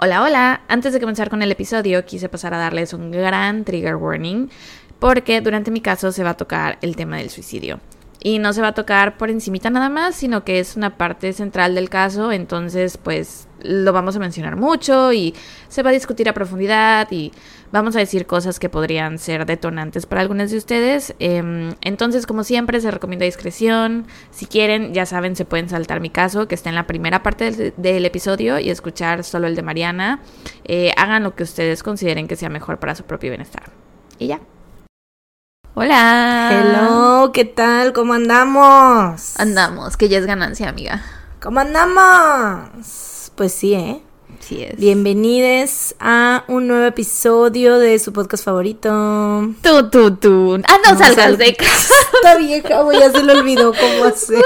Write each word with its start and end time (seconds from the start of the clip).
Hola, 0.00 0.22
hola. 0.22 0.60
Antes 0.68 0.92
de 0.92 1.00
comenzar 1.00 1.28
con 1.28 1.42
el 1.42 1.50
episodio, 1.50 2.04
quise 2.04 2.28
pasar 2.28 2.54
a 2.54 2.58
darles 2.58 2.92
un 2.92 3.10
gran 3.10 3.64
trigger 3.64 3.96
warning 3.96 4.48
porque 5.00 5.40
durante 5.40 5.72
mi 5.72 5.80
caso 5.80 6.12
se 6.12 6.22
va 6.22 6.30
a 6.30 6.36
tocar 6.36 6.78
el 6.82 6.94
tema 6.94 7.16
del 7.16 7.30
suicidio. 7.30 7.80
Y 8.20 8.38
no 8.38 8.52
se 8.52 8.60
va 8.60 8.68
a 8.68 8.74
tocar 8.74 9.16
por 9.16 9.30
encimita 9.30 9.70
nada 9.70 9.88
más, 9.88 10.16
sino 10.16 10.44
que 10.44 10.58
es 10.58 10.76
una 10.76 10.96
parte 10.96 11.32
central 11.32 11.74
del 11.74 11.88
caso, 11.88 12.32
entonces 12.32 12.98
pues 12.98 13.48
lo 13.62 13.92
vamos 13.92 14.16
a 14.16 14.18
mencionar 14.18 14.56
mucho 14.56 15.12
y 15.12 15.34
se 15.68 15.82
va 15.82 15.90
a 15.90 15.92
discutir 15.92 16.28
a 16.28 16.32
profundidad 16.32 17.08
y 17.10 17.32
vamos 17.72 17.96
a 17.96 17.98
decir 17.98 18.26
cosas 18.26 18.58
que 18.58 18.68
podrían 18.68 19.18
ser 19.18 19.46
detonantes 19.46 20.06
para 20.06 20.20
algunos 20.20 20.50
de 20.50 20.58
ustedes. 20.58 21.14
Em, 21.18 21.74
entonces, 21.80 22.26
como 22.26 22.44
siempre, 22.44 22.80
se 22.80 22.90
recomienda 22.90 23.24
discreción. 23.24 24.06
Si 24.30 24.46
quieren, 24.46 24.94
ya 24.94 25.06
saben, 25.06 25.36
se 25.36 25.44
pueden 25.44 25.68
saltar 25.68 26.00
mi 26.00 26.10
caso, 26.10 26.48
que 26.48 26.54
está 26.54 26.68
en 26.68 26.76
la 26.76 26.86
primera 26.86 27.22
parte 27.22 27.72
del, 27.76 28.06
episodio, 28.06 28.58
y 28.58 28.70
escuchar 28.70 29.24
solo 29.24 29.46
el 29.46 29.56
de 29.56 29.62
Mariana. 29.62 30.20
Eh, 30.64 30.92
hagan 30.96 31.24
lo 31.24 31.34
que 31.34 31.42
ustedes 31.42 31.82
consideren 31.82 32.28
que 32.28 32.36
sea 32.36 32.48
mejor 32.48 32.78
para 32.78 32.94
su 32.94 33.04
propio 33.04 33.30
bienestar. 33.30 33.64
Y 34.18 34.28
ya. 34.28 34.40
Hola. 35.80 36.48
Hello, 36.50 37.30
¿qué 37.32 37.44
tal? 37.44 37.92
¿Cómo 37.92 38.14
andamos? 38.14 39.38
Andamos, 39.38 39.96
que 39.96 40.08
ya 40.08 40.18
es 40.18 40.26
ganancia, 40.26 40.68
amiga. 40.68 41.04
¿Cómo 41.40 41.60
andamos? 41.60 43.30
Pues 43.36 43.52
sí, 43.54 43.74
¿eh? 43.74 44.02
Sí 44.40 44.64
es. 44.64 44.76
Bienvenidos 44.76 45.94
a 46.00 46.42
un 46.48 46.66
nuevo 46.66 46.84
episodio 46.84 47.78
de 47.78 47.96
su 48.00 48.12
podcast 48.12 48.44
favorito. 48.44 48.90
Tú, 49.62 49.88
tú, 49.88 50.16
tú. 50.16 50.60
Ah, 50.66 50.78
no, 50.84 50.94
No 50.94 50.98
salgas 50.98 51.14
sal- 51.26 51.36
de 51.38 51.54
casa. 51.54 51.94
Esta 52.12 52.34
vieja, 52.34 52.80
güey, 52.82 52.98
ya 52.98 53.12
se 53.12 53.22
le 53.22 53.32
olvidó 53.38 53.72
cómo 53.72 54.04
hacer. 54.06 54.42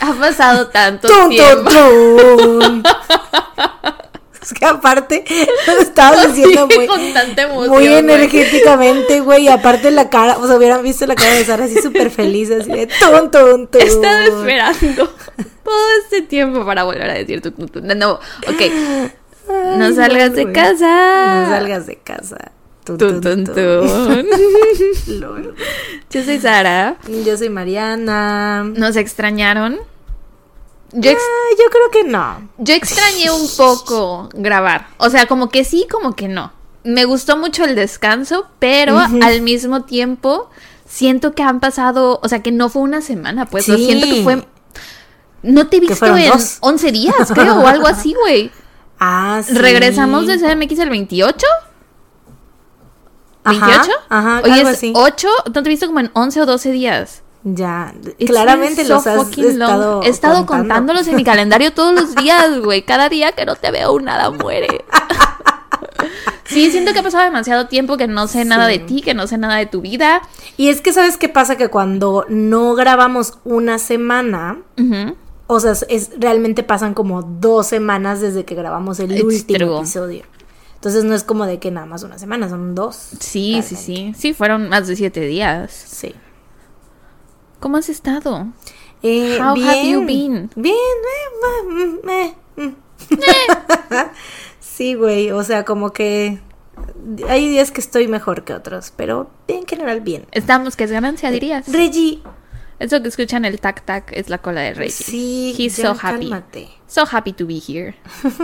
Ha 0.00 0.14
pasado 0.14 0.68
tanto 0.68 1.06
Tun, 1.06 1.28
tiempo. 1.28 1.68
tun, 1.70 2.60
tun. 2.60 2.82
Es 4.42 4.54
que 4.54 4.64
aparte, 4.64 5.22
lo 5.66 5.72
estabas 5.82 6.34
diciendo 6.34 6.66
muy, 6.74 6.86
con 6.86 7.12
tanta 7.12 7.42
emoción. 7.42 7.74
muy 7.74 7.86
energéticamente, 7.86 9.20
güey. 9.20 9.44
Y 9.44 9.48
aparte 9.48 9.90
la 9.90 10.08
cara, 10.08 10.38
o 10.38 10.46
sea, 10.46 10.56
hubieran 10.56 10.82
visto 10.82 11.04
la 11.06 11.14
cara 11.14 11.34
de 11.34 11.44
Sara 11.44 11.66
así 11.66 11.76
súper 11.82 12.10
feliz, 12.10 12.50
así 12.50 12.70
de 12.70 12.86
tun. 12.86 13.68
He 13.72 13.82
estado 13.84 14.38
esperando 14.38 15.10
todo 15.62 15.88
este 16.02 16.22
tiempo 16.22 16.64
para 16.64 16.84
volver 16.84 17.10
a 17.10 17.14
decir 17.14 17.42
tu. 17.42 17.52
No, 17.82 17.94
no, 17.94 18.12
ok. 18.12 18.60
Ay, 18.60 19.12
No 19.76 19.94
salgas 19.94 20.34
de 20.34 20.50
casa. 20.52 21.44
No 21.44 21.50
salgas 21.50 21.86
de 21.86 21.96
casa. 21.96 22.52
Tun, 22.84 22.96
Tun, 22.98 23.20
tun. 23.20 23.44
Yo 26.10 26.24
soy 26.24 26.40
Sara. 26.40 26.96
Yo 27.24 27.36
soy 27.36 27.50
Mariana. 27.50 28.64
¿Nos 28.64 28.96
extrañaron? 28.96 29.78
Yo, 30.92 31.10
ex- 31.10 31.20
Ah, 31.22 31.56
yo 31.58 31.70
creo 31.70 31.90
que 31.90 32.04
no. 32.10 32.48
yo 32.58 32.74
extrañé 32.74 33.30
un 33.30 33.48
poco 33.56 34.28
grabar. 34.34 34.88
O 34.98 35.08
sea, 35.10 35.26
como 35.26 35.48
que 35.48 35.64
sí, 35.64 35.86
como 35.90 36.14
que 36.16 36.28
no. 36.28 36.52
Me 36.82 37.04
gustó 37.04 37.36
mucho 37.36 37.64
el 37.64 37.74
descanso, 37.74 38.46
pero 38.58 38.98
al 38.98 39.42
mismo 39.42 39.82
tiempo 39.84 40.50
siento 40.88 41.32
que 41.34 41.42
han 41.42 41.60
pasado, 41.60 42.18
o 42.22 42.28
sea, 42.28 42.42
que 42.42 42.50
no 42.52 42.68
fue 42.68 42.82
una 42.82 43.02
semana, 43.02 43.46
pues. 43.46 43.68
Lo 43.68 43.76
Sí. 43.76 43.84
siento 43.86 44.06
que 44.06 44.22
fue. 44.24 44.46
No 45.42 45.68
te 45.68 45.76
he 45.76 45.80
visto 45.80 46.04
en 46.06 46.28
dos. 46.28 46.58
11 46.60 46.90
días, 46.92 47.14
creo, 47.32 47.60
o 47.60 47.66
algo 47.66 47.86
así, 47.86 48.14
güey. 48.14 48.50
Ah, 49.02 49.40
sí. 49.42 49.54
Regresamos 49.54 50.26
de 50.26 50.36
CDMX 50.38 50.78
el 50.78 50.90
28. 50.90 51.46
Ajá, 53.44 53.82
¿28? 53.82 53.88
Ajá, 54.10 54.40
Hoy 54.44 54.50
algo 54.50 54.68
es 54.68 54.76
así. 54.76 54.92
8, 54.94 55.28
no 55.46 55.62
te 55.62 55.68
he 55.68 55.70
visto 55.70 55.86
como 55.86 56.00
en 56.00 56.10
11 56.12 56.42
o 56.42 56.46
12 56.46 56.70
días. 56.70 57.22
Ya, 57.42 57.94
It's 58.18 58.30
claramente 58.30 58.84
so 58.84 58.94
los 58.94 59.06
has 59.06 59.16
fucking 59.16 59.58
long. 59.58 59.70
estado 59.70 60.02
He 60.02 60.08
estado 60.08 60.34
contando. 60.46 60.62
contándolos 60.74 61.08
en 61.08 61.16
mi 61.16 61.24
calendario 61.24 61.72
todos 61.72 61.94
los 61.94 62.14
días, 62.14 62.60
güey. 62.60 62.82
Cada 62.82 63.08
día 63.08 63.32
que 63.32 63.46
no 63.46 63.56
te 63.56 63.70
veo, 63.70 63.98
nada 64.00 64.30
muere. 64.30 64.84
Sí, 66.44 66.68
siento 66.72 66.92
que 66.92 66.98
ha 66.98 67.02
pasado 67.04 67.22
demasiado 67.24 67.68
tiempo 67.68 67.96
que 67.96 68.08
no 68.08 68.26
sé 68.26 68.44
nada 68.44 68.66
de 68.66 68.80
ti, 68.80 69.02
que 69.02 69.14
no 69.14 69.28
sé 69.28 69.38
nada 69.38 69.54
de 69.56 69.66
tu 69.66 69.80
vida. 69.82 70.20
Y 70.56 70.68
es 70.68 70.80
que, 70.80 70.92
¿sabes 70.92 71.16
qué 71.16 71.28
pasa? 71.28 71.56
Que 71.56 71.68
cuando 71.68 72.26
no 72.28 72.74
grabamos 72.74 73.34
una 73.44 73.78
semana, 73.78 74.58
o 75.46 75.60
sea, 75.60 75.74
es, 75.88 76.10
realmente 76.18 76.64
pasan 76.64 76.92
como 76.94 77.22
dos 77.22 77.68
semanas 77.68 78.20
desde 78.20 78.44
que 78.44 78.56
grabamos 78.56 78.98
el 78.98 79.12
It's 79.12 79.22
último 79.22 79.58
true. 79.58 79.76
episodio. 79.78 80.24
Entonces 80.74 81.04
no 81.04 81.14
es 81.14 81.22
como 81.22 81.46
de 81.46 81.60
que 81.60 81.70
nada 81.70 81.86
más 81.86 82.02
una 82.02 82.18
semana, 82.18 82.48
son 82.48 82.74
dos. 82.74 82.96
Sí, 83.20 83.62
sí, 83.64 83.76
sí. 83.76 84.12
Sí, 84.18 84.34
fueron 84.34 84.68
más 84.68 84.88
de 84.88 84.96
siete 84.96 85.20
días. 85.20 85.70
Sí. 85.70 86.14
¿Cómo 87.60 87.76
has 87.76 87.88
estado? 87.88 88.46
Eh, 89.02 89.38
How 89.40 89.54
bien, 89.54 89.68
have 89.68 89.88
you 89.88 90.04
been? 90.06 90.50
Bien, 90.56 90.74
eh, 90.74 91.68
mm, 91.68 92.08
eh, 92.08 92.34
mm. 92.56 92.74
sí, 94.60 94.94
güey, 94.94 95.30
o 95.30 95.42
sea, 95.44 95.64
como 95.64 95.92
que 95.92 96.40
hay 97.28 97.48
días 97.48 97.70
que 97.70 97.80
estoy 97.80 98.08
mejor 98.08 98.44
que 98.44 98.54
otros, 98.54 98.92
pero 98.96 99.30
en 99.48 99.66
general 99.66 100.00
bien. 100.00 100.26
Estamos, 100.32 100.76
que 100.76 100.84
es 100.84 100.90
ganancia, 100.90 101.30
dirías. 101.30 101.70
Reggie, 101.70 102.22
Eso 102.78 103.02
que 103.02 103.08
escuchan 103.08 103.44
el 103.44 103.60
tac 103.60 103.84
tac 103.84 104.10
es 104.12 104.30
la 104.30 104.38
cola 104.38 104.62
de 104.62 104.74
Reggie. 104.74 104.90
sí, 104.92 105.54
He's 105.58 105.76
ya 105.76 105.94
so 105.94 105.98
happy. 106.00 106.30
cálmate. 106.30 106.68
So 106.86 107.04
happy 107.10 107.32
to 107.34 107.46
be 107.46 107.60
here. 107.60 107.94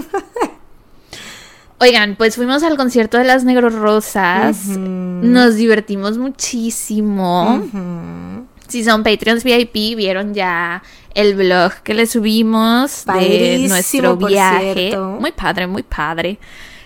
Oigan, 1.79 2.17
pues 2.17 2.37
fuimos 2.37 2.63
al 2.63 2.79
concierto 2.79 3.19
de 3.19 3.25
las 3.25 3.45
Negros 3.45 3.75
Rosas. 3.75 4.67
Nos 4.79 5.57
divertimos 5.57 6.17
muchísimo. 6.17 7.57
Ujú. 7.57 8.46
Si 8.69 8.85
son 8.85 9.03
Patreons 9.03 9.45
VIP, 9.45 9.97
vieron 9.97 10.35
ya 10.35 10.83
el 11.15 11.35
blog 11.35 11.73
que 11.83 11.95
le 11.95 12.07
subimos 12.07 13.05
de 13.07 13.67
nuestro 13.69 14.17
viaje. 14.17 14.97
Muy 14.97 15.33
padre, 15.33 15.67
muy 15.67 15.83
padre. 15.83 16.39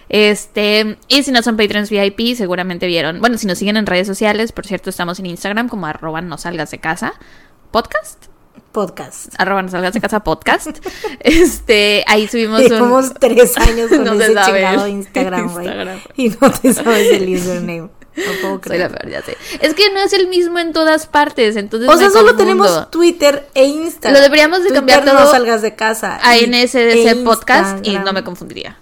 Este, 0.09 0.99
y 1.07 1.23
si 1.23 1.31
no 1.31 1.41
son 1.43 1.57
Patreons 1.57 1.89
VIP, 1.89 2.37
seguramente 2.37 2.87
vieron. 2.87 3.21
Bueno, 3.21 3.39
si 3.39 3.47
nos 3.47 3.59
siguen 3.59 3.77
en 3.77 3.87
redes 3.87 4.07
sociales, 4.07 4.53
por 4.53 4.67
cierto, 4.67 4.91
estamos 4.91 5.19
en 5.21 5.27
Instagram 5.27 5.69
como 5.69 5.87
arroba 5.87 6.21
no 6.21 6.37
salgas 6.37 6.71
de 6.73 6.79
casa. 6.79 7.15
Podcast. 7.71 8.27
Podcast. 8.73 9.35
Arroba 9.39 9.63
no 9.63 9.69
salgas 9.69 9.95
de 9.95 10.01
casa 10.01 10.21
podcast. 10.25 10.79
este, 11.21 12.05
ahí 12.09 12.27
subimos 12.27 12.63
un. 12.63 12.69
Llevamos 12.69 13.15
tres 13.15 13.57
años 13.57 13.89
con 13.89 14.05
No 14.05 14.17
se 14.17 14.25
ese 14.25 14.35
chingado 14.35 14.89
Instagram, 14.89 15.53
güey. 15.53 15.67
Instagram. 15.67 16.01
Y 16.17 16.29
no 16.29 16.51
te 16.51 16.75
sabes 16.75 17.13
el 17.13 17.35
username. 17.35 17.89
No 18.17 18.33
puedo 18.41 18.61
Soy 18.67 18.79
la 18.79 18.89
creer. 18.89 18.91
peor, 18.91 19.09
ya 19.11 19.23
sé. 19.23 19.37
Es 19.61 19.75
que 19.75 19.91
no 19.93 20.01
es 20.01 20.13
el 20.13 20.29
mismo 20.29 20.59
en 20.59 20.73
todas 20.73 21.07
partes, 21.07 21.57
entonces 21.57 21.89
O 21.89 21.93
me 21.93 21.99
sea, 21.99 22.11
solo 22.11 22.37
tenemos 22.37 22.91
Twitter 22.91 23.49
e 23.55 23.67
Instagram. 23.67 24.15
Lo 24.15 24.23
deberíamos 24.23 24.59
de 24.59 24.69
Twitter 24.69 24.79
cambiar 24.79 25.05
no 25.05 25.13
todo 25.13 25.31
salgas 25.31 25.63
de 25.63 25.75
casa. 25.75 26.19
a 26.23 26.37
NSDC 26.37 27.07
e 27.07 27.17
podcast 27.25 27.87
y 27.87 27.99
no 27.99 28.13
me 28.13 28.25
confundiría. 28.25 28.79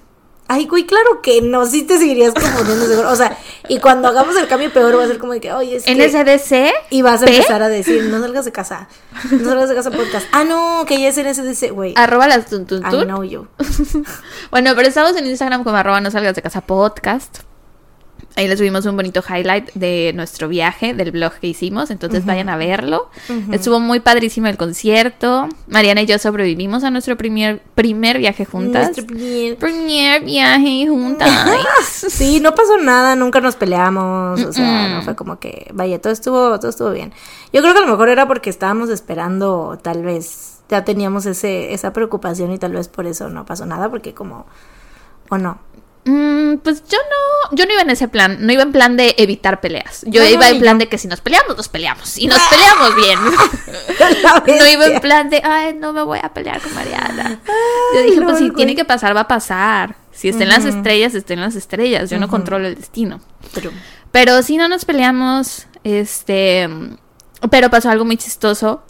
Ay, 0.50 0.66
güey, 0.66 0.86
claro 0.86 1.20
que 1.20 1.42
no, 1.42 1.66
sí 1.66 1.82
te 1.82 1.98
seguirías 1.98 2.32
confundiendo 2.32 2.86
seguro. 2.86 3.10
O 3.10 3.16
sea, 3.16 3.36
y 3.68 3.80
cuando 3.80 4.08
hagamos 4.08 4.34
el 4.34 4.48
cambio 4.48 4.72
peor 4.72 4.98
va 4.98 5.04
a 5.04 5.06
ser 5.06 5.18
como 5.18 5.34
de 5.34 5.40
que, 5.40 5.52
oye, 5.52 5.76
es 5.76 5.84
que... 5.84 5.94
NSDC 5.94 6.72
Y 6.88 7.02
vas 7.02 7.20
a 7.20 7.26
P, 7.26 7.36
empezar 7.36 7.62
a 7.62 7.68
decir, 7.68 8.04
no 8.04 8.18
salgas 8.18 8.46
de 8.46 8.52
casa, 8.52 8.88
no 9.30 9.44
salgas 9.44 9.68
de 9.68 9.74
casa 9.74 9.90
podcast. 9.90 10.26
Ah, 10.32 10.44
no, 10.44 10.86
que 10.86 10.98
ya 10.98 11.08
es 11.08 11.18
NSDC, 11.18 11.70
güey. 11.72 11.92
arroba 11.98 12.26
las 12.28 12.46
tun, 12.46 12.64
tun, 12.64 12.78
I 12.78 13.04
know 13.04 13.22
you. 13.24 13.46
Bueno, 14.50 14.72
pero 14.74 14.88
estamos 14.88 15.14
en 15.16 15.26
Instagram 15.26 15.64
como 15.64 15.76
arroba 15.76 16.00
no 16.00 16.10
salgas 16.10 16.34
de 16.34 16.40
casa 16.40 16.62
podcast. 16.62 17.40
Ahí 18.36 18.46
les 18.46 18.58
subimos 18.58 18.86
un 18.86 18.94
bonito 18.94 19.20
highlight 19.28 19.72
de 19.74 20.12
nuestro 20.14 20.48
viaje, 20.48 20.94
del 20.94 21.10
blog 21.10 21.32
que 21.40 21.48
hicimos, 21.48 21.90
entonces 21.90 22.24
vayan 22.24 22.48
a 22.48 22.56
verlo. 22.56 23.10
Estuvo 23.52 23.80
muy 23.80 23.98
padrísimo 24.00 24.46
el 24.46 24.56
concierto. 24.56 25.48
Mariana 25.66 26.02
y 26.02 26.06
yo 26.06 26.18
sobrevivimos 26.18 26.84
a 26.84 26.90
nuestro 26.90 27.16
primer, 27.16 27.60
primer 27.74 28.18
viaje 28.18 28.44
juntas. 28.44 28.84
Nuestro 28.96 29.06
primer- 29.06 29.56
Primer 29.56 30.22
viaje 30.24 30.86
juntas. 30.88 31.28
Sí, 32.08 32.38
no 32.40 32.54
pasó 32.54 32.76
nada, 32.78 33.16
nunca 33.16 33.40
nos 33.40 33.56
peleamos, 33.56 34.40
o 34.42 34.52
sea, 34.52 34.88
no 34.88 35.02
fue 35.02 35.16
como 35.16 35.38
que, 35.40 35.70
vaya, 35.74 36.00
todo 36.00 36.12
estuvo, 36.12 36.58
todo 36.60 36.70
estuvo 36.70 36.90
bien. 36.90 37.12
Yo 37.52 37.60
creo 37.60 37.72
que 37.72 37.78
a 37.80 37.82
lo 37.82 37.88
mejor 37.88 38.08
era 38.08 38.26
porque 38.28 38.50
estábamos 38.50 38.88
esperando, 38.90 39.78
tal 39.82 40.02
vez, 40.04 40.58
ya 40.68 40.84
teníamos 40.84 41.26
ese, 41.26 41.72
esa 41.74 41.92
preocupación 41.92 42.52
y 42.52 42.58
tal 42.58 42.72
vez 42.72 42.88
por 42.88 43.06
eso 43.06 43.28
no 43.30 43.44
pasó 43.46 43.66
nada, 43.66 43.88
porque 43.90 44.14
como, 44.14 44.46
o 45.30 45.38
no. 45.38 45.58
Mm, 46.10 46.58
pues 46.64 46.82
yo 46.88 46.96
no, 46.96 47.54
yo 47.56 47.66
no 47.66 47.72
iba 47.72 47.82
en 47.82 47.90
ese 47.90 48.08
plan, 48.08 48.38
no 48.40 48.50
iba 48.50 48.62
en 48.62 48.72
plan 48.72 48.96
de 48.96 49.14
evitar 49.18 49.60
peleas. 49.60 50.02
Yo 50.06 50.22
No, 50.22 50.28
no, 50.28 50.34
iba 50.34 50.48
en 50.48 50.58
plan 50.60 50.78
de 50.78 50.88
que 50.88 50.96
si 50.96 51.06
nos 51.06 51.20
peleamos, 51.20 51.54
nos 51.56 51.68
peleamos. 51.68 52.16
Y 52.16 52.26
nos 52.28 52.40
peleamos 52.48 52.96
bien. 52.96 53.18
No 54.58 54.66
iba 54.66 54.86
en 54.86 55.00
plan 55.00 55.28
de, 55.28 55.42
ay, 55.44 55.74
no 55.74 55.92
me 55.92 56.02
voy 56.02 56.18
a 56.22 56.32
pelear 56.32 56.60
con 56.62 56.74
Mariana. 56.74 57.40
Yo 57.94 58.02
dije, 58.02 58.22
pues 58.22 58.38
si 58.38 58.50
tiene 58.56 58.74
que 58.74 58.84
pasar, 58.86 59.14
va 59.14 59.22
a 59.22 59.28
pasar. 59.28 59.96
Si 60.12 60.28
está 60.30 60.44
en 60.44 60.48
las 60.48 60.64
estrellas, 60.64 61.14
está 61.14 61.34
en 61.34 61.40
las 61.42 61.54
estrellas. 61.56 62.08
Yo 62.10 62.18
no 62.18 62.28
controlo 62.28 62.66
el 62.66 62.74
destino. 62.74 63.20
Pero- 63.54 63.70
Pero 64.10 64.42
sí 64.42 64.56
no 64.56 64.66
nos 64.68 64.84
peleamos, 64.86 65.66
este, 65.84 66.68
pero 67.50 67.68
pasó 67.70 67.90
algo 67.90 68.04
muy 68.06 68.16
chistoso. 68.16 68.82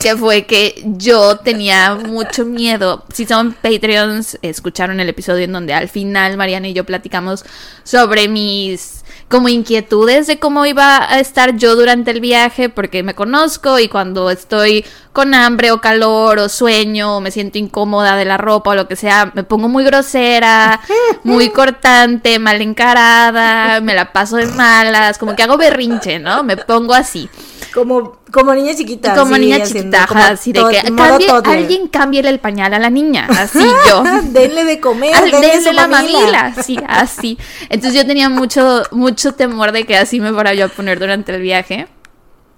Que 0.00 0.16
fue 0.16 0.46
que 0.46 0.82
yo 0.84 1.36
tenía 1.38 1.94
mucho 1.96 2.44
miedo. 2.44 3.04
Si 3.12 3.26
son 3.26 3.54
Patreons, 3.54 4.38
escucharon 4.42 5.00
el 5.00 5.08
episodio 5.08 5.44
en 5.44 5.52
donde 5.52 5.74
al 5.74 5.88
final 5.88 6.36
Mariana 6.36 6.68
y 6.68 6.74
yo 6.74 6.84
platicamos 6.84 7.44
sobre 7.82 8.28
mis 8.28 9.04
como 9.28 9.48
inquietudes 9.48 10.26
de 10.26 10.38
cómo 10.38 10.64
iba 10.66 11.12
a 11.12 11.18
estar 11.18 11.56
yo 11.56 11.74
durante 11.74 12.10
el 12.12 12.20
viaje, 12.20 12.68
porque 12.68 13.02
me 13.02 13.14
conozco 13.14 13.78
y 13.78 13.88
cuando 13.88 14.30
estoy 14.30 14.84
con 15.12 15.34
hambre 15.34 15.72
o 15.72 15.80
calor 15.80 16.38
o 16.38 16.48
sueño 16.48 17.16
o 17.16 17.20
me 17.20 17.30
siento 17.30 17.58
incómoda 17.58 18.16
de 18.16 18.26
la 18.26 18.36
ropa 18.36 18.70
o 18.70 18.74
lo 18.74 18.86
que 18.86 18.96
sea, 18.96 19.32
me 19.34 19.42
pongo 19.42 19.68
muy 19.68 19.82
grosera, 19.82 20.80
muy 21.24 21.50
cortante, 21.50 22.38
mal 22.38 22.60
encarada, 22.62 23.80
me 23.80 23.94
la 23.94 24.12
paso 24.12 24.36
de 24.36 24.46
malas, 24.46 25.18
como 25.18 25.34
que 25.34 25.42
hago 25.42 25.56
berrinche, 25.56 26.18
¿no? 26.18 26.44
Me 26.44 26.56
pongo 26.56 26.94
así. 26.94 27.28
Como, 27.74 28.18
como 28.32 28.54
niña 28.54 28.72
chiquita. 28.76 29.14
Como 29.16 29.34
así, 29.34 29.40
niña 29.44 29.62
chiquita, 29.64 30.06
como 30.06 30.22
así 30.22 30.52
de 30.52 30.60
que 30.70 30.80
cambie- 30.92 31.42
alguien 31.44 31.88
cambie 31.88 32.20
el 32.20 32.38
pañal 32.38 32.72
a 32.72 32.78
la 32.78 32.88
niña, 32.88 33.26
así 33.28 33.58
yo. 33.88 34.02
denle 34.30 34.64
de 34.64 34.78
comer, 34.80 35.12
Al- 35.14 35.30
denle, 35.30 35.60
su 35.60 35.72
la 35.72 35.88
mamila. 35.88 36.18
mamila, 36.20 36.62
sí, 36.62 36.78
así. 36.86 37.36
Entonces 37.70 38.00
yo 38.00 38.06
tenía 38.06 38.28
mucho, 38.28 38.82
mucho 38.92 39.32
temor 39.34 39.72
de 39.72 39.84
que 39.84 39.96
así 39.96 40.20
me 40.20 40.32
fuera 40.32 40.54
yo 40.54 40.66
a 40.66 40.68
poner 40.68 41.00
durante 41.00 41.34
el 41.34 41.42
viaje. 41.42 41.88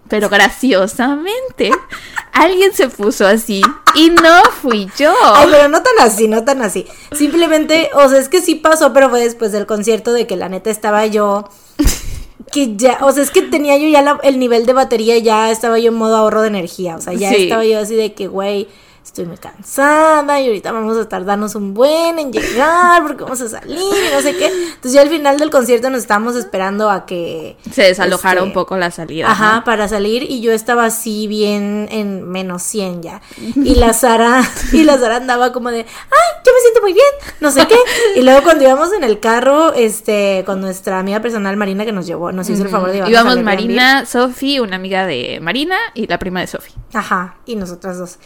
Pero 0.09 0.29
graciosamente, 0.29 1.73
alguien 2.33 2.73
se 2.73 2.89
puso 2.89 3.27
así 3.27 3.61
y 3.97 4.11
no 4.11 4.43
fui 4.63 4.89
yo. 4.97 5.13
Ay, 5.35 5.49
pero 5.51 5.69
no 5.69 5.83
tan 5.83 5.95
así, 6.01 6.29
no 6.29 6.45
tan 6.45 6.63
así. 6.63 6.87
Simplemente, 7.13 7.91
o 7.95 8.09
sea, 8.09 8.21
es 8.21 8.29
que 8.29 8.41
sí 8.41 8.55
pasó, 8.55 8.93
pero 8.93 9.11
fue 9.11 9.21
después 9.21 9.51
del 9.51 9.67
concierto 9.67 10.13
de 10.13 10.27
que 10.29 10.37
la 10.37 10.49
neta 10.49 10.71
estaba 10.71 11.07
yo. 11.07 11.49
Que 12.57 12.75
ya, 12.75 12.99
o 13.03 13.13
sea, 13.13 13.23
es 13.23 13.31
que 13.31 13.43
tenía 13.43 13.77
yo 13.77 13.87
ya 13.87 14.01
la- 14.01 14.19
el 14.23 14.39
nivel 14.39 14.65
de 14.65 14.73
batería, 14.73 15.19
ya 15.19 15.51
estaba 15.51 15.79
yo 15.79 15.89
en 15.89 15.95
modo 15.99 16.17
ahorro 16.17 16.41
de 16.41 16.49
energía. 16.49 16.97
O 16.97 17.01
sea, 17.03 17.13
ya 17.13 17.29
Sí. 17.29 17.43
estaba 17.43 17.67
yo 17.67 17.79
así 17.79 17.95
de 17.95 18.15
que, 18.15 18.29
güey, 18.29 18.67
estoy 19.07 19.25
muy 19.25 19.37
cansada 19.37 20.41
y 20.41 20.49
ahorita 20.49 20.73
vamos 20.73 20.97
a 20.99 21.09
tardarnos 21.09 21.55
un 21.55 21.75
buen 21.75 22.19
en 22.19 22.33
llegar 22.33 23.03
porque 23.07 23.23
vamos 23.23 23.41
a 23.41 23.49
salir 23.49 23.79
y 23.79 24.15
no 24.15 24.21
sé 24.21 24.37
qué. 24.37 24.47
Entonces, 24.47 24.93
ya 24.93 25.03
al 25.03 25.09
final 25.09 25.39
del 25.39 25.51
concierto 25.51 25.89
nos 25.91 26.01
estábamos 26.01 26.35
esperando 26.35 26.91
a 26.91 27.07
que. 27.07 27.57
Se 27.71 27.83
desalojara 27.83 28.41
este, 28.41 28.47
un 28.49 28.53
poco 28.53 28.77
la 28.77 28.91
salida. 28.91 29.31
Ajá, 29.31 29.57
¿no? 29.57 29.65
para 29.65 29.87
salir 29.87 30.25
y 30.25 30.41
yo 30.41 30.53
estaba 30.53 30.87
así 30.87 31.29
bien 31.29 31.89
en 31.91 32.29
menos 32.29 32.65
100 32.65 33.03
ya. 33.03 33.23
Y 33.55 33.77
la 33.77 33.93
Sara, 33.93 34.43
y 34.73 34.83
la 34.83 34.99
Sara 34.99 35.17
andaba 35.17 35.53
como 35.53 35.71
de, 35.71 35.79
ay, 35.79 36.43
yo 36.45 36.53
me 36.53 36.61
siento 36.61 36.81
muy 36.83 36.93
bien, 36.93 37.07
no 37.41 37.51
sé 37.51 37.67
qué. 37.69 37.77
Y 38.17 38.23
luego 38.23 38.43
cuando 38.43 38.65
íbamos 38.65 38.93
en 38.93 39.05
el 39.05 39.21
carro, 39.21 39.73
este, 39.73 40.43
con 40.47 40.61
nuestra 40.61 40.99
amiga 40.99 41.21
personal 41.21 41.57
Marina 41.57 41.85
que 41.85 41.93
nos 41.93 42.07
llevó, 42.07 42.33
nos 42.33 42.51
hizo 42.51 42.65
el 42.65 42.69
favor 42.69 42.89
de 42.89 42.95
llevarnos 42.95 43.21
Íbamos. 43.21 43.43
Marina, 43.45 44.05
Sofi, 44.05 44.59
una 44.59 44.77
amiga 44.77 45.07
de 45.07 45.39
Marina 45.41 45.77
y 45.95 46.09
la 46.09 46.19
prima 46.19 46.41
de 46.41 46.49
Sofi. 46.49 46.73
Ajá, 46.93 47.37
y 47.47 47.57
nosotras 47.57 47.99
dos. 47.99 48.19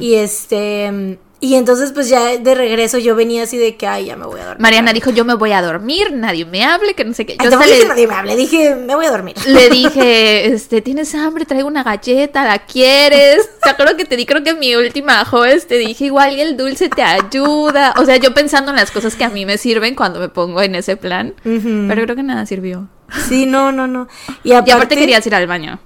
Y 0.00 0.14
este, 0.26 1.18
y 1.38 1.54
entonces 1.54 1.92
pues 1.92 2.08
ya 2.08 2.38
de 2.38 2.54
regreso 2.54 2.96
yo 2.96 3.14
venía 3.14 3.42
así 3.42 3.58
de 3.58 3.76
que, 3.76 3.86
ay, 3.86 4.06
ya 4.06 4.16
me 4.16 4.24
voy 4.24 4.40
a 4.40 4.46
dormir. 4.46 4.62
Mariana 4.62 4.92
dijo, 4.94 5.10
yo 5.10 5.24
me 5.26 5.34
voy 5.34 5.52
a 5.52 5.60
dormir, 5.60 6.12
nadie 6.12 6.46
me 6.46 6.64
hable, 6.64 6.94
que 6.94 7.04
no 7.04 7.12
sé 7.12 7.26
qué. 7.26 7.36
Yo 7.42 7.50
no 7.50 7.58
dije 7.58 7.78
le, 7.78 7.88
nadie 7.88 8.06
me 8.06 8.14
hable, 8.14 8.36
dije, 8.36 8.74
me 8.74 8.94
voy 8.94 9.04
a 9.04 9.10
dormir. 9.10 9.36
le 9.46 9.68
dije, 9.70 10.46
este, 10.46 10.80
¿tienes 10.80 11.14
hambre? 11.14 11.44
Traigo 11.44 11.68
una 11.68 11.82
galleta, 11.82 12.44
¿la 12.44 12.60
quieres? 12.60 13.50
Te 13.62 13.68
acuerdo 13.68 13.96
que 13.96 14.06
te 14.06 14.16
di, 14.16 14.24
creo 14.24 14.42
que 14.42 14.54
mi 14.54 14.74
última 14.76 15.24
jueves 15.26 15.66
te 15.66 15.76
dije, 15.76 16.06
igual 16.06 16.34
y 16.36 16.40
el 16.40 16.56
dulce 16.56 16.88
te 16.88 17.02
ayuda. 17.02 17.94
O 17.98 18.04
sea, 18.06 18.16
yo 18.16 18.32
pensando 18.32 18.70
en 18.70 18.76
las 18.76 18.90
cosas 18.90 19.14
que 19.14 19.24
a 19.24 19.28
mí 19.28 19.44
me 19.44 19.58
sirven 19.58 19.94
cuando 19.94 20.20
me 20.20 20.30
pongo 20.30 20.62
en 20.62 20.74
ese 20.74 20.96
plan. 20.96 21.34
Pero 21.44 22.02
creo 22.02 22.16
que 22.16 22.22
nada 22.22 22.46
sirvió. 22.46 22.88
Sí, 23.28 23.44
no, 23.46 23.72
no, 23.72 23.86
no. 23.86 24.08
Y 24.42 24.50
Y 24.50 24.52
aparte, 24.52 24.72
aparte 24.72 24.96
querías 24.96 25.26
ir 25.26 25.34
al 25.34 25.46
baño. 25.46 25.78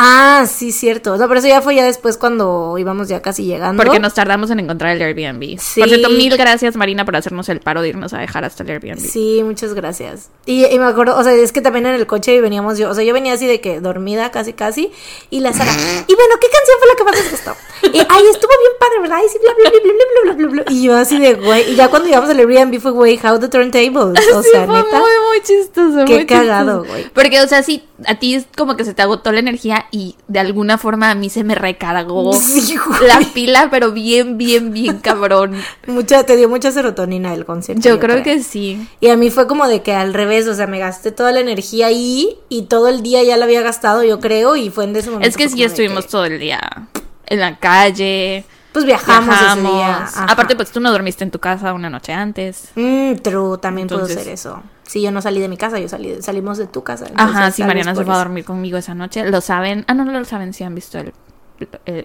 Ah, 0.00 0.46
sí, 0.48 0.70
cierto. 0.70 1.16
No, 1.16 1.26
pero 1.26 1.40
eso 1.40 1.48
ya 1.48 1.60
fue 1.60 1.74
ya 1.74 1.84
después 1.84 2.16
cuando 2.16 2.76
íbamos 2.78 3.08
ya 3.08 3.20
casi 3.20 3.44
llegando. 3.44 3.82
Porque 3.82 3.98
nos 3.98 4.14
tardamos 4.14 4.48
en 4.52 4.60
encontrar 4.60 4.94
el 4.94 5.02
Airbnb. 5.02 5.56
Por 5.56 5.88
cierto, 5.88 6.08
mil 6.10 6.36
gracias, 6.36 6.76
Marina, 6.76 7.04
por 7.04 7.16
hacernos 7.16 7.48
el 7.48 7.58
paro 7.58 7.82
de 7.82 7.88
irnos 7.88 8.12
a 8.14 8.18
dejar 8.18 8.44
hasta 8.44 8.62
el 8.62 8.70
Airbnb. 8.70 9.00
Sí, 9.00 9.42
muchas 9.42 9.74
gracias. 9.74 10.30
Y, 10.46 10.64
y 10.66 10.78
me 10.78 10.84
acuerdo, 10.84 11.18
o 11.18 11.24
sea, 11.24 11.32
es 11.32 11.50
que 11.50 11.60
también 11.60 11.86
en 11.86 11.96
el 11.96 12.06
coche 12.06 12.40
veníamos 12.40 12.78
yo, 12.78 12.90
o 12.90 12.94
sea, 12.94 13.02
yo 13.02 13.12
venía 13.12 13.32
así 13.32 13.48
de 13.48 13.60
que 13.60 13.80
dormida 13.80 14.30
casi, 14.30 14.52
casi, 14.52 14.92
y 15.30 15.40
la 15.40 15.52
Sara, 15.52 15.72
y 15.72 16.14
bueno, 16.14 16.34
¿qué 16.40 16.46
canción 16.46 16.78
fue 16.78 16.88
la 16.88 16.96
que 16.96 17.04
más 17.04 17.16
les 17.16 17.30
gustó? 17.32 17.56
Y, 17.82 17.98
ay, 17.98 18.24
estuvo 18.30 18.52
bien 18.60 18.72
padre, 18.78 19.00
¿verdad? 19.00 19.18
Y 19.24 19.28
sí, 19.28 20.74
Y 20.74 20.82
yo 20.84 20.96
así 20.96 21.18
de, 21.18 21.34
güey, 21.34 21.72
y 21.72 21.74
ya 21.74 21.88
cuando 21.88 22.06
llegamos 22.06 22.30
al 22.30 22.38
Airbnb 22.38 22.80
fue, 22.80 22.92
güey, 22.92 23.18
how 23.22 23.38
the 23.38 23.48
turntables. 23.48 24.28
O 24.38 24.42
sea, 24.42 24.66
fue 24.66 24.76
neta. 24.76 24.98
Muy, 25.00 25.10
muy 25.28 25.42
chistoso. 25.42 26.04
Qué 26.04 26.26
cagado, 26.26 26.84
güey. 26.84 27.08
Porque, 27.10 27.40
o 27.40 27.48
sea, 27.48 27.62
sí, 27.62 27.84
a 28.06 28.18
ti 28.18 28.34
es 28.34 28.46
como 28.56 28.76
que 28.76 28.84
se 28.84 28.94
te 28.94 29.02
agotó 29.02 29.32
la 29.32 29.40
energía 29.40 29.86
y 29.90 30.16
de 30.26 30.38
alguna 30.38 30.78
forma 30.78 31.10
a 31.10 31.14
mí 31.14 31.30
se 31.30 31.44
me 31.44 31.54
recargó 31.54 32.32
Sí, 32.40 32.76
la 33.06 33.20
pila, 33.32 33.68
pero 33.70 33.92
bien, 33.92 34.38
bien, 34.38 34.72
bien 34.72 34.98
cabrón. 34.98 35.54
Mucha, 35.86 36.24
te 36.24 36.36
dio 36.36 36.48
mucha 36.48 36.70
serotonina 36.70 37.34
el 37.34 37.44
concierto. 37.44 37.88
Yo 37.88 37.98
creo 37.98 38.22
que 38.22 38.42
sí. 38.42 38.88
Y 39.00 39.08
a 39.08 39.16
mí 39.16 39.30
fue 39.30 39.46
como 39.46 39.66
de 39.68 39.82
que 39.82 39.92
al 39.92 40.14
revés, 40.14 40.46
o 40.48 40.54
sea, 40.54 40.66
me 40.66 40.78
gasté 40.78 41.12
toda 41.12 41.32
la 41.32 41.40
energía 41.40 41.86
ahí 41.86 42.38
y 42.48 42.62
todo 42.62 42.88
el 42.88 43.02
día 43.02 43.22
ya 43.22 43.36
la 43.36 43.44
había 43.44 43.62
gastado, 43.62 44.02
yo 44.02 44.20
creo, 44.20 44.56
y 44.56 44.70
fue 44.70 44.84
en 44.84 44.96
ese 44.96 45.10
momento. 45.10 45.28
Es 45.28 45.36
que 45.36 45.48
sí 45.48 45.62
estuvimos 45.62 46.04
que, 46.06 46.10
todo 46.10 46.24
el 46.24 46.38
día 46.38 46.88
en 47.26 47.40
la 47.40 47.56
calle. 47.58 48.44
Pues 48.72 48.84
viajamos, 48.84 49.34
ese 49.34 49.60
día. 49.60 50.08
Aparte, 50.28 50.54
pues 50.54 50.70
tú 50.70 50.80
no 50.80 50.92
dormiste 50.92 51.24
en 51.24 51.30
tu 51.30 51.38
casa 51.38 51.72
una 51.72 51.90
noche 51.90 52.12
antes. 52.12 52.70
Mm, 52.74 53.14
true, 53.16 53.58
también 53.58 53.88
Entonces- 53.90 54.16
hacer 54.16 54.32
eso. 54.32 54.62
Sí, 54.88 55.02
yo 55.02 55.12
no 55.12 55.20
salí 55.20 55.38
de 55.38 55.48
mi 55.48 55.58
casa, 55.58 55.78
yo 55.78 55.86
salí, 55.86 56.22
salimos 56.22 56.56
de 56.56 56.66
tu 56.66 56.82
casa. 56.82 57.04
Ajá, 57.14 57.28
entonces, 57.28 57.56
tal 57.58 57.66
vez 57.66 57.76
Mariana 57.84 57.94
se 57.94 58.04
fue 58.04 58.14
a 58.14 58.18
dormir 58.18 58.44
conmigo 58.46 58.78
esa 58.78 58.94
noche. 58.94 59.30
Lo 59.30 59.42
saben. 59.42 59.84
Ah, 59.86 59.92
no, 59.92 60.04
no 60.06 60.12
lo 60.12 60.24
saben, 60.24 60.54
sí 60.54 60.64
han 60.64 60.74
visto 60.74 60.98
el. 60.98 61.12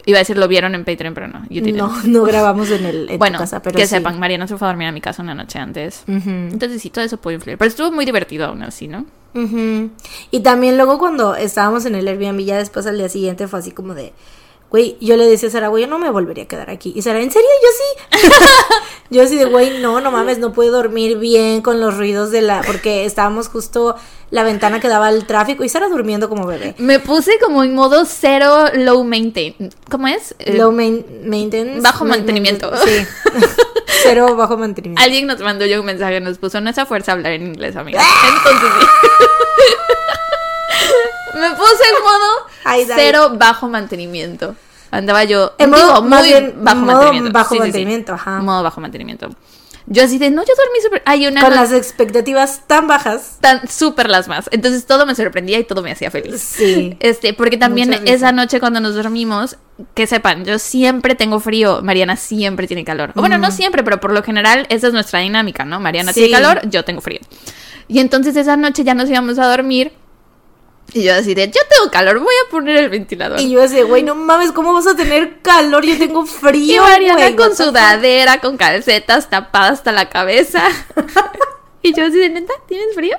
iba 0.05 0.17
a 0.17 0.19
decir, 0.19 0.37
lo 0.37 0.49
vieron 0.49 0.75
en 0.75 0.83
Patreon, 0.83 1.13
pero 1.13 1.29
no. 1.29 1.45
No, 1.49 2.03
no 2.03 2.23
grabamos 2.23 2.69
en, 2.71 2.85
el, 2.85 3.09
en 3.09 3.17
bueno, 3.17 3.37
tu 3.37 3.43
casa, 3.43 3.61
pero 3.61 3.77
que 3.77 3.87
sí. 3.87 3.95
sepan, 3.95 4.19
Mariana 4.19 4.47
se 4.47 4.57
fue 4.57 4.67
a 4.67 4.71
dormir 4.71 4.89
a 4.89 4.91
mi 4.91 4.99
casa 4.99 5.23
una 5.23 5.33
noche 5.33 5.59
antes. 5.59 6.03
Entonces 6.07 6.81
sí, 6.81 6.89
todo 6.89 7.05
eso 7.05 7.15
puede 7.17 7.35
influir. 7.35 7.57
Pero 7.57 7.69
estuvo 7.69 7.89
muy 7.89 8.03
divertido 8.03 8.47
aún 8.47 8.63
así, 8.63 8.89
¿no? 8.89 9.05
ujú. 9.33 9.89
Y 10.31 10.41
también 10.41 10.75
luego 10.75 10.99
cuando 10.99 11.35
estábamos 11.35 11.85
en 11.85 11.95
el 11.95 12.07
Airbnb, 12.07 12.39
ya 12.41 12.57
después 12.57 12.85
al 12.85 12.97
día 12.97 13.07
siguiente 13.09 13.47
fue 13.47 13.59
así 13.59 13.71
como 13.71 13.93
de... 13.93 14.13
Güey, 14.73 14.97
yo 14.99 15.15
le 15.17 15.27
decía 15.27 15.49
a 15.49 15.51
Sara, 15.51 15.67
güey, 15.67 15.83
yo 15.83 15.87
no 15.87 15.99
me 15.99 16.09
volvería 16.09 16.45
a 16.45 16.47
quedar 16.47 16.71
aquí. 16.71 16.91
Y 16.95 17.03
Sara, 17.03 17.21
¿en 17.21 17.29
serio? 17.29 17.47
Yo 17.61 18.17
sí. 18.19 18.27
yo 19.11 19.21
así 19.21 19.35
de, 19.37 19.45
güey, 19.45 19.77
no, 19.81 20.01
no 20.01 20.09
mames, 20.09 20.39
no 20.39 20.51
puedo 20.51 20.71
dormir 20.71 21.19
bien 21.19 21.61
con 21.61 21.79
los 21.79 21.95
ruidos 21.95 22.31
de 22.31 22.41
la... 22.41 22.61
Porque 22.65 23.05
estábamos 23.05 23.49
justo 23.49 23.95
la 24.31 24.41
ventana 24.41 24.79
que 24.79 24.87
daba 24.87 25.09
al 25.09 25.27
tráfico 25.27 25.63
y 25.63 25.69
Sara 25.69 25.89
durmiendo 25.89 26.27
como 26.27 26.47
bebé. 26.47 26.73
Me 26.79 26.99
puse 26.99 27.37
como 27.37 27.63
en 27.63 27.75
modo 27.75 28.03
cero 28.05 28.65
low 28.73 29.03
maintain. 29.03 29.53
¿Cómo 29.91 30.07
es? 30.07 30.33
Eh, 30.39 30.55
Low 30.57 30.71
main- 30.71 31.05
maintenance. 31.23 31.81
Bajo 31.81 32.03
Ma- 32.03 32.15
mantenimiento. 32.17 32.71
Sí. 32.77 33.05
Cero 34.01 34.35
bajo 34.35 34.57
mantenimiento. 34.57 35.03
Alguien 35.03 35.27
nos 35.27 35.39
mandó 35.41 35.67
yo 35.67 35.79
un 35.81 35.85
mensaje, 35.85 36.19
nos 36.19 36.39
puso, 36.39 36.59
no 36.61 36.71
es 36.71 36.77
a 36.79 36.87
fuerza 36.87 37.11
hablar 37.11 37.33
en 37.33 37.45
inglés, 37.45 37.75
amiga. 37.75 38.01
Entonces 38.01 38.69
sí. 38.79 38.85
Me 41.35 41.49
puse 41.51 41.83
en 41.89 42.03
modo 42.03 42.47
Ay, 42.65 42.85
cero 42.95 43.31
bajo 43.35 43.67
mantenimiento. 43.67 44.55
Andaba 44.91 45.23
yo, 45.23 45.53
En 45.57 45.71
digo, 45.71 45.85
modo, 45.87 46.03
más 46.03 46.19
muy 46.21 46.29
bien, 46.29 46.53
bajo 46.57 46.77
modo 46.81 46.93
mantenimiento. 46.97 47.33
bajo 47.33 47.49
Sí, 47.49 47.55
sí, 47.55 47.57
sí. 47.57 47.63
mantenimiento, 47.67 48.13
ajá. 48.13 48.39
Modo 48.41 48.61
bajo 48.63 48.79
mantenimiento. 48.81 49.29
Yo 49.85 50.03
así 50.03 50.17
de, 50.17 50.29
no, 50.29 50.43
yo 50.43 50.53
dormí 50.55 50.79
súper... 50.81 51.01
Hay 51.05 51.27
una 51.27 51.41
Con 51.41 51.49
no- 51.49 51.55
las 51.57 51.73
expectativas 51.73 52.61
tan 52.67 52.87
bajas. 52.87 53.37
tan 53.41 53.67
súper 53.67 54.09
las 54.09 54.29
más. 54.29 54.47
Entonces 54.53 54.85
todo 54.85 55.05
me 55.05 55.13
sorprendía 55.13 55.59
y 55.59 55.65
todo 55.65 55.81
me 55.81 55.91
hacía 55.91 56.09
feliz. 56.09 56.41
Sí. 56.41 56.95
Este, 57.01 57.33
porque 57.33 57.57
también 57.57 57.91
esa 58.05 58.31
noche 58.31 58.61
cuando 58.61 58.79
nos 58.79 58.95
dormimos, 58.95 59.57
que 59.93 60.07
sepan, 60.07 60.45
yo 60.45 60.57
siempre 60.57 61.15
tengo 61.15 61.41
frío, 61.41 61.81
Mariana 61.83 62.15
siempre 62.15 62.65
tiene 62.67 62.85
calor. 62.85 63.11
O 63.15 63.19
bueno, 63.19 63.37
no 63.39 63.51
siempre, 63.51 63.83
pero 63.83 63.99
por 63.99 64.13
lo 64.13 64.23
general 64.23 64.67
esa 64.69 64.87
es 64.87 64.93
nuestra 64.93 65.19
dinámica, 65.19 65.65
¿no? 65.65 65.81
Mariana 65.81 66.13
Sí. 66.13 66.21
tiene 66.21 66.31
calor, 66.37 66.61
yo 66.69 66.85
tengo 66.85 67.01
frío. 67.01 67.19
Y 67.89 67.99
entonces 67.99 68.37
esa 68.37 68.55
noche 68.55 68.85
ya 68.85 68.93
nos 68.93 69.09
íbamos 69.09 69.37
a 69.37 69.47
dormir 69.47 69.91
y 70.91 71.03
yo 71.03 71.15
así 71.15 71.33
de, 71.33 71.47
yo 71.47 71.61
tengo 71.69 71.91
calor, 71.91 72.19
voy 72.19 72.33
a 72.45 72.51
poner 72.51 72.77
el 72.77 72.89
ventilador. 72.89 73.39
Y 73.39 73.49
yo 73.51 73.61
decía, 73.61 73.83
güey, 73.83 74.03
no 74.03 74.15
mames, 74.15 74.51
¿cómo 74.51 74.73
vas 74.73 74.85
a 74.85 74.95
tener 74.95 75.39
calor? 75.41 75.85
Yo 75.85 75.97
tengo 75.97 76.23
Y 76.23 76.27
frío. 76.27 76.83
Mariana 76.83 77.13
güey, 77.15 77.35
con 77.35 77.47
what 77.49 77.49
the 77.51 77.63
fuck?" 77.63 77.67
sudadera, 77.67 78.41
con 78.41 78.57
calcetas 78.57 79.29
tapada 79.29 79.69
hasta 79.69 79.91
la 79.91 80.09
cabeza. 80.09 80.63
y 81.81 81.93
yo 81.93 82.05
así 82.05 82.17
de, 82.19 82.29
¿neta? 82.29 82.53
¿Tienes 82.67 82.93
frío? 82.93 83.17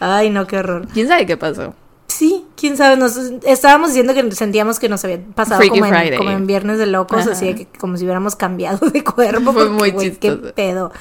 Ay, 0.00 0.30
no, 0.30 0.46
qué 0.46 0.58
horror. 0.58 0.86
¿Quién 0.92 1.08
sabe 1.08 1.24
qué 1.26 1.36
pasó? 1.36 1.74
Sí, 2.06 2.46
quién 2.56 2.76
sabe, 2.76 2.96
nos 2.96 3.16
estábamos 3.44 3.88
diciendo 3.88 4.14
que 4.14 4.30
sentíamos 4.32 4.78
que 4.78 4.88
nos 4.88 5.02
había 5.04 5.18
pasado 5.34 5.60
como 5.68 5.86
en, 5.86 6.16
como 6.16 6.30
en 6.30 6.46
Viernes 6.46 6.78
de 6.78 6.86
Locos, 6.86 7.22
Ajá. 7.22 7.32
así 7.32 7.54
que 7.54 7.66
como 7.78 7.96
si 7.96 8.04
hubiéramos 8.04 8.36
cambiado 8.36 8.88
de 8.88 9.02
cuerpo. 9.04 9.52
Fue 9.52 9.64
porque, 9.64 9.70
muy 9.70 9.90
güey, 9.90 10.12
qué 10.16 10.32
pedo. 10.32 10.92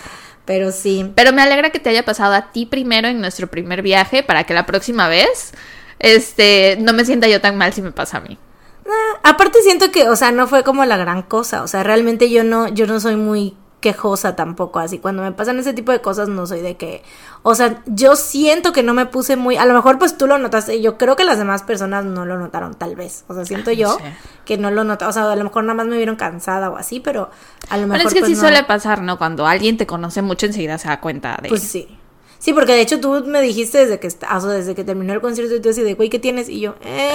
Pero 0.45 0.71
sí. 0.71 1.11
Pero 1.15 1.31
me 1.31 1.41
alegra 1.41 1.69
que 1.69 1.79
te 1.79 1.89
haya 1.89 2.03
pasado 2.03 2.33
a 2.33 2.51
ti 2.51 2.65
primero 2.65 3.07
en 3.07 3.21
nuestro 3.21 3.47
primer 3.47 3.81
viaje 3.81 4.23
para 4.23 4.43
que 4.43 4.53
la 4.53 4.65
próxima 4.65 5.07
vez 5.07 5.53
este 5.99 6.77
no 6.79 6.93
me 6.93 7.05
sienta 7.05 7.27
yo 7.27 7.39
tan 7.41 7.57
mal 7.57 7.73
si 7.73 7.81
me 7.81 7.91
pasa 7.91 8.17
a 8.17 8.21
mí. 8.21 8.37
Ah, 8.85 9.19
aparte 9.23 9.61
siento 9.61 9.91
que, 9.91 10.09
o 10.09 10.15
sea, 10.15 10.31
no 10.31 10.47
fue 10.47 10.63
como 10.63 10.83
la 10.83 10.97
gran 10.97 11.21
cosa, 11.21 11.63
o 11.63 11.67
sea, 11.67 11.83
realmente 11.83 12.29
yo 12.29 12.43
no, 12.43 12.67
yo 12.67 12.85
no 12.85 12.99
soy 12.99 13.15
muy 13.15 13.55
quejosa 13.83 14.37
tampoco, 14.37 14.79
así 14.79 14.97
cuando 14.97 15.21
me 15.21 15.33
pasan 15.33 15.59
ese 15.59 15.73
tipo 15.73 15.91
de 15.91 15.99
cosas 15.99 16.29
no 16.29 16.47
soy 16.47 16.61
de 16.61 16.77
que, 16.77 17.03
o 17.41 17.53
sea, 17.53 17.83
yo 17.85 18.15
siento 18.15 18.71
que 18.71 18.81
no 18.81 18.93
me 18.93 19.05
puse 19.05 19.35
muy, 19.35 19.57
a 19.57 19.65
lo 19.65 19.73
mejor 19.73 19.99
pues 19.99 20.17
tú 20.17 20.25
lo 20.25 20.37
notaste, 20.37 20.81
yo 20.81 20.97
creo 20.97 21.17
que 21.17 21.25
las 21.25 21.37
demás 21.37 21.63
personas 21.63 22.05
no 22.05 22.25
lo 22.25 22.39
notaron 22.39 22.75
tal 22.75 22.95
vez, 22.95 23.25
o 23.27 23.33
sea, 23.33 23.43
siento 23.43 23.71
yo 23.73 23.97
que 24.45 24.57
no 24.57 24.71
lo 24.71 24.85
notaron, 24.85 25.09
o 25.09 25.13
sea, 25.13 25.29
a 25.29 25.35
lo 25.35 25.43
mejor 25.43 25.65
nada 25.65 25.75
más 25.75 25.85
me 25.87 25.97
vieron 25.97 26.15
cansada 26.15 26.69
o 26.69 26.77
así, 26.77 27.01
pero 27.01 27.29
a 27.69 27.75
lo 27.75 27.87
mejor 27.87 28.03
Bueno, 28.03 28.07
es 28.07 28.13
que 28.13 28.21
pues, 28.21 28.29
sí 28.29 28.35
no. 28.35 28.41
suele 28.41 28.63
pasar, 28.63 29.01
¿no? 29.01 29.17
Cuando 29.17 29.45
alguien 29.45 29.75
te 29.75 29.85
conoce 29.85 30.21
mucho, 30.21 30.45
enseguida 30.45 30.77
se 30.77 30.87
da 30.87 31.01
cuenta 31.01 31.37
de... 31.41 31.49
Pues 31.49 31.63
sí. 31.63 31.99
Sí, 32.39 32.53
porque 32.53 32.73
de 32.73 32.81
hecho 32.81 33.01
tú 33.01 33.23
me 33.25 33.41
dijiste 33.41 33.79
desde 33.79 33.99
que 33.99 34.07
está, 34.07 34.37
o 34.37 34.41
sea, 34.41 34.49
desde 34.51 34.75
que 34.75 34.85
terminó 34.85 35.13
el 35.13 35.19
concierto 35.19 35.55
y 35.55 35.61
tú 35.61 35.69
así 35.69 35.81
de, 35.81 35.95
güey, 35.95 36.09
¿qué 36.09 36.19
tienes? 36.19 36.47
Y 36.47 36.61
yo, 36.61 36.75
eh, 36.81 37.11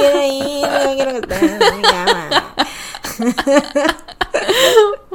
quiero 0.00 0.22
ir, 0.24 0.68
no 0.68 0.94
quiero 0.94 1.10
que 1.12 1.18
estés, 1.18 1.58
me 1.60 1.82
llama. 1.82 2.54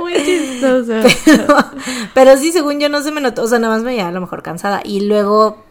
Muy 0.10 0.24
chistoso. 0.26 0.94
Pero 2.14 2.38
sí, 2.38 2.52
según 2.52 2.80
yo 2.80 2.90
no 2.90 3.02
se 3.02 3.12
me 3.12 3.22
notó, 3.22 3.44
o 3.44 3.48
sea, 3.48 3.60
nada 3.60 3.76
más 3.76 3.84
me 3.84 3.92
veía 3.92 4.08
a 4.08 4.12
lo 4.12 4.22
mejor 4.22 4.44
cansada. 4.44 4.82
Y 4.84 5.02
luego, 5.02 5.64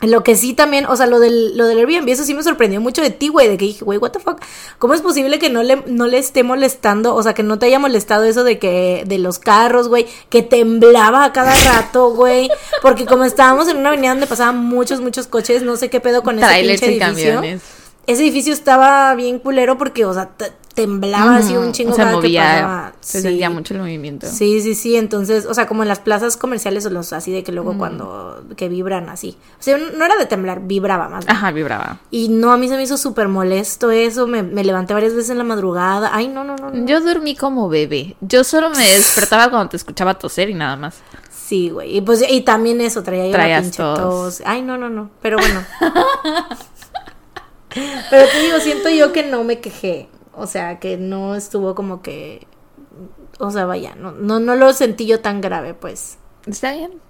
lo 0.00 0.22
que 0.22 0.36
sí 0.36 0.54
también, 0.54 0.86
o 0.86 0.96
sea, 0.96 1.06
lo 1.06 1.18
del, 1.18 1.56
lo 1.56 1.66
del 1.66 1.78
Airbnb, 1.78 2.08
eso 2.08 2.24
sí 2.24 2.32
me 2.32 2.42
sorprendió 2.42 2.80
mucho 2.80 3.02
de 3.02 3.10
ti, 3.10 3.28
güey, 3.28 3.48
de 3.48 3.56
que 3.56 3.64
dije, 3.64 3.84
güey, 3.84 3.98
what 3.98 4.12
the 4.12 4.20
fuck, 4.20 4.40
¿cómo 4.78 4.94
es 4.94 5.02
posible 5.02 5.38
que 5.38 5.50
no 5.50 5.62
le, 5.62 5.82
no 5.86 6.06
le 6.06 6.18
esté 6.18 6.44
molestando, 6.44 7.14
o 7.14 7.22
sea, 7.22 7.34
que 7.34 7.42
no 7.42 7.58
te 7.58 7.66
haya 7.66 7.80
molestado 7.80 8.24
eso 8.24 8.44
de 8.44 8.58
que, 8.58 9.02
de 9.06 9.18
los 9.18 9.40
carros, 9.40 9.88
güey, 9.88 10.06
que 10.28 10.42
temblaba 10.42 11.24
a 11.24 11.32
cada 11.32 11.52
rato, 11.72 12.10
güey, 12.14 12.48
porque 12.80 13.06
como 13.06 13.24
estábamos 13.24 13.68
en 13.68 13.78
una 13.78 13.88
avenida 13.88 14.10
donde 14.10 14.28
pasaban 14.28 14.58
muchos, 14.58 15.00
muchos 15.00 15.26
coches, 15.26 15.62
no 15.62 15.76
sé 15.76 15.90
qué 15.90 16.00
pedo 16.00 16.22
con 16.22 16.38
ese 16.38 16.46
Trailers 16.46 16.80
pinche 16.80 16.96
y 16.96 16.98
camiones. 17.00 17.62
Ese 18.08 18.22
edificio 18.22 18.52
estaba 18.52 19.14
bien 19.14 19.38
culero 19.38 19.78
porque, 19.78 20.04
o 20.04 20.12
sea, 20.14 20.26
te- 20.30 20.50
temblaba 20.74 21.36
así 21.36 21.56
un 21.56 21.72
chingo 21.72 21.96
que 21.96 22.04
movía, 22.04 22.92
se 23.00 23.18
Sí. 23.18 23.22
sentía 23.22 23.50
mucho 23.50 23.74
el 23.74 23.80
movimiento. 23.80 24.28
Sí, 24.28 24.60
sí, 24.62 24.76
sí, 24.76 24.94
entonces, 24.96 25.44
o 25.44 25.52
sea, 25.52 25.66
como 25.66 25.82
en 25.82 25.88
las 25.88 25.98
plazas 25.98 26.36
comerciales 26.36 26.86
o 26.86 26.90
los 26.90 27.12
así 27.12 27.32
de 27.32 27.42
que 27.42 27.50
luego 27.50 27.76
cuando, 27.76 28.44
que 28.56 28.68
vibran 28.68 29.08
así. 29.08 29.36
O 29.58 29.62
sea, 29.62 29.76
no 29.76 30.04
era 30.04 30.16
de 30.16 30.26
temblar, 30.26 30.60
vibraba 30.62 31.08
más. 31.08 31.26
bien. 31.26 31.36
Ajá, 31.36 31.50
vibraba. 31.50 31.98
Y 32.12 32.28
no, 32.28 32.52
a 32.52 32.56
mí 32.56 32.68
se 32.68 32.76
me 32.76 32.82
hizo 32.84 32.96
súper 32.96 33.26
molesto 33.28 33.90
eso, 33.90 34.26
me, 34.28 34.42
me 34.44 34.62
levanté 34.62 34.94
varias 34.94 35.14
veces 35.14 35.30
en 35.30 35.38
la 35.38 35.44
madrugada. 35.44 36.10
Ay, 36.12 36.28
no, 36.28 36.44
no, 36.44 36.54
no, 36.56 36.70
no. 36.70 36.86
Yo 36.86 37.00
dormí 37.00 37.34
como 37.34 37.68
bebé. 37.68 38.16
Yo 38.20 38.44
solo 38.44 38.70
me 38.70 38.88
despertaba 38.88 39.50
cuando 39.50 39.68
te 39.70 39.76
escuchaba 39.76 40.14
toser 40.14 40.48
y 40.48 40.54
nada 40.54 40.76
más. 40.76 40.98
Sí, 41.28 41.70
güey. 41.70 41.96
Y 41.96 42.00
pues, 42.02 42.24
y 42.28 42.42
también 42.42 42.80
eso, 42.80 43.02
traía 43.02 43.26
yo 43.26 43.36
la 43.36 43.60
pinche 43.60 43.76
tos. 43.78 43.98
tos. 43.98 44.42
Ay, 44.46 44.62
no, 44.62 44.78
no, 44.78 44.88
no. 44.88 45.10
Pero 45.20 45.38
bueno. 45.38 45.60
Pero 47.74 48.28
te 48.28 48.40
digo, 48.40 48.60
siento 48.60 48.88
yo 48.88 49.12
que 49.12 49.22
no 49.24 49.44
me 49.44 49.60
quejé. 49.60 50.08
O 50.32 50.46
sea, 50.46 50.78
que 50.78 50.96
no 50.96 51.34
estuvo 51.34 51.74
como 51.74 52.02
que. 52.02 52.46
O 53.38 53.50
sea, 53.50 53.66
vaya, 53.66 53.94
no, 53.94 54.12
no, 54.12 54.40
no 54.40 54.56
lo 54.56 54.72
sentí 54.72 55.06
yo 55.06 55.20
tan 55.20 55.40
grave, 55.40 55.74
pues. 55.74 56.18
¿Está 56.46 56.72
bien? 56.72 57.00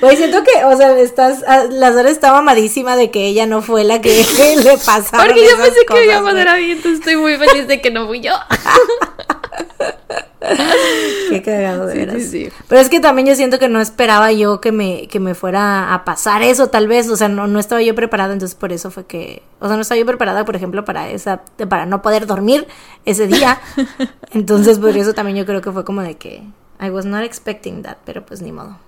Güey, 0.00 0.16
siento 0.16 0.44
que, 0.44 0.64
o 0.64 0.76
sea, 0.76 0.96
estás, 0.98 1.42
ah, 1.46 1.64
la 1.68 1.92
Sara 1.92 2.08
está 2.08 2.32
mamadísima 2.32 2.94
de 2.96 3.10
que 3.10 3.26
ella 3.26 3.46
no 3.46 3.62
fue 3.62 3.82
la 3.82 4.00
que 4.00 4.10
le 4.62 4.78
pasaron 4.78 5.26
Porque 5.26 5.44
yo 5.44 5.56
pensé 5.56 5.84
que 5.86 6.04
iba 6.04 6.18
a 6.18 6.22
pasar 6.22 6.48
a 6.48 6.56
mí, 6.56 6.70
entonces 6.70 7.00
estoy 7.00 7.16
muy 7.16 7.36
feliz 7.36 7.66
de 7.66 7.80
que 7.80 7.90
no 7.90 8.06
fui 8.06 8.20
yo. 8.20 8.32
Qué 11.30 11.42
cagado, 11.42 11.86
de 11.86 11.92
Sí, 11.92 11.98
veras. 11.98 12.16
sí, 12.22 12.28
sí. 12.28 12.48
Pero 12.68 12.80
es 12.80 12.88
que 12.88 13.00
también 13.00 13.28
yo 13.28 13.34
siento 13.36 13.58
que 13.58 13.68
no 13.68 13.80
esperaba 13.80 14.32
yo 14.32 14.60
que 14.60 14.72
me, 14.72 15.06
que 15.08 15.20
me 15.20 15.34
fuera 15.34 15.92
a 15.94 16.04
pasar 16.04 16.42
eso, 16.42 16.68
tal 16.68 16.88
vez. 16.88 17.08
O 17.08 17.16
sea, 17.16 17.28
no, 17.28 17.46
no 17.46 17.58
estaba 17.60 17.82
yo 17.82 17.94
preparada, 17.94 18.32
entonces 18.32 18.54
por 18.56 18.72
eso 18.72 18.90
fue 18.90 19.04
que. 19.06 19.42
O 19.60 19.66
sea, 19.66 19.76
no 19.76 19.82
estaba 19.82 19.98
yo 19.98 20.06
preparada, 20.06 20.44
por 20.44 20.56
ejemplo, 20.56 20.84
para 20.84 21.10
esa. 21.10 21.42
para 21.68 21.86
no 21.86 22.02
poder 22.02 22.26
dormir 22.26 22.66
ese 23.04 23.26
día. 23.26 23.60
Entonces, 24.32 24.78
por 24.78 24.96
eso 24.96 25.12
también 25.12 25.36
yo 25.36 25.46
creo 25.46 25.60
que 25.60 25.70
fue 25.72 25.84
como 25.84 26.02
de 26.02 26.16
que. 26.16 26.42
I 26.82 26.88
was 26.90 27.04
not 27.04 27.22
expecting 27.22 27.82
that, 27.82 27.98
pero 28.06 28.24
pues 28.24 28.40
ni 28.40 28.52
modo. 28.52 28.78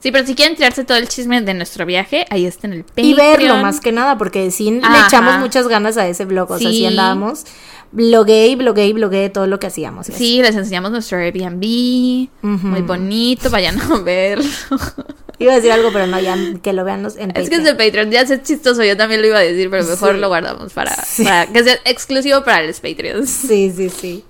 Sí, 0.00 0.10
pero 0.10 0.26
si 0.26 0.34
quieren 0.34 0.56
tirarse 0.56 0.82
todo 0.84 0.96
el 0.96 1.08
chisme 1.08 1.42
de 1.42 1.52
nuestro 1.54 1.84
viaje, 1.86 2.24
ahí 2.30 2.46
está 2.46 2.66
en 2.66 2.72
el 2.72 2.84
Patreon. 2.84 3.06
Y 3.06 3.14
verlo 3.14 3.56
más 3.58 3.80
que 3.80 3.92
nada, 3.92 4.16
porque 4.18 4.50
sí 4.50 4.70
le 4.70 4.98
echamos 5.06 5.38
muchas 5.38 5.68
ganas 5.68 5.96
a 5.98 6.06
ese 6.08 6.24
blog. 6.24 6.50
O 6.50 6.58
sea, 6.58 6.70
Sí. 6.70 6.86
andábamos. 6.86 7.44
Blogué 7.92 8.46
y 8.48 8.54
blogué 8.54 8.86
y 8.86 8.92
blogué 8.92 9.30
todo 9.30 9.46
lo 9.48 9.58
que 9.58 9.66
hacíamos. 9.66 10.06
Sí, 10.06 10.40
les 10.40 10.54
enseñamos 10.54 10.92
nuestro 10.92 11.18
Airbnb. 11.18 12.28
Muy 12.42 12.82
bonito, 12.82 13.50
vayan 13.50 13.80
a 13.80 13.98
verlo. 13.98 14.44
Iba 15.40 15.52
a 15.52 15.56
decir 15.56 15.72
algo, 15.72 15.90
pero 15.92 16.06
no, 16.06 16.20
ya 16.20 16.36
que 16.62 16.72
lo 16.74 16.84
vean 16.84 17.02
los 17.02 17.16
en 17.16 17.30
Es 17.34 17.48
que 17.48 17.56
es 17.56 17.60
Patreon. 17.62 17.66
el 17.66 17.76
Patreon, 17.76 18.10
ya 18.10 18.20
es 18.20 18.42
chistoso, 18.42 18.84
yo 18.84 18.94
también 18.96 19.22
lo 19.22 19.26
iba 19.26 19.38
a 19.38 19.42
decir, 19.42 19.70
pero 19.70 19.84
mejor 19.84 20.14
Sí. 20.14 20.20
lo 20.20 20.28
guardamos 20.28 20.72
para, 20.74 20.94
Sí. 21.02 21.24
para 21.24 21.46
que 21.46 21.64
sea 21.64 21.78
exclusivo 21.86 22.44
para 22.44 22.62
los 22.66 22.78
Patreons. 22.80 23.28
Sí, 23.48 23.72
sí, 23.74 23.88
sí. 23.88 24.24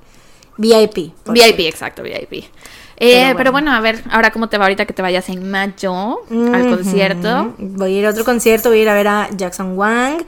VIP. 0.57 1.13
VIP, 1.27 1.61
exacto, 1.67 2.03
VIP. 2.03 2.45
Eh, 3.03 3.23
Pero 3.25 3.37
pero, 3.37 3.53
bueno. 3.53 3.73
a 3.73 3.81
ver, 3.81 4.03
ahora 4.11 4.31
cómo 4.31 4.49
te 4.51 4.57
va 4.59 4.67
ahorita 4.67 4.85
que 4.87 4.93
te 4.93 5.01
vayas 5.03 5.29
en 5.31 5.51
mayo 5.51 6.21
al 6.31 6.69
concierto. 6.71 7.55
Voy 7.59 7.97
a 7.97 7.99
ir 7.99 8.07
a 8.07 8.11
otro 8.11 8.25
concierto, 8.25 8.69
voy 8.69 8.79
a 8.81 8.83
ir 8.83 8.89
a 8.91 8.95
ver 8.95 9.09
a 9.09 9.29
Jackson 9.37 9.77
Wang. 9.77 10.23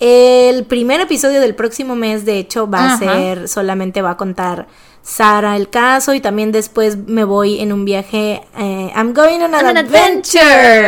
El 0.00 0.64
primer 0.64 1.00
episodio 1.00 1.40
del 1.40 1.54
próximo 1.54 1.96
mes, 1.96 2.24
de 2.24 2.38
hecho, 2.38 2.68
va 2.70 2.92
a 2.94 2.98
ser, 2.98 3.48
solamente 3.48 4.00
va 4.02 4.10
a 4.12 4.16
contar 4.16 4.68
Sara 5.02 5.56
el 5.56 5.70
caso 5.70 6.14
y 6.14 6.20
también 6.20 6.52
después 6.52 6.96
me 6.96 7.24
voy 7.24 7.60
en 7.60 7.72
un 7.72 7.84
viaje. 7.84 8.42
eh, 8.58 8.92
I'm 8.94 9.12
going 9.12 9.40
on 9.40 9.54
an, 9.54 9.66
An 9.66 9.76
adventure. 9.78 10.40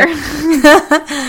adventure. 0.03 0.07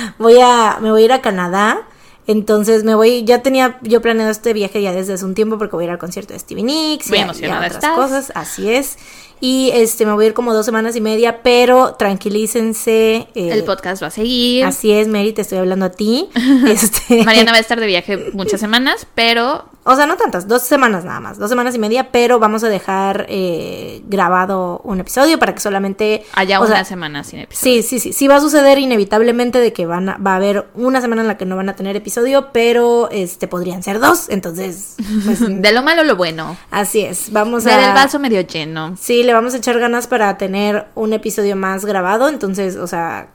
voy 0.19 0.39
a, 0.41 0.79
me 0.81 0.91
voy 0.91 1.03
a 1.03 1.05
ir 1.07 1.13
a 1.13 1.21
Canadá. 1.23 1.83
Entonces 2.29 2.85
me 2.85 2.95
voy, 2.95 3.25
ya 3.25 3.43
tenía 3.43 3.79
yo 3.83 4.01
planeado 4.01 4.31
este 4.31 4.53
viaje 4.53 4.81
ya 4.81 4.93
desde 4.93 5.15
hace 5.15 5.25
un 5.25 5.35
tiempo 5.35 5.59
porque 5.59 5.75
voy 5.75 5.85
a 5.85 5.87
ir 5.87 5.91
al 5.91 5.99
concierto 5.99 6.33
de 6.35 6.39
Stevie 6.39 6.63
Nicks 6.63 7.09
Muy 7.09 7.19
y 7.19 7.21
a- 7.21 7.25
y 7.25 7.25
a 7.25 7.25
emocionada 7.31 7.67
otras 7.67 7.75
estás. 7.75 7.97
cosas, 7.97 8.33
así 8.37 8.71
es. 8.73 8.97
Y 9.45 9.73
este 9.75 10.07
me 10.07 10.13
voy 10.13 10.25
a 10.25 10.29
ir 10.29 10.35
como 10.35 10.55
dos 10.55 10.65
semanas 10.65 10.95
y 10.95 11.01
media, 11.01 11.43
pero 11.43 11.95
tranquilícense. 11.95 13.27
eh, 13.35 13.51
El 13.51 13.65
podcast 13.65 14.01
va 14.01 14.07
a 14.07 14.11
seguir. 14.11 14.65
Así 14.65 14.93
es, 14.93 15.09
Mary, 15.09 15.33
te 15.33 15.43
estoy 15.43 15.59
hablando 15.59 15.87
a 15.87 15.91
ti. 15.91 16.29
Este, 16.69 17.25
Mariana 17.25 17.51
va 17.51 17.59
a 17.59 17.61
estar 17.61 17.81
de 17.81 17.87
viaje 17.87 18.31
muchas 18.35 18.61
semanas, 18.61 19.05
pero 19.17 19.65
o 19.85 19.97
sea, 19.97 20.07
no 20.07 20.17
tantas, 20.17 20.47
dos 20.47 20.63
semanas 20.63 21.05
nada 21.05 21.19
más, 21.19 21.39
dos 21.39 21.49
semanas 21.51 21.75
y 21.75 21.79
media, 21.81 22.13
pero 22.13 22.39
vamos 22.39 22.63
a 22.63 22.69
dejar 22.69 23.27
eh, 23.29 24.01
grabado 24.07 24.81
un 24.85 25.01
episodio 25.01 25.41
para 25.41 25.55
que 25.55 25.61
solamente 25.61 26.25
haya 26.35 26.61
una 26.61 26.69
sea, 26.69 26.85
semana 26.85 27.25
sin 27.25 27.41
episodio. 27.41 27.83
Sí, 27.83 27.83
sí, 27.83 27.99
sí, 27.99 28.13
sí 28.13 28.29
va 28.29 28.37
a 28.37 28.41
suceder 28.41 28.79
inevitablemente 28.79 29.59
de 29.59 29.73
que 29.73 29.85
van 29.87 30.09
a, 30.09 30.19
va 30.19 30.35
a 30.35 30.37
haber 30.37 30.69
una 30.75 31.01
semana 31.01 31.23
en 31.23 31.29
la 31.29 31.37
que 31.37 31.47
no 31.47 31.57
van 31.57 31.69
a 31.69 31.75
tener 31.75 31.97
episodio, 31.97 32.51
pero 32.53 33.09
este 33.11 33.49
podrían 33.49 33.83
ser 33.83 33.99
dos, 33.99 34.29
entonces 34.29 34.95
pues, 35.25 35.41
De 35.63 35.73
lo 35.73 35.83
malo 35.83 36.05
lo 36.05 36.15
bueno. 36.15 36.57
así 36.71 37.01
es, 37.01 37.33
vamos 37.33 37.65
Ver 37.65 37.81
a 37.81 37.89
el 37.89 37.95
vaso 37.95 38.21
medio 38.21 38.41
lleno. 38.43 38.97
Sí, 39.01 39.25
le 39.25 39.32
vamos 39.33 39.55
a 39.55 39.59
echar 39.59 39.79
ganas 39.79 40.07
para 40.07 40.37
tener 40.39 40.87
un 40.95 41.13
episodio 41.13 41.57
más 41.57 41.85
grabado, 41.85 42.29
entonces, 42.29 42.77
o 42.77 42.87
sea, 42.87 43.31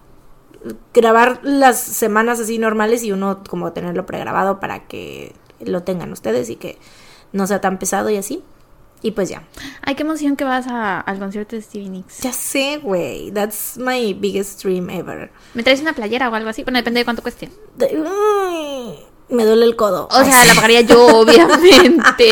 grabar 0.93 1.39
las 1.43 1.79
semanas 1.79 2.39
así 2.39 2.57
normales 2.59 3.03
y 3.03 3.11
uno 3.11 3.43
como 3.49 3.71
tenerlo 3.73 4.05
pregrabado 4.05 4.59
para 4.59 4.87
que 4.87 5.33
lo 5.59 5.83
tengan 5.83 6.11
ustedes 6.11 6.49
y 6.49 6.55
que 6.55 6.77
no 7.31 7.47
sea 7.47 7.61
tan 7.61 7.77
pesado 7.79 8.09
y 8.09 8.17
así. 8.17 8.43
Y 9.03 9.11
pues 9.11 9.29
ya. 9.29 9.43
Ay, 9.83 9.93
qué 9.93 10.01
emoción 10.01 10.35
que 10.35 10.43
vas 10.43 10.65
a- 10.67 10.99
al 10.99 11.19
concierto 11.19 11.55
de 11.55 11.61
Stevie 11.61 11.89
Nicks. 11.89 12.19
Ya 12.21 12.33
sé, 12.33 12.79
güey. 12.81 13.31
That's 13.31 13.77
my 13.77 14.15
biggest 14.15 14.63
dream 14.63 14.89
ever. 14.89 15.31
¿Me 15.53 15.61
traes 15.61 15.81
una 15.81 15.93
playera 15.93 16.29
o 16.29 16.33
algo 16.33 16.49
así? 16.49 16.63
Bueno, 16.63 16.77
depende 16.79 17.01
de 17.01 17.05
cuánto 17.05 17.21
cueste. 17.21 17.49
De- 17.75 17.95
Uy, 17.95 18.95
me 19.29 19.45
duele 19.45 19.65
el 19.65 19.75
codo. 19.75 20.07
O 20.11 20.23
sea, 20.23 20.45
la 20.45 20.53
pagaría 20.55 20.81
yo, 20.81 21.05
obviamente. 21.21 22.29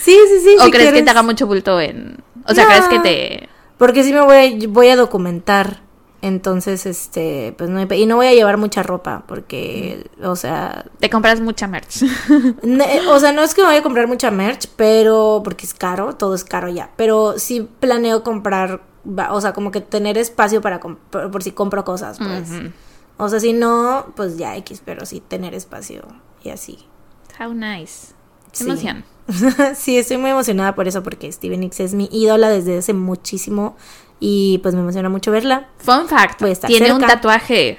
Sí, 0.00 0.18
sí, 0.28 0.40
sí. 0.42 0.56
¿O 0.60 0.64
si 0.64 0.70
crees 0.70 0.92
que 0.92 1.02
te 1.02 1.10
haga 1.10 1.22
mucho 1.22 1.46
bulto 1.46 1.80
en...? 1.80 2.22
O 2.46 2.54
sea, 2.54 2.64
No. 2.64 2.70
¿crees 2.70 2.88
que 2.88 2.98
te...? 3.00 3.48
Porque 3.76 4.02
sí 4.02 4.12
me 4.12 4.20
voy 4.22 4.36
a, 4.36 4.68
voy 4.68 4.88
a 4.88 4.96
documentar. 4.96 5.80
Entonces, 6.20 6.84
este, 6.84 7.54
pues 7.56 7.70
no 7.70 7.78
hay 7.78 7.86
Y 8.02 8.06
no 8.06 8.16
voy 8.16 8.26
a 8.26 8.32
llevar 8.32 8.56
mucha 8.56 8.82
ropa 8.82 9.22
porque, 9.28 10.10
o 10.20 10.34
sea, 10.34 10.84
Te 10.98 11.08
compras 11.10 11.40
mucha 11.40 11.68
merch. 11.68 12.02
Ne- 12.62 13.06
o 13.08 13.20
sea, 13.20 13.30
no 13.32 13.42
es 13.42 13.54
que 13.54 13.60
me 13.62 13.68
vaya 13.68 13.80
a 13.80 13.84
comprar 13.84 14.08
mucha 14.08 14.30
merch, 14.32 14.66
pero 14.74 15.42
porque 15.44 15.64
es 15.64 15.74
caro, 15.74 16.16
todo 16.16 16.34
es 16.34 16.42
caro 16.42 16.68
ya. 16.68 16.90
Pero 16.96 17.34
sí 17.38 17.68
planeo 17.78 18.24
comprar, 18.24 18.82
o 19.30 19.40
sea, 19.40 19.52
como 19.52 19.70
que 19.70 19.80
tener 19.80 20.18
espacio 20.18 20.60
para 20.60 20.80
por, 20.80 20.98
por 21.30 21.42
si 21.44 21.52
compro 21.52 21.84
cosas, 21.84 22.18
pues. 22.18 22.50
O 23.18 23.28
sea, 23.28 23.40
si 23.40 23.52
no, 23.52 24.12
pues 24.16 24.38
ya 24.38 24.56
X, 24.56 24.82
pero 24.84 25.04
sí 25.04 25.20
tener 25.20 25.54
espacio 25.54 26.02
y 26.42 26.50
así. 26.50 26.86
How 27.38 27.52
nice. 27.52 28.14
Sí. 28.52 28.64
emoción. 28.64 29.04
sí, 29.74 29.98
estoy 29.98 30.16
muy 30.16 30.30
emocionada 30.30 30.74
por 30.74 30.88
eso, 30.88 31.02
porque 31.02 31.30
Steven 31.30 31.60
Nicks 31.60 31.80
es 31.80 31.94
mi 31.94 32.08
ídola 32.10 32.48
desde 32.48 32.78
hace 32.78 32.94
muchísimo 32.94 33.76
y 34.20 34.58
pues 34.62 34.74
me 34.74 34.80
emociona 34.80 35.08
mucho 35.10 35.30
verla. 35.30 35.68
Fun 35.78 36.08
fact. 36.08 36.40
Estar 36.42 36.68
Tiene 36.68 36.92
un 36.92 37.00
tatuaje 37.00 37.78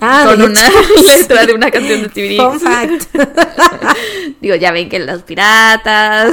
Ah, 0.00 0.24
con 0.26 0.40
una 0.42 0.60
letra 1.16 1.46
de 1.46 1.54
una 1.54 1.70
canción 1.70 2.02
de 2.02 2.08
Stevie 2.08 2.30
Nicks. 2.30 2.42
Fun 2.42 2.60
fact. 2.60 3.16
Digo, 4.40 4.54
ya 4.54 4.72
ven 4.72 4.88
que 4.88 4.98
los 4.98 5.22
piratas... 5.22 6.32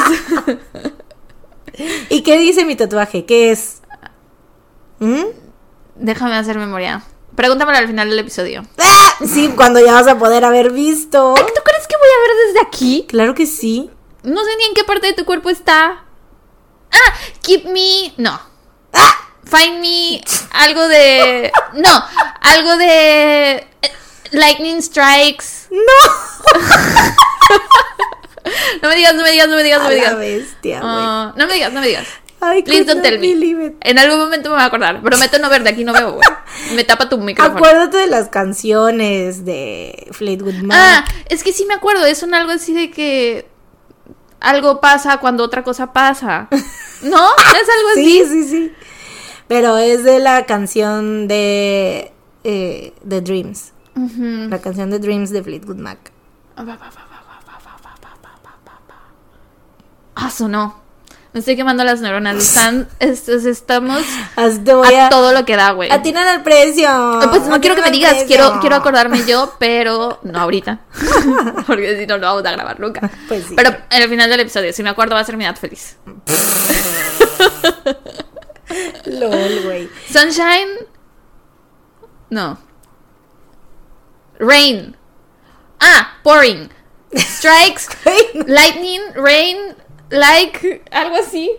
¿Y 2.10 2.22
qué 2.22 2.40
dice 2.40 2.66
mi 2.66 2.76
tatuaje? 2.76 3.26
¿Qué 3.26 3.52
es? 3.52 3.82
¿Mm? 5.00 5.26
Déjame 5.96 6.36
hacer 6.36 6.58
memoria. 6.58 7.04
Pregúntamelo 7.38 7.78
al 7.78 7.88
final 7.88 8.10
del 8.10 8.20
episodio. 8.20 8.66
¡Ah! 8.80 9.14
Sí, 9.26 9.54
cuando 9.56 9.80
ya 9.80 9.94
vas 9.94 10.08
a 10.08 10.18
poder 10.20 10.44
haber 10.44 10.72
visto. 10.72 11.34
¿Tú 11.36 11.62
crees 11.64 11.88
que 11.88 11.96
voy 11.96 12.08
a 12.10 12.22
ver 12.28 12.48
desde 12.48 12.68
aquí? 12.68 13.06
Claro 13.08 13.34
que 13.34 13.46
sí. 13.46 13.90
No 14.24 14.44
sé 14.44 14.50
ni 14.58 14.66
en 14.66 14.74
qué 14.74 14.84
parte 14.84 15.08
de 15.08 15.14
tu 15.14 15.24
cuerpo 15.24 15.50
está. 15.50 16.04
Ah, 16.92 17.14
keep 17.44 17.66
me. 17.66 18.14
No. 18.18 18.38
¡Ah! 18.94 19.16
Find 19.46 19.80
me. 19.80 20.22
Algo 20.52 20.88
de. 20.90 21.52
No, 21.74 22.04
algo 22.42 22.76
de. 22.78 23.68
eh, 23.82 23.92
Lightning 24.32 24.82
strikes. 24.82 25.68
No. 25.72 26.58
No 28.82 28.88
me 28.90 28.96
digas, 28.96 29.14
no 29.16 29.24
me 29.24 29.32
digas, 29.32 29.48
no 29.50 29.56
me 29.58 29.64
digas, 29.64 29.80
no 29.82 29.86
A 29.88 29.90
me 29.90 29.96
la 29.96 30.02
digas. 30.02 30.18
bestia, 30.18 30.80
güey. 30.80 30.92
Ah, 30.94 31.34
no 31.36 31.48
me 31.48 31.54
digas, 31.54 31.74
no 31.74 31.82
me 31.82 31.88
digas. 31.88 32.08
Ay, 32.40 32.62
Please 32.64 32.86
don't 32.86 33.02
tell 33.02 33.20
me. 33.20 33.76
En 33.82 33.98
algún 33.98 34.20
momento 34.20 34.50
me 34.50 34.56
voy 34.56 34.64
a 34.64 34.66
acordar. 34.66 35.02
Prometo 35.02 35.40
no 35.40 35.50
ver, 35.50 35.64
de 35.64 35.70
aquí 35.72 35.84
no 35.84 35.94
veo, 35.94 36.14
güey. 36.14 36.28
Me 36.76 36.84
tapa 36.84 37.10
tu 37.10 37.18
micrófono. 37.18 37.58
Acuérdate 37.58 37.98
de 37.98 38.08
las 38.08 38.30
canciones 38.30 39.44
de 39.46 40.08
Fleetwood 40.12 40.62
Mac. 40.62 40.78
Ah, 40.80 41.06
es 41.30 41.44
que 41.44 41.54
sí 41.54 41.66
me 41.66 41.74
acuerdo. 41.74 42.06
Es 42.06 42.24
un 42.24 42.34
algo 42.34 42.52
así 42.52 42.74
de 42.74 42.92
que 42.92 43.48
algo 44.40 44.82
pasa 44.82 45.18
cuando 45.18 45.44
otra 45.44 45.64
cosa 45.64 45.94
pasa. 45.94 46.48
¿No? 47.02 47.30
Es 47.36 47.70
algo 47.70 47.90
sí, 47.96 48.22
así. 48.22 48.44
sí, 48.44 48.50
sí. 48.50 48.72
Pero 49.48 49.78
es 49.78 50.04
de 50.04 50.20
la 50.20 50.46
canción 50.46 51.28
de 51.28 52.12
eh, 52.44 52.94
The 53.08 53.22
Dreams. 53.22 53.72
Ujú. 53.96 54.50
La 54.50 54.60
canción 54.60 54.92
de 54.92 55.00
Dreams 55.00 55.32
de 55.32 55.44
Fleetwood 55.44 55.78
Mac. 55.78 56.12
Ah, 60.16 60.32
sonó. 60.32 60.87
Me 61.38 61.42
estoy 61.42 61.56
quemando 61.56 61.84
las 61.84 62.02
neuronas. 62.02 62.36
Están, 62.38 62.90
es- 63.00 63.30
es- 63.30 63.46
estamos 63.46 64.02
a. 64.36 64.46
a 65.06 65.10
todo 65.10 65.34
lo 65.34 65.46
que 65.46 65.56
da, 65.56 65.70
güey. 65.70 65.92
Atinan 65.92 66.28
al 66.28 66.42
precio. 66.42 66.90
Pues 67.30 67.44
no 67.44 67.62
quiero 67.62 67.76
que 67.76 67.84
me 67.84 67.92
digas, 67.92 68.14
precio. 68.14 68.28
quiero, 68.28 68.60
quiero 68.60 68.76
acordarme 68.76 69.24
yo, 69.28 69.54
pero 69.60 70.18
no 70.24 70.40
ahorita. 70.40 70.80
Porque 71.68 71.96
si 72.00 72.08
no, 72.08 72.18
no 72.18 72.26
vamos 72.26 72.44
a 72.44 72.52
grabar 72.52 72.80
nunca. 72.80 73.08
Pues 73.28 73.46
sí. 73.46 73.54
Pero 73.56 73.70
en 73.70 74.02
el 74.02 74.10
final 74.10 74.32
del 74.32 74.40
episodio, 74.40 74.74
si 74.74 74.82
me 74.82 74.90
acuerdo, 74.90 75.14
va 75.14 75.22
a 75.22 75.26
ser 75.26 75.38
mi 75.38 75.46
edad 75.46 75.56
feliz. 75.56 75.98
LOL, 79.06 79.62
güey. 79.64 79.90
Sunshine. 80.12 80.88
No. 82.32 82.58
Rain. 84.40 84.98
Ah, 85.80 86.16
pouring. 86.24 86.68
Strikes. 87.16 87.90
lightning. 88.48 89.02
Rain. 89.14 89.76
Like. 90.10 90.84
Algo 90.92 91.16
así. 91.18 91.52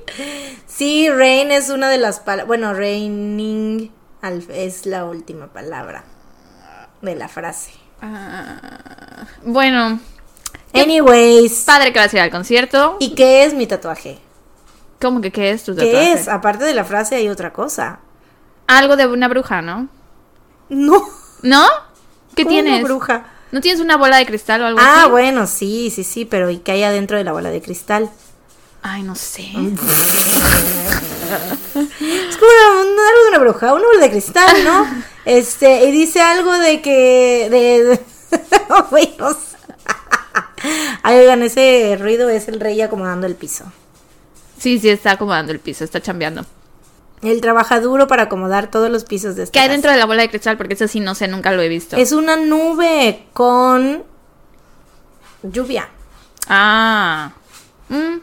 Sí, 0.66 1.08
rain 1.10 1.50
es 1.50 1.68
una 1.70 1.88
de 1.90 1.98
las 1.98 2.20
palabras. 2.20 2.46
Bueno, 2.46 2.72
raining 2.74 3.90
al- 4.22 4.44
es 4.50 4.86
la 4.86 5.04
última 5.04 5.48
palabra 5.48 6.04
de 7.02 7.14
la 7.14 7.28
frase. 7.28 7.72
Ah, 8.00 9.26
bueno. 9.44 10.00
Anyways. 10.72 11.64
Padre 11.64 11.92
que 11.92 11.98
vas 11.98 12.12
a 12.12 12.16
ir 12.16 12.22
al 12.22 12.30
concierto. 12.30 12.96
¿Y 13.00 13.14
qué 13.14 13.44
es 13.44 13.54
mi 13.54 13.66
tatuaje? 13.66 14.18
¿Cómo 15.00 15.20
que 15.20 15.30
qué 15.32 15.50
es 15.50 15.64
tu 15.64 15.74
¿Qué 15.74 15.86
tatuaje? 15.86 16.12
es? 16.12 16.28
Aparte 16.28 16.64
de 16.64 16.74
la 16.74 16.84
frase 16.84 17.16
hay 17.16 17.28
otra 17.28 17.52
cosa. 17.52 18.00
Algo 18.66 18.96
de 18.96 19.06
una 19.06 19.28
bruja, 19.28 19.62
¿no? 19.62 19.88
No. 20.68 21.02
¿No? 21.42 21.66
¿Qué 22.34 22.44
¿Cómo 22.44 22.56
una 22.56 22.64
tienes? 22.64 22.84
bruja? 22.84 23.24
¿No 23.50 23.60
tienes 23.60 23.80
una 23.80 23.96
bola 23.96 24.18
de 24.18 24.26
cristal 24.26 24.60
o 24.62 24.66
algo 24.66 24.80
Ah, 24.82 25.02
así? 25.02 25.10
bueno, 25.10 25.46
sí, 25.46 25.90
sí, 25.90 26.04
sí, 26.04 26.24
pero 26.26 26.50
¿y 26.50 26.58
qué 26.58 26.72
hay 26.72 26.82
adentro 26.82 27.16
de 27.16 27.24
la 27.24 27.32
bola 27.32 27.50
de 27.50 27.62
cristal? 27.62 28.10
Ay, 28.82 29.02
no 29.02 29.14
sé. 29.14 29.42
Es 29.42 29.50
como 32.36 32.50
una- 32.50 32.80
un- 32.82 32.98
algo 32.98 33.22
de 33.22 33.28
una 33.30 33.38
bruja, 33.38 33.74
una 33.74 33.84
bola 33.86 34.00
de 34.00 34.10
cristal, 34.10 34.64
¿no? 34.64 34.86
Este, 35.24 35.84
y 35.84 35.90
dice 35.92 36.22
algo 36.22 36.52
de 36.58 36.80
que. 36.80 37.48
de. 37.50 37.84
de-. 37.84 38.00
Ay, 41.02 41.18
oigan, 41.18 41.42
ese 41.42 41.96
ruido 42.00 42.28
es 42.30 42.48
el 42.48 42.60
rey 42.60 42.80
acomodando 42.80 43.26
el 43.26 43.34
piso. 43.34 43.64
Sí, 44.58 44.78
sí, 44.78 44.88
está 44.88 45.12
acomodando 45.12 45.52
el 45.52 45.60
piso, 45.60 45.84
está 45.84 46.00
chambeando. 46.00 46.46
Él 47.22 47.40
trabaja 47.42 47.80
duro 47.80 48.06
para 48.06 48.24
acomodar 48.24 48.70
todos 48.70 48.90
los 48.90 49.04
pisos 49.04 49.36
de 49.36 49.42
esta 49.44 49.52
¿Qué 49.52 49.58
hay 49.60 49.66
casa. 49.66 49.72
dentro 49.72 49.90
de 49.90 49.98
la 49.98 50.06
bola 50.06 50.22
de 50.22 50.30
cristal? 50.30 50.56
Porque 50.56 50.74
eso 50.74 50.88
sí, 50.88 51.00
no 51.00 51.14
sé, 51.14 51.28
nunca 51.28 51.52
lo 51.52 51.60
he 51.62 51.68
visto. 51.68 51.96
Es 51.96 52.12
una 52.12 52.36
nube 52.36 53.26
con 53.34 54.02
lluvia. 55.42 55.88
Ah. 56.48 57.32
Mm. 57.88 58.18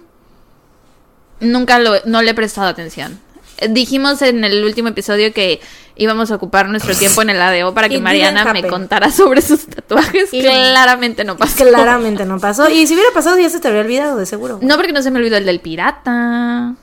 Nunca 1.46 1.80
lo, 1.80 1.94
no 2.06 2.22
le 2.22 2.32
he 2.32 2.34
prestado 2.34 2.68
atención. 2.68 3.20
Eh, 3.58 3.68
Dijimos 3.70 4.22
en 4.22 4.44
el 4.44 4.64
último 4.66 4.90
episodio 4.90 5.32
que 5.34 5.62
íbamos 5.96 6.30
a 6.32 6.36
ocupar 6.36 6.68
nuestro 6.68 6.94
tiempo 6.98 7.22
en 7.22 7.30
el 7.30 7.42
ADO 7.42 7.74
para 7.74 7.88
que 7.90 8.00
Mariana 8.00 8.52
me 8.52 8.64
contara 8.64 9.12
sobre 9.12 9.42
sus 9.42 9.66
tatuajes. 9.68 10.34
Y- 10.34 10.42
Claramente 10.42 11.24
no 11.24 11.38
pasó. 11.38 11.64
Claramente 11.66 12.26
no 12.26 12.40
pasó. 12.42 12.70
Y 12.70 12.86
si 12.88 12.94
hubiera 12.96 13.12
pasado, 13.14 13.38
ya 13.40 13.50
se 13.50 13.60
te 13.60 13.68
habría 13.68 13.82
olvidado, 13.82 14.18
de 14.18 14.26
seguro. 14.26 14.60
No, 14.62 14.76
porque 14.76 14.92
no 14.92 15.02
se 15.02 15.12
me 15.12 15.20
olvidó 15.20 15.38
el 15.38 15.46
del 15.46 15.60
pirata. 15.62 16.76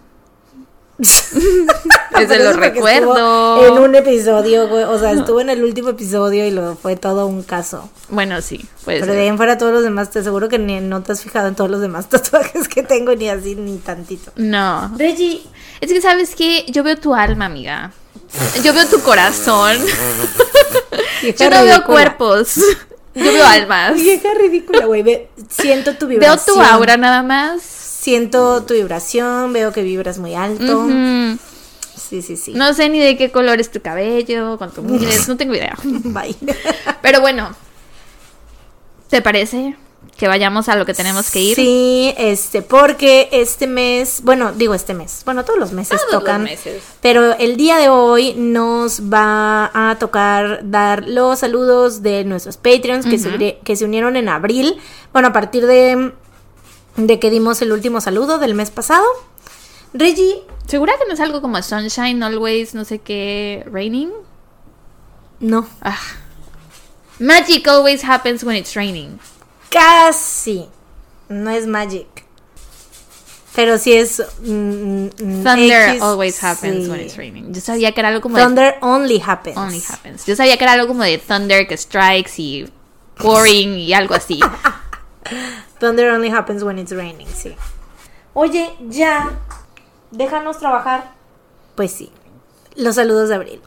Ese 1.02 2.24
Ese 2.24 2.38
lo 2.44 2.52
recuerdo. 2.52 3.66
En 3.66 3.82
un 3.82 3.94
episodio, 3.94 4.68
güey. 4.68 4.84
O 4.84 4.98
sea, 4.98 5.12
estuvo 5.12 5.40
en 5.40 5.50
el 5.50 5.64
último 5.64 5.90
episodio 5.90 6.46
y 6.46 6.50
lo 6.50 6.76
fue 6.76 6.96
todo 6.96 7.26
un 7.26 7.42
caso. 7.42 7.90
Bueno, 8.08 8.40
sí, 8.40 8.64
puede 8.84 9.00
Pero 9.00 9.12
de 9.14 9.22
ahí 9.22 9.26
en 9.28 9.36
fuera 9.36 9.58
todos 9.58 9.72
los 9.72 9.82
demás, 9.82 10.10
te 10.10 10.20
aseguro 10.20 10.48
que 10.48 10.58
ni 10.58 10.80
no 10.80 11.02
te 11.02 11.12
has 11.12 11.22
fijado 11.22 11.48
en 11.48 11.54
todos 11.54 11.70
los 11.70 11.80
demás 11.80 12.08
tatuajes 12.10 12.68
que 12.68 12.82
tengo, 12.82 13.14
ni 13.14 13.28
así, 13.28 13.54
ni 13.56 13.78
tantito. 13.78 14.30
No. 14.36 14.92
Reggie. 14.96 15.42
Es 15.80 15.92
que, 15.92 16.00
¿sabes 16.00 16.34
qué? 16.36 16.64
Yo 16.68 16.82
veo 16.84 16.96
tu 16.96 17.14
alma, 17.14 17.46
amiga. 17.46 17.92
Yo 18.62 18.72
veo 18.72 18.86
tu 18.86 19.00
corazón. 19.00 19.76
Yo 21.38 21.50
no 21.50 21.64
veo 21.64 21.84
cuerpos. 21.84 22.54
Yo 23.14 23.24
veo 23.32 23.46
almas. 23.46 23.94
Vieja 23.94 24.28
ridícula, 24.40 24.86
güey. 24.86 25.02
Ve- 25.02 25.28
Siento 25.50 25.94
tu 25.96 26.06
Veo 26.06 26.18
vibración. 26.20 26.56
tu 26.56 26.62
aura 26.62 26.96
nada 26.96 27.22
más. 27.22 27.62
Siento 28.02 28.64
tu 28.64 28.74
vibración, 28.74 29.52
veo 29.52 29.72
que 29.72 29.84
vibras 29.84 30.18
muy 30.18 30.34
alto. 30.34 30.88
Sí, 31.96 32.20
sí, 32.20 32.36
sí. 32.36 32.52
No 32.52 32.74
sé 32.74 32.88
ni 32.88 32.98
de 32.98 33.16
qué 33.16 33.30
color 33.30 33.60
es 33.60 33.70
tu 33.70 33.80
cabello, 33.80 34.58
cuánto 34.58 34.82
mides, 34.82 35.28
no 35.28 35.36
tengo 35.36 35.54
idea. 35.54 35.78
Bye. 35.84 36.34
Pero 37.00 37.20
bueno, 37.20 37.54
¿te 39.08 39.22
parece 39.22 39.76
que 40.16 40.26
vayamos 40.26 40.68
a 40.68 40.74
lo 40.74 40.84
que 40.84 40.94
tenemos 40.94 41.30
que 41.30 41.38
ir? 41.42 41.54
Sí, 41.54 42.12
este, 42.18 42.60
porque 42.62 43.28
este 43.30 43.68
mes, 43.68 44.22
bueno, 44.24 44.50
digo 44.50 44.74
este 44.74 44.94
mes, 44.94 45.22
bueno, 45.24 45.44
todos 45.44 45.60
los 45.60 45.70
meses 45.70 46.00
Todos 46.00 46.12
los 46.12 46.20
tocan. 46.22 46.42
meses. 46.42 46.82
Pero 47.02 47.34
el 47.38 47.56
día 47.56 47.76
de 47.76 47.88
hoy 47.88 48.34
nos 48.34 49.02
va 49.02 49.70
a 49.72 49.96
tocar 50.00 50.62
dar 50.64 51.06
los 51.06 51.38
saludos 51.38 52.02
de 52.02 52.24
nuestros 52.24 52.56
Patreons 52.56 53.06
que, 53.06 53.18
se, 53.18 53.60
que 53.62 53.76
se 53.76 53.84
unieron 53.84 54.16
en 54.16 54.28
abril. 54.28 54.76
Bueno, 55.12 55.28
a 55.28 55.32
partir 55.32 55.66
de, 55.66 56.12
de 56.96 57.18
que 57.18 57.30
dimos 57.30 57.62
el 57.62 57.72
último 57.72 58.00
saludo 58.00 58.38
del 58.38 58.54
mes 58.54 58.70
pasado. 58.70 59.04
Reggie, 59.94 60.42
¿Segura 60.66 60.94
que 60.98 61.06
no 61.06 61.14
es 61.14 61.20
algo 61.20 61.40
como 61.42 61.60
sunshine, 61.62 62.22
always, 62.22 62.74
no 62.74 62.84
sé 62.84 62.98
qué, 63.00 63.64
raining? 63.70 64.10
no, 65.40 65.66
Ah. 65.82 65.98
Magic 67.18 67.66
always 67.68 68.02
happens 68.04 68.42
when 68.42 68.56
it's 68.56 68.74
raining. 68.74 69.18
casi. 69.70 70.66
No 71.28 71.50
es 71.50 71.66
Magic. 71.66 72.06
Pero 73.54 73.76
sí 73.78 73.92
es. 73.92 74.22
mm, 74.40 75.04
mm, 75.06 75.44
Thunder 75.44 75.88
X, 75.90 76.02
always 76.02 76.42
happens 76.42 76.84
sí. 76.86 76.90
when 76.90 77.00
it's 77.00 77.16
raining. 77.16 77.52
Yo 77.52 77.60
sabía 77.60 77.92
que 77.92 78.00
era 78.00 78.08
algo 78.08 78.22
como 78.22 78.38
de 78.38 78.44
Thunder 78.44 78.76
only 78.80 79.20
happens. 79.24 79.56
only 79.56 79.82
happens. 79.86 80.24
Yo 80.26 80.34
sabía 80.36 80.56
que 80.56 80.64
era 80.64 80.72
algo 80.72 80.88
como 80.88 81.02
de 81.04 81.18
thunder 81.18 81.66
que 81.68 81.76
strikes 81.76 82.32
y 82.38 82.68
pouring 83.18 83.74
y 83.78 83.92
algo 83.92 84.14
así. 84.14 84.40
Thunder 85.82 86.12
only 86.12 86.30
happens 86.30 86.62
when 86.62 86.78
it's 86.78 86.92
raining, 86.92 87.26
sí. 87.26 87.56
Oye, 88.34 88.70
ya. 88.88 89.30
Déjanos 90.12 90.58
trabajar. 90.58 91.10
Pues 91.74 91.90
sí. 91.90 92.12
Los 92.76 92.94
saludos 92.94 93.28
de 93.28 93.34
abril. 93.34 93.60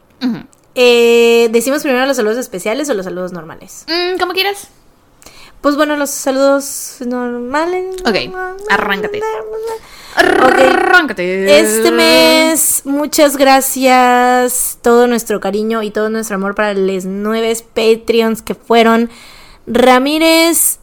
Eh, 0.76 1.50
¿Decimos 1.52 1.84
primero 1.84 2.06
los 2.06 2.16
saludos 2.16 2.38
especiales 2.38 2.90
o 2.90 2.94
los 2.94 3.04
saludos 3.04 3.34
normales? 3.34 3.86
Mm, 3.90 4.18
como 4.18 4.32
quieras. 4.32 4.70
Pues 5.60 5.76
bueno, 5.76 5.98
los 5.98 6.10
saludos 6.10 7.00
normales. 7.06 7.98
Ok, 8.06 8.34
arráncate. 8.70 9.22
Ok. 10.18 10.60
Arráncate. 10.60 11.60
Este 11.60 11.92
mes, 11.92 12.84
muchas 12.86 13.36
gracias. 13.36 14.78
Todo 14.82 15.08
nuestro 15.08 15.42
cariño 15.42 15.84
y 15.84 15.92
todo 15.92 16.10
nuestro 16.10 16.38
amor 16.38 16.56
para 16.56 16.74
los 16.74 17.04
nueve 17.04 17.58
Patreons 17.74 18.42
que 18.42 18.56
fueron 18.56 19.10
Ramírez 19.68 20.80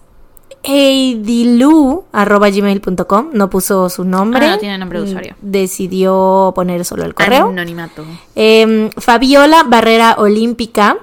Eidilu, 0.62 2.05
arroba 2.12 2.51
gmail.com. 2.51 3.31
No 3.33 3.51
puso 3.51 3.88
su 3.88 4.05
nombre. 4.05 4.46
Ah, 4.46 4.51
no 4.53 4.59
tiene 4.59 4.79
nombre 4.79 5.01
de 5.01 5.05
usuario. 5.05 5.37
Decidió 5.40 6.53
poner 6.55 6.85
solo 6.85 7.05
el 7.05 7.14
correo. 7.14 7.48
Anonimato. 7.48 8.05
Em, 8.35 8.90
Fabiola 8.90 9.64
Barrera 9.64 10.16
Olímpica, 10.18 10.98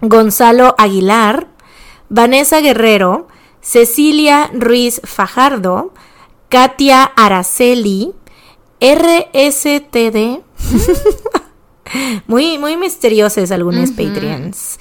Gonzalo 0.00 0.74
Aguilar, 0.78 1.48
Vanessa 2.08 2.60
Guerrero, 2.60 3.28
Cecilia 3.60 4.50
Ruiz 4.52 5.00
Fajardo, 5.04 5.92
Katia 6.48 7.04
Araceli, 7.04 8.12
RSTD. 8.80 10.40
muy, 12.26 12.58
muy 12.58 12.76
misteriosas 12.76 13.50
algunos 13.52 13.90
Patreons. 13.92 14.78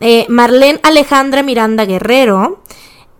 Eh, 0.00 0.26
Marlene 0.28 0.80
Alejandra 0.82 1.42
Miranda 1.42 1.84
Guerrero, 1.86 2.62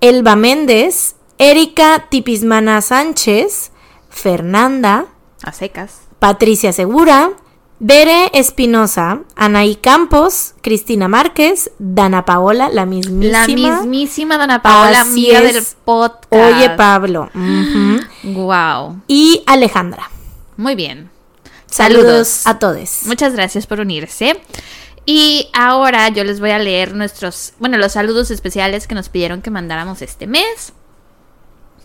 Elba 0.00 0.36
Méndez, 0.36 1.16
Erika 1.38 2.06
Tipismana 2.10 2.80
Sánchez, 2.80 3.70
Fernanda, 4.10 5.06
A 5.42 5.52
secas. 5.52 6.00
Patricia 6.18 6.72
Segura, 6.72 7.32
Bere 7.78 8.30
Espinosa, 8.32 9.20
Anaí 9.36 9.76
Campos, 9.76 10.54
Cristina 10.62 11.08
Márquez, 11.08 11.70
Dana 11.78 12.24
Paola, 12.24 12.70
la 12.70 12.86
mismísima. 12.86 13.68
La 13.68 13.76
mismísima 13.82 14.38
Dana 14.38 14.62
Paola, 14.62 15.02
Así 15.02 15.30
amiga 15.30 15.42
es. 15.48 15.54
del 15.54 15.64
podcast. 15.84 16.26
Oye, 16.32 16.70
Pablo. 16.70 17.30
Ujú. 17.34 18.32
Wow. 18.46 19.02
Y 19.08 19.42
Alejandra. 19.46 20.10
Muy 20.56 20.74
bien. 20.74 21.10
Saludos, 21.66 22.28
Saludos. 22.28 22.46
a 22.46 22.58
todos. 22.58 23.00
Muchas 23.06 23.34
gracias 23.34 23.66
por 23.66 23.80
unirse. 23.80 24.40
Y 25.08 25.48
ahora 25.52 26.08
yo 26.08 26.24
les 26.24 26.40
voy 26.40 26.50
a 26.50 26.58
leer 26.58 26.94
nuestros, 26.94 27.52
bueno, 27.60 27.78
los 27.78 27.92
saludos 27.92 28.32
especiales 28.32 28.88
que 28.88 28.96
nos 28.96 29.08
pidieron 29.08 29.40
que 29.40 29.50
mandáramos 29.50 30.02
este 30.02 30.26
mes. 30.26 30.72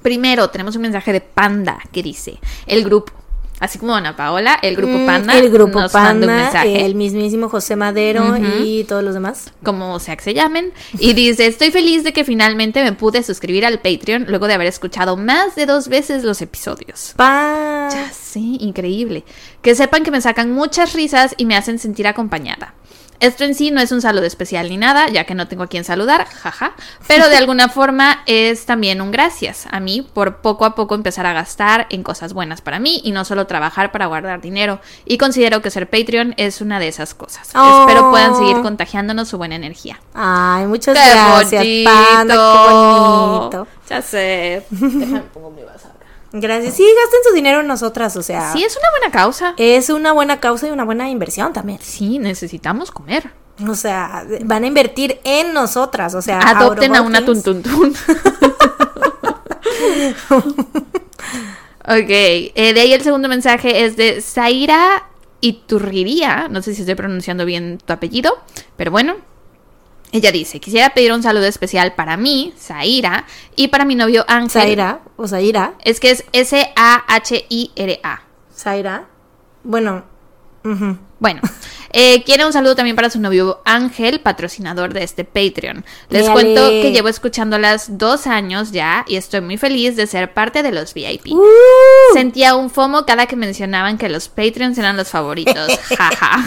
Primero, 0.02 0.50
tenemos 0.50 0.76
un 0.76 0.82
mensaje 0.82 1.14
de 1.14 1.22
Panda 1.22 1.78
que 1.92 2.02
dice, 2.02 2.40
el 2.66 2.84
grupo, 2.84 3.14
así 3.60 3.78
como 3.78 3.94
Ana 3.94 4.16
Paola, 4.16 4.58
el 4.64 4.76
grupo 4.76 4.98
Mm, 4.98 5.06
Panda 5.06 5.38
El 5.38 5.52
grupo 5.52 5.80
nos 5.82 5.94
manda 5.94 6.12
un 6.14 6.20
Panda, 6.22 6.44
mensaje, 6.44 6.84
el 6.84 6.96
mismísimo 6.96 7.48
José 7.50 7.76
Madero 7.76 8.36
y 8.64 8.84
todos 8.86 9.04
los 9.04 9.14
demás. 9.14 9.54
como 9.64 10.00
sea 10.00 10.16
que 10.16 10.24
se 10.24 10.34
llamen, 10.34 10.74
y 10.98 11.14
dice, 11.14 11.46
estoy 11.46 11.70
feliz 11.70 12.04
de 12.04 12.14
que 12.14 12.26
finalmente 12.26 12.84
me 12.84 12.94
pude 12.94 13.22
suscribir 13.22 13.68
al 13.68 13.80
Patreon 13.82 14.26
luego 14.30 14.48
de 14.48 14.56
haber 14.56 14.66
escuchado 14.66 15.16
más 15.16 15.54
de 15.54 15.68
dos 15.68 15.88
veces 15.90 16.24
los 16.24 16.42
episodios. 16.42 17.14
Pa. 17.16 17.90
Ya 17.94 18.12
sé, 18.12 18.40
increíble. 18.40 19.24
Que 19.62 19.76
sepan 19.76 20.02
que 20.04 20.10
me 20.10 20.22
sacan 20.22 20.52
muchas 20.52 20.94
risas 20.94 21.36
y 21.38 21.46
me 21.46 21.56
hacen 21.56 21.78
sentir 21.78 22.08
acompañada. 22.08 22.74
Esto 23.22 23.44
en 23.44 23.54
sí 23.54 23.70
no 23.70 23.80
es 23.80 23.92
un 23.92 24.02
saludo 24.02 24.26
especial 24.26 24.68
ni 24.68 24.78
nada, 24.78 25.08
ya 25.08 25.26
que 25.26 25.36
no 25.36 25.48
tengo 25.48 25.64
a 25.64 25.68
quien 25.68 25.84
saludar, 25.84 26.28
jaja, 26.28 26.74
pero 27.08 27.30
de 27.30 27.38
alguna 27.38 27.70
forma 27.70 28.24
es 28.26 28.66
también 28.66 29.00
un 29.00 29.12
gracias 29.12 29.68
a 29.70 29.80
mí 29.80 30.02
por 30.02 30.38
poco 30.38 30.66
a 30.66 30.74
poco 30.74 30.96
empezar 30.96 31.28
a 31.28 31.34
gastar 31.34 31.86
en 31.92 32.02
cosas 32.02 32.34
buenas 32.34 32.62
para 32.62 32.80
mí 32.80 33.00
y 33.04 33.12
no 33.12 33.24
solo 33.24 33.46
trabajar 33.46 33.92
para 33.92 34.08
guardar 34.08 34.42
dinero. 34.42 34.82
Y 35.06 35.20
considero 35.20 35.62
que 35.62 35.70
ser 35.70 35.88
Patreon 35.88 36.34
es 36.38 36.62
una 36.62 36.80
de 36.80 36.88
esas 36.88 37.14
cosas. 37.14 37.52
Oh. 37.54 37.82
Espero 37.82 38.10
puedan 38.10 38.36
seguir 38.36 38.60
contagiándonos 38.62 39.30
su 39.30 39.38
buena 39.38 39.56
energía. 39.56 40.00
Ay, 40.16 40.66
muchas 40.66 40.98
¡Qué 40.98 41.10
gracias, 41.12 41.64
bonito! 41.64 41.92
Panda, 41.92 42.34
qué 42.34 43.00
bonito. 43.30 43.68
Ya 43.88 44.02
sé. 44.02 44.66
Déjame 44.72 45.22
pongo 45.34 45.52
mi 45.52 45.62
acá. 45.62 46.01
Gracias. 46.34 46.76
Sí, 46.76 46.84
gasten 46.84 47.20
su 47.28 47.36
dinero 47.36 47.60
en 47.60 47.68
nosotras, 47.68 48.16
o 48.16 48.24
sea. 48.24 48.54
Sí, 48.54 48.64
es 48.64 48.78
una 48.78 48.90
buena 48.92 49.12
causa. 49.12 49.54
Es 49.58 49.90
una 49.90 50.14
buena 50.14 50.40
causa 50.40 50.68
y 50.68 50.72
una 50.72 50.86
buena 50.86 51.10
inversión 51.10 51.52
también. 51.52 51.80
Sí, 51.82 52.20
necesitamos 52.20 52.92
comer. 52.92 53.32
O 53.68 53.76
sea, 53.76 54.26
van 54.44 54.64
a 54.64 54.68
invertir 54.68 55.20
en 55.24 55.54
nosotras, 55.54 56.16
o 56.16 56.22
sea, 56.22 56.40
Adopten 56.40 56.96
a 56.96 57.02
una 57.02 57.24
tuntuntun. 57.24 57.94
ok, 60.30 62.10
eh, 62.10 62.72
de 62.74 62.82
ahí 62.82 62.94
el 62.94 63.02
segundo 63.02 63.28
mensaje 63.28 63.86
es 63.86 63.98
de 63.98 64.22
Zaira 64.22 65.04
Iturriría. 65.42 66.48
No 66.50 66.62
sé 66.62 66.74
si 66.74 66.82
estoy 66.82 66.96
pronunciando 66.96 67.46
bien 67.46 67.78
tu 67.84 67.94
apellido, 67.94 68.34
pero 68.78 68.90
bueno. 68.92 69.16
Ella 70.12 70.32
dice, 70.32 70.60
quisiera 70.60 70.90
pedir 70.94 71.14
un 71.14 71.24
saludo 71.24 71.46
especial 71.46 71.94
para 71.94 72.18
mí, 72.18 72.54
Zaira, 72.58 73.26
y 73.56 73.70
para 73.70 73.86
mi 73.86 73.96
novio 73.96 74.26
Ángel. 74.28 74.50
Zaira, 74.62 75.00
o 75.16 75.28
Zaira, 75.28 75.76
Es 75.84 76.00
que 76.00 76.12
es 76.12 76.26
S-A-H-I-R-A. 76.34 78.22
Zaira. 78.56 79.08
Bueno. 79.64 80.04
Bueno, 81.20 81.42
eh, 81.92 82.24
quiere 82.24 82.46
un 82.46 82.54
saludo 82.54 82.76
también 82.76 82.96
para 82.96 83.10
su 83.10 83.20
novio 83.20 83.62
Ángel, 83.66 84.20
patrocinador 84.20 84.94
de 84.94 85.04
este 85.04 85.24
Patreon. 85.24 85.84
Les 86.10 86.30
cuento 86.30 86.68
que 86.70 86.92
llevo 86.92 87.08
escuchándolas 87.08 87.98
dos 87.98 88.28
años 88.28 88.72
ya 88.72 89.04
y 89.08 89.16
estoy 89.16 89.42
muy 89.42 89.58
feliz 89.58 89.96
de 89.96 90.06
ser 90.06 90.34
parte 90.34 90.62
de 90.62 90.72
los 90.72 90.94
VIP. 90.94 91.32
Uh, 91.32 91.42
Sentía 92.14 92.56
un 92.56 92.70
FOMO 92.70 93.06
cada 93.08 93.26
que 93.26 93.36
mencionaban 93.36 93.98
que 93.98 94.08
los 94.10 94.30
Patreons 94.30 94.78
eran 94.78 94.98
los 94.98 95.10
favoritos. 95.10 95.80
Jaja. 95.98 96.44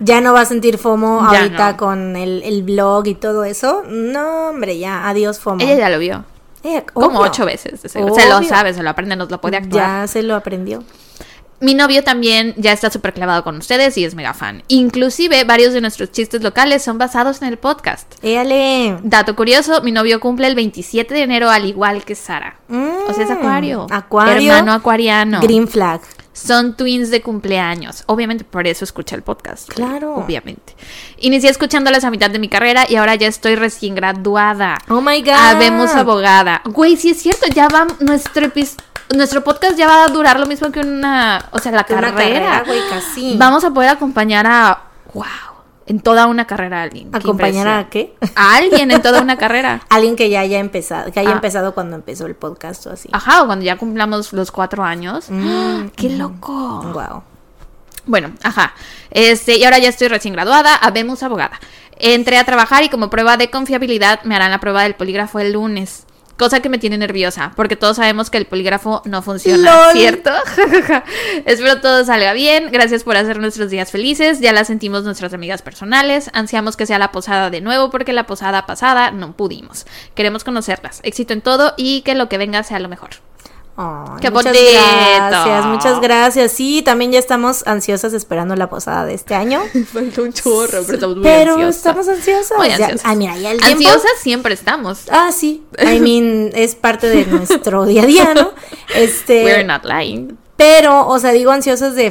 Ya 0.00 0.20
no 0.20 0.32
va 0.32 0.40
a 0.40 0.44
sentir 0.46 0.76
FOMO 0.78 1.28
Ya 1.32 1.42
ahorita 1.42 1.70
no. 1.72 1.76
con 1.76 2.16
el, 2.16 2.42
el 2.42 2.62
blog 2.62 3.06
y 3.06 3.14
todo 3.14 3.44
eso. 3.44 3.82
No, 3.88 4.48
hombre, 4.48 4.78
ya, 4.78 5.08
adiós 5.08 5.38
FOMO. 5.38 5.62
Ella 5.62 5.76
ya 5.76 5.88
lo 5.90 5.98
vio. 5.98 6.24
Como 6.92 7.20
ocho 7.20 7.46
veces. 7.46 7.80
Se 7.80 8.00
lo 8.00 8.14
sabe, 8.42 8.74
se 8.74 8.82
lo 8.82 8.90
aprende, 8.90 9.16
nos 9.16 9.30
lo 9.30 9.40
puede 9.40 9.56
actuar. 9.56 10.02
Ya 10.02 10.06
se 10.06 10.22
lo 10.22 10.34
aprendió. 10.34 10.82
Mi 11.62 11.74
novio 11.74 12.02
también 12.02 12.54
ya 12.56 12.72
está 12.72 12.88
súper 12.88 13.12
clavado 13.12 13.44
con 13.44 13.58
ustedes 13.58 13.98
y 13.98 14.04
es 14.06 14.14
mega 14.14 14.32
fan. 14.32 14.62
Inclusive 14.68 15.44
varios 15.44 15.74
de 15.74 15.82
nuestros 15.82 16.10
chistes 16.10 16.42
locales 16.42 16.82
son 16.82 16.96
basados 16.96 17.42
en 17.42 17.48
el 17.48 17.58
podcast. 17.58 18.12
Éale. 18.22 18.96
Dato 19.02 19.36
curioso, 19.36 19.82
mi 19.82 19.92
novio 19.92 20.20
cumple 20.20 20.46
el 20.46 20.54
27 20.54 21.12
de 21.12 21.22
enero 21.22 21.50
al 21.50 21.66
igual 21.66 22.02
que 22.04 22.14
Sara. 22.14 22.56
O 22.70 23.12
sea, 23.12 23.24
es 23.24 23.30
acuario. 23.30 23.86
Mm, 23.90 23.92
Acuario. 23.92 24.52
Hermano 24.54 24.72
acuariano. 24.72 25.40
Green 25.42 25.68
flag. 25.68 26.00
Son 26.32 26.76
twins 26.76 27.10
de 27.10 27.22
cumpleaños. 27.22 28.04
Obviamente 28.06 28.44
por 28.44 28.66
eso 28.66 28.84
escucha 28.84 29.16
el 29.16 29.22
podcast. 29.22 29.68
Claro. 29.68 30.14
Obviamente. 30.14 30.74
Inicié 31.18 31.50
escuchándolas 31.50 32.04
a 32.04 32.10
mitad 32.10 32.30
de 32.30 32.38
mi 32.38 32.48
carrera 32.48 32.86
y 32.88 32.96
ahora 32.96 33.16
ya 33.16 33.26
estoy 33.26 33.56
recién 33.56 33.94
graduada. 33.94 34.78
Oh 34.88 35.00
my 35.00 35.20
god. 35.22 35.34
Habemos 35.34 35.90
abogada. 35.90 36.62
Güey, 36.64 36.96
sí 36.96 37.10
es 37.10 37.20
cierto, 37.20 37.46
ya 37.48 37.68
va 37.68 37.86
nuestro 38.00 38.50
Nuestro 39.14 39.42
podcast 39.42 39.76
ya 39.76 39.88
va 39.88 40.04
a 40.04 40.08
durar 40.08 40.38
lo 40.38 40.46
mismo 40.46 40.70
que 40.70 40.80
una, 40.80 41.46
o 41.50 41.58
sea, 41.58 41.72
la 41.72 41.82
Que 41.82 41.94
una 41.94 42.14
carrera. 42.14 42.62
carrera, 42.62 42.62
güey, 42.64 42.80
casi. 42.88 43.36
Vamos 43.36 43.64
a 43.64 43.70
poder 43.70 43.90
acompañar 43.90 44.46
a, 44.46 44.82
wow, 45.12 45.24
en 45.90 45.98
toda 46.00 46.28
una 46.28 46.46
carrera 46.46 46.78
a 46.78 46.82
alguien. 46.84 47.08
¿Acompañar 47.12 47.66
a 47.66 47.88
qué? 47.90 48.14
a 48.36 48.54
alguien 48.56 48.92
en 48.92 49.02
toda 49.02 49.20
una 49.20 49.36
carrera. 49.44 49.82
Alguien 49.88 50.14
que 50.14 50.30
ya 50.30 50.38
haya 50.40 50.60
empezado, 50.60 51.10
que 51.10 51.18
haya 51.18 51.30
Ah. 51.30 51.34
empezado 51.34 51.74
cuando 51.74 51.96
empezó 51.96 52.26
el 52.26 52.36
podcast 52.36 52.86
o 52.86 52.92
así. 52.92 53.08
Ajá, 53.12 53.42
o 53.42 53.46
cuando 53.46 53.64
ya 53.64 53.76
cumplamos 53.76 54.32
los 54.32 54.52
cuatro 54.52 54.84
años. 54.84 55.26
Mm, 55.28 55.88
¡Qué 55.96 56.10
loco! 56.10 56.80
Wow. 56.94 57.22
Bueno, 58.06 58.30
ajá. 58.44 58.72
Este, 59.10 59.56
y 59.58 59.64
ahora 59.64 59.78
ya 59.78 59.88
estoy 59.88 60.06
recién 60.08 60.32
graduada, 60.34 60.76
habemos 60.76 61.22
abogada. 61.24 61.58
Entré 61.98 62.38
a 62.38 62.44
trabajar 62.44 62.82
y 62.84 62.88
como 62.88 63.10
prueba 63.10 63.36
de 63.36 63.50
confiabilidad 63.50 64.22
me 64.22 64.34
harán 64.36 64.50
la 64.52 64.60
prueba 64.60 64.84
del 64.84 64.94
polígrafo 64.94 65.38
el 65.40 65.52
lunes. 65.52 66.06
Cosa 66.40 66.60
que 66.60 66.70
me 66.70 66.78
tiene 66.78 66.96
nerviosa, 66.96 67.52
porque 67.54 67.76
todos 67.76 67.98
sabemos 67.98 68.30
que 68.30 68.38
el 68.38 68.46
polígrafo 68.46 69.02
no 69.04 69.20
funciona, 69.20 69.88
¡Lol! 69.88 69.92
¿cierto? 69.92 70.30
Espero 71.44 71.82
todo 71.82 72.02
salga 72.06 72.32
bien. 72.32 72.70
Gracias 72.72 73.04
por 73.04 73.18
hacer 73.18 73.38
nuestros 73.38 73.68
días 73.68 73.90
felices. 73.90 74.40
Ya 74.40 74.54
la 74.54 74.64
sentimos 74.64 75.04
nuestras 75.04 75.34
amigas 75.34 75.60
personales. 75.60 76.30
Ansiamos 76.32 76.78
que 76.78 76.86
sea 76.86 76.98
la 76.98 77.12
posada 77.12 77.50
de 77.50 77.60
nuevo, 77.60 77.90
porque 77.90 78.14
la 78.14 78.26
posada 78.26 78.64
pasada 78.64 79.10
no 79.10 79.36
pudimos. 79.36 79.84
Queremos 80.14 80.42
conocerlas. 80.42 81.00
Éxito 81.02 81.34
en 81.34 81.42
todo 81.42 81.74
y 81.76 82.00
que 82.00 82.14
lo 82.14 82.30
que 82.30 82.38
venga 82.38 82.62
sea 82.62 82.80
lo 82.80 82.88
mejor. 82.88 83.10
¡Qué 84.20 84.30
muchas 84.30 84.52
bonito! 84.52 84.72
gracias, 85.16 85.64
muchas 85.66 86.00
gracias. 86.00 86.52
Sí, 86.52 86.82
también 86.82 87.12
ya 87.12 87.18
estamos 87.18 87.66
ansiosas 87.66 88.12
esperando 88.12 88.54
la 88.56 88.68
posada 88.68 89.04
de 89.06 89.14
este 89.14 89.34
año. 89.34 89.62
Falta 89.92 90.20
un 90.22 90.32
chorro, 90.32 90.82
pero 90.84 90.94
estamos 90.94 91.16
muy 91.16 91.24
Pero 91.24 91.52
ansiosas. 91.52 91.76
estamos 91.76 92.08
ansiosas. 92.08 92.58
Muy 92.58 92.68
Ya- 92.68 92.74
ansiosas. 92.74 93.02
ay, 93.04 93.16
mira, 93.16 93.36
ya 93.38 93.50
el 93.52 93.58
tiempo. 93.58 93.76
Ansiosas 93.88 94.10
siempre 94.20 94.54
estamos. 94.54 95.04
Ah, 95.10 95.30
sí. 95.32 95.64
I 95.78 95.98
mean, 96.00 96.50
es 96.54 96.74
parte 96.74 97.08
de 97.08 97.24
nuestro 97.30 97.86
día 97.86 98.02
a 98.02 98.06
día, 98.06 98.34
¿no? 98.34 98.50
Este. 98.94 99.44
We're 99.44 99.64
not 99.64 99.84
lying. 99.84 100.36
Pero, 100.62 101.08
o 101.08 101.18
sea, 101.18 101.32
digo 101.32 101.50
ansiosas 101.52 101.94
de, 101.94 102.08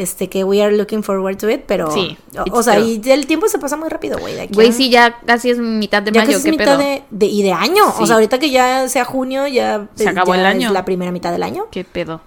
este 0.00 0.28
que 0.28 0.44
we 0.44 0.62
are 0.62 0.76
looking 0.76 1.02
forward 1.02 1.36
to 1.38 1.50
it, 1.50 1.62
pero 1.66 1.90
Sí, 1.90 2.16
o, 2.52 2.62
sea, 2.62 2.78
y 2.78 3.02
el 3.04 3.26
tiempo 3.26 3.48
se 3.48 3.58
pasa 3.58 3.76
muy 3.76 3.88
rápido, 3.88 4.16
güey. 4.18 4.46
Güey, 4.46 4.72
sí, 4.72 4.90
ya 4.90 5.18
casi 5.26 5.50
es 5.50 5.58
mitad 5.58 6.00
de 6.00 6.12
ya 6.12 6.20
mayo, 6.20 6.34
casi 6.34 6.38
es 6.38 6.44
¿qué 6.44 6.50
mitad 6.52 6.64
pedo? 6.64 6.78
de, 6.78 7.02
de- 7.10 7.26
y 7.26 7.42
de 7.42 7.52
año, 7.52 7.82
o 7.98 8.06
sea, 8.06 8.14
ahorita 8.14 8.38
que 8.38 8.50
ya 8.50 8.88
sea 8.88 9.04
junio, 9.04 9.48
ya 9.48 9.88
Se 9.96 10.08
acabó 10.08 10.34
ya 10.34 10.40
el 10.40 10.46
año. 10.46 10.68
es 10.68 10.72
la 10.72 10.84
primera 10.84 11.10
mitad 11.10 11.32
del 11.32 11.42
año. 11.42 11.66
¿Qué 11.72 11.82
pedo? 11.82 12.20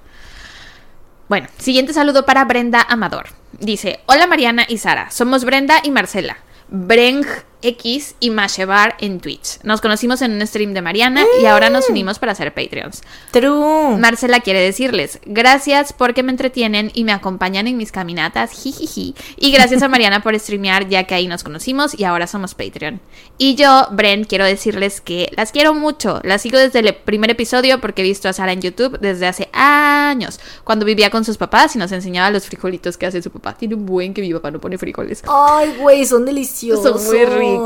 Bueno, 1.29 1.47
siguiente 1.57 1.93
saludo 1.93 2.25
para 2.25 2.43
Brenda 2.43 2.81
Amador. 2.81 3.27
Dice, 3.59 4.01
hola 4.05 4.27
Mariana 4.27 4.65
y 4.67 4.77
Sara, 4.79 5.09
somos 5.11 5.45
Brenda 5.45 5.79
y 5.81 5.91
Marcela. 5.91 6.37
Breng 6.69 7.25
X 7.67 8.15
y 8.19 8.29
Mashevar 8.29 8.95
en 8.99 9.19
Twitch. 9.19 9.59
Nos 9.63 9.81
conocimos 9.81 10.21
en 10.21 10.31
un 10.31 10.47
stream 10.47 10.73
de 10.73 10.81
Mariana 10.81 11.25
y 11.41 11.45
ahora 11.45 11.69
nos 11.69 11.89
unimos 11.89 12.17
para 12.17 12.33
ser 12.33 12.53
Patreons. 12.53 13.01
True. 13.31 13.97
Marcela 13.97 14.39
quiere 14.39 14.61
decirles, 14.61 15.19
gracias 15.25 15.91
porque 15.91 16.23
me 16.23 16.31
entretienen 16.31 16.91
y 16.93 17.03
me 17.03 17.11
acompañan 17.11 17.67
en 17.67 17.75
mis 17.75 17.91
caminatas, 17.91 18.51
jijiji. 18.51 19.15
Y 19.37 19.51
gracias 19.51 19.81
a 19.81 19.89
Mariana 19.89 20.21
por 20.23 20.37
streamear, 20.39 20.87
ya 20.87 21.03
que 21.03 21.15
ahí 21.15 21.27
nos 21.27 21.43
conocimos 21.43 21.97
y 21.99 22.05
ahora 22.05 22.25
somos 22.27 22.55
Patreon. 22.55 23.01
Y 23.37 23.55
yo, 23.55 23.87
Bren, 23.91 24.23
quiero 24.23 24.45
decirles 24.45 25.01
que 25.01 25.29
las 25.35 25.51
quiero 25.51 25.73
mucho. 25.73 26.21
Las 26.23 26.41
sigo 26.41 26.57
desde 26.57 26.79
el 26.79 26.95
primer 26.95 27.31
episodio 27.31 27.81
porque 27.81 28.01
he 28.01 28.05
visto 28.05 28.29
a 28.29 28.33
Sara 28.33 28.53
en 28.53 28.61
YouTube 28.61 28.97
desde 28.99 29.27
hace 29.27 29.49
años, 29.51 30.39
cuando 30.63 30.85
vivía 30.85 31.09
con 31.09 31.25
sus 31.25 31.37
papás 31.37 31.75
y 31.75 31.79
nos 31.79 31.91
enseñaba 31.91 32.31
los 32.31 32.45
frijolitos 32.45 32.97
que 32.97 33.05
hace 33.05 33.21
su 33.21 33.29
papá. 33.29 33.55
Tiene 33.57 33.75
un 33.75 33.85
buen 33.85 34.13
que 34.13 34.21
mi 34.21 34.33
papá 34.33 34.51
no 34.51 34.59
pone 34.59 34.77
frijoles. 34.77 35.23
Ay, 35.27 35.75
güey, 35.79 36.05
son 36.05 36.25
deliciosos. 36.25 37.01
Son 37.01 37.05
muy 37.05 37.25
ricos. 37.25 37.56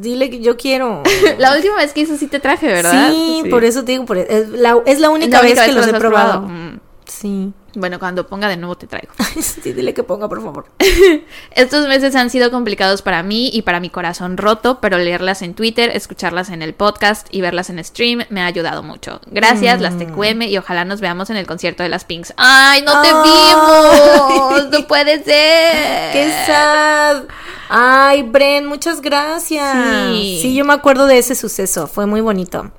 Dile 0.00 0.30
que 0.30 0.40
yo 0.40 0.56
quiero. 0.56 1.02
La 1.38 1.54
última 1.56 1.76
vez 1.76 1.92
que 1.92 2.00
hizo 2.02 2.16
sí 2.16 2.26
te 2.26 2.40
traje, 2.40 2.66
¿verdad? 2.66 3.10
Sí, 3.10 3.42
por 3.50 3.64
eso 3.64 3.84
te 3.84 3.92
digo, 3.92 4.04
por- 4.04 4.18
es, 4.18 4.48
la, 4.50 4.80
es 4.86 5.00
la 5.00 5.10
única, 5.10 5.26
Es 5.26 5.32
la 5.32 5.40
única 5.40 5.60
vez 5.62 5.68
que 5.70 5.72
los 5.76 5.86
los 5.86 5.94
he 5.94 5.98
probado. 5.98 6.42
Mm. 6.42 6.80
Sí. 7.06 7.52
Bueno, 7.74 7.98
cuando 7.98 8.26
ponga 8.26 8.48
de 8.48 8.56
nuevo 8.56 8.76
te 8.76 8.86
traigo. 8.86 9.12
sí, 9.40 9.72
dile 9.72 9.94
que 9.94 10.02
ponga, 10.02 10.28
por 10.28 10.42
favor. 10.42 10.66
Estos 11.50 11.88
meses 11.88 12.14
han 12.14 12.30
sido 12.30 12.50
complicados 12.50 13.02
para 13.02 13.22
mí 13.22 13.50
y 13.52 13.62
para 13.62 13.80
mi 13.80 13.90
corazón 13.90 14.36
roto, 14.36 14.80
pero 14.80 14.98
leerlas 14.98 15.42
en 15.42 15.54
Twitter, 15.54 15.90
escucharlas 15.94 16.50
en 16.50 16.62
el 16.62 16.74
podcast 16.74 17.26
y 17.30 17.40
verlas 17.40 17.70
en 17.70 17.82
stream 17.84 18.24
me 18.30 18.42
ha 18.42 18.46
ayudado 18.46 18.82
mucho. 18.82 19.20
Gracias, 19.26 19.80
las 19.80 19.98
TQM, 19.98 20.42
y 20.42 20.58
ojalá 20.58 20.84
nos 20.84 21.00
veamos 21.00 21.30
en 21.30 21.36
el 21.36 21.46
concierto 21.46 21.82
de 21.82 21.88
las 21.88 22.04
Pinks. 22.04 22.34
¡Ay, 22.36 22.82
no 22.82 23.02
te 23.02 23.08
vimos! 23.08 24.70
¡No 24.70 24.86
puede 24.86 25.22
ser! 25.24 26.12
¡Qué 26.12 26.32
sad! 26.46 27.24
Ay, 27.68 28.22
Bren, 28.22 28.66
muchas 28.66 29.00
gracias. 29.00 30.12
Sí. 30.12 30.38
Sí. 30.42 30.54
yo 30.54 30.64
me 30.64 30.74
acuerdo 30.74 31.06
de 31.06 31.18
ese 31.18 31.34
suceso, 31.34 31.86
fue 31.86 32.06
muy 32.06 32.20
bonito. 32.20 32.70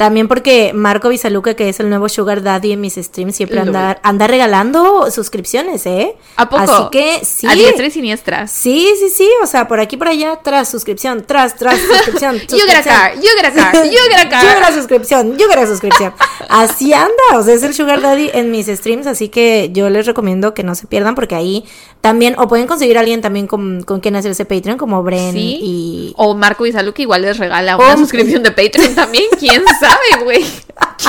También 0.00 0.28
porque 0.28 0.72
Marco 0.72 1.10
Bisaluca, 1.10 1.52
que 1.52 1.68
es 1.68 1.78
el 1.78 1.90
nuevo 1.90 2.08
Sugar 2.08 2.42
Daddy 2.42 2.72
en 2.72 2.80
mis 2.80 2.94
streams, 2.94 3.36
siempre 3.36 3.60
anda, 3.60 4.00
anda 4.02 4.26
regalando 4.26 5.10
suscripciones, 5.10 5.84
¿eh? 5.84 6.16
¿A 6.36 6.48
poco? 6.48 6.62
Así 6.62 6.84
que 6.90 7.20
sí. 7.22 7.46
A 7.46 7.54
diestra 7.54 7.84
y 7.86 7.90
siniestra. 7.90 8.46
Sí, 8.48 8.88
sí, 8.98 9.10
sí, 9.10 9.28
o 9.42 9.46
sea, 9.46 9.68
por 9.68 9.78
aquí, 9.78 9.98
por 9.98 10.08
allá, 10.08 10.40
tras 10.42 10.70
suscripción, 10.70 11.22
tras, 11.26 11.54
tras 11.54 11.78
suscripción. 11.88 12.38
You 12.48 12.64
get 12.66 12.76
a 12.78 12.82
car, 12.82 13.14
you 13.16 13.28
get 13.36 13.44
a 13.44 13.52
car, 13.72 13.84
you 13.84 13.90
get 14.08 14.26
a 14.26 14.28
car. 14.30 14.42
Yo 14.42 14.48
quiero 14.58 14.74
suscripción, 14.74 15.36
yo 15.36 15.46
quiero 15.48 15.66
suscripción. 15.66 16.14
Así 16.48 16.94
anda, 16.94 17.10
o 17.34 17.42
sea, 17.42 17.52
es 17.52 17.62
el 17.62 17.74
Sugar 17.74 18.00
Daddy 18.00 18.30
en 18.32 18.50
mis 18.50 18.68
streams, 18.68 19.06
así 19.06 19.28
que 19.28 19.68
yo 19.74 19.90
les 19.90 20.06
recomiendo 20.06 20.54
que 20.54 20.62
no 20.62 20.74
se 20.74 20.86
pierdan 20.86 21.14
porque 21.14 21.34
ahí 21.34 21.66
también, 22.00 22.34
o 22.38 22.48
pueden 22.48 22.66
conseguir 22.66 22.96
a 22.96 23.00
alguien 23.00 23.20
también 23.20 23.46
con, 23.46 23.82
con 23.82 24.00
quien 24.00 24.16
hacerse 24.16 24.46
Patreon, 24.46 24.78
como 24.78 25.02
Bren 25.02 25.32
Sí. 25.34 25.58
y... 25.62 26.14
O 26.16 26.34
Marco 26.34 26.64
Bisalu 26.64 26.94
que 26.94 27.02
igual 27.02 27.20
les 27.20 27.36
regala 27.36 27.76
una 27.76 27.92
Oh. 27.92 27.98
suscripción 27.98 28.42
de 28.42 28.50
Patreon 28.50 28.94
también. 28.94 29.24
¿Quién 29.38 29.62
sabe, 29.78 29.89
güey? 30.24 30.44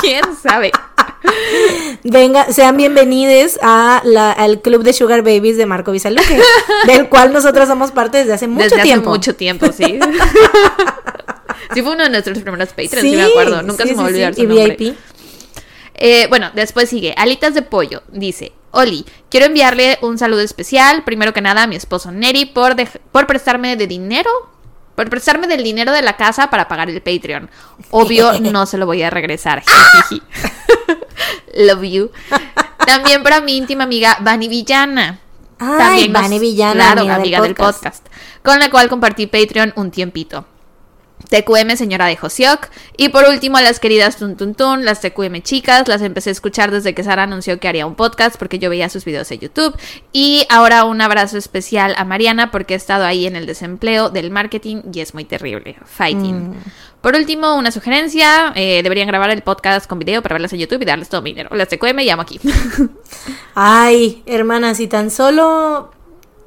¿Quién 0.00 0.22
sabe? 0.42 0.70
Venga, 2.04 2.52
sean 2.52 2.76
bienvenidos 2.76 3.58
a 3.62 4.00
la- 4.04 4.32
al 4.32 4.60
club 4.60 4.82
de 4.82 4.92
Sugar 4.92 5.22
Babies 5.22 5.56
de 5.56 5.66
Marco 5.66 5.92
Bisaluque, 5.92 6.40
del 6.86 7.08
cual 7.08 7.32
nosotros 7.32 7.68
somos 7.68 7.90
parte 7.92 8.18
desde 8.18 8.32
hace 8.34 8.48
mucho 8.48 8.64
Desde 8.68 8.82
tiempo. 8.82 9.10
hace 9.10 9.18
mucho 9.18 9.36
tiempo, 9.36 9.66
sí. 9.72 9.98
sí 11.74 11.82
fue 11.82 11.92
uno 11.92 12.04
de 12.04 12.10
nuestros 12.10 12.38
primeros 12.40 12.70
Patreons, 12.70 13.00
sí, 13.00 13.16
me 13.16 13.22
acuerdo. 13.24 13.62
Nunca 13.62 13.84
sí, 13.84 13.90
se 13.90 13.94
me 13.96 14.02
va 14.02 14.04
a 14.04 14.08
sí, 14.08 14.12
olvidar 14.14 14.34
sí. 14.34 14.40
su 14.40 14.44
Y 14.44 14.48
nombre. 14.48 14.76
VIP. 14.78 14.96
Eh, 15.94 16.26
bueno, 16.28 16.50
después 16.54 16.88
sigue 16.88 17.14
Alitas 17.16 17.54
de 17.54 17.62
Pollo. 17.62 18.02
Dice, 18.10 18.52
Oli, 18.72 19.04
quiero 19.30 19.46
enviarle 19.46 19.98
un 20.02 20.18
saludo 20.18 20.40
especial, 20.40 21.04
primero 21.04 21.32
que 21.32 21.40
nada 21.40 21.62
a 21.62 21.66
mi 21.66 21.76
esposo 21.76 22.10
Neri, 22.10 22.46
por, 22.46 22.74
por 23.12 23.26
prestarme 23.26 23.76
de 23.76 23.86
dinero. 23.86 24.30
Por 25.02 25.10
prestarme 25.10 25.48
del 25.48 25.64
dinero 25.64 25.90
de 25.90 26.00
la 26.00 26.16
casa 26.16 26.48
para 26.48 26.68
pagar 26.68 26.88
el 26.88 27.02
Patreon. 27.02 27.50
Obvio, 27.90 28.32
no 28.40 28.66
se 28.66 28.78
lo 28.78 28.86
voy 28.86 29.02
a 29.02 29.10
regresar. 29.10 29.60
jijiji. 29.66 30.22
Love 31.56 31.82
you. 31.82 32.10
También 32.86 33.24
para 33.24 33.40
mi 33.40 33.56
íntima 33.56 33.82
amiga 33.82 34.16
Vani 34.20 34.46
Villana. 34.46 35.18
Ay, 35.58 35.78
También 35.78 36.12
Vani 36.12 36.38
Villana, 36.38 36.74
claro, 36.74 37.00
amiga 37.00 37.14
del 37.14 37.22
amiga 37.22 37.40
del 37.40 37.54
podcast. 37.56 37.82
podcast. 37.82 38.06
Con 38.44 38.60
la 38.60 38.70
cual 38.70 38.88
compartí 38.88 39.26
Patreon 39.26 39.72
un 39.74 39.90
tiempito. 39.90 40.44
TQM, 41.28 41.76
señora 41.76 42.06
de 42.06 42.16
Josiok. 42.16 42.68
Y 42.96 43.08
por 43.08 43.24
último, 43.24 43.56
a 43.56 43.62
las 43.62 43.80
queridas 43.80 44.16
Tun 44.16 44.36
Tun 44.36 44.54
Tun, 44.54 44.84
las 44.84 45.00
TQM 45.00 45.42
chicas. 45.42 45.88
Las 45.88 46.02
empecé 46.02 46.30
a 46.30 46.32
escuchar 46.32 46.70
desde 46.70 46.94
que 46.94 47.04
Sara 47.04 47.22
anunció 47.24 47.58
que 47.58 47.68
haría 47.68 47.86
un 47.86 47.94
podcast 47.94 48.36
porque 48.36 48.58
yo 48.58 48.70
veía 48.70 48.88
sus 48.88 49.04
videos 49.04 49.30
en 49.30 49.40
YouTube. 49.40 49.76
Y 50.12 50.46
ahora 50.48 50.84
un 50.84 51.00
abrazo 51.00 51.38
especial 51.38 51.94
a 51.96 52.04
Mariana 52.04 52.50
porque 52.50 52.74
he 52.74 52.76
estado 52.76 53.04
ahí 53.04 53.26
en 53.26 53.36
el 53.36 53.46
desempleo 53.46 54.10
del 54.10 54.30
marketing 54.30 54.82
y 54.92 55.00
es 55.00 55.14
muy 55.14 55.24
terrible. 55.24 55.76
Fighting. 55.84 56.50
Mm. 56.50 56.54
Por 57.00 57.16
último, 57.16 57.56
una 57.56 57.72
sugerencia. 57.72 58.52
eh, 58.54 58.80
deberían 58.82 59.08
grabar 59.08 59.30
el 59.30 59.42
podcast 59.42 59.86
con 59.88 59.98
video 59.98 60.22
para 60.22 60.34
verlas 60.34 60.52
en 60.52 60.60
YouTube 60.60 60.82
y 60.82 60.84
darles 60.84 61.08
todo 61.08 61.22
mi 61.22 61.30
dinero. 61.30 61.54
Las 61.56 61.68
TQM 61.68 61.98
llamo 61.98 62.22
aquí. 62.22 62.38
Ay, 63.54 64.22
hermana, 64.26 64.74
si 64.74 64.86
tan 64.86 65.10
solo 65.10 65.90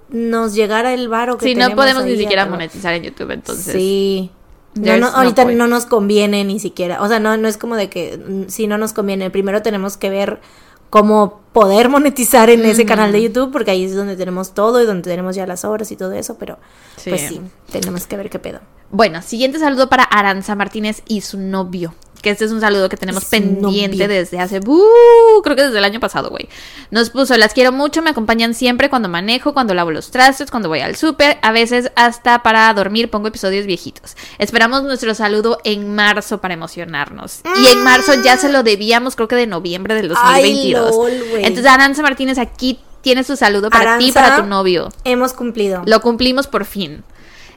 nos 0.09 0.53
llegara 0.53 0.93
el 0.93 1.09
varo 1.09 1.37
que 1.37 1.45
Si 1.45 1.55
no 1.55 1.71
podemos 1.75 2.05
ni 2.05 2.15
siquiera 2.17 2.45
monetizar 2.45 2.93
en 2.93 3.03
YouTube, 3.03 3.31
entonces. 3.31 3.73
Sí. 3.73 4.31
No, 4.75 4.97
no, 4.97 5.07
ahorita 5.07 5.45
no 5.45 5.67
nos 5.67 5.85
conviene 5.85 6.43
ni 6.43 6.59
siquiera. 6.59 7.01
O 7.01 7.07
sea, 7.07 7.19
no, 7.19 7.37
no 7.37 7.47
es 7.47 7.57
como 7.57 7.75
de 7.75 7.89
que 7.89 8.17
mm, 8.17 8.49
si 8.49 8.67
no 8.67 8.77
nos 8.77 8.93
conviene. 8.93 9.29
Primero 9.29 9.61
tenemos 9.61 9.97
que 9.97 10.09
ver 10.09 10.41
cómo 10.89 11.41
poder 11.53 11.89
monetizar 11.95 12.49
en 12.49 12.63
ese 12.65 12.85
canal 12.85 13.11
de 13.11 13.21
YouTube, 13.23 13.51
porque 13.51 13.71
ahí 13.71 13.85
es 13.85 13.95
donde 13.95 14.15
tenemos 14.15 14.53
todo 14.53 14.81
y 14.81 14.85
donde 14.85 15.09
tenemos 15.09 15.35
ya 15.35 15.45
las 15.47 15.63
obras 15.65 15.91
y 15.91 15.95
todo 15.95 16.11
eso, 16.13 16.37
pero 16.37 16.57
Sí. 16.97 17.09
pues 17.09 17.21
sí, 17.21 17.41
tenemos 17.71 18.05
que 18.07 18.17
ver 18.17 18.29
qué 18.29 18.39
pedo. 18.39 18.59
Bueno, 18.91 19.21
siguiente 19.21 19.59
saludo 19.59 19.89
para 19.89 20.03
Aranza 20.03 20.55
Martínez 20.55 21.01
y 21.07 21.21
su 21.21 21.37
novio. 21.39 21.93
Que 22.25 22.31
este 22.31 22.45
es 22.45 22.51
un 22.51 22.59
saludo 22.59 22.89
que 22.89 22.97
tenemos 22.97 23.25
Su 23.25 23.29
pendiente 23.29 23.97
novio. 23.97 24.07
desde 24.07 24.39
hace. 24.39 24.59
¡uh! 24.65 25.41
creo 25.43 25.55
que 25.55 25.61
desde 25.61 25.77
el 25.77 25.83
año 25.83 25.99
pasado, 25.99 26.31
güey. 26.31 26.49
Nos 26.89 27.11
puso: 27.11 27.37
Las 27.37 27.53
quiero 27.53 27.71
mucho, 27.71 28.01
me 28.01 28.09
acompañan 28.09 28.55
siempre 28.55 28.89
cuando 28.89 29.07
manejo, 29.09 29.53
cuando 29.53 29.75
lavo 29.75 29.91
los 29.91 30.09
trastes, 30.09 30.49
cuando 30.49 30.67
voy 30.67 30.79
al 30.79 30.95
súper. 30.95 31.37
A 31.43 31.51
veces 31.51 31.91
hasta 31.95 32.41
para 32.41 32.73
dormir 32.73 33.11
pongo 33.11 33.27
episodios 33.27 33.67
viejitos. 33.67 34.17
Esperamos 34.39 34.81
nuestro 34.81 35.13
saludo 35.13 35.59
en 35.65 35.93
marzo 35.93 36.41
para 36.41 36.55
emocionarnos. 36.55 37.41
Y 37.63 37.67
en 37.67 37.83
marzo 37.83 38.13
ya 38.23 38.37
se 38.37 38.51
lo 38.51 38.63
debíamos, 38.63 39.15
creo 39.15 39.27
que 39.27 39.35
de 39.35 39.45
noviembre 39.45 39.93
del 39.93 40.07
2022. 40.07 40.25
Ay, 40.25 40.71
lol. 40.71 41.11
Entonces, 41.43 41.67
Aranza 41.67 42.01
Martínez, 42.01 42.39
aquí 42.39 42.79
tienes 43.01 43.27
tu 43.27 43.35
saludo 43.35 43.69
para 43.69 43.99
ti 43.99 44.05
y 44.05 44.09
Aranza, 44.09 44.29
para 44.31 44.41
tu 44.41 44.49
novio. 44.49 44.91
Hemos 45.03 45.33
cumplido. 45.33 45.83
Lo 45.85 46.01
cumplimos 46.01 46.47
por 46.47 46.65
fin. 46.65 47.03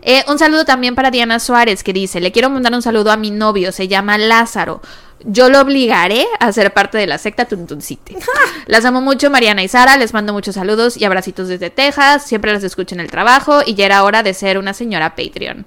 Eh, 0.03 0.25
un 0.29 0.39
saludo 0.39 0.65
también 0.65 0.95
para 0.95 1.11
Diana 1.11 1.41
Suárez 1.41 1.83
que 1.83 1.93
dice, 1.93 2.21
le 2.21 2.33
quiero 2.33 2.51
mandar 2.51 2.73
un 2.73 2.83
saludo 2.83 3.11
a 3.11 3.17
mi 3.17 3.31
novio, 3.31 3.73
se 3.73 3.89
llama 3.89 4.19
Lázaro. 4.19 4.81
Yo 5.25 5.49
lo 5.49 5.61
obligaré 5.61 6.27
a 6.39 6.53
ser 6.53 6.73
parte 6.73 6.97
de 6.97 7.07
la 7.07 7.19
secta 7.19 7.47
Tuntuncite. 7.47 8.17
Las 8.67 8.85
amo 8.85 9.01
mucho, 9.01 9.31
Mariana 9.31 9.65
y 9.65 9.69
Sara. 9.69 9.97
Les 9.97 10.15
mando 10.15 10.33
muchos 10.33 10.55
saludos 10.55 10.97
y 10.97 11.05
abracitos 11.05 11.49
desde 11.49 11.71
Texas. 11.71 12.25
Siempre 12.25 12.53
las 12.53 12.63
escucho 12.63 12.95
en 12.95 13.01
el 13.01 13.11
trabajo 13.11 13.61
y 13.67 13.75
ya 13.75 13.87
era 13.87 14.05
hora 14.05 14.23
de 14.23 14.33
ser 14.33 14.59
una 14.59 14.75
señora 14.75 15.17
Patreon. 15.17 15.67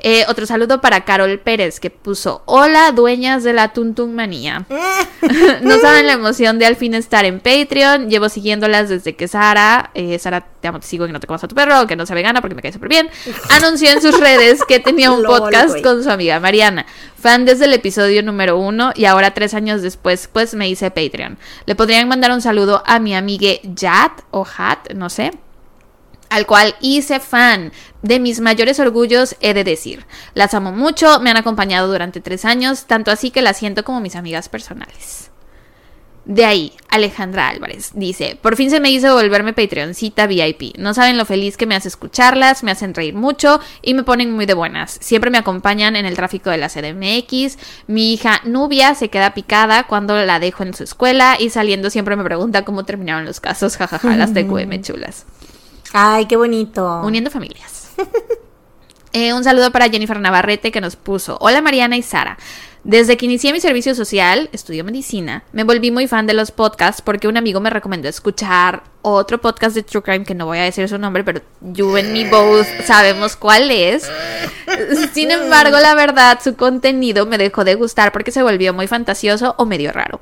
Eh, 0.00 0.24
otro 0.28 0.46
saludo 0.46 0.80
para 0.80 1.04
Carol 1.04 1.40
Pérez 1.40 1.80
que 1.80 1.90
puso 1.90 2.42
Hola 2.46 2.92
dueñas 2.92 3.42
de 3.42 3.52
la 3.52 3.72
Tuntun 3.72 4.14
Manía. 4.14 4.64
no 5.62 5.78
saben 5.78 6.06
la 6.06 6.12
emoción 6.12 6.58
de 6.58 6.66
al 6.66 6.76
fin 6.76 6.94
estar 6.94 7.24
en 7.24 7.40
Patreon. 7.40 8.08
Llevo 8.08 8.28
siguiéndolas 8.28 8.88
desde 8.88 9.16
que 9.16 9.28
Sara, 9.28 9.90
eh, 9.94 10.18
Sara, 10.18 10.46
te 10.60 10.68
amo, 10.68 10.80
te 10.80 10.86
sigo 10.86 11.06
y 11.06 11.12
no 11.12 11.20
te 11.20 11.26
comas 11.26 11.42
a 11.44 11.48
tu 11.48 11.54
perro, 11.54 11.86
que 11.86 11.96
no 11.96 12.06
sea 12.06 12.14
vegana 12.14 12.40
porque 12.40 12.54
me 12.54 12.62
cae 12.62 12.72
súper 12.72 12.88
bien, 12.88 13.10
anunció 13.50 13.90
en 13.90 14.00
sus 14.00 14.18
redes 14.18 14.64
que 14.64 14.80
tenía 14.80 15.10
un 15.10 15.22
podcast 15.22 15.80
con 15.82 16.02
su 16.02 16.10
amiga 16.10 16.40
Mariana. 16.40 16.86
Fan 17.20 17.44
desde 17.44 17.64
el 17.64 17.72
episodio 17.72 18.22
número 18.22 18.56
uno 18.58 18.92
y 18.94 19.04
ahora 19.06 19.34
tres 19.34 19.54
años 19.54 19.82
después, 19.82 20.28
pues 20.32 20.54
me 20.54 20.68
hice 20.68 20.90
Patreon. 20.90 21.38
Le 21.66 21.74
podrían 21.74 22.08
mandar 22.08 22.30
un 22.30 22.40
saludo 22.40 22.82
a 22.86 23.00
mi 23.00 23.14
amigue 23.14 23.60
Jat 23.76 24.22
o 24.30 24.46
Hat, 24.56 24.92
no 24.94 25.10
sé 25.10 25.32
al 26.30 26.46
cual 26.46 26.74
hice 26.80 27.20
fan. 27.20 27.72
De 28.02 28.20
mis 28.20 28.40
mayores 28.40 28.78
orgullos 28.80 29.36
he 29.40 29.54
de 29.54 29.64
decir. 29.64 30.06
Las 30.34 30.54
amo 30.54 30.72
mucho, 30.72 31.20
me 31.20 31.30
han 31.30 31.36
acompañado 31.36 31.88
durante 31.88 32.20
tres 32.20 32.44
años, 32.44 32.86
tanto 32.86 33.10
así 33.10 33.30
que 33.30 33.42
las 33.42 33.56
siento 33.56 33.84
como 33.84 34.00
mis 34.00 34.16
amigas 34.16 34.48
personales. 34.48 35.30
De 36.28 36.44
ahí, 36.44 36.74
Alejandra 36.90 37.48
Álvarez 37.48 37.92
dice, 37.94 38.38
por 38.42 38.54
fin 38.54 38.68
se 38.68 38.80
me 38.80 38.90
hizo 38.90 39.14
volverme 39.14 39.54
Patreoncita 39.54 40.26
VIP. 40.26 40.76
No 40.76 40.92
saben 40.92 41.16
lo 41.16 41.24
feliz 41.24 41.56
que 41.56 41.64
me 41.64 41.74
hace 41.74 41.88
escucharlas, 41.88 42.62
me 42.62 42.70
hacen 42.70 42.92
reír 42.92 43.14
mucho 43.14 43.60
y 43.80 43.94
me 43.94 44.02
ponen 44.02 44.32
muy 44.32 44.44
de 44.44 44.52
buenas. 44.52 44.98
Siempre 45.00 45.30
me 45.30 45.38
acompañan 45.38 45.96
en 45.96 46.04
el 46.04 46.16
tráfico 46.16 46.50
de 46.50 46.58
la 46.58 46.68
CDMX. 46.68 47.56
Mi 47.86 48.12
hija 48.12 48.42
Nubia 48.44 48.94
se 48.94 49.08
queda 49.08 49.32
picada 49.32 49.84
cuando 49.84 50.22
la 50.22 50.38
dejo 50.38 50.64
en 50.64 50.74
su 50.74 50.84
escuela 50.84 51.38
y 51.40 51.48
saliendo 51.48 51.88
siempre 51.88 52.14
me 52.14 52.24
pregunta 52.24 52.62
cómo 52.62 52.84
terminaron 52.84 53.24
los 53.24 53.40
casos. 53.40 53.78
Jajaja, 53.78 54.14
las 54.14 54.34
TQM 54.34 54.80
chulas. 54.82 55.24
Ay, 55.92 56.26
qué 56.26 56.36
bonito. 56.36 57.00
Uniendo 57.02 57.30
familias. 57.30 57.90
Eh, 59.14 59.32
un 59.32 59.42
saludo 59.42 59.72
para 59.72 59.88
Jennifer 59.88 60.20
Navarrete 60.20 60.70
que 60.70 60.82
nos 60.82 60.94
puso. 60.94 61.38
Hola 61.40 61.62
Mariana 61.62 61.96
y 61.96 62.02
Sara. 62.02 62.36
Desde 62.84 63.16
que 63.16 63.24
inicié 63.26 63.52
mi 63.52 63.60
servicio 63.60 63.94
social, 63.94 64.50
estudio 64.52 64.84
medicina, 64.84 65.44
me 65.52 65.64
volví 65.64 65.90
muy 65.90 66.06
fan 66.06 66.26
de 66.26 66.34
los 66.34 66.50
podcasts 66.50 67.02
porque 67.02 67.26
un 67.26 67.36
amigo 67.36 67.58
me 67.58 67.70
recomendó 67.70 68.08
escuchar 68.08 68.84
otro 69.02 69.40
podcast 69.40 69.74
de 69.74 69.82
True 69.82 70.02
Crime 70.02 70.24
que 70.24 70.34
no 70.34 70.46
voy 70.46 70.58
a 70.58 70.62
decir 70.64 70.88
su 70.88 70.98
nombre, 70.98 71.24
pero 71.24 71.40
you 71.60 71.96
and 71.96 72.12
me 72.12 72.28
both 72.28 72.66
sabemos 72.84 73.34
cuál 73.34 73.70
es. 73.70 74.08
Sin 75.12 75.30
embargo, 75.30 75.78
la 75.80 75.94
verdad, 75.94 76.38
su 76.42 76.56
contenido 76.56 77.26
me 77.26 77.38
dejó 77.38 77.64
de 77.64 77.74
gustar 77.74 78.12
porque 78.12 78.30
se 78.30 78.42
volvió 78.42 78.72
muy 78.74 78.86
fantasioso 78.86 79.54
o 79.58 79.66
medio 79.66 79.92
raro. 79.92 80.20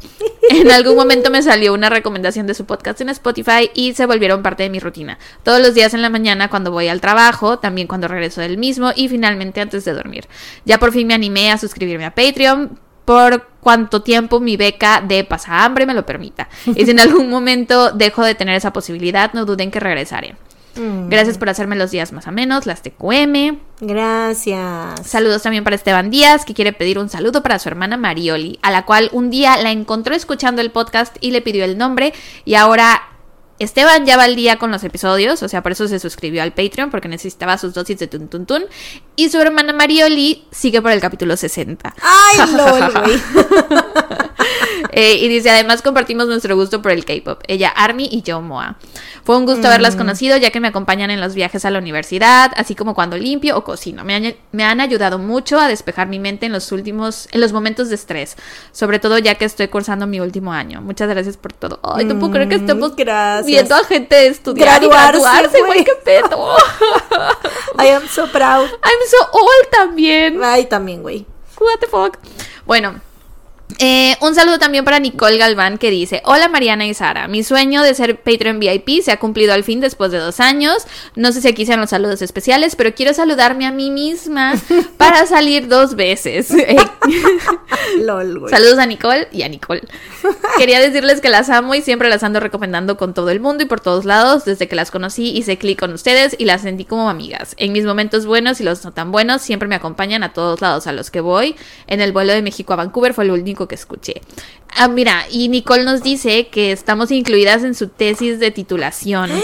En 0.48 0.70
algún 0.70 0.96
momento 0.96 1.30
me 1.30 1.42
salió 1.42 1.74
una 1.74 1.90
recomendación 1.90 2.46
de 2.46 2.54
su 2.54 2.64
podcast 2.64 3.00
en 3.00 3.08
Spotify 3.08 3.70
y 3.74 3.94
se 3.94 4.06
volvieron 4.06 4.42
parte 4.42 4.62
de 4.62 4.70
mi 4.70 4.78
rutina. 4.78 5.18
Todos 5.42 5.60
los 5.60 5.74
días 5.74 5.94
en 5.94 6.02
la 6.02 6.10
mañana 6.10 6.48
cuando 6.48 6.70
voy 6.70 6.88
al 6.88 7.00
trabajo, 7.00 7.58
también 7.58 7.88
cuando 7.88 8.08
regreso 8.08 8.40
del 8.40 8.58
mismo 8.58 8.92
y 8.94 9.08
finalmente 9.08 9.60
antes 9.60 9.84
de 9.84 9.92
dormir. 9.92 10.28
Ya 10.64 10.78
por 10.78 10.92
fin 10.92 11.06
me 11.06 11.14
animé 11.14 11.50
a 11.50 11.58
suscribirme 11.58 12.04
a 12.04 12.14
Patreon 12.14 12.78
por 13.04 13.46
cuanto 13.60 14.02
tiempo 14.02 14.40
mi 14.40 14.56
beca 14.56 15.00
de 15.00 15.24
pasahambre 15.24 15.86
me 15.86 15.94
lo 15.94 16.04
permita. 16.04 16.48
Y 16.66 16.84
si 16.84 16.90
en 16.90 17.00
algún 17.00 17.30
momento 17.30 17.92
dejo 17.92 18.24
de 18.24 18.34
tener 18.34 18.56
esa 18.56 18.72
posibilidad, 18.72 19.32
no 19.32 19.44
duden 19.44 19.70
que 19.70 19.80
regresaré. 19.80 20.36
Mm. 20.76 21.08
Gracias 21.08 21.38
por 21.38 21.48
hacerme 21.48 21.76
los 21.76 21.90
días 21.90 22.12
más 22.12 22.26
amenos, 22.26 22.66
las 22.66 22.82
TQM. 22.82 23.58
Gracias. 23.80 25.06
Saludos 25.06 25.42
también 25.42 25.64
para 25.64 25.76
Esteban 25.76 26.10
Díaz, 26.10 26.44
que 26.44 26.54
quiere 26.54 26.72
pedir 26.72 26.98
un 26.98 27.08
saludo 27.08 27.42
para 27.42 27.58
su 27.58 27.68
hermana 27.68 27.96
Marioli, 27.96 28.58
a 28.62 28.70
la 28.70 28.84
cual 28.84 29.10
un 29.12 29.30
día 29.30 29.56
la 29.56 29.70
encontró 29.70 30.14
escuchando 30.14 30.60
el 30.60 30.70
podcast 30.70 31.16
y 31.20 31.30
le 31.30 31.42
pidió 31.42 31.64
el 31.64 31.78
nombre 31.78 32.12
y 32.44 32.54
ahora 32.54 33.02
Esteban 33.58 34.04
ya 34.04 34.18
va 34.18 34.24
al 34.24 34.36
día 34.36 34.58
con 34.58 34.70
los 34.70 34.84
episodios, 34.84 35.42
o 35.42 35.48
sea, 35.48 35.62
por 35.62 35.72
eso 35.72 35.88
se 35.88 35.98
suscribió 35.98 36.42
al 36.42 36.52
Patreon, 36.52 36.90
porque 36.90 37.08
necesitaba 37.08 37.56
sus 37.56 37.72
dosis 37.72 37.98
de 37.98 38.06
tun 38.06 38.28
tun 38.28 38.44
tun. 38.44 38.64
Y 39.16 39.30
su 39.30 39.40
hermana 39.40 39.72
Marioli 39.72 40.44
sigue 40.50 40.82
por 40.82 40.90
el 40.90 41.00
capítulo 41.00 41.36
60. 41.36 41.94
Ay, 42.02 42.38
lol, 42.54 42.92
güey. 42.92 43.20
Eh, 44.98 45.18
y 45.20 45.28
dice, 45.28 45.50
además 45.50 45.82
compartimos 45.82 46.26
nuestro 46.26 46.56
gusto 46.56 46.80
por 46.80 46.90
el 46.90 47.04
K-pop. 47.04 47.42
Ella, 47.48 47.68
Army 47.68 48.08
y 48.10 48.22
yo, 48.22 48.40
Moa. 48.40 48.76
Fue 49.24 49.36
un 49.36 49.44
gusto 49.44 49.66
haberlas 49.66 49.94
Mm. 49.94 49.98
conocido, 49.98 50.36
ya 50.38 50.50
que 50.50 50.58
me 50.58 50.68
acompañan 50.68 51.10
en 51.10 51.20
los 51.20 51.34
viajes 51.34 51.66
a 51.66 51.70
la 51.70 51.80
universidad, 51.80 52.50
así 52.56 52.74
como 52.74 52.94
cuando 52.94 53.18
limpio 53.18 53.58
o 53.58 53.62
cocino. 53.62 54.04
Me 54.04 54.14
han, 54.14 54.34
me 54.52 54.64
han 54.64 54.80
ayudado 54.80 55.18
mucho 55.18 55.60
a 55.60 55.68
despejar 55.68 56.06
mi 56.08 56.18
mente 56.18 56.46
en 56.46 56.52
los 56.52 56.72
últimos, 56.72 57.28
en 57.32 57.42
los 57.42 57.52
momentos 57.52 57.90
de 57.90 57.96
estrés. 57.96 58.36
Sobre 58.72 58.98
todo 58.98 59.18
ya 59.18 59.34
que 59.34 59.44
estoy 59.44 59.68
cursando 59.68 60.06
mi 60.06 60.18
último 60.18 60.50
año. 60.54 60.80
Muchas 60.80 61.10
gracias 61.10 61.36
por 61.36 61.52
todo. 61.52 61.78
Ay, 61.82 62.06
no 62.06 62.18
puedo 62.18 62.32
creer 62.32 62.48
que 62.48 62.56
Mm, 62.56 62.60
estemos 62.60 62.96
gracias. 62.96 63.46
viendo 63.46 63.74
a 63.74 63.84
gente 63.84 64.26
estudiar 64.28 64.80
Graduarse, 64.80 65.18
y 65.18 65.20
graduarse, 65.20 65.58
güey, 65.60 65.72
güey. 65.72 65.84
qué 65.84 65.92
pedo. 66.04 66.56
I 67.78 67.88
am 67.88 68.08
so 68.08 68.26
proud. 68.32 68.64
I'm 68.82 69.02
so 69.10 69.28
old 69.32 69.70
también. 69.70 70.40
Ay, 70.42 70.64
también, 70.64 71.02
güey. 71.02 71.26
What 71.60 71.80
the 71.80 71.86
fuck. 71.86 72.18
Bueno. 72.64 73.00
Eh, 73.78 74.16
un 74.20 74.34
saludo 74.34 74.58
también 74.58 74.84
para 74.84 74.98
Nicole 75.00 75.38
Galván 75.38 75.78
que 75.78 75.90
dice, 75.90 76.22
hola 76.24 76.48
Mariana 76.48 76.86
y 76.86 76.94
Sara, 76.94 77.28
mi 77.28 77.42
sueño 77.42 77.82
de 77.82 77.94
ser 77.94 78.20
Patreon 78.20 78.60
VIP 78.60 79.02
se 79.02 79.12
ha 79.12 79.18
cumplido 79.18 79.52
al 79.52 79.64
fin 79.64 79.80
después 79.80 80.12
de 80.12 80.18
dos 80.18 80.40
años, 80.40 80.86
no 81.14 81.32
sé 81.32 81.40
si 81.40 81.48
aquí 81.48 81.66
sean 81.66 81.80
los 81.80 81.90
saludos 81.90 82.22
especiales, 82.22 82.76
pero 82.76 82.94
quiero 82.94 83.12
saludarme 83.12 83.66
a 83.66 83.72
mí 83.72 83.90
misma 83.90 84.54
para 84.96 85.26
salir 85.26 85.68
dos 85.68 85.96
veces. 85.96 86.48
Lol. 88.00 88.48
Saludos 88.48 88.78
a 88.78 88.86
Nicole 88.86 89.28
y 89.32 89.42
a 89.42 89.48
Nicole. 89.48 89.82
Quería 90.58 90.80
decirles 90.80 91.20
que 91.20 91.28
las 91.28 91.50
amo 91.50 91.74
y 91.74 91.82
siempre 91.82 92.08
las 92.08 92.22
ando 92.22 92.40
recomendando 92.40 92.96
con 92.96 93.14
todo 93.14 93.30
el 93.30 93.40
mundo 93.40 93.64
y 93.64 93.66
por 93.66 93.80
todos 93.80 94.04
lados 94.04 94.44
desde 94.44 94.68
que 94.68 94.76
las 94.76 94.90
conocí 94.90 95.36
hice 95.36 95.58
clic 95.58 95.78
con 95.78 95.92
ustedes 95.92 96.34
y 96.38 96.44
las 96.44 96.62
sentí 96.62 96.84
como 96.84 97.08
amigas. 97.08 97.54
En 97.58 97.72
mis 97.72 97.84
momentos 97.84 98.26
buenos 98.26 98.60
y 98.60 98.64
los 98.64 98.84
no 98.84 98.92
tan 98.92 99.12
buenos 99.12 99.42
siempre 99.42 99.68
me 99.68 99.74
acompañan 99.74 100.22
a 100.22 100.32
todos 100.32 100.60
lados 100.60 100.86
a 100.86 100.92
los 100.92 101.10
que 101.10 101.20
voy. 101.20 101.56
En 101.86 102.00
el 102.00 102.12
vuelo 102.12 102.32
de 102.32 102.42
México 102.42 102.72
a 102.72 102.76
Vancouver 102.76 103.14
fue 103.14 103.24
lo 103.24 103.34
único 103.56 103.68
que 103.68 103.74
escuché. 103.74 104.20
Ah, 104.76 104.88
mira, 104.88 105.24
y 105.30 105.48
Nicole 105.48 105.84
nos 105.84 106.02
dice 106.02 106.48
que 106.48 106.72
estamos 106.72 107.10
incluidas 107.10 107.64
en 107.64 107.74
su 107.74 107.88
tesis 107.88 108.38
de 108.38 108.50
titulación. 108.50 109.30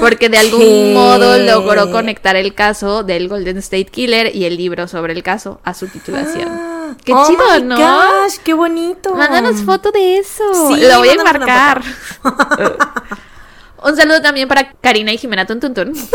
Porque 0.00 0.28
de 0.28 0.38
algún 0.38 0.60
¿Qué? 0.60 0.90
modo 0.94 1.38
logró 1.38 1.90
conectar 1.92 2.34
el 2.36 2.54
caso 2.54 3.02
del 3.04 3.28
Golden 3.28 3.58
State 3.58 3.86
Killer 3.86 4.34
y 4.34 4.44
el 4.46 4.56
libro 4.56 4.88
sobre 4.88 5.12
el 5.12 5.22
caso 5.22 5.60
a 5.64 5.74
su 5.74 5.86
titulación. 5.86 6.48
Ah. 6.50 6.96
Qué 7.04 7.12
Oh 7.14 7.24
chido, 7.26 7.42
my 7.54 7.62
¿no? 7.62 7.76
Gosh, 7.76 8.38
qué 8.44 8.52
bonito. 8.52 9.14
Mándanos 9.14 9.62
foto 9.62 9.92
de 9.92 10.18
eso. 10.18 10.42
Sí, 10.68 10.80
Lo 10.80 10.98
voy 10.98 11.08
a 11.08 11.12
enmarcar. 11.12 11.82
Un 13.84 13.96
saludo 13.96 14.20
también 14.20 14.48
para 14.48 14.72
Karina 14.72 15.12
y 15.12 15.18
Jimena 15.18 15.46
Tuntuntun. 15.46 15.94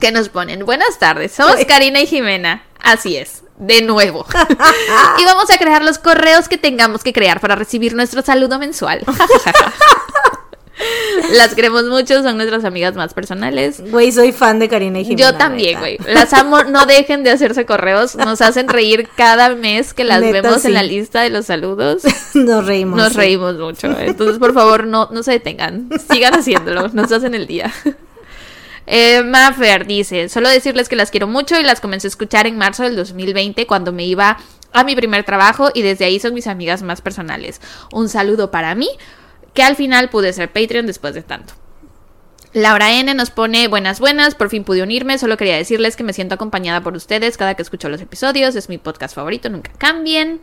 que 0.00 0.12
nos 0.12 0.28
ponen. 0.28 0.64
Buenas 0.64 0.98
tardes. 0.98 1.32
Somos. 1.32 1.56
Karina 1.66 2.00
y 2.00 2.06
Jimena. 2.06 2.62
Así 2.80 3.16
es. 3.16 3.42
De 3.58 3.82
nuevo. 3.82 4.24
y 5.18 5.24
vamos 5.24 5.50
a 5.50 5.58
crear 5.58 5.84
los 5.84 5.98
correos 5.98 6.48
que 6.48 6.58
tengamos 6.58 7.02
que 7.02 7.12
crear 7.12 7.40
para 7.40 7.56
recibir 7.56 7.94
nuestro 7.94 8.22
saludo 8.22 8.58
mensual. 8.58 9.04
Las 11.32 11.54
queremos 11.54 11.84
mucho, 11.84 12.22
son 12.22 12.36
nuestras 12.36 12.64
amigas 12.64 12.94
más 12.94 13.12
personales. 13.12 13.82
Güey, 13.90 14.12
soy 14.12 14.32
fan 14.32 14.58
de 14.58 14.68
Karina 14.68 15.00
y 15.00 15.04
Jimena. 15.04 15.30
Yo 15.30 15.36
también, 15.36 15.78
güey. 15.78 15.98
Las 16.06 16.32
amo, 16.32 16.62
no 16.64 16.86
dejen 16.86 17.24
de 17.24 17.30
hacerse 17.30 17.66
correos. 17.66 18.16
Nos 18.16 18.40
hacen 18.40 18.68
reír 18.68 19.08
cada 19.16 19.54
mes 19.54 19.92
que 19.92 20.04
las 20.04 20.20
Neta, 20.20 20.40
vemos 20.40 20.64
en 20.64 20.74
la 20.74 20.82
lista 20.82 21.22
de 21.22 21.30
los 21.30 21.46
saludos. 21.46 22.02
Nos 22.34 22.64
reímos. 22.64 22.96
Nos 22.96 23.12
sí. 23.12 23.18
reímos 23.18 23.56
mucho. 23.56 23.88
Entonces, 23.98 24.38
por 24.38 24.54
favor, 24.54 24.86
no, 24.86 25.08
no 25.10 25.22
se 25.22 25.32
detengan. 25.32 25.90
Sigan 26.10 26.34
haciéndolo. 26.34 26.88
Nos 26.92 27.10
hacen 27.10 27.34
el 27.34 27.46
día. 27.46 27.72
Eh, 28.90 29.22
Maffer 29.22 29.86
dice, 29.86 30.30
solo 30.30 30.48
decirles 30.48 30.88
que 30.88 30.96
las 30.96 31.10
quiero 31.10 31.26
mucho 31.26 31.60
y 31.60 31.62
las 31.62 31.78
comencé 31.78 32.06
a 32.06 32.08
escuchar 32.08 32.46
en 32.46 32.56
marzo 32.56 32.84
del 32.84 32.96
2020 32.96 33.66
cuando 33.66 33.92
me 33.92 34.06
iba 34.06 34.38
a 34.72 34.82
mi 34.82 34.96
primer 34.96 35.24
trabajo 35.24 35.70
y 35.74 35.82
desde 35.82 36.06
ahí 36.06 36.18
son 36.18 36.32
mis 36.32 36.46
amigas 36.46 36.80
más 36.82 37.02
personales. 37.02 37.60
Un 37.92 38.08
saludo 38.08 38.50
para 38.50 38.74
mí, 38.74 38.88
que 39.52 39.62
al 39.62 39.76
final 39.76 40.08
pude 40.08 40.32
ser 40.32 40.50
Patreon 40.50 40.86
después 40.86 41.12
de 41.14 41.22
tanto. 41.22 41.52
Laura 42.54 42.90
N 42.94 43.12
nos 43.12 43.28
pone 43.28 43.68
buenas 43.68 44.00
buenas, 44.00 44.34
por 44.34 44.48
fin 44.48 44.64
pude 44.64 44.82
unirme, 44.82 45.18
solo 45.18 45.36
quería 45.36 45.56
decirles 45.56 45.94
que 45.94 46.02
me 46.02 46.14
siento 46.14 46.36
acompañada 46.36 46.80
por 46.80 46.96
ustedes 46.96 47.36
cada 47.36 47.54
que 47.54 47.62
escucho 47.62 47.90
los 47.90 48.00
episodios, 48.00 48.56
es 48.56 48.70
mi 48.70 48.78
podcast 48.78 49.14
favorito, 49.14 49.50
nunca 49.50 49.70
cambien. 49.76 50.40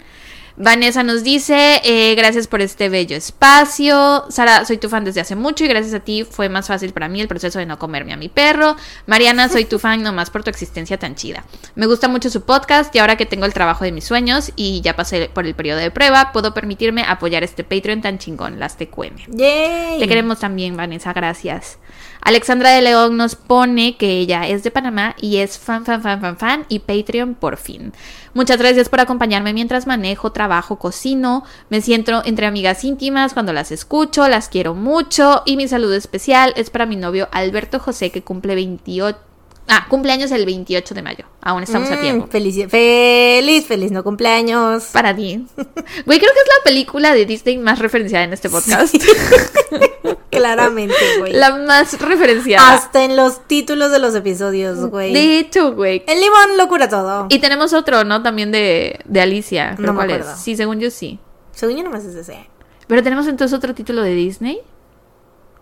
Vanessa 0.58 1.04
nos 1.04 1.24
dice, 1.24 1.82
eh, 1.84 2.15
gracias 2.15 2.48
por 2.48 2.62
este 2.62 2.88
bello 2.88 3.18
espacio. 3.18 4.24
Sara, 4.30 4.63
soy 4.63 4.78
tu 4.78 4.88
fan 4.88 5.04
desde 5.04 5.20
hace 5.20 5.36
mucho 5.36 5.65
y 5.65 5.68
gracias 5.68 5.94
a 5.94 6.00
ti 6.00 6.24
fue 6.24 6.48
más 6.48 6.68
fácil 6.68 6.94
para 6.94 7.10
mí 7.10 7.20
el 7.20 7.28
proceso 7.28 7.60
de 7.60 7.65
no 7.65 7.78
comerme 7.78 8.13
a 8.13 8.18
mi 8.18 8.30
perro. 8.30 8.78
Mariana, 9.06 9.50
soy 9.50 9.65
tu 9.65 9.80
fan 9.80 10.02
nomás 10.02 10.30
por 10.30 10.44
tu 10.44 10.50
existencia 10.50 10.98
tan 10.98 11.15
chida. 11.15 11.44
Me 11.76 11.88
gusta 11.88 12.08
mucho 12.08 12.30
su 12.30 12.41
podcast 12.41 12.96
y 12.96 13.00
ahora 13.00 13.18
que 13.18 13.26
tengo 13.26 13.46
el 13.46 13.54
trabajo 13.54 13.84
de 13.84 13.91
mis 13.91 14.06
sueños 14.06 14.54
y 14.56 14.80
ya 14.82 14.96
pasé 14.96 15.30
por 15.34 15.46
el 15.46 15.56
periodo 15.56 15.80
de 15.80 15.91
prueba, 15.91 16.32
puedo 16.32 16.54
permitirme 16.54 17.04
apoyar 17.04 17.44
este 17.44 17.65
Patreon 17.65 18.02
tan 18.02 18.18
chingón, 18.18 18.58
las 18.58 18.78
TQM. 18.78 19.38
Yay. 19.38 20.00
Te 20.00 20.08
queremos 20.08 20.39
también, 20.39 20.78
Vanessa, 20.78 21.12
gracias. 21.12 21.80
Alexandra 22.25 22.71
de 22.71 22.81
León 22.81 23.17
nos 23.17 23.35
pone 23.35 23.97
que 23.97 24.17
ella 24.17 24.47
es 24.47 24.63
de 24.63 24.71
Panamá 24.71 25.15
y 25.21 25.38
es 25.38 25.59
fan, 25.59 25.85
fan, 25.85 26.01
fan, 26.01 26.19
fan, 26.19 26.38
fan 26.38 26.65
y 26.69 26.79
Patreon 26.79 27.35
por 27.35 27.55
fin. 27.57 27.93
Muchas 28.33 28.57
gracias 28.57 28.89
por 28.89 28.99
acompañarme 28.99 29.53
mientras 29.53 29.85
manejo, 29.85 30.31
trabajo, 30.31 30.79
cocino. 30.79 31.43
Me 31.69 31.81
siento 31.81 32.23
entre 32.25 32.47
amigas 32.47 32.83
íntimas 32.83 33.35
cuando 33.35 33.53
las 33.53 33.71
escucho, 33.71 34.27
las 34.27 34.49
quiero 34.49 34.73
mucho 34.73 35.43
y 35.45 35.55
mi 35.55 35.67
saludo 35.67 35.93
especial 35.93 36.51
es 36.55 36.71
para 36.71 36.88
mi 36.88 36.95
novio 36.95 37.29
Alberto 37.31 37.77
José 37.79 38.09
que 38.09 38.23
cumple 38.23 38.55
28... 38.55 39.35
Ah, 39.67 39.88
cumpleaños 39.89 40.30
el 40.32 40.45
28 40.45 40.93
de 40.93 41.01
mayo. 41.01 41.25
Aún 41.41 41.63
estamos 41.63 41.89
a 41.89 41.95
Mm, 41.95 42.01
tiempo. 42.01 42.28
Feliz, 42.28 42.67
feliz, 42.69 43.65
feliz 43.65 43.91
no 43.91 44.04
cumpleaños. 44.04 44.86
Para 44.93 45.15
ti. 45.15 45.43
Güey, 45.56 46.19
creo 46.19 46.32
que 46.34 46.39
es 46.39 46.47
la 46.58 46.63
película 46.63 47.13
de 47.15 47.25
Disney 47.25 47.58
más 47.58 47.80
referenciada 47.80 48.25
en 48.25 48.34
este 48.34 48.49
podcast. 48.49 48.95
Claramente, 50.30 50.93
güey. 51.19 51.34
La 51.34 51.56
más 51.56 51.99
referenciada. 51.99 52.73
Hasta 52.73 53.04
en 53.06 53.15
los 53.15 53.47
títulos 53.47 53.91
de 53.91 53.99
los 53.99 54.13
episodios, 54.15 54.78
güey. 54.89 55.13
De 55.13 55.39
hecho, 55.39 55.73
güey. 55.73 56.04
El 56.08 56.19
limón 56.19 56.58
lo 56.58 56.67
cura 56.67 56.89
todo. 56.89 57.28
Y 57.30 57.39
tenemos 57.39 57.73
otro, 57.73 58.04
¿no? 58.04 58.21
También 58.21 58.51
de, 58.51 58.99
de 59.06 59.21
Alicia. 59.21 59.73
Creo 59.75 59.88
No 59.88 59.93
me 59.93 59.97
cuál 59.97 60.10
es. 60.12 60.17
acuerdo. 60.21 60.38
Sí, 60.39 60.56
según 60.56 60.80
yo 60.80 60.91
sí. 60.91 61.19
Según 61.51 61.78
yo 61.78 61.84
nomás 61.84 62.04
es 62.06 62.15
ese. 62.15 62.49
Pero 62.88 63.01
tenemos 63.01 63.28
entonces 63.28 63.58
otro 63.58 63.73
título 63.73 64.01
de 64.04 64.13
Disney. 64.13 64.56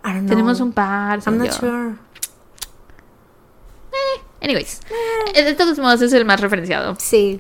I 0.04 0.08
don't 0.08 0.20
know. 0.22 0.28
Tenemos 0.30 0.60
un 0.60 0.74
par. 0.74 1.20
I'm 1.26 1.38
not 1.38 1.48
yo. 1.48 1.54
sure. 1.54 1.96
Anyways. 4.42 4.82
eh, 5.34 5.44
De 5.44 5.54
todos 5.54 5.78
modos, 5.80 6.02
es 6.02 6.14
el 6.14 6.26
más 6.26 6.40
referenciado. 6.42 6.96
Sí. 7.00 7.40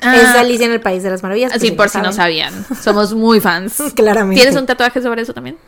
Ah, 0.00 0.16
Es 0.16 0.28
Alicia 0.28 0.66
en 0.66 0.72
el 0.72 0.80
País 0.80 1.02
de 1.02 1.10
las 1.10 1.22
Maravillas. 1.22 1.52
Así 1.52 1.70
por 1.72 1.88
si 1.88 1.98
no 1.98 2.12
sabían. 2.12 2.52
Somos 2.82 3.14
muy 3.14 3.40
fans. 3.40 3.80
Claramente. 3.94 4.40
¿Tienes 4.42 4.58
un 4.60 4.66
tatuaje 4.66 5.00
sobre 5.02 5.22
eso 5.22 5.32
también? 5.32 5.58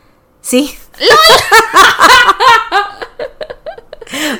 Sí. 0.40 0.76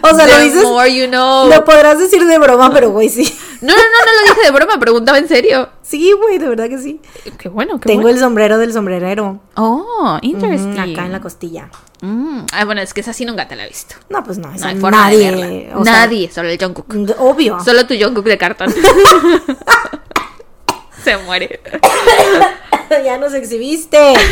o 0.03 0.15
sea, 0.15 0.27
lo 0.27 0.39
dices. 0.41 0.63
more 0.65 0.95
you 0.95 1.07
know. 1.09 1.49
Lo 1.49 1.65
podrás 1.65 1.99
decir 1.99 2.25
de 2.25 2.39
broma, 2.39 2.73
pero 2.73 2.91
güey, 2.91 3.09
sí. 3.09 3.25
No, 3.61 3.69
no, 3.73 3.83
no, 3.83 3.83
no 3.83 4.13
lo 4.21 4.35
dije 4.35 4.45
de 4.47 4.51
broma, 4.51 4.79
preguntaba 4.79 5.19
en 5.19 5.27
serio. 5.29 5.71
Sí, 5.83 6.13
güey, 6.13 6.39
de 6.39 6.49
verdad 6.49 6.69
que 6.69 6.79
sí. 6.79 7.01
Qué 7.39 7.49
bueno, 7.49 7.81
qué 7.81 7.87
Tengo 7.89 8.03
bueno. 8.03 8.17
el 8.17 8.21
sombrero 8.23 8.59
del 8.59 8.73
sombrerero. 8.73 9.41
Oh, 9.57 10.19
interesting. 10.23 10.79
acá 10.79 11.07
en 11.07 11.13
la 11.13 11.21
costilla. 11.21 11.71
Mm, 12.03 12.41
Ah, 12.53 12.65
bueno, 12.67 12.83
es 12.83 12.93
que 12.93 13.01
esa 13.01 13.13
sí 13.15 13.25
nunca 13.25 13.49
te 13.49 13.57
la 13.57 13.65
he 13.65 13.69
visto. 13.69 13.95
No, 14.11 14.23
pues 14.23 14.37
no, 14.39 14.53
esa 14.53 14.67
No 14.67 14.71
hay 14.73 14.77
forma 14.81 14.99
nadie. 14.99 15.31
de 15.31 15.37
verla. 15.65 15.79
o 15.79 15.85
sea, 15.85 15.93
Nadie, 15.93 16.31
solo 16.31 16.49
el 16.51 16.59
Jungkook. 16.59 16.95
obvio. 17.19 17.59
Solo 17.65 17.87
tu 17.87 17.95
Jungkook 17.99 18.25
de 18.27 18.37
cartón. 18.39 18.75
Se 21.03 21.17
muere. 21.19 21.61
ya 23.05 23.19
nos 23.19 23.35
exhibiste. 23.35 23.99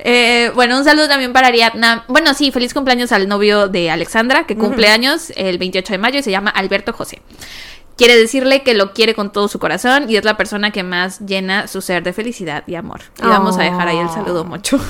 Eh, 0.00 0.52
bueno, 0.54 0.78
un 0.78 0.84
saludo 0.84 1.08
también 1.08 1.32
para 1.32 1.48
Ariadna. 1.48 2.04
Bueno, 2.06 2.32
sí, 2.34 2.52
feliz 2.52 2.72
cumpleaños 2.72 3.10
al 3.10 3.26
novio 3.28 3.66
de 3.66 3.90
Alexandra, 3.90 4.46
que 4.46 4.56
cumple 4.56 4.88
años 4.88 5.32
el 5.36 5.58
28 5.58 5.94
de 5.94 5.98
mayo 5.98 6.18
y 6.20 6.22
se 6.22 6.30
llama 6.30 6.50
Alberto 6.50 6.92
José. 6.92 7.20
Quiere 7.96 8.16
decirle 8.16 8.62
que 8.62 8.74
lo 8.74 8.92
quiere 8.92 9.14
con 9.14 9.32
todo 9.32 9.48
su 9.48 9.58
corazón 9.58 10.08
y 10.08 10.16
es 10.16 10.24
la 10.24 10.36
persona 10.36 10.70
que 10.70 10.84
más 10.84 11.18
llena 11.20 11.66
su 11.66 11.80
ser 11.80 12.04
de 12.04 12.12
felicidad 12.12 12.62
y 12.68 12.76
amor. 12.76 13.00
Y 13.18 13.26
vamos 13.26 13.58
a 13.58 13.62
dejar 13.62 13.88
ahí 13.88 13.98
el 13.98 14.08
saludo 14.10 14.42
Oh. 14.42 14.44
mucho. 14.44 14.78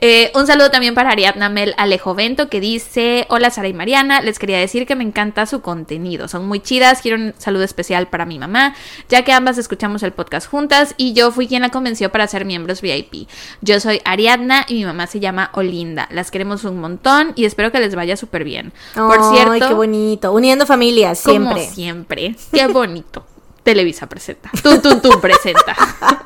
Eh, 0.00 0.30
un 0.34 0.46
saludo 0.46 0.70
también 0.70 0.94
para 0.94 1.10
Ariadna 1.10 1.48
Mel 1.48 1.74
Alejo 1.78 2.14
Vento 2.14 2.50
que 2.50 2.60
dice, 2.60 3.26
hola 3.30 3.48
Sara 3.48 3.68
y 3.68 3.72
Mariana, 3.72 4.20
les 4.20 4.38
quería 4.38 4.58
decir 4.58 4.86
que 4.86 4.94
me 4.94 5.04
encanta 5.04 5.46
su 5.46 5.62
contenido, 5.62 6.28
son 6.28 6.46
muy 6.46 6.60
chidas, 6.60 7.00
quiero 7.00 7.16
un 7.16 7.34
saludo 7.38 7.64
especial 7.64 8.06
para 8.08 8.26
mi 8.26 8.38
mamá, 8.38 8.74
ya 9.08 9.24
que 9.24 9.32
ambas 9.32 9.56
escuchamos 9.56 10.02
el 10.02 10.12
podcast 10.12 10.50
juntas 10.50 10.94
y 10.98 11.14
yo 11.14 11.32
fui 11.32 11.48
quien 11.48 11.62
la 11.62 11.70
convenció 11.70 12.12
para 12.12 12.26
ser 12.26 12.44
miembros 12.44 12.82
VIP. 12.82 13.26
Yo 13.62 13.80
soy 13.80 14.02
Ariadna 14.04 14.66
y 14.68 14.74
mi 14.74 14.84
mamá 14.84 15.06
se 15.06 15.18
llama 15.18 15.50
Olinda, 15.54 16.08
las 16.10 16.30
queremos 16.30 16.64
un 16.64 16.78
montón 16.78 17.32
y 17.34 17.46
espero 17.46 17.72
que 17.72 17.80
les 17.80 17.94
vaya 17.94 18.18
súper 18.18 18.44
bien. 18.44 18.74
Por 18.94 19.18
Ay, 19.18 19.30
cierto, 19.32 19.68
qué 19.68 19.74
bonito. 19.74 20.32
Uniendo 20.32 20.66
familias, 20.66 21.22
como 21.22 21.54
siempre. 21.56 21.64
siempre, 21.64 22.36
qué 22.52 22.66
bonito. 22.66 23.24
Televisa 23.66 24.06
presenta. 24.06 24.48
Tun 24.62 24.80
Tun 24.80 25.02
Tun 25.02 25.20
presenta. 25.20 25.74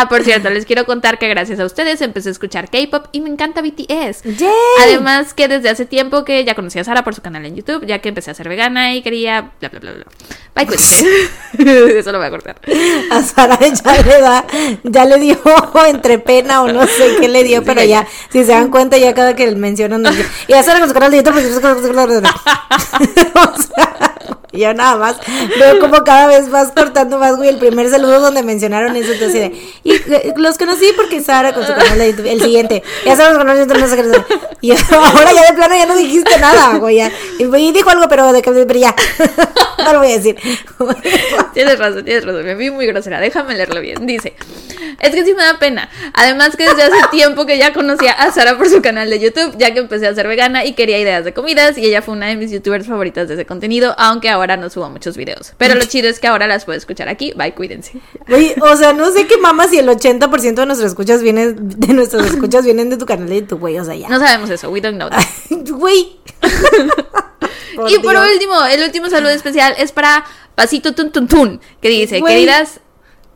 Ah, 0.00 0.08
por 0.08 0.22
cierto, 0.22 0.48
les 0.48 0.64
quiero 0.64 0.86
contar 0.86 1.18
que 1.18 1.26
gracias 1.26 1.58
a 1.58 1.64
ustedes 1.64 2.00
empecé 2.02 2.28
a 2.28 2.32
escuchar 2.32 2.70
K-pop 2.70 3.06
y 3.10 3.20
me 3.20 3.28
encanta 3.28 3.62
BTS. 3.62 4.22
¡Yay! 4.22 4.48
Además 4.84 5.34
que 5.34 5.48
desde 5.48 5.70
hace 5.70 5.86
tiempo 5.86 6.24
que 6.24 6.44
ya 6.44 6.54
conocí 6.54 6.78
a 6.78 6.84
Sara 6.84 7.02
por 7.02 7.16
su 7.16 7.20
canal 7.20 7.44
en 7.46 7.56
YouTube, 7.56 7.84
ya 7.84 7.98
que 7.98 8.08
empecé 8.08 8.30
a 8.30 8.34
ser 8.34 8.48
vegana 8.48 8.94
y 8.94 9.02
quería 9.02 9.50
bla 9.58 9.70
bla 9.70 9.80
bla 9.80 9.92
bla. 9.94 10.04
Bye 10.54 10.66
pues. 10.66 11.04
Eso 11.58 12.12
lo 12.12 12.18
voy 12.18 12.28
a 12.28 12.30
cortar. 12.30 12.60
A 13.10 13.22
Sara 13.22 13.58
ya 13.58 14.02
le 14.04 14.20
da, 14.20 14.46
ya 14.84 15.04
le 15.04 15.18
dio 15.18 15.36
entre 15.88 16.20
pena 16.20 16.62
o 16.62 16.68
no 16.72 16.86
sé 16.86 17.16
qué 17.20 17.26
le 17.26 17.42
dio, 17.42 17.58
Sí, 17.58 17.64
pero 17.66 17.80
ya. 17.82 18.02
ya, 18.02 18.08
si 18.30 18.44
se 18.44 18.52
dan 18.52 18.70
cuenta, 18.70 18.98
ya 18.98 19.14
cada 19.14 19.34
que 19.34 19.50
mencionan, 19.50 20.04
y 20.46 20.52
a 20.52 20.62
Sara 20.62 20.78
con 20.78 20.88
su 20.88 20.94
canal 20.94 21.10
de 21.10 21.16
YouTube, 21.16 21.32
pues, 21.32 21.46
o 23.34 23.62
sea, 23.62 24.18
yo 24.52 24.72
nada 24.74 24.96
más 24.96 25.16
veo 25.58 25.78
como 25.78 26.04
cada 26.04 26.26
vez 26.26 26.50
vas 26.50 26.72
cortando 26.72 27.18
más, 27.18 27.36
güey, 27.36 27.48
el 27.50 27.58
primer 27.58 27.90
saludo 27.90 28.20
donde 28.20 28.42
mencionaron 28.42 28.96
eso, 28.96 29.12
entonces 29.12 29.40
de, 29.40 29.62
y 29.84 29.92
eh, 29.92 30.34
los 30.36 30.58
conocí 30.58 30.86
porque 30.96 31.20
Sara 31.20 31.52
con 31.52 31.66
su 31.66 31.72
canal 31.72 31.98
de 31.98 32.10
YouTube, 32.10 32.26
el 32.26 32.40
siguiente, 32.40 32.82
ya 33.04 33.16
de 33.16 33.60
YouTube, 33.60 33.78
no 33.78 33.86
sé 33.88 33.98
y 34.60 34.72
ahora 34.72 35.32
ya 35.32 35.50
de 35.50 35.54
plano 35.54 35.74
ya 35.76 35.86
no 35.86 35.96
dijiste 35.96 36.38
nada, 36.38 36.78
güey, 36.78 37.00
y, 37.38 37.72
dijo 37.72 37.90
algo, 37.90 38.08
pero 38.08 38.32
de 38.32 38.42
pero 38.42 38.78
ya, 38.78 38.94
no 39.84 39.92
lo 39.92 39.98
voy 39.98 40.12
a 40.12 40.16
decir. 40.16 40.36
Tienes 41.54 41.78
razón, 41.78 42.04
tienes 42.04 42.24
razón. 42.24 42.44
Me 42.44 42.54
vi 42.54 42.70
muy 42.70 42.86
grosera. 42.86 43.20
Déjame 43.20 43.54
leerlo 43.54 43.80
bien. 43.80 44.06
Dice: 44.06 44.34
Es 45.00 45.10
que 45.10 45.24
sí 45.24 45.34
me 45.34 45.42
da 45.42 45.58
pena. 45.58 45.88
Además, 46.14 46.56
que 46.56 46.64
desde 46.64 46.84
hace 46.84 47.08
tiempo 47.10 47.46
que 47.46 47.58
ya 47.58 47.72
conocía 47.72 48.12
a 48.12 48.30
Sara 48.30 48.56
por 48.56 48.68
su 48.68 48.80
canal 48.80 49.10
de 49.10 49.18
YouTube, 49.18 49.56
ya 49.58 49.72
que 49.72 49.80
empecé 49.80 50.06
a 50.06 50.14
ser 50.14 50.28
vegana 50.28 50.64
y 50.64 50.74
quería 50.74 50.98
ideas 50.98 51.24
de 51.24 51.32
comidas. 51.32 51.78
Y 51.78 51.86
ella 51.86 52.02
fue 52.02 52.14
una 52.14 52.26
de 52.26 52.36
mis 52.36 52.50
youtubers 52.50 52.86
favoritas 52.86 53.28
de 53.28 53.34
ese 53.34 53.46
contenido, 53.46 53.94
aunque 53.98 54.28
ahora 54.28 54.37
no 54.46 54.70
subo 54.70 54.88
muchos 54.90 55.16
videos. 55.16 55.52
Pero 55.58 55.74
lo 55.74 55.84
chido 55.84 56.08
es 56.08 56.20
que 56.20 56.26
ahora 56.26 56.46
las 56.46 56.64
puedo 56.64 56.78
escuchar 56.78 57.08
aquí. 57.08 57.32
Bye, 57.36 57.54
cuídense. 57.54 58.00
Güey, 58.28 58.54
o 58.60 58.76
sea, 58.76 58.92
no 58.92 59.10
sé 59.12 59.26
qué 59.26 59.36
mamas 59.38 59.70
si 59.70 59.78
el 59.78 59.88
80% 59.88 60.54
de 60.54 60.66
nuestras 60.66 60.90
escuchas 60.90 61.22
vienen, 61.22 61.56
de 61.78 61.94
nuestras 61.94 62.26
escuchas 62.26 62.64
vienen 62.64 62.90
de 62.90 62.96
tu 62.96 63.06
canal 63.06 63.28
de 63.28 63.40
YouTube, 63.40 63.60
güey, 63.60 63.78
o 63.78 63.84
sea, 63.84 63.94
ya. 63.94 64.08
No 64.08 64.18
sabemos 64.18 64.50
eso. 64.50 64.70
We 64.70 64.80
don't 64.80 64.96
know 64.96 65.10
that. 65.10 65.24
Güey. 65.50 66.18
y 67.88 67.98
por 67.98 68.16
último, 68.16 68.64
el 68.66 68.82
último 68.82 69.08
saludo 69.10 69.30
especial 69.30 69.74
es 69.78 69.92
para 69.92 70.24
Pasito 70.54 70.94
Tun 70.94 71.12
Tun 71.12 71.28
Tun, 71.28 71.60
que 71.80 71.88
dice: 71.88 72.20
Güey. 72.20 72.34
Queridas 72.34 72.80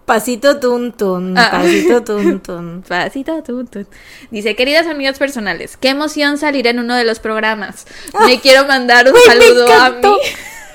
Pasito 0.04 0.58
tun 0.58 0.92
tun, 0.92 1.38
Ah. 1.38 1.48
pasito 1.52 2.02
tun 2.02 2.40
tun. 2.40 2.82
Pasito, 2.88 3.42
tun, 3.42 3.66
tun. 3.68 3.86
Dice, 4.30 4.56
queridas 4.56 4.86
amigas 4.86 5.18
personales, 5.18 5.76
qué 5.76 5.90
emoción 5.90 6.38
salir 6.38 6.66
en 6.66 6.80
uno 6.80 6.96
de 6.96 7.04
los 7.04 7.20
programas. 7.20 7.86
Me 8.26 8.40
quiero 8.40 8.66
mandar 8.66 9.06
un 9.08 9.14
saludo 9.24 9.72
a 9.72 9.90
mí. 9.90 10.02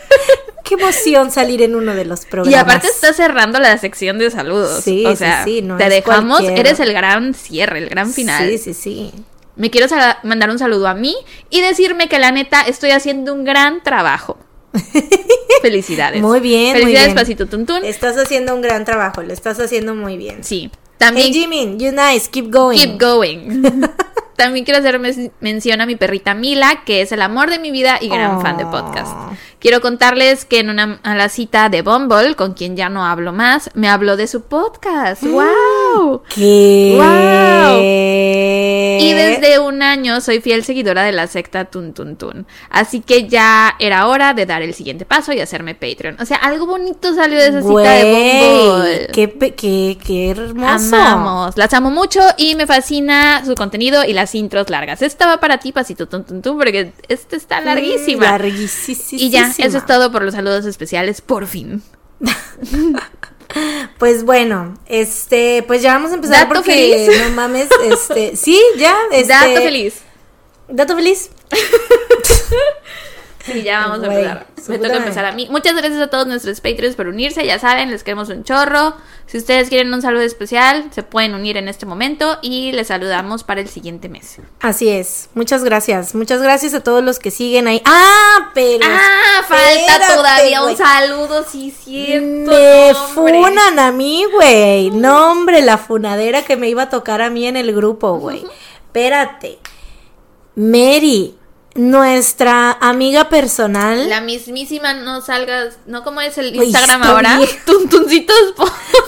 Qué 0.63 0.73
emoción 0.73 1.31
salir 1.31 1.61
en 1.61 1.75
uno 1.75 1.95
de 1.95 2.03
los 2.03 2.25
programas. 2.25 2.51
Y 2.51 2.55
aparte 2.55 2.87
está 2.87 3.13
cerrando 3.13 3.59
la 3.59 3.77
sección 3.77 4.17
de 4.17 4.29
saludos. 4.29 4.83
Sí, 4.83 5.05
o 5.05 5.11
sí, 5.11 5.15
sea, 5.15 5.43
sí, 5.45 5.61
no 5.61 5.77
te 5.77 5.87
dejamos, 5.89 6.41
eres 6.43 6.79
el 6.81 6.91
gran 6.91 7.33
cierre, 7.33 7.79
el 7.79 7.89
gran 7.89 8.11
final. 8.11 8.49
Sí, 8.49 8.57
sí, 8.57 8.73
sí. 8.73 9.11
Me 9.55 9.71
quiero 9.71 9.87
mandar 10.23 10.49
un 10.49 10.59
saludo 10.59 10.87
a 10.87 10.93
mí 10.93 11.15
y 11.49 11.61
decirme 11.61 12.09
que 12.09 12.19
la 12.19 12.31
neta 12.31 12.61
estoy 12.61 12.91
haciendo 12.91 13.33
un 13.33 13.43
gran 13.45 13.81
trabajo. 13.81 14.37
Felicidades. 15.61 16.21
Muy 16.21 16.39
bien, 16.41 16.73
muy 16.73 16.81
Felicidades, 16.81 17.07
bien. 17.07 17.15
Pasito 17.15 17.47
Tuntún. 17.47 17.83
Estás 17.83 18.17
haciendo 18.17 18.53
un 18.53 18.61
gran 18.61 18.85
trabajo, 18.85 19.23
lo 19.23 19.33
estás 19.33 19.59
haciendo 19.59 19.95
muy 19.95 20.17
bien. 20.17 20.43
Sí. 20.43 20.69
También 20.97 21.27
Hey 21.27 21.41
Jimin, 21.41 21.79
you 21.79 21.91
nice, 21.91 22.29
keep 22.29 22.51
going. 22.51 22.77
Keep 22.77 22.99
going. 22.99 23.63
También 24.37 24.63
quiero 24.63 24.79
hacer 24.79 25.01
mención 25.41 25.81
a 25.81 25.85
mi 25.85 25.95
perrita 25.97 26.33
Mila, 26.35 26.83
que 26.85 27.01
es 27.01 27.11
el 27.11 27.21
amor 27.21 27.49
de 27.49 27.59
mi 27.59 27.71
vida 27.71 27.97
y 27.99 28.07
gran 28.07 28.37
Oh. 28.37 28.41
fan 28.41 28.55
de 28.55 28.65
podcast. 28.67 29.11
Quiero 29.59 29.81
contarles 29.81 30.45
que 30.45 30.59
en 30.59 30.69
una 30.69 30.99
a 31.03 31.15
la 31.15 31.27
cita 31.27 31.69
de 31.69 31.81
Bumble, 31.81 32.35
con 32.35 32.53
quien 32.53 32.75
ya 32.77 32.87
no 32.89 33.03
hablo 33.03 33.33
más, 33.33 33.71
me 33.73 33.89
habló 33.89 34.15
de 34.15 34.27
su 34.27 34.43
podcast. 34.43 35.23
¡Wow! 35.23 35.41
¿Qué? 36.33 36.93
Wow. 36.95 37.81
Y 38.99 39.13
desde 39.13 39.59
un 39.59 39.81
año 39.81 40.21
soy 40.21 40.41
fiel 40.41 40.63
seguidora 40.63 41.03
de 41.03 41.11
la 41.11 41.27
secta 41.27 41.65
Tun 41.65 41.93
Tun 41.93 42.15
Tun. 42.15 42.47
Así 42.69 43.01
que 43.01 43.27
ya 43.27 43.75
era 43.79 44.07
hora 44.07 44.33
de 44.33 44.45
dar 44.45 44.61
el 44.61 44.73
siguiente 44.73 45.05
paso 45.05 45.33
y 45.33 45.39
hacerme 45.39 45.75
Patreon. 45.75 46.17
O 46.19 46.25
sea, 46.25 46.37
algo 46.37 46.65
bonito 46.65 47.13
salió 47.13 47.37
de 47.37 47.47
esa 47.47 47.61
cita 47.61 47.91
de 47.91 48.03
Bumble. 48.11 49.07
Qué, 49.13 49.55
qué, 49.55 49.97
qué 50.03 50.29
hermoso. 50.31 50.95
Amamos, 50.95 51.57
las 51.57 51.73
amo 51.73 51.91
mucho 51.91 52.21
y 52.37 52.55
me 52.55 52.67
fascina 52.67 53.43
su 53.45 53.55
contenido 53.55 54.03
y 54.03 54.13
las 54.13 54.33
intros 54.35 54.69
largas. 54.69 55.01
Esta 55.01 55.27
va 55.27 55.39
para 55.39 55.59
ti, 55.59 55.71
pasito 55.71 56.07
tun, 56.07 56.23
tun, 56.23 56.41
tun, 56.41 56.57
porque 56.57 56.93
esta 57.07 57.35
está 57.35 57.61
larguísima. 57.61 58.27
Mm, 58.27 58.31
Larguísima. 58.31 59.21
y 59.21 59.29
ya, 59.29 59.53
eso 59.57 59.77
es 59.77 59.85
todo 59.85 60.11
por 60.11 60.23
los 60.23 60.33
saludos 60.33 60.65
especiales, 60.65 61.21
por 61.21 61.47
fin. 61.47 61.81
Pues 63.97 64.23
bueno, 64.23 64.77
este, 64.87 65.63
pues 65.65 65.81
ya 65.81 65.93
vamos 65.93 66.11
a 66.11 66.15
empezar 66.15 66.47
Dato 66.47 66.55
porque 66.55 67.05
feliz. 67.05 67.21
no 67.23 67.29
mames, 67.31 67.69
este, 67.83 68.35
sí, 68.35 68.61
ya, 68.77 68.95
este, 69.11 69.33
Dato 69.33 69.61
feliz. 69.61 69.95
Dato 70.67 70.95
feliz. 70.95 71.29
Sí, 73.47 73.63
ya 73.63 73.87
vamos 73.87 74.03
a 74.03 74.05
empezar. 74.07 74.45
Me 74.67 74.77
toca 74.77 74.97
empezar 74.97 75.25
a 75.25 75.31
mí. 75.31 75.47
Muchas 75.49 75.75
gracias 75.75 76.01
a 76.01 76.07
todos 76.07 76.27
nuestros 76.27 76.61
Patreons 76.61 76.95
por 76.95 77.07
unirse. 77.07 77.45
Ya 77.45 77.57
saben, 77.59 77.89
les 77.89 78.03
queremos 78.03 78.29
un 78.29 78.43
chorro. 78.43 78.95
Si 79.25 79.37
ustedes 79.37 79.69
quieren 79.69 79.93
un 79.93 80.01
saludo 80.01 80.21
especial, 80.23 80.89
se 80.93 81.03
pueden 81.03 81.33
unir 81.33 81.57
en 81.57 81.67
este 81.67 81.85
momento 81.85 82.37
y 82.41 82.71
les 82.73 82.87
saludamos 82.87 83.43
para 83.43 83.61
el 83.61 83.67
siguiente 83.69 84.09
mes. 84.09 84.37
Así 84.61 84.89
es. 84.89 85.29
Muchas 85.33 85.63
gracias. 85.63 86.13
Muchas 86.15 86.41
gracias 86.41 86.73
a 86.73 86.81
todos 86.81 87.03
los 87.03 87.19
que 87.19 87.31
siguen 87.31 87.67
ahí. 87.67 87.81
Ah, 87.85 88.51
pero 88.53 88.85
Ah, 88.85 89.43
falta 89.47 90.15
todavía 90.15 90.63
un 90.63 90.75
saludo, 90.77 91.45
sí, 91.49 91.71
cierto. 91.71 92.51
Me 92.51 92.93
funan 93.13 93.79
a 93.79 93.91
mí, 93.91 94.25
güey. 94.33 94.91
No, 94.91 95.31
hombre, 95.31 95.61
la 95.61 95.77
funadera 95.77 96.43
que 96.43 96.57
me 96.57 96.69
iba 96.69 96.83
a 96.83 96.89
tocar 96.89 97.21
a 97.21 97.29
mí 97.29 97.47
en 97.47 97.57
el 97.57 97.73
grupo, 97.73 98.17
güey. 98.17 98.45
Espérate. 98.87 99.59
Mary, 100.55 101.35
nuestra 101.77 102.71
amiga 102.73 103.29
personal. 103.29 104.09
La 104.09 104.21
mismísima 104.21 104.93
no 104.93 105.21
salgas, 105.21 105.77
no 105.85 106.03
como 106.03 106.21
es 106.21 106.37
el 106.37 106.55
Instagram 106.55 107.03
ahora. 107.03 107.39
Tuntuncitos. 107.65 108.53
po- 108.55 108.67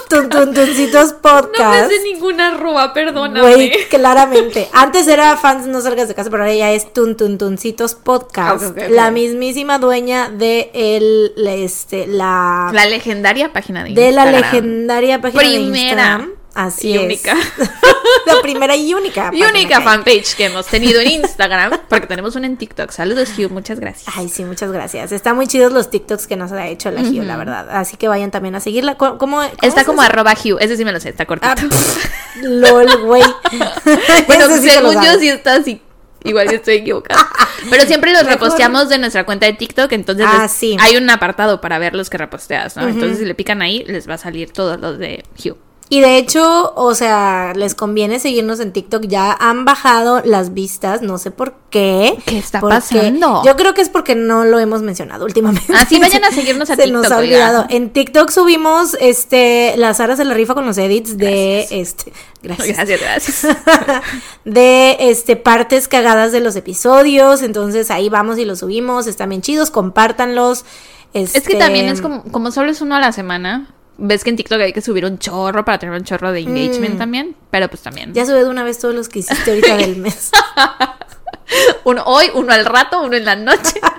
Tun, 0.10 0.28
tun, 0.30 0.54
tuncitos 0.56 1.10
No 1.24 1.30
me 1.32 1.42
podcast. 1.42 1.86
hace 1.86 2.02
ninguna 2.04 2.48
arroba, 2.56 2.94
perdóname. 2.94 3.42
Güey, 3.42 3.72
claramente. 3.90 4.68
Antes 4.74 5.08
era 5.08 5.36
fans 5.38 5.68
no 5.68 5.82
salgas 5.82 6.08
de 6.08 6.16
casa, 6.16 6.30
pero 6.32 6.44
ahora 6.44 6.56
ya 6.56 6.72
es 6.72 6.92
Tun 6.94 7.16
Tun 7.16 7.38
Tuncitos 7.38 7.94
Podcast. 7.96 8.76
La 8.90 9.12
mismísima 9.12 9.78
dueña 9.78 10.30
de 10.30 10.72
el, 10.74 11.34
este, 11.48 12.08
la, 12.08 12.72
La 12.74 12.86
legendaria 12.86 13.54
página 13.54 13.84
de 13.84 13.94
de 13.94 14.12
la 14.12 14.24
Instagram. 14.26 14.42
legendaria 14.42 15.22
página 15.22 15.44
de 15.44 15.50
Primera 15.50 15.90
Instagram. 15.90 16.32
Así 16.56 16.90
y 16.90 16.98
es. 16.98 17.04
única. 17.04 17.36
la 18.26 18.42
primera 18.42 18.76
y 18.76 18.94
única. 18.94 19.30
Y 19.34 19.44
única 19.44 19.82
fanpage 19.82 20.36
que 20.36 20.46
hemos 20.46 20.66
tenido 20.66 21.00
en 21.00 21.12
Instagram, 21.22 21.80
porque 21.88 22.08
tenemos 22.08 22.36
una 22.36 22.48
en 22.48 22.58
TikTok. 22.58 22.92
Saludos, 22.92 23.30
Hugh, 23.38 23.52
muchas 23.52 23.80
gracias. 23.80 24.14
Ay, 24.18 24.30
sí, 24.30 24.44
muchas 24.44 24.72
gracias. 24.72 25.12
Están 25.12 25.36
muy 25.36 25.48
chidos 25.48 25.72
los 25.72 25.90
TikToks 25.90 26.28
que 26.28 26.36
nos 26.36 26.52
ha 26.52 26.68
hecho 26.68 26.90
la 26.92 27.04
Gio, 27.04 27.24
la 27.24 27.38
verdad. 27.38 27.70
Así 27.72 27.98
que 27.98 28.08
vayan 28.08 28.32
también 28.32 28.56
a 28.56 28.60
seguirla. 28.60 28.96
¿Cómo, 28.96 29.18
cómo- 29.18 29.44
Está 29.44 29.82
es 29.82 29.86
como 29.86 30.02
eso? 30.02 30.12
arroba 30.12 30.34
Hugh, 30.34 30.58
ese 30.60 30.76
sí 30.76 30.84
me 30.86 30.92
lo 30.92 31.00
sé, 31.00 31.10
está 31.10 31.26
cortito. 31.26 31.52
Ah, 31.52 31.56
pff, 31.56 32.06
LOL, 32.42 32.98
güey. 33.06 33.24
bueno, 34.28 34.48
sí 34.58 34.70
según 34.70 34.96
yo 35.04 35.20
sí 35.20 35.30
está 35.30 35.56
así. 35.56 35.82
Igual 36.26 36.48
yo 36.50 36.56
estoy 36.58 36.76
equivocada. 36.78 37.26
Pero 37.70 37.86
siempre 37.86 38.12
los 38.12 38.24
Mejor. 38.24 38.34
reposteamos 38.42 38.90
de 38.90 38.98
nuestra 38.98 39.26
cuenta 39.26 39.46
de 39.46 39.54
TikTok, 39.54 39.90
entonces 39.94 40.26
Ah, 40.28 40.40
les- 40.44 40.52
sí. 40.52 40.76
hay 40.82 40.98
un 40.98 41.10
apartado 41.10 41.62
para 41.62 41.80
ver 41.80 41.96
los 41.96 42.10
que 42.10 42.18
reposteas, 42.18 42.76
¿no? 42.76 42.88
Entonces 42.88 43.20
si 43.20 43.26
le 43.26 43.36
pican 43.36 43.62
ahí, 43.62 43.86
les 43.88 44.10
va 44.10 44.16
a 44.16 44.18
salir 44.18 44.52
todos 44.52 44.80
los 44.82 44.98
de 44.98 45.24
Hugh. 45.46 45.56
Y 45.92 46.02
de 46.02 46.18
hecho, 46.18 46.72
o 46.76 46.94
sea, 46.94 47.54
les 47.56 47.74
conviene 47.74 48.20
seguirnos 48.20 48.60
en 48.60 48.72
TikTok. 48.72 49.06
Ya 49.08 49.34
han 49.34 49.66
bajado 49.66 50.22
las 50.24 50.54
vistas, 50.54 51.02
no 51.02 51.18
sé 51.18 51.32
por 51.32 51.56
qué. 51.72 52.16
¿Qué 52.28 52.38
está 52.38 52.62
pasando? 52.62 53.42
Yo 53.44 53.56
creo 53.56 53.74
que 53.74 53.82
es 53.82 53.90
porque 53.90 54.14
no 54.14 54.46
lo 54.46 54.60
hemos 54.60 54.84
mencionado 54.84 55.26
últimamente. 55.26 55.74
Ah, 55.74 55.86
sí, 55.90 55.98
vayan 56.02 56.24
a 56.26 56.32
seguirnos 56.32 56.70
a 56.70 56.76
Se 56.76 56.84
TikTok, 56.84 57.04
nos 57.04 57.12
ha 57.12 57.18
oiga. 57.18 57.38
olvidado. 57.50 57.66
En 57.70 57.90
TikTok 57.90 58.30
subimos 58.30 58.96
este 59.00 59.74
las 59.78 60.00
aras 60.00 60.20
de 60.20 60.26
la 60.26 60.36
rifa 60.36 60.54
con 60.54 60.68
los 60.68 60.78
edits 60.78 61.18
de 61.18 61.66
este. 61.72 62.14
Gracias. 62.44 62.78
Gracias, 62.78 63.02
gracias. 63.02 63.48
de 64.46 64.96
este 65.00 65.36
partes 65.38 65.88
cagadas 65.88 66.32
de 66.32 66.40
los 66.40 66.56
episodios. 66.56 67.42
Entonces 67.42 67.90
ahí 67.90 68.10
vamos 68.10 68.38
y 68.38 68.46
los 68.46 68.60
subimos. 68.60 69.08
Están 69.08 69.30
bien 69.30 69.42
chidos, 69.42 69.72
compártanlos. 69.72 70.66
Es 71.14 71.32
que 71.32 71.38
este, 71.40 71.56
también 71.56 71.88
es 71.88 72.02
como, 72.02 72.24
como 72.26 72.52
solo 72.52 72.70
es 72.70 72.82
uno 72.82 72.96
a 72.96 73.00
la 73.00 73.12
semana, 73.12 73.74
Ves 74.02 74.24
que 74.24 74.30
en 74.30 74.38
TikTok 74.38 74.60
hay 74.62 74.74
que 74.74 74.82
subir 74.82 75.06
un 75.06 75.20
chorro 75.20 75.66
para 75.66 75.78
tener 75.78 75.94
un 75.94 76.04
chorro 76.04 76.32
de 76.32 76.40
engagement 76.40 76.98
también, 76.98 77.36
pero 77.52 77.68
pues 77.68 77.82
también. 77.82 78.12
Mm. 78.12 78.14
Ya 78.14 78.26
sube 78.26 78.44
de 78.44 78.50
una 78.50 78.64
vez 78.64 78.80
todos 78.80 78.96
los 78.96 79.10
que 79.10 79.20
hiciste 79.20 79.52
ahorita 79.52 79.78
del 79.78 79.98
mes. 79.98 80.32
Uno 81.84 82.04
hoy, 82.06 82.28
uno 82.36 82.54
al 82.54 82.66
rato, 82.66 83.02
uno 83.02 83.16
en 83.18 83.26
la 83.26 83.36
noche. 83.36 83.80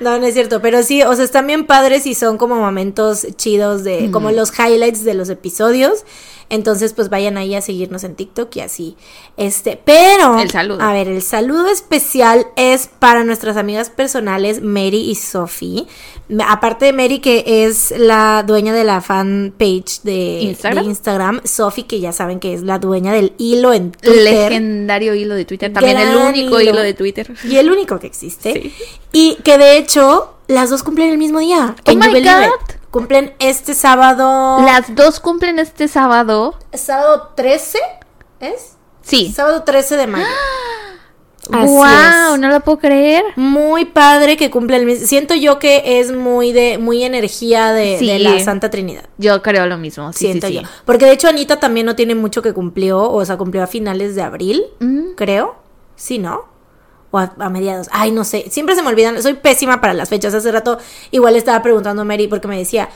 No, 0.00 0.18
no 0.18 0.26
es 0.26 0.34
cierto, 0.34 0.62
pero 0.62 0.82
sí, 0.82 1.02
o 1.02 1.14
sea, 1.14 1.24
están 1.24 1.46
bien 1.46 1.66
padres 1.66 2.06
y 2.06 2.14
son 2.14 2.38
como 2.38 2.56
momentos 2.56 3.26
chidos 3.36 3.82
de, 3.82 4.10
como 4.12 4.30
los 4.30 4.56
highlights 4.56 5.04
de 5.04 5.14
los 5.14 5.28
episodios. 5.28 6.04
Entonces, 6.48 6.92
pues 6.92 7.08
vayan 7.08 7.36
ahí 7.36 7.54
a 7.54 7.60
seguirnos 7.60 8.04
en 8.04 8.14
TikTok 8.14 8.54
y 8.56 8.60
así. 8.60 8.96
Este, 9.36 9.80
pero. 9.82 10.38
El 10.38 10.50
saludo. 10.50 10.82
A 10.82 10.92
ver, 10.92 11.08
el 11.08 11.22
saludo 11.22 11.68
especial 11.68 12.46
es 12.56 12.88
para 12.98 13.24
nuestras 13.24 13.56
amigas 13.56 13.90
personales, 13.90 14.62
Mary 14.62 15.10
y 15.10 15.14
Sophie. 15.14 15.86
Aparte 16.48 16.86
de 16.86 16.92
Mary, 16.92 17.18
que 17.18 17.64
es 17.64 17.92
la 17.96 18.44
dueña 18.46 18.72
de 18.72 18.84
la 18.84 19.00
fan 19.00 19.52
page 19.58 20.00
de 20.02 20.40
Instagram. 20.42 20.84
de 20.84 20.90
Instagram, 20.90 21.40
Sophie, 21.44 21.86
que 21.86 22.00
ya 22.00 22.12
saben 22.12 22.40
que 22.40 22.54
es 22.54 22.62
la 22.62 22.78
dueña 22.78 23.12
del 23.12 23.32
hilo 23.38 23.72
en 23.72 23.92
Twitter. 23.92 24.22
Legendario 24.22 25.14
hilo 25.14 25.34
de 25.34 25.44
Twitter. 25.44 25.72
También 25.72 25.98
el 25.98 26.16
único 26.16 26.60
hilo. 26.60 26.72
hilo 26.72 26.82
de 26.82 26.94
Twitter. 26.94 27.34
Y 27.44 27.56
el 27.56 27.70
único 27.70 27.98
que 27.98 28.06
existe. 28.06 28.52
Sí. 28.52 28.72
Y 29.12 29.34
que 29.42 29.58
de 29.58 29.76
hecho, 29.76 30.34
las 30.48 30.70
dos 30.70 30.82
cumplen 30.82 31.10
el 31.10 31.18
mismo 31.18 31.40
día. 31.40 31.74
Oh 31.86 31.94
my 31.94 32.20
God. 32.22 32.81
Cumplen 32.92 33.34
este 33.40 33.74
sábado. 33.74 34.62
Las 34.64 34.94
dos 34.94 35.18
cumplen 35.18 35.58
este 35.58 35.88
sábado. 35.88 36.54
¿Sábado 36.72 37.32
13? 37.34 37.78
¿Es? 38.38 38.76
Sí. 39.00 39.32
Sábado 39.34 39.64
13 39.64 39.96
de 39.96 40.06
mayo. 40.06 40.26
Así 41.50 41.66
wow, 41.66 42.34
es. 42.34 42.38
no 42.40 42.48
lo 42.50 42.60
puedo 42.60 42.78
creer. 42.78 43.24
Muy 43.34 43.84
padre 43.86 44.36
que 44.36 44.48
cumple 44.50 44.76
el 44.76 44.86
mismo. 44.86 45.06
Siento 45.08 45.34
yo 45.34 45.58
que 45.58 45.98
es 45.98 46.12
muy 46.12 46.52
de 46.52 46.78
muy 46.78 47.02
energía 47.02 47.72
de, 47.72 47.96
Sí. 47.98 48.06
de 48.06 48.20
la 48.20 48.38
Santa 48.38 48.70
Trinidad. 48.70 49.06
Yo 49.18 49.42
creo 49.42 49.66
lo 49.66 49.76
mismo. 49.76 50.12
Sí, 50.12 50.26
siento 50.26 50.46
sí, 50.46 50.54
yo. 50.54 50.60
Porque 50.84 51.06
de 51.06 51.12
hecho 51.12 51.26
Anita 51.28 51.58
también 51.58 51.84
no 51.86 51.96
tiene 51.96 52.14
mucho 52.14 52.42
que 52.42 52.52
cumplió, 52.52 53.10
o 53.10 53.24
sea, 53.24 53.38
cumplió 53.38 53.64
a 53.64 53.66
finales 53.66 54.14
de 54.14 54.22
abril, 54.22 54.62
Mm. 54.78 55.14
creo. 55.16 55.56
Sí, 55.96 56.18
¿no? 56.18 56.44
O 57.12 57.18
a, 57.18 57.32
a 57.38 57.48
mediados. 57.48 57.88
Ay, 57.92 58.10
no 58.10 58.24
sé. 58.24 58.46
Siempre 58.50 58.74
se 58.74 58.82
me 58.82 58.88
olvidan. 58.88 59.22
Soy 59.22 59.34
pésima 59.34 59.80
para 59.80 59.94
las 59.94 60.08
fechas. 60.08 60.34
Hace 60.34 60.50
rato 60.50 60.78
igual 61.12 61.36
estaba 61.36 61.62
preguntando 61.62 62.02
a 62.02 62.04
Mary 62.04 62.26
porque 62.26 62.48
me 62.48 62.58
decía, 62.58 62.88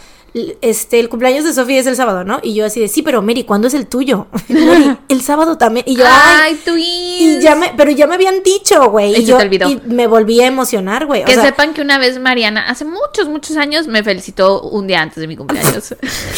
este, 0.60 1.00
el 1.00 1.08
cumpleaños 1.08 1.44
de 1.44 1.52
Sofía 1.54 1.80
es 1.80 1.86
el 1.86 1.96
sábado, 1.96 2.22
¿no? 2.24 2.40
Y 2.42 2.54
yo 2.54 2.66
así 2.66 2.80
de, 2.80 2.88
sí, 2.88 3.02
pero 3.02 3.22
Mary, 3.22 3.44
¿cuándo 3.44 3.68
es 3.68 3.74
el 3.74 3.86
tuyo? 3.86 4.26
Mary, 4.48 4.98
el 5.08 5.22
sábado 5.22 5.56
también. 5.56 5.84
Y 5.88 5.96
yo, 5.96 6.04
ay. 6.06 6.36
Ay, 6.46 6.60
twins. 6.64 7.20
Y 7.20 7.40
ya 7.40 7.54
me, 7.54 7.72
pero 7.76 7.90
ya 7.90 8.06
me 8.06 8.14
habían 8.14 8.42
dicho, 8.42 8.90
güey. 8.90 9.16
Y 9.20 9.24
yo 9.24 9.38
y 9.40 9.80
me 9.86 10.06
volví 10.06 10.40
a 10.42 10.46
emocionar, 10.46 11.06
güey. 11.06 11.22
O 11.22 11.24
Que 11.26 11.34
sea, 11.34 11.44
sepan 11.44 11.72
que 11.72 11.80
una 11.80 11.98
vez 11.98 12.18
Mariana, 12.18 12.68
hace 12.68 12.84
muchos, 12.84 13.28
muchos 13.28 13.56
años, 13.56 13.86
me 13.86 14.02
felicitó 14.02 14.60
un 14.62 14.86
día 14.86 15.00
antes 15.00 15.16
de 15.16 15.26
mi 15.26 15.36
cumpleaños. 15.36 15.94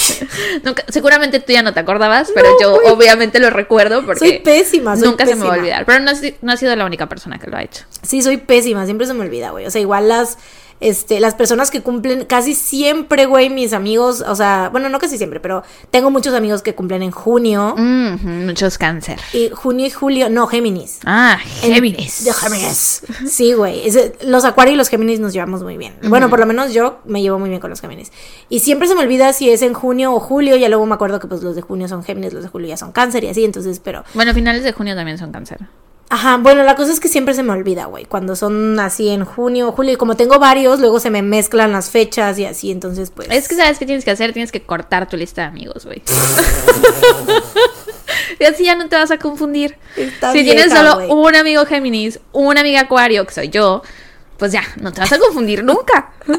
Nunca- 0.64 0.84
seguramente 0.89 1.41
tú 1.41 1.53
ya 1.53 1.62
no 1.62 1.74
te 1.74 1.80
acordabas, 1.80 2.30
pero 2.34 2.51
No, 2.51 2.61
yo 2.61 2.93
obviamente 2.95 3.41
lo 3.41 3.51
recuerdo 3.51 4.05
porque 4.05 4.18
soy 4.20 4.39
pésima, 4.39 4.97
soy 4.97 5.09
nunca 5.09 5.26
se 5.26 5.34
me 5.34 5.45
va 5.45 5.55
a 5.55 5.59
olvidar. 5.59 5.84
Pero 5.84 6.01
no 6.01 6.53
ha 6.53 6.57
sido 6.57 6.76
la 6.76 6.84
única 6.86 7.09
persona 7.09 7.39
que 7.39 7.51
lo 7.51 7.57
ha 7.57 7.62
hecho. 7.62 7.84
Sí, 8.03 8.22
soy 8.22 8.36
pésima, 8.39 8.84
siempre 8.84 9.07
se 9.07 9.14
me 9.14 9.22
olvida, 9.24 9.51
güey. 9.51 9.66
O 9.66 9.70
sea, 9.70 9.80
igual 9.80 10.09
las, 10.09 10.39
este, 10.80 11.20
las 11.20 11.34
personas 11.34 11.70
que 11.70 11.82
cumplen 11.82 12.24
casi 12.24 12.54
siempre, 12.54 13.26
güey, 13.26 13.50
mis 13.50 13.72
amigos, 13.72 14.22
o 14.26 14.34
sea, 14.34 14.68
bueno, 14.70 14.88
no 14.88 14.98
casi 14.98 15.18
siempre, 15.18 15.40
pero 15.40 15.62
tengo 15.90 16.10
muchos 16.10 16.34
amigos 16.34 16.62
que 16.62 16.74
cumplen 16.74 17.02
en 17.02 17.10
junio. 17.10 17.74
Mm, 17.76 18.46
muchos 18.46 18.78
cáncer. 18.78 19.18
Y 19.32 19.50
junio 19.50 19.86
y 19.86 19.90
julio, 19.90 20.30
no, 20.30 20.46
Géminis. 20.46 21.00
Ah, 21.04 21.38
En- 21.62 21.74
Géminis. 21.74 22.24
De 22.24 22.32
Géminis. 22.32 23.02
Sí, 23.28 23.52
güey. 23.54 23.82
Los 24.24 24.44
Acuario 24.44 24.74
y 24.74 24.76
los 24.76 24.88
Géminis 24.88 25.20
nos 25.20 25.32
llevamos 25.32 25.62
muy 25.62 25.76
bien. 25.76 25.94
Bueno, 26.02 26.30
por 26.30 26.38
lo 26.38 26.46
menos 26.46 26.72
yo 26.72 26.98
me 27.04 27.22
llevo 27.22 27.38
muy 27.38 27.48
bien 27.48 27.60
con 27.60 27.70
los 27.70 27.80
Géminis. 27.80 28.12
Y 28.48 28.60
siempre 28.60 28.88
se 28.88 28.94
me 28.94 29.02
olvida 29.02 29.32
si 29.32 29.50
es 29.50 29.62
en 29.62 29.74
junio 29.74 30.12
o 30.14 30.20
julio. 30.20 30.56
Ya 30.56 30.68
luego 30.68 30.86
me 30.86 30.94
acuerdo 30.94 31.18
que 31.20 31.26
pues 31.26 31.42
los 31.42 31.56
de 31.56 31.62
junio 31.62 31.88
son 31.88 32.02
Géminis, 32.04 32.32
los 32.32 32.42
de 32.44 32.48
julio 32.48 32.68
ya 32.68 32.76
son 32.76 32.92
Cáncer 32.92 33.24
y 33.24 33.28
así. 33.28 33.44
Entonces, 33.44 33.80
pero. 33.80 34.04
Bueno, 34.14 34.32
finales 34.34 34.62
de 34.64 34.72
junio 34.72 34.94
también 34.94 35.18
son 35.18 35.32
cáncer. 35.32 35.58
Ajá, 36.11 36.38
bueno, 36.38 36.62
la 36.62 36.74
cosa 36.74 36.90
es 36.90 37.00
que 37.00 37.09
siempre 37.09 37.34
se 37.34 37.42
me 37.42 37.52
olvida, 37.52 37.84
güey. 37.84 38.06
Cuando 38.06 38.34
son 38.34 38.80
así 38.80 39.09
en 39.09 39.26
junio 39.26 39.68
o 39.68 39.72
julio. 39.72 39.92
Y 39.92 39.96
como 39.96 40.16
tengo 40.16 40.38
varios, 40.38 40.80
luego 40.80 41.00
se 41.00 41.11
me 41.11 41.20
mezclan 41.20 41.72
las 41.72 41.90
fechas 41.90 42.38
y 42.38 42.46
así. 42.46 42.70
Entonces, 42.70 43.11
pues. 43.11 43.28
Es 43.30 43.46
que 43.46 43.56
sabes 43.56 43.78
qué 43.78 43.84
tienes 43.84 44.06
que 44.06 44.11
hacer, 44.11 44.32
tienes 44.32 44.50
que 44.50 44.62
cortar 44.62 45.06
tu 45.09 45.18
lista 45.18 45.42
de 45.42 45.48
amigos, 45.48 45.84
güey. 45.84 46.02
y 48.40 48.44
así 48.44 48.64
ya 48.64 48.74
no 48.74 48.88
te 48.88 48.96
vas 48.96 49.11
a 49.11 49.18
confundir. 49.18 49.76
Está 49.96 50.32
si 50.32 50.44
tienes 50.44 50.72
solo 50.72 51.14
un 51.14 51.36
amigo 51.36 51.66
Géminis, 51.66 52.20
una 52.32 52.61
amiga 52.61 52.80
Acuario, 52.80 53.26
que 53.26 53.34
soy 53.34 53.50
yo, 53.50 53.82
pues 54.39 54.53
ya, 54.53 54.62
no 54.76 54.93
te 54.93 55.01
vas 55.01 55.12
a 55.12 55.18
confundir 55.18 55.64
nunca. 55.64 56.12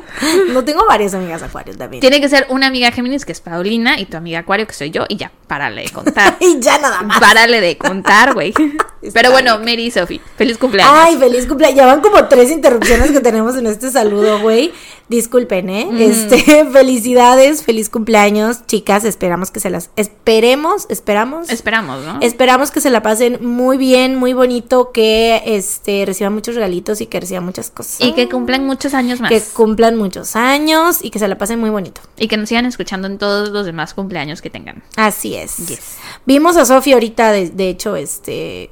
No 0.50 0.64
tengo 0.64 0.86
varias 0.86 1.14
amigas 1.14 1.42
Acuario 1.42 1.76
también. 1.76 2.02
Tiene 2.02 2.22
que 2.22 2.30
ser 2.30 2.46
una 2.50 2.68
amiga 2.68 2.92
Géminis, 2.92 3.26
que 3.26 3.32
es 3.32 3.42
Paulina, 3.42 4.00
y 4.00 4.06
tu 4.06 4.18
amiga 4.18 4.40
Acuario, 4.40 4.68
que 4.68 4.74
soy 4.74 4.92
yo, 4.92 5.06
y 5.08 5.16
ya, 5.16 5.32
párale 5.48 5.84
de 5.84 5.90
contar. 5.90 6.38
Y 6.40 6.60
ya 6.60 6.78
nada 6.78 7.02
más. 7.02 7.20
Párale 7.20 7.60
de 7.62 7.78
contar, 7.78 8.34
güey. 8.34 8.54
Pero 9.14 9.32
bueno, 9.32 9.58
Mary 9.60 9.86
y 9.86 9.92
Sophie, 9.92 10.22
feliz 10.38 10.58
cumpleaños. 10.58 10.94
Ay, 10.96 11.18
feliz 11.18 11.46
cumpleaños. 11.48 11.78
Ya 11.78 11.86
van 11.86 12.02
como 12.02 12.28
tres 12.28 12.52
interrupciones 12.52 13.12
que 13.12 13.20
tenemos 13.20 13.56
en 13.56 13.68
este 13.68 13.90
saludo, 13.90 14.40
güey. 14.40 14.74
Disculpen, 15.10 15.70
¿eh? 15.72 15.90
Este, 16.00 16.66
felicidades, 16.72 17.64
feliz 17.64 17.90
cumpleaños, 17.90 18.66
chicas. 18.68 19.06
Esperamos 19.06 19.50
que 19.50 19.60
se 19.60 19.72
las. 19.72 19.90
Esperemos, 19.96 20.86
esperamos. 20.90 21.50
Esperamos, 21.50 22.06
¿no? 22.06 22.20
Esperamos 22.22 22.70
que 22.70 22.80
se 22.80 22.92
la 22.92 23.02
pasen 23.02 23.40
muy 23.42 23.78
bien, 23.78 24.16
muy 24.16 24.34
bonito, 24.34 24.92
que 24.92 25.42
este 25.46 26.04
reciban 26.06 26.34
muchos 26.34 26.54
regalitos 26.54 27.02
y 27.02 27.08
que 27.08 27.20
reciban 27.20 27.44
muchas 27.44 27.72
cosas. 27.72 28.00
Y 28.02 28.14
que 28.14 28.30
cumplan 28.30 28.68
muchos 28.68 28.94
años 28.94 29.20
más. 29.20 29.32
Que 29.32 29.42
cumplan 29.42 29.98
muchos 29.98 30.36
años 30.36 31.00
y 31.02 31.10
que 31.10 31.18
se 31.18 31.28
la 31.28 31.40
pasen 31.40 31.60
muy 31.60 31.72
bonito. 31.72 32.02
Y 32.16 32.28
que 32.28 32.38
nos 32.38 32.48
sigan 32.48 32.68
escuchando 32.68 33.08
en 33.08 33.18
todos 33.18 33.50
los 33.50 33.66
demás 33.66 33.96
cumpleaños 33.96 34.44
que 34.44 34.52
tengan. 34.52 34.84
Así 34.96 35.34
es. 35.34 35.58
Yes. 35.58 35.98
Vimos 36.28 36.56
a 36.56 36.66
Sofía 36.66 36.94
ahorita, 36.94 37.32
de, 37.32 37.50
de 37.50 37.70
hecho, 37.70 37.96
este. 37.96 38.70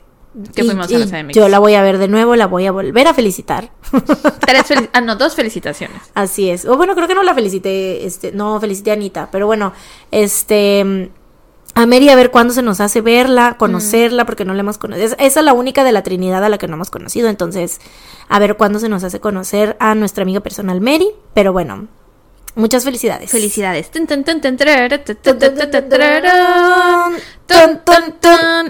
Que 0.54 0.62
y- 0.62 0.66
fuimos 0.66 0.88
a 0.94 0.98
la 0.98 1.06
CDMX. 1.08 1.36
Yo 1.36 1.50
la 1.50 1.60
voy 1.60 1.74
a 1.76 1.82
ver 1.82 1.98
de 1.98 2.08
nuevo, 2.08 2.36
la 2.36 2.46
voy 2.48 2.66
a 2.68 2.72
volver 2.72 3.08
a 3.08 3.14
felicitar. 3.14 3.72
Tres 4.40 4.64
fel- 4.70 4.90
ah, 4.94 5.02
no, 5.02 5.16
dos 5.16 5.36
felicitaciones. 5.36 6.00
Así 6.14 6.50
es. 6.50 6.66
O 6.66 6.78
bueno, 6.78 6.94
creo 6.96 7.08
que 7.08 7.16
no 7.16 7.24
la 7.24 7.34
felicité, 7.34 8.06
este, 8.06 8.32
no 8.32 8.60
felicité 8.60 8.92
a 8.92 8.94
Anita, 8.94 9.30
pero 9.32 9.46
bueno, 9.48 9.74
este 10.12 11.12
a 11.76 11.86
Mary 11.86 12.10
a 12.10 12.16
ver 12.16 12.32
cuándo 12.32 12.54
se 12.56 12.64
nos 12.64 12.80
hace 12.82 13.02
verla, 13.02 13.56
conocerla, 13.60 14.26
porque 14.26 14.46
no 14.46 14.54
la 14.56 14.62
hemos 14.62 14.78
conocido. 14.80 15.06
Es- 15.08 15.16
Esa 15.20 15.40
es 15.42 15.46
la 15.46 15.54
única 15.54 15.84
de 15.84 15.92
la 15.92 16.02
Trinidad 16.02 16.44
a 16.44 16.50
la 16.50 16.58
que 16.58 16.68
no 16.68 16.74
hemos 16.74 16.90
conocido, 16.90 17.30
entonces 17.30 17.80
a 18.30 18.40
ver 18.40 18.58
cuándo 18.58 18.80
se 18.80 18.90
nos 18.90 19.04
hace 19.04 19.20
conocer 19.20 19.78
a 19.80 19.94
nuestra 19.94 20.24
amiga 20.24 20.40
personal 20.40 20.82
Mary, 20.82 21.10
pero 21.36 21.54
bueno, 21.54 21.88
muchas 22.58 22.84
felicidades. 22.84 23.32
Felicidades. 23.32 23.90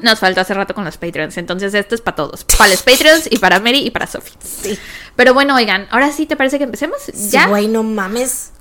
Nos 0.04 0.20
falta 0.20 0.42
hace 0.42 0.54
rato 0.54 0.76
con 0.76 0.86
los 0.86 0.98
Patreons, 0.98 1.38
entonces 1.38 1.74
esto 1.74 1.96
es 1.96 2.02
para 2.02 2.16
todos. 2.16 2.44
Para 2.44 2.70
los 2.70 2.84
Patreons 2.84 3.28
y 3.32 3.40
para 3.40 3.60
Mary 3.60 3.80
y 3.80 3.92
para 3.92 4.06
Sophie. 4.06 4.34
Sí. 4.44 4.78
Pero 5.16 5.34
bueno, 5.34 5.56
oigan, 5.56 5.88
ahora 5.90 6.12
sí 6.12 6.26
te 6.26 6.36
parece 6.36 6.58
que 6.58 6.66
empecemos. 6.66 7.08
Ya. 7.32 7.48
güey, 7.48 7.68
no 7.68 7.84
mames. 7.84 8.52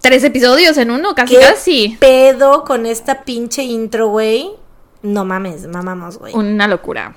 Tres 0.00 0.22
episodios 0.22 0.76
en 0.76 0.90
uno, 0.90 1.14
casi 1.14 1.34
¿Qué 1.34 1.40
casi. 1.40 1.96
pedo 1.98 2.64
con 2.64 2.86
esta 2.86 3.22
pinche 3.22 3.62
intro, 3.62 4.08
güey? 4.08 4.50
No 5.02 5.24
mames, 5.24 5.66
mamamos, 5.66 6.18
güey. 6.18 6.34
Una 6.34 6.68
locura. 6.68 7.16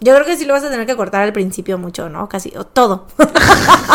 Yo 0.00 0.14
creo 0.14 0.26
que 0.26 0.36
sí 0.36 0.44
lo 0.44 0.52
vas 0.52 0.64
a 0.64 0.70
tener 0.70 0.86
que 0.86 0.96
cortar 0.96 1.22
al 1.22 1.32
principio 1.32 1.78
mucho, 1.78 2.08
¿no? 2.10 2.28
Casi, 2.28 2.52
o 2.56 2.64
todo. 2.64 3.06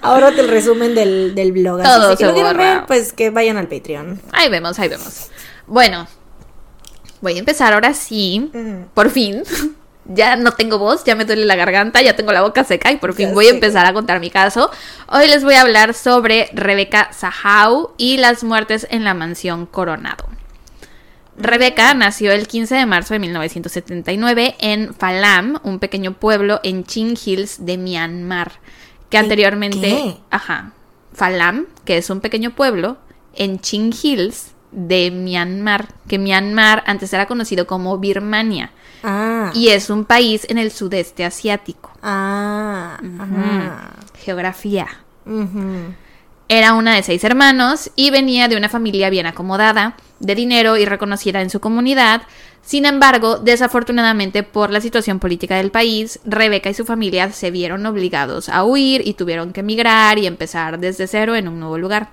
Ahora 0.00 0.32
te 0.32 0.40
el 0.40 0.48
resumen 0.48 0.94
del, 0.94 1.34
del 1.34 1.52
blog. 1.52 1.80
así, 1.80 1.88
Todo 1.88 2.10
si 2.10 2.16
que 2.16 2.24
se 2.24 2.26
lo 2.26 2.34
quieren 2.34 2.52
borra. 2.56 2.74
ver, 2.76 2.86
pues 2.86 3.12
que 3.12 3.30
vayan 3.30 3.56
al 3.56 3.68
Patreon. 3.68 4.20
Ahí 4.32 4.48
vemos, 4.48 4.78
ahí 4.78 4.88
vemos. 4.88 5.28
Bueno, 5.66 6.06
voy 7.20 7.36
a 7.36 7.38
empezar 7.38 7.72
ahora 7.72 7.94
sí. 7.94 8.50
Por 8.94 9.10
fin. 9.10 9.42
Ya 10.10 10.36
no 10.36 10.52
tengo 10.52 10.78
voz, 10.78 11.04
ya 11.04 11.14
me 11.14 11.26
duele 11.26 11.44
la 11.44 11.54
garganta, 11.54 12.00
ya 12.00 12.16
tengo 12.16 12.32
la 12.32 12.40
boca 12.40 12.64
seca 12.64 12.90
y 12.90 12.96
por 12.96 13.12
fin 13.12 13.28
Ya 13.28 13.34
voy 13.34 13.46
a 13.48 13.50
empezar 13.50 13.84
a 13.84 13.92
contar 13.92 14.20
mi 14.20 14.30
caso. 14.30 14.70
Hoy 15.06 15.28
les 15.28 15.44
voy 15.44 15.52
a 15.52 15.60
hablar 15.60 15.92
sobre 15.92 16.48
Rebeca 16.54 17.12
Sahau 17.12 17.90
y 17.98 18.16
las 18.16 18.42
muertes 18.42 18.86
en 18.90 19.04
la 19.04 19.12
mansión 19.12 19.66
Coronado. 19.66 20.24
Rebeca 21.36 21.92
nació 21.92 22.32
el 22.32 22.48
15 22.48 22.74
de 22.74 22.86
marzo 22.86 23.12
de 23.12 23.20
1979 23.20 24.56
en 24.60 24.94
Falam, 24.94 25.60
un 25.62 25.78
pequeño 25.78 26.14
pueblo 26.14 26.58
en 26.62 26.84
Chin 26.84 27.14
Hills 27.22 27.66
de 27.66 27.76
Myanmar, 27.76 28.52
que 29.10 29.16
¿En 29.16 29.24
anteriormente, 29.24 29.80
qué? 29.80 30.16
ajá, 30.30 30.72
Falam, 31.14 31.66
que 31.84 31.98
es 31.98 32.10
un 32.10 32.20
pequeño 32.20 32.50
pueblo 32.54 32.98
en 33.34 33.60
Chin 33.60 33.92
Hills 34.02 34.52
de 34.70 35.10
Myanmar, 35.10 35.88
que 36.08 36.18
Myanmar 36.18 36.82
antes 36.86 37.12
era 37.12 37.26
conocido 37.26 37.66
como 37.66 37.96
Birmania 37.98 38.70
Ah. 39.02 39.52
y 39.54 39.68
es 39.68 39.90
un 39.90 40.04
país 40.04 40.44
en 40.50 40.58
el 40.58 40.70
sudeste 40.72 41.24
asiático. 41.24 41.92
Ah. 42.02 42.98
Geografía. 44.18 44.86
Era 46.48 46.74
una 46.74 46.94
de 46.94 47.02
seis 47.02 47.22
hermanos 47.24 47.90
y 47.94 48.10
venía 48.10 48.48
de 48.48 48.56
una 48.56 48.68
familia 48.68 49.10
bien 49.10 49.26
acomodada, 49.26 49.96
de 50.18 50.34
dinero 50.34 50.76
y 50.76 50.84
reconocida 50.86 51.42
en 51.42 51.50
su 51.50 51.60
comunidad. 51.60 52.22
Sin 52.62 52.84
embargo, 52.84 53.38
desafortunadamente 53.38 54.42
por 54.42 54.70
la 54.70 54.80
situación 54.80 55.20
política 55.20 55.56
del 55.56 55.70
país, 55.70 56.20
Rebeca 56.24 56.68
y 56.68 56.74
su 56.74 56.84
familia 56.84 57.32
se 57.32 57.50
vieron 57.50 57.86
obligados 57.86 58.48
a 58.48 58.64
huir 58.64 59.06
y 59.06 59.14
tuvieron 59.14 59.52
que 59.52 59.60
emigrar 59.60 60.18
y 60.18 60.26
empezar 60.26 60.78
desde 60.78 61.06
cero 61.06 61.34
en 61.34 61.48
un 61.48 61.60
nuevo 61.60 61.78
lugar. 61.78 62.10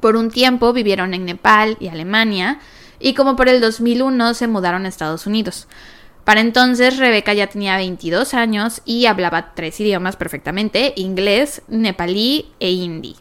Por 0.00 0.16
un 0.16 0.30
tiempo 0.30 0.72
vivieron 0.72 1.14
en 1.14 1.26
Nepal 1.26 1.76
y 1.78 1.88
Alemania 1.88 2.58
y 2.98 3.14
como 3.14 3.36
por 3.36 3.48
el 3.48 3.60
2001 3.60 4.34
se 4.34 4.48
mudaron 4.48 4.84
a 4.84 4.88
Estados 4.88 5.26
Unidos. 5.26 5.68
Para 6.24 6.40
entonces 6.40 6.98
Rebeca 6.98 7.32
ya 7.32 7.46
tenía 7.46 7.76
22 7.76 8.34
años 8.34 8.82
y 8.84 9.06
hablaba 9.06 9.54
tres 9.54 9.80
idiomas 9.80 10.16
perfectamente, 10.16 10.92
inglés, 10.96 11.62
nepalí 11.68 12.52
e 12.60 12.70
hindi. 12.70 13.16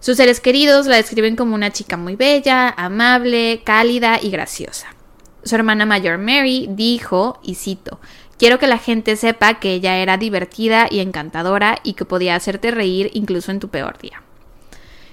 Sus 0.00 0.16
seres 0.16 0.40
queridos 0.40 0.86
la 0.86 0.96
describen 0.96 1.36
como 1.36 1.54
una 1.54 1.70
chica 1.70 1.96
muy 1.96 2.16
bella, 2.16 2.70
amable, 2.70 3.62
cálida 3.64 4.18
y 4.20 4.30
graciosa. 4.30 4.88
Su 5.44 5.54
hermana 5.54 5.86
mayor 5.86 6.18
Mary 6.18 6.66
dijo, 6.70 7.38
y 7.42 7.54
cito, 7.54 8.00
Quiero 8.40 8.58
que 8.58 8.66
la 8.66 8.78
gente 8.78 9.16
sepa 9.16 9.60
que 9.60 9.74
ella 9.74 9.98
era 9.98 10.16
divertida 10.16 10.88
y 10.90 11.00
encantadora 11.00 11.78
y 11.82 11.92
que 11.92 12.06
podía 12.06 12.34
hacerte 12.34 12.70
reír 12.70 13.10
incluso 13.12 13.50
en 13.50 13.60
tu 13.60 13.68
peor 13.68 13.98
día. 13.98 14.22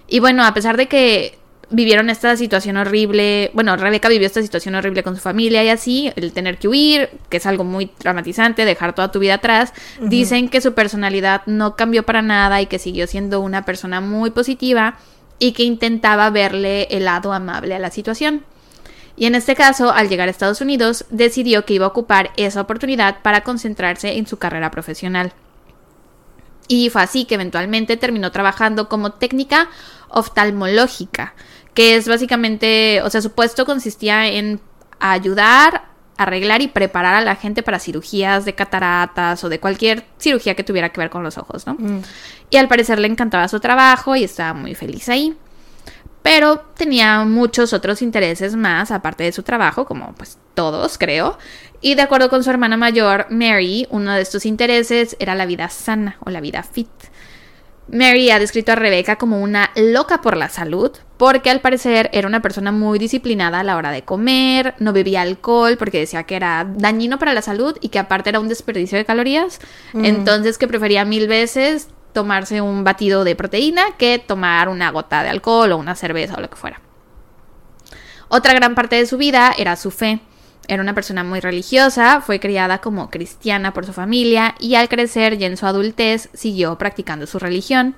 Y 0.08 0.20
bueno, 0.20 0.46
a 0.46 0.54
pesar 0.54 0.78
de 0.78 0.88
que 0.88 1.38
vivieron 1.70 2.10
esta 2.10 2.36
situación 2.38 2.78
horrible, 2.78 3.52
bueno, 3.54 3.76
Rebeca 3.76 4.08
vivió 4.10 4.26
esta 4.26 4.42
situación 4.42 4.76
horrible 4.76 5.04
con 5.04 5.16
su 5.16 5.22
familia 5.22 5.64
y 5.64 5.70
así, 5.70 6.12
el 6.16 6.32
tener 6.32 6.58
que 6.58 6.68
huir, 6.68 7.10
que 7.30 7.38
es 7.38 7.46
algo 7.46 7.64
muy 7.64 7.88
traumatizante, 7.88 8.66
dejar 8.66 8.94
toda 8.96 9.12
tu 9.12 9.20
vida 9.20 9.36
atrás, 9.36 9.74
dicen 10.00 10.50
que 10.50 10.62
su 10.62 10.74
personalidad 10.74 11.42
no 11.46 11.76
cambió 11.76 12.04
para 12.04 12.22
nada 12.22 12.62
y 12.62 12.68
que 12.68 12.80
siguió 12.80 13.08
siendo 13.08 13.42
una 13.42 13.66
persona 13.66 14.00
muy 14.02 14.32
positiva 14.32 14.98
y 15.40 15.52
que 15.52 15.64
intentaba 15.64 16.30
verle 16.30 16.88
el 16.90 17.06
lado 17.06 17.34
amable 17.34 17.76
a 17.76 17.80
la 17.80 17.92
situación. 17.92 18.44
Y 19.18 19.26
en 19.26 19.36
este 19.36 19.56
caso, 19.56 19.92
al 19.92 20.10
llegar 20.10 20.28
a 20.28 20.32
Estados 20.32 20.62
Unidos, 20.62 21.06
decidió 21.10 21.66
que 21.66 21.74
iba 21.74 21.86
a 21.86 21.90
ocupar 21.90 22.32
esa 22.38 22.62
oportunidad 22.62 23.22
para 23.24 23.42
concentrarse 23.42 24.18
en 24.18 24.28
su 24.28 24.38
carrera 24.38 24.70
profesional. 24.70 25.34
Y 26.68 26.90
fue 26.90 27.02
así 27.02 27.26
que 27.26 27.36
eventualmente 27.36 27.98
terminó 27.98 28.32
trabajando 28.32 28.90
como 28.90 29.14
técnica 29.14 29.70
oftalmológica, 30.10 31.34
que 31.78 31.96
es 31.96 32.08
básicamente, 32.08 33.04
o 33.04 33.10
sea, 33.12 33.22
su 33.22 33.34
puesto 33.34 33.64
consistía 33.64 34.26
en 34.26 34.60
ayudar, 35.00 35.84
arreglar 36.18 36.64
y 36.64 36.70
preparar 36.70 37.14
a 37.14 37.22
la 37.22 37.36
gente 37.36 37.62
para 37.62 37.78
cirugías 37.78 38.46
de 38.46 38.56
cataratas 38.56 39.44
o 39.44 39.48
de 39.48 39.60
cualquier 39.60 40.04
cirugía 40.18 40.56
que 40.56 40.64
tuviera 40.64 40.90
que 40.90 41.00
ver 41.00 41.12
con 41.12 41.22
los 41.22 41.38
ojos, 41.38 41.68
¿no? 41.68 41.76
Mm. 41.76 42.02
Y 42.50 42.58
al 42.58 42.68
parecer 42.68 42.98
le 42.98 43.08
encantaba 43.08 43.48
su 43.48 43.60
trabajo 43.60 44.16
y 44.16 44.24
estaba 44.24 44.56
muy 44.56 44.74
feliz 44.74 45.08
ahí. 45.08 45.38
Pero 46.24 46.62
tenía 46.76 47.24
muchos 47.26 47.74
otros 47.74 48.02
intereses 48.02 48.56
más 48.56 48.90
aparte 48.90 49.26
de 49.26 49.32
su 49.32 49.44
trabajo, 49.44 49.86
como 49.86 50.16
pues 50.16 50.40
todos, 50.56 50.98
creo. 50.98 51.38
Y 51.80 51.94
de 51.94 52.02
acuerdo 52.02 52.32
con 52.32 52.44
su 52.44 52.50
hermana 52.50 52.78
mayor, 52.78 53.28
Mary, 53.30 53.86
uno 53.92 54.14
de 54.14 54.22
estos 54.24 54.48
intereses 54.48 55.16
era 55.20 55.36
la 55.36 55.46
vida 55.46 55.70
sana 55.70 56.18
o 56.26 56.32
la 56.32 56.42
vida 56.42 56.64
fit. 56.64 56.90
Mary 57.90 58.32
ha 58.32 58.40
descrito 58.40 58.74
a 58.74 58.76
Rebecca 58.76 59.18
como 59.18 59.42
una 59.42 59.72
loca 59.76 60.22
por 60.22 60.36
la 60.36 60.50
salud, 60.50 60.92
porque 61.18 61.50
al 61.50 61.62
parecer 61.62 62.10
era 62.12 62.28
una 62.28 62.42
persona 62.42 62.72
muy 62.72 63.00
disciplinada 63.00 63.62
a 63.62 63.64
la 63.64 63.78
hora 63.78 63.92
de 63.92 64.04
comer, 64.04 64.76
no 64.80 64.92
bebía 64.94 65.22
alcohol 65.22 65.78
porque 65.78 66.00
decía 66.00 66.24
que 66.24 66.36
era 66.36 66.68
dañino 66.70 67.18
para 67.18 67.34
la 67.34 67.42
salud 67.42 67.78
y 67.80 67.90
que 67.90 68.00
aparte 68.00 68.30
era 68.30 68.40
un 68.40 68.50
desperdicio 68.50 68.98
de 68.98 69.06
calorías, 69.06 69.60
entonces 69.94 70.58
que 70.58 70.68
prefería 70.68 71.06
mil 71.06 71.28
veces 71.28 71.88
tomarse 72.14 72.62
un 72.62 72.84
batido 72.84 73.24
de 73.24 73.36
proteína 73.36 73.84
que 73.98 74.20
tomar 74.20 74.70
una 74.70 74.92
gota 74.92 75.24
de 75.24 75.30
alcohol 75.30 75.72
o 75.72 75.78
una 75.78 75.96
cerveza 75.96 76.36
o 76.38 76.42
lo 76.42 76.50
que 76.50 76.56
fuera. 76.56 76.82
Otra 78.28 78.54
gran 78.54 78.76
parte 78.76 78.98
de 78.98 79.06
su 79.06 79.18
vida 79.18 79.54
era 79.58 79.76
su 79.76 79.92
fe. 79.92 80.20
Era 80.68 80.82
una 80.82 80.94
persona 80.94 81.24
muy 81.24 81.40
religiosa, 81.40 82.22
fue 82.22 82.40
criada 82.40 82.80
como 82.80 83.10
cristiana 83.10 83.74
por 83.74 83.86
su 83.86 83.94
familia 83.94 84.56
y 84.60 84.76
al 84.76 84.90
crecer 84.90 85.40
y 85.40 85.46
en 85.46 85.58
su 85.58 85.66
adultez 85.66 86.30
siguió 86.34 86.78
practicando 86.78 87.26
su 87.26 87.40
religión. 87.40 87.96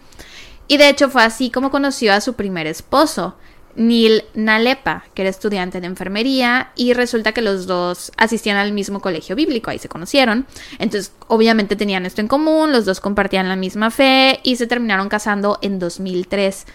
Y 0.68 0.78
de 0.78 0.90
hecho 0.90 1.10
fue 1.10 1.24
así 1.24 1.50
como 1.50 1.72
conoció 1.72 2.14
a 2.14 2.22
su 2.22 2.34
primer 2.34 2.68
esposo, 2.68 3.36
Neil 3.76 4.24
Nalepa, 4.34 5.06
que 5.14 5.22
era 5.22 5.30
estudiante 5.30 5.80
de 5.80 5.88
enfermería 5.88 6.72
y 6.76 6.94
resulta 6.94 7.32
que 7.32 7.42
los 7.42 7.66
dos 7.66 8.12
asistían 8.18 8.58
al 8.58 8.72
mismo 8.74 9.00
colegio 9.00 9.36
bíblico, 9.36 9.70
ahí 9.70 9.80
se 9.80 9.90
conocieron. 9.90 10.46
Entonces, 10.80 11.14
obviamente 11.28 11.76
tenían 11.76 12.06
esto 12.06 12.22
en 12.22 12.28
común, 12.28 12.72
los 12.72 12.86
dos 12.86 13.00
compartían 13.00 13.50
la 13.50 13.56
misma 13.56 13.90
fe 13.90 14.40
y 14.44 14.58
se 14.58 14.68
terminaron 14.68 15.10
casando 15.10 15.60
en 15.62 15.80
2003. 15.80 16.66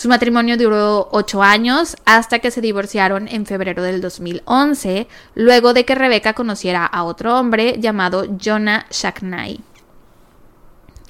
Su 0.00 0.08
matrimonio 0.08 0.56
duró 0.56 1.10
ocho 1.12 1.42
años 1.42 1.94
hasta 2.06 2.38
que 2.38 2.50
se 2.50 2.62
divorciaron 2.62 3.28
en 3.28 3.44
febrero 3.44 3.82
del 3.82 4.00
2011, 4.00 5.06
luego 5.34 5.74
de 5.74 5.84
que 5.84 5.94
Rebeca 5.94 6.32
conociera 6.32 6.86
a 6.86 7.04
otro 7.04 7.38
hombre 7.38 7.76
llamado 7.78 8.24
Jonah 8.42 8.86
Shacknai. 8.90 9.60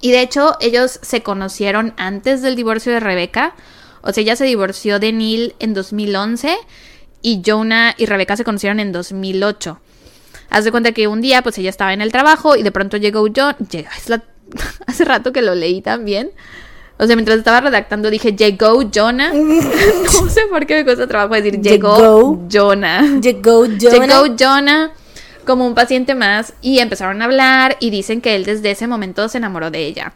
Y 0.01 0.11
de 0.11 0.23
hecho, 0.23 0.57
ellos 0.59 0.99
se 1.03 1.23
conocieron 1.23 1.95
antes 1.99 2.43
del 2.43 2.57
divorcio 2.57 2.91
de 2.91 2.99
Rebeca. 2.99 3.55
O 4.03 4.13
sea, 4.13 4.23
ella 4.23 4.35
se 4.35 4.45
divorció 4.45 4.99
de 4.99 5.13
Neil 5.13 5.55
en 5.61 5.73
2011 5.73 6.59
y 7.23 7.43
Jonah 7.47 7.95
y 7.97 8.07
Rebeca 8.07 8.37
se 8.37 8.43
conocieron 8.43 8.81
en 8.81 8.91
2008. 8.91 9.81
Haz 10.49 10.65
de 10.65 10.73
cuenta 10.73 10.91
que 10.91 11.07
un 11.07 11.21
día, 11.21 11.43
pues 11.43 11.57
ella 11.59 11.71
estaba 11.71 11.93
en 11.93 12.01
el 12.01 12.11
trabajo 12.11 12.57
y 12.57 12.65
de 12.65 12.73
pronto 12.73 12.97
llegó 12.97 13.25
John. 13.33 13.55
Hace 14.89 15.05
rato 15.05 15.33
que 15.33 15.43
lo 15.43 15.55
leí 15.55 15.81
también. 15.81 16.33
O 17.01 17.07
sea, 17.07 17.17
mientras 17.17 17.39
estaba 17.39 17.63
redactando 17.63 18.11
dije, 18.11 18.35
llegó 18.35 18.83
Jonah. 18.95 19.33
no 19.33 20.29
sé 20.29 20.43
por 20.51 20.67
qué 20.67 20.75
me 20.75 20.85
cuesta 20.85 21.07
trabajo 21.07 21.35
decir, 21.35 21.59
llegó, 21.59 21.97
Llegó. 21.97 22.49
Jonah. 22.53 23.21
Llegó 23.21 23.65
Jonah. 23.65 23.79
Llegó 23.79 24.37
Jonah 24.39 24.93
como 25.47 25.67
un 25.67 25.75
paciente 25.75 26.15
más 26.15 26.53
y 26.61 26.79
empezaron 26.79 27.23
a 27.23 27.25
hablar 27.25 27.79
y 27.81 27.89
dicen 27.89 28.21
que 28.21 28.35
él 28.35 28.45
desde 28.45 28.71
ese 28.71 28.87
momento 28.87 29.29
se 29.31 29.39
enamoró 29.39 29.71
de 29.71 29.87
ella. 29.87 30.13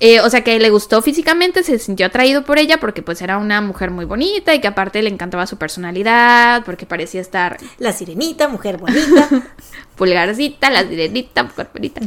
Eh, 0.00 0.20
o 0.20 0.30
sea 0.30 0.42
que 0.42 0.58
le 0.58 0.70
gustó 0.70 1.02
físicamente, 1.02 1.62
se 1.62 1.78
sintió 1.78 2.06
atraído 2.06 2.42
por 2.42 2.58
ella 2.58 2.80
porque 2.80 3.02
pues 3.02 3.20
era 3.20 3.36
una 3.36 3.60
mujer 3.60 3.90
muy 3.90 4.06
bonita 4.06 4.54
y 4.54 4.60
que 4.60 4.66
aparte 4.66 5.02
le 5.02 5.10
encantaba 5.10 5.46
su 5.46 5.58
personalidad, 5.58 6.64
porque 6.64 6.86
parecía 6.86 7.20
estar 7.20 7.58
La 7.78 7.92
sirenita, 7.92 8.48
mujer 8.48 8.78
bonita. 8.78 9.28
pulgarcita, 9.96 10.70
la 10.70 10.88
sirenita, 10.88 11.42
mujer 11.42 11.68
bonita. 11.72 12.00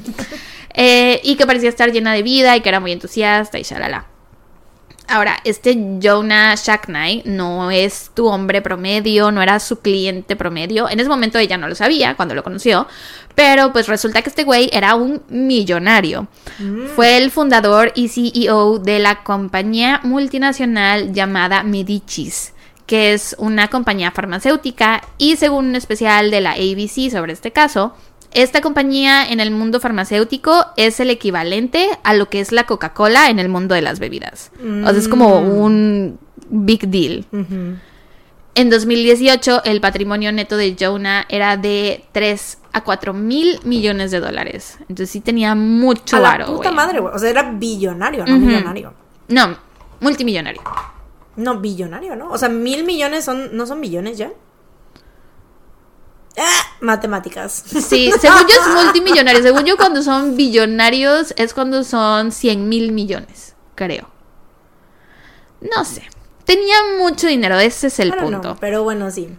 Eh, 0.74 1.22
y 1.24 1.36
que 1.36 1.46
parecía 1.46 1.70
estar 1.70 1.92
llena 1.92 2.14
de 2.14 2.24
vida 2.24 2.58
y 2.58 2.62
que 2.62 2.70
era 2.70 2.80
muy 2.80 2.92
entusiasta 2.92 3.60
y 3.60 3.64
shalala. 3.64 4.13
Ahora, 5.08 5.38
este 5.44 5.78
Jonah 6.02 6.56
Shacknai 6.56 7.24
no 7.26 7.72
es 7.72 8.12
tu 8.14 8.28
hombre 8.28 8.62
promedio, 8.62 9.32
no 9.32 9.42
era 9.42 9.60
su 9.60 9.80
cliente 9.80 10.36
promedio. 10.36 10.90
En 10.90 11.00
ese 11.00 11.10
momento 11.10 11.38
ella 11.38 11.58
no 11.58 11.68
lo 11.68 11.76
sabía 11.76 12.16
cuando 12.16 12.36
lo 12.36 12.44
conoció, 12.44 12.88
pero 13.36 13.74
pues 13.74 13.88
resulta 13.88 14.22
que 14.22 14.30
este 14.30 14.44
güey 14.46 14.70
era 14.72 14.96
un 14.96 15.22
millonario. 15.28 16.28
Fue 16.96 17.18
el 17.18 17.32
fundador 17.32 17.92
y 17.96 18.08
CEO 18.08 18.80
de 18.80 19.00
la 19.00 19.24
compañía 19.24 20.00
multinacional 20.04 21.14
llamada 21.14 21.64
Medicis, 21.64 22.54
que 22.86 23.14
es 23.14 23.36
una 23.40 23.68
compañía 23.68 24.12
farmacéutica 24.12 25.02
y 25.18 25.36
según 25.36 25.66
un 25.66 25.76
especial 25.76 26.32
de 26.32 26.42
la 26.42 26.52
ABC 26.52 27.12
sobre 27.12 27.34
este 27.34 27.52
caso, 27.52 27.94
esta 28.34 28.62
compañía 28.62 29.26
en 29.26 29.40
el 29.40 29.52
mundo 29.52 29.80
farmacéutico 29.80 30.66
es 30.78 31.00
el 31.00 31.10
equivalente 31.10 31.88
a 32.04 32.14
lo 32.14 32.30
que 32.30 32.40
es 32.40 32.52
la 32.52 32.66
Coca-Cola 32.66 33.30
en 33.30 33.40
el 33.40 33.50
mundo 33.50 33.76
de 33.76 33.82
las 33.82 34.00
bebidas. 34.00 34.52
O 34.60 34.90
sea, 34.90 34.98
es 34.98 35.08
como 35.08 35.40
un 35.40 36.20
big 36.50 36.88
deal. 36.88 37.26
En 38.56 38.70
2018, 38.70 39.64
el 39.66 39.82
patrimonio 39.82 40.32
neto 40.32 40.58
de 40.58 40.76
Jonah 40.80 41.26
era 41.28 41.58
de 41.58 42.06
3 42.12 42.60
a 42.74 42.84
4 42.84 43.14
mil 43.14 43.60
millones 43.64 44.12
de 44.12 44.20
dólares. 44.20 44.78
Entonces 44.82 45.10
sí 45.10 45.22
tenía 45.22 45.56
mucho 45.56 46.18
A 46.18 46.20
la 46.20 46.30
varo, 46.30 46.46
puta 46.48 46.72
madre, 46.72 47.00
güey. 47.00 47.14
O 47.14 47.20
sea, 47.20 47.30
era 47.30 47.52
billonario, 47.52 48.26
no 48.26 48.38
millonario. 48.38 48.94
No, 49.28 49.58
multimillonario. 50.02 50.62
No, 51.36 51.60
billonario, 51.60 52.16
¿no? 52.16 52.30
O 52.30 52.38
sea, 52.38 52.50
mil 52.50 52.84
millones 52.84 53.26
son, 53.26 53.56
¿no 53.58 53.66
son 53.66 53.82
billones 53.82 54.18
ya? 54.18 54.32
Ah, 56.38 56.62
matemáticas. 56.82 57.64
Sí, 57.68 58.12
según 58.20 58.40
yo 58.48 58.56
es 58.60 58.84
multimillonario. 58.84 59.42
Según 59.44 59.66
yo, 59.66 59.78
cuando 59.78 60.02
son 60.02 60.36
billonarios 60.36 61.34
es 61.38 61.54
cuando 61.54 61.84
son 61.84 62.32
100 62.32 62.68
mil 62.70 62.92
millones, 62.92 63.56
creo. 63.76 64.10
No 65.62 65.86
sé. 65.86 66.04
Tenía 66.46 66.76
mucho 67.00 67.28
dinero, 67.28 67.58
ese 67.58 67.88
es 67.88 68.00
el 68.00 68.12
Ahora 68.12 68.24
punto. 68.24 68.48
no, 68.50 68.56
pero 68.58 68.84
bueno, 68.84 69.10
sí. 69.12 69.30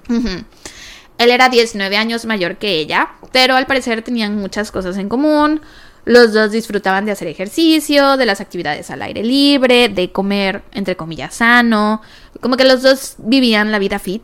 Él 1.18 1.30
era 1.30 1.48
19 1.48 1.96
años 1.96 2.24
mayor 2.24 2.56
que 2.56 2.78
ella, 2.78 3.10
pero 3.30 3.56
al 3.56 3.66
parecer 3.66 4.02
tenían 4.02 4.36
muchas 4.36 4.70
cosas 4.70 4.96
en 4.96 5.08
común. 5.08 5.60
Los 6.06 6.32
dos 6.32 6.50
disfrutaban 6.50 7.04
de 7.04 7.12
hacer 7.12 7.28
ejercicio, 7.28 8.16
de 8.16 8.26
las 8.26 8.40
actividades 8.40 8.90
al 8.90 9.02
aire 9.02 9.22
libre, 9.22 9.88
de 9.88 10.12
comer, 10.12 10.62
entre 10.72 10.96
comillas, 10.96 11.34
sano. 11.34 12.02
Como 12.40 12.56
que 12.56 12.64
los 12.64 12.82
dos 12.82 13.14
vivían 13.18 13.70
la 13.72 13.78
vida 13.78 13.98
fit. 13.98 14.22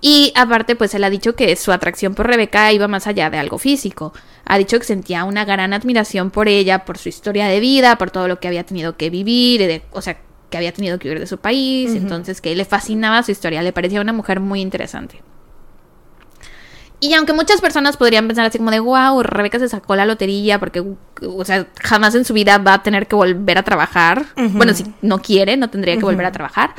Y 0.00 0.32
aparte, 0.36 0.76
pues 0.76 0.94
él 0.94 1.02
ha 1.02 1.10
dicho 1.10 1.34
que 1.34 1.56
su 1.56 1.72
atracción 1.72 2.14
por 2.14 2.26
Rebeca 2.28 2.72
iba 2.72 2.86
más 2.86 3.06
allá 3.08 3.30
de 3.30 3.38
algo 3.38 3.58
físico. 3.58 4.12
Ha 4.44 4.56
dicho 4.56 4.78
que 4.78 4.84
sentía 4.84 5.24
una 5.24 5.44
gran 5.44 5.72
admiración 5.72 6.30
por 6.30 6.46
ella, 6.48 6.84
por 6.84 6.98
su 6.98 7.08
historia 7.08 7.46
de 7.48 7.58
vida, 7.58 7.96
por 7.98 8.10
todo 8.12 8.28
lo 8.28 8.38
que 8.38 8.46
había 8.46 8.64
tenido 8.64 8.96
que 8.96 9.10
vivir, 9.10 9.60
de- 9.60 9.82
o 9.90 10.00
sea, 10.00 10.18
que 10.50 10.56
había 10.56 10.72
tenido 10.72 10.98
que 10.98 11.08
huir 11.08 11.18
de 11.20 11.26
su 11.26 11.38
país, 11.38 11.94
entonces 11.94 12.40
que 12.40 12.54
le 12.54 12.64
fascinaba 12.64 13.22
su 13.24 13.32
historia, 13.32 13.60
le 13.62 13.72
parecía 13.72 14.00
una 14.00 14.12
mujer 14.12 14.38
muy 14.40 14.60
interesante. 14.60 15.20
Y 17.00 17.14
aunque 17.14 17.32
muchas 17.32 17.60
personas 17.60 17.96
podrían 17.96 18.26
pensar 18.26 18.44
así 18.46 18.58
como 18.58 18.72
de, 18.72 18.80
wow, 18.80 19.22
Rebeca 19.22 19.60
se 19.60 19.68
sacó 19.68 19.94
la 19.94 20.04
lotería 20.04 20.58
porque, 20.58 20.82
o 21.22 21.44
sea, 21.44 21.68
jamás 21.80 22.14
en 22.16 22.24
su 22.24 22.34
vida 22.34 22.58
va 22.58 22.74
a 22.74 22.82
tener 22.82 23.06
que 23.06 23.14
volver 23.14 23.56
a 23.56 23.62
trabajar. 23.62 24.26
Bueno, 24.56 24.74
si 24.74 24.84
no 25.00 25.20
quiere, 25.22 25.56
no 25.56 25.70
tendría 25.70 25.96
que 25.96 26.02
volver 26.04 26.26
a 26.26 26.32
trabajar. 26.32 26.70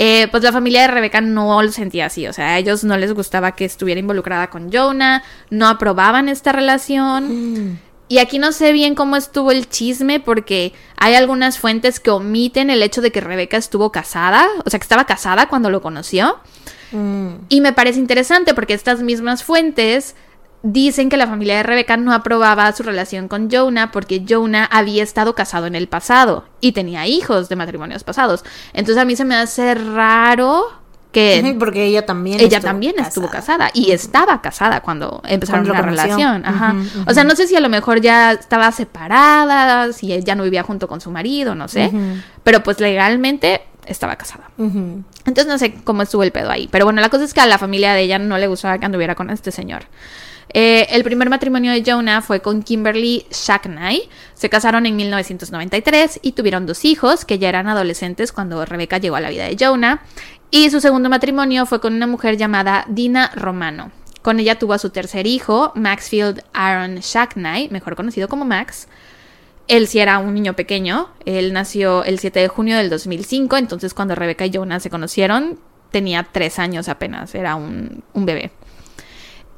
Eh, 0.00 0.28
pues 0.30 0.44
la 0.44 0.52
familia 0.52 0.82
de 0.82 0.88
Rebeca 0.88 1.20
no 1.20 1.60
lo 1.60 1.72
sentía 1.72 2.06
así. 2.06 2.28
O 2.28 2.32
sea, 2.32 2.54
a 2.54 2.58
ellos 2.58 2.84
no 2.84 2.96
les 2.96 3.12
gustaba 3.12 3.52
que 3.52 3.64
estuviera 3.64 3.98
involucrada 3.98 4.48
con 4.48 4.72
Jonah, 4.72 5.24
no 5.50 5.66
aprobaban 5.66 6.28
esta 6.28 6.52
relación. 6.52 7.80
Y 8.06 8.18
aquí 8.18 8.38
no 8.38 8.52
sé 8.52 8.72
bien 8.72 8.94
cómo 8.94 9.16
estuvo 9.16 9.50
el 9.50 9.68
chisme 9.68 10.20
porque 10.20 10.72
hay 10.96 11.14
algunas 11.14 11.58
fuentes 11.58 11.98
que 11.98 12.10
omiten 12.10 12.70
el 12.70 12.82
hecho 12.82 13.02
de 13.02 13.10
que 13.10 13.20
Rebeca 13.20 13.56
estuvo 13.56 13.90
casada, 13.90 14.46
o 14.64 14.70
sea, 14.70 14.78
que 14.78 14.84
estaba 14.84 15.04
casada 15.04 15.48
cuando 15.48 15.68
lo 15.68 15.82
conoció. 15.82 16.38
Mm. 16.92 17.30
Y 17.48 17.60
me 17.60 17.72
parece 17.72 17.98
interesante 17.98 18.54
porque 18.54 18.74
estas 18.74 19.02
mismas 19.02 19.42
fuentes 19.42 20.14
dicen 20.62 21.08
que 21.08 21.16
la 21.16 21.26
familia 21.26 21.56
de 21.56 21.62
Rebeca 21.62 21.96
no 21.96 22.12
aprobaba 22.12 22.70
su 22.72 22.82
relación 22.82 23.28
con 23.28 23.50
Jonah 23.50 23.90
porque 23.92 24.24
Jonah 24.28 24.64
había 24.64 25.02
estado 25.02 25.34
casado 25.34 25.66
en 25.66 25.74
el 25.74 25.88
pasado 25.88 26.44
y 26.60 26.72
tenía 26.72 27.06
hijos 27.06 27.48
de 27.48 27.56
matrimonios 27.56 28.04
pasados. 28.04 28.44
Entonces 28.72 29.00
a 29.00 29.04
mí 29.04 29.16
se 29.16 29.24
me 29.24 29.36
hace 29.36 29.74
raro 29.74 30.66
que 31.12 31.56
Porque 31.58 31.84
ella 31.84 32.04
también 32.04 32.40
ella 32.40 32.58
estuvo 32.58 32.70
también 32.70 32.98
estuvo 32.98 33.28
casada 33.28 33.70
y 33.72 33.92
estaba 33.92 34.42
casada 34.42 34.80
cuando 34.80 35.22
empezaron 35.24 35.66
la 35.66 35.80
relación. 35.80 36.44
Ajá. 36.44 36.74
O 37.06 37.14
sea, 37.14 37.24
no 37.24 37.34
sé 37.34 37.46
si 37.46 37.56
a 37.56 37.60
lo 37.60 37.68
mejor 37.68 38.00
ya 38.00 38.32
estaba 38.32 38.70
separada, 38.72 39.92
si 39.92 40.12
ella 40.12 40.34
no 40.34 40.44
vivía 40.44 40.62
junto 40.62 40.88
con 40.88 41.00
su 41.00 41.10
marido, 41.10 41.54
no 41.54 41.68
sé. 41.68 41.90
Pero 42.42 42.62
pues 42.62 42.80
legalmente 42.80 43.62
estaba 43.86 44.16
casada. 44.16 44.50
Entonces 44.58 45.46
no 45.46 45.58
sé 45.58 45.74
cómo 45.84 46.02
estuvo 46.02 46.22
el 46.22 46.32
pedo 46.32 46.50
ahí. 46.50 46.68
Pero 46.70 46.84
bueno, 46.84 47.00
la 47.00 47.08
cosa 47.08 47.24
es 47.24 47.32
que 47.32 47.40
a 47.40 47.46
la 47.46 47.58
familia 47.58 47.94
de 47.94 48.02
ella 48.02 48.18
no 48.18 48.36
le 48.36 48.46
gustaba 48.46 48.78
que 48.78 48.86
anduviera 48.86 49.14
con 49.14 49.30
este 49.30 49.50
señor. 49.50 49.84
Eh, 50.54 50.86
el 50.90 51.04
primer 51.04 51.28
matrimonio 51.28 51.72
de 51.72 51.82
Jonah 51.84 52.22
fue 52.22 52.40
con 52.40 52.62
Kimberly 52.62 53.26
Shackney. 53.30 54.08
Se 54.34 54.48
casaron 54.48 54.86
en 54.86 54.96
1993 54.96 56.20
y 56.22 56.32
tuvieron 56.32 56.66
dos 56.66 56.84
hijos 56.84 57.24
que 57.24 57.38
ya 57.38 57.48
eran 57.48 57.68
adolescentes 57.68 58.32
cuando 58.32 58.64
Rebeca 58.64 58.98
llegó 58.98 59.16
a 59.16 59.20
la 59.20 59.30
vida 59.30 59.44
de 59.44 59.56
Jonah. 59.58 60.02
Y 60.50 60.70
su 60.70 60.80
segundo 60.80 61.10
matrimonio 61.10 61.66
fue 61.66 61.80
con 61.80 61.94
una 61.94 62.06
mujer 62.06 62.36
llamada 62.36 62.86
Dina 62.88 63.30
Romano. 63.34 63.92
Con 64.22 64.40
ella 64.40 64.58
tuvo 64.58 64.72
a 64.72 64.78
su 64.78 64.90
tercer 64.90 65.26
hijo, 65.26 65.72
Maxfield 65.74 66.42
Aaron 66.52 66.96
Shackney, 66.96 67.68
mejor 67.70 67.96
conocido 67.96 68.28
como 68.28 68.44
Max. 68.44 68.88
Él 69.68 69.86
sí 69.86 69.98
era 69.98 70.18
un 70.18 70.32
niño 70.34 70.54
pequeño. 70.54 71.10
Él 71.26 71.52
nació 71.52 72.02
el 72.04 72.18
7 72.18 72.40
de 72.40 72.48
junio 72.48 72.78
del 72.78 72.88
2005. 72.88 73.56
Entonces, 73.58 73.92
cuando 73.92 74.14
Rebeca 74.14 74.46
y 74.46 74.52
Jonah 74.52 74.80
se 74.80 74.88
conocieron, 74.88 75.58
tenía 75.90 76.26
tres 76.32 76.58
años 76.58 76.88
apenas. 76.88 77.34
Era 77.34 77.54
un, 77.54 78.02
un 78.14 78.24
bebé. 78.24 78.50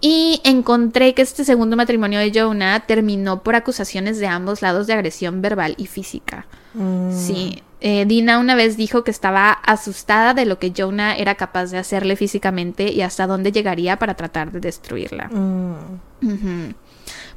Y 0.00 0.40
encontré 0.44 1.14
que 1.14 1.22
este 1.22 1.44
segundo 1.44 1.76
matrimonio 1.76 2.20
de 2.20 2.32
Jonah 2.34 2.80
terminó 2.80 3.42
por 3.42 3.54
acusaciones 3.54 4.18
de 4.18 4.26
ambos 4.26 4.62
lados 4.62 4.86
de 4.86 4.94
agresión 4.94 5.42
verbal 5.42 5.74
y 5.76 5.86
física. 5.86 6.46
Mm. 6.74 7.12
Sí. 7.12 7.62
Eh, 7.82 8.04
Dina 8.06 8.38
una 8.38 8.54
vez 8.54 8.76
dijo 8.76 9.04
que 9.04 9.10
estaba 9.10 9.52
asustada 9.52 10.34
de 10.34 10.44
lo 10.44 10.58
que 10.58 10.72
Jonah 10.76 11.16
era 11.16 11.34
capaz 11.34 11.70
de 11.70 11.78
hacerle 11.78 12.16
físicamente 12.16 12.92
y 12.92 13.00
hasta 13.00 13.26
dónde 13.26 13.52
llegaría 13.52 13.98
para 13.98 14.14
tratar 14.14 14.52
de 14.52 14.60
destruirla. 14.60 15.28
Mm. 15.28 16.74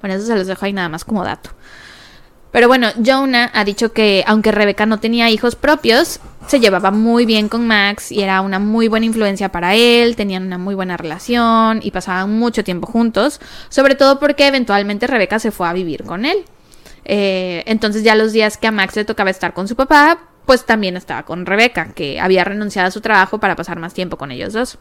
Bueno, 0.01 0.15
eso 0.15 0.25
se 0.25 0.35
los 0.35 0.47
dejo 0.47 0.65
ahí 0.65 0.73
nada 0.73 0.89
más 0.89 1.05
como 1.05 1.23
dato. 1.23 1.51
Pero 2.51 2.67
bueno, 2.67 2.89
Jonah 3.03 3.49
ha 3.53 3.65
dicho 3.65 3.93
que 3.93 4.23
aunque 4.27 4.51
Rebeca 4.51 4.85
no 4.85 4.99
tenía 4.99 5.29
hijos 5.29 5.55
propios, 5.55 6.19
se 6.47 6.59
llevaba 6.59 6.91
muy 6.91 7.25
bien 7.25 7.49
con 7.49 7.65
Max 7.67 8.11
y 8.11 8.21
era 8.21 8.41
una 8.41 8.59
muy 8.59 8.87
buena 8.87 9.05
influencia 9.05 9.49
para 9.49 9.75
él, 9.75 10.15
tenían 10.15 10.45
una 10.45 10.57
muy 10.57 10.75
buena 10.75 10.97
relación 10.97 11.79
y 11.83 11.91
pasaban 11.91 12.37
mucho 12.37 12.63
tiempo 12.63 12.87
juntos, 12.87 13.39
sobre 13.69 13.95
todo 13.95 14.19
porque 14.19 14.47
eventualmente 14.47 15.07
Rebeca 15.07 15.39
se 15.39 15.51
fue 15.51 15.67
a 15.67 15.73
vivir 15.73 16.03
con 16.03 16.25
él. 16.25 16.37
Eh, 17.05 17.63
entonces 17.65 18.03
ya 18.03 18.15
los 18.15 18.31
días 18.31 18.57
que 18.57 18.67
a 18.67 18.71
Max 18.71 18.95
le 18.95 19.05
tocaba 19.05 19.29
estar 19.29 19.53
con 19.53 19.67
su 19.67 19.75
papá, 19.75 20.19
pues 20.45 20.65
también 20.65 20.97
estaba 20.97 21.23
con 21.23 21.45
Rebeca, 21.45 21.93
que 21.93 22.19
había 22.19 22.43
renunciado 22.43 22.87
a 22.87 22.91
su 22.91 23.01
trabajo 23.01 23.39
para 23.39 23.55
pasar 23.55 23.79
más 23.79 23.93
tiempo 23.93 24.17
con 24.17 24.31
ellos 24.31 24.53
dos. 24.53 24.77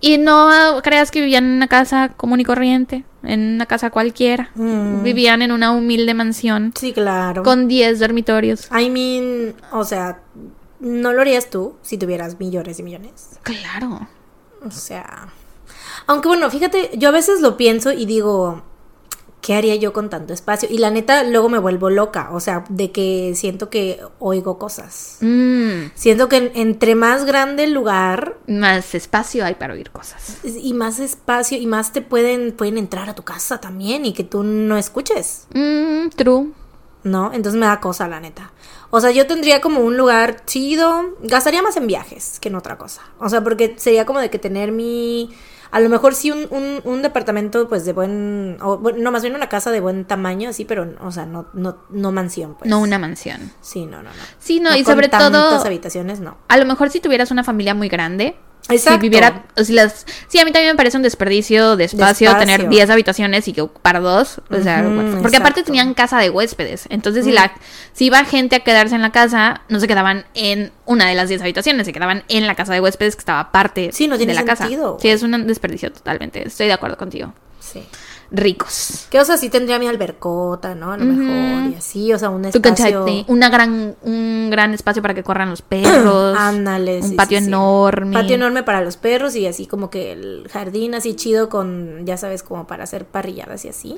Y 0.00 0.18
no 0.18 0.50
creas 0.82 1.10
que 1.10 1.20
vivían 1.22 1.44
en 1.44 1.52
una 1.52 1.68
casa 1.68 2.10
común 2.18 2.40
y 2.40 2.44
corriente, 2.44 3.04
en 3.22 3.54
una 3.54 3.64
casa 3.64 3.88
cualquiera. 3.88 4.50
Mm. 4.54 5.02
Vivían 5.02 5.40
en 5.40 5.52
una 5.52 5.70
humilde 5.72 6.12
mansión 6.12 6.72
Sí, 6.78 6.92
claro. 6.92 7.42
con 7.42 7.66
10 7.66 7.98
dormitorios. 7.98 8.68
I 8.78 8.90
mean, 8.90 9.54
o 9.72 9.84
sea, 9.84 10.20
¿no 10.80 11.12
lo 11.12 11.20
harías 11.20 11.50
tú 11.50 11.74
si 11.82 11.98
tuvieras 11.98 12.38
millones 12.38 12.78
y 12.78 12.82
millones? 12.82 13.38
Claro. 13.42 14.06
O 14.66 14.70
sea, 14.70 15.28
aunque 16.06 16.28
bueno, 16.28 16.50
fíjate, 16.50 16.90
yo 16.96 17.08
a 17.08 17.12
veces 17.12 17.40
lo 17.40 17.56
pienso 17.56 17.92
y 17.92 18.06
digo, 18.06 18.62
¿qué 19.40 19.54
haría 19.54 19.76
yo 19.76 19.92
con 19.92 20.10
tanto 20.10 20.32
espacio? 20.32 20.68
Y 20.70 20.78
la 20.78 20.90
neta, 20.90 21.22
luego 21.22 21.48
me 21.48 21.58
vuelvo 21.58 21.88
loca, 21.90 22.30
o 22.32 22.40
sea, 22.40 22.64
de 22.68 22.90
que 22.90 23.32
siento 23.36 23.70
que 23.70 24.00
oigo 24.18 24.58
cosas. 24.58 25.18
Mm, 25.20 25.90
Siento 25.94 26.28
que 26.28 26.36
en- 26.38 26.50
entre 26.54 26.94
más 26.96 27.24
grande 27.26 27.64
el 27.64 27.72
lugar 27.72 28.38
más 28.48 28.94
espacio 28.94 29.44
hay 29.44 29.54
para 29.54 29.74
oír 29.74 29.90
cosas. 29.90 30.38
y 30.44 30.74
más 30.74 30.98
espacio 30.98 31.58
y 31.58 31.66
más 31.66 31.92
te 31.92 32.02
pueden, 32.02 32.52
pueden 32.56 32.76
entrar 32.78 33.08
a 33.08 33.14
tu 33.14 33.22
casa 33.22 33.60
también 33.60 34.04
y 34.04 34.12
que 34.14 34.24
tú 34.24 34.42
no 34.42 34.76
escuches, 34.76 35.46
Mm, 35.54 36.08
true. 36.16 36.52
¿no? 37.04 37.32
Entonces 37.32 37.58
me 37.60 37.66
da 37.66 37.78
cosa, 37.80 38.08
la 38.08 38.18
neta. 38.18 38.50
O 38.90 39.00
sea, 39.00 39.10
yo 39.10 39.26
tendría 39.26 39.60
como 39.60 39.80
un 39.80 39.96
lugar 39.96 40.44
chido, 40.46 41.14
gastaría 41.22 41.62
más 41.62 41.76
en 41.76 41.86
viajes 41.86 42.38
que 42.40 42.48
en 42.48 42.54
otra 42.54 42.78
cosa. 42.78 43.02
O 43.18 43.28
sea, 43.28 43.42
porque 43.42 43.74
sería 43.78 44.06
como 44.06 44.20
de 44.20 44.30
que 44.30 44.38
tener 44.38 44.72
mi... 44.72 45.30
A 45.72 45.80
lo 45.80 45.88
mejor 45.88 46.14
sí 46.14 46.30
un, 46.30 46.46
un, 46.50 46.80
un 46.84 47.02
departamento 47.02 47.68
pues 47.68 47.84
de 47.84 47.92
buen... 47.92 48.56
O, 48.62 48.78
no, 48.96 49.10
más 49.10 49.22
bien 49.22 49.34
una 49.34 49.48
casa 49.48 49.72
de 49.72 49.80
buen 49.80 50.04
tamaño, 50.04 50.50
así, 50.50 50.64
pero, 50.64 50.94
o 51.00 51.10
sea, 51.10 51.26
no, 51.26 51.48
no, 51.54 51.78
no 51.90 52.12
mansión, 52.12 52.54
pues. 52.54 52.70
No 52.70 52.78
una 52.80 52.98
mansión. 53.00 53.52
Sí, 53.60 53.84
no, 53.84 53.98
no, 53.98 54.10
no. 54.10 54.22
Sí, 54.38 54.60
no, 54.60 54.74
y 54.76 54.84
con 54.84 54.94
sobre 54.94 55.08
todo- 55.08 55.60
habitaciones, 55.64 56.20
no. 56.20 56.36
A 56.48 56.56
lo 56.56 56.64
mejor 56.66 56.90
si 56.90 57.00
tuvieras 57.00 57.32
una 57.32 57.42
familia 57.42 57.74
muy 57.74 57.88
grande. 57.88 58.36
Exacto. 58.68 59.00
Si 59.00 59.02
viviera, 59.02 59.44
si 59.62 59.72
las, 59.72 60.06
sí, 60.28 60.38
a 60.38 60.44
mí 60.44 60.52
también 60.52 60.72
me 60.72 60.76
parece 60.76 60.96
un 60.96 61.02
desperdicio 61.02 61.76
de 61.76 61.84
espacio, 61.84 62.36
tener 62.36 62.68
10 62.68 62.90
habitaciones 62.90 63.46
y 63.48 63.52
que 63.52 63.60
ocupar 63.60 64.02
dos. 64.02 64.40
O 64.50 64.60
sea, 64.62 64.84
porque 65.22 65.36
aparte 65.36 65.62
tenían 65.62 65.94
casa 65.94 66.18
de 66.18 66.30
huéspedes. 66.30 66.86
Entonces, 66.88 67.24
si 67.24 67.32
la, 67.32 67.52
si 67.92 68.06
iba 68.06 68.24
gente 68.24 68.56
a 68.56 68.60
quedarse 68.60 68.94
en 68.94 69.02
la 69.02 69.12
casa, 69.12 69.62
no 69.68 69.80
se 69.80 69.86
quedaban 69.86 70.26
en 70.34 70.72
una 70.84 71.08
de 71.08 71.14
las 71.14 71.28
10 71.28 71.42
habitaciones, 71.42 71.86
se 71.86 71.92
quedaban 71.92 72.24
en 72.28 72.46
la 72.46 72.54
casa 72.54 72.72
de 72.72 72.80
huéspedes 72.80 73.16
que 73.16 73.20
estaba 73.20 73.40
aparte 73.40 73.90
Sí, 73.92 74.08
no 74.08 74.16
tiene 74.16 74.32
de 74.32 74.40
la 74.40 74.44
casa. 74.44 74.64
sentido, 74.64 74.98
Sí, 75.00 75.08
es 75.08 75.22
un 75.22 75.46
desperdicio 75.46 75.92
totalmente. 75.92 76.46
Estoy 76.46 76.66
de 76.66 76.72
acuerdo 76.72 76.96
contigo. 76.96 77.32
Sí. 77.60 77.84
Ricos. 78.30 79.06
Que, 79.10 79.20
o 79.20 79.24
sea, 79.24 79.36
sí 79.36 79.48
tendría 79.48 79.78
mi 79.78 79.86
albercota, 79.86 80.74
¿no? 80.74 80.92
A 80.92 80.96
lo 80.96 81.04
mejor, 81.04 81.72
y 81.72 81.74
así, 81.76 82.12
o 82.12 82.18
sea, 82.18 82.30
un 82.30 82.42
Tu 82.42 82.58
espacio... 82.58 83.04
té, 83.04 83.24
una 83.28 83.48
gran, 83.50 83.96
un 84.02 84.48
gran 84.50 84.74
espacio 84.74 85.00
para 85.02 85.14
que 85.14 85.22
corran 85.22 85.48
los 85.50 85.62
perros. 85.62 86.36
Ándale, 86.38 86.98
Un 87.02 87.10
sí, 87.10 87.14
patio 87.14 87.38
sí, 87.38 87.44
sí. 87.44 87.48
enorme. 87.48 88.12
Patio 88.14 88.34
enorme 88.34 88.62
para 88.62 88.80
los 88.80 88.96
perros 88.96 89.36
y 89.36 89.46
así 89.46 89.66
como 89.66 89.90
que 89.90 90.12
el 90.12 90.48
jardín 90.52 90.94
así 90.94 91.14
chido 91.14 91.48
con, 91.48 92.04
ya 92.04 92.16
sabes, 92.16 92.42
como 92.42 92.66
para 92.66 92.84
hacer 92.84 93.04
parrilladas 93.06 93.64
y 93.64 93.68
así. 93.68 93.94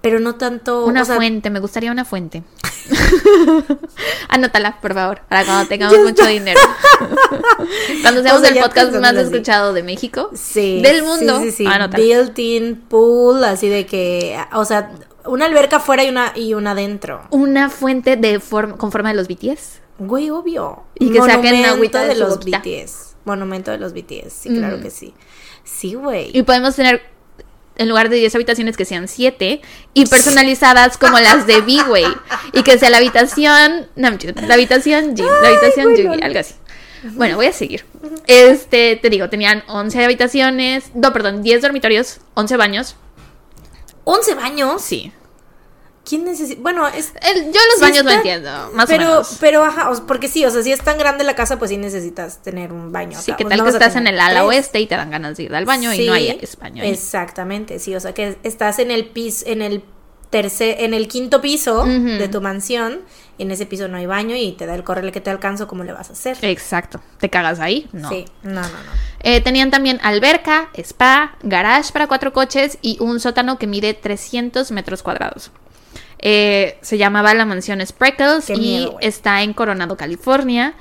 Pero 0.00 0.20
no 0.20 0.36
tanto... 0.36 0.84
Una 0.86 1.02
o 1.02 1.04
sea, 1.04 1.16
fuente, 1.16 1.50
me 1.50 1.60
gustaría 1.60 1.92
una 1.92 2.04
fuente. 2.04 2.42
Anótala, 4.28 4.80
por 4.80 4.94
favor, 4.94 5.20
para 5.28 5.44
cuando 5.44 5.68
tengamos 5.68 5.98
mucho 5.98 6.26
dinero. 6.26 6.60
cuando 8.02 8.22
seamos 8.22 8.40
O 8.42 8.44
sea, 8.44 8.54
el 8.54 8.60
podcast 8.62 8.92
más 8.94 9.14
así. 9.14 9.20
escuchado 9.32 9.72
de 9.72 9.82
México. 9.82 10.30
Sí. 10.34 10.80
Del 10.82 11.02
mundo. 11.02 11.38
Sí, 11.40 11.50
sí, 11.50 11.56
sí. 11.58 11.66
Anótala. 11.66 12.02
Built-in 12.02 12.76
pool, 12.88 13.41
así 13.46 13.68
de 13.68 13.86
que, 13.86 14.38
o 14.52 14.64
sea, 14.64 14.90
una 15.24 15.46
alberca 15.46 15.76
afuera 15.76 16.04
y 16.04 16.08
una, 16.08 16.32
y 16.34 16.54
una 16.54 16.72
adentro. 16.72 17.22
Una 17.30 17.68
fuente 17.70 18.16
de 18.16 18.40
forma, 18.40 18.76
con 18.76 18.90
forma 18.92 19.10
de 19.10 19.14
los 19.16 19.28
BTS. 19.28 19.80
Güey, 19.98 20.30
obvio. 20.30 20.82
Y 20.98 21.10
que 21.10 21.18
saquen 21.18 21.36
Monumento 21.42 21.68
agüita 21.74 22.02
de 22.02 22.08
de 22.08 22.14
los 22.16 22.38
boquita. 22.38 22.58
BTS. 22.58 23.14
Monumento 23.24 23.70
de 23.70 23.78
los 23.78 23.92
BTS, 23.92 24.32
sí, 24.32 24.48
claro 24.48 24.78
Mm. 24.78 24.82
que 24.82 24.90
sí. 24.90 25.14
Sí, 25.64 25.94
güey. 25.94 26.30
Y 26.36 26.42
podemos 26.42 26.74
tener, 26.74 27.02
en 27.76 27.88
lugar 27.88 28.08
de 28.08 28.16
10 28.16 28.34
habitaciones, 28.34 28.76
que 28.76 28.84
sean 28.84 29.06
7 29.06 29.60
y 29.94 30.06
personalizadas 30.06 30.98
como 30.98 31.20
las 31.20 31.46
de 31.46 31.60
B-Way. 31.60 32.06
Y 32.52 32.62
que 32.64 32.78
sea 32.78 32.90
la 32.90 32.96
habitación 32.96 33.86
Namjoon, 33.94 34.34
la 34.48 34.54
habitación 34.54 35.16
Jin, 35.16 35.26
la 35.26 35.48
habitación 35.48 35.92
bueno. 35.94 36.14
Yugi, 36.14 36.22
algo 36.24 36.38
así. 36.40 36.54
Bueno, 37.14 37.36
voy 37.36 37.46
a 37.46 37.52
seguir. 37.52 37.84
Este, 38.26 38.96
te 38.96 39.10
digo, 39.10 39.28
tenían 39.28 39.62
11 39.68 40.04
habitaciones, 40.04 40.90
no, 40.94 41.12
perdón, 41.12 41.42
10 41.42 41.62
dormitorios, 41.62 42.18
11 42.34 42.56
baños. 42.56 42.96
¿11 44.04 44.34
baños? 44.36 44.82
Sí. 44.82 45.12
¿Quién 46.04 46.24
necesita? 46.24 46.60
Bueno, 46.60 46.88
es... 46.88 47.12
El- 47.22 47.52
yo 47.52 47.60
los 47.72 47.80
baños 47.80 48.02
lo 48.04 48.10
está- 48.10 48.14
entiendo, 48.16 48.70
más 48.74 48.86
pero, 48.88 49.04
o 49.04 49.08
menos. 49.10 49.36
Pero, 49.38 49.62
ajá, 49.62 49.92
porque 50.08 50.26
sí, 50.26 50.44
o 50.44 50.50
sea, 50.50 50.60
si 50.64 50.72
es 50.72 50.80
tan 50.80 50.98
grande 50.98 51.22
la 51.22 51.36
casa, 51.36 51.60
pues 51.60 51.68
sí 51.70 51.76
necesitas 51.76 52.42
tener 52.42 52.72
un 52.72 52.90
baño. 52.90 53.16
Sí, 53.20 53.32
que 53.36 53.44
Pues 53.44 53.50
tal 53.50 53.58
no 53.58 53.64
que 53.64 53.70
estás 53.70 53.94
en 53.94 54.08
el 54.08 54.18
ala 54.18 54.40
tres. 54.40 54.48
oeste 54.48 54.80
y 54.80 54.86
te 54.88 54.96
dan 54.96 55.10
ganas 55.12 55.36
de 55.36 55.44
ir 55.44 55.54
al 55.54 55.64
baño 55.64 55.94
y 55.94 56.04
no 56.06 56.12
hay 56.14 56.30
ahí. 56.30 56.40
Exactamente, 56.90 57.78
sí, 57.78 57.94
o 57.94 58.00
sea 58.00 58.12
que 58.14 58.36
estás 58.42 58.80
en 58.80 58.90
el 58.90 59.06
piso, 59.10 59.44
en 59.46 59.62
el 59.62 59.84
tercer, 60.32 60.76
en 60.80 60.94
el 60.94 61.08
quinto 61.08 61.42
piso 61.42 61.84
de 61.84 62.26
tu 62.26 62.40
mansión, 62.40 63.02
en 63.38 63.50
ese 63.50 63.66
piso 63.66 63.86
no 63.86 63.98
hay 63.98 64.06
baño 64.06 64.34
y 64.34 64.52
te 64.52 64.64
da 64.64 64.74
el 64.74 64.82
correle 64.82 65.12
que 65.12 65.20
te 65.20 65.28
alcanzo, 65.28 65.68
¿cómo 65.68 65.84
le 65.84 65.92
vas 65.92 66.08
a 66.08 66.14
hacer? 66.14 66.38
Exacto. 66.40 67.00
¿Te 67.20 67.28
cagas 67.28 67.60
ahí? 67.60 67.86
No. 67.92 68.08
Sí, 68.08 68.24
no, 68.42 68.54
no, 68.54 68.62
no. 68.62 68.92
Eh, 69.20 69.42
tenían 69.42 69.70
también 69.70 70.00
alberca, 70.02 70.70
spa, 70.74 71.36
garage 71.42 71.92
para 71.92 72.06
cuatro 72.08 72.32
coches 72.32 72.78
y 72.80 72.96
un 73.00 73.20
sótano 73.20 73.58
que 73.58 73.66
mide 73.66 73.92
300 73.92 74.72
metros 74.72 75.02
cuadrados. 75.02 75.52
Eh, 76.18 76.78
se 76.80 76.96
llamaba 76.96 77.34
la 77.34 77.44
mansión 77.44 77.84
Spreckles 77.86 78.46
Qué 78.46 78.54
y 78.54 78.58
miedo, 78.58 78.96
está 79.00 79.42
en 79.42 79.52
Coronado, 79.52 79.98
California. 79.98 80.74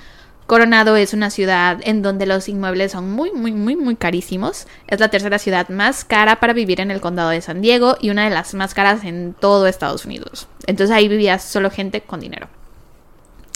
Coronado 0.47 0.97
es 0.97 1.13
una 1.13 1.29
ciudad 1.29 1.79
en 1.83 2.01
donde 2.01 2.25
los 2.25 2.49
inmuebles 2.49 2.91
son 2.91 3.09
muy, 3.11 3.31
muy, 3.31 3.53
muy, 3.53 3.77
muy 3.77 3.95
carísimos. 3.95 4.67
Es 4.87 4.99
la 4.99 5.07
tercera 5.07 5.39
ciudad 5.39 5.69
más 5.69 6.03
cara 6.03 6.41
para 6.41 6.51
vivir 6.51 6.81
en 6.81 6.91
el 6.91 6.99
condado 6.99 7.29
de 7.29 7.41
San 7.41 7.61
Diego 7.61 7.95
y 8.01 8.09
una 8.09 8.25
de 8.25 8.31
las 8.31 8.53
más 8.53 8.73
caras 8.73 9.03
en 9.05 9.33
todo 9.39 9.65
Estados 9.67 10.03
Unidos. 10.05 10.47
Entonces 10.67 10.93
ahí 10.93 11.07
vivía 11.07 11.39
solo 11.39 11.71
gente 11.71 12.01
con 12.01 12.19
dinero. 12.19 12.49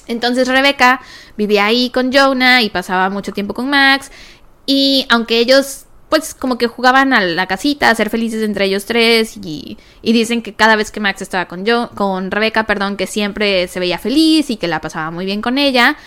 Entonces 0.07 0.47
Rebeca 0.47 1.01
vivía 1.35 1.65
ahí 1.65 1.89
con 1.89 2.13
Jonah 2.13 2.61
y 2.61 2.69
pasaba 2.69 3.09
mucho 3.09 3.33
tiempo 3.33 3.53
con 3.53 3.69
Max. 3.69 4.11
Y 4.65 5.05
aunque 5.09 5.39
ellos, 5.39 5.85
pues, 6.09 6.33
como 6.33 6.57
que 6.57 6.67
jugaban 6.67 7.11
a 7.13 7.21
la 7.21 7.47
casita, 7.47 7.89
a 7.89 7.95
ser 7.95 8.09
felices 8.09 8.43
entre 8.43 8.65
ellos 8.65 8.85
tres. 8.85 9.35
Y, 9.37 9.77
dicen 10.01 10.41
que 10.43 10.53
cada 10.53 10.75
vez 10.75 10.91
que 10.91 10.99
Max 10.99 11.21
estaba 11.21 11.47
con, 11.47 11.65
Jo- 11.67 11.89
con 11.95 12.31
Rebeca, 12.31 12.65
perdón, 12.65 12.97
que 12.97 13.07
siempre 13.07 13.67
se 13.67 13.79
veía 13.79 13.97
feliz 13.97 14.49
y 14.49 14.57
que 14.57 14.67
la 14.67 14.79
pasaba 14.79 15.11
muy 15.11 15.25
bien 15.25 15.41
con 15.41 15.57
ella. 15.57 15.97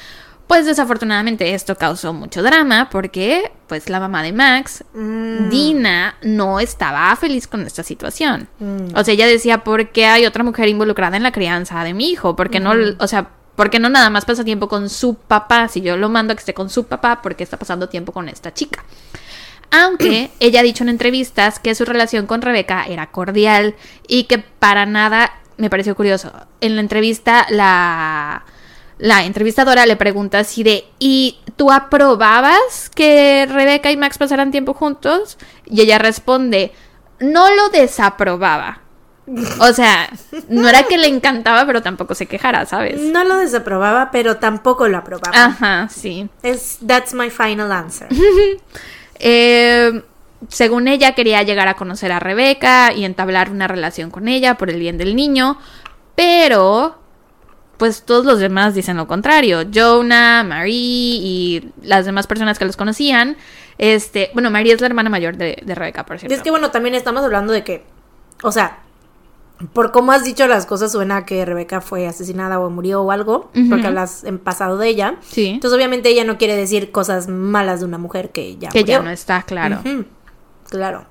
Pues 0.48 0.64
desafortunadamente 0.66 1.52
esto 1.54 1.76
causó 1.76 2.12
mucho 2.14 2.42
drama 2.42 2.88
porque, 2.90 3.52
pues, 3.68 3.88
la 3.90 4.00
mamá 4.00 4.22
de 4.22 4.32
Max, 4.32 4.82
Mm, 4.94 5.50
Dina, 5.50 6.16
no 6.22 6.58
estaba 6.58 7.14
feliz 7.16 7.46
con 7.46 7.66
esta 7.66 7.82
situación. 7.82 8.48
mm. 8.58 8.96
O 8.96 9.04
sea, 9.04 9.12
ella 9.14 9.26
decía, 9.26 9.62
¿por 9.62 9.90
qué 9.90 10.06
hay 10.06 10.24
otra 10.26 10.42
mujer 10.42 10.68
involucrada 10.68 11.16
en 11.18 11.22
la 11.22 11.32
crianza 11.32 11.84
de 11.84 11.92
mi 11.94 12.10
hijo? 12.10 12.34
¿Por 12.34 12.48
qué 12.48 12.60
no, 12.60 12.72
o 12.98 13.06
sea, 13.06 13.28
¿por 13.56 13.68
qué 13.68 13.78
no 13.78 13.90
nada 13.90 14.08
más 14.08 14.24
pasa 14.24 14.42
tiempo 14.42 14.68
con 14.68 14.88
su 14.88 15.14
papá? 15.16 15.68
Si 15.68 15.82
yo 15.82 15.96
lo 15.98 16.08
mando 16.08 16.32
a 16.32 16.36
que 16.36 16.40
esté 16.40 16.54
con 16.54 16.70
su 16.70 16.86
papá, 16.86 17.20
¿por 17.20 17.36
qué 17.36 17.44
está 17.44 17.58
pasando 17.58 17.90
tiempo 17.90 18.12
con 18.12 18.28
esta 18.30 18.54
chica? 18.54 18.84
Aunque 19.70 20.30
ella 20.40 20.60
ha 20.60 20.62
dicho 20.62 20.82
en 20.82 20.88
entrevistas 20.88 21.58
que 21.58 21.74
su 21.74 21.84
relación 21.84 22.26
con 22.26 22.40
Rebeca 22.40 22.84
era 22.88 23.10
cordial 23.10 23.74
y 24.06 24.24
que 24.24 24.38
para 24.38 24.86
nada 24.86 25.30
me 25.58 25.68
pareció 25.68 25.94
curioso. 25.94 26.32
En 26.62 26.74
la 26.76 26.80
entrevista, 26.80 27.46
la, 27.50 28.44
la 28.98 29.24
entrevistadora 29.24 29.86
le 29.86 29.96
pregunta 29.96 30.40
así 30.40 30.62
de, 30.62 30.84
¿y 30.98 31.38
tú 31.56 31.70
aprobabas 31.70 32.90
que 32.94 33.46
Rebeca 33.48 33.90
y 33.90 33.96
Max 33.96 34.18
pasaran 34.18 34.50
tiempo 34.50 34.74
juntos? 34.74 35.38
Y 35.66 35.80
ella 35.80 35.98
responde, 35.98 36.72
no 37.20 37.54
lo 37.54 37.68
desaprobaba. 37.70 38.82
O 39.60 39.72
sea, 39.72 40.08
no 40.48 40.68
era 40.68 40.84
que 40.84 40.96
le 40.96 41.06
encantaba, 41.06 41.66
pero 41.66 41.82
tampoco 41.82 42.14
se 42.14 42.26
quejara, 42.26 42.64
¿sabes? 42.66 43.00
No 43.00 43.24
lo 43.24 43.36
desaprobaba, 43.36 44.10
pero 44.10 44.38
tampoco 44.38 44.88
lo 44.88 44.98
aprobaba. 44.98 45.44
Ajá, 45.44 45.88
sí. 45.90 46.28
Es, 46.42 46.78
that's 46.86 47.14
my 47.14 47.30
final 47.30 47.72
answer. 47.72 48.08
Eh, 49.20 50.04
según 50.46 50.86
ella, 50.86 51.16
quería 51.16 51.42
llegar 51.42 51.66
a 51.66 51.74
conocer 51.74 52.12
a 52.12 52.20
Rebeca 52.20 52.92
y 52.92 53.04
entablar 53.04 53.50
una 53.50 53.66
relación 53.66 54.12
con 54.12 54.28
ella 54.28 54.56
por 54.56 54.70
el 54.70 54.78
bien 54.78 54.96
del 54.96 55.16
niño, 55.16 55.58
pero 56.14 56.96
pues 57.78 58.02
todos 58.02 58.24
los 58.26 58.38
demás 58.38 58.74
dicen 58.74 58.96
lo 58.96 59.06
contrario. 59.06 59.60
Jonah, 59.72 60.44
Marie 60.44 60.74
y 61.22 61.70
las 61.82 62.04
demás 62.04 62.26
personas 62.26 62.58
que 62.58 62.64
los 62.66 62.76
conocían. 62.76 63.36
Este, 63.78 64.30
bueno, 64.34 64.50
Marie 64.50 64.74
es 64.74 64.80
la 64.80 64.88
hermana 64.88 65.08
mayor 65.08 65.36
de, 65.36 65.62
de 65.64 65.74
Rebeca, 65.74 66.04
por 66.04 66.16
Y 66.16 66.18
cierto. 66.20 66.34
es 66.34 66.42
que 66.42 66.50
bueno, 66.50 66.70
también 66.70 66.94
estamos 66.94 67.22
hablando 67.24 67.52
de 67.52 67.64
que, 67.64 67.84
o 68.42 68.50
sea, 68.52 68.80
por 69.72 69.90
cómo 69.92 70.12
has 70.12 70.24
dicho 70.24 70.46
las 70.46 70.66
cosas 70.66 70.92
suena 70.92 71.24
que 71.24 71.44
Rebeca 71.44 71.80
fue 71.80 72.06
asesinada 72.06 72.60
o 72.60 72.70
murió 72.70 73.02
o 73.02 73.10
algo, 73.10 73.50
porque 73.68 73.86
hablas 73.86 74.22
en 74.24 74.38
pasado 74.38 74.78
de 74.78 74.88
ella. 74.88 75.16
Sí, 75.22 75.46
Entonces 75.48 75.76
obviamente 75.76 76.08
ella 76.08 76.24
no 76.24 76.38
quiere 76.38 76.54
decir 76.56 76.90
cosas 76.92 77.28
malas 77.28 77.80
de 77.80 77.86
una 77.86 77.98
mujer 77.98 78.30
que 78.30 78.56
ya 78.56 78.68
que 78.68 78.84
ya 78.84 79.00
no 79.00 79.10
está 79.10 79.42
claro. 79.42 79.80
Claro. 80.70 81.06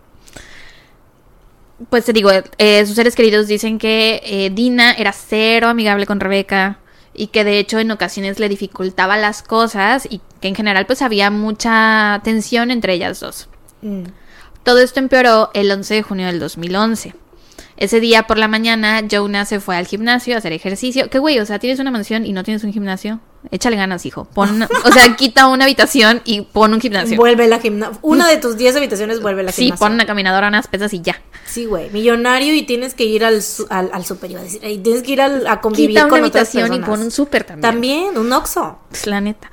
Pues 1.90 2.06
te 2.06 2.14
digo, 2.14 2.32
eh, 2.58 2.86
sus 2.86 2.96
seres 2.96 3.16
queridos 3.16 3.48
dicen 3.48 3.78
que 3.78 4.22
eh, 4.24 4.50
Dina 4.50 4.94
era 4.94 5.14
cero 5.14 5.68
amigable 5.68 6.08
con 6.08 6.20
Rebeca 6.20 6.80
y 7.14 7.28
que 7.28 7.44
de 7.44 7.60
hecho 7.60 7.80
en 7.80 7.92
ocasiones 7.92 8.40
le 8.40 8.50
dificultaba 8.50 9.16
las 9.18 9.44
cosas 9.44 10.08
y 10.10 10.22
que 10.42 10.48
en 10.48 10.56
general 10.56 10.86
pues 10.86 11.02
había 11.02 11.30
mucha 11.30 12.22
tensión 12.24 12.72
entre 12.72 12.94
ellas 12.94 13.20
dos. 13.20 13.50
Mm. 13.82 14.06
Todo 14.64 14.80
esto 14.80 15.00
empeoró 15.00 15.52
el 15.54 15.72
11 15.72 15.94
de 15.94 16.02
junio 16.02 16.26
del 16.28 16.40
2011. 16.40 17.14
Ese 17.78 18.00
día 18.00 18.24
por 18.24 18.40
la 18.40 18.48
mañana, 18.48 19.02
Jonah 19.10 19.46
se 19.46 19.60
fue 19.60 19.78
al 19.78 19.86
gimnasio 19.86 20.34
a 20.36 20.40
hacer 20.40 20.52
ejercicio. 20.52 21.10
¿Qué 21.10 21.20
güey? 21.20 21.40
O 21.40 21.46
sea, 21.46 21.60
tienes 21.60 21.80
una 21.80 21.92
mansión 21.92 22.26
y 22.26 22.34
no 22.34 22.44
tienes 22.44 22.64
un 22.64 22.74
gimnasio. 22.74 23.20
Échale 23.52 23.78
ganas, 23.78 24.06
hijo. 24.06 24.26
Pon, 24.26 24.64
o 24.86 24.92
sea, 24.92 25.16
quita 25.16 25.48
una 25.48 25.66
habitación 25.66 26.22
y 26.26 26.42
pon 26.42 26.74
un 26.74 26.82
gimnasio. 26.82 27.16
Vuelve 27.16 27.48
la 27.48 27.60
gimnasia. 27.60 27.98
Una 28.02 28.28
de 28.28 28.38
tus 28.38 28.58
10 28.58 28.76
habitaciones 28.76 29.22
vuelve 29.22 29.44
la 29.44 29.52
Sí, 29.52 29.64
gimnasia. 29.66 29.80
pon 29.86 29.94
una 29.94 30.06
caminadora, 30.06 30.48
unas 30.50 30.68
pesas 30.68 30.94
y 30.94 31.02
ya. 31.02 31.22
Sí, 31.46 31.66
güey. 31.66 31.90
Millonario 31.92 32.54
y 32.54 32.64
tienes 32.64 32.94
que 32.94 33.06
ir 33.06 33.24
al, 33.24 33.42
su- 33.42 33.68
al, 33.70 33.90
al 33.94 34.04
super, 34.06 34.30
iba 34.30 34.42
a 34.42 34.44
decir. 34.44 34.62
Y 34.66 34.80
tienes 34.80 35.04
que 35.04 35.12
ir 35.14 35.22
al- 35.22 35.48
a 35.48 35.62
convivir 35.62 35.90
Quita 35.90 36.02
una 36.06 36.10
con 36.10 36.24
otras 36.26 36.56
habitación 36.56 36.74
y 36.82 36.86
pon 36.86 37.02
un 37.02 37.12
súper 37.12 37.44
también. 37.46 37.62
También, 37.72 38.18
un 38.18 38.32
oxo. 38.34 38.80
Es 38.92 39.08
la 39.08 39.22
neta. 39.22 39.50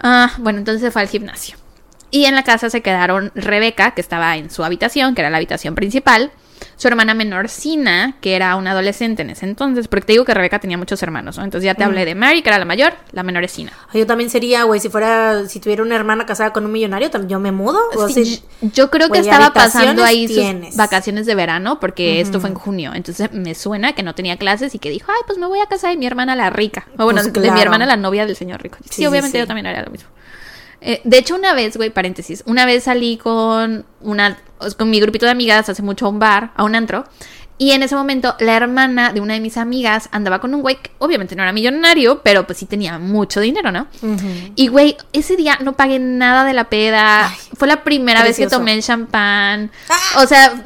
Ah, 0.00 0.32
bueno, 0.38 0.58
entonces 0.58 0.82
se 0.82 0.90
fue 0.90 1.02
al 1.02 1.08
gimnasio. 1.08 1.56
Y 2.10 2.24
en 2.24 2.34
la 2.34 2.42
casa 2.42 2.70
se 2.70 2.80
quedaron 2.82 3.32
Rebeca, 3.34 3.92
que 3.92 4.00
estaba 4.00 4.36
en 4.36 4.50
su 4.50 4.64
habitación, 4.64 5.14
que 5.14 5.20
era 5.22 5.30
la 5.30 5.36
habitación 5.36 5.74
principal, 5.74 6.30
su 6.76 6.88
hermana 6.88 7.14
menor 7.14 7.48
Sina, 7.48 8.16
que 8.20 8.36
era 8.36 8.54
una 8.56 8.70
adolescente 8.72 9.22
en 9.22 9.30
ese 9.30 9.46
entonces, 9.46 9.88
porque 9.88 10.06
te 10.06 10.12
digo 10.12 10.24
que 10.24 10.34
Rebeca 10.34 10.58
tenía 10.58 10.78
muchos 10.78 11.02
hermanos, 11.02 11.38
¿no? 11.38 11.44
Entonces 11.44 11.64
ya 11.64 11.74
te 11.74 11.84
hablé 11.84 12.04
de 12.04 12.14
Mary, 12.14 12.42
que 12.42 12.48
era 12.50 12.58
la 12.58 12.64
mayor, 12.64 12.92
la 13.12 13.22
menor 13.22 13.44
es 13.44 13.52
Sina. 13.52 13.72
Yo 13.94 14.06
también 14.06 14.30
sería, 14.30 14.64
güey, 14.64 14.80
si 14.80 14.88
fuera, 14.88 15.46
si 15.48 15.60
tuviera 15.60 15.82
una 15.82 15.96
hermana 15.96 16.26
casada 16.26 16.52
con 16.52 16.64
un 16.64 16.72
millonario, 16.72 17.10
yo 17.26 17.40
me 17.40 17.52
mudo. 17.52 17.78
O 17.96 18.08
Sí, 18.08 18.24
sea, 18.24 18.70
yo- 18.72 18.90
creo 18.90 19.08
que 19.10 19.18
estaba 19.18 19.52
pasando 19.52 20.04
ahí 20.04 20.28
sus 20.28 20.76
vacaciones 20.76 21.26
de 21.26 21.34
verano, 21.34 21.80
porque 21.80 22.20
esto 22.20 22.40
fue 22.40 22.50
en 22.50 22.54
junio. 22.56 22.92
Entonces 22.94 23.32
me 23.32 23.54
suena 23.54 23.92
que 23.92 24.02
no 24.02 24.14
tenía 24.14 24.36
clases 24.36 24.74
y 24.74 24.78
que 24.78 24.90
dijo, 24.90 25.10
ay, 25.12 25.22
pues 25.26 25.38
me 25.38 25.46
voy 25.46 25.60
a 25.60 25.66
casar 25.66 25.90
de 25.90 25.96
mi 25.96 26.06
hermana 26.06 26.36
la 26.36 26.50
rica. 26.50 26.86
O 26.98 27.04
bueno, 27.04 27.20
Pues 27.22 27.32
de 27.32 27.50
mi 27.50 27.60
hermana 27.60 27.86
la 27.86 27.96
novia 27.96 28.26
del 28.26 28.36
señor 28.36 28.62
rico. 28.62 28.78
Sí, 28.82 28.88
Sí, 28.90 28.94
sí, 28.96 29.06
obviamente 29.06 29.38
sí. 29.38 29.40
yo 29.42 29.46
también 29.46 29.66
haría 29.66 29.82
lo 29.82 29.90
mismo. 29.90 30.08
Eh, 30.80 31.00
de 31.04 31.18
hecho, 31.18 31.34
una 31.34 31.54
vez, 31.54 31.76
güey, 31.76 31.90
paréntesis, 31.90 32.42
una 32.46 32.66
vez 32.66 32.84
salí 32.84 33.16
con 33.16 33.84
una, 34.00 34.38
con 34.76 34.90
mi 34.90 35.00
grupito 35.00 35.26
de 35.26 35.32
amigas 35.32 35.68
hace 35.68 35.82
mucho 35.82 36.06
a 36.06 36.08
un 36.08 36.18
bar, 36.18 36.52
a 36.56 36.64
un 36.64 36.74
antro, 36.74 37.04
y 37.58 37.72
en 37.72 37.82
ese 37.82 37.96
momento 37.96 38.36
la 38.38 38.56
hermana 38.56 39.12
de 39.12 39.20
una 39.20 39.34
de 39.34 39.40
mis 39.40 39.56
amigas 39.56 40.08
andaba 40.12 40.40
con 40.40 40.54
un 40.54 40.62
güey 40.62 40.76
que 40.76 40.92
obviamente 40.98 41.34
no 41.34 41.42
era 41.42 41.52
millonario, 41.52 42.22
pero 42.22 42.46
pues 42.46 42.58
sí 42.58 42.66
tenía 42.66 43.00
mucho 43.00 43.40
dinero, 43.40 43.72
¿no? 43.72 43.88
Y 44.54 44.68
güey, 44.68 44.96
ese 45.12 45.36
día 45.36 45.58
no 45.60 45.72
pagué 45.72 45.98
nada 45.98 46.44
de 46.44 46.52
la 46.52 46.70
peda. 46.70 47.28
Ay, 47.28 47.36
Fue 47.54 47.66
la 47.66 47.82
primera 47.82 48.22
vez 48.22 48.36
que 48.36 48.46
tomé 48.46 48.74
el 48.74 48.82
champán. 48.82 49.72
Ah. 49.88 50.22
O 50.22 50.26
sea, 50.28 50.62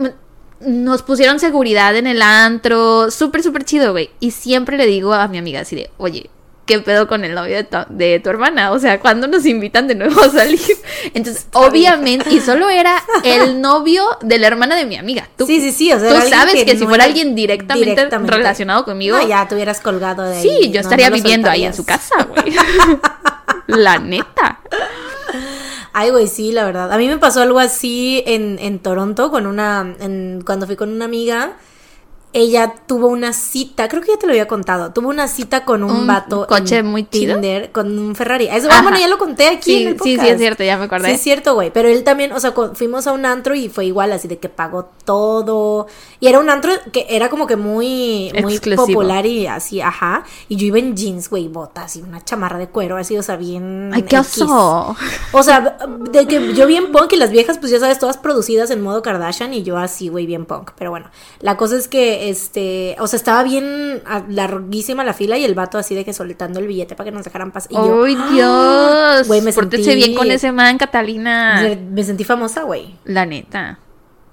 nos 0.60 1.02
pusieron 1.02 1.40
seguridad 1.40 1.96
en 1.96 2.06
el 2.06 2.20
antro. 2.20 3.10
Súper, 3.10 3.42
súper 3.42 3.64
chido, 3.64 3.92
güey. 3.92 4.10
Y 4.20 4.32
siempre 4.32 4.76
le 4.76 4.84
digo 4.84 5.14
a 5.14 5.28
mi 5.28 5.38
amiga 5.38 5.60
así 5.60 5.74
de, 5.74 5.90
oye, 5.96 6.28
¿qué 6.66 6.78
pedo 6.78 7.08
con 7.08 7.24
el 7.24 7.34
novio 7.34 7.56
de 7.56 7.64
tu, 7.64 7.76
de 7.88 8.20
tu 8.20 8.30
hermana? 8.30 8.70
O 8.72 8.78
sea, 8.78 9.00
¿cuándo 9.00 9.26
nos 9.26 9.44
invitan 9.46 9.88
de 9.88 9.94
nuevo 9.94 10.20
a 10.20 10.28
salir? 10.28 10.60
Entonces, 11.14 11.46
obviamente, 11.52 12.30
y 12.30 12.40
solo 12.40 12.68
era 12.68 13.02
el 13.24 13.60
novio 13.60 14.04
de 14.20 14.38
la 14.38 14.46
hermana 14.46 14.76
de 14.76 14.86
mi 14.86 14.96
amiga. 14.96 15.28
Tú, 15.36 15.46
Sí, 15.46 15.60
sí, 15.60 15.72
sí. 15.72 15.92
O 15.92 15.98
sea, 15.98 16.20
tú 16.20 16.28
sabes 16.28 16.64
que, 16.64 16.74
si 16.74 16.82
no 16.82 16.88
fuera 16.88 17.04
era 17.04 17.12
alguien 17.12 17.34
directamente, 17.34 18.08
relacionado 18.08 18.84
conmigo, 18.84 19.16
No, 19.16 19.26
ya 19.26 19.46
te 19.48 19.54
hubieras 19.54 19.80
colgado 19.80 20.22
de 20.22 20.36
ahí. 20.36 20.42
Sí, 20.42 20.70
yo 20.70 20.74
no, 20.74 20.80
estaría 20.80 21.10
viviendo 21.10 21.50
ahí 21.50 21.64
en 21.64 21.74
su 21.74 21.84
casa, 21.84 22.26
güey. 22.28 22.54
La 23.66 23.98
neta. 23.98 24.60
Ay, 25.92 26.10
güey, 26.10 26.26
sí, 26.26 26.52
la 26.52 26.64
verdad. 26.64 26.92
A 26.92 26.96
mí 26.96 27.06
me 27.06 27.18
pasó 27.18 27.42
algo 27.42 27.58
así 27.58 28.22
en, 28.26 28.58
en 28.58 28.78
Toronto 28.78 29.30
con 29.30 29.46
una, 29.46 29.94
en, 30.00 30.42
cuando 30.44 30.66
fui 30.66 30.76
con 30.76 30.90
una 30.90 31.04
amiga. 31.04 31.52
Ella 32.34 32.74
tuvo 32.86 33.08
una 33.08 33.32
cita, 33.32 33.88
creo 33.88 34.00
que 34.02 34.08
ya 34.12 34.18
te 34.18 34.26
lo 34.26 34.32
había 34.32 34.48
contado. 34.48 34.92
Tuvo 34.92 35.08
una 35.10 35.28
cita 35.28 35.64
con 35.64 35.84
un, 35.84 35.90
Un 35.90 36.06
vato. 36.06 36.46
coche 36.46 36.78
en 36.78 36.86
muy 36.86 37.04
chido. 37.08 37.34
Tinder, 37.34 37.70
con 37.72 37.98
un 37.98 38.14
Ferrari. 38.14 38.46
Eso, 38.50 38.68
Ajá. 38.68 38.78
ah, 38.78 38.82
bueno, 38.82 38.98
ya 38.98 39.08
lo 39.08 39.18
conté 39.18 39.48
aquí 39.48 39.62
Sí, 39.76 39.82
en 39.82 39.88
el 39.88 40.00
sí, 40.00 40.18
sí, 40.18 40.26
es 40.28 40.38
cierto, 40.38 40.64
ya 40.64 40.78
me 40.78 40.84
acordé. 40.84 41.08
Sí, 41.08 41.14
es 41.14 41.20
cierto, 41.20 41.54
güey. 41.54 41.70
Pero 41.70 41.88
él 41.88 42.04
también, 42.04 42.32
o 42.32 42.40
sea, 42.40 42.52
fuimos 42.74 43.06
a 43.06 43.12
un 43.12 43.26
antro 43.26 43.54
y 43.54 43.68
fue 43.68 43.84
igual, 43.84 44.12
así 44.12 44.28
de 44.28 44.38
que 44.38 44.48
pagó 44.48 44.90
todo. 45.04 45.86
Y 46.20 46.28
era 46.28 46.38
un 46.38 46.48
antro 46.48 46.72
que 46.92 47.06
era 47.10 47.28
como 47.28 47.46
que 47.46 47.56
muy, 47.56 48.32
muy 48.42 48.54
Exclusivo. 48.54 48.86
popular 48.86 49.26
y 49.26 49.46
así, 49.46 49.80
ajá. 49.82 50.24
Y 50.48 50.56
yo 50.56 50.66
iba 50.66 50.78
en 50.78 50.96
jeans, 50.96 51.28
güey, 51.28 51.48
botas 51.48 51.96
y 51.96 52.02
una 52.02 52.24
chamarra 52.24 52.58
de 52.58 52.68
cuero, 52.68 52.96
así, 52.96 53.16
o 53.18 53.22
sea, 53.22 53.36
bien. 53.36 53.90
Ay, 53.92 54.02
qué 54.02 54.18
oso. 54.18 54.96
O 55.32 55.42
sea, 55.42 55.76
de 56.10 56.26
que 56.26 56.54
yo 56.54 56.66
bien 56.66 56.92
punk 56.92 57.12
y 57.12 57.16
las 57.16 57.30
viejas, 57.30 57.58
pues 57.58 57.70
ya 57.72 57.78
sabes, 57.78 57.98
todas 57.98 58.16
producidas 58.16 58.70
en 58.70 58.80
modo 58.80 59.02
Kardashian 59.02 59.52
y 59.52 59.62
yo 59.62 59.76
así, 59.76 60.08
güey, 60.08 60.24
bien 60.26 60.46
punk. 60.46 60.70
Pero 60.78 60.90
bueno, 60.90 61.10
la 61.40 61.56
cosa 61.56 61.76
es 61.76 61.88
que, 61.88 62.21
este, 62.28 62.96
o 62.98 63.06
sea, 63.06 63.16
estaba 63.16 63.42
bien 63.42 64.02
a- 64.06 64.24
larguísima 64.28 65.04
la 65.04 65.14
fila 65.14 65.36
y 65.38 65.44
el 65.44 65.54
vato 65.54 65.78
así 65.78 65.94
de 65.94 66.04
que 66.04 66.12
soltando 66.12 66.60
el 66.60 66.66
billete 66.66 66.94
para 66.94 67.10
que 67.10 67.16
nos 67.16 67.24
dejaran 67.24 67.52
pasar. 67.52 67.70
¡Ay, 67.74 68.16
¡ah! 68.18 68.28
Dios! 69.18 69.28
Güey, 69.28 69.40
me 69.42 69.52
Pórtense 69.52 69.90
sentí- 69.92 69.96
bien 69.96 70.14
con 70.14 70.30
ese 70.30 70.52
man, 70.52 70.78
Catalina. 70.78 71.62
me- 71.90 72.04
sentí 72.04 72.24
famosa, 72.24 72.62
güey. 72.62 72.94
La 73.04 73.26
neta. 73.26 73.78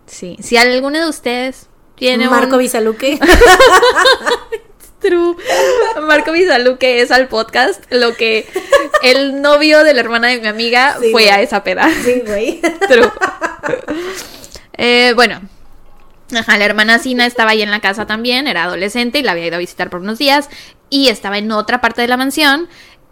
Sí. 0.05 0.37
Si 0.41 0.57
alguno 0.57 0.99
de 0.99 1.07
ustedes 1.07 1.67
tiene 1.95 2.27
Marco 2.29 2.53
un... 2.55 2.59
Bisaluque. 2.59 3.19
True. 4.99 5.35
Marco 6.01 6.31
Bisalú, 6.33 6.77
que 6.77 7.01
es 7.01 7.11
al 7.11 7.29
podcast, 7.29 7.81
lo 7.89 8.15
que 8.15 8.45
el 9.01 9.41
novio 9.41 9.83
de 9.85 9.93
la 9.93 10.01
hermana 10.01 10.27
de 10.27 10.41
mi 10.41 10.47
amiga 10.47 10.97
Sí, 10.99 11.11
fue 11.11 11.31
a 11.31 11.41
esa 11.41 11.63
peda. 11.63 11.89
sí, 12.03 12.21
güey. 12.25 12.59
True. 12.89 13.09
Eh, 14.73 15.13
bueno. 15.15 15.39
Ajá, 16.35 16.57
la 16.57 16.65
hermana 16.65 16.99
Sina 16.99 17.25
estaba 17.25 17.51
ahí 17.51 17.61
en 17.61 17.71
la 17.71 17.79
casa 17.79 18.05
también, 18.05 18.47
era 18.47 18.65
adolescente 18.65 19.19
y 19.19 19.23
la 19.23 19.31
había 19.31 19.47
ido 19.47 19.55
a 19.55 19.59
visitar 19.59 19.89
por 19.89 20.01
unos 20.01 20.19
días 20.19 20.49
y 20.89 21.07
estaba 21.07 21.37
en 21.37 21.51
otra 21.51 21.81
parte 21.81 22.01
de 22.01 22.07
la 22.07 22.17
mansión 22.17 22.67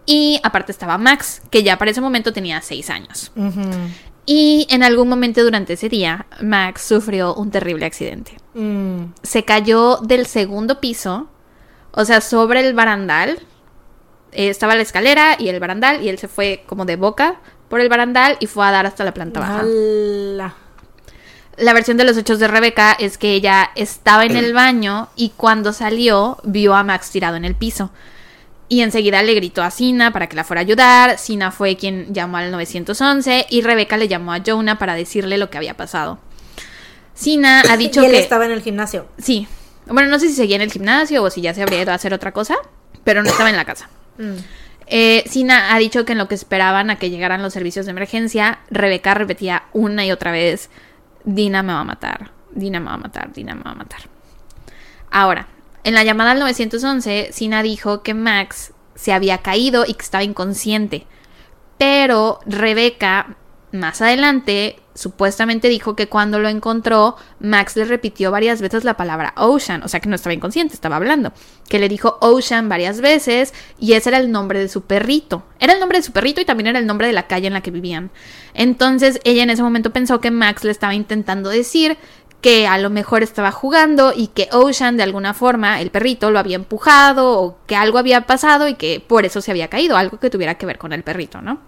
y 0.06 0.40
aparte 0.42 0.72
estaba 0.72 0.96
Max, 0.98 1.42
que 1.50 1.62
ya 1.62 1.76
para 1.76 1.90
ese 1.90 2.00
momento 2.00 2.32
tenía 2.32 2.62
seis 2.62 2.88
años. 2.90 3.30
Y 4.24 4.66
en 4.70 4.82
algún 4.82 5.08
momento 5.08 5.42
durante 5.42 5.74
ese 5.74 5.88
día, 5.88 6.26
Max 6.40 6.82
sufrió 6.82 7.34
un 7.34 7.50
terrible 7.50 7.86
accidente. 7.86 8.36
Mm. 8.54 9.12
Se 9.22 9.44
cayó 9.44 9.98
del 9.98 10.26
segundo 10.26 10.80
piso, 10.80 11.28
o 11.92 12.04
sea, 12.04 12.20
sobre 12.20 12.66
el 12.66 12.74
barandal. 12.74 13.38
Eh, 14.32 14.48
estaba 14.48 14.74
la 14.74 14.82
escalera 14.82 15.36
y 15.38 15.48
el 15.48 15.60
barandal, 15.60 16.02
y 16.02 16.08
él 16.08 16.18
se 16.18 16.28
fue 16.28 16.64
como 16.66 16.84
de 16.84 16.96
boca 16.96 17.40
por 17.68 17.80
el 17.80 17.88
barandal 17.88 18.36
y 18.40 18.46
fue 18.46 18.66
a 18.66 18.70
dar 18.70 18.86
hasta 18.86 19.04
la 19.04 19.12
planta 19.12 19.40
baja. 19.40 19.60
Ala. 19.60 20.54
La 21.58 21.72
versión 21.72 21.96
de 21.96 22.04
los 22.04 22.16
hechos 22.16 22.38
de 22.38 22.46
Rebeca 22.46 22.96
es 22.98 23.18
que 23.18 23.32
ella 23.34 23.70
estaba 23.74 24.24
en 24.24 24.36
el 24.36 24.54
baño 24.54 25.08
y 25.16 25.30
cuando 25.30 25.72
salió 25.72 26.38
vio 26.44 26.74
a 26.74 26.84
Max 26.84 27.10
tirado 27.10 27.36
en 27.36 27.44
el 27.44 27.54
piso. 27.54 27.90
Y 28.68 28.82
enseguida 28.82 29.22
le 29.22 29.34
gritó 29.34 29.62
a 29.62 29.70
Sina 29.70 30.12
para 30.12 30.28
que 30.28 30.36
la 30.36 30.44
fuera 30.44 30.60
a 30.60 30.64
ayudar. 30.64 31.18
Sina 31.18 31.50
fue 31.50 31.76
quien 31.76 32.14
llamó 32.14 32.36
al 32.36 32.52
911 32.52 33.46
y 33.50 33.62
Rebeca 33.62 33.96
le 33.96 34.08
llamó 34.08 34.32
a 34.32 34.42
Jonah 34.44 34.78
para 34.78 34.94
decirle 34.94 35.38
lo 35.38 35.50
que 35.50 35.56
había 35.56 35.74
pasado. 35.74 36.18
Sina 37.14 37.62
ha 37.68 37.76
dicho 37.78 38.02
y 38.02 38.06
él 38.06 38.12
que 38.12 38.20
estaba 38.20 38.44
en 38.44 38.52
el 38.52 38.62
gimnasio. 38.62 39.06
sí. 39.18 39.48
Bueno, 39.90 40.10
no 40.10 40.18
sé 40.18 40.28
si 40.28 40.34
seguía 40.34 40.56
en 40.56 40.62
el 40.62 40.70
gimnasio 40.70 41.22
o 41.22 41.30
si 41.30 41.40
ya 41.40 41.54
se 41.54 41.62
habría 41.62 41.80
ido 41.80 41.92
a 41.92 41.94
hacer 41.94 42.12
otra 42.12 42.32
cosa, 42.32 42.56
pero 43.04 43.22
no 43.22 43.30
estaba 43.30 43.50
en 43.50 43.56
la 43.56 43.64
casa. 43.64 43.88
Mm. 44.18 44.34
Eh, 44.88 45.22
Sina 45.28 45.72
ha 45.72 45.78
dicho 45.78 46.04
que 46.04 46.10
en 46.10 46.18
lo 46.18 46.26
que 46.26 46.34
esperaban 46.34 46.90
a 46.90 46.98
que 46.98 47.08
llegaran 47.08 47.40
los 47.40 47.52
servicios 47.52 47.86
de 47.86 47.92
emergencia, 47.92 48.58
Rebeca 48.68 49.14
repetía 49.14 49.64
una 49.72 50.04
y 50.04 50.10
otra 50.10 50.32
vez, 50.32 50.70
Dina 51.28 51.62
me 51.62 51.74
va 51.74 51.80
a 51.80 51.84
matar, 51.84 52.30
Dina 52.52 52.80
me 52.80 52.86
va 52.86 52.94
a 52.94 52.96
matar, 52.96 53.30
Dina 53.34 53.54
me 53.54 53.62
va 53.62 53.72
a 53.72 53.74
matar. 53.74 54.00
Ahora, 55.10 55.46
en 55.84 55.92
la 55.92 56.02
llamada 56.02 56.30
al 56.30 56.38
911, 56.38 57.32
Sina 57.32 57.62
dijo 57.62 58.02
que 58.02 58.14
Max 58.14 58.72
se 58.94 59.12
había 59.12 59.42
caído 59.42 59.84
y 59.86 59.92
que 59.92 60.02
estaba 60.02 60.24
inconsciente. 60.24 61.06
Pero 61.76 62.40
Rebeca, 62.46 63.36
más 63.72 64.00
adelante, 64.00 64.76
supuestamente 64.94 65.68
dijo 65.68 65.94
que 65.94 66.08
cuando 66.08 66.38
lo 66.38 66.48
encontró, 66.48 67.16
Max 67.40 67.76
le 67.76 67.84
repitió 67.84 68.30
varias 68.30 68.60
veces 68.60 68.84
la 68.84 68.96
palabra 68.96 69.32
Ocean, 69.36 69.82
o 69.82 69.88
sea 69.88 70.00
que 70.00 70.08
no 70.08 70.16
estaba 70.16 70.34
inconsciente, 70.34 70.74
estaba 70.74 70.96
hablando. 70.96 71.32
Que 71.68 71.78
le 71.78 71.88
dijo 71.88 72.18
Ocean 72.20 72.68
varias 72.68 73.00
veces 73.00 73.54
y 73.78 73.92
ese 73.92 74.10
era 74.10 74.18
el 74.18 74.32
nombre 74.32 74.58
de 74.58 74.68
su 74.68 74.82
perrito. 74.82 75.44
Era 75.60 75.74
el 75.74 75.80
nombre 75.80 75.98
de 75.98 76.04
su 76.04 76.12
perrito 76.12 76.40
y 76.40 76.44
también 76.44 76.68
era 76.68 76.78
el 76.78 76.86
nombre 76.86 77.06
de 77.06 77.12
la 77.12 77.26
calle 77.26 77.46
en 77.46 77.52
la 77.52 77.60
que 77.60 77.70
vivían. 77.70 78.10
Entonces 78.54 79.20
ella 79.24 79.42
en 79.42 79.50
ese 79.50 79.62
momento 79.62 79.92
pensó 79.92 80.20
que 80.20 80.30
Max 80.30 80.64
le 80.64 80.70
estaba 80.70 80.94
intentando 80.94 81.50
decir 81.50 81.96
que 82.40 82.66
a 82.66 82.78
lo 82.78 82.90
mejor 82.90 83.22
estaba 83.22 83.50
jugando 83.50 84.12
y 84.14 84.28
que 84.28 84.48
Ocean 84.52 84.96
de 84.96 85.02
alguna 85.02 85.34
forma, 85.34 85.80
el 85.80 85.90
perrito, 85.90 86.30
lo 86.30 86.38
había 86.38 86.56
empujado 86.56 87.40
o 87.40 87.58
que 87.66 87.76
algo 87.76 87.98
había 87.98 88.26
pasado 88.26 88.68
y 88.68 88.74
que 88.74 89.00
por 89.04 89.24
eso 89.24 89.40
se 89.40 89.50
había 89.50 89.68
caído, 89.68 89.96
algo 89.96 90.18
que 90.20 90.30
tuviera 90.30 90.54
que 90.54 90.66
ver 90.66 90.78
con 90.78 90.92
el 90.92 91.02
perrito, 91.02 91.42
¿no? 91.42 91.60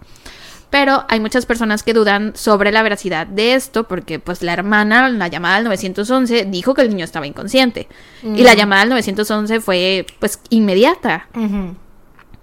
Pero 0.71 1.05
hay 1.09 1.19
muchas 1.19 1.45
personas 1.45 1.83
que 1.83 1.93
dudan 1.93 2.31
sobre 2.35 2.71
la 2.71 2.81
veracidad 2.81 3.27
de 3.27 3.53
esto 3.53 3.87
porque 3.87 4.19
pues 4.19 4.41
la 4.41 4.53
hermana 4.53 5.09
la 5.09 5.27
llamada 5.27 5.57
al 5.57 5.65
911 5.65 6.45
dijo 6.45 6.73
que 6.73 6.81
el 6.81 6.89
niño 6.89 7.03
estaba 7.03 7.27
inconsciente 7.27 7.87
y 8.23 8.41
la 8.43 8.53
llamada 8.55 8.83
al 8.83 8.89
911 8.89 9.59
fue 9.59 10.05
pues 10.19 10.39
inmediata. 10.49 11.27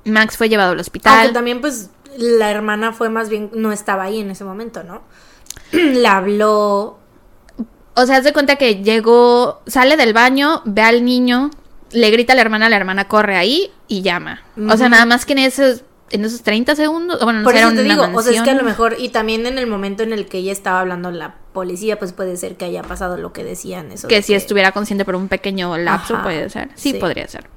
Max 0.04 0.36
fue 0.36 0.48
llevado 0.48 0.72
al 0.72 0.80
hospital. 0.80 1.18
Aunque 1.18 1.34
también, 1.34 1.60
pues, 1.60 1.90
la 2.16 2.50
hermana 2.50 2.92
fue 2.92 3.08
más 3.08 3.28
bien, 3.28 3.50
no 3.54 3.72
estaba 3.72 4.04
ahí 4.04 4.20
en 4.20 4.30
ese 4.30 4.44
momento, 4.44 4.82
¿no? 4.82 5.02
La 5.72 6.18
habló. 6.18 6.98
O 7.94 8.06
sea, 8.06 8.16
haz 8.16 8.24
de 8.24 8.32
cuenta 8.32 8.56
que 8.56 8.82
llegó, 8.82 9.60
sale 9.66 9.96
del 9.96 10.12
baño, 10.12 10.62
ve 10.64 10.82
al 10.82 11.04
niño, 11.04 11.50
le 11.90 12.10
grita 12.10 12.32
a 12.32 12.36
la 12.36 12.42
hermana, 12.42 12.68
la 12.68 12.76
hermana 12.76 13.08
corre 13.08 13.36
ahí 13.36 13.72
y 13.88 14.02
llama. 14.02 14.42
O 14.68 14.76
sea, 14.76 14.88
nada 14.88 15.04
más 15.04 15.26
que 15.26 15.32
en 15.32 15.40
esos, 15.40 15.82
en 16.10 16.24
esos 16.24 16.42
30 16.42 16.76
segundos, 16.76 17.20
bueno, 17.22 17.40
no 17.40 17.44
Por 17.44 17.54
eso 17.54 17.72
te 17.72 17.82
digo, 17.82 18.08
o 18.14 18.22
sea, 18.22 18.32
es 18.32 18.42
que 18.42 18.50
a 18.50 18.54
lo 18.54 18.64
mejor, 18.64 18.96
y 18.98 19.10
también 19.10 19.46
en 19.46 19.58
el 19.58 19.66
momento 19.66 20.02
en 20.02 20.12
el 20.12 20.26
que 20.26 20.38
ella 20.38 20.52
estaba 20.52 20.80
hablando 20.80 21.10
la 21.10 21.36
policía, 21.52 21.98
pues 21.98 22.12
puede 22.12 22.36
ser 22.36 22.56
que 22.56 22.64
haya 22.64 22.82
pasado 22.82 23.16
lo 23.16 23.32
que 23.32 23.44
decían 23.44 23.92
eso. 23.92 24.08
que 24.08 24.16
de 24.16 24.22
si 24.22 24.34
estuviera 24.34 24.72
consciente 24.72 25.04
por 25.04 25.14
un 25.16 25.28
pequeño 25.28 25.76
lapso, 25.76 26.14
Ajá, 26.14 26.22
puede 26.24 26.48
ser. 26.50 26.70
Sí, 26.74 26.92
sí. 26.92 26.98
podría 26.98 27.26
ser. 27.28 27.48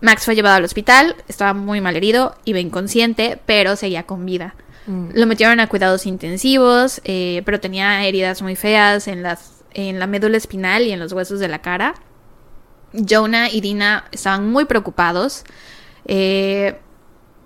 Max 0.00 0.24
fue 0.24 0.34
llevado 0.34 0.56
al 0.56 0.64
hospital, 0.64 1.16
estaba 1.28 1.54
muy 1.54 1.80
mal 1.80 1.96
herido, 1.96 2.36
iba 2.44 2.58
inconsciente, 2.58 3.38
pero 3.46 3.76
seguía 3.76 4.04
con 4.04 4.26
vida. 4.26 4.54
Mm. 4.86 5.10
Lo 5.14 5.26
metieron 5.26 5.60
a 5.60 5.68
cuidados 5.68 6.06
intensivos, 6.06 7.00
eh, 7.04 7.42
pero 7.46 7.60
tenía 7.60 8.04
heridas 8.04 8.42
muy 8.42 8.54
feas 8.56 9.08
en, 9.08 9.22
las, 9.22 9.64
en 9.72 9.98
la 9.98 10.06
médula 10.06 10.36
espinal 10.36 10.82
y 10.82 10.92
en 10.92 11.00
los 11.00 11.12
huesos 11.12 11.40
de 11.40 11.48
la 11.48 11.60
cara. 11.60 11.94
Jonah 12.92 13.48
y 13.50 13.60
Dina 13.60 14.04
estaban 14.12 14.50
muy 14.50 14.66
preocupados. 14.66 15.44
Eh, 16.06 16.78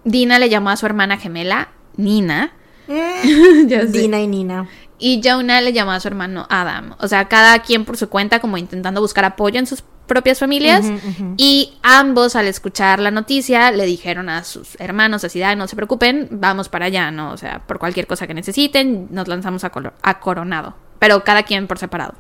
Dina 0.05 0.39
le 0.39 0.49
llamó 0.49 0.71
a 0.71 0.77
su 0.77 0.87
hermana 0.87 1.19
gemela, 1.19 1.69
Nina. 1.97 2.53
Ya 3.67 3.81
sé. 3.83 3.87
Dina 3.89 4.21
y 4.21 4.27
Nina. 4.27 4.69
Y 4.99 5.21
Jonah 5.23 5.61
le 5.61 5.73
llamó 5.73 5.93
a 5.93 6.01
su 6.01 6.09
hermano 6.09 6.47
Adam. 6.51 6.95
O 6.99 7.07
sea, 7.07 7.29
cada 7.29 7.61
quien 7.61 7.85
por 7.85 7.97
su 7.97 8.09
cuenta, 8.09 8.41
como 8.41 8.59
intentando 8.59 9.01
buscar 9.01 9.25
apoyo 9.25 9.59
en 9.59 9.67
sus 9.67 9.85
propias 10.07 10.39
familias. 10.41 10.91
Y 11.37 11.75
ambos, 11.83 12.35
al 12.35 12.47
escuchar 12.47 12.99
la 12.99 13.11
noticia, 13.11 13.71
le 13.71 13.85
dijeron 13.85 14.29
a 14.29 14.43
sus 14.43 14.75
hermanos 14.81 15.23
así, 15.23 15.41
"Ay, 15.43 15.55
no 15.55 15.69
se 15.69 15.77
preocupen, 15.77 16.29
vamos 16.33 16.69
para 16.69 16.87
allá, 16.87 17.11
¿no? 17.11 17.31
O 17.31 17.37
sea, 17.37 17.61
por 17.67 17.79
cualquier 17.79 18.07
cosa 18.07 18.27
que 18.27 18.35
necesiten, 18.35 19.07
nos 19.11 19.29
lanzamos 19.29 19.63
a, 19.65 19.71
a 20.03 20.19
Coronado. 20.21 20.75
Pero 20.99 21.23
cada 21.23 21.45
quien 21.45 21.69
por 21.69 21.79
separado. 21.79 22.15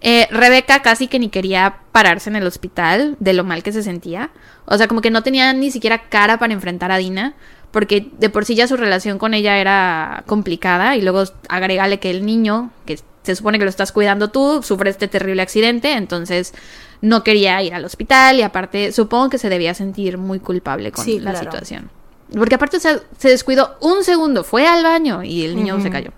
Eh, 0.00 0.28
Rebeca 0.30 0.80
casi 0.82 1.08
que 1.08 1.18
ni 1.18 1.28
quería 1.28 1.78
pararse 1.92 2.30
en 2.30 2.36
el 2.36 2.46
hospital 2.46 3.16
de 3.18 3.32
lo 3.32 3.44
mal 3.44 3.62
que 3.62 3.72
se 3.72 3.82
sentía. 3.82 4.30
O 4.66 4.76
sea, 4.78 4.86
como 4.88 5.00
que 5.00 5.10
no 5.10 5.22
tenía 5.22 5.52
ni 5.52 5.70
siquiera 5.70 6.08
cara 6.08 6.38
para 6.38 6.52
enfrentar 6.52 6.92
a 6.92 6.98
Dina. 6.98 7.34
Porque 7.70 8.08
de 8.18 8.30
por 8.30 8.44
sí 8.46 8.54
ya 8.54 8.66
su 8.66 8.76
relación 8.76 9.18
con 9.18 9.34
ella 9.34 9.58
era 9.58 10.24
complicada. 10.26 10.96
Y 10.96 11.02
luego 11.02 11.24
agregale 11.48 11.98
que 12.00 12.10
el 12.10 12.24
niño, 12.24 12.70
que 12.86 12.98
se 13.22 13.36
supone 13.36 13.58
que 13.58 13.64
lo 13.64 13.70
estás 13.70 13.92
cuidando 13.92 14.28
tú, 14.30 14.62
sufre 14.62 14.88
este 14.90 15.06
terrible 15.08 15.42
accidente. 15.42 15.92
Entonces 15.92 16.54
no 17.02 17.22
quería 17.24 17.60
ir 17.62 17.74
al 17.74 17.84
hospital. 17.84 18.36
Y 18.38 18.42
aparte, 18.42 18.92
supongo 18.92 19.28
que 19.30 19.38
se 19.38 19.48
debía 19.50 19.74
sentir 19.74 20.16
muy 20.16 20.38
culpable 20.40 20.92
con 20.92 21.04
Sí, 21.04 21.18
la 21.20 21.32
claro. 21.32 21.44
situación. 21.50 21.90
Porque 22.36 22.54
aparte 22.54 22.76
o 22.76 22.80
sea, 22.80 23.00
se 23.18 23.28
descuidó 23.30 23.76
un 23.80 24.04
segundo, 24.04 24.44
fue 24.44 24.66
al 24.66 24.82
baño 24.84 25.22
y 25.22 25.44
el 25.44 25.56
niño 25.56 25.80
se 25.80 25.90
cayó. 25.90 26.10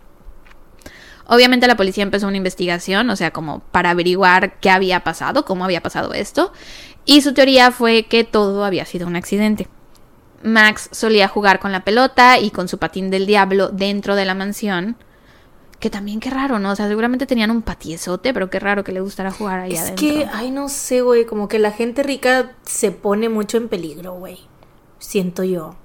Obviamente 1.33 1.69
la 1.69 1.77
policía 1.77 2.03
empezó 2.03 2.27
una 2.27 2.39
investigación, 2.39 3.09
o 3.09 3.15
sea, 3.15 3.31
como 3.31 3.61
para 3.71 3.91
averiguar 3.91 4.59
qué 4.59 4.69
había 4.69 5.05
pasado, 5.05 5.45
cómo 5.45 5.65
había 5.65 5.81
pasado 5.81 6.13
esto. 6.13 6.53
Y 7.07 7.23
su 7.23 7.35
teoría 7.35 7.71
fue 7.71 8.03
que 8.07 8.25
todo 8.25 8.65
había 8.65 8.85
sido 8.85 9.07
un 9.07 9.15
accidente. 9.15 9.69
Max 10.43 10.89
solía 10.91 11.29
jugar 11.29 11.61
con 11.61 11.71
la 11.71 11.85
pelota 11.85 12.41
y 12.41 12.51
con 12.51 12.67
su 12.67 12.79
patín 12.79 13.11
del 13.11 13.27
diablo 13.27 13.69
dentro 13.69 14.17
de 14.17 14.25
la 14.25 14.35
mansión. 14.35 14.97
Que 15.79 15.89
también 15.89 16.19
qué 16.19 16.31
raro, 16.31 16.59
¿no? 16.59 16.73
O 16.73 16.77
sea, 16.77 16.89
seguramente 16.89 17.27
tenían 17.27 17.53
un 17.53 17.63
patiezote, 17.63 18.35
pero 18.35 18.51
qué 18.51 18.59
raro 18.59 18.83
que 18.83 18.91
le 18.91 19.01
gustara 19.01 19.31
jugar 19.31 19.61
ahí 19.61 19.73
Es 19.75 19.81
adentro. 19.83 20.07
que, 20.09 20.29
ay, 20.33 20.51
no 20.51 20.69
sé, 20.69 21.01
güey, 21.01 21.27
como 21.27 21.47
que 21.47 21.61
la 21.61 21.71
gente 21.71 22.03
rica 22.03 22.57
se 22.65 22.91
pone 22.91 23.29
mucho 23.29 23.57
en 23.57 23.69
peligro, 23.69 24.15
güey. 24.15 24.41
Siento 24.99 25.45
yo. 25.45 25.77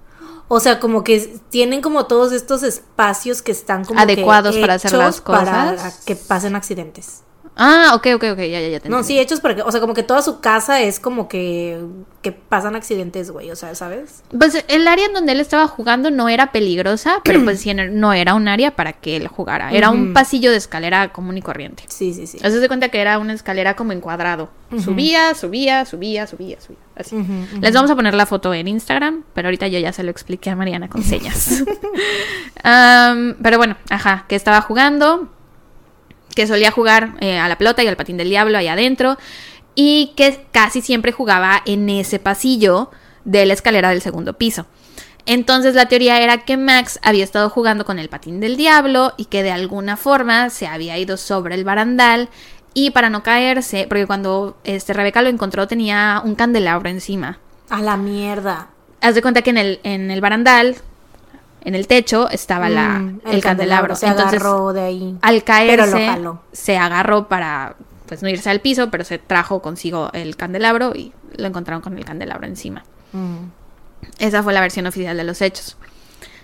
O 0.48 0.60
sea, 0.60 0.80
como 0.80 1.04
que 1.04 1.40
tienen 1.50 1.82
como 1.82 2.06
todos 2.06 2.32
estos 2.32 2.64
espacios 2.64 3.42
que 3.42 3.52
están 3.52 3.84
como 3.84 3.98
que 3.98 4.04
Adecuados 4.04 4.56
para 4.58 4.76
hacer 4.76 4.94
las 4.94 5.16
hechos 5.18 5.22
para 5.22 5.72
cosas. 5.76 6.02
que 6.06 6.16
pasen 6.16 6.56
accidentes. 6.56 7.25
Ah, 7.58 7.94
ok, 7.96 8.08
ok, 8.16 8.24
ok, 8.34 8.40
ya, 8.40 8.60
ya, 8.60 8.68
ya 8.68 8.80
te 8.82 8.90
No, 8.90 9.04
sí, 9.04 9.18
hechos 9.18 9.40
para 9.40 9.56
que, 9.56 9.62
o 9.62 9.72
sea, 9.72 9.80
como 9.80 9.94
que 9.94 10.04
toda 10.04 10.22
su 10.22 10.42
casa 10.42 10.82
es 10.82 11.00
como 11.00 11.30
que, 11.30 11.80
que 12.22 12.34
pasan 12.34 12.76
accidentes, 12.76 13.32
güey, 13.32 13.50
o 13.50 13.56
sea, 13.56 13.76
¿sabes? 13.76 14.24
Pues 14.38 14.66
el 14.68 14.88
área 14.88 15.06
en 15.06 15.14
donde 15.14 15.32
él 15.32 15.40
estaba 15.40 15.68
jugando 15.68 16.12
no 16.12 16.28
era 16.28 16.52
peligrosa, 16.52 17.20
pero 17.24 17.44
pues 17.44 17.62
sí, 17.62 17.74
no 17.74 18.14
era 18.14 18.34
un 18.34 18.48
área 18.48 18.76
para 18.76 18.94
que 18.94 19.16
él 19.16 19.28
jugara. 19.28 19.72
Era 19.72 19.90
un 19.90 20.14
pasillo 20.14 20.52
de 20.52 20.58
escalera 20.58 21.14
común 21.14 21.38
y 21.38 21.42
corriente. 21.42 21.84
Sí, 21.88 22.14
sí, 22.14 22.28
sí. 22.28 22.40
Sea, 22.40 22.52
se 22.52 22.68
cuenta 22.68 22.90
que 22.90 23.00
era 23.00 23.20
una 23.20 23.34
escalera 23.34 23.76
como 23.76 23.94
encuadrado. 23.94 24.50
Subía, 24.78 25.34
subía, 25.36 25.86
subía, 25.86 26.28
subía, 26.28 26.60
subía. 26.60 26.80
Así. 26.98 27.16
Les 27.62 27.74
vamos 27.74 27.92
a 27.92 27.96
poner 27.96 28.14
la 28.14 28.26
foto 28.26 28.54
en 28.54 28.68
Instagram, 28.68 29.24
pero 29.34 29.48
ahorita 29.48 29.68
yo 29.68 29.80
ya 29.80 29.94
se 29.94 30.04
lo 30.04 30.12
expliqué 30.12 30.50
a 30.50 30.56
Mariana 30.56 30.90
con 30.90 31.04
señas. 31.04 31.64
Am, 32.64 33.36
pero 33.42 33.58
bueno, 33.58 33.78
ajá, 33.90 34.26
que 34.28 34.36
estaba 34.36 34.62
jugando, 34.62 35.30
que 36.36 36.48
solía 36.48 36.72
jugar 36.72 37.16
eh, 37.22 37.40
a 37.40 37.48
la 37.48 37.58
pelota 37.58 37.84
y 37.84 37.88
al 37.88 37.96
patín 37.96 38.18
del 38.18 38.30
diablo 38.30 38.58
ahí 38.58 38.68
adentro 38.68 39.18
y 39.74 40.14
que 40.16 40.46
casi 40.52 40.82
siempre 40.82 41.12
jugaba 41.12 41.62
en 41.66 41.90
ese 41.90 42.20
pasillo 42.20 42.92
de 43.24 43.46
la 43.46 43.54
escalera 43.54 43.90
del 43.90 44.02
segundo 44.02 44.38
piso. 44.38 44.66
Entonces 45.26 45.74
la 45.74 45.88
teoría 45.88 46.22
era 46.22 46.46
que 46.46 46.56
Max 46.56 47.00
había 47.02 47.24
estado 47.24 47.50
jugando 47.50 47.84
con 47.84 47.98
el 47.98 48.10
patín 48.10 48.40
del 48.40 48.58
diablo 48.58 49.14
y 49.18 49.26
que 49.26 49.42
de 49.42 49.52
alguna 49.52 49.98
forma 49.98 50.52
se 50.52 50.68
había 50.68 50.98
ido 51.00 51.18
sobre 51.18 51.56
el 51.56 51.64
barandal 51.64 52.30
y 52.76 52.92
para 52.92 53.10
no 53.10 53.24
caerse, 53.24 53.86
porque 53.88 54.06
cuando 54.06 54.58
este 54.64 54.94
Rebeca 54.94 55.22
lo 55.22 55.30
encontró 55.30 55.68
tenía 55.68 56.22
un 56.24 56.36
candelabro 56.36 56.90
encima. 56.90 57.40
A 57.70 57.82
la 57.82 57.98
mierda. 57.98 58.70
Haz 59.02 59.16
de 59.16 59.22
cuenta 59.22 59.42
que 59.42 59.50
en 59.50 59.58
el, 59.58 59.80
en 59.84 60.12
el 60.12 60.22
barandal, 60.22 60.76
en 61.66 61.76
el 61.76 61.88
techo, 61.88 62.30
estaba 62.30 62.70
la, 62.70 63.00
Mm, 63.00 63.22
el, 63.26 63.42
candelabro. 63.42 63.96
Se 63.96 64.06
Entonces, 64.06 64.40
agarró 64.40 64.72
de 64.72 64.82
ahí. 64.82 65.18
al 65.22 65.44
caerse, 65.44 66.16
se 66.52 66.78
agarró 66.78 67.28
para 67.28 67.76
pues 68.06 68.22
no 68.22 68.30
irse 68.30 68.52
al 68.52 68.62
piso, 68.62 68.92
pero 68.92 69.04
se 69.04 69.18
trajo 69.18 69.64
consigo 69.64 70.12
el 70.14 70.36
candelabro 70.36 70.94
y 70.96 71.12
lo 71.38 71.48
encontraron 71.48 71.82
con 71.82 71.98
el 71.98 72.06
candelabro 72.06 72.46
encima. 72.46 72.84
Mm. 73.14 73.48
Esa 74.20 74.44
fue 74.44 74.54
la 74.54 74.62
versión 74.62 74.86
oficial 74.86 75.18
de 75.18 75.24
los 75.24 75.42
hechos. 75.42 75.76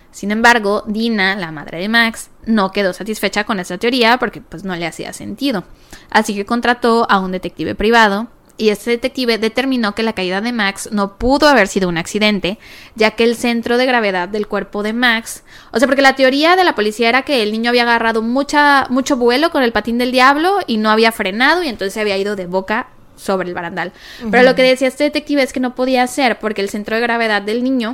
Sin 0.10 0.32
embargo, 0.32 0.84
Dina, 0.88 1.36
la 1.36 1.52
madre 1.52 1.80
de 1.80 1.88
Max, 1.88 2.32
no 2.46 2.72
quedó 2.72 2.92
satisfecha 2.92 3.44
con 3.44 3.60
esa 3.60 3.78
teoría 3.78 4.18
porque 4.18 4.42
pues 4.42 4.64
no 4.64 4.76
le 4.76 4.88
hacía 4.88 5.14
sentido. 5.14 5.64
Así 6.10 6.34
que 6.36 6.46
contrató 6.46 7.06
a 7.10 7.20
un 7.20 7.32
detective 7.32 7.76
privado 7.76 8.28
y 8.58 8.70
este 8.70 8.92
detective 8.92 9.38
determinó 9.38 9.96
que 9.96 10.04
la 10.04 10.14
caída 10.14 10.42
de 10.42 10.52
Max 10.52 10.90
no 10.92 11.18
pudo 11.18 11.48
haber 11.48 11.68
sido 11.68 11.90
un 11.90 11.98
accidente, 11.98 12.60
ya 12.96 13.12
que 13.12 13.24
el 13.24 13.36
centro 13.36 13.78
de 13.78 13.86
gravedad 13.86 14.30
del 14.30 14.48
cuerpo 14.48 14.84
de 14.84 14.94
Max, 14.94 15.44
o 15.72 15.80
sea, 15.80 15.88
porque 15.88 16.02
la 16.02 16.16
teoría 16.16 16.56
de 16.56 16.64
la 16.64 16.76
policía 16.76 17.10
era 17.10 17.24
que 17.24 17.42
el 17.44 17.52
niño 17.52 17.70
había 17.70 17.84
agarrado 17.84 18.22
mucha, 18.22 18.88
mucho 18.90 19.18
vuelo 19.18 19.50
con 19.52 19.64
el 19.64 19.72
patín 19.72 19.98
del 19.98 20.12
diablo 20.12 20.60
y 20.68 20.78
no 20.78 20.90
había 20.90 21.12
frenado 21.12 21.64
y 21.64 21.70
entonces 21.70 21.94
se 21.94 22.02
había 22.02 22.18
ido 22.18 22.36
de 22.36 22.46
boca 22.46 22.88
sobre 23.16 23.48
el 23.48 23.54
barandal. 23.54 23.94
Pero 24.30 24.44
lo 24.44 24.56
que 24.56 24.64
decía 24.64 24.88
este 24.88 25.06
detective 25.06 25.44
es 25.44 25.54
que 25.54 25.60
no 25.60 25.76
podía 25.76 26.06
ser 26.08 26.40
porque 26.40 26.62
el 26.62 26.70
centro 26.70 26.96
de 26.96 27.02
gravedad 27.02 27.42
del 27.42 27.64
niño 27.64 27.94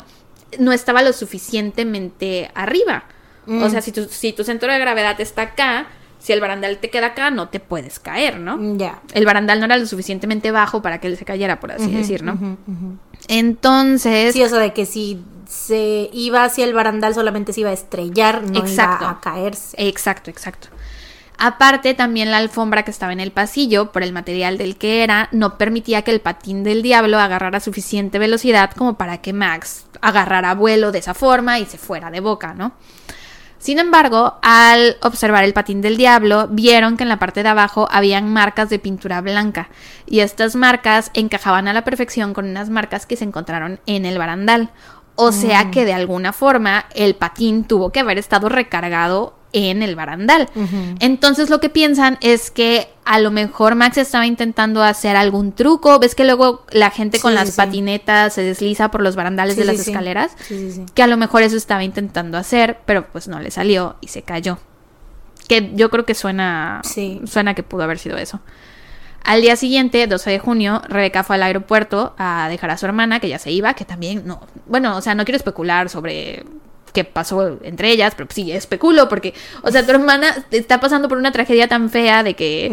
no 0.59 0.71
estaba 0.71 1.01
lo 1.01 1.13
suficientemente 1.13 2.49
arriba. 2.55 3.05
O 3.49 3.69
sea, 3.69 3.81
si 3.81 3.93
tu, 3.93 4.03
si 4.05 4.33
tu 4.33 4.43
centro 4.43 4.71
de 4.71 4.77
gravedad 4.77 5.19
está 5.21 5.43
acá, 5.43 5.87
si 6.19 6.33
el 6.33 6.41
barandal 6.41 6.77
te 6.77 6.89
queda 6.89 7.07
acá, 7.07 7.31
no 7.31 7.49
te 7.49 7.59
puedes 7.59 7.99
caer, 7.99 8.39
¿no? 8.39 8.77
Ya. 8.77 9.01
El 9.13 9.25
barandal 9.25 9.59
no 9.59 9.65
era 9.65 9.77
lo 9.77 9.85
suficientemente 9.85 10.51
bajo 10.51 10.81
para 10.81 10.99
que 10.99 11.07
él 11.07 11.17
se 11.17 11.25
cayera, 11.25 11.59
por 11.59 11.71
así 11.71 11.91
decir, 11.91 12.23
¿no? 12.23 12.57
Entonces, 13.27 14.33
Sí, 14.33 14.41
eso 14.41 14.57
de 14.57 14.73
que 14.73 14.85
si 14.85 15.21
se 15.47 16.09
iba 16.11 16.43
hacia 16.43 16.65
el 16.65 16.73
barandal 16.73 17.13
solamente 17.13 17.53
se 17.53 17.61
iba 17.61 17.69
a 17.69 17.73
estrellar, 17.73 18.43
no 18.43 18.59
Exacto. 18.59 19.05
iba 19.05 19.11
a 19.11 19.21
caerse. 19.21 19.75
Exacto, 19.87 20.29
exacto. 20.29 20.67
Aparte, 21.39 21.93
también 21.93 22.31
la 22.31 22.37
alfombra 22.37 22.83
que 22.83 22.89
estaba 22.89 23.13
en 23.13 23.19
el 23.19 23.31
pasillo, 23.31 23.91
por 23.91 24.01
el 24.01 24.11
material 24.11 24.57
del 24.57 24.75
que 24.75 25.03
era, 25.03 25.29
no 25.31 25.57
permitía 25.57 26.01
que 26.01 26.09
el 26.09 26.19
patín 26.19 26.63
del 26.63 26.81
diablo 26.81 27.19
agarrara 27.19 27.59
suficiente 27.59 28.17
velocidad 28.17 28.71
como 28.71 28.97
para 28.97 29.19
que 29.19 29.33
Max 29.33 29.85
agarrara 30.01 30.55
vuelo 30.55 30.91
de 30.91 30.99
esa 30.99 31.13
forma 31.13 31.59
y 31.59 31.65
se 31.65 31.77
fuera 31.77 32.09
de 32.09 32.21
boca, 32.21 32.55
¿no? 32.55 32.71
Sin 33.59 33.79
embargo, 33.79 34.35
al 34.41 34.97
observar 35.01 35.43
el 35.43 35.53
patín 35.53 35.81
del 35.81 35.97
diablo, 35.97 36.47
vieron 36.49 36.95
que 36.95 37.03
en 37.03 37.09
la 37.09 37.19
parte 37.19 37.43
de 37.43 37.49
abajo 37.49 37.87
habían 37.91 38.31
marcas 38.31 38.69
de 38.69 38.79
pintura 38.79 39.21
blanca, 39.21 39.69
y 40.05 40.19
estas 40.19 40.55
marcas 40.55 41.11
encajaban 41.13 41.67
a 41.67 41.73
la 41.73 41.83
perfección 41.83 42.33
con 42.33 42.47
unas 42.47 42.69
marcas 42.69 43.05
que 43.05 43.15
se 43.15 43.25
encontraron 43.25 43.79
en 43.85 44.05
el 44.05 44.17
barandal. 44.17 44.71
O 45.19 45.31
sea 45.31 45.71
que 45.71 45.83
de 45.83 45.93
alguna 45.93 46.31
forma 46.31 46.85
el 46.93 47.15
patín 47.15 47.63
tuvo 47.63 47.91
que 47.91 48.01
haber 48.01 48.19
estado 48.19 48.49
recargado 48.49 49.36
en 49.53 49.81
el 49.81 49.95
barandal. 49.95 50.49
Entonces 50.99 51.49
lo 51.49 51.59
que 51.59 51.69
piensan 51.69 52.17
es 52.21 52.51
que 52.51 52.89
a 53.05 53.19
lo 53.19 53.31
mejor 53.31 53.75
Max 53.75 53.97
estaba 53.97 54.25
intentando 54.27 54.83
hacer 54.83 55.15
algún 55.15 55.53
truco. 55.53 55.99
¿Ves 55.99 56.15
que 56.15 56.25
luego 56.25 56.65
la 56.71 56.89
gente 56.91 57.19
con 57.19 57.31
Sí, 57.31 57.35
las 57.35 57.49
sí, 57.51 57.55
patinetas 57.57 58.33
se 58.33 58.41
desliza 58.43 58.91
por 58.91 59.01
los 59.01 59.15
barandales 59.15 59.55
Sí, 59.55 59.61
de 59.61 59.65
las 59.67 59.79
escaleras? 59.87 60.31
Sí, 60.39 60.57
sí, 60.57 60.71
sí. 60.73 60.85
Que 60.93 61.03
a 61.03 61.07
lo 61.07 61.17
mejor 61.17 61.43
eso 61.43 61.55
estaba 61.55 61.83
intentando 61.83 62.37
hacer, 62.37 62.79
pero 62.85 63.07
pues 63.07 63.27
no 63.27 63.39
le 63.39 63.49
salió 63.51 63.95
y 64.01 64.07
se 64.09 64.21
cayó. 64.23 64.59
Que 65.47 65.71
yo 65.75 65.89
creo 65.89 66.05
que 66.05 66.13
suena, 66.13 66.81
Sí. 66.83 67.21
suena 67.25 67.53
que 67.53 67.63
pudo 67.63 67.83
haber 67.83 67.99
sido 67.99 68.17
eso. 68.17 68.41
Al 69.23 69.41
día 69.41 69.55
siguiente, 69.55 70.07
12 70.07 70.29
de 70.29 70.39
junio, 70.39 70.81
Rebeca 70.87 71.23
fue 71.23 71.35
al 71.37 71.43
aeropuerto 71.43 72.13
a 72.17 72.47
dejar 72.49 72.69
a 72.69 72.77
su 72.77 72.85
hermana, 72.85 73.19
que 73.19 73.27
ya 73.29 73.39
se 73.39 73.51
iba, 73.51 73.73
que 73.73 73.83
también 73.85 74.23
no. 74.25 74.41
Bueno, 74.67 74.95
o 74.97 75.01
sea, 75.01 75.15
no 75.15 75.25
quiero 75.25 75.37
especular 75.37 75.89
sobre 75.89 76.45
qué 76.97 77.03
pasó 77.03 77.59
entre 77.61 77.91
ellas, 77.91 78.13
pero 78.17 78.27
sí 78.33 78.51
especulo 78.51 79.07
porque, 79.07 79.35
o 79.61 79.69
sea, 79.69 79.85
tu 79.85 79.91
hermana 79.91 80.45
está 80.49 80.79
pasando 80.79 81.07
por 81.07 81.19
una 81.19 81.31
tragedia 81.31 81.67
tan 81.67 81.91
fea 81.91 82.23
de 82.23 82.33
que 82.33 82.65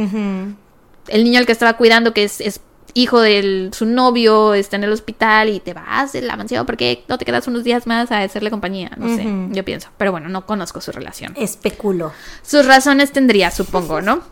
el 1.09 1.25
niño 1.25 1.39
al 1.39 1.45
que 1.45 1.53
estaba 1.53 1.75
cuidando, 1.75 2.15
que 2.15 2.25
es, 2.25 2.41
es 2.41 2.63
hijo 2.95 3.21
de 3.21 3.69
su 3.75 3.85
novio, 3.85 4.55
está 4.55 4.77
en 4.77 4.85
el 4.85 4.93
hospital 4.93 5.51
y 5.51 5.61
te 5.61 5.75
vas 5.75 6.15
de 6.15 6.23
la 6.23 6.37
mansión 6.37 6.65
porque 6.65 7.05
no 7.07 7.19
te 7.19 7.27
quedas 7.27 7.47
unos 7.49 7.65
días 7.65 7.87
más 7.87 8.11
a 8.13 8.23
hacerle 8.23 8.51
compañía. 8.51 8.93
No 8.97 9.15
sé, 9.15 9.27
yo 9.51 9.63
pienso. 9.63 9.91
Pero 9.99 10.11
bueno, 10.11 10.31
no 10.31 10.47
conozco 10.47 10.81
su 10.81 10.91
relación. 10.91 11.35
Especulo. 11.37 12.15
Sus 12.43 12.65
razones 12.65 13.13
tendría, 13.13 13.51
supongo, 13.51 14.01
¿no? 14.01 14.23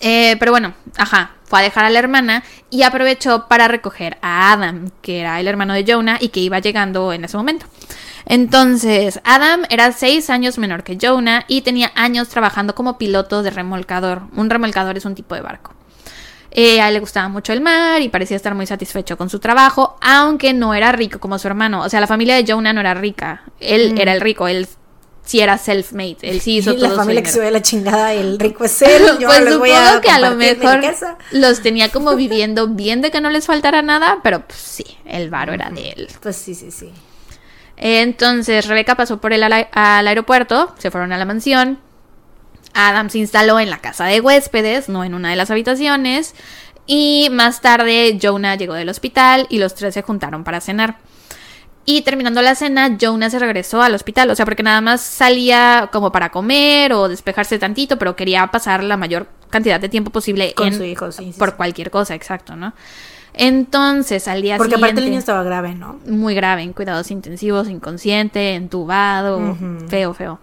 Eh, 0.00 0.34
pero 0.40 0.50
bueno, 0.50 0.74
ajá, 0.96 1.36
fue 1.44 1.60
a 1.60 1.62
dejar 1.62 1.84
a 1.84 1.90
la 1.90 2.00
hermana 2.00 2.42
y 2.68 2.82
aprovechó 2.82 3.46
para 3.46 3.68
recoger 3.68 4.18
a 4.22 4.52
Adam, 4.52 4.90
que 5.02 5.20
era 5.20 5.38
el 5.38 5.46
hermano 5.46 5.74
de 5.74 5.84
Jonah 5.86 6.18
y 6.20 6.30
que 6.30 6.40
iba 6.40 6.58
llegando 6.58 7.12
en 7.12 7.24
ese 7.24 7.36
momento. 7.36 7.66
Entonces, 8.26 9.20
Adam 9.24 9.62
era 9.70 9.92
seis 9.92 10.30
años 10.30 10.58
menor 10.58 10.82
que 10.82 10.98
Jonah 11.00 11.44
y 11.48 11.62
tenía 11.62 11.92
años 11.94 12.28
trabajando 12.28 12.74
como 12.74 12.98
piloto 12.98 13.42
de 13.42 13.50
remolcador. 13.50 14.22
Un 14.36 14.50
remolcador 14.50 14.96
es 14.96 15.04
un 15.04 15.14
tipo 15.14 15.34
de 15.34 15.40
barco. 15.40 15.74
Eh, 16.50 16.80
a 16.80 16.88
él 16.88 16.94
le 16.94 17.00
gustaba 17.00 17.28
mucho 17.28 17.52
el 17.52 17.60
mar 17.60 18.00
y 18.00 18.08
parecía 18.08 18.36
estar 18.36 18.54
muy 18.54 18.66
satisfecho 18.66 19.18
con 19.18 19.28
su 19.28 19.38
trabajo, 19.38 19.96
aunque 20.00 20.54
no 20.54 20.74
era 20.74 20.92
rico 20.92 21.18
como 21.18 21.38
su 21.38 21.46
hermano. 21.46 21.82
O 21.82 21.88
sea, 21.88 22.00
la 22.00 22.06
familia 22.06 22.36
de 22.36 22.50
Jonah 22.50 22.72
no 22.72 22.80
era 22.80 22.94
rica. 22.94 23.42
Él 23.60 23.94
era 23.98 24.12
el 24.14 24.20
rico, 24.20 24.48
él 24.48 24.66
sí 25.24 25.40
era 25.40 25.58
self-made. 25.58 26.16
Él 26.22 26.40
sí 26.40 26.56
hizo 26.56 26.72
Y 26.72 26.78
la 26.78 26.88
todo 26.88 26.90
su 26.90 26.96
familia 26.96 27.22
que 27.22 27.38
ve 27.38 27.50
la 27.50 27.60
chingada, 27.60 28.14
el 28.14 28.38
rico 28.38 28.64
es 28.64 28.80
él. 28.82 29.02
Yo 29.20 29.28
pues 29.28 29.58
voy 29.58 29.70
a 29.70 30.00
que 30.00 30.10
a 30.10 30.18
lo 30.18 30.36
mejor 30.36 30.80
los 31.32 31.60
tenía 31.60 31.90
como 31.90 32.16
viviendo 32.16 32.66
bien 32.68 33.02
de 33.02 33.10
que 33.10 33.20
no 33.20 33.30
les 33.30 33.46
faltara 33.46 33.82
nada, 33.82 34.20
pero 34.22 34.46
pues, 34.46 34.58
sí, 34.58 34.84
el 35.04 35.28
varo 35.28 35.52
era 35.52 35.70
de 35.70 35.90
él. 35.90 36.08
Pues 36.22 36.36
sí, 36.36 36.54
sí, 36.54 36.70
sí. 36.70 36.90
Entonces 37.80 38.66
Rebeca 38.66 38.96
pasó 38.96 39.20
por 39.20 39.32
él 39.32 39.42
al, 39.42 39.68
aeropuerto, 39.72 40.74
se 40.78 40.90
fueron 40.90 41.12
a 41.12 41.18
la 41.18 41.24
mansión. 41.24 41.78
Adam 42.74 43.08
se 43.08 43.18
instaló 43.18 43.58
en 43.60 43.70
la 43.70 43.78
casa 43.78 44.04
de 44.04 44.20
huéspedes, 44.20 44.88
no 44.88 45.04
en 45.04 45.14
una 45.14 45.30
de 45.30 45.36
las 45.36 45.50
habitaciones. 45.50 46.34
Y 46.86 47.28
más 47.30 47.60
tarde 47.60 48.18
Jonah 48.20 48.56
llegó 48.56 48.74
del 48.74 48.88
hospital 48.88 49.46
y 49.48 49.58
los 49.58 49.74
tres 49.74 49.94
se 49.94 50.02
juntaron 50.02 50.42
para 50.44 50.60
cenar. 50.60 50.98
Y 51.84 52.02
terminando 52.02 52.42
la 52.42 52.54
cena, 52.54 52.98
Jonah 53.00 53.30
se 53.30 53.38
regresó 53.38 53.80
al 53.80 53.94
hospital, 53.94 54.28
o 54.30 54.34
sea, 54.34 54.44
porque 54.44 54.62
nada 54.62 54.82
más 54.82 55.00
salía 55.00 55.88
como 55.90 56.12
para 56.12 56.30
comer 56.30 56.92
o 56.92 57.08
despejarse 57.08 57.58
tantito, 57.58 57.98
pero 57.98 58.14
quería 58.14 58.46
pasar 58.48 58.84
la 58.84 58.98
mayor 58.98 59.26
cantidad 59.48 59.80
de 59.80 59.88
tiempo 59.88 60.10
posible 60.10 60.52
Con 60.54 60.68
en- 60.68 60.76
su 60.76 60.84
hijo, 60.84 61.10
sí, 61.12 61.32
sí, 61.32 61.38
por 61.38 61.50
sí. 61.50 61.54
cualquier 61.56 61.90
cosa, 61.90 62.14
exacto, 62.14 62.56
¿no? 62.56 62.74
Entonces, 63.34 64.26
al 64.28 64.42
día 64.42 64.56
Porque 64.56 64.74
siguiente 64.74 64.86
aparte 64.86 65.00
el 65.00 65.06
niño 65.10 65.18
estaba 65.18 65.42
grave, 65.42 65.74
¿no? 65.74 65.98
muy 66.06 66.34
grave, 66.34 66.62
en 66.62 66.72
cuidados 66.72 67.10
intensivos, 67.10 67.68
inconsciente, 67.68 68.54
entubado, 68.54 69.56
feo, 69.88 70.14
feo. 70.14 70.40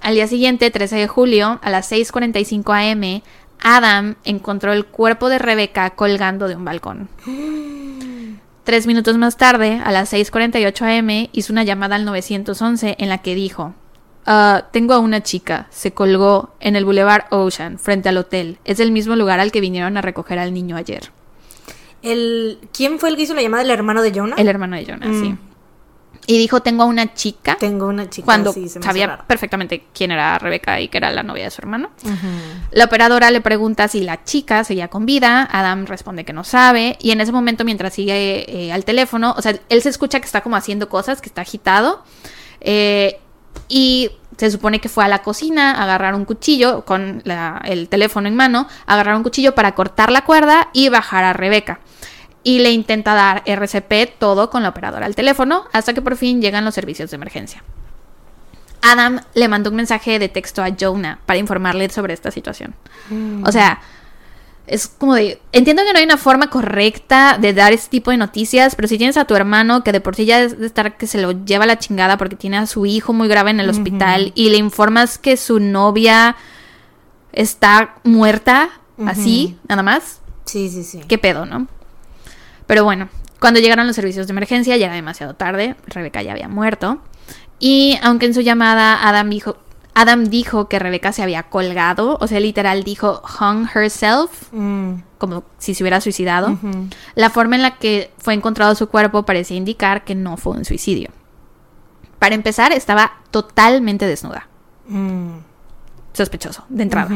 Al 0.00 0.14
día 0.14 0.26
siguiente, 0.26 0.70
13 0.70 0.96
de 0.96 1.08
julio, 1.08 1.58
a 1.62 1.70
las 1.70 1.90
6:45 1.90 2.72
am, 2.92 3.22
Adam 3.60 4.16
encontró 4.24 4.72
el 4.72 4.84
cuerpo 4.84 5.28
de 5.30 5.38
Rebeca 5.38 5.90
colgando 5.90 6.46
de 6.46 6.56
un 6.56 6.64
balcón. 6.64 7.08
Tres 8.64 8.86
minutos 8.86 9.16
más 9.18 9.36
tarde, 9.36 9.80
a 9.84 9.90
las 9.92 10.12
6:48 10.12 10.98
am, 10.98 11.28
hizo 11.32 11.52
una 11.52 11.64
llamada 11.64 11.96
al 11.96 12.04
911 12.04 12.96
en 12.98 13.08
la 13.08 13.18
que 13.18 13.34
dijo: 13.34 13.74
"Ah, 14.26 14.64
Tengo 14.72 14.94
a 14.94 14.98
una 14.98 15.22
chica, 15.22 15.66
se 15.70 15.92
colgó 15.92 16.54
en 16.60 16.76
el 16.76 16.84
Boulevard 16.84 17.24
Ocean, 17.30 17.78
frente 17.78 18.08
al 18.08 18.16
hotel. 18.18 18.58
Es 18.64 18.80
el 18.80 18.90
mismo 18.92 19.16
lugar 19.16 19.40
al 19.40 19.52
que 19.52 19.60
vinieron 19.60 19.96
a 19.96 20.02
recoger 20.02 20.38
al 20.38 20.52
niño 20.54 20.76
ayer. 20.76 21.10
El, 22.04 22.58
¿Quién 22.72 22.98
fue 22.98 23.08
el 23.10 23.16
que 23.16 23.22
hizo 23.22 23.34
la 23.34 23.42
llamada? 23.42 23.62
¿El 23.62 23.70
hermano 23.70 24.02
de 24.02 24.12
Jonah? 24.14 24.36
El 24.36 24.48
hermano 24.48 24.76
de 24.76 24.84
Jonas, 24.84 25.08
Mm. 25.08 25.20
sí. 25.22 25.36
Y 26.26 26.38
dijo: 26.38 26.60
Tengo 26.62 26.84
a 26.84 26.86
una 26.86 27.12
chica. 27.12 27.56
Tengo 27.60 27.86
una 27.86 28.08
chica. 28.08 28.24
cuando 28.24 28.50
sí, 28.52 28.68
se 28.68 28.78
me 28.78 28.82
hace 28.84 28.88
sabía 28.88 29.06
raro. 29.08 29.24
perfectamente 29.26 29.84
quién 29.92 30.10
era 30.10 30.38
Rebeca 30.38 30.80
y 30.80 30.88
que 30.88 30.96
era 30.96 31.10
la 31.10 31.22
novia 31.22 31.44
de 31.44 31.50
su 31.50 31.60
hermano. 31.60 31.90
La 32.70 32.84
operadora 32.86 33.30
le 33.30 33.42
pregunta 33.42 33.88
si 33.88 34.02
la 34.02 34.24
chica 34.24 34.64
seguía 34.64 34.88
con 34.88 35.04
vida. 35.04 35.46
Adam 35.52 35.84
responde 35.84 36.24
que 36.24 36.32
no 36.32 36.42
sabe. 36.44 36.96
Y 37.00 37.10
en 37.10 37.20
ese 37.20 37.30
momento, 37.30 37.64
mientras 37.66 37.92
sigue 37.92 38.44
eh, 38.48 38.72
al 38.72 38.86
teléfono, 38.86 39.34
o 39.36 39.42
sea, 39.42 39.54
él 39.68 39.82
se 39.82 39.90
escucha 39.90 40.18
que 40.20 40.24
está 40.26 40.40
como 40.40 40.56
haciendo 40.56 40.88
cosas, 40.88 41.20
que 41.20 41.28
está 41.28 41.42
agitado. 41.42 42.02
eh, 42.60 43.20
y 43.68 44.10
se 44.36 44.50
supone 44.50 44.80
que 44.80 44.88
fue 44.88 45.04
a 45.04 45.08
la 45.08 45.22
cocina 45.22 45.72
a 45.72 45.82
agarrar 45.84 46.14
un 46.14 46.24
cuchillo 46.24 46.84
con 46.84 47.20
la- 47.24 47.60
el 47.64 47.88
teléfono 47.88 48.26
en 48.28 48.34
mano, 48.34 48.66
agarrar 48.86 49.14
un 49.16 49.22
cuchillo 49.22 49.54
para 49.54 49.74
cortar 49.74 50.10
la 50.10 50.24
cuerda 50.24 50.70
y 50.72 50.88
bajar 50.88 51.22
a 51.24 51.32
Rebeca. 51.34 51.78
Y 52.44 52.60
le 52.60 52.70
intenta 52.70 53.14
dar 53.14 53.42
RCP 53.46 54.18
todo 54.18 54.50
con 54.50 54.62
la 54.62 54.68
operadora 54.68 55.06
al 55.06 55.16
teléfono 55.16 55.64
hasta 55.72 55.94
que 55.94 56.02
por 56.02 56.16
fin 56.16 56.40
llegan 56.40 56.64
los 56.64 56.74
servicios 56.74 57.10
de 57.10 57.16
emergencia. 57.16 57.64
Adam 58.82 59.20
le 59.32 59.48
mandó 59.48 59.70
un 59.70 59.76
mensaje 59.76 60.18
de 60.18 60.28
texto 60.28 60.62
a 60.62 60.68
Jonah 60.78 61.18
para 61.24 61.38
informarle 61.38 61.88
sobre 61.88 62.12
esta 62.12 62.30
situación. 62.30 62.74
O 63.42 63.50
sea, 63.50 63.80
es 64.66 64.86
como 64.86 65.14
de. 65.14 65.40
Entiendo 65.52 65.82
que 65.84 65.92
no 65.92 65.98
hay 65.98 66.04
una 66.04 66.18
forma 66.18 66.48
correcta 66.48 67.38
de 67.38 67.52
dar 67.52 67.72
este 67.72 67.88
tipo 67.88 68.10
de 68.10 68.18
noticias, 68.18 68.74
pero 68.74 68.88
si 68.88 68.98
tienes 68.98 69.16
a 69.16 69.24
tu 69.24 69.34
hermano 69.34 69.82
que 69.84 69.92
de 69.92 70.00
por 70.00 70.14
sí 70.16 70.26
ya 70.26 70.42
es 70.42 70.58
de 70.58 70.66
estar 70.66 70.96
que 70.96 71.06
se 71.06 71.20
lo 71.20 71.32
lleva 71.32 71.66
la 71.66 71.78
chingada 71.78 72.16
porque 72.18 72.36
tiene 72.36 72.58
a 72.58 72.66
su 72.66 72.86
hijo 72.86 73.12
muy 73.12 73.28
grave 73.28 73.50
en 73.50 73.60
el 73.60 73.68
hospital 73.70 74.32
y 74.34 74.50
le 74.50 74.56
informas 74.56 75.18
que 75.18 75.36
su 75.36 75.60
novia 75.60 76.36
está 77.32 77.96
muerta, 78.04 78.70
así, 79.06 79.56
nada 79.68 79.82
más. 79.82 80.20
Sí, 80.44 80.68
sí, 80.68 80.84
sí. 80.84 81.00
¿Qué 81.08 81.18
pedo, 81.18 81.46
no? 81.46 81.66
Pero 82.66 82.84
bueno, 82.84 83.08
cuando 83.40 83.60
llegaron 83.60 83.86
los 83.86 83.96
servicios 83.96 84.26
de 84.26 84.32
emergencia 84.32 84.76
ya 84.76 84.86
era 84.86 84.94
demasiado 84.94 85.34
tarde, 85.34 85.76
Rebeca 85.86 86.22
ya 86.22 86.32
había 86.32 86.48
muerto. 86.48 87.00
Y 87.58 87.98
aunque 88.02 88.26
en 88.26 88.34
su 88.34 88.40
llamada 88.40 89.08
Adam 89.08 89.30
dijo, 89.30 89.56
Adam 89.94 90.24
dijo 90.24 90.68
que 90.68 90.78
Rebeca 90.78 91.12
se 91.12 91.22
había 91.22 91.44
colgado, 91.44 92.18
o 92.20 92.26
sea, 92.26 92.40
literal 92.40 92.82
dijo 92.82 93.22
hung 93.40 93.68
herself, 93.74 94.52
Mm, 94.52 94.94
como 95.18 95.44
si 95.58 95.74
se 95.74 95.82
hubiera 95.82 96.00
suicidado. 96.00 96.58
La 97.14 97.30
forma 97.30 97.56
en 97.56 97.62
la 97.62 97.78
que 97.78 98.12
fue 98.18 98.34
encontrado 98.34 98.74
su 98.74 98.88
cuerpo 98.88 99.24
parecía 99.24 99.56
indicar 99.56 100.04
que 100.04 100.14
no 100.14 100.36
fue 100.36 100.56
un 100.56 100.64
suicidio. 100.64 101.10
Para 102.18 102.34
empezar, 102.34 102.72
estaba 102.72 103.12
totalmente 103.30 104.06
desnuda. 104.06 104.48
Mm, 104.88 105.38
Sospechoso, 106.12 106.64
de 106.68 106.82
entrada. 106.82 107.10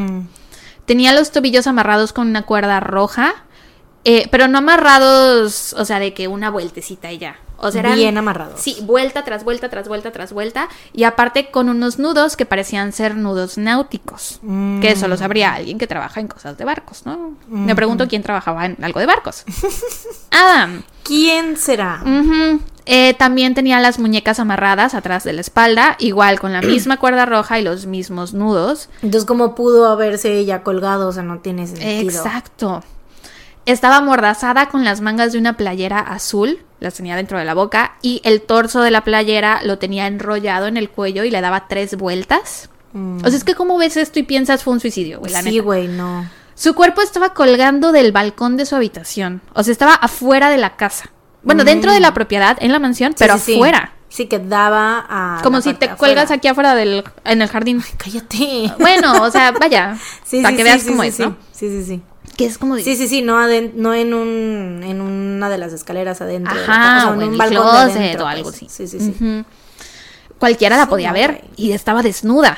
Tenía 0.84 1.12
los 1.12 1.30
tobillos 1.32 1.66
amarrados 1.66 2.12
con 2.12 2.28
una 2.28 2.42
cuerda 2.42 2.80
roja, 2.80 3.44
eh, 4.04 4.28
pero 4.30 4.48
no 4.48 4.58
amarrados, 4.58 5.72
o 5.74 5.84
sea, 5.84 5.98
de 5.98 6.14
que 6.14 6.28
una 6.28 6.50
vueltecita 6.50 7.12
y 7.12 7.18
ya. 7.18 7.36
O 7.60 7.72
sea, 7.72 7.80
eran- 7.80 7.96
Bien 7.96 8.16
amarrados. 8.16 8.60
Sí, 8.60 8.76
vuelta 8.82 9.24
tras 9.24 9.42
vuelta, 9.42 9.68
tras 9.68 9.88
vuelta, 9.88 10.12
tras 10.12 10.32
vuelta. 10.32 10.68
Y 10.92 11.02
aparte 11.02 11.50
con 11.50 11.68
unos 11.68 11.98
nudos 11.98 12.36
que 12.36 12.46
parecían 12.46 12.92
ser 12.92 13.16
nudos 13.16 13.58
náuticos. 13.58 14.38
Mm. 14.42 14.78
Que 14.80 14.92
eso 14.92 15.08
lo 15.08 15.16
sabría 15.16 15.54
alguien 15.54 15.76
que 15.76 15.88
trabaja 15.88 16.20
en 16.20 16.28
cosas 16.28 16.56
de 16.56 16.64
barcos, 16.64 17.04
¿no? 17.04 17.32
Me 17.48 17.74
pregunto 17.74 18.06
quién 18.06 18.22
trabajaba 18.22 18.64
en 18.66 18.76
algo 18.84 19.00
de 19.00 19.06
barcos. 19.06 19.44
Adam. 20.30 20.84
¿Quién 21.02 21.56
será? 21.56 22.02
Eh, 22.86 23.14
también 23.14 23.54
tenía 23.54 23.80
las 23.80 23.98
muñecas 23.98 24.38
amarradas 24.40 24.94
atrás 24.94 25.24
de 25.24 25.32
la 25.32 25.40
espalda, 25.40 25.96
igual 25.98 26.38
con 26.38 26.52
la 26.52 26.62
misma 26.62 26.96
cuerda 27.00 27.26
roja 27.26 27.58
y 27.58 27.62
los 27.64 27.86
mismos 27.86 28.34
nudos. 28.34 28.88
Entonces, 29.02 29.26
¿cómo 29.26 29.54
pudo 29.54 29.88
haberse 29.88 30.38
ella 30.38 30.62
colgado? 30.62 31.08
O 31.08 31.12
sea, 31.12 31.22
no 31.24 31.38
tiene 31.40 31.66
sentido. 31.66 32.00
Exacto. 32.02 32.84
Estaba 33.66 33.96
amordazada 33.96 34.68
con 34.68 34.84
las 34.84 35.00
mangas 35.00 35.32
de 35.32 35.38
una 35.38 35.56
playera 35.56 35.98
azul, 36.00 36.60
las 36.80 36.94
tenía 36.94 37.16
dentro 37.16 37.38
de 37.38 37.44
la 37.44 37.54
boca, 37.54 37.96
y 38.02 38.20
el 38.24 38.40
torso 38.42 38.80
de 38.80 38.90
la 38.90 39.04
playera 39.04 39.60
lo 39.62 39.78
tenía 39.78 40.06
enrollado 40.06 40.66
en 40.66 40.76
el 40.76 40.88
cuello 40.88 41.24
y 41.24 41.30
le 41.30 41.40
daba 41.40 41.68
tres 41.68 41.96
vueltas. 41.96 42.70
Mm. 42.92 43.18
O 43.24 43.28
sea, 43.28 43.36
es 43.36 43.44
que 43.44 43.54
como 43.54 43.76
ves 43.76 43.96
esto 43.96 44.18
y 44.18 44.22
piensas 44.22 44.64
fue 44.64 44.72
un 44.72 44.80
suicidio, 44.80 45.20
güey, 45.20 45.32
la 45.32 45.42
Sí, 45.42 45.58
güey, 45.58 45.88
no. 45.88 46.26
Su 46.54 46.74
cuerpo 46.74 47.02
estaba 47.02 47.34
colgando 47.34 47.92
del 47.92 48.10
balcón 48.10 48.56
de 48.56 48.66
su 48.66 48.74
habitación. 48.74 49.42
O 49.54 49.62
sea, 49.62 49.72
estaba 49.72 49.94
afuera 49.94 50.50
de 50.50 50.58
la 50.58 50.76
casa. 50.76 51.10
Bueno, 51.44 51.64
dentro 51.64 51.92
de 51.92 52.00
la 52.00 52.12
propiedad, 52.14 52.56
en 52.60 52.72
la 52.72 52.78
mansión, 52.78 53.12
Mm. 53.12 53.14
Sí, 53.14 53.18
pero 53.18 53.38
sí, 53.38 53.54
afuera. 53.54 53.92
Sí, 54.08 54.26
que 54.26 54.38
daba 54.38 55.06
a. 55.08 55.40
Como 55.42 55.60
si 55.60 55.74
te 55.74 55.90
cuelgas 55.90 56.30
aquí 56.30 56.48
afuera 56.48 56.74
del, 56.74 57.04
en 57.24 57.42
el 57.42 57.48
jardín. 57.48 57.82
Cállate. 57.96 58.72
Bueno, 58.78 59.22
o 59.22 59.30
sea, 59.30 59.52
vaya, 59.52 59.96
Sí, 60.24 60.42
para 60.42 60.50
sí, 60.50 60.56
que 60.56 60.64
veas 60.64 60.84
cómo 60.84 61.02
es. 61.02 61.14
Sí, 61.14 61.24
sí, 61.52 61.84
sí. 61.84 62.02
Que 62.36 62.46
es 62.46 62.58
como 62.58 62.76
de- 62.76 62.82
Sí, 62.82 62.96
sí, 62.96 63.08
sí, 63.08 63.22
no, 63.22 63.38
no 63.74 63.94
en 63.94 64.14
un 64.14 64.82
en 64.84 65.00
una 65.00 65.48
de 65.48 65.58
las 65.58 65.72
escaleras 65.72 66.20
adentro. 66.20 66.54
Ajá, 66.54 66.66
casa, 66.66 67.10
o 67.10 67.14
en 67.14 67.28
un 67.28 67.38
balcón 67.38 67.66
de 67.86 67.92
adentro, 67.92 68.24
o 68.24 68.28
algo 68.28 68.42
pues. 68.44 68.56
así. 68.56 68.66
Sí, 68.68 68.86
sí, 68.86 68.98
sí. 69.00 69.44
Cualquiera 70.38 70.76
la 70.76 70.84
Sí, 70.84 70.90
podía 70.90 71.08
no, 71.08 71.14
ver 71.14 71.44
y 71.56 71.72
estaba 71.72 72.02
desnuda. 72.02 72.56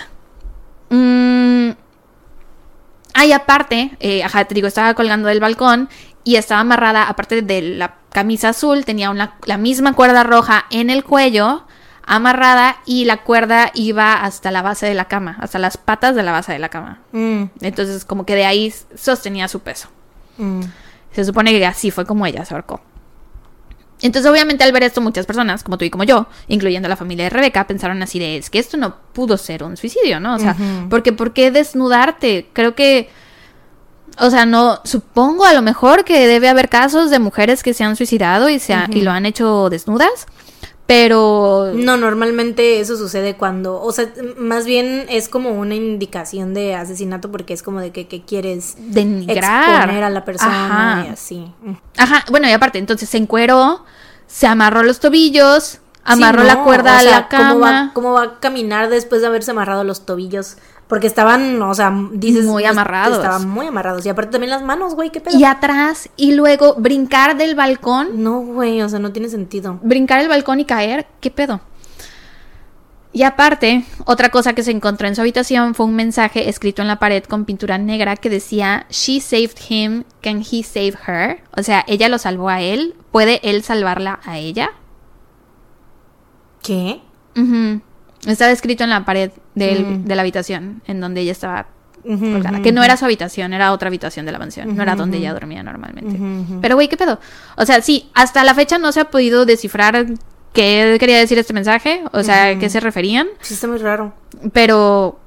Mm. 0.91 1.71
Ah, 3.15 3.27
y 3.27 3.33
aparte, 3.33 3.97
eh, 4.01 4.23
ajá, 4.23 4.45
te 4.45 4.55
digo, 4.55 4.67
estaba 4.69 4.95
colgando 4.95 5.29
del 5.29 5.41
balcón 5.41 5.89
y 6.25 6.37
estaba 6.37 6.61
amarrada, 6.61 7.05
aparte 7.05 7.43
de 7.43 7.63
la 7.63 7.97
camisa 8.13 8.51
azul, 8.51 8.85
tenía 8.85 9.11
una, 9.11 9.37
la 9.47 9.57
misma 9.57 9.95
cuerda 9.95 10.23
roja 10.23 10.67
en 10.71 10.91
el 10.91 11.05
cuello, 11.05 11.65
amarrada, 12.17 12.77
y 12.87 13.05
la 13.05 13.19
cuerda 13.23 13.71
iba 13.75 14.15
hasta 14.15 14.51
la 14.51 14.63
base 14.63 14.87
de 14.87 14.95
la 14.95 15.07
cama, 15.07 15.37
hasta 15.41 15.59
las 15.59 15.77
patas 15.77 16.15
de 16.17 16.23
la 16.23 16.33
base 16.33 16.53
de 16.53 16.59
la 16.59 16.69
cama. 16.69 17.01
Mm, 17.13 17.45
Entonces, 17.61 18.05
como 18.05 18.27
que 18.27 18.35
de 18.35 18.45
ahí 18.47 18.73
sostenía 18.97 19.47
su 19.49 19.61
peso. 19.61 19.89
mm. 20.39 20.61
Se 21.13 21.25
supone 21.25 21.51
que 21.53 21.65
así 21.67 21.91
fue 21.91 22.05
como 22.07 22.25
ella 22.27 22.45
se 22.45 22.55
ahorcó. 22.55 22.81
Entonces, 24.03 24.31
obviamente, 24.31 24.65
al 24.65 24.73
ver 24.73 24.85
esto, 24.85 25.01
muchas 25.01 25.27
personas, 25.27 25.63
como 25.63 25.77
tú 25.77 25.85
y 25.85 25.91
como 25.91 26.05
yo, 26.05 26.27
incluyendo 26.49 26.89
la 26.89 26.97
familia 26.97 27.25
de 27.25 27.31
Rebeca, 27.31 27.67
pensaron 27.67 28.03
así 28.03 28.19
de, 28.19 28.39
es 28.39 28.49
que 28.49 28.59
esto 28.59 28.77
no 28.77 28.97
pudo 29.13 29.37
ser 29.37 29.63
un 29.63 29.77
suicidio, 29.77 30.21
¿no? 30.21 30.37
O 30.37 30.39
sea, 30.39 30.57
porque 30.89 31.13
¿por 31.13 31.33
qué 31.35 31.51
desnudarte? 31.51 32.49
Creo 32.55 32.75
que, 32.75 33.11
o 34.19 34.31
sea, 34.31 34.47
no, 34.47 34.81
supongo 34.85 35.45
a 35.45 35.53
lo 35.53 35.61
mejor 35.63 36.05
que 36.05 36.27
debe 36.27 36.49
haber 36.49 36.69
casos 36.71 37.11
de 37.11 37.19
mujeres 37.19 37.63
que 37.63 37.75
se 37.75 37.85
han 37.85 37.95
suicidado 37.97 38.49
y, 38.49 38.59
se 38.59 38.73
ha- 38.73 38.89
y 38.91 39.03
lo 39.03 39.11
han 39.11 39.27
hecho 39.27 39.69
desnudas, 39.69 40.27
pero... 40.91 41.71
No, 41.73 41.97
normalmente 41.97 42.81
eso 42.81 42.97
sucede 42.97 43.37
cuando, 43.37 43.81
o 43.81 43.93
sea, 43.93 44.13
más 44.37 44.67
bien 44.67 45.07
es 45.09 45.29
como 45.29 45.51
una 45.51 45.77
indicación 45.77 46.53
de 46.53 46.75
asesinato 46.75 47.31
porque 47.31 47.55
es 47.55 47.63
como 47.63 47.79
de 47.81 47.93
que, 47.93 48.09
que 48.09 48.23
quieres 48.25 48.75
Denigrar. 48.77 49.69
exponer 49.83 50.03
a 50.03 50.11
la 50.11 50.25
persona 50.25 50.97
Ajá. 50.97 51.07
y 51.07 51.13
así. 51.13 51.53
Mm. 51.63 51.75
Ajá, 51.97 52.25
bueno, 52.33 52.49
y 52.49 52.51
aparte, 52.51 52.81
entonces 52.81 53.09
se 53.09 53.19
encueró, 53.19 53.85
se 54.27 54.49
amarró 54.49 54.83
los 54.83 54.99
tobillos, 54.99 55.79
amarró 56.03 56.41
Sí, 56.41 56.49
la 56.49 56.65
cuerda 56.65 56.97
o 56.97 56.99
a 56.99 57.03
la 57.05 57.29
cama. 57.29 57.51
¿cómo 57.53 57.61
va, 57.61 57.91
¿Cómo 57.95 58.13
va 58.15 58.23
a 58.25 58.41
caminar 58.41 58.89
después 58.91 59.21
de 59.21 59.29
haberse 59.29 59.53
amarrado 59.53 59.85
los 59.85 60.05
tobillos? 60.05 60.57
Porque 60.91 61.07
estaban, 61.07 61.63
o 61.63 61.73
sea, 61.73 61.97
dices... 62.13 62.45
Muy 62.45 62.65
amarrados. 62.65 63.17
Estaban 63.17 63.49
muy 63.49 63.69
amarrados. 63.69 64.05
Y 64.05 64.09
aparte 64.09 64.33
también 64.33 64.51
las 64.51 64.63
manos, 64.63 64.97
güey, 64.97 65.11
qué 65.11 65.21
pedo. 65.21 65.39
Y 65.39 65.45
atrás, 65.45 66.11
y 66.17 66.35
luego 66.35 66.75
brincar 66.75 67.37
del 67.39 67.55
balcón, 67.55 68.23
No, 68.25 68.41
güey, 68.41 68.83
o 68.83 68.89
sea, 68.89 68.99
no 68.99 69.13
tiene 69.13 69.29
sentido. 69.29 69.79
brincar 69.83 70.21
el 70.21 70.29
balcón 70.29 70.59
y 70.59 70.65
caer, 70.65 71.07
¿qué 71.21 71.31
pedo? 71.31 71.61
Y 73.13 73.23
aparte, 73.23 73.85
otra 74.05 74.31
cosa 74.31 74.53
que 74.53 74.65
se 74.65 74.73
encontró 74.73 75.07
en 75.07 75.15
su 75.15 75.21
habitación 75.21 75.75
fue 75.77 75.87
un 75.87 75.95
mensaje 75.95 76.49
escrito 76.49 76.83
en 76.83 76.89
la 76.89 76.99
pared 76.99 77.23
con 77.23 77.45
pintura 77.45 77.79
negra 77.79 78.17
que 78.17 78.29
decía, 78.29 78.87
She 78.91 79.21
saved 79.21 79.59
him, 79.69 80.03
can 80.21 80.41
he 80.41 80.65
save 80.65 80.95
her? 81.07 81.43
O 81.57 81.63
sea, 81.63 81.85
ella 81.87 82.09
lo 82.09 82.19
salvó 82.19 82.49
a 82.49 82.61
él, 82.63 82.97
¿puede 83.13 83.41
él 83.49 83.63
salvarla 83.63 84.19
a 84.25 84.39
ella? 84.39 84.71
¿Qué? 86.63 87.01
Ujú. 87.37 87.81
Estaba 88.27 88.51
escrito 88.51 88.85
en 88.85 88.91
la 88.91 89.05
pared 89.05 89.31
del- 89.55 89.85
Mm. 89.87 90.05
de 90.05 90.15
la 90.15 90.23
habitación 90.23 90.83
en 90.87 91.01
donde 91.01 91.21
ella 91.23 91.33
estaba 91.33 91.67
colgada. 92.03 92.57
ujú, 92.59 92.63
Que 92.63 92.73
no 92.73 92.83
era 92.83 92.97
su 92.97 93.05
habitación, 93.05 93.53
era 93.53 93.73
otra 93.73 93.89
habitación 93.89 94.25
de 94.27 94.33
la 94.33 94.39
mansión. 94.39 94.75
No 94.77 94.83
era 94.83 94.95
donde 94.97 95.19
ella 95.19 95.33
dormía 95.35 95.63
normalmente. 95.63 96.19
Pero, 96.63 96.75
güey, 96.75 96.89
¿qué 96.89 96.97
pedo? 96.97 97.19
O 97.57 97.67
sea, 97.67 97.81
sí, 97.83 98.11
hasta 98.15 98.43
la 98.45 98.55
fecha 98.55 98.79
no 98.79 98.91
se 98.93 99.01
ha 99.01 99.11
podido 99.11 99.45
descifrar 99.45 100.07
qué 100.53 100.97
quería 100.99 101.19
decir 101.19 101.39
este 101.39 101.53
mensaje. 101.53 102.03
O 102.13 102.23
sea, 102.23 102.49
a 102.49 102.59
qué 102.59 102.69
se 102.71 102.81
referían. 102.81 103.29
Sí, 103.41 103.55
está 103.55 103.67
muy 103.69 103.79
raro. 103.79 104.15
Pero, 104.53 105.19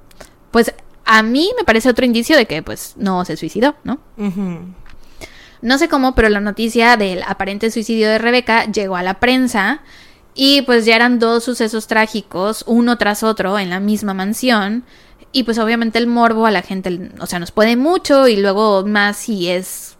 pues, 0.51 0.73
a 1.05 1.21
mí 1.23 1.51
me 1.57 1.63
parece 1.63 1.89
otro 1.89 2.05
indicio 2.05 2.35
de 2.37 2.45
que, 2.47 2.61
pues, 2.63 2.93
no 2.97 3.23
se 3.25 3.37
suicidó, 3.37 3.75
¿no? 3.83 3.99
No 5.61 5.77
sé 5.77 5.87
cómo, 5.87 6.13
pero 6.13 6.27
la 6.29 6.41
noticia 6.41 6.97
del 6.97 7.23
aparente 7.23 7.71
suicidio 7.71 8.09
de 8.09 8.17
Rebeca 8.17 8.65
llegó 8.65 8.97
a 8.97 9.03
la 9.03 9.15
prensa 9.15 9.81
y 10.35 10.63
pues 10.63 10.85
ya 10.85 10.95
eran 10.95 11.19
dos 11.19 11.43
sucesos 11.43 11.87
trágicos, 11.87 12.63
uno 12.67 12.97
tras 12.97 13.23
otro, 13.23 13.59
en 13.59 13.69
la 13.69 13.79
misma 13.79 14.13
mansión. 14.13 14.83
Y 15.31 15.43
pues 15.43 15.57
obviamente 15.57 15.97
el 15.97 16.07
morbo 16.07 16.45
a 16.45 16.51
la 16.51 16.61
gente, 16.61 17.11
o 17.19 17.25
sea, 17.25 17.39
nos 17.39 17.51
puede 17.51 17.75
mucho 17.75 18.27
y 18.27 18.35
luego 18.35 18.85
más 18.85 19.17
si 19.17 19.49
es 19.49 19.97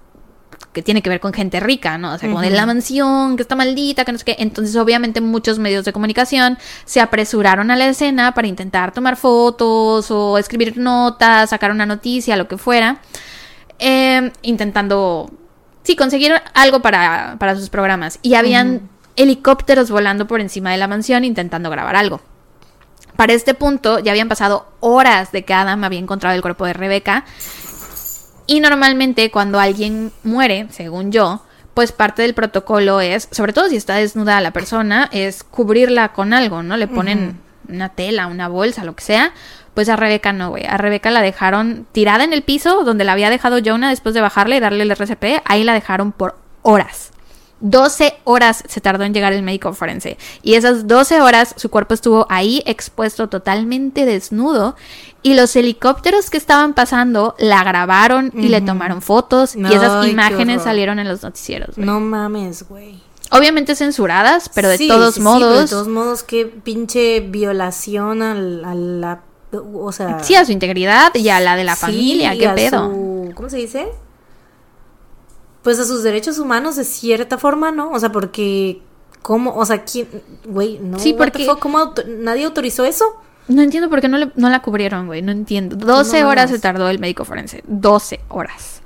que 0.74 0.82
tiene 0.82 1.02
que 1.02 1.10
ver 1.10 1.20
con 1.20 1.34
gente 1.34 1.60
rica, 1.60 1.98
¿no? 1.98 2.14
O 2.14 2.18
sea, 2.18 2.30
como 2.30 2.42
de 2.42 2.50
la 2.50 2.66
mansión, 2.66 3.36
que 3.36 3.44
está 3.44 3.56
maldita, 3.56 4.06
que 4.06 4.12
no 4.12 4.18
sé 4.18 4.26
qué. 4.26 4.36
Entonces, 4.40 4.76
obviamente, 4.76 5.22
muchos 5.22 5.60
medios 5.60 5.86
de 5.86 5.94
comunicación 5.94 6.58
se 6.86 7.00
apresuraron 7.00 7.70
a 7.70 7.76
la 7.76 7.88
escena 7.88 8.34
para 8.34 8.48
intentar 8.48 8.92
tomar 8.92 9.16
fotos 9.16 10.10
o 10.10 10.38
escribir 10.38 10.78
notas, 10.78 11.52
sacar 11.52 11.70
una 11.70 11.86
noticia, 11.86 12.36
lo 12.36 12.48
que 12.48 12.58
fuera, 12.58 13.02
eh, 13.78 14.32
intentando, 14.42 15.32
sí, 15.84 15.96
conseguir 15.96 16.34
algo 16.56 16.82
para, 16.82 17.36
para 17.40 17.56
sus 17.56 17.70
programas. 17.70 18.18
Y 18.24 18.34
habían 18.34 18.90
helicópteros 19.16 19.92
volando 19.92 20.28
por 20.28 20.42
encima 20.42 20.72
de 20.72 20.78
la 20.78 20.88
mansión 20.88 21.24
intentando 21.24 21.70
grabar 21.70 21.96
algo. 21.96 22.22
Para 23.16 23.34
este 23.34 23.54
punto 23.54 24.00
ya 24.00 24.12
habían 24.12 24.30
pasado 24.30 24.68
horas 24.80 25.32
de 25.32 25.46
que 25.46 25.54
Adam 25.54 25.84
había 25.84 26.00
encontrado 26.00 26.36
el 26.36 26.42
cuerpo 26.42 26.66
de 26.66 26.74
Rebeca 26.74 27.26
y 28.48 28.60
normalmente 28.60 29.32
cuando 29.32 29.60
alguien 29.60 30.12
muere, 30.24 30.68
según 30.72 31.12
yo, 31.12 31.44
pues 31.74 31.92
parte 31.92 32.22
del 32.22 32.34
protocolo 32.34 33.02
es, 33.02 33.28
sobre 33.32 33.54
todo 33.54 33.70
si 33.70 33.76
está 33.76 33.96
desnuda 33.96 34.42
la 34.42 34.52
persona, 34.52 35.10
es 35.12 35.44
cubrirla 35.44 36.14
con 36.14 36.34
algo, 36.34 36.62
¿no? 36.62 36.78
Le 36.78 36.88
ponen 36.88 37.40
una 37.68 37.90
tela, 37.90 38.28
una 38.28 38.48
bolsa, 38.48 38.84
lo 38.84 38.96
que 38.96 39.04
sea. 39.04 39.34
Pues 39.74 39.90
a 39.90 39.96
Rebeca 39.96 40.34
no, 40.34 40.50
güey. 40.50 40.66
A 40.66 40.78
Rebeca 40.78 41.10
la 41.10 41.22
dejaron 41.22 41.88
tirada 41.92 42.24
en 42.24 42.34
el 42.34 42.44
piso 42.44 42.84
donde 42.84 43.06
la 43.06 43.14
había 43.14 43.32
dejado 43.32 43.58
Jonah 43.64 43.90
después 43.90 44.14
de 44.14 44.22
bajarle 44.22 44.58
y 44.58 44.60
darle 44.60 44.84
el 44.84 44.92
RCP. 44.92 45.42
Ahí 45.46 45.64
la 45.64 45.74
dejaron 45.74 46.12
por 46.12 46.38
horas. 46.62 47.13
12 47.66 48.14
horas 48.26 48.62
se 48.68 48.82
tardó 48.82 49.06
en 49.06 49.14
llegar 49.14 49.32
el 49.34 49.42
médico 49.42 49.74
forense. 49.74 50.18
Y 50.44 50.56
esas 50.56 50.86
12 50.86 51.22
horas 51.22 51.56
su 51.58 51.70
cuerpo 51.70 51.94
estuvo 51.94 52.28
ahí 52.30 52.62
expuesto 52.66 53.30
totalmente 53.30 54.06
desnudo. 54.06 54.76
Y 55.22 55.36
los 55.36 55.56
helicópteros 55.56 56.30
que 56.30 56.36
estaban 56.38 56.74
pasando 56.74 57.36
la 57.40 57.64
grabaron 57.64 58.32
y 58.36 58.50
le 58.50 58.60
tomaron 58.60 59.02
fotos. 59.02 59.56
y 59.56 59.64
esas 59.66 60.06
imágenes 60.08 60.62
salieron 60.64 61.00
en 61.00 61.08
los 61.08 61.24
noticieros. 61.24 61.78
No 61.78 62.00
mames, 62.02 62.68
güey. 62.68 63.02
Obviamente 63.32 63.76
censuradas, 63.76 64.50
pero 64.54 64.68
de 64.68 64.78
Sí, 64.78 64.88
todos 64.90 65.16
sí, 65.16 65.22
sí, 65.22 65.24
modos. 65.24 65.62
de 65.62 65.68
todos 65.76 65.88
modos, 65.88 66.24
qué 66.24 66.46
pinche 66.46 67.22
violación 67.22 68.22
a 68.22 68.36
la. 68.76 69.22
O 69.74 69.92
sea. 69.94 70.20
Sí, 70.22 70.36
a 70.36 70.44
su 70.46 70.52
integridad 70.52 71.16
y 71.16 71.30
a 71.30 71.40
la 71.40 71.56
de 71.56 71.64
la 71.64 71.76
familia, 71.78 72.34
qué 72.38 72.50
pedo. 72.50 72.92
su- 72.92 73.32
¿Cómo 73.34 73.50
se 73.50 73.58
dice? 73.58 73.88
Pues 75.64 75.80
a 75.80 75.86
sus 75.86 76.04
derechos 76.04 76.38
humanos 76.40 76.76
de 76.76 76.84
cierta 76.84 77.38
forma, 77.38 77.72
¿no? 77.72 77.90
O 77.92 78.00
sea, 78.00 78.12
porque. 78.12 78.82
¿Cómo? 79.22 79.56
O 79.56 79.66
sea, 79.66 79.84
¿quién? 79.86 80.08
Güey, 80.46 80.80
no. 80.80 81.00
Sí, 81.00 81.14
porque- 81.14 81.48
¿Cómo 81.60 81.80
auto- 81.80 82.04
nadie 82.06 82.44
autorizó 82.46 82.84
eso? 82.84 83.06
No 83.48 83.62
entiendo 83.62 83.90
por 83.90 84.02
qué 84.02 84.10
no, 84.10 84.18
le- 84.18 84.32
no 84.36 84.50
la 84.50 84.62
cubrieron, 84.62 85.08
güey. 85.08 85.22
No 85.22 85.32
entiendo. 85.32 85.76
12 85.78 86.22
No 86.22 86.30
horas 86.30 86.50
se 86.50 86.60
tardó 86.60 86.90
el 86.90 87.00
médico 87.00 87.24
forense. 87.26 87.64
12 87.68 88.20
horas. 88.30 88.82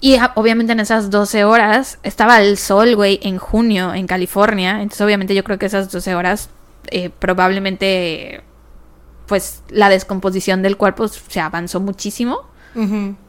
Y 0.00 0.16
obviamente 0.34 0.72
en 0.72 0.80
esas 0.80 1.10
12 1.10 1.44
horas 1.44 1.98
estaba 2.02 2.40
el 2.40 2.56
sol, 2.58 2.94
güey, 2.96 3.20
en 3.22 3.38
junio 3.38 3.94
en 3.94 4.06
California. 4.08 4.80
Entonces 4.82 5.00
obviamente 5.04 5.34
yo 5.34 5.44
creo 5.44 5.58
que 5.58 5.66
esas 5.66 5.90
12 5.90 6.14
horas 6.14 6.48
eh, 6.90 7.10
probablemente 7.10 8.42
pues 9.26 9.62
la 9.70 9.88
descomposición 9.88 10.62
del 10.62 10.76
cuerpo 10.76 11.06
se 11.08 11.40
avanzó 11.40 11.78
muchísimo. 11.80 12.40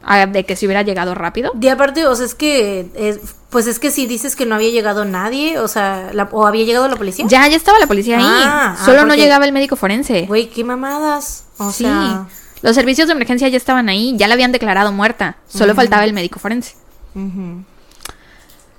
Ah, 0.02 0.26
De 0.26 0.44
que 0.44 0.56
se 0.56 0.66
hubiera 0.66 0.82
llegado 0.82 1.14
rápido. 1.14 1.52
Y 1.60 1.68
aparte, 1.68 2.06
o 2.06 2.14
sea, 2.16 2.26
es 2.26 2.34
que. 2.34 2.88
es- 2.94 3.20
pues 3.50 3.66
es 3.68 3.78
que 3.78 3.90
si 3.92 4.06
dices 4.06 4.34
que 4.34 4.46
no 4.46 4.56
había 4.56 4.70
llegado 4.70 5.04
nadie, 5.04 5.58
o 5.60 5.68
sea, 5.68 6.10
la- 6.12 6.28
o 6.32 6.46
había 6.46 6.64
llegado 6.64 6.88
la 6.88 6.96
policía. 6.96 7.24
Ya, 7.28 7.46
ya 7.46 7.56
estaba 7.56 7.78
la 7.78 7.86
policía 7.86 8.18
ahí. 8.18 8.24
Ah, 8.26 8.76
ah, 8.78 8.84
Solo 8.84 9.04
no 9.06 9.14
llegaba 9.14 9.44
el 9.44 9.52
médico 9.52 9.76
forense. 9.76 10.22
Güey, 10.26 10.48
qué 10.50 10.64
mamadas. 10.64 11.44
O 11.58 11.70
sí. 11.70 11.84
sea. 11.84 12.26
Los 12.62 12.74
servicios 12.74 13.06
de 13.08 13.12
emergencia 13.12 13.46
ya 13.48 13.56
estaban 13.58 13.88
ahí, 13.88 14.14
ya 14.16 14.26
la 14.26 14.34
habían 14.34 14.50
declarado 14.50 14.90
muerta. 14.90 15.36
Solo 15.46 15.74
faltaba 15.74 16.04
el 16.04 16.14
médico 16.14 16.38
forense. 16.40 16.74
ujú. 17.14 17.62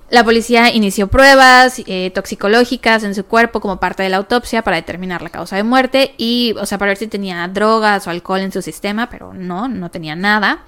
La 0.09 0.23
policía 0.23 0.71
inició 0.71 1.07
pruebas 1.07 1.81
eh, 1.87 2.11
toxicológicas 2.13 3.03
en 3.03 3.15
su 3.15 3.25
cuerpo 3.25 3.59
como 3.59 3.79
parte 3.79 4.03
de 4.03 4.09
la 4.09 4.17
autopsia 4.17 4.61
para 4.61 4.77
determinar 4.77 5.23
la 5.23 5.29
causa 5.29 5.55
de 5.55 5.63
muerte 5.63 6.13
y, 6.17 6.53
o 6.59 6.65
sea, 6.67 6.77
para 6.77 6.89
ver 6.89 6.97
si 6.97 7.07
tenía 7.07 7.47
drogas 7.47 8.05
o 8.05 8.11
alcohol 8.11 8.41
en 8.41 8.51
su 8.51 8.61
sistema, 8.61 9.09
pero 9.09 9.33
no, 9.33 9.67
no 9.67 9.89
tenía 9.89 10.15
nada. 10.15 10.63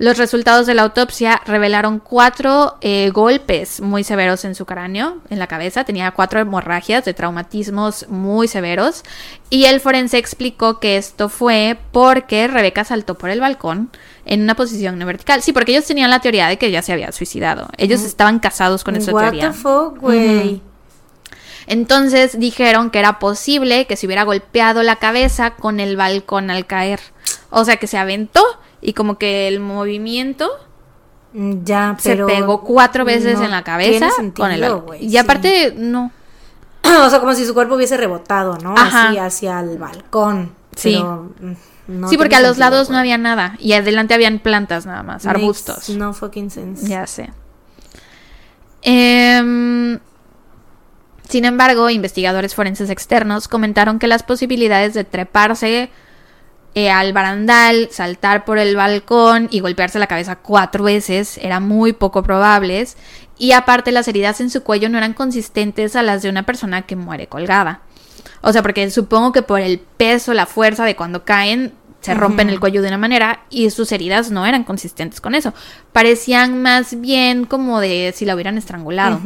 Los 0.00 0.16
resultados 0.16 0.66
de 0.66 0.72
la 0.72 0.80
autopsia 0.80 1.42
revelaron 1.44 1.98
cuatro 1.98 2.78
eh, 2.80 3.10
golpes 3.10 3.82
muy 3.82 4.02
severos 4.02 4.46
en 4.46 4.54
su 4.54 4.64
cráneo, 4.64 5.18
en 5.28 5.38
la 5.38 5.46
cabeza. 5.46 5.84
Tenía 5.84 6.10
cuatro 6.12 6.40
hemorragias 6.40 7.04
de 7.04 7.12
traumatismos 7.12 8.08
muy 8.08 8.48
severos. 8.48 9.04
Y 9.50 9.66
el 9.66 9.78
forense 9.78 10.16
explicó 10.16 10.80
que 10.80 10.96
esto 10.96 11.28
fue 11.28 11.78
porque 11.92 12.48
Rebeca 12.48 12.82
saltó 12.84 13.18
por 13.18 13.28
el 13.28 13.40
balcón 13.40 13.90
en 14.30 14.40
una 14.42 14.54
posición 14.56 14.98
no 14.98 15.04
vertical. 15.04 15.42
Sí, 15.42 15.52
porque 15.52 15.72
ellos 15.72 15.84
tenían 15.84 16.08
la 16.08 16.20
teoría 16.20 16.46
de 16.48 16.56
que 16.56 16.66
ella 16.68 16.80
se 16.80 16.92
había 16.94 17.12
suicidado. 17.12 17.68
Ellos 17.76 18.00
estaban 18.02 18.38
casados 18.38 18.82
con 18.84 18.96
esa 18.96 19.12
What 19.12 19.22
teoría. 19.24 19.48
the 19.50 19.52
fuck, 19.58 19.98
güey. 19.98 20.62
Entonces 21.66 22.38
dijeron 22.38 22.90
que 22.90 22.98
era 22.98 23.18
posible 23.18 23.86
que 23.86 23.96
se 23.96 24.06
hubiera 24.06 24.22
golpeado 24.24 24.82
la 24.82 24.96
cabeza 24.96 25.52
con 25.56 25.78
el 25.80 25.96
balcón 25.96 26.50
al 26.50 26.66
caer. 26.66 27.00
O 27.50 27.64
sea, 27.64 27.76
que 27.76 27.86
se 27.86 27.98
aventó 27.98 28.42
y 28.80 28.92
como 28.94 29.18
que 29.18 29.46
el 29.48 29.60
movimiento 29.60 30.48
Ya, 31.32 31.96
se 31.98 32.10
pero. 32.12 32.26
pegó 32.26 32.62
cuatro 32.62 33.04
veces 33.04 33.38
no 33.38 33.44
en 33.44 33.50
la 33.50 33.62
cabeza 33.62 34.10
sentido, 34.10 34.44
con 34.44 34.52
el 34.52 34.60
balcón. 34.62 34.86
güey, 34.86 35.04
Y 35.04 35.10
sí. 35.10 35.16
aparte, 35.18 35.74
no. 35.76 36.10
o 37.04 37.10
sea, 37.10 37.20
como 37.20 37.34
si 37.34 37.44
su 37.44 37.54
cuerpo 37.54 37.74
hubiese 37.74 37.96
rebotado, 37.96 38.56
¿no? 38.58 38.74
Ajá. 38.76 39.08
Así 39.08 39.18
hacia 39.18 39.60
el 39.60 39.76
balcón. 39.78 40.52
Sí. 40.74 40.94
Pero, 40.96 41.30
mm, 41.40 41.52
no 41.90 42.08
sí, 42.08 42.16
porque 42.16 42.36
a 42.36 42.40
los 42.40 42.58
lados 42.58 42.88
no 42.88 42.94
güey. 42.94 43.00
había 43.00 43.18
nada. 43.18 43.56
Y 43.58 43.72
adelante 43.72 44.14
habían 44.14 44.38
plantas 44.38 44.86
nada 44.86 45.02
más, 45.02 45.24
Makes 45.24 45.38
arbustos. 45.38 45.90
No 45.90 46.14
fucking 46.14 46.50
sense. 46.50 46.88
Ya 46.88 47.06
sé. 47.06 47.30
Em, 48.82 49.98
sin 51.28 51.44
embargo, 51.44 51.90
investigadores 51.90 52.54
forenses 52.54 52.90
externos 52.90 53.48
comentaron 53.48 53.98
que 53.98 54.06
las 54.06 54.22
posibilidades 54.22 54.94
de 54.94 55.04
treparse 55.04 55.90
eh, 56.74 56.90
al 56.90 57.12
barandal, 57.12 57.88
saltar 57.90 58.44
por 58.44 58.58
el 58.58 58.76
balcón 58.76 59.48
y 59.50 59.60
golpearse 59.60 59.98
la 59.98 60.06
cabeza 60.06 60.36
cuatro 60.36 60.84
veces 60.84 61.38
eran 61.38 61.66
muy 61.66 61.92
poco 61.92 62.22
probables. 62.22 62.96
Y 63.38 63.52
aparte, 63.52 63.90
las 63.90 64.06
heridas 64.06 64.40
en 64.40 64.50
su 64.50 64.62
cuello 64.62 64.88
no 64.88 64.98
eran 64.98 65.14
consistentes 65.14 65.96
a 65.96 66.02
las 66.02 66.22
de 66.22 66.28
una 66.28 66.44
persona 66.44 66.82
que 66.82 66.94
muere 66.94 67.26
colgada. 67.26 67.80
O 68.42 68.52
sea, 68.52 68.62
porque 68.62 68.88
supongo 68.90 69.32
que 69.32 69.42
por 69.42 69.60
el 69.60 69.78
peso, 69.78 70.32
la 70.34 70.46
fuerza 70.46 70.84
de 70.84 70.96
cuando 70.96 71.24
caen, 71.24 71.72
se 72.00 72.14
rompen 72.14 72.48
el 72.48 72.58
cuello 72.60 72.80
de 72.80 72.88
una 72.88 72.96
manera 72.98 73.40
y 73.50 73.68
sus 73.70 73.92
heridas 73.92 74.30
no 74.30 74.46
eran 74.46 74.64
consistentes 74.64 75.20
con 75.20 75.34
eso. 75.34 75.52
Parecían 75.92 76.62
más 76.62 76.98
bien 77.00 77.44
como 77.44 77.78
de 77.80 78.12
si 78.16 78.24
la 78.24 78.34
hubieran 78.34 78.56
estrangulado. 78.56 79.20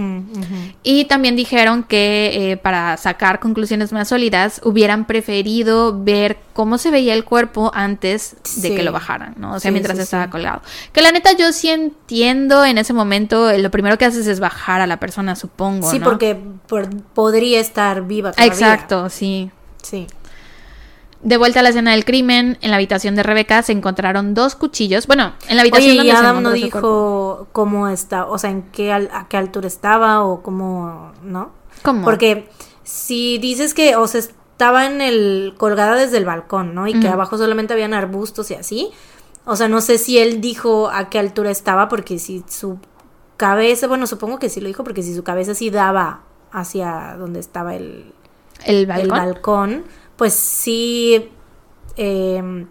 Y 0.83 1.05
también 1.05 1.37
dijeron 1.37 1.85
que 1.85 2.53
eh, 2.53 2.57
para 2.57 2.97
sacar 2.97 3.39
conclusiones 3.39 3.93
más 3.93 4.09
sólidas 4.09 4.61
hubieran 4.65 5.05
preferido 5.05 6.03
ver 6.03 6.39
cómo 6.53 6.79
se 6.79 6.91
veía 6.91 7.15
el 7.15 7.25
cuerpo 7.25 7.71
antes 7.75 8.37
de 8.57 8.69
Sí. 8.71 8.75
que 8.75 8.83
lo 8.83 8.93
bajaran, 8.93 9.35
¿no? 9.39 9.55
O 9.55 9.61
sea, 9.61 9.69
Sí, 9.69 9.73
mientras 9.73 9.97
sí, 9.97 10.03
estaba 10.03 10.29
colgado. 10.31 10.63
Que 10.93 11.01
la 11.01 11.13
neta 11.13 11.31
yo 11.37 11.53
sí 11.53 11.69
entiendo 11.69 12.65
en 12.65 12.79
ese 12.79 12.93
momento, 12.93 13.51
eh, 13.51 13.59
lo 13.59 13.71
primero 13.71 13.99
que 13.99 14.05
haces 14.05 14.27
es 14.27 14.41
bajar 14.41 14.81
a 14.81 14.87
la 14.87 14.99
persona, 14.99 15.37
supongo. 15.37 15.91
Sí, 15.91 15.99
¿no? 16.01 16.05
porque 16.07 16.37
por- 16.67 16.89
podría 17.15 17.61
estar 17.61 18.03
viva 18.07 18.33
todavía. 18.33 18.53
Exacto, 18.53 19.09
sí. 19.11 19.51
Sí. 19.83 20.07
De 21.25 21.37
vuelta 21.39 21.61
a 21.61 21.63
la 21.63 21.71
escena 21.71 21.93
del 21.93 22.05
crimen, 22.05 22.59
en 22.61 22.71
la 22.71 22.77
habitación 22.77 23.17
de 23.17 23.23
Rebeca 23.23 23.63
se 23.63 23.73
encontraron 23.73 24.35
dos 24.35 24.55
cuchillos. 24.55 25.07
Bueno, 25.07 25.33
en 25.49 25.57
la 25.57 25.63
habitación 25.63 25.93
Oye, 25.93 25.95
y 25.95 25.99
donde 25.99 26.13
se 26.13 26.19
Adam 26.19 26.43
no 26.43 26.53
dijo 26.53 27.49
cómo 27.53 27.89
está, 27.89 28.27
o 28.27 28.37
sea, 28.39 28.51
en 28.51 28.63
qué 28.71 28.93
al- 28.93 29.11
a 29.13 29.27
qué 29.29 29.39
altura 29.39 29.67
estaba 29.67 30.23
o 30.23 30.43
cómo, 30.43 31.13
¿no? 31.23 31.51
¿Cómo? 31.83 32.05
Porque 32.05 32.49
si 32.83 33.39
dices 33.39 33.73
que, 33.75 33.97
o 33.97 34.07
sea, 34.07 34.21
estaba 34.21 34.87
en 34.87 35.01
el 35.01 35.55
colgada 35.57 35.97
desde 35.97 36.19
el 36.19 36.27
balcón, 36.27 36.75
¿no? 36.75 36.87
Y 36.87 37.01
que 37.01 37.09
abajo 37.09 37.39
solamente 37.39 37.73
habían 37.73 37.95
arbustos 37.95 38.51
y 38.51 38.55
así. 38.55 38.91
O 39.47 39.57
sea, 39.57 39.69
no 39.69 39.81
sé 39.81 39.99
si 39.99 40.19
él 40.19 40.41
dijo 40.43 40.91
a 40.91 41.09
qué 41.09 41.19
altura 41.19 41.51
estaba, 41.51 41.89
porque 41.89 42.19
si 42.19 42.45
su 42.49 42.79
cabeza, 43.37 43.87
bueno, 43.89 44.07
supongo 44.07 44.39
que 44.39 44.49
sí 44.49 44.61
lo 44.61 44.69
dijo, 44.69 44.85
porque 44.85 45.03
si 45.03 45.15
su 45.15 45.25
cabeza 45.25 45.55
sí 45.55 45.71
daba 45.71 46.21
hacia 46.53 47.17
donde 47.19 47.41
estaba 47.41 47.75
el, 47.75 48.13
el 48.65 48.91
el 48.91 49.09
balcón. 49.09 49.85
Pues 50.17 50.35
sí. 50.35 51.31
eh, 51.97 52.67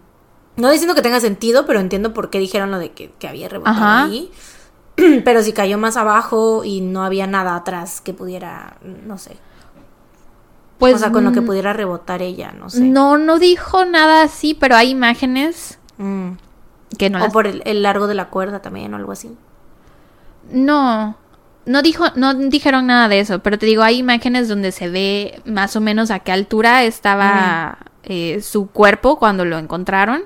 no 0.56 0.70
diciendo 0.70 0.94
que 0.94 1.02
tenga 1.02 1.20
sentido, 1.20 1.66
pero 1.66 1.80
entiendo 1.80 2.14
por 2.14 2.30
qué 2.30 2.38
dijeron 2.38 2.70
lo 2.70 2.78
de 2.78 2.92
que, 2.92 3.10
que 3.18 3.26
había 3.28 3.48
rebotado 3.48 3.76
Ajá. 3.76 4.04
ahí. 4.04 4.30
Pero 5.24 5.42
si 5.42 5.52
cayó 5.52 5.76
más 5.76 5.96
abajo 5.96 6.62
y 6.62 6.80
no 6.80 7.02
había 7.02 7.26
nada 7.26 7.56
atrás 7.56 8.00
que 8.00 8.14
pudiera, 8.14 8.76
no 9.04 9.18
sé. 9.18 9.36
Pues 10.78 10.94
o 10.94 10.98
sea, 10.98 11.10
con 11.10 11.24
lo 11.24 11.32
que 11.32 11.40
mm, 11.40 11.46
pudiera 11.46 11.72
rebotar 11.72 12.22
ella, 12.22 12.52
no 12.52 12.70
sé. 12.70 12.80
No, 12.80 13.18
no 13.18 13.40
dijo 13.40 13.84
nada 13.84 14.22
así, 14.22 14.54
pero 14.54 14.76
hay 14.76 14.90
imágenes 14.90 15.78
Mm. 15.98 16.32
que 16.98 17.10
no 17.10 17.18
o 17.18 17.22
las... 17.22 17.32
por 17.32 17.46
el, 17.48 17.62
el 17.64 17.82
largo 17.82 18.06
de 18.06 18.14
la 18.14 18.28
cuerda 18.28 18.62
también 18.62 18.94
o 18.94 18.96
algo 18.96 19.10
así. 19.12 19.36
No, 20.52 21.16
no 21.66 21.82
dijo, 21.82 22.04
no 22.16 22.34
dijeron 22.34 22.86
nada 22.86 23.08
de 23.08 23.20
eso, 23.20 23.40
pero 23.40 23.58
te 23.58 23.66
digo, 23.66 23.82
hay 23.82 23.98
imágenes 23.98 24.48
donde 24.48 24.72
se 24.72 24.88
ve 24.88 25.40
más 25.44 25.76
o 25.76 25.80
menos 25.80 26.10
a 26.10 26.18
qué 26.20 26.32
altura 26.32 26.84
estaba 26.84 27.78
eh, 28.02 28.40
su 28.42 28.68
cuerpo 28.68 29.18
cuando 29.18 29.44
lo 29.44 29.58
encontraron. 29.58 30.24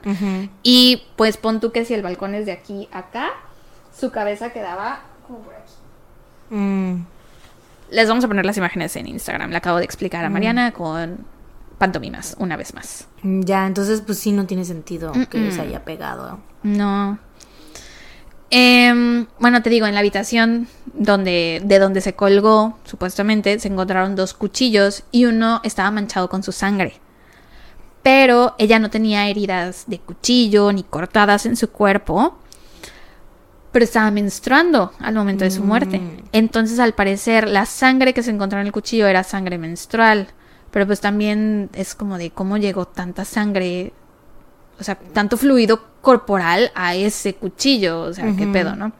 Y 0.62 1.02
pues 1.16 1.36
pon 1.36 1.60
tú 1.60 1.72
que 1.72 1.84
si 1.84 1.94
el 1.94 2.02
balcón 2.02 2.34
es 2.34 2.46
de 2.46 2.52
aquí 2.52 2.88
a 2.92 2.98
acá, 2.98 3.28
su 3.96 4.10
cabeza 4.10 4.50
quedaba 4.52 5.00
como 5.26 5.40
por 5.40 5.54
aquí. 5.54 5.72
Mm. 6.50 7.04
Les 7.90 8.08
vamos 8.08 8.24
a 8.24 8.28
poner 8.28 8.44
las 8.44 8.56
imágenes 8.56 8.94
en 8.96 9.06
Instagram. 9.06 9.50
Le 9.50 9.56
acabo 9.56 9.78
de 9.78 9.84
explicar 9.84 10.24
a 10.24 10.28
Mariana 10.30 10.72
con 10.72 11.24
pantomimas, 11.78 12.36
una 12.38 12.56
vez 12.56 12.74
más. 12.74 13.06
Ya, 13.22 13.66
entonces 13.66 14.02
pues 14.02 14.18
sí 14.18 14.32
no 14.32 14.46
tiene 14.46 14.64
sentido 14.64 15.12
que 15.30 15.38
Mm-mm. 15.38 15.52
se 15.52 15.60
haya 15.60 15.84
pegado. 15.84 16.40
No. 16.62 17.18
Em, 18.50 19.26
bueno, 19.38 19.62
te 19.62 19.70
digo, 19.70 19.86
en 19.86 19.94
la 19.94 20.00
habitación 20.00 20.68
donde, 20.94 21.60
de 21.64 21.78
donde 21.78 22.00
se 22.00 22.14
colgó, 22.14 22.78
supuestamente, 22.84 23.58
se 23.58 23.68
encontraron 23.68 24.16
dos 24.16 24.34
cuchillos 24.34 25.04
y 25.12 25.26
uno 25.26 25.60
estaba 25.64 25.90
manchado 25.90 26.28
con 26.28 26.42
su 26.42 26.52
sangre. 26.52 26.94
Pero 28.02 28.54
ella 28.58 28.78
no 28.78 28.90
tenía 28.90 29.28
heridas 29.28 29.84
de 29.86 29.98
cuchillo 29.98 30.72
ni 30.72 30.82
cortadas 30.82 31.44
en 31.44 31.56
su 31.56 31.70
cuerpo. 31.70 32.38
Pero 33.70 33.84
estaba 33.84 34.10
menstruando 34.10 34.92
al 34.98 35.14
momento 35.14 35.44
de 35.44 35.50
su 35.50 35.62
muerte. 35.62 35.98
Mm. 35.98 36.22
Entonces, 36.32 36.78
al 36.78 36.94
parecer, 36.94 37.46
la 37.46 37.66
sangre 37.66 38.14
que 38.14 38.22
se 38.22 38.30
encontró 38.30 38.60
en 38.60 38.66
el 38.66 38.72
cuchillo 38.72 39.06
era 39.06 39.24
sangre 39.24 39.58
menstrual. 39.58 40.28
Pero 40.70 40.86
pues 40.86 41.00
también 41.00 41.68
es 41.74 41.94
como 41.94 42.16
de 42.16 42.30
cómo 42.30 42.56
llegó 42.56 42.86
tanta 42.86 43.26
sangre 43.26 43.92
o 44.78 44.84
sea, 44.84 44.96
tanto 44.96 45.36
fluido 45.36 45.82
corporal 46.00 46.70
a 46.74 46.94
ese 46.94 47.34
cuchillo, 47.34 48.02
o 48.02 48.12
sea, 48.12 48.32
qué 48.36 48.46
pedo, 48.46 48.76
¿no? 48.76 48.92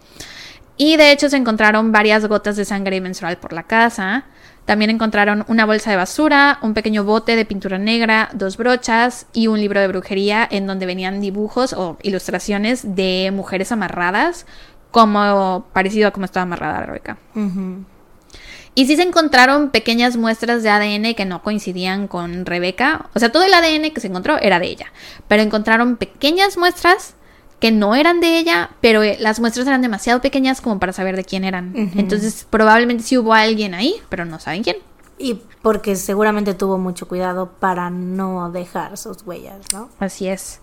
Y 0.77 0.97
de 0.97 1.11
hecho 1.13 1.29
se 1.29 1.37
encontraron 1.37 1.91
varias 1.91 2.27
gotas 2.27 2.57
de 2.57 2.65
sangre 2.65 3.01
menstrual 3.01 3.37
por 3.39 3.53
la 3.53 3.65
casa. 3.65 4.25
También 4.65 4.91
encontraron 4.91 5.45
una 5.49 5.65
bolsa 5.65 5.91
de 5.91 5.97
basura, 5.97 6.59
un 6.63 6.75
pequeño 6.75 7.03
bote 7.03 7.37
de 7.37 7.45
pintura 7.45 7.79
negra, 7.79 8.29
dos 8.35 8.57
brochas 8.57 9.27
y 9.33 9.47
un 9.47 9.59
libro 9.61 9.81
de 9.81 9.89
brujería 9.89 10.47
en 10.49 10.67
donde 10.67 10.87
venían 10.87 11.21
dibujos 11.21 11.73
o 11.73 11.97
ilustraciones 12.03 12.95
de 12.95 13.31
mujeres 13.33 13.73
amarradas, 13.73 14.47
como 14.91 15.67
parecido 15.73 16.09
a 16.09 16.11
como 16.11 16.27
estaba 16.27 16.43
amarrada 16.43 16.85
Rebeca. 16.87 17.17
Y 18.79 18.87
sí 18.87 18.95
se 18.95 19.03
encontraron 19.03 19.71
pequeñas 19.71 20.17
muestras 20.17 20.63
de 20.63 20.71
ADN 20.71 21.17
que 21.17 21.25
no 21.25 21.43
coincidían 21.43 22.07
con 22.07 22.47
Rebeca. 22.47 23.11
O 23.13 23.19
sea, 23.19 23.33
todo 23.33 23.43
el 23.43 23.53
ADN 23.53 23.91
que 23.91 24.01
se 24.01 24.07
encontró 24.07 24.39
era 24.39 24.61
de 24.61 24.69
ella. 24.69 24.93
Pero 25.27 25.43
encontraron 25.43 25.97
pequeñas 25.97 26.57
muestras 26.57 27.17
que 27.59 27.73
no 27.73 27.97
eran 27.97 28.21
de 28.21 28.39
ella, 28.39 28.71
pero 28.81 29.03
eh, 29.03 29.17
las 29.19 29.41
muestras 29.41 29.67
eran 29.67 29.83
demasiado 29.83 30.21
pequeñas 30.21 30.61
como 30.61 30.79
para 30.79 30.93
saber 30.93 31.17
de 31.17 31.25
quién 31.25 31.43
eran. 31.43 31.73
Entonces, 31.97 32.47
probablemente 32.49 33.03
sí 33.03 33.19
hubo 33.19 33.35
alguien 33.35 33.75
ahí, 33.75 33.97
pero 34.11 34.25
no 34.25 34.39
saben 34.39 34.63
quién. 34.63 34.77
Y 35.19 35.41
porque 35.61 35.97
seguramente 35.97 36.55
tuvo 36.55 36.79
mucho 36.79 37.09
cuidado 37.09 37.51
para 37.59 37.91
no 37.91 38.53
dejar 38.53 38.97
sus 38.97 39.27
huellas, 39.27 39.73
¿no? 39.73 39.89
Así 39.99 40.29
es. 40.29 40.61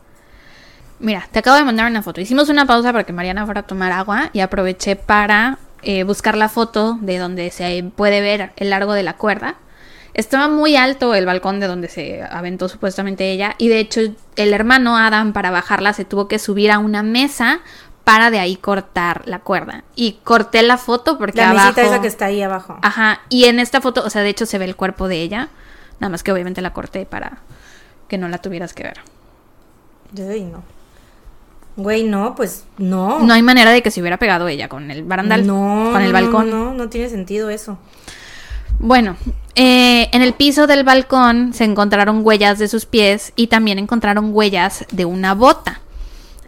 Mira, 0.99 1.27
te 1.33 1.39
acabo 1.39 1.57
de 1.57 1.65
mandar 1.65 1.91
una 1.91 2.01
foto. 2.01 2.21
Hicimos 2.21 2.47
una 2.47 2.65
pausa 2.65 2.93
para 2.93 3.03
que 3.03 3.11
Mariana 3.11 3.43
fuera 3.43 3.59
a 3.59 3.67
tomar 3.67 3.91
agua 3.91 4.29
y 4.31 4.39
aproveché 4.39 4.95
para 4.95 5.59
eh, 5.85 6.03
buscar 6.03 6.35
la 6.35 6.49
foto 6.49 6.97
de 7.01 7.17
donde 7.17 7.51
se 7.51 7.83
puede 7.95 8.21
ver 8.21 8.51
el 8.57 8.71
largo 8.71 8.93
de 8.93 9.03
la 9.03 9.13
cuerda. 9.17 9.55
Estaba 10.13 10.47
muy 10.47 10.75
alto 10.75 11.13
el 11.13 11.25
balcón 11.25 11.59
de 11.59 11.67
donde 11.67 11.89
se 11.89 12.23
aventó 12.23 12.69
supuestamente 12.69 13.31
ella 13.31 13.55
y 13.57 13.67
de 13.67 13.79
hecho 13.79 14.01
el 14.35 14.53
hermano 14.53 14.97
Adam 14.97 15.33
para 15.33 15.51
bajarla 15.51 15.93
se 15.93 16.05
tuvo 16.05 16.27
que 16.27 16.39
subir 16.39 16.71
a 16.71 16.79
una 16.79 17.03
mesa 17.03 17.59
para 18.05 18.31
de 18.31 18.39
ahí 18.39 18.55
cortar 18.55 19.23
la 19.25 19.39
cuerda. 19.39 19.83
Y 19.95 20.19
corté 20.23 20.63
la 20.63 20.77
foto 20.77 21.17
porque 21.17 21.37
la 21.37 21.51
abajo... 21.51 21.81
esa 21.81 22.01
que 22.01 22.07
está 22.07 22.25
ahí 22.25 22.41
abajo. 22.41 22.77
Ajá, 22.81 23.21
y 23.29 23.45
en 23.45 23.59
esta 23.59 23.81
foto, 23.81 24.03
o 24.05 24.09
sea, 24.09 24.21
de 24.21 24.29
hecho 24.29 24.45
se 24.45 24.57
ve 24.57 24.65
el 24.65 24.75
cuerpo 24.75 25.07
de 25.07 25.21
ella, 25.21 25.49
nada 25.99 26.09
más 26.09 26.23
que 26.23 26.31
obviamente 26.31 26.61
la 26.61 26.71
corté 26.71 27.05
para 27.05 27.39
que 28.07 28.17
no 28.17 28.27
la 28.27 28.37
tuvieras 28.37 28.73
que 28.73 28.83
ver. 28.83 29.01
Ay, 30.17 30.43
no. 30.43 30.74
Güey, 31.77 32.03
no, 32.03 32.35
pues 32.35 32.63
no. 32.77 33.19
No 33.19 33.33
hay 33.33 33.41
manera 33.41 33.71
de 33.71 33.81
que 33.81 33.91
se 33.91 33.99
hubiera 33.99 34.17
pegado 34.17 34.47
ella 34.47 34.69
con 34.69 34.91
el 34.91 35.03
barandal. 35.03 35.45
No. 35.45 35.89
Con 35.91 36.01
el 36.01 36.13
balcón. 36.13 36.49
No, 36.49 36.65
no, 36.65 36.73
no 36.73 36.89
tiene 36.89 37.09
sentido 37.09 37.49
eso. 37.49 37.77
Bueno, 38.79 39.17
eh, 39.55 40.09
en 40.11 40.21
el 40.21 40.33
piso 40.33 40.67
del 40.67 40.83
balcón 40.83 41.53
se 41.53 41.63
encontraron 41.63 42.21
huellas 42.23 42.59
de 42.59 42.67
sus 42.67 42.85
pies 42.85 43.33
y 43.35 43.47
también 43.47 43.79
encontraron 43.79 44.29
huellas 44.33 44.85
de 44.91 45.05
una 45.05 45.33
bota. 45.33 45.81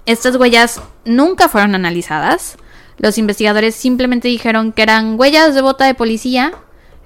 Estas 0.05 0.35
huellas 0.35 0.81
nunca 1.05 1.49
fueron 1.49 1.75
analizadas. 1.75 2.57
Los 2.97 3.17
investigadores 3.17 3.75
simplemente 3.75 4.27
dijeron 4.27 4.71
que 4.71 4.81
eran 4.81 5.19
huellas 5.19 5.55
de 5.55 5.61
bota 5.61 5.85
de 5.85 5.93
policía, 5.93 6.53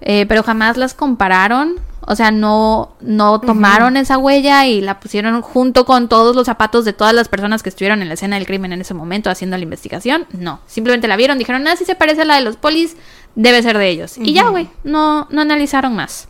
eh, 0.02 0.26
pero 0.27 0.43
jamás 0.43 0.77
las 0.77 0.93
compararon 0.93 1.76
o 2.02 2.15
sea, 2.15 2.32
no, 2.32 2.95
no 2.99 3.40
tomaron 3.40 3.95
esa 3.95 4.18
huella 4.18 4.65
y 4.65 4.82
la 4.82 4.99
pusieron 4.99 5.41
junto 5.41 5.86
con 5.86 6.10
todos 6.10 6.36
los 6.36 6.45
zapatos 6.45 6.84
de 6.84 6.94
todas 6.94 7.14
las 7.14 7.30
personas 7.30 7.61
que 7.61 7.69
estuvieron 7.69 8.02
en 8.02 8.07
la 8.07 8.15
escena 8.15 8.38
del 8.38 8.48
crimen 8.48 8.73
en 8.73 8.82
ese 8.82 8.94
momento 8.94 9.30
haciendo 9.30 9.56
la 9.57 9.64
investigación. 9.64 10.26
No, 10.32 10.61
simplemente 10.65 11.07
la 11.07 11.15
vieron, 11.15 11.38
dijeron, 11.38 11.68
ah, 11.68 11.76
si 11.76 11.86
se 11.86 11.95
parece 11.95 12.23
a 12.23 12.26
la 12.26 12.36
de 12.36 12.41
los 12.41 12.57
polis, 12.57 12.98
debe 13.36 13.61
ser 13.61 13.78
de 13.78 13.90
ellos. 13.90 14.18
Y 14.18 14.34
ya, 14.34 14.49
güey, 14.49 14.69
no, 14.84 15.28
no 15.30 15.41
analizaron 15.41 15.95
más. 15.95 16.28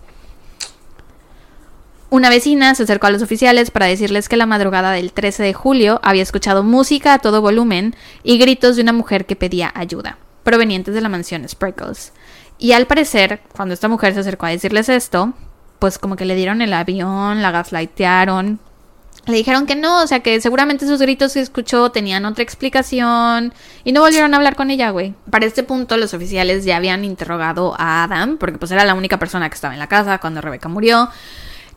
Una 2.10 2.30
vecina 2.30 2.76
se 2.76 2.84
acercó 2.84 3.08
a 3.08 3.12
los 3.12 3.22
oficiales 3.22 3.72
para 3.72 3.86
decirles 3.86 4.28
que 4.28 4.36
la 4.36 4.46
madrugada 4.46 4.92
del 4.92 5.14
13 5.14 5.44
de 5.44 5.54
julio 5.54 6.02
había 6.04 6.24
escuchado 6.24 6.62
música 6.62 7.14
a 7.14 7.20
todo 7.20 7.40
volumen 7.40 7.96
y 8.24 8.38
gritos 8.38 8.76
de 8.76 8.82
una 8.82 8.92
mujer 8.92 9.26
que 9.26 9.38
pedía 9.38 9.72
ayuda, 9.74 10.18
provenientes 10.44 10.94
de 10.94 11.00
la 11.00 11.08
mansión 11.08 11.48
Sprinkles. 11.48 12.12
Y 12.58 12.74
al 12.74 12.86
parecer, 12.86 13.42
cuando 13.56 13.74
esta 13.74 13.88
mujer 13.88 14.14
se 14.14 14.20
acercó 14.20 14.46
a 14.46 14.50
decirles 14.50 14.90
esto, 14.90 15.34
pues 15.82 15.98
como 15.98 16.16
que 16.16 16.26
le 16.26 16.36
dieron 16.36 16.62
el 16.62 16.74
avión, 16.74 17.42
la 17.42 17.50
gaslightearon. 17.50 18.60
Le 19.26 19.36
dijeron 19.36 19.66
que 19.66 19.76
no, 19.76 20.04
o 20.04 20.08
sea 20.08 20.20
que 20.20 20.40
seguramente 20.40 20.86
esos 20.86 21.02
gritos 21.02 21.34
que 21.34 21.40
escuchó 21.40 21.90
tenían 21.90 22.24
otra 22.26 22.44
explicación 22.44 23.52
y 23.84 23.92
no 23.92 24.02
volvieron 24.02 24.32
a 24.36 24.38
hablar 24.38 24.56
con 24.56 24.70
ella, 24.70 24.92
güey. 24.92 25.16
Para 25.32 25.48
este 25.48 25.64
punto 25.64 25.98
los 25.98 26.14
oficiales 26.14 26.66
ya 26.66 26.78
habían 26.78 27.04
interrogado 27.04 27.74
a 27.80 28.04
Adam, 28.04 28.38
porque 28.38 28.60
pues 28.60 28.70
era 28.70 28.86
la 28.86 28.94
única 28.94 29.18
persona 29.18 29.50
que 29.50 29.56
estaba 29.56 29.74
en 29.74 29.80
la 29.80 29.88
casa 29.88 30.20
cuando 30.20 30.40
Rebeca 30.40 30.70
murió. 30.70 31.10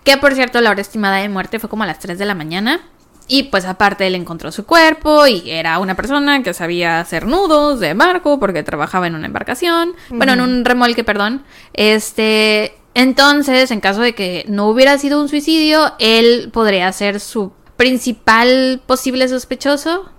Que 0.04 0.18
por 0.18 0.34
cierto 0.34 0.60
la 0.60 0.68
hora 0.68 0.82
estimada 0.82 1.16
de 1.16 1.30
muerte 1.30 1.58
fue 1.58 1.70
como 1.70 1.84
a 1.84 1.86
las 1.86 1.98
3 1.98 2.18
de 2.18 2.26
la 2.26 2.34
mañana. 2.34 2.82
Y 3.26 3.44
pues 3.44 3.64
aparte 3.64 4.06
él 4.06 4.16
encontró 4.16 4.52
su 4.52 4.66
cuerpo 4.66 5.26
y 5.26 5.48
era 5.48 5.78
una 5.78 5.94
persona 5.94 6.42
que 6.42 6.52
sabía 6.52 7.00
hacer 7.00 7.26
nudos 7.26 7.80
de 7.80 7.94
barco 7.94 8.38
porque 8.38 8.62
trabajaba 8.62 9.06
en 9.06 9.14
una 9.14 9.24
embarcación, 9.24 9.94
bueno, 10.10 10.34
en 10.34 10.42
un 10.42 10.62
remolque, 10.66 11.04
perdón. 11.04 11.42
Este, 11.72 12.74
entonces, 12.94 13.70
en 13.70 13.80
caso 13.80 14.00
de 14.00 14.14
que 14.14 14.44
no 14.48 14.68
hubiera 14.68 14.96
sido 14.98 15.20
un 15.20 15.28
suicidio, 15.28 15.92
él 15.98 16.50
podría 16.52 16.90
ser 16.92 17.20
su 17.20 17.52
principal 17.76 18.80
posible 18.86 19.28
sospechoso. 19.28 20.10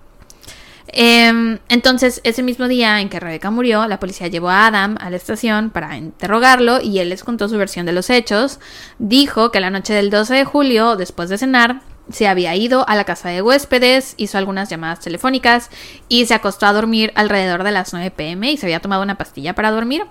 Em, 0.88 1.60
entonces, 1.68 2.22
ese 2.24 2.44
mismo 2.44 2.68
día 2.68 3.02
en 3.02 3.10
que 3.10 3.20
Rebeca 3.20 3.50
murió, 3.50 3.88
la 3.88 4.00
policía 4.00 4.28
llevó 4.28 4.50
a 4.50 4.68
Adam 4.68 4.98
a 5.00 5.10
la 5.10 5.18
estación 5.18 5.70
para 5.70 5.98
interrogarlo 5.98 6.80
y 6.82 7.00
él 7.00 7.10
les 7.10 7.24
contó 7.24 7.50
su 7.50 7.58
versión 7.58 7.86
de 7.86 7.94
los 7.94 8.10
hechos. 8.10 8.60
Dijo 9.00 9.52
que 9.52 9.60
la 9.60 9.70
noche 9.70 9.94
del 9.94 10.10
12 10.10 10.36
de 10.36 10.46
julio, 10.46 10.96
después 10.96 11.30
de 11.30 11.38
cenar, 11.38 11.82
se 12.12 12.28
había 12.28 12.56
ido 12.56 12.88
a 12.88 12.96
la 12.96 13.04
casa 13.04 13.30
de 13.30 13.42
huéspedes, 13.42 14.14
hizo 14.18 14.38
algunas 14.38 14.70
llamadas 14.70 15.00
telefónicas 15.00 15.70
y 16.08 16.26
se 16.28 16.34
acostó 16.36 16.66
a 16.68 16.74
dormir 16.74 17.12
alrededor 17.16 17.64
de 17.64 17.72
las 17.72 17.94
9 17.94 18.12
pm 18.12 18.52
y 18.52 18.58
se 18.58 18.68
había 18.68 18.80
tomado 18.80 19.02
una 19.02 19.18
pastilla 19.18 19.56
para 19.56 19.72
dormir. 19.72 20.04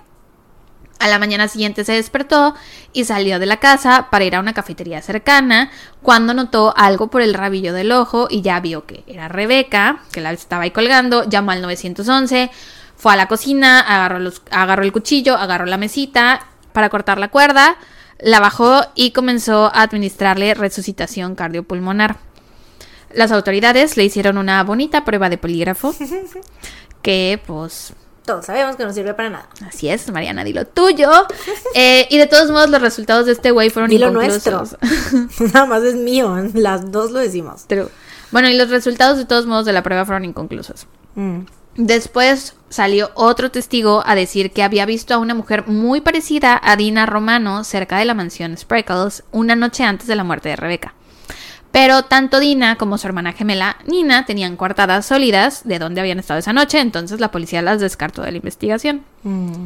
A 0.99 1.09
la 1.09 1.19
mañana 1.19 1.49
siguiente 1.49 1.85
se 1.85 1.93
despertó 1.93 2.55
y 2.93 3.05
salió 3.05 3.39
de 3.39 3.47
la 3.47 3.59
casa 3.59 4.09
para 4.11 4.25
ir 4.25 4.37
a 4.37 4.41
una 4.41 4.55
cafetería 4.55 5.03
cercana 5.03 5.71
cuando 6.03 6.35
notó 6.35 6.73
algo 6.77 7.09
por 7.09 7.21
el 7.21 7.35
rabillo 7.35 7.73
del 7.73 7.93
ojo 7.93 8.29
y 8.31 8.43
ya 8.43 8.61
vio 8.61 8.87
que 8.87 9.05
era 9.07 9.29
Rebeca, 9.29 10.01
que 10.12 10.21
la 10.21 10.33
estaba 10.33 10.62
ahí 10.62 10.71
colgando, 10.71 11.29
llamó 11.29 11.51
al 11.51 11.62
911, 11.62 12.51
fue 12.97 13.12
a 13.12 13.16
la 13.16 13.29
cocina, 13.29 13.81
agarró, 13.81 14.19
los, 14.19 14.43
agarró 14.51 14.83
el 14.85 14.93
cuchillo, 14.93 15.37
agarró 15.37 15.66
la 15.66 15.77
mesita 15.77 16.47
para 16.73 16.89
cortar 16.89 17.19
la 17.19 17.29
cuerda, 17.29 17.77
la 18.19 18.41
bajó 18.41 18.83
y 18.95 19.11
comenzó 19.11 19.66
a 19.66 19.83
administrarle 19.83 20.55
resucitación 20.55 21.35
cardiopulmonar. 21.35 22.19
Las 23.12 23.31
autoridades 23.33 23.97
le 23.97 24.05
hicieron 24.05 24.39
una 24.39 24.62
bonita 24.65 25.05
prueba 25.05 25.29
de 25.29 25.39
polígrafo 25.39 25.95
que 27.03 27.41
pues 27.47 27.95
todos 28.25 28.47
sabemos 28.47 28.77
que 28.77 28.85
no 28.85 28.93
sirve 28.93 29.15
para 29.15 29.31
nada. 29.31 29.49
Así 29.67 29.89
es, 29.89 30.11
Mariana, 30.11 30.45
di 30.45 30.53
lo 30.53 30.67
tuyo. 30.67 31.11
Eh, 31.77 32.07
y 32.09 32.19
de 32.19 32.29
todos 32.29 32.51
modos, 32.51 32.71
los 32.71 32.81
resultados 32.81 33.27
de 33.27 33.33
este 33.33 33.51
güey 33.51 33.69
fueron 33.69 33.91
lo 33.99 34.11
nuestro. 34.11 34.63
Nada 35.53 35.67
más 35.67 35.83
es 35.83 35.97
mío, 35.97 36.37
las 36.55 36.93
dos 36.93 37.11
lo 37.11 37.19
decimos. 37.19 37.67
Bueno, 38.31 38.49
y 38.49 38.57
los 38.57 38.71
resultados 38.71 39.19
de 39.19 39.25
todos 39.25 39.47
modos 39.47 39.67
de 39.67 39.73
la 39.73 39.83
prueba 39.83 40.05
fueron 40.05 40.25
inconclusos. 40.25 40.87
Mm. 41.17 41.41
Después 41.77 42.55
salió 42.69 43.11
otro 43.15 43.51
testigo 43.51 44.05
a 44.07 44.15
decir 44.15 44.53
que 44.53 44.63
había 44.63 44.87
visto 44.87 45.15
a 45.15 45.19
una 45.19 45.35
mujer 45.35 45.67
muy 45.67 46.01
parecida 46.01 46.61
a 46.63 46.77
Dina 46.77 47.07
Romano 47.07 47.65
cerca 47.65 47.99
de 47.99 48.05
la 48.05 48.15
mansión 48.15 48.57
Spreckles 48.57 49.25
una 49.33 49.57
noche 49.57 49.83
antes 49.83 50.07
de 50.07 50.15
la 50.15 50.23
muerte 50.23 50.51
de 50.51 50.57
Rebeca. 50.57 50.95
Pero 51.75 52.05
tanto 52.05 52.39
Dina 52.39 52.77
como 52.77 52.99
su 52.99 53.09
hermana 53.09 53.33
gemela 53.33 53.79
Nina 53.85 54.25
tenían 54.27 54.57
coartadas 54.57 55.07
sólidas 55.07 55.67
de 55.67 55.81
dónde 55.81 56.01
habían 56.01 56.21
estado 56.21 56.39
esa 56.39 56.53
noche, 56.53 56.79
entonces 56.79 57.19
la 57.19 57.33
policía 57.33 57.63
las 57.63 57.81
descartó 57.81 58.23
de 58.23 58.31
la 58.31 58.37
investigación. 58.37 59.03
Mm. 59.25 59.65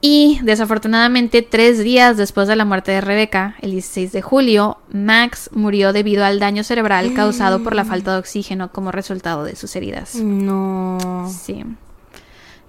Y 0.00 0.38
desafortunadamente, 0.44 1.42
tres 1.42 1.82
días 1.82 2.16
después 2.16 2.46
de 2.46 2.54
la 2.54 2.64
muerte 2.64 2.92
de 2.92 3.00
Rebeca, 3.00 3.56
el 3.62 3.72
16 3.72 4.12
de 4.12 4.22
julio, 4.22 4.78
Max 4.92 5.50
murió 5.52 5.92
debido 5.92 6.24
al 6.24 6.38
daño 6.38 6.62
cerebral 6.62 7.12
causado 7.14 7.64
por 7.64 7.74
la 7.74 7.84
falta 7.84 8.12
de 8.12 8.18
oxígeno 8.18 8.70
como 8.70 8.92
resultado 8.92 9.42
de 9.42 9.56
sus 9.56 9.74
heridas. 9.74 10.14
No. 10.14 11.28
Sí. 11.36 11.64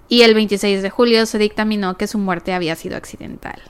Y 0.07 0.23
el 0.23 0.33
26 0.33 0.81
de 0.81 0.89
julio 0.89 1.27
se 1.27 1.37
dictaminó 1.37 1.97
que 1.97 2.07
su 2.07 2.17
muerte 2.17 2.53
había 2.53 2.75
sido 2.75 2.97
accidental. 2.97 3.61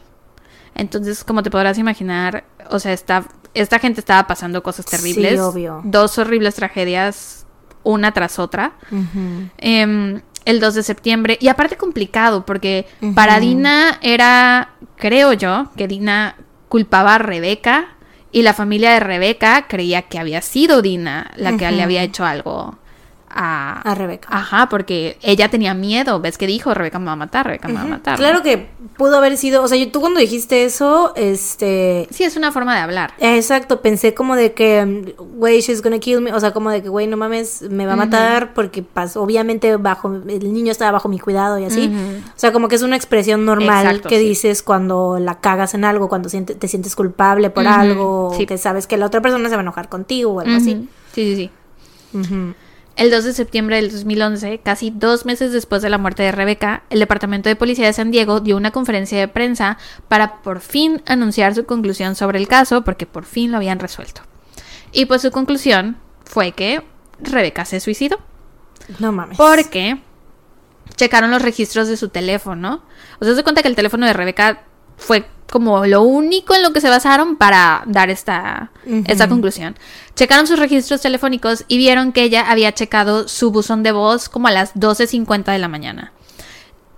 Entonces, 0.79 1.23
como 1.23 1.43
te 1.43 1.51
podrás 1.51 1.77
imaginar, 1.77 2.45
o 2.69 2.79
sea, 2.79 2.93
esta, 2.93 3.25
esta 3.53 3.79
gente 3.79 3.99
estaba 3.99 4.27
pasando 4.27 4.63
cosas 4.63 4.85
terribles. 4.85 5.33
Sí, 5.33 5.37
obvio. 5.37 5.81
Dos 5.83 6.17
horribles 6.17 6.55
tragedias, 6.55 7.45
una 7.83 8.13
tras 8.13 8.39
otra. 8.39 8.73
Em, 9.57 10.21
el 10.45 10.59
2 10.59 10.73
de 10.75 10.83
septiembre. 10.83 11.37
Y 11.41 11.49
aparte 11.49 11.77
complicado, 11.77 12.45
porque 12.45 12.87
para 13.13 13.39
Dina 13.39 13.99
era, 14.01 14.71
creo 14.95 15.33
yo, 15.33 15.69
que 15.75 15.87
Dina 15.87 16.35
culpaba 16.69 17.15
a 17.15 17.17
Rebeca 17.17 17.95
y 18.31 18.43
la 18.43 18.53
familia 18.53 18.91
de 18.91 18.99
Rebeca 18.99 19.67
creía 19.67 20.03
que 20.03 20.19
había 20.19 20.41
sido 20.41 20.81
Dina 20.81 21.31
la 21.35 21.57
que 21.57 21.69
le 21.71 21.83
había 21.83 22.03
hecho 22.03 22.25
algo 22.25 22.77
a, 23.29 23.81
A 23.81 23.95
Rebeca. 23.95 24.27
Ajá, 24.31 24.69
porque 24.69 25.17
ella 25.21 25.49
tenía 25.49 25.73
miedo. 25.73 26.19
¿Ves 26.19 26.37
que 26.37 26.47
dijo? 26.47 26.73
Rebeca 26.73 26.99
me 26.99 27.07
va 27.07 27.13
a 27.13 27.17
matar, 27.17 27.45
Rebeca 27.45 27.67
me 27.67 27.75
va 27.75 27.81
a 27.81 27.85
matar. 27.85 28.17
Claro 28.17 28.41
que 28.41 28.67
pudo 28.97 29.17
haber 29.17 29.37
sido, 29.37 29.63
o 29.63 29.67
sea, 29.67 29.77
yo, 29.77 29.91
tú 29.91 30.01
cuando 30.01 30.19
dijiste 30.19 30.65
eso, 30.65 31.13
este... 31.15 32.07
Sí, 32.11 32.23
es 32.23 32.35
una 32.35 32.51
forma 32.51 32.75
de 32.75 32.81
hablar. 32.81 33.13
Exacto, 33.19 33.81
pensé 33.81 34.13
como 34.13 34.35
de 34.35 34.53
que, 34.53 35.15
güey, 35.17 35.61
she's 35.61 35.81
gonna 35.81 35.99
kill 35.99 36.21
me, 36.21 36.33
o 36.33 36.39
sea, 36.39 36.51
como 36.51 36.69
de 36.69 36.81
que, 36.81 36.89
güey, 36.89 37.07
no 37.07 37.17
mames, 37.17 37.61
me 37.69 37.85
va 37.85 37.93
a 37.93 37.95
matar 37.95 38.53
porque 38.53 38.83
pasó, 38.83 39.21
obviamente 39.21 39.75
bajo, 39.77 40.13
el 40.13 40.53
niño 40.53 40.71
estaba 40.71 40.91
bajo 40.91 41.07
mi 41.09 41.19
cuidado 41.19 41.59
y 41.59 41.65
así. 41.65 41.91
O 42.27 42.39
sea, 42.39 42.51
como 42.51 42.67
que 42.67 42.75
es 42.75 42.81
una 42.81 42.95
expresión 42.95 43.45
normal 43.45 43.85
Exacto, 43.85 44.09
que 44.09 44.19
sí. 44.19 44.25
dices 44.25 44.63
cuando 44.63 45.17
la 45.19 45.39
cagas 45.39 45.73
en 45.73 45.85
algo, 45.85 46.09
cuando 46.09 46.29
te 46.29 46.67
sientes 46.67 46.95
culpable 46.95 47.49
por 47.49 47.67
algo, 47.67 48.33
sí. 48.35 48.45
que 48.45 48.57
sabes 48.57 48.87
que 48.87 48.97
la 48.97 49.05
otra 49.05 49.21
persona 49.21 49.47
se 49.49 49.55
va 49.55 49.61
a 49.61 49.63
enojar 49.63 49.89
contigo 49.89 50.33
o 50.33 50.39
algo 50.39 50.55
así. 50.55 50.87
Sí, 51.13 51.35
sí, 51.35 51.51
sí. 52.13 52.53
El 52.99 53.11
2 53.11 53.23
de 53.23 53.31
septiembre 53.33 53.77
del 53.77 53.89
2011, 53.91 54.59
casi 54.59 54.89
dos 54.93 55.25
meses 55.25 55.53
después 55.53 55.81
de 55.81 55.89
la 55.89 55.97
muerte 55.97 56.21
de 56.23 56.33
Rebeca, 56.33 56.83
el 56.89 56.99
Departamento 56.99 57.47
de 57.47 57.55
Policía 57.55 57.85
de 57.85 57.93
San 57.93 58.11
Diego 58.11 58.41
dio 58.41 58.57
una 58.57 58.71
conferencia 58.71 59.17
de 59.17 59.29
prensa 59.29 59.77
para 60.09 60.41
por 60.41 60.59
fin 60.59 61.01
anunciar 61.05 61.55
su 61.55 61.65
conclusión 61.65 62.15
sobre 62.15 62.39
el 62.39 62.49
caso, 62.49 62.83
porque 62.83 63.05
por 63.05 63.23
fin 63.23 63.51
lo 63.51 63.57
habían 63.57 63.79
resuelto. 63.79 64.23
Y 64.91 65.05
pues 65.05 65.21
su 65.21 65.31
conclusión 65.31 65.95
fue 66.25 66.51
que 66.51 66.83
Rebeca 67.21 67.63
se 67.63 67.79
suicidó, 67.79 68.19
No 68.99 69.13
mames. 69.13 69.37
porque 69.37 70.01
checaron 70.97 71.31
los 71.31 71.41
registros 71.41 71.87
de 71.87 71.95
su 71.95 72.09
teléfono. 72.09 72.83
O 73.21 73.23
sea, 73.23 73.33
se 73.33 73.43
cuenta 73.43 73.61
que 73.61 73.69
el 73.69 73.77
teléfono 73.77 74.07
de 74.07 74.11
Rebeca 74.11 74.63
fue 74.99 75.25
como 75.49 75.85
lo 75.85 76.03
único 76.03 76.53
en 76.53 76.61
lo 76.61 76.71
que 76.73 76.81
se 76.81 76.89
basaron 76.89 77.35
para 77.35 77.83
dar 77.87 78.09
esta, 78.09 78.71
esta 79.07 79.27
conclusión. 79.27 79.75
Checaron 80.15 80.47
sus 80.47 80.59
registros 80.59 81.01
telefónicos 81.01 81.65
y 81.67 81.77
vieron 81.77 82.11
que 82.11 82.23
ella 82.23 82.49
había 82.49 82.73
checado 82.73 83.27
su 83.27 83.51
buzón 83.51 83.81
de 83.81 83.91
voz 83.91 84.29
como 84.29 84.47
a 84.47 84.51
las 84.51 84.75
12.50 84.75 85.51
de 85.51 85.57
la 85.57 85.67
mañana. 85.67 86.13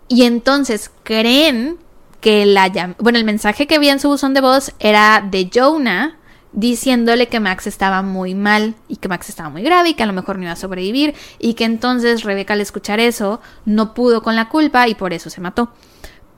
Y 0.10 0.24
entonces 0.24 0.92
creen 1.04 1.78
que 2.20 2.46
la 2.46 2.96
bueno, 3.00 3.18
el 3.18 3.24
mensaje 3.24 3.68
que 3.68 3.76
había 3.76 3.94
en 3.94 4.00
su 4.00 4.10
buzón 4.10 4.34
de 4.34 4.42
voz 4.42 4.74
era 4.80 5.26
de 5.30 5.50
Jonah 5.54 6.18
diciéndole 6.54 7.30
que 7.30 7.40
Max 7.40 7.66
estaba 7.66 8.02
muy 8.02 8.36
mal 8.36 8.76
y 8.90 8.98
que 8.98 9.08
Max 9.08 9.30
estaba 9.30 9.50
muy 9.50 9.64
grave 9.64 9.90
y 9.90 9.94
que 9.94 10.04
a 10.04 10.06
lo 10.06 10.14
mejor 10.14 10.38
no 10.38 10.44
iba 10.44 10.52
a 10.52 10.58
sobrevivir 10.58 11.16
y 11.40 11.54
que 11.54 11.64
entonces 11.64 12.24
Rebeca 12.24 12.54
al 12.54 12.62
escuchar 12.62 13.00
eso 13.00 13.40
no 13.64 13.94
pudo 13.94 14.22
con 14.22 14.36
la 14.36 14.50
culpa 14.50 14.90
y 14.90 14.96
por 14.96 15.14
eso 15.14 15.30
se 15.30 15.40
mató. 15.40 15.72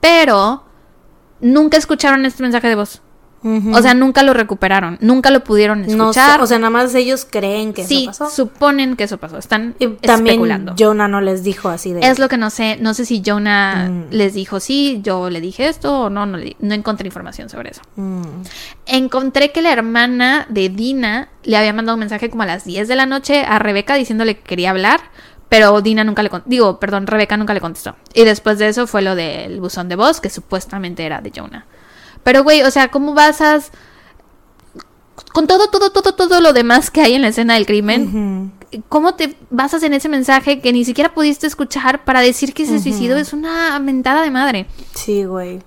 Pero 0.00 0.64
nunca 1.40 1.76
escucharon 1.76 2.24
este 2.26 2.42
mensaje 2.42 2.68
de 2.68 2.74
voz. 2.76 3.02
O 3.74 3.82
sea, 3.82 3.92
nunca 3.92 4.22
lo 4.22 4.32
recuperaron, 4.32 4.96
nunca 5.02 5.28
lo 5.30 5.44
pudieron 5.44 5.82
no 5.82 5.86
escuchar. 5.86 6.40
o 6.40 6.46
sea, 6.46 6.58
nada 6.58 6.70
más 6.70 6.94
ellos 6.94 7.26
creen 7.30 7.74
que 7.74 7.84
sí, 7.84 8.08
eso 8.10 8.24
pasó. 8.24 8.34
suponen 8.34 8.96
que 8.96 9.04
eso 9.04 9.18
pasó. 9.18 9.36
Están 9.36 9.74
Y 9.78 9.86
también 9.88 10.36
especulando. 10.36 10.74
Jonah 10.78 11.08
no 11.08 11.20
les 11.20 11.42
dijo 11.44 11.68
así 11.68 11.92
de... 11.92 12.00
Es 12.08 12.18
lo 12.18 12.30
que 12.30 12.38
no 12.38 12.48
sé. 12.48 12.78
No 12.80 12.94
sé 12.94 13.04
si 13.04 13.22
Jonah 13.22 13.90
Mm. 13.90 14.04
les 14.12 14.32
dijo 14.32 14.60
sí, 14.60 15.00
yo 15.02 15.28
le 15.28 15.42
dije 15.42 15.68
esto 15.68 16.04
o 16.04 16.08
no. 16.08 16.24
No, 16.24 16.38
le- 16.38 16.56
no 16.60 16.72
encontré 16.72 17.06
información 17.06 17.50
sobre 17.50 17.72
eso. 17.72 17.82
Mm. 17.96 18.22
Encontré 18.86 19.52
que 19.52 19.60
la 19.60 19.72
hermana 19.74 20.46
de 20.48 20.70
Dina 20.70 21.28
le 21.42 21.58
había 21.58 21.74
mandado 21.74 21.96
un 21.96 22.00
mensaje 22.00 22.30
como 22.30 22.44
a 22.44 22.46
las 22.46 22.64
10 22.64 22.88
de 22.88 22.96
la 22.96 23.04
noche 23.04 23.44
a 23.46 23.58
Rebeca 23.58 23.94
diciéndole 23.96 24.36
que 24.36 24.42
quería 24.44 24.70
hablar. 24.70 25.00
Pero 25.48 25.80
Dina 25.80 26.04
nunca 26.04 26.22
le 26.22 26.30
contestó. 26.30 26.50
Digo, 26.50 26.80
perdón, 26.80 27.06
Rebeca 27.06 27.36
nunca 27.36 27.54
le 27.54 27.60
contestó. 27.60 27.96
Y 28.12 28.24
después 28.24 28.58
de 28.58 28.68
eso 28.68 28.86
fue 28.86 29.02
lo 29.02 29.14
del 29.14 29.60
buzón 29.60 29.88
de 29.88 29.96
voz, 29.96 30.20
que 30.20 30.30
supuestamente 30.30 31.04
era 31.04 31.20
de 31.20 31.32
Jonah. 31.34 31.66
Pero, 32.22 32.42
güey, 32.42 32.62
o 32.62 32.70
sea, 32.70 32.88
¿cómo 32.88 33.14
basas. 33.14 33.70
Con 35.32 35.46
todo, 35.46 35.68
todo, 35.68 35.90
todo, 35.90 36.14
todo 36.14 36.40
lo 36.40 36.52
demás 36.52 36.90
que 36.90 37.00
hay 37.00 37.14
en 37.14 37.22
la 37.22 37.28
escena 37.28 37.54
del 37.54 37.66
crimen. 37.66 38.52
¿Cómo 38.88 39.14
te 39.14 39.36
basas 39.50 39.82
en 39.84 39.94
ese 39.94 40.08
mensaje 40.08 40.60
que 40.60 40.72
ni 40.72 40.84
siquiera 40.84 41.14
pudiste 41.14 41.46
escuchar 41.46 42.04
para 42.04 42.20
decir 42.20 42.54
que 42.54 42.66
se 42.66 42.80
suicidó? 42.80 43.16
Es 43.16 43.32
una 43.32 43.78
mentada 43.78 44.22
de 44.22 44.30
madre. 44.30 44.66
Sí, 44.94 45.24
güey. 45.24 45.60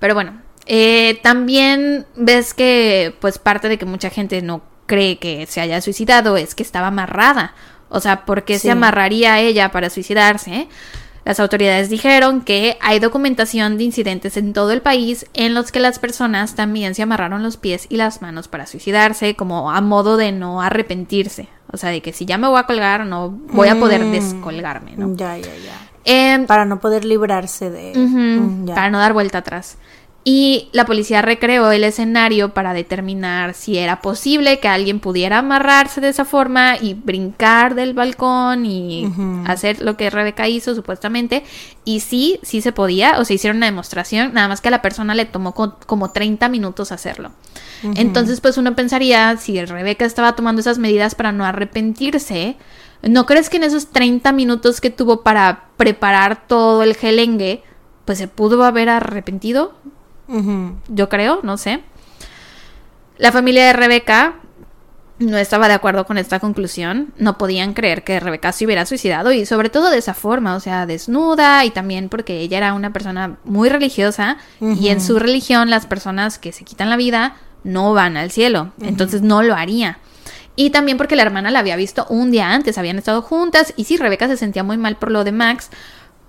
Pero 0.00 0.14
bueno, 0.14 0.40
eh, 0.66 1.20
también 1.22 2.06
ves 2.16 2.54
que 2.54 3.14
pues 3.20 3.38
parte 3.38 3.68
de 3.68 3.78
que 3.78 3.86
mucha 3.86 4.10
gente 4.10 4.42
no 4.42 4.62
cree 4.86 5.18
que 5.18 5.46
se 5.46 5.60
haya 5.60 5.80
suicidado 5.80 6.36
es 6.36 6.54
que 6.54 6.62
estaba 6.62 6.88
amarrada. 6.88 7.54
O 7.88 8.00
sea, 8.00 8.24
¿por 8.24 8.44
qué 8.44 8.54
Sí. 8.58 8.66
se 8.66 8.70
amarraría 8.72 9.38
ella 9.40 9.70
para 9.70 9.90
suicidarse? 9.90 10.68
Las 11.24 11.40
autoridades 11.40 11.90
dijeron 11.90 12.40
que 12.42 12.78
hay 12.80 13.00
documentación 13.00 13.78
de 13.78 13.84
incidentes 13.84 14.36
en 14.36 14.52
todo 14.52 14.70
el 14.70 14.80
país 14.80 15.26
en 15.34 15.54
los 15.54 15.72
que 15.72 15.80
las 15.80 15.98
personas 15.98 16.54
también 16.54 16.94
se 16.94 17.02
amarraron 17.02 17.42
los 17.42 17.56
pies 17.56 17.86
y 17.88 17.96
las 17.96 18.22
manos 18.22 18.46
para 18.46 18.66
suicidarse, 18.66 19.34
como 19.34 19.72
a 19.72 19.80
modo 19.80 20.16
de 20.16 20.30
no 20.30 20.62
arrepentirse. 20.62 21.48
O 21.72 21.78
sea, 21.78 21.90
de 21.90 22.00
que 22.00 22.12
si 22.12 22.26
ya 22.26 22.38
me 22.38 22.46
voy 22.46 22.60
a 22.60 22.62
colgar, 22.62 23.06
no 23.06 23.30
voy 23.30 23.66
a 23.68 23.74
poder 23.78 24.04
Mm. 24.04 24.12
descolgarme, 24.12 24.92
¿no? 24.96 25.16
Ya, 25.16 25.36
ya, 25.36 25.46
ya. 25.48 25.90
Em, 26.04 26.46
Para 26.46 26.64
no 26.64 26.78
poder 26.78 27.04
librarse 27.04 27.70
de... 27.70 27.92
Mm, 27.98 28.66
ya. 28.68 28.74
para 28.76 28.90
no 28.90 29.00
dar 29.00 29.12
vuelta 29.12 29.38
atrás. 29.38 29.78
Y 30.28 30.70
la 30.72 30.84
policía 30.86 31.22
recreó 31.22 31.70
el 31.70 31.84
escenario 31.84 32.52
para 32.52 32.72
determinar 32.74 33.54
si 33.54 33.78
era 33.78 34.00
posible 34.02 34.58
que 34.58 34.66
alguien 34.66 34.98
pudiera 34.98 35.38
amarrarse 35.38 36.00
de 36.00 36.08
esa 36.08 36.24
forma 36.24 36.76
y 36.80 36.94
brincar 36.94 37.76
del 37.76 37.94
balcón 37.94 38.66
y 38.66 39.04
hacer 39.46 39.80
lo 39.82 39.96
que 39.96 40.10
Rebeca 40.10 40.48
hizo 40.48 40.74
supuestamente. 40.74 41.44
Y 41.84 42.00
sí, 42.00 42.40
sí 42.42 42.60
se 42.60 42.72
podía, 42.72 43.20
o 43.20 43.24
se 43.24 43.34
hicieron 43.34 43.58
una 43.58 43.66
demostración, 43.66 44.34
nada 44.34 44.48
más 44.48 44.60
que 44.60 44.66
a 44.66 44.72
la 44.72 44.82
persona 44.82 45.14
le 45.14 45.26
tomó 45.26 45.54
co- 45.54 45.76
como 45.86 46.10
30 46.10 46.48
minutos 46.48 46.90
hacerlo. 46.90 47.30
Entonces, 47.94 48.40
pues 48.40 48.58
uno 48.58 48.74
pensaría, 48.74 49.36
si 49.36 49.64
Rebeca 49.64 50.04
estaba 50.04 50.34
tomando 50.34 50.58
esas 50.60 50.78
medidas 50.78 51.14
para 51.14 51.30
no 51.30 51.44
arrepentirse, 51.44 52.56
¿no 53.02 53.26
crees 53.26 53.48
que 53.48 53.58
en 53.58 53.62
esos 53.64 53.90
30 53.92 54.32
minutos 54.32 54.80
que 54.80 54.90
tuvo 54.90 55.22
para 55.22 55.66
preparar 55.76 56.48
todo 56.48 56.82
el 56.82 56.96
gelengue, 56.96 57.62
pues 58.04 58.18
se 58.18 58.26
pudo 58.26 58.64
haber 58.64 58.88
arrepentido? 58.88 59.74
Yo 60.88 61.08
creo, 61.08 61.40
no 61.42 61.56
sé. 61.56 61.82
La 63.18 63.32
familia 63.32 63.66
de 63.66 63.72
Rebeca 63.72 64.36
no 65.18 65.38
estaba 65.38 65.68
de 65.68 65.74
acuerdo 65.74 66.04
con 66.04 66.18
esta 66.18 66.40
conclusión. 66.40 67.12
No 67.16 67.38
podían 67.38 67.72
creer 67.72 68.04
que 68.04 68.20
Rebeca 68.20 68.52
se 68.52 68.66
hubiera 68.66 68.84
suicidado 68.86 69.32
y 69.32 69.46
sobre 69.46 69.70
todo 69.70 69.90
de 69.90 69.98
esa 69.98 70.14
forma, 70.14 70.54
o 70.56 70.60
sea, 70.60 70.86
desnuda 70.86 71.64
y 71.64 71.70
también 71.70 72.08
porque 72.08 72.40
ella 72.40 72.58
era 72.58 72.74
una 72.74 72.92
persona 72.92 73.38
muy 73.44 73.68
religiosa 73.68 74.36
y 74.60 74.88
en 74.88 75.00
su 75.00 75.18
religión 75.18 75.70
las 75.70 75.86
personas 75.86 76.38
que 76.38 76.52
se 76.52 76.64
quitan 76.64 76.90
la 76.90 76.96
vida 76.96 77.36
no 77.64 77.94
van 77.94 78.16
al 78.16 78.30
cielo. 78.30 78.72
Entonces 78.80 79.22
no 79.22 79.42
lo 79.42 79.54
haría. 79.54 79.98
Y 80.58 80.70
también 80.70 80.96
porque 80.96 81.16
la 81.16 81.22
hermana 81.22 81.50
la 81.50 81.58
había 81.58 81.76
visto 81.76 82.06
un 82.08 82.30
día 82.30 82.52
antes, 82.52 82.78
habían 82.78 82.96
estado 82.96 83.20
juntas 83.20 83.74
y 83.76 83.84
sí, 83.84 83.98
Rebeca 83.98 84.26
se 84.26 84.38
sentía 84.38 84.62
muy 84.62 84.78
mal 84.78 84.96
por 84.96 85.10
lo 85.10 85.22
de 85.22 85.32
Max, 85.32 85.70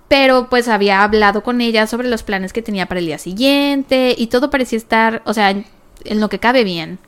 pero 0.08 0.48
pues 0.48 0.68
había 0.68 1.02
hablado 1.02 1.42
con 1.42 1.60
ella 1.60 1.86
sobre 1.86 2.08
los 2.08 2.22
planes 2.22 2.52
que 2.52 2.62
tenía 2.62 2.86
para 2.86 3.00
el 3.00 3.06
día 3.06 3.18
siguiente 3.18 4.14
y 4.16 4.28
todo 4.28 4.50
parecía 4.50 4.78
estar, 4.78 5.22
o 5.26 5.34
sea, 5.34 5.50
en, 5.50 5.66
lo 6.04 6.28
que 6.28 6.38
cabe 6.38 6.64
bien. 6.64 6.98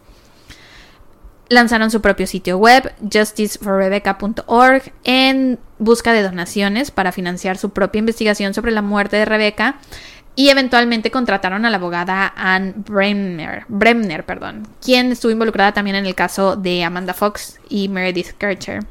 Lanzaron 1.48 1.90
su 1.90 2.00
propio 2.00 2.26
sitio 2.26 2.58
web, 2.58 2.92
justiceforrebecca.org, 3.12 4.92
en 5.02 5.58
busca 5.78 6.12
de 6.12 6.22
donaciones 6.22 6.90
para 6.90 7.10
financiar 7.10 7.56
su 7.56 7.70
propia 7.70 7.98
investigación 7.98 8.54
sobre 8.54 8.70
la 8.70 8.82
muerte 8.82 9.16
de 9.16 9.24
Rebeca 9.24 9.78
y 10.36 10.50
eventualmente 10.50 11.10
contrataron 11.10 11.64
a 11.64 11.70
la 11.70 11.78
abogada 11.78 12.32
Anne 12.36 12.74
Bremner, 12.76 13.64
Bremner 13.68 14.24
perdón, 14.24 14.68
quien 14.80 15.10
estuvo 15.10 15.32
involucrada 15.32 15.72
también 15.72 15.96
en 15.96 16.06
el 16.06 16.14
caso 16.14 16.54
de 16.54 16.84
Amanda 16.84 17.14
Fox 17.14 17.58
y 17.68 17.88
Meredith 17.88 18.32
Kercher. 18.38 18.84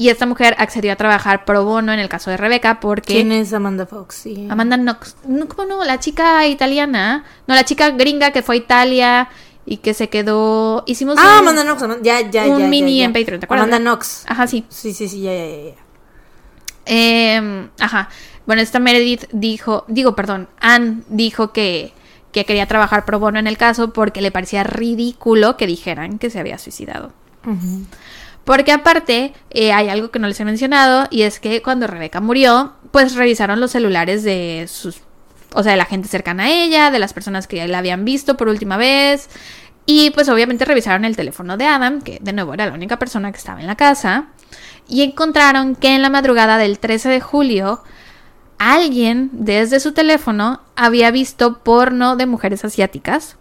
Y 0.00 0.10
esta 0.10 0.26
mujer 0.26 0.54
accedió 0.58 0.92
a 0.92 0.96
trabajar 0.96 1.44
pro 1.44 1.64
bono 1.64 1.92
en 1.92 1.98
el 1.98 2.08
caso 2.08 2.30
de 2.30 2.36
Rebeca 2.36 2.78
porque... 2.78 3.14
¿Quién 3.14 3.32
es 3.32 3.52
Amanda 3.52 3.84
Fox? 3.84 4.14
Sí. 4.14 4.46
Amanda 4.48 4.76
Knox. 4.78 5.16
No, 5.26 5.48
¿Cómo 5.48 5.68
no? 5.68 5.84
La 5.84 5.98
chica 5.98 6.46
italiana. 6.46 7.24
No, 7.48 7.54
la 7.56 7.64
chica 7.64 7.90
gringa 7.90 8.30
que 8.30 8.42
fue 8.42 8.54
a 8.54 8.58
Italia 8.58 9.28
y 9.66 9.78
que 9.78 9.94
se 9.94 10.08
quedó. 10.08 10.84
Hicimos 10.86 11.16
Ah, 11.18 11.40
un, 11.42 11.48
Amanda 11.48 11.64
Knox. 11.64 12.02
Ya, 12.02 12.20
ya, 12.30 12.46
un 12.46 12.60
ya. 12.60 12.66
mini 12.68 12.98
ya. 12.98 13.06
en 13.06 13.12
Patreon, 13.12 13.40
¿te 13.40 13.46
acuerdas? 13.46 13.66
Amanda 13.66 13.90
Knox. 13.90 14.24
Ajá, 14.28 14.46
sí. 14.46 14.64
Sí, 14.68 14.94
sí, 14.94 15.08
sí, 15.08 15.20
ya, 15.22 15.34
ya, 15.34 15.46
ya. 15.70 15.74
Eh, 16.86 17.68
ajá. 17.80 18.08
Bueno, 18.46 18.62
esta 18.62 18.78
Meredith 18.78 19.24
dijo, 19.32 19.84
digo, 19.88 20.14
perdón, 20.14 20.48
Anne 20.60 21.02
dijo 21.08 21.52
que, 21.52 21.92
que 22.32 22.44
quería 22.44 22.66
trabajar 22.66 23.04
pro 23.04 23.18
bono 23.18 23.38
en 23.38 23.46
el 23.46 23.58
caso 23.58 23.92
porque 23.92 24.22
le 24.22 24.30
parecía 24.30 24.62
ridículo 24.64 25.56
que 25.56 25.66
dijeran 25.66 26.18
que 26.18 26.30
se 26.30 26.38
había 26.38 26.56
suicidado. 26.56 27.12
Ujú. 27.44 27.82
Porque 28.48 28.72
aparte, 28.72 29.34
eh, 29.50 29.74
hay 29.74 29.90
algo 29.90 30.10
que 30.10 30.18
no 30.18 30.26
les 30.26 30.40
he 30.40 30.44
mencionado, 30.46 31.06
y 31.10 31.20
es 31.20 31.38
que 31.38 31.60
cuando 31.60 31.86
Rebeca 31.86 32.22
murió, 32.22 32.72
pues 32.92 33.14
revisaron 33.14 33.60
los 33.60 33.72
celulares 33.72 34.22
de 34.22 34.64
sus, 34.70 35.02
o 35.52 35.62
sea, 35.62 35.72
de 35.72 35.76
la 35.76 35.84
gente 35.84 36.08
cercana 36.08 36.44
a 36.44 36.50
ella, 36.50 36.90
de 36.90 36.98
las 36.98 37.12
personas 37.12 37.46
que 37.46 37.68
la 37.68 37.76
habían 37.76 38.06
visto 38.06 38.38
por 38.38 38.48
última 38.48 38.78
vez, 38.78 39.28
y 39.84 40.12
pues 40.12 40.30
obviamente 40.30 40.64
revisaron 40.64 41.04
el 41.04 41.14
teléfono 41.14 41.58
de 41.58 41.66
Adam, 41.66 42.00
que 42.00 42.20
de 42.22 42.32
nuevo 42.32 42.54
era 42.54 42.64
la 42.64 42.72
única 42.72 42.98
persona 42.98 43.30
que 43.32 43.36
estaba 43.36 43.60
en 43.60 43.66
la 43.66 43.76
casa, 43.76 44.28
y 44.88 45.02
encontraron 45.02 45.76
que 45.76 45.94
en 45.94 46.00
la 46.00 46.08
madrugada 46.08 46.56
del 46.56 46.78
13 46.78 47.10
de 47.10 47.20
julio, 47.20 47.82
alguien 48.56 49.28
desde 49.34 49.78
su 49.78 49.92
teléfono 49.92 50.62
había 50.74 51.10
visto 51.10 51.58
porno 51.58 52.16
de 52.16 52.24
mujeres 52.24 52.64
asiáticas 52.64 53.36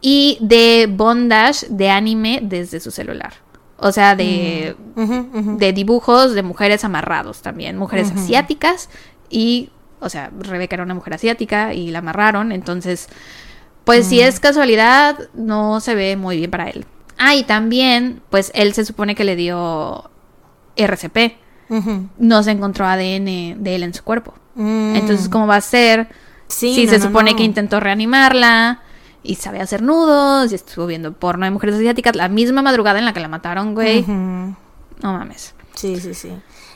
y 0.00 0.38
de 0.40 0.88
bondage 0.90 1.66
de 1.68 1.90
anime 1.90 2.40
desde 2.42 2.80
su 2.80 2.90
celular. 2.90 3.34
O 3.78 3.92
sea, 3.92 4.16
de, 4.16 4.74
ujú. 4.96 5.58
de 5.58 5.72
dibujos 5.72 6.32
de 6.32 6.42
mujeres 6.42 6.84
amarrados 6.84 7.42
también, 7.42 7.76
mujeres 7.76 8.10
asiáticas 8.10 8.88
y, 9.28 9.68
o 10.00 10.08
sea, 10.08 10.30
Rebeca 10.38 10.76
era 10.76 10.82
una 10.82 10.94
mujer 10.94 11.14
asiática 11.14 11.74
y 11.74 11.90
la 11.90 11.98
amarraron, 11.98 12.52
entonces, 12.52 13.08
pues 13.84 14.06
si 14.06 14.20
es 14.20 14.40
casualidad, 14.40 15.28
no 15.34 15.80
se 15.80 15.94
ve 15.94 16.16
muy 16.16 16.38
bien 16.38 16.50
para 16.50 16.70
él. 16.70 16.86
Ah, 17.18 17.34
y 17.34 17.44
también, 17.44 18.22
pues 18.30 18.50
él 18.54 18.72
se 18.72 18.84
supone 18.84 19.14
que 19.14 19.24
le 19.24 19.36
dio 19.36 20.10
RCP, 20.76 21.36
no 22.18 22.42
se 22.42 22.50
encontró 22.52 22.86
ADN 22.86 23.62
de 23.62 23.74
él 23.74 23.82
en 23.82 23.92
su 23.92 24.02
cuerpo. 24.04 24.34
Mm. 24.54 24.96
Entonces, 24.96 25.28
¿cómo 25.28 25.46
va 25.46 25.56
a 25.56 25.60
ser? 25.60 26.08
Sí, 26.48 26.74
si 26.74 26.84
no, 26.86 26.92
se 26.92 26.98
no, 26.98 27.04
supone 27.06 27.32
no. 27.32 27.36
que 27.36 27.42
intentó 27.42 27.80
reanimarla 27.80 28.80
y 29.26 29.34
sabía 29.34 29.62
hacer 29.62 29.82
nudos 29.82 30.52
y 30.52 30.54
estuvo 30.54 30.86
viendo 30.86 31.12
porno 31.12 31.44
de 31.44 31.50
mujeres 31.50 31.76
asiáticas 31.76 32.16
la 32.16 32.28
misma 32.28 32.62
madrugada 32.62 32.98
en 32.98 33.04
la 33.04 33.12
que 33.12 33.20
la 33.20 33.28
mataron, 33.28 33.74
güey. 33.74 34.02
No 34.06 34.56
mames. 35.02 35.54
Sí, 35.74 35.98
sí, 36.00 36.14
sí. 36.14 36.30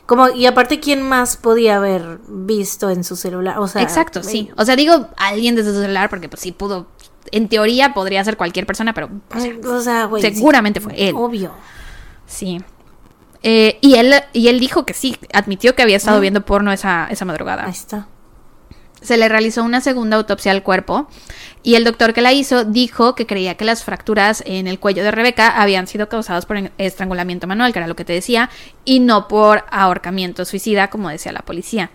Como, 0.07 0.29
y 0.29 0.47
aparte, 0.47 0.81
¿quién 0.81 1.03
más 1.03 1.37
podía 1.37 1.77
haber 1.77 2.19
visto 2.29 2.91
en 2.91 3.05
su 3.05 3.15
celular? 3.17 3.59
O 3.59 3.69
sea, 3.69 3.81
Exacto, 3.83 4.23
sí. 4.23 4.51
O 4.57 4.65
sea, 4.65 4.75
digo 4.77 5.09
alguien 5.17 5.55
desde 5.55 5.73
su 5.73 5.81
celular 5.81 6.11
porque 6.11 6.29
pues 6.29 6.41
sí 6.43 6.51
pudo, 6.53 6.89
en 7.31 7.49
teoría 7.49 7.95
podría 7.95 8.25
ser 8.25 8.37
cualquier 8.37 8.67
persona, 8.67 8.93
pero 8.93 9.09
o 9.35 9.41
sea, 9.41 9.55
O 9.71 9.81
sea, 9.81 10.05
güey. 10.07 10.23
sí. 10.23 10.35
seguramente 10.35 10.81
fue 10.81 10.95
él. 10.97 11.15
Obvio. 11.17 11.53
Sí. 12.27 12.61
Eh, 13.43 13.79
y 13.81 13.95
él 13.95 14.13
y 14.33 14.49
él 14.49 14.61
dijo 14.61 14.85
que 14.85 14.95
sí, 14.95 15.17
admitió 15.33 15.75
que 15.75 15.83
había 15.83 15.97
estado 15.97 16.21
viendo 16.21 16.45
porno 16.45 16.73
esa, 16.73 17.07
esa 17.11 17.25
madrugada. 17.25 17.65
Ahí 17.65 17.71
está. 17.71 18.07
Se 19.03 19.17
le 19.17 19.29
realizó 19.29 19.65
una 19.65 19.81
segunda 19.81 20.17
autopsia 20.17 20.53
al 20.53 20.63
cuerpo 20.63 21.09
y 21.63 21.75
el 21.75 21.85
doctor 21.85 22.13
que 22.13 22.21
la 22.23 22.33
hizo 22.33 22.65
dijo 22.65 23.15
que 23.15 23.27
creía 23.27 23.57
que 23.57 23.65
las 23.65 23.83
fracturas 23.85 24.43
en 24.47 24.67
el 24.67 24.79
cuello 24.79 25.03
de 25.03 25.11
Rebeca 25.11 25.61
habían 25.61 25.87
sido 25.87 26.09
causadas 26.09 26.47
por 26.47 26.57
en- 26.59 26.71
estrangulamiento 26.79 27.47
manual, 27.47 27.73
que 27.73 27.79
era 27.79 27.89
lo 27.89 27.97
que 27.97 28.05
te 28.05 28.13
decía, 28.13 28.51
y 28.85 29.01
no 29.01 29.27
por 29.29 29.65
ahorcamiento 29.71 30.45
suicida, 30.45 30.89
como 30.91 31.09
decía 31.09 31.33
la 31.33 31.41
policía. 31.41 31.91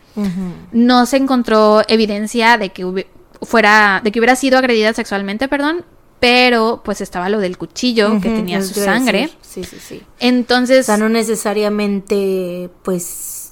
No 0.71 1.05
se 1.05 1.17
encontró 1.17 1.81
evidencia 1.87 2.57
de 2.57 2.69
que 2.69 3.07
fuera 3.41 4.01
de 4.03 4.11
que 4.11 4.19
hubiera 4.19 4.35
sido 4.35 4.57
agredida 4.57 4.93
sexualmente, 4.93 5.47
perdón, 5.47 5.85
pero 6.19 6.81
pues 6.83 7.01
estaba 7.01 7.29
lo 7.29 7.39
del 7.39 7.57
cuchillo 7.57 8.19
que 8.21 8.29
tenía 8.29 8.61
su 8.61 8.73
sangre. 8.79 9.29
Sí, 9.41 9.63
sí, 9.63 9.77
sí. 9.79 10.01
O 10.03 10.07
Entonces, 10.19 10.85
sea, 10.87 10.97
no 10.97 11.09
necesariamente, 11.09 12.69
pues, 12.83 13.44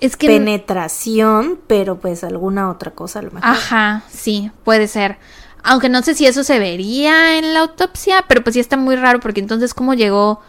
es 0.00 0.16
que 0.16 0.26
penetración, 0.28 1.58
pero 1.66 1.96
pues 1.98 2.24
alguna 2.24 2.70
otra 2.70 2.90
cosa 2.92 3.18
a 3.18 3.22
lo 3.22 3.30
mejor. 3.30 3.50
Ajá, 3.50 4.02
sí, 4.10 4.50
puede 4.64 4.88
ser. 4.88 5.18
Aunque 5.64 5.88
no 5.88 6.02
sé 6.02 6.14
si 6.14 6.26
eso 6.26 6.44
se 6.44 6.58
vería 6.58 7.36
en 7.38 7.52
la 7.52 7.60
autopsia, 7.60 8.24
pero 8.28 8.42
pues 8.44 8.54
sí 8.54 8.60
está 8.60 8.76
muy 8.76 8.96
raro 8.96 9.20
porque 9.20 9.40
entonces 9.40 9.74
cómo 9.74 9.94
llegó, 9.94 10.40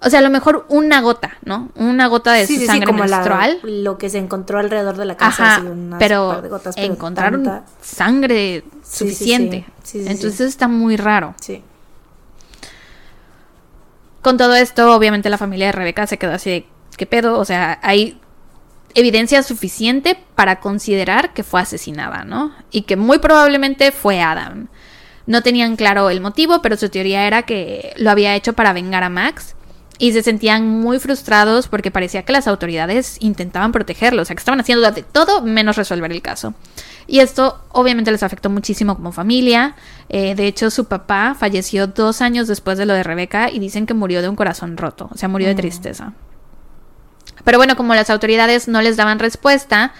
o 0.00 0.10
sea, 0.10 0.18
a 0.18 0.22
lo 0.22 0.30
mejor 0.30 0.64
una 0.70 1.00
gota, 1.02 1.36
¿no? 1.44 1.68
Una 1.76 2.06
gota 2.08 2.32
de 2.32 2.46
Sí, 2.46 2.54
su 2.54 2.60
sí, 2.60 2.66
sí, 2.66 2.66
sangre 2.66 2.92
la- 2.92 2.98
menstrual. 3.06 3.60
lo 3.62 3.98
que 3.98 4.08
se 4.10 4.18
encontró 4.18 4.58
alrededor 4.58 4.96
de 4.96 5.04
la 5.04 5.16
casa. 5.16 5.56
Ajá, 5.56 5.60
unas 5.70 5.98
pero, 6.00 6.28
par 6.30 6.42
de 6.42 6.48
gotas, 6.48 6.74
pero 6.74 6.92
encontraron 6.92 7.44
tanta- 7.44 7.64
sangre 7.82 8.64
suficiente. 8.82 9.66
sí. 9.84 9.98
Sí, 9.98 10.04
sí, 10.04 10.10
entonces 10.10 10.48
está 10.48 10.68
muy 10.68 10.96
raro. 10.96 11.34
Sí. 11.40 11.62
Con 14.22 14.36
todo 14.36 14.54
esto, 14.54 14.94
obviamente 14.94 15.28
la 15.30 15.38
familia 15.38 15.66
de 15.66 15.72
Rebeca 15.72 16.06
se 16.06 16.16
quedó 16.18 16.32
así 16.32 16.50
de, 16.50 16.66
¿qué 16.96 17.06
pedo? 17.06 17.38
O 17.38 17.44
sea, 17.44 17.78
hay 17.82 18.20
evidencia 18.94 19.42
suficiente 19.42 20.18
para 20.34 20.60
considerar 20.60 21.32
que 21.32 21.42
fue 21.42 21.60
asesinada, 21.60 22.24
¿no? 22.24 22.52
Y 22.70 22.82
que 22.82 22.96
muy 22.96 23.18
probablemente 23.18 23.92
fue 23.92 24.20
Adam. 24.20 24.68
No 25.26 25.42
tenían 25.42 25.76
claro 25.76 26.10
el 26.10 26.20
motivo, 26.20 26.62
pero 26.62 26.76
su 26.76 26.88
teoría 26.88 27.26
era 27.26 27.42
que 27.42 27.92
lo 27.96 28.10
había 28.10 28.34
hecho 28.34 28.54
para 28.54 28.72
vengar 28.72 29.04
a 29.04 29.08
Max. 29.08 29.54
Y 29.98 30.12
se 30.12 30.22
sentían 30.22 30.66
muy 30.66 30.98
frustrados 30.98 31.68
porque 31.68 31.92
parecía 31.92 32.24
que 32.24 32.32
las 32.32 32.48
autoridades 32.48 33.18
intentaban 33.20 33.70
protegerlo, 33.70 34.22
o 34.22 34.24
sea, 34.24 34.34
que 34.34 34.40
estaban 34.40 34.58
haciendo 34.58 34.90
de 34.90 35.02
todo 35.02 35.42
menos 35.42 35.76
resolver 35.76 36.10
el 36.10 36.22
caso. 36.22 36.54
Y 37.06 37.20
esto 37.20 37.60
obviamente 37.70 38.10
les 38.10 38.22
afectó 38.22 38.50
muchísimo 38.50 38.96
como 38.96 39.12
familia. 39.12 39.76
Eh, 40.08 40.34
de 40.34 40.46
hecho, 40.46 40.70
su 40.70 40.86
papá 40.86 41.36
falleció 41.38 41.86
dos 41.86 42.20
años 42.20 42.48
después 42.48 42.78
de 42.78 42.86
lo 42.86 42.94
de 42.94 43.04
Rebeca 43.04 43.50
y 43.50 43.60
dicen 43.60 43.86
que 43.86 43.94
murió 43.94 44.22
de 44.22 44.28
un 44.28 44.34
corazón 44.34 44.76
roto, 44.76 45.08
o 45.12 45.16
sea, 45.16 45.28
murió 45.28 45.48
de 45.48 45.54
tristeza. 45.54 46.14
Pero 47.44 47.58
bueno, 47.58 47.76
como 47.76 47.94
las 47.94 48.10
autoridades 48.10 48.68
no 48.68 48.82
les 48.82 48.96
daban 48.96 49.18
respuesta, 49.18 49.92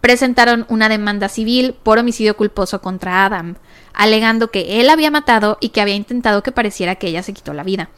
presentaron 0.00 0.66
una 0.68 0.88
demanda 0.88 1.28
civil 1.28 1.74
por 1.82 1.98
homicidio 1.98 2.36
culposo 2.36 2.80
contra 2.80 3.24
Adam, 3.24 3.56
alegando 3.92 4.50
que 4.50 4.80
él 4.80 4.88
había 4.88 5.10
matado 5.10 5.58
y 5.60 5.70
que 5.70 5.80
había 5.80 5.94
intentado 5.94 6.42
que 6.42 6.52
pareciera 6.52 6.96
que 6.96 7.08
ella 7.08 7.22
se 7.22 7.32
quitó 7.32 7.52
la 7.52 7.64
vida. 7.64 7.90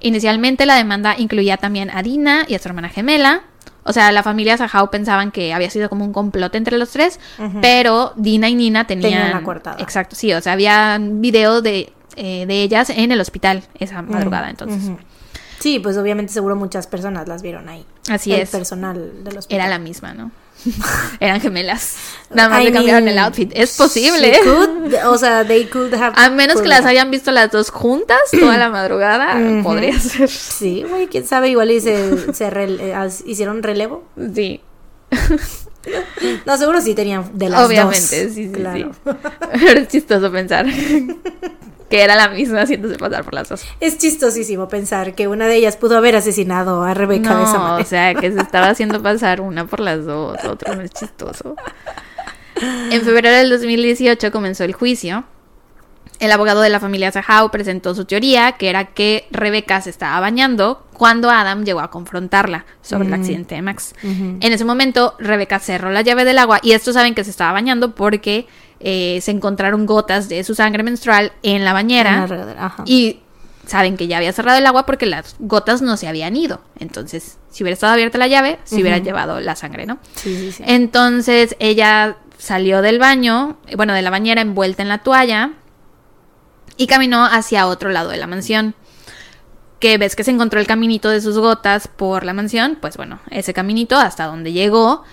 Inicialmente 0.00 0.66
la 0.66 0.76
demanda 0.76 1.14
incluía 1.18 1.56
también 1.56 1.90
a 1.90 2.02
Dina 2.02 2.44
y 2.48 2.54
a 2.54 2.58
su 2.58 2.68
hermana 2.68 2.88
gemela. 2.88 3.42
O 3.82 3.92
sea, 3.92 4.12
la 4.12 4.22
familia 4.22 4.56
Sahau 4.56 4.90
pensaban 4.90 5.30
que 5.30 5.54
había 5.54 5.70
sido 5.70 5.88
como 5.88 6.04
un 6.04 6.12
complot 6.12 6.54
entre 6.54 6.78
los 6.78 6.90
tres, 6.90 7.18
pero 7.62 8.12
Dina 8.16 8.48
y 8.48 8.54
Nina 8.54 8.86
tenían... 8.86 9.10
Tenían 9.10 9.30
la 9.32 9.42
coartada. 9.42 9.76
Exacto, 9.80 10.16
sí, 10.16 10.32
o 10.32 10.40
sea, 10.40 10.52
había 10.52 10.98
video 11.00 11.62
de, 11.62 11.92
eh, 12.16 12.44
de 12.46 12.62
ellas 12.62 12.90
en 12.90 13.10
el 13.10 13.20
hospital 13.20 13.64
esa 13.78 14.02
madrugada, 14.02 14.50
entonces. 14.50 14.90
Sí, 15.60 15.78
pues 15.78 15.96
obviamente 15.98 16.32
seguro 16.32 16.56
muchas 16.56 16.86
personas 16.86 17.28
las 17.28 17.42
vieron 17.42 17.68
ahí. 17.68 17.84
Así 18.08 18.32
el 18.32 18.40
es. 18.40 18.50
personal 18.50 19.22
de 19.22 19.32
los 19.32 19.46
Era 19.50 19.68
la 19.68 19.78
misma, 19.78 20.14
¿no? 20.14 20.32
Eran 21.20 21.40
gemelas. 21.40 21.96
Nada 22.30 22.48
más 22.48 22.62
I 22.62 22.64
le 22.64 22.72
cambiaron 22.72 23.04
mean, 23.04 23.16
el 23.16 23.24
outfit. 23.24 23.52
Es 23.54 23.76
posible. 23.76 24.40
could, 24.42 24.94
o 25.06 25.18
sea, 25.18 25.44
they 25.46 25.66
could 25.66 25.92
have. 25.94 26.14
A 26.16 26.30
menos 26.30 26.62
que 26.62 26.68
las 26.68 26.86
hayan 26.86 27.10
visto 27.10 27.30
las 27.30 27.50
dos 27.50 27.70
juntas 27.70 28.18
toda 28.40 28.56
la 28.56 28.70
madrugada, 28.70 29.38
podría 29.62 29.98
ser. 30.00 30.28
Sí, 30.28 30.84
güey, 30.88 31.06
quién 31.08 31.26
sabe, 31.26 31.50
igual 31.50 31.70
y 31.70 31.80
se, 31.80 32.32
se 32.32 32.48
eh, 32.48 33.08
hicieron 33.26 33.62
relevo. 33.62 34.04
Sí, 34.34 34.60
No, 36.46 36.56
seguro 36.58 36.80
sí 36.80 36.94
tenían 36.94 37.30
de 37.34 37.48
las 37.48 37.66
obviamente, 37.66 38.24
dos. 38.26 38.34
sí, 38.34 38.46
sí, 38.46 38.50
claro. 38.52 38.92
sí. 38.92 39.10
Pero 39.52 39.80
es 39.80 39.88
chistoso 39.88 40.30
pensar 40.30 40.66
que 41.88 42.02
era 42.02 42.14
la 42.14 42.28
misma 42.28 42.62
haciéndose 42.62 42.96
pasar 42.96 43.24
por 43.24 43.34
las 43.34 43.48
dos. 43.48 43.62
Es 43.80 43.98
chistosísimo 43.98 44.68
pensar 44.68 45.14
que 45.14 45.26
una 45.26 45.46
de 45.48 45.56
ellas 45.56 45.76
pudo 45.76 45.96
haber 45.96 46.14
asesinado 46.16 46.82
a 46.84 46.94
Rebeca 46.94 47.36
de 47.36 47.42
esa 47.44 47.54
No, 47.54 47.58
manera. 47.60 47.82
o 47.82 47.88
sea, 47.88 48.14
que 48.14 48.30
se 48.30 48.40
estaba 48.40 48.68
haciendo 48.68 49.02
pasar 49.02 49.40
una 49.40 49.66
por 49.66 49.80
las 49.80 50.04
dos, 50.04 50.36
otro 50.44 50.74
no 50.76 50.82
es 50.82 50.90
chistoso. 50.90 51.56
En 52.90 53.02
febrero 53.02 53.30
del 53.34 53.48
2018 53.50 54.30
comenzó 54.30 54.64
el 54.64 54.74
juicio. 54.74 55.24
El 56.20 56.30
abogado 56.32 56.60
de 56.60 56.68
la 56.68 56.80
familia 56.80 57.10
Sahau 57.10 57.50
presentó 57.50 57.94
su 57.94 58.04
teoría, 58.04 58.52
que 58.52 58.68
era 58.68 58.84
que 58.84 59.26
Rebeca 59.30 59.80
se 59.80 59.88
estaba 59.88 60.20
bañando 60.20 60.86
cuando 60.92 61.30
Adam 61.30 61.64
llegó 61.64 61.80
a 61.80 61.90
confrontarla 61.90 62.66
sobre 62.82 63.08
el 63.08 63.14
accidente 63.14 63.54
de 63.54 63.62
Max. 63.62 63.94
En 64.02 64.52
ese 64.52 64.66
momento, 64.66 65.14
Rebeca 65.18 65.58
cerró 65.58 65.90
la 65.90 66.02
llave 66.02 66.26
del 66.26 66.38
agua 66.38 66.60
y 66.62 66.72
estos 66.72 66.92
saben 66.92 67.14
que 67.14 67.24
se 67.24 67.30
estaba 67.30 67.52
bañando 67.52 67.94
porque 67.94 68.46
eh, 68.80 69.18
se 69.22 69.30
encontraron 69.30 69.86
gotas 69.86 70.28
de 70.28 70.44
su 70.44 70.54
sangre 70.54 70.82
menstrual 70.82 71.32
en 71.42 71.64
la 71.64 71.72
bañera. 71.72 72.24
En 72.24 72.54
la. 72.54 72.74
Y 72.84 73.20
saben 73.66 73.96
que 73.96 74.06
ya 74.06 74.18
había 74.18 74.34
cerrado 74.34 74.58
el 74.58 74.66
agua 74.66 74.84
porque 74.84 75.06
las 75.06 75.36
gotas 75.38 75.80
no 75.80 75.96
se 75.96 76.06
habían 76.06 76.36
ido. 76.36 76.60
Entonces, 76.78 77.38
si 77.50 77.62
hubiera 77.62 77.74
estado 77.74 77.94
abierta 77.94 78.18
la 78.18 78.26
llave, 78.26 78.58
se 78.64 78.82
hubiera 78.82 78.98
llevado 78.98 79.40
la 79.40 79.56
sangre, 79.56 79.86
¿no? 79.86 79.98
Sí, 80.16 80.36
sí, 80.36 80.52
sí. 80.52 80.64
Entonces, 80.66 81.56
ella 81.60 82.18
salió 82.36 82.82
del 82.82 82.98
baño, 82.98 83.56
eh, 83.68 83.76
bueno, 83.76 83.94
de 83.94 84.02
la 84.02 84.10
bañera 84.10 84.42
envuelta 84.42 84.82
en 84.82 84.88
la 84.90 84.98
toalla 84.98 85.52
y 86.80 86.86
caminó 86.86 87.26
hacia 87.26 87.66
otro 87.66 87.90
lado 87.90 88.08
de 88.08 88.16
la 88.16 88.26
mansión. 88.26 88.74
Que 89.80 89.98
ves 89.98 90.16
que 90.16 90.24
se 90.24 90.30
encontró 90.30 90.60
el 90.60 90.66
caminito 90.66 91.10
de 91.10 91.20
sus 91.20 91.36
gotas 91.36 91.88
por 91.88 92.24
la 92.24 92.32
mansión, 92.32 92.78
pues 92.80 92.96
bueno, 92.96 93.20
ese 93.30 93.52
caminito 93.52 93.98
hasta 93.98 94.24
donde 94.24 94.54
llegó. 94.54 95.04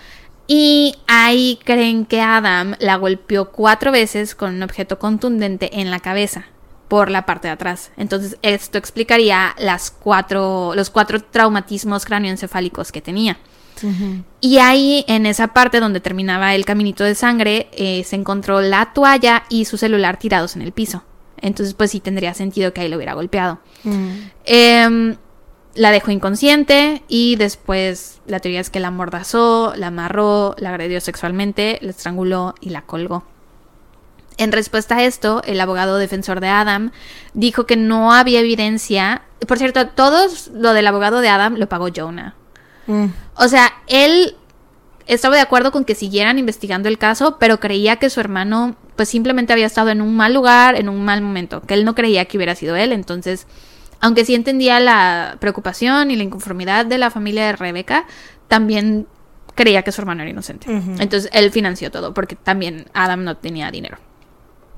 Y 0.46 0.94
ahí 1.06 1.58
creen 1.64 2.06
que 2.06 2.22
Adam 2.22 2.74
la 2.78 2.96
golpeó 2.96 3.50
cuatro 3.50 3.92
veces 3.92 4.34
con 4.34 4.54
un 4.54 4.62
objeto 4.62 4.98
contundente 4.98 5.78
en 5.78 5.90
la 5.90 6.00
cabeza 6.00 6.46
por 6.88 7.10
la 7.10 7.26
parte 7.26 7.48
de 7.48 7.52
atrás. 7.52 7.90
Entonces 7.98 8.38
esto 8.40 8.78
explicaría 8.78 9.54
las 9.58 9.90
cuatro, 9.90 10.72
los 10.74 10.88
cuatro 10.88 11.22
traumatismos 11.22 12.06
cráneoencefálicos 12.06 12.92
que 12.92 13.02
tenía. 13.02 13.36
Y 14.40 14.56
ahí, 14.56 15.04
en 15.06 15.26
esa 15.26 15.48
parte 15.48 15.80
donde 15.80 16.00
terminaba 16.00 16.54
el 16.54 16.64
caminito 16.64 17.04
de 17.04 17.14
sangre, 17.14 17.68
eh, 17.72 18.04
se 18.04 18.16
encontró 18.16 18.62
la 18.62 18.94
toalla 18.94 19.44
y 19.50 19.66
su 19.66 19.76
celular 19.76 20.18
tirados 20.18 20.56
en 20.56 20.62
el 20.62 20.72
piso. 20.72 21.04
Entonces, 21.42 21.74
pues 21.74 21.90
sí 21.90 22.00
tendría 22.00 22.34
sentido 22.34 22.72
que 22.72 22.80
ahí 22.80 22.88
lo 22.88 22.96
hubiera 22.96 23.14
golpeado. 23.14 23.58
Mm. 23.84 24.08
Em, 24.44 25.16
la 25.74 25.90
dejó 25.90 26.10
inconsciente 26.10 27.02
y 27.08 27.36
después 27.36 28.20
la 28.26 28.40
teoría 28.40 28.60
es 28.60 28.70
que 28.70 28.80
la 28.80 28.88
amordazó, 28.88 29.74
la 29.76 29.88
amarró, 29.88 30.56
la 30.58 30.70
agredió 30.70 31.00
sexualmente, 31.00 31.78
la 31.82 31.90
estranguló 31.90 32.54
y 32.60 32.70
la 32.70 32.82
colgó. 32.82 33.24
En 34.38 34.52
respuesta 34.52 34.96
a 34.96 35.04
esto, 35.04 35.42
el 35.44 35.60
abogado 35.60 35.98
defensor 35.98 36.40
de 36.40 36.48
Adam 36.48 36.92
dijo 37.34 37.66
que 37.66 37.76
no 37.76 38.12
había 38.12 38.40
evidencia. 38.40 39.22
Por 39.46 39.58
cierto, 39.58 39.88
todo 39.88 40.28
lo 40.54 40.72
del 40.74 40.86
abogado 40.86 41.20
de 41.20 41.28
Adam 41.28 41.56
lo 41.56 41.68
pagó 41.68 41.88
Jonah. 41.94 42.34
Mm. 42.86 43.06
O 43.34 43.48
sea, 43.48 43.72
él 43.88 44.36
estaba 45.08 45.34
de 45.34 45.42
acuerdo 45.42 45.72
con 45.72 45.84
que 45.84 45.94
siguieran 45.94 46.38
investigando 46.38 46.88
el 46.88 46.98
caso, 46.98 47.38
pero 47.40 47.58
creía 47.58 47.96
que 47.96 48.10
su 48.10 48.20
hermano 48.20 48.76
pues 48.94 49.08
simplemente 49.08 49.52
había 49.52 49.66
estado 49.66 49.90
en 49.90 50.00
un 50.00 50.16
mal 50.16 50.34
lugar, 50.34 50.76
en 50.76 50.88
un 50.88 51.04
mal 51.04 51.22
momento, 51.22 51.62
que 51.62 51.74
él 51.74 51.84
no 51.84 51.94
creía 51.94 52.26
que 52.26 52.36
hubiera 52.36 52.54
sido 52.54 52.76
él, 52.76 52.92
entonces 52.92 53.46
aunque 54.00 54.24
sí 54.24 54.34
entendía 54.34 54.78
la 54.78 55.36
preocupación 55.40 56.10
y 56.10 56.16
la 56.16 56.22
inconformidad 56.22 56.86
de 56.86 56.98
la 56.98 57.10
familia 57.10 57.46
de 57.46 57.52
Rebeca, 57.52 58.06
también 58.46 59.08
creía 59.54 59.82
que 59.82 59.90
su 59.90 60.00
hermano 60.00 60.22
era 60.22 60.30
inocente. 60.30 60.70
Entonces 60.70 61.28
él 61.32 61.50
financió 61.50 61.90
todo 61.90 62.14
porque 62.14 62.36
también 62.36 62.86
Adam 62.94 63.24
no 63.24 63.36
tenía 63.36 63.72
dinero. 63.72 63.98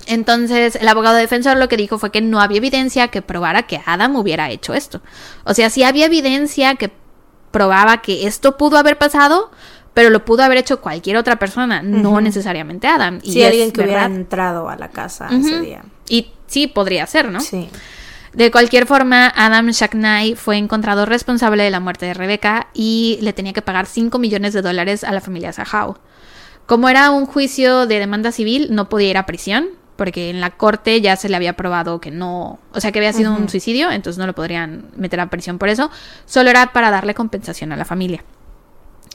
Entonces, 0.07 0.77
el 0.77 0.89
abogado 0.89 1.17
defensor 1.17 1.59
lo 1.59 1.69
que 1.69 1.77
dijo 1.77 1.99
fue 1.99 2.11
que 2.11 2.23
no 2.23 2.41
había 2.41 2.57
evidencia 2.57 3.09
que 3.09 3.21
probara 3.21 3.65
que 3.65 3.83
Adam 3.85 4.17
hubiera 4.17 4.49
hecho 4.51 4.73
esto. 4.73 5.03
O 5.45 5.53
sea, 5.53 5.69
sí 5.69 5.83
había 5.83 6.07
evidencia 6.07 6.77
que 6.77 6.91
probaba 7.51 8.01
que 8.01 8.27
esto 8.27 8.57
pudo 8.57 8.79
haber 8.79 8.97
pasado, 8.97 9.51
pero 9.95 10.11
lo 10.11 10.25
pudo 10.25 10.43
haber 10.43 10.59
hecho 10.59 10.81
cualquier 10.81 11.17
otra 11.17 11.39
persona, 11.39 11.83
no 11.83 12.21
necesariamente 12.21 12.87
Adam. 12.87 13.19
Y 13.23 13.33
sí, 13.33 13.45
alguien 13.45 13.73
que 13.73 13.83
hubiera 13.83 14.05
entrado 14.05 14.69
a 14.69 14.77
la 14.77 14.89
casa 14.89 15.29
ese 15.31 15.61
día. 15.61 15.83
Y 16.09 16.33
sí, 16.47 16.67
podría 16.67 17.07
ser, 17.07 17.31
¿no? 17.31 17.41
Sí. 17.41 17.69
De 18.33 18.53
cualquier 18.53 18.87
forma, 18.87 19.33
Adam 19.35 19.71
Shacknai 19.71 20.37
fue 20.37 20.57
encontrado 20.57 21.05
responsable 21.05 21.65
de 21.65 21.71
la 21.71 21.81
muerte 21.81 22.07
de 22.07 22.15
Rebecca 22.15 22.69
y 22.73 23.19
le 23.23 23.33
tenía 23.33 23.53
que 23.53 23.63
pagar 23.63 23.87
5 23.87 24.17
millones 24.21 24.53
de 24.53 24.63
dólares 24.63 25.03
a 25.03 25.11
la 25.11 25.21
familia 25.21 25.53
Sahau. 25.53 25.97
Como 26.67 26.89
era 26.89 27.11
un 27.11 27.27
juicio 27.27 27.87
de 27.87 27.99
demanda 27.99 28.31
civil, 28.31 28.69
no 28.71 28.89
podía 28.89 29.11
ir 29.11 29.19
a 29.19 29.27
prisión, 29.27 29.71
porque 29.97 30.31
en 30.31 30.41
la 30.41 30.51
corte 30.51 31.01
ya 31.01 31.17
se 31.17 31.29
le 31.29 31.35
había 31.35 31.55
probado 31.55 32.01
que 32.01 32.13
no, 32.13 32.61
o 32.73 32.81
sea, 32.81 32.93
que 32.93 33.01
había 33.01 33.13
sido 33.13 33.35
un 33.35 33.49
suicidio, 33.49 33.91
entonces 33.91 34.19
no 34.19 34.27
lo 34.27 34.35
podrían 34.35 34.85
meter 34.97 35.19
a 35.19 35.29
prisión 35.29 35.59
por 35.59 35.69
eso, 35.69 35.91
solo 36.25 36.49
era 36.49 36.73
para 36.73 36.91
darle 36.91 37.15
compensación 37.15 37.73
a 37.73 37.77
la 37.77 37.85
familia. 37.85 38.23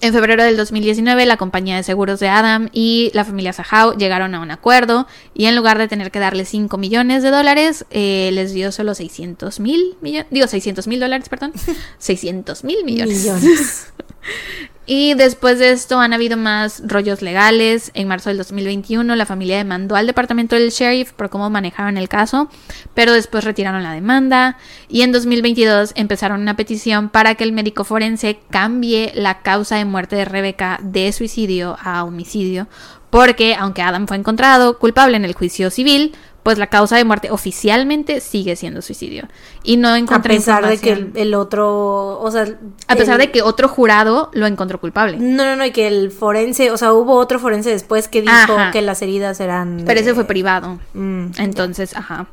En 0.02 0.14
febrero 0.14 0.44
del 0.44 0.58
2019, 0.58 1.26
la 1.26 1.38
compañía 1.38 1.78
de 1.78 1.84
seguros 1.84 2.20
de 2.20 2.28
Adam 2.28 2.70
y 2.74 3.12
la 3.14 3.24
familia 3.24 3.54
Sahau 3.54 3.98
llegaron 3.98 4.36
a 4.36 4.42
un 4.42 4.52
acuerdo 4.52 5.08
y 5.34 5.46
en 5.46 5.56
lugar 5.56 5.78
de 5.78 5.88
tener 5.88 6.12
que 6.12 6.20
darle 6.20 6.46
5 6.46 6.78
millones 6.78 7.24
de 7.24 7.32
dólares, 7.32 7.86
eh, 7.92 8.30
les 8.34 8.54
dio 8.54 8.72
solo 8.72 8.94
600 8.94 9.60
mil 9.60 9.96
millones, 10.02 10.28
digo 10.32 10.48
600 10.48 10.88
mil 10.88 11.00
dólares, 11.00 11.30
perdón, 11.30 11.54
600 11.98 12.64
mil 12.66 12.84
millones. 12.84 13.88
Y 14.88 15.16
después 15.16 15.58
de 15.58 15.72
esto 15.72 16.00
han 16.00 16.14
habido 16.14 16.38
más 16.38 16.84
rollos 16.86 17.24
legales. 17.24 17.90
En 17.96 18.08
marzo 18.08 18.30
del 18.30 18.38
2021 18.38 19.16
la 19.16 19.26
familia 19.26 19.58
demandó 19.58 19.96
al 19.96 20.06
departamento 20.06 20.56
del 20.56 20.70
sheriff 20.70 21.12
por 21.14 21.30
cómo 21.30 21.50
manejaron 21.50 21.98
el 21.98 22.08
caso, 22.08 22.50
pero 22.94 23.12
después 23.14 23.44
retiraron 23.44 23.82
la 23.82 23.94
demanda. 23.94 24.58
Y 24.88 25.02
en 25.02 25.12
2022 25.12 25.94
empezaron 25.96 26.42
una 26.42 26.56
petición 26.56 27.10
para 27.10 27.34
que 27.34 27.44
el 27.44 27.52
médico 27.52 27.84
forense 27.84 28.40
cambie 28.52 29.12
la 29.16 29.40
causa 29.40 29.78
de 29.78 29.86
muerte 29.86 30.16
de 30.16 30.26
Rebeca 30.26 30.80
de 30.84 31.12
suicidio 31.12 31.78
a 31.82 32.04
homicidio, 32.04 32.68
porque 33.10 33.56
aunque 33.56 33.82
Adam 33.82 34.08
fue 34.08 34.18
encontrado 34.18 34.78
culpable 34.78 35.18
en 35.18 35.26
el 35.26 35.34
juicio 35.34 35.72
civil, 35.72 36.16
pues 36.46 36.60
la 36.60 36.68
causa 36.68 36.96
de 36.96 37.04
muerte 37.04 37.32
oficialmente 37.32 38.22
sigue 38.22 38.56
siendo 38.56 38.84
suicidio. 38.84 39.28
Y 39.64 39.78
no 39.78 39.96
encontré 39.96 40.36
A 40.36 40.38
pesar 40.38 40.68
de 40.68 40.78
que 40.78 41.10
el, 41.16 41.34
otro, 41.34 42.20
o 42.20 42.30
sea... 42.30 42.46
A 42.88 42.96
pesar 42.96 43.18
de 43.18 43.32
que 43.32 43.42
otro 43.42 43.68
jurado 43.68 44.30
lo 44.32 44.46
encontró 44.46 44.80
culpable. 44.80 45.18
No, 45.18 45.44
no, 45.44 45.56
no, 45.56 45.66
y 45.66 45.72
que 45.72 45.88
el 45.88 46.12
forense, 46.12 46.70
o 46.70 46.78
sea, 46.78 46.94
hubo 46.94 47.16
otro 47.16 47.40
forense 47.40 47.72
después 47.72 48.08
que 48.08 48.22
dijo 48.22 48.58
que 48.72 48.84
las 48.84 49.02
heridas 49.02 49.40
eran... 49.40 49.86
Pero 49.88 50.00
ese 50.00 50.14
fue 50.14 50.26
privado. 50.26 50.78
Mm, 50.94 51.32
Entonces, 51.40 51.96
ajá. 51.96 52.28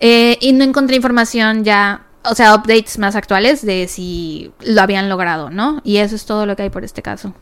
Eh, 0.00 0.38
y 0.40 0.54
no 0.54 0.64
encontré 0.64 0.96
información 0.96 1.64
ya, 1.64 2.06
o 2.24 2.34
sea, 2.34 2.54
updates 2.54 2.96
más 2.98 3.14
actuales 3.14 3.60
de 3.60 3.88
si 3.88 4.52
lo 4.62 4.80
habían 4.80 5.10
logrado, 5.10 5.50
¿no? 5.50 5.82
Y 5.84 5.98
eso 5.98 6.16
es 6.16 6.24
todo 6.24 6.46
lo 6.46 6.56
que 6.56 6.62
hay 6.62 6.70
por 6.70 6.82
este 6.82 7.02
caso. 7.02 7.34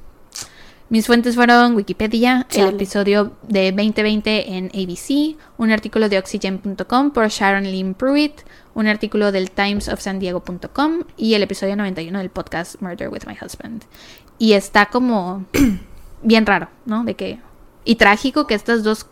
Mis 0.90 1.06
fuentes 1.06 1.36
fueron 1.36 1.76
Wikipedia, 1.76 2.48
el 2.50 2.70
episodio 2.70 3.30
de 3.46 3.70
2020 3.70 4.56
en 4.56 4.72
ABC, 4.74 5.36
un 5.56 5.70
artículo 5.70 6.08
de 6.08 6.18
Oxygen.com 6.18 7.12
por 7.12 7.28
Sharon 7.28 7.62
Lynn 7.62 7.94
Pruitt, 7.94 8.40
un 8.74 8.88
artículo 8.88 9.30
del 9.30 9.52
timesofsandiego.com 9.52 11.04
y 11.16 11.34
el 11.34 11.44
episodio 11.44 11.76
91 11.76 12.18
del 12.18 12.30
podcast 12.30 12.82
Murder 12.82 13.08
with 13.08 13.22
My 13.28 13.36
Husband. 13.40 13.84
Y 14.36 14.54
está 14.54 14.86
como 14.86 15.44
bien 16.22 16.44
raro, 16.44 16.68
¿no? 16.86 17.04
De 17.04 17.14
que... 17.14 17.38
Y 17.84 17.94
trágico 17.94 18.48
que 18.48 18.54
estas 18.54 18.82
dos 18.82 19.06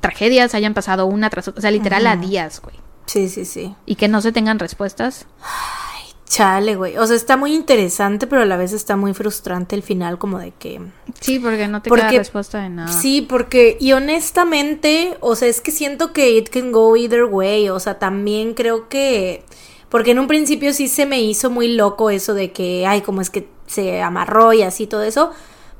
tragedias 0.00 0.54
hayan 0.54 0.72
pasado 0.72 1.04
una 1.04 1.28
tras 1.28 1.48
otra, 1.48 1.58
o 1.58 1.60
sea, 1.60 1.70
literal 1.70 2.06
a 2.06 2.16
días, 2.16 2.62
güey. 2.62 2.76
Sí, 3.04 3.28
sí, 3.28 3.44
sí. 3.44 3.74
Y 3.84 3.96
que 3.96 4.08
no 4.08 4.22
se 4.22 4.32
tengan 4.32 4.58
respuestas. 4.58 5.26
Chale, 6.28 6.76
güey. 6.76 6.98
O 6.98 7.06
sea, 7.06 7.16
está 7.16 7.38
muy 7.38 7.54
interesante, 7.54 8.26
pero 8.26 8.42
a 8.42 8.44
la 8.44 8.58
vez 8.58 8.72
está 8.72 8.96
muy 8.96 9.14
frustrante 9.14 9.74
el 9.74 9.82
final, 9.82 10.18
como 10.18 10.38
de 10.38 10.50
que. 10.52 10.80
Sí, 11.20 11.38
porque 11.38 11.68
no 11.68 11.80
te 11.80 11.90
queda 11.90 12.10
respuesta 12.10 12.62
de 12.62 12.68
nada. 12.68 12.92
Sí, 12.92 13.22
porque. 13.22 13.78
Y 13.80 13.92
honestamente, 13.92 15.16
o 15.20 15.34
sea, 15.36 15.48
es 15.48 15.62
que 15.62 15.70
siento 15.70 16.12
que 16.12 16.30
it 16.32 16.50
can 16.50 16.70
go 16.70 16.96
either 16.96 17.24
way. 17.24 17.70
O 17.70 17.80
sea, 17.80 17.98
también 17.98 18.52
creo 18.52 18.88
que. 18.88 19.42
Porque 19.88 20.10
en 20.10 20.18
un 20.18 20.26
principio 20.26 20.74
sí 20.74 20.86
se 20.86 21.06
me 21.06 21.22
hizo 21.22 21.48
muy 21.48 21.68
loco 21.68 22.10
eso 22.10 22.34
de 22.34 22.52
que, 22.52 22.86
ay, 22.86 23.00
como 23.00 23.22
es 23.22 23.30
que 23.30 23.48
se 23.66 24.02
amarró 24.02 24.52
y 24.52 24.60
así 24.60 24.86
todo 24.86 25.02
eso. 25.02 25.30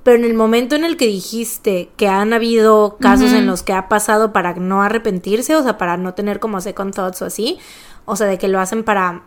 Pero 0.02 0.16
en 0.16 0.24
el 0.24 0.32
momento 0.32 0.76
en 0.76 0.84
el 0.84 0.96
que 0.96 1.06
dijiste 1.06 1.90
que 1.98 2.08
han 2.08 2.32
habido 2.32 2.96
casos 2.98 3.32
en 3.32 3.46
los 3.46 3.62
que 3.62 3.74
ha 3.74 3.90
pasado 3.90 4.32
para 4.32 4.54
no 4.54 4.80
arrepentirse, 4.80 5.54
o 5.54 5.62
sea, 5.62 5.76
para 5.76 5.98
no 5.98 6.14
tener 6.14 6.40
como 6.40 6.62
second 6.62 6.94
thoughts 6.94 7.20
o 7.20 7.26
así, 7.26 7.58
o 8.06 8.16
sea, 8.16 8.26
de 8.26 8.38
que 8.38 8.48
lo 8.48 8.58
hacen 8.58 8.84
para 8.84 9.24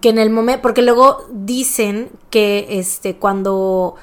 que 0.00 0.10
en 0.10 0.18
el 0.18 0.30
momento, 0.30 0.62
porque 0.62 0.82
luego 0.82 1.26
dicen 1.30 2.10
que 2.30 2.66
este 2.70 3.16
cuando, 3.16 3.94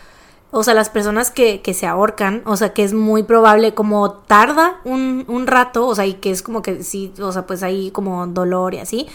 o 0.52 0.64
sea, 0.64 0.74
las 0.74 0.90
personas 0.90 1.30
que, 1.30 1.62
que 1.62 1.74
se 1.74 1.86
ahorcan, 1.86 2.42
o 2.46 2.58
sea, 2.58 2.74
que 2.74 2.84
es 2.84 2.94
muy 2.94 3.24
probable 3.24 3.74
como 3.74 4.12
tarda 4.12 4.80
un, 4.84 5.26
un 5.28 5.48
rato, 5.48 5.86
o 5.86 5.96
sea, 5.96 6.06
y 6.06 6.16
que 6.16 6.32
es 6.32 6.42
como 6.42 6.62
que 6.62 6.84
sí, 6.84 7.14
o 7.20 7.32
sea, 7.32 7.46
pues 7.46 7.62
hay 7.62 7.92
como 7.92 8.26
dolor 8.28 8.74
y 8.74 8.80
así. 8.80 9.08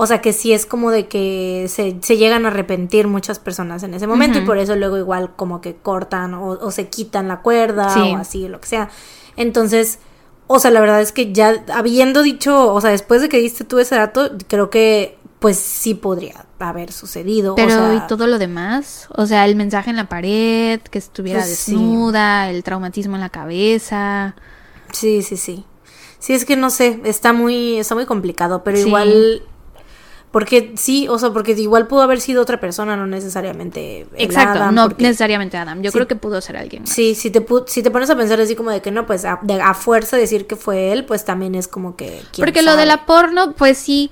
O 0.00 0.06
sea 0.06 0.20
que 0.20 0.32
sí 0.32 0.52
es 0.52 0.64
como 0.64 0.92
de 0.92 1.08
que 1.08 1.66
se, 1.68 1.98
se 2.02 2.16
llegan 2.16 2.44
a 2.44 2.50
arrepentir 2.50 3.08
muchas 3.08 3.40
personas 3.40 3.82
en 3.82 3.94
ese 3.94 4.06
momento 4.06 4.38
y 4.38 4.42
por 4.42 4.56
eso 4.56 4.76
luego 4.76 4.96
igual 4.96 5.34
como 5.34 5.60
que 5.60 5.74
cortan 5.74 6.34
o, 6.34 6.50
o 6.50 6.70
se 6.70 6.88
quitan 6.88 7.26
la 7.26 7.40
cuerda 7.42 7.92
o 8.04 8.16
así, 8.16 8.46
lo 8.46 8.60
que 8.60 8.68
sea. 8.68 8.90
Entonces, 9.34 9.98
o 10.46 10.60
sea, 10.60 10.70
la 10.70 10.80
verdad 10.80 11.00
es 11.00 11.10
que 11.10 11.32
ya 11.32 11.64
habiendo 11.74 12.22
dicho, 12.22 12.72
o 12.72 12.80
sea, 12.80 12.90
después 12.90 13.22
de 13.22 13.28
que 13.28 13.38
diste 13.38 13.64
tú 13.64 13.80
ese 13.80 13.96
dato, 13.96 14.30
creo 14.46 14.70
que 14.70 15.18
pues 15.38 15.56
sí 15.58 15.94
podría 15.94 16.46
haber 16.58 16.92
sucedido. 16.92 17.54
Pero 17.54 17.94
¿y 17.94 18.00
todo 18.06 18.26
lo 18.26 18.38
demás? 18.38 19.08
O 19.14 19.26
sea, 19.26 19.44
el 19.44 19.54
mensaje 19.56 19.90
en 19.90 19.96
la 19.96 20.08
pared, 20.08 20.80
que 20.80 20.98
estuviera 20.98 21.40
pues 21.40 21.50
desnuda, 21.50 22.50
el 22.50 22.62
traumatismo 22.62 23.14
en 23.16 23.20
la 23.20 23.30
cabeza. 23.30 24.34
Sí, 24.92 25.22
sí, 25.22 25.36
sí. 25.36 25.64
Sí, 26.18 26.32
es 26.32 26.44
que 26.44 26.56
no 26.56 26.70
sé, 26.70 27.00
está 27.04 27.32
muy, 27.32 27.78
está 27.78 27.94
muy 27.94 28.04
complicado, 28.04 28.64
pero 28.64 28.78
igual 28.78 29.42
porque 30.30 30.74
sí, 30.76 31.08
o 31.08 31.18
sea, 31.18 31.30
porque 31.30 31.52
igual 31.52 31.86
pudo 31.86 32.02
haber 32.02 32.20
sido 32.20 32.42
otra 32.42 32.60
persona, 32.60 32.96
no 32.96 33.06
necesariamente. 33.06 34.06
Exacto, 34.16 34.70
no 34.72 34.88
necesariamente 34.98 35.56
Adam. 35.56 35.80
Yo 35.80 35.90
creo 35.90 36.06
que 36.06 36.16
pudo 36.16 36.40
ser 36.40 36.56
alguien. 36.56 36.86
Sí, 36.86 37.14
si 37.14 37.30
te, 37.30 37.44
si 37.66 37.82
te 37.82 37.90
pones 37.90 38.10
a 38.10 38.16
pensar 38.16 38.40
así 38.40 38.54
como 38.54 38.70
de 38.70 38.82
que 38.82 38.90
no, 38.90 39.06
pues 39.06 39.24
a, 39.24 39.38
de, 39.42 39.60
a 39.60 39.72
fuerza 39.72 40.16
decir 40.16 40.46
que 40.46 40.56
fue 40.56 40.92
él, 40.92 41.06
pues 41.06 41.24
también 41.24 41.54
es 41.54 41.66
como 41.66 41.96
que. 41.96 42.20
Porque 42.36 42.62
lo 42.62 42.76
de 42.76 42.84
la 42.84 43.06
porno, 43.06 43.52
pues 43.52 43.78
sí 43.78 44.10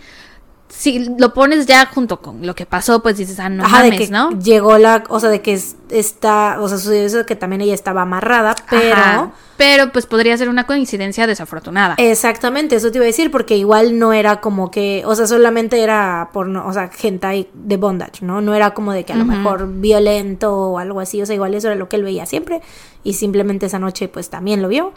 si 0.69 1.09
lo 1.19 1.33
pones 1.33 1.67
ya 1.67 1.87
junto 1.87 2.21
con 2.21 2.45
lo 2.45 2.55
que 2.55 2.67
pasó, 2.67 3.01
pues 3.01 3.17
dices, 3.17 3.39
ah, 3.39 3.49
no 3.49 3.69
mames, 3.69 3.99
que 3.99 4.09
¿no? 4.09 4.31
Llegó 4.31 4.79
la, 4.79 5.05
o 5.09 5.21
sea, 5.21 5.31
de 5.31 5.41
que 5.41 5.59
está, 5.91 6.59
o 6.61 6.69
sea, 6.69 6.79
sucedió 6.79 7.05
eso 7.05 7.25
que 7.25 7.37
también 7.37 7.63
ella 7.63 7.75
estaba 7.75 8.03
amarrada, 8.03 8.57
pero... 8.69 9.33
pero 9.57 9.93
pues 9.93 10.07
podría 10.07 10.37
ser 10.37 10.49
una 10.49 10.67
coincidencia 10.67 11.27
desafortunada. 11.27 11.95
Exactamente, 11.99 12.77
eso 12.77 12.91
te 12.91 12.99
iba 12.99 13.05
a 13.05 13.07
decir, 13.07 13.31
porque 13.31 13.57
igual 13.57 13.99
no 13.99 14.13
era 14.13 14.41
como 14.41 14.71
que, 14.71 15.05
o 15.07 15.15
sea, 15.15 15.27
solamente 15.27 15.81
era 15.83 16.31
por, 16.33 16.49
o 16.49 16.73
sea, 16.73 16.89
gente 16.89 17.49
de 17.55 17.77
bondage, 17.77 18.25
¿no? 18.25 18.41
No 18.41 18.53
era 18.55 18.75
como 18.75 18.93
de 18.93 19.05
que 19.05 19.13
a 19.13 19.17
lo 19.17 19.25
mejor 19.25 19.69
violento 19.81 20.53
o 20.53 20.79
algo 20.79 20.99
así, 21.01 21.23
o 21.23 21.27
sea, 21.27 21.37
igual 21.37 21.55
eso 21.55 21.69
era 21.69 21.77
lo 21.77 21.89
que 21.89 21.97
él 21.97 22.03
veía 22.03 22.27
siempre, 22.27 22.61
y 23.05 23.15
simplemente 23.15 23.67
esa 23.67 23.79
noche 23.79 24.09
pues 24.09 24.31
también 24.31 24.63
lo 24.63 24.69
vio, 24.69 24.93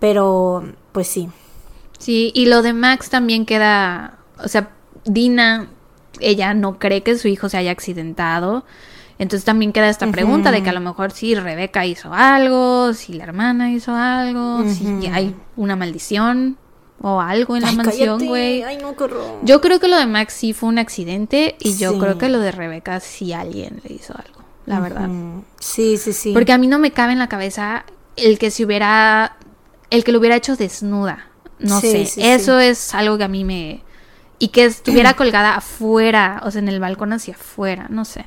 pero 0.00 0.64
pues 0.90 1.06
sí. 1.06 1.28
Sí, 1.98 2.32
y 2.34 2.46
lo 2.46 2.62
de 2.62 2.72
Max 2.72 3.08
también 3.08 3.46
queda, 3.46 4.18
o 4.42 4.48
sea, 4.48 4.70
Dina, 5.04 5.68
ella 6.20 6.54
no 6.54 6.78
cree 6.78 7.02
que 7.02 7.16
su 7.18 7.28
hijo 7.28 7.48
se 7.48 7.56
haya 7.56 7.70
accidentado. 7.70 8.64
Entonces 9.18 9.44
también 9.44 9.72
queda 9.72 9.88
esta 9.88 10.10
pregunta 10.10 10.50
de 10.50 10.62
que 10.62 10.70
a 10.70 10.72
lo 10.72 10.80
mejor 10.80 11.12
si 11.12 11.34
Rebeca 11.34 11.86
hizo 11.86 12.12
algo, 12.12 12.92
si 12.92 13.12
la 13.12 13.24
hermana 13.24 13.70
hizo 13.70 13.94
algo, 13.94 14.64
si 14.68 15.06
hay 15.06 15.36
una 15.54 15.76
maldición 15.76 16.56
o 17.00 17.20
algo 17.20 17.56
en 17.56 17.62
la 17.62 17.72
mansión, 17.72 18.26
güey. 18.26 18.64
yo 19.42 19.60
creo 19.60 19.80
que 19.80 19.88
lo 19.88 19.96
de 19.96 20.06
Max 20.06 20.34
sí 20.34 20.52
fue 20.52 20.68
un 20.68 20.78
accidente 20.78 21.56
y 21.60 21.76
yo 21.76 21.98
creo 21.98 22.18
que 22.18 22.28
lo 22.28 22.40
de 22.40 22.52
Rebeca 22.52 23.00
sí 23.00 23.32
alguien 23.32 23.80
le 23.84 23.94
hizo 23.94 24.14
algo, 24.14 24.42
la 24.66 24.80
verdad. 24.80 25.08
Sí, 25.60 25.98
sí, 25.98 26.12
sí. 26.12 26.32
Porque 26.32 26.52
a 26.52 26.58
mí 26.58 26.66
no 26.66 26.78
me 26.78 26.92
cabe 26.92 27.12
en 27.12 27.18
la 27.18 27.28
cabeza 27.28 27.84
el 28.16 28.38
que 28.38 28.50
se 28.50 28.64
hubiera, 28.64 29.36
el 29.90 30.04
que 30.04 30.12
lo 30.12 30.18
hubiera 30.18 30.36
hecho 30.36 30.56
desnuda. 30.56 31.28
No 31.58 31.80
sé, 31.80 32.08
eso 32.16 32.58
es 32.58 32.94
algo 32.94 33.18
que 33.18 33.24
a 33.24 33.28
mí 33.28 33.44
me, 33.44 33.82
y 34.42 34.48
que 34.48 34.64
estuviera 34.64 35.14
colgada 35.16 35.54
afuera, 35.54 36.42
o 36.44 36.50
sea, 36.50 36.60
en 36.60 36.68
el 36.68 36.80
balcón 36.80 37.12
hacia 37.12 37.34
afuera, 37.34 37.86
no 37.90 38.04
sé. 38.04 38.26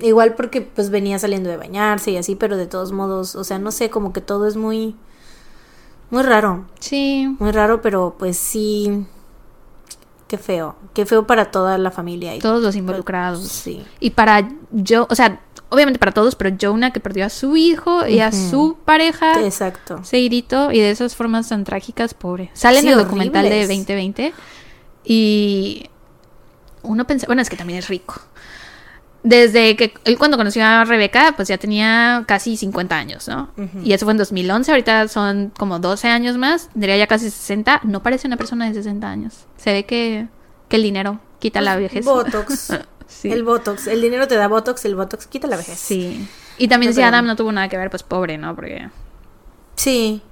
Igual 0.00 0.36
porque 0.36 0.62
pues 0.62 0.88
venía 0.88 1.18
saliendo 1.18 1.50
de 1.50 1.58
bañarse 1.58 2.12
y 2.12 2.16
así, 2.16 2.34
pero 2.34 2.56
de 2.56 2.66
todos 2.66 2.92
modos, 2.92 3.36
o 3.36 3.44
sea, 3.44 3.58
no 3.58 3.70
sé, 3.70 3.90
como 3.90 4.14
que 4.14 4.22
todo 4.22 4.48
es 4.48 4.56
muy 4.56 4.96
muy 6.08 6.22
raro. 6.22 6.64
Sí. 6.78 7.36
Muy 7.38 7.50
raro, 7.50 7.82
pero 7.82 8.16
pues 8.18 8.38
sí 8.38 9.04
qué 10.28 10.38
feo. 10.38 10.76
Qué 10.94 11.04
feo 11.04 11.26
para 11.26 11.50
toda 11.50 11.76
la 11.76 11.90
familia. 11.90 12.34
Y 12.34 12.38
Todos 12.38 12.62
los 12.62 12.74
involucrados. 12.74 13.46
Sí. 13.46 13.84
Y 14.00 14.10
para 14.10 14.48
yo, 14.70 15.06
o 15.10 15.14
sea, 15.14 15.42
obviamente 15.68 15.98
para 15.98 16.12
todos, 16.12 16.36
pero 16.36 16.56
Jonah 16.58 16.90
que 16.90 17.00
perdió 17.00 17.26
a 17.26 17.28
su 17.28 17.54
hijo 17.58 18.06
y 18.06 18.20
a 18.20 18.32
su 18.32 18.78
pareja. 18.86 19.44
Exacto. 19.44 20.02
Seguidito 20.04 20.72
y 20.72 20.80
de 20.80 20.90
esas 20.90 21.14
formas 21.14 21.50
tan 21.50 21.64
trágicas, 21.64 22.14
pobre. 22.14 22.50
Sale 22.54 22.80
Sí, 22.80 22.86
en 22.86 22.92
el 22.94 22.98
documental 22.98 23.42
de 23.42 23.48
horribles. 23.66 23.68
2020 23.68 24.32
y 25.04 25.90
uno 26.82 27.06
pensa, 27.06 27.26
bueno, 27.26 27.42
es 27.42 27.50
que 27.50 27.56
también 27.56 27.78
es 27.78 27.88
rico. 27.88 28.20
Desde 29.22 29.74
que 29.74 29.94
él 30.04 30.18
cuando 30.18 30.36
conoció 30.36 30.64
a 30.66 30.84
Rebeca, 30.84 31.32
pues 31.34 31.48
ya 31.48 31.56
tenía 31.56 32.24
casi 32.26 32.58
50 32.58 32.94
años, 32.94 33.26
¿no? 33.26 33.50
Y 33.82 33.94
eso 33.94 34.04
fue 34.04 34.12
en 34.12 34.18
2011, 34.18 34.70
ahorita 34.70 35.08
son 35.08 35.50
como 35.56 35.78
12 35.78 36.08
años 36.08 36.36
más, 36.36 36.68
diría 36.74 36.98
ya 36.98 37.06
casi 37.06 37.30
60. 37.30 37.80
No 37.84 38.02
parece 38.02 38.26
una 38.26 38.36
persona 38.36 38.66
de 38.68 38.74
60 38.74 39.08
años. 39.08 39.46
Se 39.56 39.72
ve 39.72 39.86
que, 39.86 40.28
que 40.68 40.76
el 40.76 40.82
dinero 40.82 41.20
quita 41.38 41.62
la 41.62 41.76
vejez. 41.76 42.04
Botox. 42.04 42.74
sí. 43.06 43.32
El 43.32 43.44
Botox. 43.44 43.86
El 43.86 44.02
dinero 44.02 44.28
te 44.28 44.34
da 44.34 44.46
Botox, 44.46 44.84
el 44.84 44.94
Botox 44.94 45.26
quita 45.26 45.46
la 45.46 45.56
vejez. 45.56 45.78
Sí. 45.78 46.28
Y 46.58 46.68
también 46.68 46.90
No, 46.90 46.96
si 46.96 47.02
Adam 47.02 47.24
no 47.24 47.34
tuvo 47.34 47.50
nada 47.50 47.70
que 47.70 47.78
ver, 47.78 47.88
pues 47.88 48.02
pobre, 48.02 48.36
¿no? 48.36 48.54
Porque 48.54 48.90
Sí. 49.74 50.22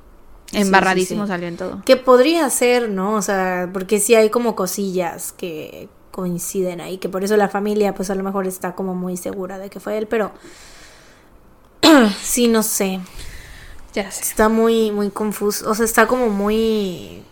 Sí, 0.53 0.61
embarradísimo 0.61 1.25
sí, 1.25 1.27
sí. 1.27 1.29
salió 1.29 1.49
en 1.49 1.57
todo. 1.57 1.83
Que 1.85 1.97
podría 1.97 2.49
ser, 2.51 2.89
¿no? 2.91 3.15
O 3.15 3.23
sea, 3.23 3.71
porque 3.73 4.01
sí 4.01 4.15
hay 4.15 4.31
como 4.31 4.55
cosillas 4.55 5.33
que 5.33 5.89
coinciden 6.11 6.81
ahí, 6.81 6.99
que 6.99 7.09
por 7.09 7.25
eso 7.25 7.37
la 7.39 7.49
familia 7.49 7.95
pues 7.95 8.11
a 8.11 8.15
lo 8.15 8.23
mejor 8.23 8.47
está 8.47 8.75
como 8.75 8.95
muy 8.95 9.17
segura 9.17 9.59
de 9.59 9.71
que 9.71 9.81
fue 9.81 9.97
él, 9.99 10.07
pero 10.09 10.33
sí, 12.23 12.49
no 12.49 12.63
sé, 12.63 13.01
Ya 13.95 14.11
sé. 14.11 14.23
está 14.23 14.49
muy, 14.49 14.91
muy 14.91 15.11
confuso, 15.11 15.71
o 15.71 15.75
sea, 15.75 15.85
está 15.85 16.07
como 16.07 16.29
muy... 16.29 17.25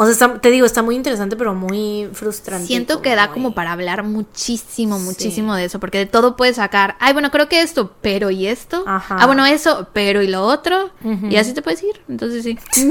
O 0.00 0.04
sea, 0.04 0.12
está- 0.12 0.40
te 0.40 0.50
digo, 0.50 0.64
está 0.64 0.80
muy 0.82 0.94
interesante, 0.94 1.34
pero 1.34 1.54
muy 1.54 2.08
frustrante. 2.12 2.68
Siento 2.68 3.02
que 3.02 3.16
da 3.16 3.26
muy- 3.26 3.34
como 3.34 3.54
para 3.54 3.72
hablar 3.72 4.04
muchísimo, 4.04 4.96
muchísimo 5.00 5.56
de 5.56 5.64
eso, 5.64 5.80
porque 5.80 5.98
de 5.98 6.06
todo 6.06 6.36
puedes 6.36 6.54
sacar, 6.54 6.94
ay, 7.00 7.14
bueno, 7.14 7.32
creo 7.32 7.48
que 7.48 7.62
esto, 7.62 7.92
pero 8.00 8.30
y 8.30 8.46
esto, 8.46 8.84
Ajá. 8.86 9.16
ah, 9.18 9.26
bueno, 9.26 9.44
eso, 9.44 9.88
pero 9.92 10.22
y 10.22 10.28
lo 10.28 10.42
otro, 10.44 10.90
y 11.28 11.34
así 11.36 11.52
te 11.52 11.62
puedes 11.62 11.82
ir, 11.82 12.00
entonces 12.08 12.44
sí. 12.44 12.56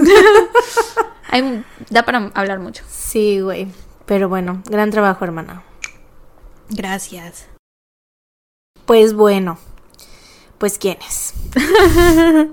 Da 1.89 2.03
para 2.03 2.31
hablar 2.33 2.59
mucho. 2.59 2.83
Sí, 2.89 3.39
güey. 3.39 3.67
Pero 4.05 4.27
bueno, 4.27 4.61
gran 4.65 4.91
trabajo, 4.91 5.23
hermana. 5.23 5.63
Gracias. 6.69 7.45
Pues 8.85 9.13
bueno, 9.13 9.57
pues 10.57 10.77
quién 10.77 10.97
es. 11.07 11.33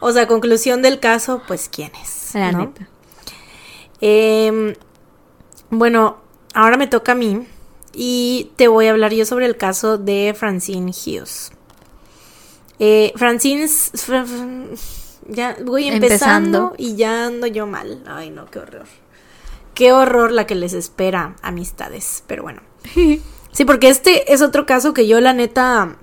o 0.00 0.12
sea, 0.12 0.28
conclusión 0.28 0.82
del 0.82 1.00
caso, 1.00 1.42
pues 1.48 1.68
quién 1.72 1.90
es. 2.02 2.34
La 2.34 2.52
¿no? 2.52 2.58
neta. 2.60 2.88
Em, 4.04 4.74
bueno, 5.70 6.18
ahora 6.54 6.76
me 6.76 6.88
toca 6.88 7.12
a 7.12 7.14
mí 7.14 7.46
y 7.94 8.50
te 8.56 8.66
voy 8.66 8.88
a 8.88 8.90
hablar 8.90 9.14
yo 9.14 9.24
sobre 9.24 9.46
el 9.46 9.56
caso 9.56 9.96
de 9.96 10.34
Francine 10.36 10.90
Hughes. 10.90 11.52
Eh, 12.80 13.12
Francine, 13.14 13.68
ya 15.28 15.56
voy 15.64 15.86
empezando, 15.86 16.72
Empezando. 16.72 16.74
y 16.78 16.96
ya 16.96 17.26
ando 17.26 17.46
yo 17.46 17.68
mal. 17.68 18.02
Ay, 18.06 18.30
no, 18.30 18.46
qué 18.46 18.58
horror. 18.58 18.86
Qué 19.74 19.92
horror 19.92 20.32
la 20.32 20.46
que 20.46 20.56
les 20.56 20.72
espera, 20.72 21.36
amistades. 21.42 22.24
Pero 22.26 22.42
bueno. 22.42 22.60
Sí, 23.52 23.66
porque 23.66 23.90
este 23.90 24.32
es 24.32 24.40
otro 24.40 24.64
caso 24.64 24.94
que 24.94 25.06
yo 25.06 25.20
la 25.20 25.34
neta... 25.34 25.98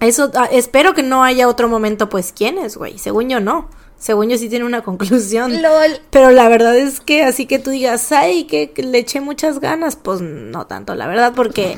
Eso, 0.00 0.30
ah, 0.34 0.48
espero 0.50 0.94
que 0.94 1.02
no 1.02 1.22
haya 1.22 1.46
otro 1.46 1.68
momento, 1.68 2.08
pues, 2.08 2.32
¿quién 2.32 2.56
es, 2.56 2.78
güey? 2.78 2.96
Según 2.98 3.28
yo, 3.28 3.38
no. 3.38 3.68
Según 3.98 4.28
yo 4.28 4.38
sí 4.38 4.48
tiene 4.48 4.64
una 4.64 4.82
conclusión. 4.84 5.60
LOL. 5.60 6.00
Pero 6.10 6.30
la 6.30 6.48
verdad 6.48 6.76
es 6.76 7.00
que 7.00 7.22
así 7.22 7.46
que 7.46 7.58
tú 7.58 7.70
digas, 7.70 8.12
ay, 8.12 8.44
que 8.44 8.72
le 8.76 8.98
eché 8.98 9.20
muchas 9.20 9.60
ganas, 9.60 9.96
pues 9.96 10.20
no 10.20 10.66
tanto, 10.66 10.94
la 10.94 11.06
verdad, 11.06 11.32
porque 11.34 11.76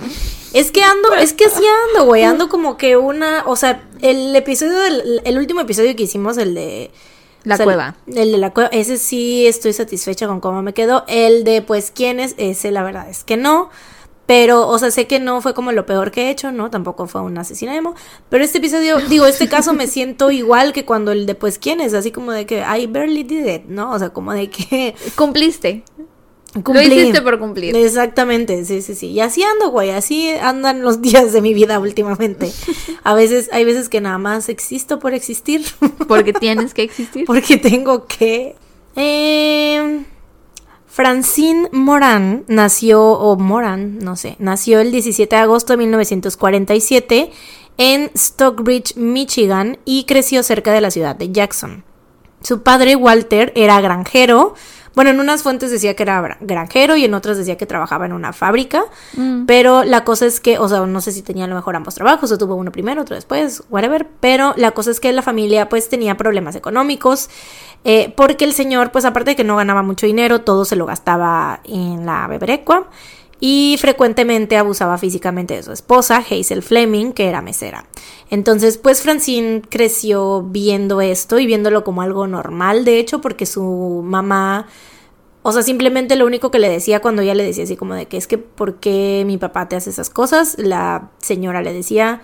es 0.52 0.72
que 0.72 0.82
ando, 0.82 1.14
es 1.14 1.32
que 1.32 1.48
sí 1.48 1.62
ando, 1.88 2.06
güey, 2.06 2.24
ando 2.24 2.48
como 2.48 2.76
que 2.76 2.96
una, 2.96 3.44
o 3.46 3.54
sea, 3.54 3.88
el 4.02 4.34
episodio 4.34 4.78
del, 4.80 5.22
el 5.24 5.38
último 5.38 5.60
episodio 5.60 5.94
que 5.94 6.04
hicimos, 6.04 6.38
el 6.38 6.54
de... 6.54 6.90
La 7.42 7.54
o 7.54 7.56
sea, 7.56 7.64
cueva. 7.64 7.96
El 8.06 8.32
de 8.32 8.38
la 8.38 8.52
cueva, 8.52 8.68
ese 8.70 8.98
sí 8.98 9.46
estoy 9.46 9.72
satisfecha 9.72 10.26
con 10.26 10.40
cómo 10.40 10.60
me 10.60 10.74
quedó. 10.74 11.04
El 11.08 11.42
de, 11.44 11.62
pues, 11.62 11.90
¿quién 11.90 12.20
es? 12.20 12.34
Ese 12.36 12.70
la 12.70 12.82
verdad 12.82 13.08
es 13.08 13.24
que 13.24 13.38
no. 13.38 13.70
Pero, 14.30 14.68
o 14.68 14.78
sea, 14.78 14.92
sé 14.92 15.08
que 15.08 15.18
no 15.18 15.40
fue 15.40 15.54
como 15.54 15.72
lo 15.72 15.86
peor 15.86 16.12
que 16.12 16.28
he 16.28 16.30
hecho, 16.30 16.52
¿no? 16.52 16.70
Tampoco 16.70 17.08
fue 17.08 17.20
un 17.20 17.36
asesinato. 17.36 17.96
Pero 18.28 18.44
este 18.44 18.58
episodio, 18.58 18.98
digo, 19.08 19.26
este 19.26 19.48
caso 19.48 19.72
me 19.72 19.88
siento 19.88 20.30
igual 20.30 20.72
que 20.72 20.84
cuando 20.84 21.10
el 21.10 21.26
de, 21.26 21.34
pues, 21.34 21.58
¿quién 21.58 21.80
es? 21.80 21.94
Así 21.94 22.12
como 22.12 22.30
de 22.30 22.46
que 22.46 22.60
I 22.60 22.86
barely 22.86 23.24
did 23.24 23.44
it, 23.44 23.64
¿no? 23.64 23.90
O 23.90 23.98
sea, 23.98 24.10
como 24.10 24.32
de 24.32 24.48
que 24.48 24.94
Cumpliste. 25.16 25.82
cumplí. 26.62 26.86
Lo 26.86 26.94
hiciste 26.94 27.22
por 27.22 27.40
cumplir. 27.40 27.74
Exactamente, 27.74 28.64
sí, 28.64 28.82
sí, 28.82 28.94
sí. 28.94 29.08
Y 29.08 29.18
así 29.18 29.42
ando, 29.42 29.70
güey, 29.70 29.90
así 29.90 30.30
andan 30.30 30.82
los 30.82 31.02
días 31.02 31.32
de 31.32 31.40
mi 31.40 31.52
vida 31.52 31.80
últimamente. 31.80 32.52
A 33.02 33.14
veces, 33.14 33.50
hay 33.52 33.64
veces 33.64 33.88
que 33.88 34.00
nada 34.00 34.18
más 34.18 34.48
existo 34.48 35.00
por 35.00 35.12
existir. 35.12 35.64
Porque 36.06 36.32
tienes 36.32 36.72
que 36.72 36.84
existir. 36.84 37.24
Porque 37.26 37.56
tengo 37.56 38.06
que. 38.06 38.54
Eh, 38.94 40.04
Francine 40.90 41.68
Moran 41.70 42.44
nació, 42.48 43.12
o 43.12 43.36
Moran, 43.36 44.00
no 44.00 44.16
sé, 44.16 44.34
nació 44.40 44.80
el 44.80 44.90
17 44.90 45.36
de 45.36 45.40
agosto 45.40 45.72
de 45.72 45.76
1947 45.76 47.30
en 47.78 48.10
Stockbridge, 48.12 48.96
Michigan, 48.96 49.78
y 49.84 50.02
creció 50.04 50.42
cerca 50.42 50.72
de 50.72 50.80
la 50.80 50.90
ciudad 50.90 51.14
de 51.14 51.30
Jackson. 51.30 51.84
Su 52.42 52.62
padre, 52.64 52.96
Walter, 52.96 53.52
era 53.54 53.80
granjero. 53.80 54.54
Bueno, 54.94 55.10
en 55.10 55.20
unas 55.20 55.42
fuentes 55.42 55.70
decía 55.70 55.94
que 55.94 56.02
era 56.02 56.20
gra- 56.20 56.36
granjero 56.40 56.96
y 56.96 57.04
en 57.04 57.14
otras 57.14 57.38
decía 57.38 57.56
que 57.56 57.66
trabajaba 57.66 58.06
en 58.06 58.12
una 58.12 58.32
fábrica. 58.32 58.84
Mm. 59.16 59.44
Pero 59.46 59.84
la 59.84 60.04
cosa 60.04 60.26
es 60.26 60.40
que, 60.40 60.58
o 60.58 60.68
sea, 60.68 60.80
no 60.86 61.00
sé 61.00 61.12
si 61.12 61.22
tenía 61.22 61.44
a 61.44 61.48
lo 61.48 61.54
mejor 61.54 61.76
ambos 61.76 61.94
trabajos 61.94 62.30
o 62.32 62.38
tuvo 62.38 62.54
uno 62.56 62.72
primero, 62.72 63.02
otro 63.02 63.14
después, 63.14 63.62
whatever. 63.70 64.06
Pero 64.20 64.52
la 64.56 64.72
cosa 64.72 64.90
es 64.90 65.00
que 65.00 65.12
la 65.12 65.22
familia 65.22 65.68
pues 65.68 65.88
tenía 65.88 66.16
problemas 66.16 66.56
económicos. 66.56 67.30
eh, 67.84 68.12
porque 68.16 68.44
el 68.44 68.52
señor, 68.52 68.90
pues 68.92 69.04
aparte 69.06 69.30
de 69.30 69.36
que 69.36 69.44
no 69.44 69.56
ganaba 69.56 69.82
mucho 69.82 70.04
dinero, 70.06 70.42
todo 70.42 70.64
se 70.66 70.76
lo 70.76 70.84
gastaba 70.86 71.60
en 71.64 72.04
la 72.04 72.26
beberecua. 72.26 72.88
Y 73.40 73.76
frecuentemente 73.80 74.56
abusaba 74.58 74.98
físicamente 74.98 75.54
de 75.54 75.62
su 75.62 75.72
esposa, 75.72 76.18
Hazel 76.18 76.62
Fleming, 76.62 77.12
que 77.12 77.26
era 77.28 77.40
mesera. 77.40 77.86
Entonces, 78.28 78.76
pues 78.76 79.00
Francine 79.00 79.62
creció 79.68 80.42
viendo 80.42 81.00
esto 81.00 81.38
y 81.38 81.46
viéndolo 81.46 81.82
como 81.82 82.02
algo 82.02 82.26
normal, 82.26 82.84
de 82.84 82.98
hecho, 82.98 83.20
porque 83.20 83.46
su 83.46 84.02
mamá 84.04 84.66
o 85.42 85.52
sea, 85.52 85.62
simplemente 85.62 86.16
lo 86.16 86.26
único 86.26 86.50
que 86.50 86.58
le 86.58 86.68
decía 86.68 87.00
cuando 87.00 87.22
ella 87.22 87.34
le 87.34 87.44
decía 87.44 87.64
así 87.64 87.74
como 87.74 87.94
de 87.94 88.04
que 88.04 88.18
es 88.18 88.26
que 88.26 88.36
¿por 88.36 88.74
qué 88.74 89.22
mi 89.26 89.38
papá 89.38 89.70
te 89.70 89.76
hace 89.76 89.88
esas 89.88 90.10
cosas? 90.10 90.56
La 90.58 91.08
señora 91.16 91.62
le 91.62 91.72
decía, 91.72 92.20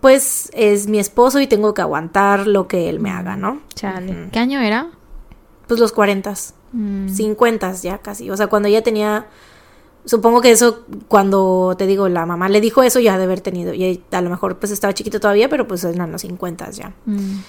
pues 0.00 0.50
es 0.54 0.86
mi 0.86 0.98
esposo 0.98 1.40
y 1.40 1.46
tengo 1.46 1.74
que 1.74 1.82
aguantar 1.82 2.46
lo 2.46 2.66
que 2.66 2.88
él 2.88 3.00
me 3.00 3.10
haga, 3.10 3.36
¿no? 3.36 3.60
Chale. 3.74 4.30
¿Qué 4.32 4.38
año 4.38 4.60
era? 4.60 4.88
Pues 5.68 5.78
los 5.78 5.92
cuarentas, 5.92 6.54
Mm. 6.72 7.08
cincuentas 7.10 7.82
ya 7.82 7.98
casi. 7.98 8.30
O 8.30 8.36
sea, 8.38 8.46
cuando 8.46 8.68
ella 8.68 8.82
tenía, 8.82 9.26
supongo 10.04 10.40
que 10.40 10.50
eso, 10.50 10.80
cuando 11.08 11.74
te 11.78 11.86
digo, 11.86 12.08
la 12.08 12.26
mamá 12.26 12.48
le 12.48 12.60
dijo 12.60 12.82
eso, 12.82 13.00
ya 13.00 13.16
de 13.18 13.24
haber 13.24 13.40
tenido, 13.40 13.72
y 13.74 14.02
a 14.10 14.20
lo 14.20 14.30
mejor 14.30 14.58
pues 14.58 14.72
estaba 14.72 14.92
chiquito 14.94 15.20
todavía, 15.20 15.48
pero 15.48 15.66
pues 15.66 15.84
eran 15.84 16.12
los 16.12 16.22
cincuentas 16.22 16.76
ya. 16.76 16.92
Mm. 17.06 17.40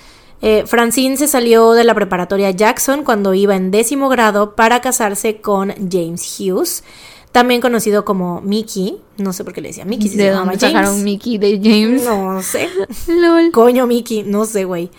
Eh, 0.42 0.64
Francine 0.68 1.18
se 1.18 1.28
salió 1.28 1.72
de 1.74 1.84
la 1.86 1.94
preparatoria 1.96 2.52
Jackson 2.52 3.04
cuando 3.04 3.34
iba 3.34 3.56
en 3.56 3.72
décimo 3.72 4.10
grado 4.10 4.54
para 4.56 4.82
casarse 4.82 5.40
con 5.42 5.74
James 5.90 6.38
Hughes, 6.40 6.84
también 7.32 7.62
conocido 7.62 8.06
como 8.06 8.42
Mickey. 8.42 8.98
No 9.18 9.34
sé 9.34 9.44
por 9.44 9.54
qué 9.54 9.62
le 9.62 9.70
decía 9.70 9.86
Mickey. 9.86 10.08
si 10.10 10.16
se 10.18 10.24
¿De 10.24 10.30
llamaba 10.30 10.52
dónde 10.52 10.60
James. 10.60 10.74
sacaron 10.74 11.04
Mickey 11.04 11.38
de 11.38 11.60
James? 11.62 12.06
No 12.06 12.42
sé. 12.42 12.70
LOL. 13.08 13.52
Coño, 13.52 13.88
Mickey. 13.88 14.24
No 14.24 14.46
sé, 14.46 14.66
güey. 14.66 14.90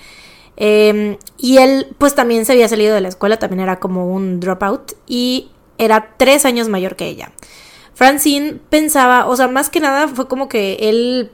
Eh, 0.59 1.19
y 1.39 1.59
él, 1.59 1.89
pues 1.99 2.15
también 2.15 2.45
se 2.47 2.53
había 2.53 2.69
salido 2.69 2.95
de 2.95 3.01
la 3.03 3.09
escuela, 3.09 3.39
también 3.39 3.61
era 3.61 3.79
como 3.79 4.13
un 4.13 4.41
dropout 4.41 4.93
y 5.07 5.49
era 5.79 6.15
tres 6.17 6.45
años 6.45 6.69
mayor 6.69 6.97
que 6.97 7.07
ella. 7.07 7.33
Francine 7.95 8.59
pensaba, 8.69 9.27
o 9.27 9.37
sea, 9.37 9.49
más 9.49 9.71
que 9.71 9.81
nada 9.81 10.09
fue 10.09 10.29
como 10.29 10.49
que 10.49 10.77
él 10.81 11.31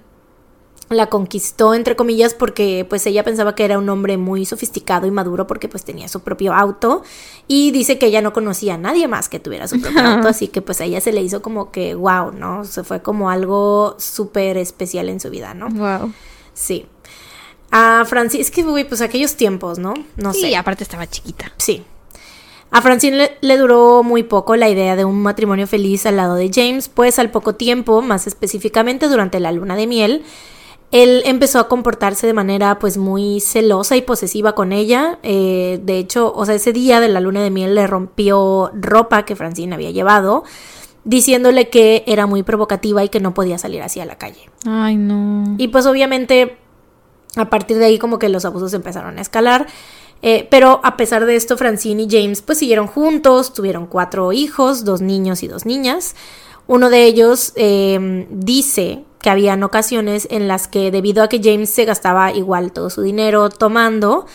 la 0.89 1.07
conquistó 1.07 1.73
entre 1.75 1.97
comillas 1.97 2.35
porque 2.35 2.85
pues 2.87 3.07
ella 3.07 3.25
pensaba 3.25 3.55
que 3.55 3.65
era 3.65 3.79
un 3.79 3.89
hombre 3.89 4.19
muy 4.19 4.45
sofisticado 4.45 5.07
y 5.07 5.11
maduro 5.11 5.47
porque 5.47 5.67
pues 5.67 5.85
tenía 5.85 6.07
su 6.07 6.21
propio 6.21 6.53
auto 6.53 7.03
y 7.49 7.71
dice 7.71 7.97
que 7.99 8.07
ella 8.07 8.21
no 8.21 8.35
conocía 8.35 8.75
a 8.75 8.79
nadie 8.79 9.09
más 9.09 9.31
que 9.31 9.41
tuviera 9.41 9.67
su 9.69 9.81
propio 9.81 10.01
auto 10.03 10.29
así 10.29 10.49
que 10.49 10.61
pues 10.61 10.83
a 10.83 10.85
ella 10.85 11.01
se 11.01 11.13
le 11.13 11.23
hizo 11.23 11.41
como 11.41 11.71
que 11.73 11.95
wow, 11.95 12.33
¿no? 12.33 12.65
Se 12.67 12.85
fue 12.85 13.01
como 13.01 13.31
algo 13.31 13.97
súper 13.99 14.59
especial 14.59 15.09
en 15.09 15.19
su 15.19 15.31
vida, 15.31 15.55
¿no? 15.55 15.69
Wow. 15.71 16.13
Sí. 16.53 16.85
A 17.71 18.05
Francine, 18.07 18.43
es 18.43 18.51
que, 18.51 18.63
güey, 18.63 18.87
pues 18.87 19.01
aquellos 19.01 19.35
tiempos, 19.37 19.79
¿no? 19.79 19.95
No 20.17 20.35
Sí, 20.35 20.43
sé. 20.43 20.57
aparte 20.57 20.85
estaba 20.85 21.09
chiquita. 21.09 21.53
Sí. 21.57 21.83
A 22.73 22.83
Francine 22.83 23.17
le, 23.17 23.39
le 23.43 23.59
duró 23.59 24.03
muy 24.03 24.23
poco 24.23 24.57
la 24.57 24.69
idea 24.69 24.97
de 24.97 25.05
un 25.05 25.23
matrimonio 25.23 25.67
feliz 25.67 26.07
al 26.07 26.17
lado 26.17 26.35
de 26.35 26.51
James, 26.53 26.89
pues 26.89 27.19
al 27.19 27.31
poco 27.31 27.55
tiempo, 27.55 28.03
más 28.03 28.27
específicamente 28.27 29.09
durante 29.09 29.39
la 29.41 29.53
luna 29.53 29.77
de 29.77 29.87
miel, 29.87 30.25
él 30.93 31.23
empezó 31.25 31.59
a 31.59 31.69
comportarse 31.69 32.27
de 32.27 32.35
manera 32.35 32.79
pues 32.79 32.99
muy 32.99 33.41
celosa 33.41 33.97
y 33.97 34.03
posesiva 34.03 34.55
con 34.55 34.73
ella. 34.73 35.19
Eh, 35.23 35.81
de 35.83 35.99
hecho, 35.99 36.33
o 36.35 36.45
sea, 36.45 36.55
ese 36.55 36.73
día 36.73 37.01
de 37.01 37.09
la 37.09 37.21
luna 37.21 37.43
de 37.43 37.51
miel 37.51 37.75
le 37.75 37.87
rompió 37.87 38.71
ropa 38.75 39.25
que 39.25 39.35
Francine 39.35 39.75
había 39.75 39.91
llevado, 39.91 40.45
diciéndole 41.05 41.71
que 41.71 42.05
era 42.07 42.27
muy 42.27 42.43
provocativa 42.43 43.03
y 43.03 43.09
que 43.09 43.21
no 43.21 43.33
podía 43.33 43.57
salir 43.57 43.83
así 43.83 44.01
a 44.01 44.05
la 44.05 44.17
calle. 44.17 44.51
Ay, 44.67 44.97
no. 44.97 45.57
Y 45.57 45.69
pues 45.69 45.87
obviamente 45.87 46.59
a 47.37 47.49
partir 47.49 47.79
de 47.79 47.87
ahí 47.87 47.99
como 47.99 48.19
que 48.19 48.29
los 48.29 48.45
abusos 48.45 48.75
empezaron 48.75 49.17
a 49.17 49.23
escalar. 49.23 49.67
Eh, 50.23 50.47
pero 50.51 50.81
a 50.85 50.97
pesar 50.97 51.27
de 51.27 51.37
esto, 51.37 51.57
Francine 51.57 52.05
y 52.05 52.09
James 52.09 52.43
pues 52.43 52.59
siguieron 52.59 52.87
juntos, 52.87 53.53
tuvieron 53.53 53.87
cuatro 53.87 54.33
hijos, 54.33 54.85
dos 54.85 55.01
niños 55.01 55.43
y 55.43 55.49
dos 55.49 55.67
niñas. 55.67 56.15
Uno 56.69 56.91
de 56.91 57.05
ellos 57.05 57.53
eh, 57.57 58.27
dice 58.31 59.05
que 59.21 59.31
habían 59.31 59.63
ocasiones 59.63 60.29
en 60.31 60.49
las 60.49 60.69
que 60.69 60.91
debido 60.91 61.23
a 61.23 61.29
que 61.29 61.41
James 61.43 61.71
se 61.71 61.85
gastaba 61.85 62.33
igual 62.33 62.73
todo 62.73 62.89
su 62.89 63.03
dinero 63.03 63.51
tomando, 63.51 64.27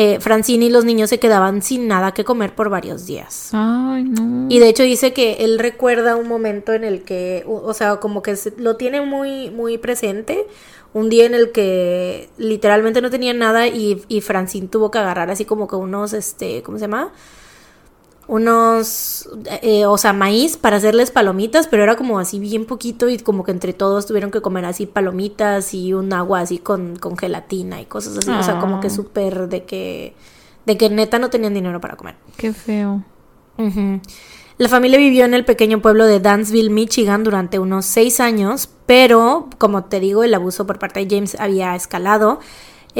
eh, 0.00 0.20
Francine 0.20 0.66
y 0.66 0.70
los 0.70 0.84
niños 0.84 1.10
se 1.10 1.18
quedaban 1.18 1.60
sin 1.60 1.88
nada 1.88 2.12
que 2.12 2.22
comer 2.22 2.54
por 2.54 2.70
varios 2.70 3.06
días. 3.06 3.50
Ay, 3.52 4.04
no. 4.04 4.46
Y 4.48 4.60
de 4.60 4.68
hecho 4.68 4.84
dice 4.84 5.12
que 5.12 5.38
él 5.40 5.58
recuerda 5.58 6.14
un 6.14 6.28
momento 6.28 6.72
en 6.72 6.84
el 6.84 7.02
que, 7.02 7.42
o, 7.48 7.74
sea, 7.74 7.96
como 7.96 8.22
que 8.22 8.36
lo 8.58 8.76
tiene 8.76 9.00
muy, 9.00 9.50
muy 9.50 9.76
presente. 9.76 10.46
Un 10.94 11.08
día 11.10 11.26
en 11.26 11.34
el 11.34 11.52
que 11.52 12.30
literalmente 12.38 13.02
no 13.02 13.10
tenía 13.10 13.34
nada 13.34 13.68
y, 13.68 14.02
y 14.08 14.20
Francine 14.20 14.68
tuvo 14.68 14.90
que 14.90 14.98
agarrar 14.98 15.30
así 15.30 15.44
como 15.44 15.68
que 15.68 15.76
unos, 15.76 16.12
este, 16.12 16.62
¿cómo 16.62 16.78
se 16.78 16.82
llama? 16.82 17.12
unos, 18.28 19.26
eh, 19.62 19.86
o 19.86 19.96
sea, 19.96 20.12
maíz 20.12 20.58
para 20.58 20.76
hacerles 20.76 21.10
palomitas, 21.10 21.66
pero 21.66 21.82
era 21.82 21.96
como 21.96 22.18
así 22.18 22.38
bien 22.38 22.66
poquito 22.66 23.08
y 23.08 23.18
como 23.18 23.42
que 23.42 23.50
entre 23.50 23.72
todos 23.72 24.06
tuvieron 24.06 24.30
que 24.30 24.42
comer 24.42 24.66
así 24.66 24.84
palomitas 24.84 25.72
y 25.72 25.94
un 25.94 26.12
agua 26.12 26.40
así 26.40 26.58
con, 26.58 26.96
con 26.96 27.16
gelatina 27.16 27.80
y 27.80 27.86
cosas 27.86 28.18
así, 28.18 28.30
o 28.30 28.42
sea, 28.42 28.60
como 28.60 28.80
que 28.80 28.88
ah. 28.88 28.90
súper 28.90 29.48
de 29.48 29.64
que, 29.64 30.14
de 30.66 30.76
que 30.76 30.90
neta 30.90 31.18
no 31.18 31.30
tenían 31.30 31.54
dinero 31.54 31.80
para 31.80 31.96
comer. 31.96 32.16
Qué 32.36 32.52
feo. 32.52 33.02
La 34.58 34.68
familia 34.68 34.98
vivió 34.98 35.24
en 35.24 35.32
el 35.32 35.46
pequeño 35.46 35.80
pueblo 35.80 36.04
de 36.04 36.20
Dansville, 36.20 36.70
Michigan 36.70 37.24
durante 37.24 37.58
unos 37.58 37.86
seis 37.86 38.20
años, 38.20 38.68
pero 38.88 39.48
como 39.58 39.84
te 39.84 40.00
digo, 40.00 40.24
el 40.24 40.34
abuso 40.34 40.66
por 40.66 40.80
parte 40.80 41.04
de 41.04 41.14
James 41.14 41.36
había 41.38 41.76
escalado 41.76 42.40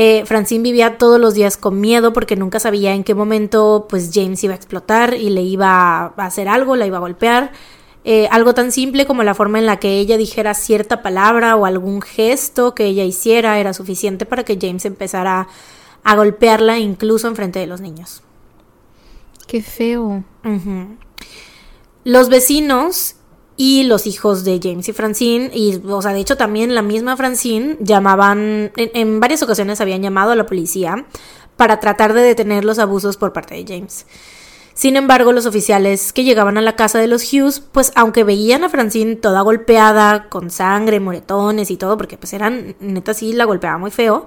eh, 0.01 0.25
Francine 0.27 0.63
vivía 0.63 0.97
todos 0.97 1.21
los 1.21 1.35
días 1.35 1.57
con 1.57 1.81
miedo 1.81 2.13
porque 2.13 2.37
nunca 2.37 2.61
sabía 2.61 2.95
en 2.95 3.03
qué 3.03 3.17
momento 3.17 3.87
pues 3.89 4.11
James 4.15 4.43
iba 4.45 4.53
a 4.53 4.57
explotar 4.57 5.15
y 5.15 5.31
le 5.31 5.43
iba 5.43 6.15
a 6.17 6.25
hacer 6.25 6.47
algo, 6.47 6.77
la 6.77 6.87
iba 6.87 6.99
a 6.99 7.01
golpear. 7.01 7.51
Eh, 8.05 8.29
algo 8.31 8.55
tan 8.55 8.71
simple 8.71 9.07
como 9.07 9.25
la 9.25 9.35
forma 9.35 9.59
en 9.59 9.67
la 9.67 9.81
que 9.81 9.99
ella 9.99 10.17
dijera 10.17 10.55
cierta 10.55 11.03
palabra 11.03 11.57
o 11.57 11.67
algún 11.67 12.01
gesto 12.01 12.77
que 12.77 12.85
ella 12.85 13.05
hiciera 13.05 13.59
era 13.59 13.75
suficiente 13.75 14.25
para 14.25 14.45
que 14.45 14.57
James 14.61 14.85
empezara 14.85 15.49
a 16.05 16.17
golpearla 16.17 16.79
incluso 16.79 17.27
en 17.27 17.35
frente 17.35 17.59
de 17.59 17.67
los 17.67 17.81
niños. 17.81 18.23
Qué 19.49 19.63
feo. 19.63 20.23
Los 22.05 22.29
vecinos 22.29 23.17
y 23.61 23.83
los 23.83 24.07
hijos 24.07 24.45
de 24.45 24.61
James 24.63 24.89
y 24.89 24.93
Francine, 24.93 25.51
y, 25.53 25.83
o 25.85 26.01
sea, 26.01 26.13
de 26.13 26.21
hecho 26.21 26.37
también 26.37 26.77
la 26.77 26.81
misma 26.81 27.17
Francine 27.17 27.77
llamaban, 27.81 28.71
en, 28.77 29.19
varias 29.19 29.43
ocasiones 29.43 29.81
habían 29.81 30.01
llamado 30.01 30.31
a 30.31 30.37
la 30.37 30.47
policía 30.47 31.05
para 31.57 31.81
tratar 31.81 32.15
de 32.15 32.23
detener 32.23 32.65
los 32.65 32.79
abusos 32.79 33.17
por 33.17 33.33
parte 33.33 33.57
de 33.57 33.65
James. 33.67 34.07
Sin 34.75 34.95
embargo, 34.95 35.33
los 35.33 35.45
oficiales 35.45 36.13
que 36.13 36.23
llegaban 36.23 36.57
a 36.57 36.61
la 36.61 36.77
casa 36.77 37.01
de 37.01 37.09
los 37.09 37.33
Hughes, 37.33 37.59
pues 37.59 37.91
aunque 37.97 38.23
veían 38.23 38.63
a 38.63 38.69
Francine 38.69 39.17
toda 39.17 39.41
golpeada, 39.41 40.29
con 40.29 40.51
sangre, 40.51 41.01
moretones 41.01 41.73
y 41.73 41.77
todo, 41.77 41.99
porque 41.99 42.17
pues 42.17 42.33
eran, 42.35 42.77
neta 42.79 43.13
sí, 43.13 43.33
la 43.33 43.45
golpeaba 43.45 43.77
muy 43.77 43.91
feo, 43.91 44.27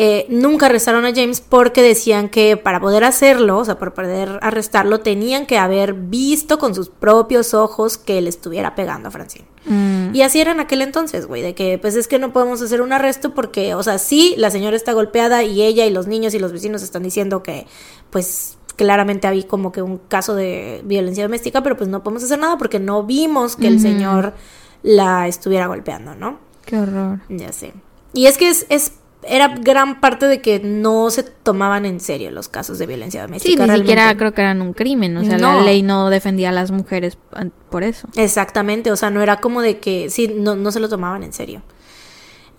eh, 0.00 0.26
nunca 0.28 0.66
arrestaron 0.66 1.04
a 1.06 1.12
James 1.12 1.40
porque 1.40 1.82
decían 1.82 2.28
que 2.28 2.56
para 2.56 2.78
poder 2.78 3.02
hacerlo, 3.02 3.58
o 3.58 3.64
sea, 3.64 3.80
para 3.80 3.94
poder 3.94 4.38
arrestarlo, 4.42 5.00
tenían 5.00 5.44
que 5.44 5.58
haber 5.58 5.92
visto 5.92 6.60
con 6.60 6.72
sus 6.72 6.88
propios 6.88 7.52
ojos 7.52 7.98
que 7.98 8.20
le 8.20 8.28
estuviera 8.28 8.76
pegando 8.76 9.08
a 9.08 9.10
Francine. 9.10 9.46
Mm. 9.64 10.14
Y 10.14 10.22
así 10.22 10.40
era 10.40 10.52
en 10.52 10.60
aquel 10.60 10.82
entonces, 10.82 11.26
güey, 11.26 11.42
de 11.42 11.56
que 11.56 11.78
pues 11.78 11.96
es 11.96 12.06
que 12.06 12.20
no 12.20 12.32
podemos 12.32 12.62
hacer 12.62 12.80
un 12.80 12.92
arresto 12.92 13.34
porque, 13.34 13.74
o 13.74 13.82
sea, 13.82 13.98
sí, 13.98 14.36
la 14.38 14.52
señora 14.52 14.76
está 14.76 14.92
golpeada 14.92 15.42
y 15.42 15.62
ella 15.62 15.84
y 15.84 15.90
los 15.90 16.06
niños 16.06 16.32
y 16.32 16.38
los 16.38 16.52
vecinos 16.52 16.84
están 16.84 17.02
diciendo 17.02 17.42
que 17.42 17.66
pues 18.10 18.56
claramente 18.76 19.26
había 19.26 19.48
como 19.48 19.72
que 19.72 19.82
un 19.82 19.98
caso 19.98 20.36
de 20.36 20.80
violencia 20.84 21.24
doméstica, 21.24 21.64
pero 21.64 21.76
pues 21.76 21.88
no 21.88 22.04
podemos 22.04 22.22
hacer 22.22 22.38
nada 22.38 22.56
porque 22.56 22.78
no 22.78 23.02
vimos 23.02 23.56
que 23.56 23.66
el 23.66 23.80
señor 23.80 24.34
la 24.84 25.26
estuviera 25.26 25.66
golpeando, 25.66 26.14
¿no? 26.14 26.38
Qué 26.64 26.78
horror. 26.78 27.18
Ya 27.28 27.50
sé. 27.50 27.72
Y 28.12 28.26
es 28.26 28.38
que 28.38 28.48
es, 28.48 28.64
es 28.68 28.92
era 29.22 29.48
gran 29.48 30.00
parte 30.00 30.26
de 30.26 30.40
que 30.40 30.60
no 30.60 31.10
se 31.10 31.22
tomaban 31.22 31.84
en 31.84 32.00
serio 32.00 32.30
los 32.30 32.48
casos 32.48 32.78
de 32.78 32.86
violencia 32.86 33.22
doméstica. 33.22 33.64
Sí, 33.64 33.70
ni 33.70 33.78
siquiera 33.78 34.16
creo 34.16 34.32
que 34.32 34.42
eran 34.42 34.62
un 34.62 34.72
crimen, 34.72 35.16
o 35.16 35.24
sea, 35.24 35.38
la 35.38 35.60
ley 35.60 35.82
no 35.82 36.08
defendía 36.10 36.50
a 36.50 36.52
las 36.52 36.70
mujeres 36.70 37.18
por 37.70 37.82
eso. 37.82 38.08
Exactamente, 38.16 38.92
o 38.92 38.96
sea, 38.96 39.10
no 39.10 39.20
era 39.20 39.40
como 39.40 39.60
de 39.60 39.78
que, 39.78 40.08
sí, 40.10 40.32
no, 40.36 40.54
no 40.56 40.70
se 40.70 40.80
lo 40.80 40.88
tomaban 40.88 41.22
en 41.22 41.32
serio. 41.32 41.62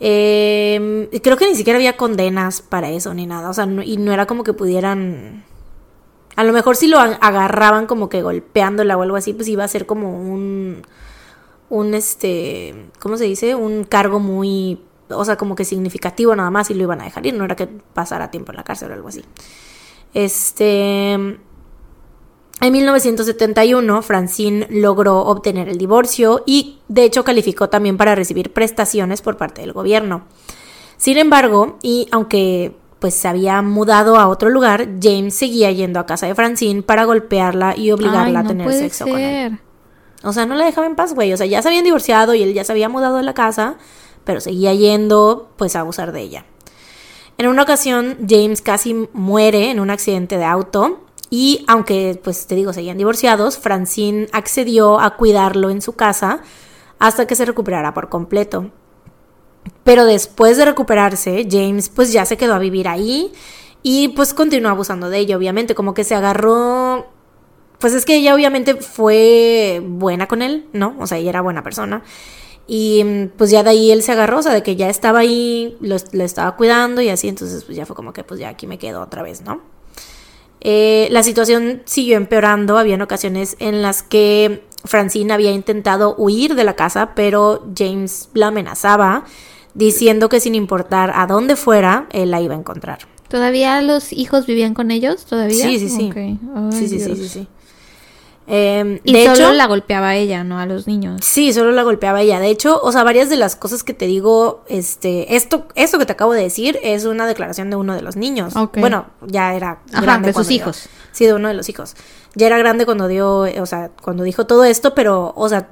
Eh, 0.02 1.10
creo 1.23 1.38
que 1.38 1.48
ni 1.48 1.56
siquiera 1.56 1.77
había 1.77 1.98
condenas 1.98 2.61
para 2.61 2.90
eso 2.90 3.14
ni 3.14 3.26
nada, 3.26 3.49
o 3.49 3.53
sea, 3.53 3.68
y 3.84 3.98
no 3.98 4.11
era 4.11 4.26
como 4.26 4.44
que 4.44 4.53
pudieran... 4.53 5.45
A 6.36 6.44
lo 6.44 6.53
mejor 6.53 6.77
si 6.77 6.88
lo 6.88 6.99
agarraban 6.99 7.86
como 7.86 8.07
que 8.07 8.22
golpeándola 8.22 8.95
o 8.95 9.02
algo 9.02 9.18
así, 9.18 9.34
pues 9.34 9.48
iba 9.48 9.64
a 9.64 9.68
ser 9.68 9.86
como 9.86 10.22
un... 10.22 10.84
Un, 11.69 11.94
este, 11.94 12.73
¿cómo 12.99 13.15
se 13.15 13.26
dice? 13.26 13.53
Un 13.53 13.84
cargo 13.84 14.19
muy 14.19 14.80
o 15.10 15.26
sea, 15.26 15.38
como 15.38 15.56
que 15.56 15.65
significativo 15.65 16.36
nada 16.36 16.52
más 16.52 16.69
y 16.69 16.73
lo 16.73 16.84
iban 16.84 17.02
a 17.02 17.06
dejar 17.06 17.26
ir, 17.26 17.34
no 17.34 17.45
era 17.45 17.56
que 17.56 17.68
pasara 17.68 18.31
tiempo 18.31 18.52
en 18.52 18.57
la 18.57 18.64
cárcel 18.64 18.91
o 18.91 18.94
algo 18.94 19.07
así. 19.10 19.23
Este... 20.14 21.40
En 22.61 22.73
1971, 22.73 24.02
Francine 24.02 24.68
logró 24.69 25.19
obtener 25.19 25.69
el 25.69 25.77
divorcio 25.77 26.44
y 26.45 26.80
de 26.90 27.06
hecho 27.06 27.23
calificó 27.23 27.69
también 27.69 27.95
para 27.95 28.15
recibir 28.15 28.52
prestaciones 28.52 29.22
por 29.22 29.38
parte 29.38 29.61
del 29.61 29.72
gobierno. 29.72 30.26
Sin 30.98 31.18
embargo, 31.18 31.77
y 31.81 32.10
aunque 32.11 32.76
pues 32.99 33.14
se 33.14 33.30
había 33.30 33.61
mudado 33.61 34.18
a 34.18 34.27
otro 34.27 34.49
lugar, 34.49 34.90
James 35.02 35.34
seguía 35.34 35.72
yendo 35.72 36.02
a 36.02 36.06
casa 36.06 36.27
de 36.27 36.36
Francine 36.36 36.81
para 36.81 37.06
golpearla 37.06 37.77
y 37.77 37.91
obligarla 37.91 38.41
a 38.41 38.44
tener 38.44 38.69
sexo 38.73 39.06
con 39.06 39.18
él. 39.18 39.60
O 40.23 40.34
sea, 40.34 40.45
no 40.45 40.56
la 40.56 40.65
dejaba 40.65 40.86
en 40.86 40.95
paz, 40.95 41.14
güey. 41.14 41.31
O 41.31 41.38
sea, 41.38 41.45
ya 41.45 41.61
se 41.61 41.69
habían 41.69 41.86
divorciado 41.86 42.34
y 42.34 42.44
él 42.44 42.53
ya 42.53 42.65
se 42.65 42.73
había 42.73 42.90
mudado 42.90 43.15
de 43.15 43.23
la 43.23 43.34
casa 43.34 43.77
pero 44.23 44.41
seguía 44.41 44.73
yendo 44.73 45.49
pues 45.57 45.75
a 45.75 45.81
abusar 45.81 46.11
de 46.11 46.21
ella. 46.21 46.45
En 47.37 47.47
una 47.47 47.63
ocasión 47.63 48.17
James 48.27 48.61
casi 48.61 49.07
muere 49.13 49.71
en 49.71 49.79
un 49.79 49.89
accidente 49.89 50.37
de 50.37 50.45
auto 50.45 51.01
y 51.29 51.63
aunque 51.67 52.19
pues 52.23 52.47
te 52.47 52.55
digo 52.55 52.73
seguían 52.73 52.97
divorciados, 52.97 53.57
Francine 53.57 54.27
accedió 54.31 54.99
a 54.99 55.15
cuidarlo 55.15 55.69
en 55.69 55.81
su 55.81 55.93
casa 55.93 56.41
hasta 56.99 57.27
que 57.27 57.35
se 57.35 57.45
recuperara 57.45 57.93
por 57.93 58.09
completo. 58.09 58.71
Pero 59.83 60.05
después 60.05 60.57
de 60.57 60.65
recuperarse, 60.65 61.47
James 61.49 61.89
pues 61.89 62.11
ya 62.11 62.25
se 62.25 62.37
quedó 62.37 62.55
a 62.55 62.59
vivir 62.59 62.87
ahí 62.87 63.31
y 63.83 64.09
pues 64.09 64.33
continuó 64.33 64.71
abusando 64.71 65.09
de 65.09 65.19
ella, 65.19 65.37
obviamente, 65.37 65.75
como 65.75 65.93
que 65.93 66.03
se 66.03 66.15
agarró 66.15 67.07
pues 67.79 67.93
es 67.93 68.05
que 68.05 68.17
ella 68.17 68.35
obviamente 68.35 68.75
fue 68.75 69.81
buena 69.83 70.27
con 70.27 70.41
él, 70.41 70.67
¿no? 70.73 70.95
O 70.99 71.07
sea, 71.07 71.17
ella 71.17 71.29
era 71.29 71.41
buena 71.41 71.63
persona. 71.63 72.03
Y 72.71 73.03
mm, 73.03 73.29
pues 73.35 73.49
ya 73.49 73.63
de 73.63 73.71
ahí 73.71 73.89
él 73.89 74.03
se 74.03 74.11
agarró, 74.11 74.37
o 74.37 74.41
sea, 74.43 74.53
de 74.53 74.61
que 74.61 74.75
ya 74.75 74.89
estaba 74.89 75.19
ahí, 75.19 75.75
lo, 75.81 75.95
estaba 75.95 76.55
cuidando 76.55 77.01
y 77.01 77.09
así, 77.09 77.27
entonces 77.27 77.63
pues 77.63 77.75
ya 77.75 77.87
fue 77.87 77.95
como 77.95 78.13
que 78.13 78.23
pues 78.23 78.39
ya 78.39 78.49
aquí 78.49 78.67
me 78.67 78.77
quedo 78.77 79.01
otra 79.01 79.23
vez, 79.23 79.41
¿no? 79.41 79.59
Eh, 80.61 81.07
la 81.09 81.23
situación 81.23 81.81
siguió 81.85 82.15
empeorando, 82.15 82.77
habían 82.77 83.01
ocasiones 83.01 83.55
en 83.59 83.81
las 83.81 84.03
que 84.03 84.63
Francine 84.85 85.33
había 85.33 85.51
intentado 85.51 86.13
huir 86.15 86.53
de 86.53 86.63
la 86.63 86.75
casa, 86.75 87.15
pero 87.15 87.65
James 87.75 88.29
la 88.35 88.47
amenazaba, 88.47 89.25
diciendo 89.73 90.29
que 90.29 90.39
sin 90.39 90.53
importar 90.53 91.11
a 91.15 91.25
dónde 91.25 91.55
fuera, 91.55 92.07
él 92.11 92.29
la 92.29 92.39
iba 92.39 92.53
a 92.53 92.59
encontrar. 92.59 92.99
¿Todavía 93.29 93.81
los 93.81 94.13
hijos 94.13 94.45
vivían 94.45 94.75
con 94.75 94.91
ellos? 94.91 95.25
¿Todavía? 95.25 95.65
Sí, 95.65 95.79
sí, 95.79 95.89
sí. 95.89 96.11
sí, 96.13 96.87
sí, 96.87 96.99
sí, 96.99 97.15
sí, 97.15 97.29
sí. 97.29 97.47
Em, 98.51 98.99
y 99.03 99.26
solo 99.26 99.53
la 99.53 99.67
golpeaba 99.67 100.15
ella, 100.15 100.43
no 100.43 100.57
a 100.57 100.65
los 100.65 100.88
niños. 100.88 101.21
Sí, 101.23 101.53
solo 101.53 101.71
la 101.71 101.84
golpeaba 101.84 102.21
ella. 102.21 102.39
De 102.39 102.49
hecho, 102.49 102.80
o 102.81 102.91
sea, 102.91 103.03
varias 103.03 103.30
de 103.30 103.38
las 103.38 103.55
cosas 103.55 103.84
que 103.84 103.93
te 103.93 104.07
digo, 104.07 104.63
este, 104.67 105.35
esto, 105.35 105.67
esto 105.76 105.99
que 105.99 106.07
te 106.07 106.13
acabo 106.13 106.34
de 106.34 106.41
decir 106.41 106.80
es 106.81 107.05
una 107.05 107.27
declaración 107.27 107.69
de 107.69 107.76
uno 107.76 107.93
de 107.93 108.01
los 108.01 108.15
niños. 108.15 108.53
Bueno, 108.76 109.05
ya 109.27 109.53
era 109.53 109.81
grande. 110.01 110.30
de 110.30 110.34
sus 110.34 110.49
hijos. 110.49 110.89
sí, 111.11 111.26
de 111.26 111.34
uno 111.34 111.47
de 111.47 111.53
los 111.53 111.69
hijos. 111.69 111.95
Ya 112.34 112.47
era 112.47 112.57
grande 112.57 112.85
cuando 112.85 113.07
dio, 113.07 113.41
o 113.41 113.65
sea, 113.67 113.91
cuando 114.01 114.23
dijo 114.23 114.47
todo 114.47 114.63
esto, 114.63 114.95
pero, 114.95 115.31
o 115.35 115.47
sea, 115.47 115.69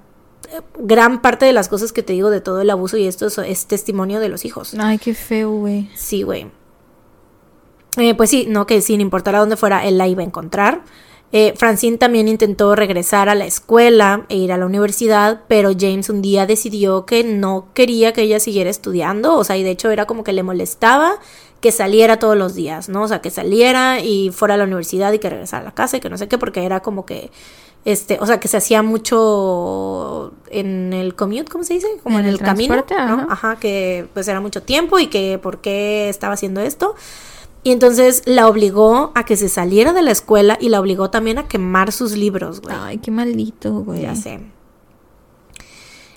gran 0.77 1.21
parte 1.21 1.45
de 1.45 1.53
las 1.53 1.69
cosas 1.69 1.91
que 1.91 2.03
te 2.03 2.13
digo 2.13 2.29
de 2.29 2.41
todo 2.41 2.61
el 2.61 2.69
abuso 2.69 2.97
y 2.97 3.07
esto 3.07 3.27
es, 3.41 3.65
testimonio 3.65 4.19
de 4.19 4.29
los 4.29 4.45
hijos. 4.45 4.75
Ay, 4.77 4.99
qué 4.99 5.13
feo, 5.13 5.51
güey. 5.51 5.89
Sí, 5.95 6.21
güey. 6.21 6.51
Eh, 7.97 8.13
pues 8.13 8.29
sí, 8.29 8.45
no, 8.47 8.67
que 8.67 8.81
sin 8.81 9.01
importar 9.01 9.35
a 9.35 9.39
dónde 9.39 9.57
fuera, 9.57 9.83
él 9.85 9.97
la 9.97 10.07
iba 10.07 10.21
a 10.21 10.25
encontrar. 10.25 10.83
Eh, 11.33 11.53
Francine 11.57 11.97
también 11.97 12.29
intentó 12.29 12.73
regresar 12.75 13.27
a 13.27 13.35
la 13.35 13.45
escuela 13.45 14.25
e 14.29 14.37
ir 14.37 14.53
a 14.53 14.57
la 14.57 14.65
universidad, 14.65 15.41
pero 15.49 15.71
James 15.77 16.09
un 16.09 16.21
día 16.21 16.45
decidió 16.45 17.05
que 17.05 17.23
no 17.25 17.67
quería 17.73 18.13
que 18.13 18.21
ella 18.21 18.39
siguiera 18.39 18.69
estudiando, 18.69 19.35
o 19.35 19.43
sea, 19.43 19.57
y 19.57 19.63
de 19.63 19.71
hecho 19.71 19.91
era 19.91 20.05
como 20.05 20.23
que 20.23 20.31
le 20.31 20.43
molestaba 20.43 21.19
que 21.59 21.71
saliera 21.71 22.17
todos 22.19 22.37
los 22.37 22.55
días, 22.55 22.87
¿no? 22.87 23.03
O 23.03 23.07
sea, 23.07 23.19
que 23.19 23.29
saliera 23.29 23.99
y 23.99 24.31
fuera 24.31 24.53
a 24.53 24.57
la 24.57 24.63
universidad 24.63 25.11
y 25.11 25.19
que 25.19 25.29
regresara 25.29 25.63
a 25.63 25.65
la 25.65 25.73
casa 25.73 25.97
y 25.97 25.99
que 25.99 26.09
no 26.09 26.17
sé 26.17 26.27
qué, 26.29 26.37
porque 26.37 26.63
era 26.63 26.81
como 26.81 27.05
que, 27.05 27.31
este, 27.83 28.19
o 28.21 28.25
sea, 28.25 28.39
que 28.39 28.47
se 28.47 28.57
hacía 28.57 28.81
mucho 28.83 30.33
en 30.49 30.93
el 30.93 31.15
commute, 31.15 31.45
¿cómo 31.45 31.63
se 31.63 31.73
dice? 31.73 31.87
Como 32.03 32.19
en, 32.19 32.25
el, 32.25 32.39
camino, 32.39 32.85
¿no? 32.89 33.27
Ajá, 33.29 33.57
que 33.59 34.07
pues 34.13 34.27
era 34.27 34.39
mucho 34.39 34.61
tiempo 34.61 34.99
y 34.99 35.07
que 35.07 35.39
por 35.39 35.59
qué 35.59 36.09
estaba 36.09 36.35
haciendo 36.35 36.61
esto. 36.61 36.95
Y 37.67 37.71
entonces 37.73 38.23
la 38.23 38.47
obligó 38.47 39.11
a 39.13 39.25
que 39.25 39.35
se 39.35 39.49
saliera 39.49 39.91
de 39.91 40.01
la 40.01 40.11
escuela 40.11 40.57
y 40.61 40.69
la 40.69 40.79
obligó 40.79 41.09
también 41.09 41.37
a 41.37 41.49
quemar 41.49 41.91
sus 41.91 42.15
libros, 42.15 42.61
güey. 42.61 42.73
Ay, 42.79 42.97
qué 42.99 43.11
maldito, 43.11 43.81
güey. 43.81 44.03
Ya 44.03 44.15
sé. 44.15 44.39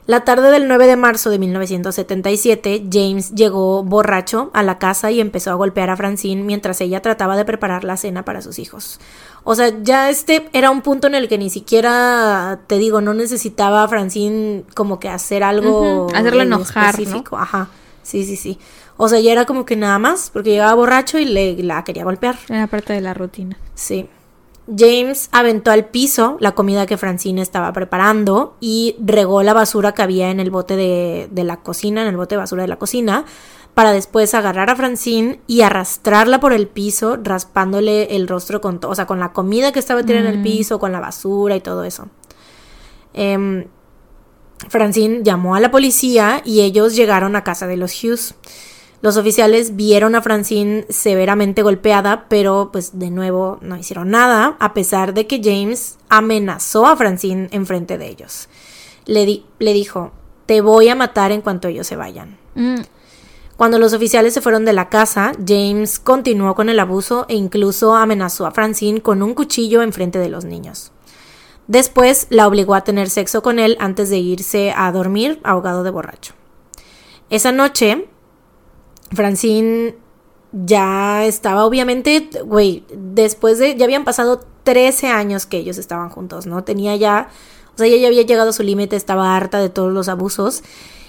La 0.07 0.21
tarde 0.21 0.53
del 0.53 0.69
9 0.69 0.87
de 0.87 0.95
marzo 0.95 1.29
de 1.29 1.41
1977, 1.41 2.87
James 2.89 3.35
llegó 3.35 3.83
borracho 3.83 4.53
a 4.55 4.63
la 4.63 4.79
casa 4.79 5.11
y 5.11 5.21
empezó 5.21 5.51
a 5.51 5.55
golpear 5.55 5.91
a 5.91 5.97
Francine 5.97 6.45
mientras 6.45 6.81
ella 6.83 7.03
trataba 7.03 7.37
de 7.37 7.45
preparar 7.45 7.83
la 7.83 7.97
cena 7.97 8.25
para 8.25 8.43
sus 8.43 8.61
hijos. 8.61 9.01
O 9.43 9.57
sea, 9.57 9.77
ya 9.83 10.09
este 10.09 10.49
era 10.53 10.71
un 10.71 10.83
punto 10.83 11.09
en 11.09 11.17
el 11.17 11.29
que 11.29 11.37
ni 11.37 11.51
siquiera, 11.51 12.61
te 12.69 12.79
digo, 12.79 13.01
no 13.01 13.13
necesitaba 13.13 13.83
a 13.83 13.89
Francine 13.89 14.63
como 14.77 15.01
que 15.01 15.09
hacer 15.09 15.43
algo. 15.43 16.07
Hacerlo 16.15 16.43
enojar. 16.43 16.91
Específico. 16.91 17.37
Ajá. 17.37 17.71
Sí, 18.05 18.25
sí, 18.25 18.37
sí. 18.37 18.59
O 19.03 19.09
sea, 19.09 19.19
ya 19.19 19.33
era 19.33 19.47
como 19.47 19.65
que 19.65 19.77
nada 19.77 19.99
más, 19.99 20.29
porque 20.31 20.51
llegaba 20.51 20.75
borracho 20.75 21.19
y 21.19 21.25
le 21.25 21.63
la 21.63 21.83
quería 21.85 22.05
golpear. 22.05 22.37
Era 22.51 22.67
parte 22.67 22.93
de 22.93 23.01
la 23.01 23.15
rutina. 23.15 23.57
Sí. 23.75 24.11
James 24.77 25.31
aventó 25.33 25.71
al 25.71 25.87
piso 25.87 26.37
la 26.39 26.53
comida 26.53 26.85
que 26.85 26.99
Francine 26.99 27.41
estaba 27.41 27.73
preparando 27.73 28.59
y 28.61 28.97
regó 29.01 29.43
la 29.43 29.55
basura 29.55 29.93
que 29.93 30.03
había 30.03 30.31
en 30.31 30.39
el 30.39 30.51
bote 30.51 30.77
de, 30.77 31.29
de 31.31 31.45
la 31.45 31.61
cocina, 31.63 32.03
en 32.03 32.09
el 32.09 32.19
bote 32.19 32.35
de 32.35 32.41
basura 32.41 32.61
de 32.61 32.69
la 32.69 32.79
cocina, 32.79 33.25
para 33.73 33.93
después 33.93 34.35
agarrar 34.35 34.69
a 34.69 34.77
Francine 34.77 35.41
y 35.47 35.63
arrastrarla 35.63 36.39
por 36.39 36.53
el 36.53 36.69
piso, 36.69 37.19
raspándole 37.23 38.15
el 38.17 38.29
rostro 38.29 38.61
con, 38.61 38.81
o 38.85 38.95
sea, 38.95 39.07
con 39.07 39.19
la 39.19 39.33
comida 39.33 39.73
que 39.73 39.79
estaba 39.79 40.03
tirada 40.03 40.29
en 40.29 40.35
el 40.35 40.41
mm. 40.41 40.43
piso, 40.43 40.79
con 40.79 40.93
la 40.93 41.01
basura 41.01 41.57
y 41.57 41.61
todo 41.63 41.85
eso. 41.85 42.09
Eh, 43.15 43.67
Francine 44.69 45.21
llamó 45.23 45.55
a 45.55 45.61
la 45.61 45.71
policía 45.71 46.43
y 46.45 46.61
ellos 46.61 46.95
llegaron 46.95 47.35
a 47.35 47.45
casa 47.45 47.67
de 47.67 47.79
los 47.79 48.05
Hughes. 48.05 48.35
Los 49.03 49.17
oficiales 49.17 49.77
vieron 49.77 50.15
a 50.15 50.23
Francine 50.23 50.85
severamente 50.91 51.63
golpeada, 51.63 52.27
pero 52.29 52.69
pues 52.71 52.99
de 52.99 53.11
nuevo 53.11 53.59
no 53.63 53.77
hicieron 53.77 54.11
nada, 54.11 54.57
a 54.61 54.75
pesar 54.75 55.15
de 55.15 55.27
que 55.27 55.41
James 55.43 55.97
amenazó 56.09 56.87
a 56.87 56.97
Francine 56.97 57.49
enfrente 57.51 57.97
de 57.97 58.09
ellos. 58.09 58.49
Le, 59.07 59.43
le 59.59 59.73
dijo, 59.73 60.13
te 60.45 60.61
voy 60.61 60.89
a 60.89 60.95
matar 60.95 61.33
en 61.33 61.41
cuanto 61.41 61.69
ellos 61.69 61.87
se 61.87 61.97
vayan. 61.97 62.37
Mm. 62.55 62.81
Cuando 63.57 63.79
los 63.79 63.93
oficiales 63.93 64.35
se 64.35 64.41
fueron 64.41 64.65
de 64.65 64.73
la 64.73 64.89
casa, 64.89 65.33
James 65.47 65.99
continuó 65.99 66.55
con 66.55 66.69
el 66.69 66.81
abuso 66.81 67.27
e 67.29 67.37
incluso 67.37 67.95
amenazó 67.95 68.47
a 68.47 68.51
Francine 68.53 69.01
con 69.01 69.23
un 69.23 69.35
cuchillo 69.35 69.83
enfrente 69.83 70.19
de 70.19 70.29
los 70.29 70.45
niños. 70.45 70.93
Después 71.67 72.27
la 72.31 72.49
obligó 72.49 72.75
a 72.75 72.85
tener 72.85 73.09
sexo 73.09 73.43
con 73.43 73.59
él 73.59 73.77
antes 73.79 74.11
de 74.11 74.19
irse 74.19 74.75
a 74.77 74.91
dormir 74.93 75.41
ahogado 75.45 75.85
de 75.85 75.91
borracho. 75.91 76.35
Esa 77.31 77.53
noche, 77.53 78.09
Francine 79.12 79.95
ya 80.53 81.24
estaba 81.27 81.65
obviamente, 81.65 82.28
güey, 82.45 82.85
después 82.93 83.59
de, 83.59 83.77
ya 83.77 83.85
habían 83.85 84.05
pasado 84.05 84.41
13 84.65 85.09
años 85.09 85.47
que 85.47 85.59
ellos 85.59 85.78
estaban 85.78 86.11
juntos, 86.11 86.47
¿no? 86.47 86.65
Tenía 86.65 86.97
ya, 86.97 87.28
o 87.74 87.78
sea, 87.78 87.87
ella 87.87 87.97
ya 87.97 88.09
había 88.09 88.23
llegado 88.23 88.51
a 88.51 88.53
su 88.53 88.62
límite, 88.62 88.97
estaba 88.97 89.37
harta 89.37 89.59
de 89.59 89.69
todos 89.69 89.93
los 89.93 90.09
abusos 90.09 90.62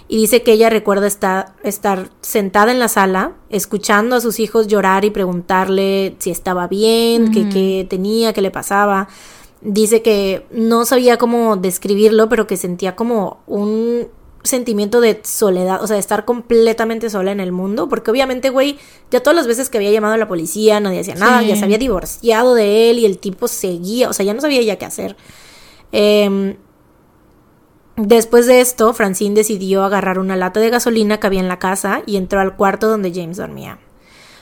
y 0.07 0.17
dice 0.17 0.43
que 0.43 0.51
ella 0.51 0.69
recuerda 0.69 1.07
estar, 1.07 1.53
estar 1.63 2.09
sentada 2.21 2.71
en 2.71 2.79
la 2.79 2.89
sala, 2.89 3.31
escuchando 3.49 4.17
a 4.17 4.21
sus 4.21 4.39
hijos 4.41 4.67
llorar 4.67 5.05
y 5.05 5.09
preguntarle 5.09 6.15
si 6.19 6.31
estaba 6.31 6.67
bien, 6.67 7.31
qué 7.31 7.87
tenía, 7.89 8.33
qué 8.33 8.41
le 8.41 8.51
pasaba. 8.51 9.07
Dice 9.61 10.01
que 10.01 10.45
no 10.51 10.83
sabía 10.85 11.17
cómo 11.17 11.55
describirlo, 11.55 12.27
pero 12.27 12.45
que 12.45 12.57
sentía 12.57 12.95
como 12.95 13.39
un 13.47 14.07
sentimiento 14.43 15.01
de 15.01 15.21
soledad, 15.23 15.83
o 15.83 15.87
sea, 15.87 15.95
de 15.95 15.99
estar 15.99 16.25
completamente 16.25 17.09
sola 17.09 17.31
en 17.31 17.39
el 17.39 17.51
mundo, 17.51 17.87
porque 17.89 18.11
obviamente, 18.11 18.49
güey, 18.49 18.79
ya 19.11 19.21
todas 19.21 19.35
las 19.35 19.47
veces 19.47 19.69
que 19.69 19.77
había 19.77 19.91
llamado 19.91 20.13
a 20.13 20.17
la 20.17 20.27
policía 20.27 20.79
nadie 20.79 21.01
hacía 21.01 21.15
nada, 21.15 21.43
ya 21.43 21.55
se 21.55 21.63
había 21.63 21.77
divorciado 21.77 22.55
de 22.55 22.89
él 22.89 22.99
y 22.99 23.05
el 23.05 23.19
tipo 23.19 23.47
seguía, 23.47 24.09
o 24.09 24.13
sea, 24.13 24.25
ya 24.25 24.33
no 24.33 24.41
sabía 24.41 24.61
ya 24.61 24.77
qué 24.77 24.85
hacer. 24.85 25.15
Em, 25.91 26.55
después 27.97 28.47
de 28.47 28.61
esto, 28.61 28.93
Francine 28.93 29.35
decidió 29.35 29.83
agarrar 29.83 30.17
una 30.17 30.35
lata 30.35 30.59
de 30.59 30.69
gasolina 30.69 31.19
que 31.19 31.27
había 31.27 31.39
en 31.39 31.47
la 31.47 31.59
casa 31.59 32.01
y 32.05 32.17
entró 32.17 32.39
al 32.39 32.55
cuarto 32.55 32.87
donde 32.87 33.13
James 33.13 33.37
dormía. 33.37 33.79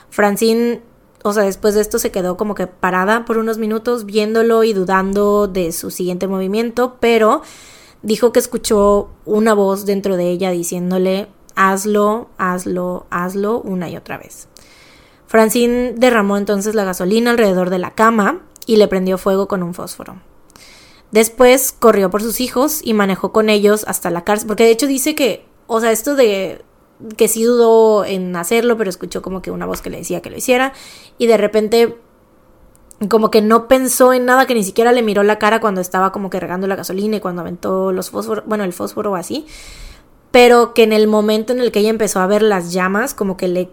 Francine, 0.09 0.81
o 1.23 1.33
sea, 1.33 1.43
después 1.43 1.75
de 1.75 1.81
esto 1.81 1.99
se 1.99 2.11
quedó 2.11 2.37
como 2.37 2.55
que 2.55 2.67
parada 2.67 3.25
por 3.25 3.37
unos 3.37 3.57
minutos 3.57 4.05
viéndolo 4.05 4.63
y 4.63 4.73
dudando 4.73 5.47
de 5.47 5.71
su 5.71 5.91
siguiente 5.91 6.27
movimiento, 6.27 6.97
pero 6.99 7.41
dijo 8.01 8.31
que 8.31 8.39
escuchó 8.39 9.09
una 9.25 9.53
voz 9.53 9.85
dentro 9.85 10.17
de 10.17 10.29
ella 10.29 10.51
diciéndole 10.51 11.27
hazlo, 11.55 12.29
hazlo, 12.37 13.05
hazlo 13.09 13.61
una 13.61 13.89
y 13.89 13.97
otra 13.97 14.17
vez. 14.17 14.47
Francine 15.27 15.93
derramó 15.95 16.37
entonces 16.37 16.73
la 16.73 16.85
gasolina 16.85 17.31
alrededor 17.31 17.69
de 17.69 17.79
la 17.79 17.91
cama 17.91 18.41
y 18.65 18.77
le 18.77 18.87
prendió 18.87 19.17
fuego 19.17 19.47
con 19.47 19.61
un 19.61 19.73
fósforo. 19.73 20.21
Después 21.11 21.71
corrió 21.71 22.09
por 22.09 22.21
sus 22.21 22.39
hijos 22.39 22.81
y 22.83 22.93
manejó 22.93 23.31
con 23.31 23.49
ellos 23.49 23.83
hasta 23.87 24.09
la 24.09 24.23
cárcel, 24.23 24.47
porque 24.47 24.63
de 24.63 24.71
hecho 24.71 24.87
dice 24.87 25.15
que, 25.15 25.45
o 25.67 25.81
sea, 25.81 25.91
esto 25.91 26.15
de 26.15 26.63
que 27.17 27.27
sí 27.27 27.43
dudó 27.43 28.05
en 28.05 28.35
hacerlo, 28.35 28.77
pero 28.77 28.89
escuchó 28.89 29.21
como 29.21 29.41
que 29.41 29.51
una 29.51 29.65
voz 29.65 29.81
que 29.81 29.89
le 29.89 29.97
decía 29.97 30.21
que 30.21 30.29
lo 30.29 30.37
hiciera 30.37 30.73
y 31.17 31.27
de 31.27 31.37
repente 31.37 31.97
como 33.07 33.31
que 33.31 33.41
no 33.41 33.67
pensó 33.67 34.11
en 34.11 34.25
nada, 34.25 34.45
que 34.45 34.55
ni 34.55 34.63
siquiera 34.63 34.91
le 34.91 35.01
miró 35.01 35.23
la 35.23 35.39
cara 35.39 35.61
cuando 35.61 35.79
estaba 35.79 36.11
como 36.11 36.29
que 36.29 36.39
regando 36.39 36.67
la 36.67 36.75
gasolina 36.75 37.17
y 37.17 37.19
cuando 37.19 37.41
aventó 37.41 37.91
los 37.91 38.09
fósforos, 38.09 38.43
bueno, 38.45 38.65
el 38.65 38.73
fósforo 38.73 39.15
así, 39.15 39.45
pero 40.31 40.73
que 40.73 40.83
en 40.83 40.91
el 40.91 41.07
momento 41.07 41.53
en 41.53 41.59
el 41.59 41.71
que 41.71 41.79
ella 41.79 41.89
empezó 41.89 42.19
a 42.19 42.27
ver 42.27 42.41
las 42.41 42.73
llamas, 42.73 43.13
como 43.13 43.37
que 43.37 43.47
le 43.47 43.69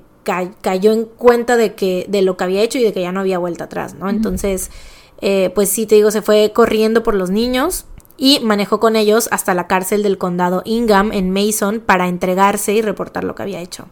cayó 0.60 0.92
en 0.92 1.04
cuenta 1.04 1.56
de 1.56 1.74
que 1.74 2.06
de 2.08 2.22
lo 2.22 2.36
que 2.36 2.44
había 2.44 2.62
hecho 2.62 2.78
y 2.78 2.82
de 2.82 2.92
que 2.92 3.00
ya 3.00 3.12
no 3.12 3.20
había 3.20 3.38
vuelta 3.38 3.64
atrás, 3.64 3.94
¿no? 3.94 4.08
Entonces, 4.08 4.70
eh, 5.20 5.50
pues 5.54 5.68
sí, 5.70 5.86
te 5.86 5.94
digo, 5.94 6.10
se 6.10 6.22
fue 6.22 6.52
corriendo 6.52 7.02
por 7.02 7.14
los 7.14 7.30
niños 7.30 7.86
y 8.16 8.40
manejó 8.40 8.80
con 8.80 8.96
ellos 8.96 9.28
hasta 9.30 9.54
la 9.54 9.66
cárcel 9.66 10.02
del 10.02 10.18
condado 10.18 10.62
Ingham 10.64 11.12
en 11.12 11.30
Mason 11.30 11.80
para 11.80 12.08
entregarse 12.08 12.72
y 12.72 12.82
reportar 12.82 13.24
lo 13.24 13.34
que 13.34 13.42
había 13.42 13.60
hecho. 13.60 13.86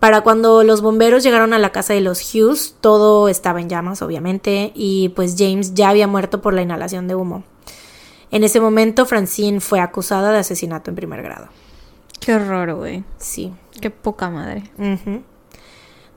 Para 0.00 0.20
cuando 0.20 0.62
los 0.62 0.80
bomberos 0.80 1.24
llegaron 1.24 1.52
a 1.52 1.58
la 1.58 1.72
casa 1.72 1.92
de 1.92 2.00
los 2.00 2.34
Hughes, 2.34 2.76
todo 2.80 3.28
estaba 3.28 3.60
en 3.60 3.68
llamas, 3.68 4.00
obviamente, 4.00 4.72
y 4.74 5.08
pues 5.10 5.34
James 5.36 5.74
ya 5.74 5.88
había 5.88 6.06
muerto 6.06 6.40
por 6.40 6.54
la 6.54 6.62
inhalación 6.62 7.08
de 7.08 7.16
humo. 7.16 7.42
En 8.30 8.44
ese 8.44 8.60
momento, 8.60 9.06
Francine 9.06 9.60
fue 9.60 9.80
acusada 9.80 10.30
de 10.30 10.38
asesinato 10.38 10.90
en 10.90 10.96
primer 10.96 11.22
grado. 11.22 11.48
Qué 12.20 12.34
horror, 12.34 12.74
güey. 12.74 13.04
Sí. 13.16 13.52
Qué 13.80 13.90
poca 13.90 14.28
madre. 14.30 14.70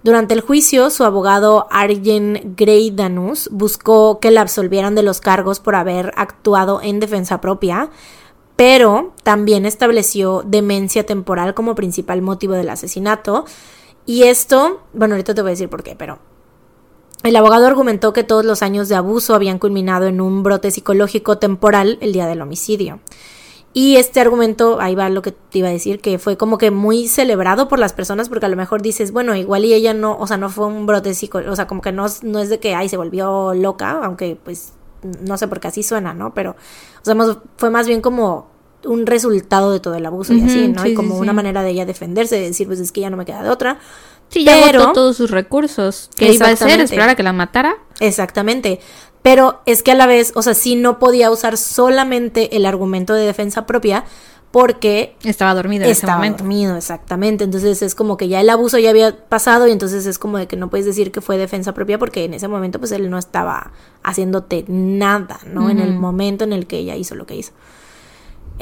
Durante 0.04 0.34
el 0.34 0.42
juicio, 0.42 0.90
su 0.90 1.04
abogado 1.04 1.68
Arjen 1.70 2.56
Grey 2.58 2.92
Danus 2.92 3.50
buscó 3.52 4.20
que 4.20 4.32
la 4.32 4.42
absolvieran 4.42 4.96
de 4.96 5.04
los 5.04 5.22
cargos 5.22 5.60
por 5.60 5.76
haber 5.76 6.12
actuado 6.18 6.82
en 6.82 7.00
defensa 7.00 7.40
propia, 7.40 7.90
pero 8.62 9.12
también 9.24 9.66
estableció 9.66 10.44
demencia 10.46 11.04
temporal 11.04 11.56
como 11.56 11.74
principal 11.74 12.22
motivo 12.22 12.54
del 12.54 12.70
asesinato. 12.70 13.46
Y 14.06 14.26
esto, 14.26 14.82
bueno, 14.94 15.16
ahorita 15.16 15.34
te 15.34 15.42
voy 15.42 15.50
a 15.50 15.54
decir 15.54 15.68
por 15.68 15.82
qué, 15.82 15.96
pero 15.96 16.20
el 17.24 17.36
abogado 17.36 17.66
argumentó 17.66 18.14
que 18.14 18.24
todos 18.24 18.46
los 18.46 18.62
años 18.62 18.88
de 18.88 18.94
abuso 18.94 19.34
habían 19.34 19.58
culminado 19.58 20.06
en 20.06 20.22
un 20.22 20.44
brote 20.44 20.70
psicológico 20.70 21.40
temporal 21.40 21.98
el 22.02 22.14
día 22.14 22.28
del 22.28 22.40
homicidio. 22.40 23.00
Y 23.74 23.96
este 23.96 24.20
argumento, 24.20 24.80
ahí 24.80 24.94
va 24.94 25.10
lo 25.10 25.24
que 25.24 25.32
te 25.32 25.58
iba 25.58 25.70
a 25.70 25.72
decir, 25.72 26.00
que 26.00 26.20
fue 26.20 26.38
como 26.38 26.60
que 26.60 26.70
muy 26.70 27.08
celebrado 27.08 27.68
por 27.68 27.80
las 27.80 27.94
personas 27.94 28.30
porque 28.30 28.46
a 28.46 28.50
lo 28.50 28.58
mejor 28.58 28.84
dices, 28.84 29.12
bueno, 29.12 29.36
igual 29.36 29.66
y 29.66 29.74
ella 29.74 29.96
no, 29.96 30.16
o 30.20 30.28
sea, 30.28 30.38
no 30.38 30.52
fue 30.52 30.68
un 30.68 30.86
brote 30.86 31.16
psicológico, 31.16 31.52
o 31.52 31.56
sea, 31.56 31.66
como 31.66 31.82
que 31.82 31.92
no, 31.92 32.06
no 32.22 32.38
es 32.38 32.50
de 32.50 32.60
que, 32.60 32.76
ay, 32.76 32.90
se 32.90 32.98
volvió 32.98 33.56
loca, 33.56 34.02
aunque 34.04 34.38
pues 34.44 34.74
no 35.22 35.36
sé 35.40 35.48
por 35.48 35.60
qué 35.60 35.70
así 35.70 35.82
suena, 35.82 36.14
¿no? 36.14 36.36
Pero, 36.36 36.52
o 36.52 37.04
sea, 37.04 37.16
fue 37.58 37.72
más 37.72 37.88
bien 37.88 38.02
como 38.02 38.51
un 38.86 39.06
resultado 39.06 39.72
de 39.72 39.80
todo 39.80 39.96
el 39.96 40.06
abuso 40.06 40.34
y 40.34 40.42
así, 40.42 40.68
¿no? 40.68 40.86
y 40.86 40.94
como 40.94 41.18
una 41.18 41.34
manera 41.34 41.64
de 41.64 41.70
ella 41.70 41.86
defenderse, 41.86 42.36
de 42.36 42.48
decir, 42.48 42.68
pues 42.68 42.80
es 42.80 42.92
que 42.92 43.02
ya 43.02 43.10
no 43.10 43.18
me 43.18 43.26
queda 43.26 43.44
de 43.44 43.50
otra. 43.50 43.80
Sí, 44.30 44.46
ya 44.46 44.62
pero, 44.66 44.94
todos 44.94 45.18
sus 45.18 45.30
recursos. 45.30 46.10
¿Qué 46.16 46.32
iba 46.32 46.48
a 46.48 46.52
hacer? 46.52 46.80
¿Esperar 46.80 47.10
a 47.10 47.16
que 47.16 47.24
la 47.24 47.34
matara? 47.34 47.76
Exactamente. 48.00 48.80
Pero 49.22 49.62
es 49.66 49.84
que 49.84 49.92
a 49.92 49.96
la 49.96 50.08
vez, 50.08 50.32
o 50.36 50.42
sea, 50.42 50.54
sí 50.54 50.76
no 50.76 51.00
podía 51.00 51.30
usar 51.30 51.58
solamente 51.58 52.56
el 52.56 52.66
argumento 52.66 53.14
de 53.14 53.26
defensa 53.26 53.66
propia 53.66 54.06
porque 54.52 55.16
estaba 55.24 55.54
dormido 55.54 55.86
en 55.86 55.92
ese 55.92 56.02
estaba 56.02 56.18
momento. 56.18 56.40
dormido, 56.40 56.76
exactamente. 56.76 57.44
Entonces 57.44 57.82
es 57.82 57.96
como 57.96 58.18
que 58.18 58.28
ya 58.28 58.42
el 58.42 58.50
abuso 58.50 58.78
ya 58.78 58.90
había 58.90 59.16
pasado 59.28 59.68
y 59.68 59.72
entonces 59.72 60.06
es 60.06 60.20
como 60.20 60.38
de 60.38 60.48
que 60.48 60.58
no 60.58 60.70
puedes 60.70 60.86
decir 60.86 61.12
que 61.12 61.22
fue 61.22 61.38
defensa 61.38 61.74
propia 61.74 61.98
porque 61.98 62.26
en 62.26 62.34
ese 62.34 62.48
momento 62.48 62.78
pues 62.78 62.92
él 62.92 63.10
no 63.10 63.18
estaba 63.18 63.72
haciéndote 64.04 64.66
nada, 64.68 65.40
¿no? 65.46 65.70
En 65.70 65.80
el 65.80 65.94
momento 65.94 66.44
en 66.44 66.52
el 66.52 66.68
que 66.68 66.78
ella 66.78 66.96
hizo 66.96 67.16
lo 67.16 67.26
que 67.26 67.36
hizo. 67.36 67.54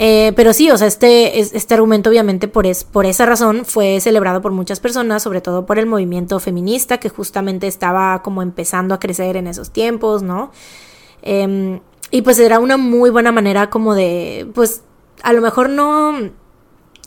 Eh, 0.02 0.32
pero 0.38 0.54
sí, 0.54 0.72
o 0.72 0.78
sea, 0.78 0.88
este, 0.88 1.40
es- 1.42 1.54
este 1.54 1.74
argumento 1.74 2.10
obviamente 2.10 2.48
por, 2.48 2.66
es, 2.66 2.86
por 2.86 3.06
esa 3.06 3.26
razón 3.26 3.66
fue 3.66 4.00
celebrado 4.00 4.42
por 4.42 4.54
muchas 4.54 4.80
personas, 4.80 5.22
sobre 5.24 5.42
todo 5.42 5.66
por 5.66 5.78
el 5.78 5.88
movimiento 5.88 6.40
feminista 6.40 7.00
que 7.00 7.10
justamente 7.10 7.68
estaba 7.68 8.22
como 8.24 8.42
empezando 8.42 8.96
a 8.96 9.00
crecer 9.00 9.36
en 9.36 9.48
esos 9.48 9.72
tiempos, 9.72 10.24
¿no? 10.24 10.52
Em, 11.22 11.82
y 12.12 12.22
pues 12.22 12.40
era 12.40 12.60
una 12.60 12.78
muy 12.78 13.10
buena 13.10 13.34
manera 13.34 13.70
como 13.70 13.94
de, 13.94 14.50
pues 14.56 14.84
a 15.22 15.34
lo 15.34 15.42
mejor 15.42 15.68
no 15.70 16.14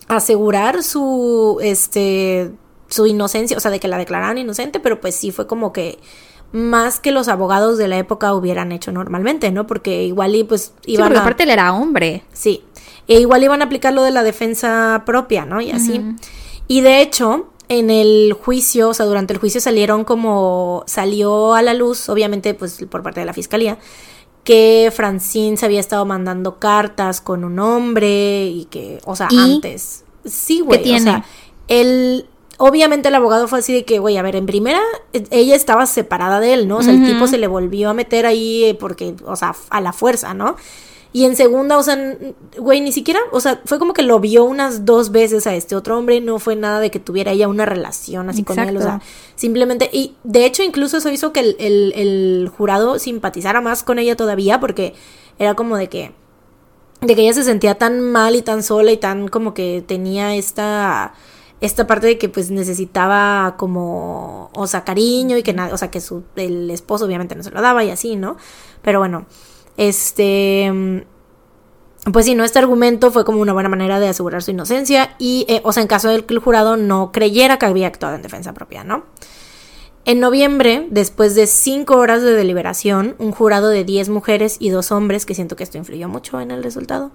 asegurar 0.08 0.82
su, 0.82 1.58
este, 1.62 2.52
su 2.88 3.06
inocencia, 3.06 3.56
o 3.56 3.60
sea, 3.60 3.70
de 3.70 3.80
que 3.80 3.88
la 3.88 3.96
declararan 3.98 4.36
inocente, 4.38 4.80
pero 4.80 5.00
pues 5.00 5.14
sí 5.14 5.30
fue 5.32 5.46
como 5.46 5.72
que 5.72 5.98
más 6.52 7.00
que 7.00 7.12
los 7.12 7.28
abogados 7.28 7.78
de 7.78 7.88
la 7.88 7.96
época 7.96 8.34
hubieran 8.34 8.72
hecho 8.72 8.92
normalmente, 8.92 9.50
¿no? 9.50 9.66
Porque 9.66 10.04
igual 10.04 10.34
y 10.34 10.44
pues 10.44 10.74
Sí, 10.84 10.92
iban 10.92 11.06
porque 11.06 11.18
a... 11.18 11.22
aparte 11.22 11.42
él 11.44 11.50
era 11.50 11.72
hombre. 11.72 12.24
Sí. 12.34 12.62
E 13.08 13.20
igual 13.20 13.42
iban 13.42 13.62
a 13.62 13.66
aplicar 13.66 13.92
lo 13.92 14.02
de 14.02 14.10
la 14.10 14.22
defensa 14.22 15.02
propia, 15.04 15.44
¿no? 15.44 15.60
Y 15.60 15.70
así. 15.70 16.00
Y 16.68 16.80
de 16.80 17.02
hecho, 17.02 17.48
en 17.68 17.90
el 17.90 18.32
juicio, 18.32 18.90
o 18.90 18.94
sea, 18.94 19.06
durante 19.06 19.32
el 19.32 19.38
juicio 19.38 19.60
salieron 19.60 20.04
como. 20.04 20.84
salió 20.86 21.54
a 21.54 21.62
la 21.62 21.74
luz, 21.74 22.08
obviamente, 22.08 22.54
pues 22.54 22.84
por 22.90 23.02
parte 23.02 23.20
de 23.20 23.26
la 23.26 23.32
fiscalía, 23.32 23.78
que 24.44 24.92
Francine 24.94 25.56
se 25.56 25.66
había 25.66 25.80
estado 25.80 26.04
mandando 26.04 26.58
cartas 26.58 27.20
con 27.20 27.44
un 27.44 27.58
hombre 27.58 28.46
y 28.46 28.66
que, 28.66 29.00
o 29.04 29.16
sea, 29.16 29.28
¿Y? 29.30 29.38
antes. 29.38 30.04
Sí, 30.24 30.60
güey. 30.60 30.94
O 30.94 30.98
sea, 31.00 31.24
el. 31.68 32.26
Obviamente 32.58 33.08
el 33.08 33.14
abogado 33.16 33.48
fue 33.48 33.58
así 33.58 33.72
de 33.72 33.84
que, 33.84 33.98
güey, 33.98 34.18
a 34.18 34.22
ver, 34.22 34.36
en 34.36 34.46
primera, 34.46 34.80
ella 35.12 35.56
estaba 35.56 35.86
separada 35.86 36.38
de 36.38 36.52
él, 36.52 36.68
¿no? 36.68 36.76
O 36.76 36.82
sea, 36.82 36.92
el 36.92 37.04
tipo 37.04 37.26
se 37.26 37.38
le 37.38 37.48
volvió 37.48 37.90
a 37.90 37.94
meter 37.94 38.24
ahí 38.24 38.76
porque, 38.78 39.16
o 39.24 39.34
sea, 39.34 39.56
a 39.70 39.80
la 39.80 39.92
fuerza, 39.92 40.32
¿no? 40.32 40.54
Y 41.14 41.24
en 41.26 41.36
segunda, 41.36 41.76
o 41.76 41.82
sea, 41.82 42.16
güey, 42.58 42.80
ni 42.80 42.90
siquiera, 42.90 43.20
o 43.32 43.40
sea, 43.40 43.60
fue 43.66 43.78
como 43.78 43.92
que 43.92 44.02
lo 44.02 44.18
vio 44.18 44.44
unas 44.44 44.86
dos 44.86 45.10
veces 45.10 45.46
a 45.46 45.54
este 45.54 45.76
otro 45.76 45.98
hombre, 45.98 46.20
no 46.22 46.38
fue 46.38 46.56
nada 46.56 46.80
de 46.80 46.90
que 46.90 47.00
tuviera 47.00 47.32
ella 47.32 47.48
una 47.48 47.66
relación 47.66 48.30
así 48.30 48.42
con 48.44 48.56
él, 48.70 48.76
o 48.78 48.80
sea, 48.80 49.00
simplemente, 49.34 49.90
y 49.92 50.14
de 50.24 50.46
hecho 50.46 50.62
incluso 50.62 50.96
eso 50.96 51.10
hizo 51.10 51.32
que 51.34 51.40
el, 51.40 51.56
el- 51.58 51.92
el 51.96 52.50
jurado 52.56 52.98
simpatizara 52.98 53.60
más 53.60 53.82
con 53.82 53.98
ella 53.98 54.16
todavía, 54.16 54.58
porque 54.58 54.94
era 55.38 55.54
como 55.54 55.76
de 55.76 55.88
que, 55.90 56.12
de 57.02 57.14
que 57.14 57.20
ella 57.22 57.34
se 57.34 57.44
sentía 57.44 57.74
tan 57.76 58.00
mal 58.00 58.34
y 58.34 58.40
tan 58.42 58.62
sola 58.62 58.90
y 58.92 58.96
tan 58.96 59.28
como 59.28 59.52
que 59.54 59.84
tenía 59.86 60.34
esta 60.34 61.12
esta 61.60 61.86
parte 61.86 62.06
de 62.08 62.18
que 62.18 62.28
pues 62.28 62.50
necesitaba 62.50 63.54
como 63.56 64.50
o 64.54 64.66
sea 64.66 64.82
cariño 64.84 65.36
y 65.36 65.42
que 65.44 65.52
nada 65.52 65.72
o 65.74 65.78
sea 65.78 65.90
que 65.92 66.00
su 66.00 66.24
el 66.36 66.70
esposo 66.70 67.04
obviamente 67.04 67.34
no 67.36 67.42
se 67.44 67.50
lo 67.52 67.60
daba 67.62 67.84
y 67.84 67.90
así 67.90 68.16
no 68.16 68.36
pero 68.82 68.98
bueno 68.98 69.26
este 69.76 71.04
pues 72.12 72.26
sí 72.26 72.34
no 72.34 72.44
este 72.44 72.58
argumento 72.58 73.10
fue 73.10 73.24
como 73.24 73.40
una 73.40 73.52
buena 73.52 73.68
manera 73.68 74.00
de 74.00 74.08
asegurar 74.08 74.42
su 74.42 74.50
inocencia 74.50 75.14
y 75.18 75.46
eh, 75.48 75.60
o 75.64 75.72
sea 75.72 75.82
en 75.82 75.88
caso 75.88 76.08
de 76.08 76.24
que 76.24 76.34
el 76.34 76.40
jurado 76.40 76.76
no 76.76 77.12
creyera 77.12 77.58
que 77.58 77.66
había 77.66 77.86
actuado 77.86 78.16
en 78.16 78.22
defensa 78.22 78.52
propia 78.52 78.84
no 78.84 79.04
en 80.04 80.18
noviembre, 80.18 80.88
después 80.90 81.36
de 81.36 81.46
cinco 81.46 81.96
horas 81.96 82.22
de 82.22 82.32
deliberación, 82.32 83.14
un 83.18 83.30
jurado 83.30 83.68
de 83.68 83.84
10 83.84 84.08
mujeres 84.08 84.56
y 84.58 84.70
dos 84.70 84.90
hombres, 84.90 85.24
que 85.24 85.34
siento 85.36 85.54
que 85.54 85.62
esto 85.62 85.78
influyó 85.78 86.08
mucho 86.08 86.40
en 86.40 86.50
el 86.50 86.64
resultado, 86.64 87.12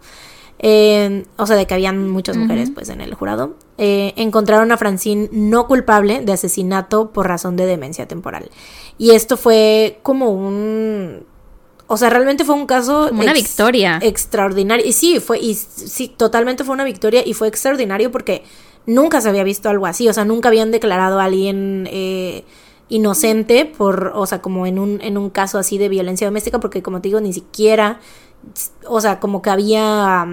eh, 0.60 1.26
o 1.36 1.46
sea, 1.46 1.58
de 1.58 1.68
que 1.68 1.74
habían 1.74 2.10
muchas 2.10 2.38
mujeres 2.38 2.72
pues 2.74 2.88
en 2.90 3.02
el 3.02 3.14
jurado, 3.14 3.56
eh, 3.78 4.14
encontraron 4.16 4.72
a 4.72 4.78
Francine 4.78 5.30
no 5.34 5.68
culpable 5.68 6.22
de 6.22 6.32
asesinato 6.32 7.12
por 7.12 7.28
razón 7.28 7.58
de 7.58 7.66
demencia 7.66 8.08
temporal. 8.08 8.50
Y 8.98 9.12
esto 9.12 9.36
fue 9.38 10.00
como 10.02 10.32
un... 10.32 11.26
O 11.88 11.98
sea, 11.98 12.10
realmente 12.10 12.44
fue 12.46 12.56
un 12.56 12.66
caso... 12.66 13.08
Como 13.10 13.22
una 13.22 13.32
ex- 13.32 13.42
victoria. 13.42 14.00
Extraordinario. 14.02 14.86
Y 14.86 14.94
sí, 14.94 15.20
fue... 15.20 15.40
Y 15.40 15.56
sí, 15.56 16.10
totalmente 16.10 16.64
fue 16.64 16.74
una 16.74 16.84
victoria 16.84 17.24
y 17.26 17.34
fue 17.34 17.48
extraordinario 17.48 18.12
porque 18.12 18.44
nunca 18.86 19.22
se 19.22 19.30
había 19.30 19.44
visto 19.44 19.70
algo 19.70 19.86
así. 19.86 20.08
O 20.10 20.14
sea, 20.14 20.26
nunca 20.26 20.50
habían 20.50 20.72
declarado 20.72 21.20
a 21.20 21.24
alguien... 21.26 21.88
eh, 21.92 22.44
inocente 22.90 23.66
por, 23.66 24.14
o 24.16 24.26
sea, 24.28 24.42
como 24.42 24.66
en 24.66 24.80
un, 24.80 25.02
en 25.02 25.18
un 25.18 25.30
caso 25.30 25.58
así 25.58 25.78
de 25.78 25.90
violencia 25.90 26.26
doméstica, 26.26 26.62
porque 26.62 26.82
como 26.82 27.02
te 27.02 27.10
digo, 27.10 27.20
ni 27.20 27.34
siquiera, 27.34 28.00
o 28.88 29.02
sea, 29.02 29.20
como 29.20 29.42
que 29.42 29.50
había, 29.50 30.26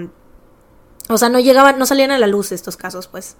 o 1.09 1.17
sea, 1.17 1.27
no 1.27 1.41
llegaban, 1.41 1.77
no 1.77 1.85
salían 1.85 2.11
a 2.11 2.17
la 2.17 2.27
luz 2.27 2.53
estos 2.53 2.77
casos, 2.77 3.07
pues. 3.07 3.35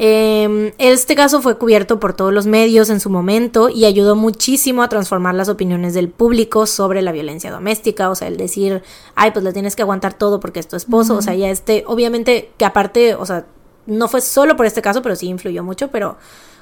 Eh, 0.00 0.72
este 0.78 1.16
caso 1.16 1.42
fue 1.42 1.58
cubierto 1.58 1.98
por 1.98 2.12
todos 2.14 2.32
los 2.32 2.46
medios 2.46 2.88
en 2.88 3.00
su 3.00 3.10
momento 3.10 3.68
y 3.68 3.84
ayudó 3.84 4.14
muchísimo 4.14 4.82
a 4.82 4.88
transformar 4.88 5.34
las 5.34 5.48
opiniones 5.48 5.92
del 5.92 6.08
público 6.08 6.66
sobre 6.66 7.02
la 7.02 7.10
violencia 7.10 7.50
doméstica, 7.50 8.08
o 8.08 8.14
sea, 8.14 8.28
el 8.28 8.36
decir, 8.36 8.82
ay, 9.16 9.32
pues 9.32 9.44
le 9.44 9.52
tienes 9.52 9.74
que 9.74 9.82
aguantar 9.82 10.14
todo 10.14 10.38
porque 10.38 10.60
es 10.60 10.68
tu 10.68 10.76
esposo, 10.76 11.16
o 11.16 11.22
sea, 11.22 11.34
ya 11.34 11.50
este, 11.50 11.82
obviamente 11.88 12.52
que 12.56 12.64
aparte, 12.64 13.16
o 13.16 13.26
sea, 13.26 13.46
no 13.86 14.06
fue 14.06 14.20
solo 14.20 14.56
por 14.56 14.66
este 14.66 14.82
caso, 14.82 15.02
pero 15.02 15.16
sí 15.16 15.26
influyó 15.26 15.64
mucho, 15.64 15.88
pero, 15.88 16.16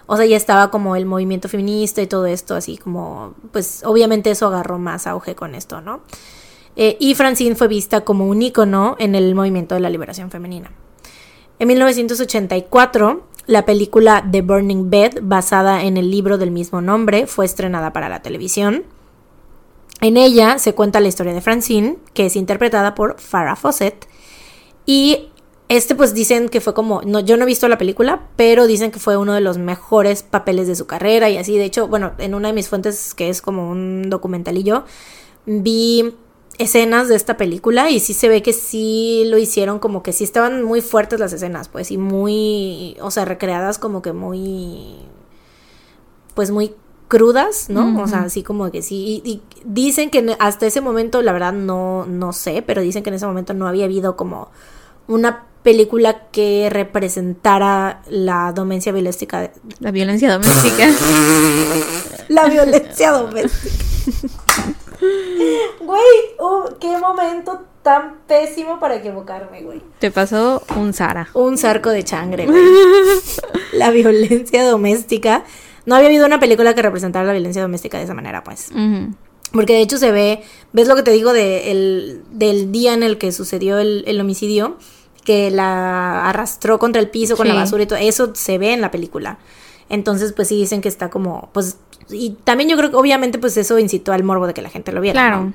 o 0.06 0.16
sea, 0.16 0.24
ya 0.24 0.36
estaba 0.36 0.70
como 0.70 0.96
el 0.96 1.04
movimiento 1.04 1.50
feminista 1.50 2.00
y 2.00 2.06
todo 2.06 2.24
esto, 2.24 2.54
así 2.54 2.78
como, 2.78 3.34
pues 3.52 3.82
obviamente 3.84 4.30
eso 4.30 4.46
agarró 4.46 4.78
más 4.78 5.06
auge 5.06 5.34
con 5.34 5.54
esto, 5.54 5.82
¿no? 5.82 6.00
Eh, 6.76 6.96
y 7.00 7.14
Francine 7.14 7.54
fue 7.54 7.68
vista 7.68 8.02
como 8.02 8.26
un 8.26 8.40
ícono 8.40 8.96
en 8.98 9.14
el 9.14 9.34
movimiento 9.34 9.74
de 9.74 9.80
la 9.80 9.90
liberación 9.90 10.30
femenina. 10.30 10.70
En 11.58 11.68
1984, 11.68 13.26
la 13.46 13.64
película 13.64 14.26
The 14.30 14.42
Burning 14.42 14.90
Bed, 14.90 15.20
basada 15.22 15.84
en 15.84 15.96
el 15.96 16.10
libro 16.10 16.36
del 16.36 16.50
mismo 16.50 16.82
nombre, 16.82 17.26
fue 17.26 17.46
estrenada 17.46 17.92
para 17.92 18.08
la 18.08 18.20
televisión. 18.20 18.84
En 20.00 20.18
ella 20.18 20.58
se 20.58 20.74
cuenta 20.74 21.00
la 21.00 21.08
historia 21.08 21.32
de 21.32 21.40
Francine, 21.40 21.96
que 22.12 22.26
es 22.26 22.36
interpretada 22.36 22.94
por 22.94 23.18
Farrah 23.18 23.56
Fawcett. 23.56 24.06
Y 24.84 25.30
este 25.68 25.94
pues 25.94 26.12
dicen 26.12 26.48
que 26.48 26.60
fue 26.60 26.74
como, 26.74 27.00
no, 27.02 27.20
yo 27.20 27.36
no 27.36 27.44
he 27.44 27.46
visto 27.46 27.68
la 27.68 27.78
película, 27.78 28.28
pero 28.36 28.66
dicen 28.66 28.90
que 28.90 29.00
fue 29.00 29.16
uno 29.16 29.32
de 29.32 29.40
los 29.40 29.56
mejores 29.56 30.22
papeles 30.22 30.66
de 30.66 30.76
su 30.76 30.86
carrera 30.86 31.30
y 31.30 31.38
así. 31.38 31.56
De 31.56 31.64
hecho, 31.64 31.88
bueno, 31.88 32.12
en 32.18 32.34
una 32.34 32.48
de 32.48 32.54
mis 32.54 32.68
fuentes, 32.68 33.14
que 33.14 33.30
es 33.30 33.40
como 33.40 33.70
un 33.70 34.10
documentalillo, 34.10 34.84
vi 35.46 36.14
escenas 36.58 37.08
de 37.08 37.16
esta 37.16 37.36
película 37.36 37.90
y 37.90 38.00
sí 38.00 38.14
se 38.14 38.28
ve 38.28 38.42
que 38.42 38.52
sí 38.52 39.24
lo 39.26 39.38
hicieron 39.38 39.78
como 39.78 40.02
que 40.02 40.12
sí 40.12 40.24
estaban 40.24 40.62
muy 40.62 40.80
fuertes 40.80 41.20
las 41.20 41.32
escenas, 41.32 41.68
pues 41.68 41.90
y 41.90 41.98
muy, 41.98 42.96
o 43.00 43.10
sea, 43.10 43.24
recreadas 43.24 43.78
como 43.78 44.02
que 44.02 44.12
muy, 44.12 44.96
pues 46.34 46.50
muy 46.50 46.74
crudas, 47.08 47.70
¿no? 47.70 48.02
O 48.02 48.08
sea, 48.08 48.22
así 48.22 48.42
como 48.42 48.70
que 48.70 48.82
sí, 48.82 49.22
y, 49.24 49.30
y 49.30 49.42
dicen 49.64 50.10
que 50.10 50.36
hasta 50.40 50.66
ese 50.66 50.80
momento, 50.80 51.22
la 51.22 51.32
verdad 51.32 51.52
no, 51.52 52.04
no 52.06 52.32
sé, 52.32 52.62
pero 52.66 52.82
dicen 52.82 53.02
que 53.02 53.10
en 53.10 53.14
ese 53.14 53.26
momento 53.26 53.54
no 53.54 53.68
había 53.68 53.84
habido 53.84 54.16
como 54.16 54.48
una 55.06 55.44
película 55.62 56.28
que 56.30 56.68
representara 56.70 58.02
la 58.08 58.52
domencia 58.52 58.92
violéstica, 58.92 59.50
La 59.80 59.90
violencia 59.90 60.32
doméstica. 60.32 60.88
la 62.28 62.46
violencia 62.48 63.10
doméstica. 63.12 63.74
Güey, 65.80 66.00
oh, 66.38 66.68
qué 66.80 66.96
momento 66.98 67.64
tan 67.82 68.18
pésimo 68.26 68.80
para 68.80 68.96
equivocarme, 68.96 69.62
güey. 69.62 69.80
Te 69.98 70.10
pasó 70.10 70.62
un 70.76 70.92
Sara. 70.92 71.28
Un 71.34 71.56
sarco 71.56 71.90
de 71.90 72.02
changre, 72.02 72.46
güey. 72.46 72.62
La 73.72 73.90
violencia 73.90 74.64
doméstica. 74.64 75.44
No 75.84 75.94
había 75.94 76.08
habido 76.08 76.26
una 76.26 76.40
película 76.40 76.74
que 76.74 76.82
representara 76.82 77.24
la 77.24 77.32
violencia 77.32 77.62
doméstica 77.62 77.98
de 77.98 78.04
esa 78.04 78.14
manera, 78.14 78.42
pues. 78.42 78.70
Porque 79.52 79.74
de 79.74 79.82
hecho 79.82 79.98
se 79.98 80.10
ve, 80.10 80.42
ves 80.72 80.88
lo 80.88 80.96
que 80.96 81.04
te 81.04 81.12
digo 81.12 81.32
de 81.32 81.70
el, 81.70 82.22
del 82.32 82.72
día 82.72 82.92
en 82.92 83.04
el 83.04 83.18
que 83.18 83.30
sucedió 83.30 83.78
el, 83.78 84.02
el 84.08 84.20
homicidio, 84.20 84.78
que 85.24 85.50
la 85.52 86.28
arrastró 86.28 86.80
contra 86.80 87.00
el 87.00 87.08
piso 87.08 87.36
con 87.36 87.46
la 87.46 87.54
basura 87.54 87.84
y 87.84 87.86
todo, 87.86 87.98
eso 87.98 88.34
se 88.34 88.58
ve 88.58 88.72
en 88.72 88.80
la 88.80 88.90
película. 88.90 89.38
Entonces, 89.88 90.32
pues 90.32 90.48
sí 90.48 90.56
dicen 90.56 90.80
que 90.80 90.88
está 90.88 91.10
como, 91.10 91.50
pues, 91.52 91.76
y 92.10 92.30
también 92.44 92.68
yo 92.70 92.76
creo 92.76 92.90
que 92.90 92.96
obviamente 92.96 93.38
pues 93.38 93.56
eso 93.56 93.78
incitó 93.78 94.12
al 94.12 94.22
morbo 94.24 94.46
de 94.46 94.54
que 94.54 94.62
la 94.62 94.68
gente 94.70 94.92
lo 94.92 95.00
viera. 95.00 95.20
Claro. 95.20 95.44
¿no? 95.46 95.52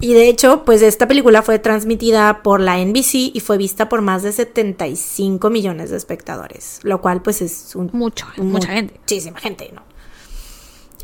Y 0.00 0.14
de 0.14 0.28
hecho, 0.28 0.64
pues 0.64 0.82
esta 0.82 1.08
película 1.08 1.42
fue 1.42 1.58
transmitida 1.58 2.42
por 2.44 2.60
la 2.60 2.78
NBC 2.78 3.14
y 3.34 3.40
fue 3.44 3.58
vista 3.58 3.88
por 3.88 4.00
más 4.00 4.22
de 4.22 4.30
75 4.30 5.50
millones 5.50 5.90
de 5.90 5.96
espectadores, 5.96 6.78
lo 6.84 7.00
cual 7.00 7.20
pues 7.20 7.42
es 7.42 7.74
un, 7.74 7.90
Mucho, 7.92 8.26
mucha 8.36 8.68
gente. 8.68 8.94
muchísima 9.00 9.40
gente, 9.40 9.72
¿no? 9.74 9.82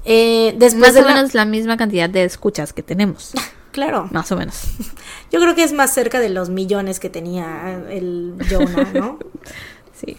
Eh, 0.05 0.55
después 0.59 0.81
Más 0.81 0.95
de 0.95 1.01
o 1.01 1.05
la- 1.09 1.15
menos 1.15 1.35
la 1.35 1.45
misma 1.45 1.77
cantidad 1.77 2.09
de 2.09 2.25
escuchas 2.25 2.73
que 2.73 2.83
tenemos. 2.83 3.33
Claro. 3.75 4.09
Más 4.13 4.31
o 4.31 4.37
menos. 4.37 4.63
Yo 5.33 5.41
creo 5.41 5.57
que 5.57 5.65
es 5.65 5.73
más 5.73 5.93
cerca 5.93 6.21
de 6.21 6.29
los 6.29 6.49
millones 6.49 7.01
que 7.01 7.11
tenía 7.11 7.83
el 7.91 8.37
Jonah, 8.49 8.89
¿no? 8.95 9.19
Sí. 9.93 10.17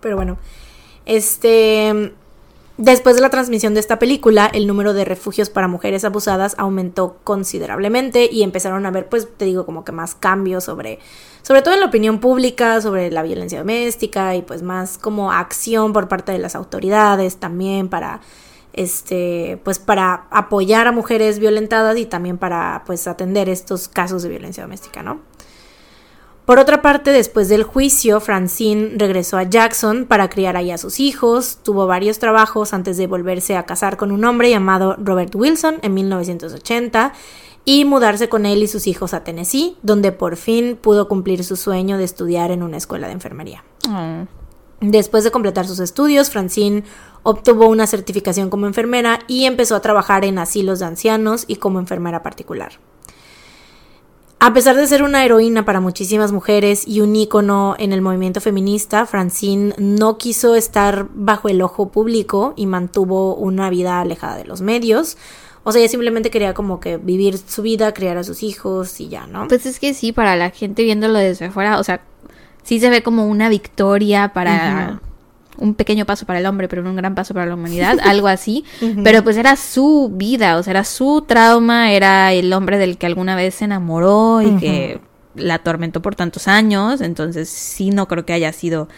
Pero 0.00 0.16
bueno, 0.16 0.36
este, 1.06 2.12
Después 2.80 3.14
de 3.14 3.20
la 3.20 3.28
transmisión 3.28 3.74
de 3.74 3.80
esta 3.80 3.98
película, 3.98 4.50
el 4.54 4.66
número 4.66 4.94
de 4.94 5.04
refugios 5.04 5.50
para 5.50 5.68
mujeres 5.68 6.02
abusadas 6.06 6.54
aumentó 6.56 7.18
considerablemente 7.24 8.26
y 8.32 8.42
empezaron 8.42 8.86
a 8.86 8.88
haber, 8.88 9.06
pues 9.06 9.28
te 9.36 9.44
digo, 9.44 9.66
como 9.66 9.84
que 9.84 9.92
más 9.92 10.14
cambios 10.14 10.64
sobre, 10.64 10.98
sobre 11.42 11.60
todo 11.60 11.74
en 11.74 11.80
la 11.80 11.86
opinión 11.88 12.20
pública, 12.20 12.80
sobre 12.80 13.10
la 13.10 13.22
violencia 13.22 13.58
doméstica 13.58 14.34
y 14.34 14.40
pues 14.40 14.62
más 14.62 14.96
como 14.96 15.30
acción 15.30 15.92
por 15.92 16.08
parte 16.08 16.32
de 16.32 16.38
las 16.38 16.54
autoridades 16.54 17.36
también 17.36 17.90
para, 17.90 18.22
este, 18.72 19.60
pues 19.62 19.78
para 19.78 20.26
apoyar 20.30 20.86
a 20.86 20.92
mujeres 20.92 21.38
violentadas 21.38 21.98
y 21.98 22.06
también 22.06 22.38
para 22.38 22.84
pues 22.86 23.06
atender 23.06 23.50
estos 23.50 23.88
casos 23.88 24.22
de 24.22 24.30
violencia 24.30 24.62
doméstica, 24.62 25.02
¿no? 25.02 25.20
Por 26.44 26.58
otra 26.58 26.82
parte, 26.82 27.12
después 27.12 27.48
del 27.48 27.62
juicio, 27.62 28.20
Francine 28.20 28.92
regresó 28.96 29.36
a 29.36 29.44
Jackson 29.44 30.06
para 30.06 30.28
criar 30.28 30.56
ahí 30.56 30.70
a 30.70 30.78
sus 30.78 30.98
hijos, 30.98 31.58
tuvo 31.62 31.86
varios 31.86 32.18
trabajos 32.18 32.72
antes 32.72 32.96
de 32.96 33.06
volverse 33.06 33.56
a 33.56 33.66
casar 33.66 33.96
con 33.96 34.10
un 34.10 34.24
hombre 34.24 34.50
llamado 34.50 34.96
Robert 34.98 35.34
Wilson 35.34 35.76
en 35.82 35.94
1980 35.94 37.12
y 37.64 37.84
mudarse 37.84 38.28
con 38.28 38.46
él 38.46 38.62
y 38.62 38.66
sus 38.66 38.86
hijos 38.86 39.14
a 39.14 39.22
Tennessee, 39.22 39.76
donde 39.82 40.12
por 40.12 40.36
fin 40.36 40.76
pudo 40.80 41.08
cumplir 41.08 41.44
su 41.44 41.56
sueño 41.56 41.98
de 41.98 42.04
estudiar 42.04 42.50
en 42.50 42.62
una 42.62 42.78
escuela 42.78 43.06
de 43.06 43.12
enfermería. 43.12 43.62
Oh. 43.88 44.26
Después 44.80 45.24
de 45.24 45.30
completar 45.30 45.66
sus 45.66 45.78
estudios, 45.78 46.30
Francine 46.30 46.84
obtuvo 47.22 47.68
una 47.68 47.86
certificación 47.86 48.48
como 48.48 48.66
enfermera 48.66 49.18
y 49.28 49.44
empezó 49.44 49.76
a 49.76 49.82
trabajar 49.82 50.24
en 50.24 50.38
asilos 50.38 50.78
de 50.78 50.86
ancianos 50.86 51.44
y 51.46 51.56
como 51.56 51.78
enfermera 51.78 52.22
particular. 52.22 52.72
A 54.42 54.54
pesar 54.54 54.74
de 54.74 54.86
ser 54.86 55.02
una 55.02 55.22
heroína 55.22 55.66
para 55.66 55.80
muchísimas 55.80 56.32
mujeres 56.32 56.88
y 56.88 57.02
un 57.02 57.14
ícono 57.14 57.76
en 57.78 57.92
el 57.92 58.00
movimiento 58.00 58.40
feminista, 58.40 59.04
Francine 59.04 59.74
no 59.76 60.16
quiso 60.16 60.54
estar 60.54 61.08
bajo 61.12 61.50
el 61.50 61.60
ojo 61.60 61.90
público 61.90 62.54
y 62.56 62.64
mantuvo 62.64 63.34
una 63.34 63.68
vida 63.68 64.00
alejada 64.00 64.38
de 64.38 64.46
los 64.46 64.62
medios. 64.62 65.18
O 65.62 65.72
sea, 65.72 65.80
ella 65.82 65.90
simplemente 65.90 66.30
quería 66.30 66.54
como 66.54 66.80
que 66.80 66.96
vivir 66.96 67.36
su 67.36 67.60
vida, 67.60 67.92
criar 67.92 68.16
a 68.16 68.24
sus 68.24 68.42
hijos 68.42 68.98
y 68.98 69.10
ya, 69.10 69.26
¿no? 69.26 69.46
Pues 69.46 69.66
es 69.66 69.78
que 69.78 69.92
sí, 69.92 70.12
para 70.12 70.34
la 70.36 70.48
gente 70.48 70.84
viéndolo 70.84 71.18
desde 71.18 71.44
afuera, 71.44 71.78
o 71.78 71.84
sea, 71.84 72.00
sí 72.62 72.80
se 72.80 72.88
ve 72.88 73.02
como 73.02 73.26
una 73.26 73.50
victoria 73.50 74.32
para 74.32 75.02
un 75.60 75.74
pequeño 75.74 76.06
paso 76.06 76.26
para 76.26 76.40
el 76.40 76.46
hombre, 76.46 76.68
pero 76.68 76.82
un 76.82 76.96
gran 76.96 77.14
paso 77.14 77.34
para 77.34 77.46
la 77.46 77.54
humanidad, 77.54 77.98
algo 78.04 78.26
así. 78.26 78.64
Pero 79.04 79.22
pues 79.22 79.36
era 79.36 79.56
su 79.56 80.10
vida, 80.12 80.56
o 80.56 80.62
sea, 80.62 80.72
era 80.72 80.84
su 80.84 81.24
trauma, 81.26 81.92
era 81.92 82.32
el 82.32 82.52
hombre 82.52 82.78
del 82.78 82.98
que 82.98 83.06
alguna 83.06 83.36
vez 83.36 83.56
se 83.56 83.66
enamoró 83.66 84.42
y 84.42 84.56
que 84.56 85.00
la 85.34 85.54
atormentó 85.54 86.02
por 86.02 86.16
tantos 86.16 86.48
años. 86.48 87.00
Entonces 87.00 87.48
sí, 87.48 87.90
no 87.90 88.08
creo 88.08 88.24
que 88.24 88.32
haya 88.32 88.52
sido 88.52 88.88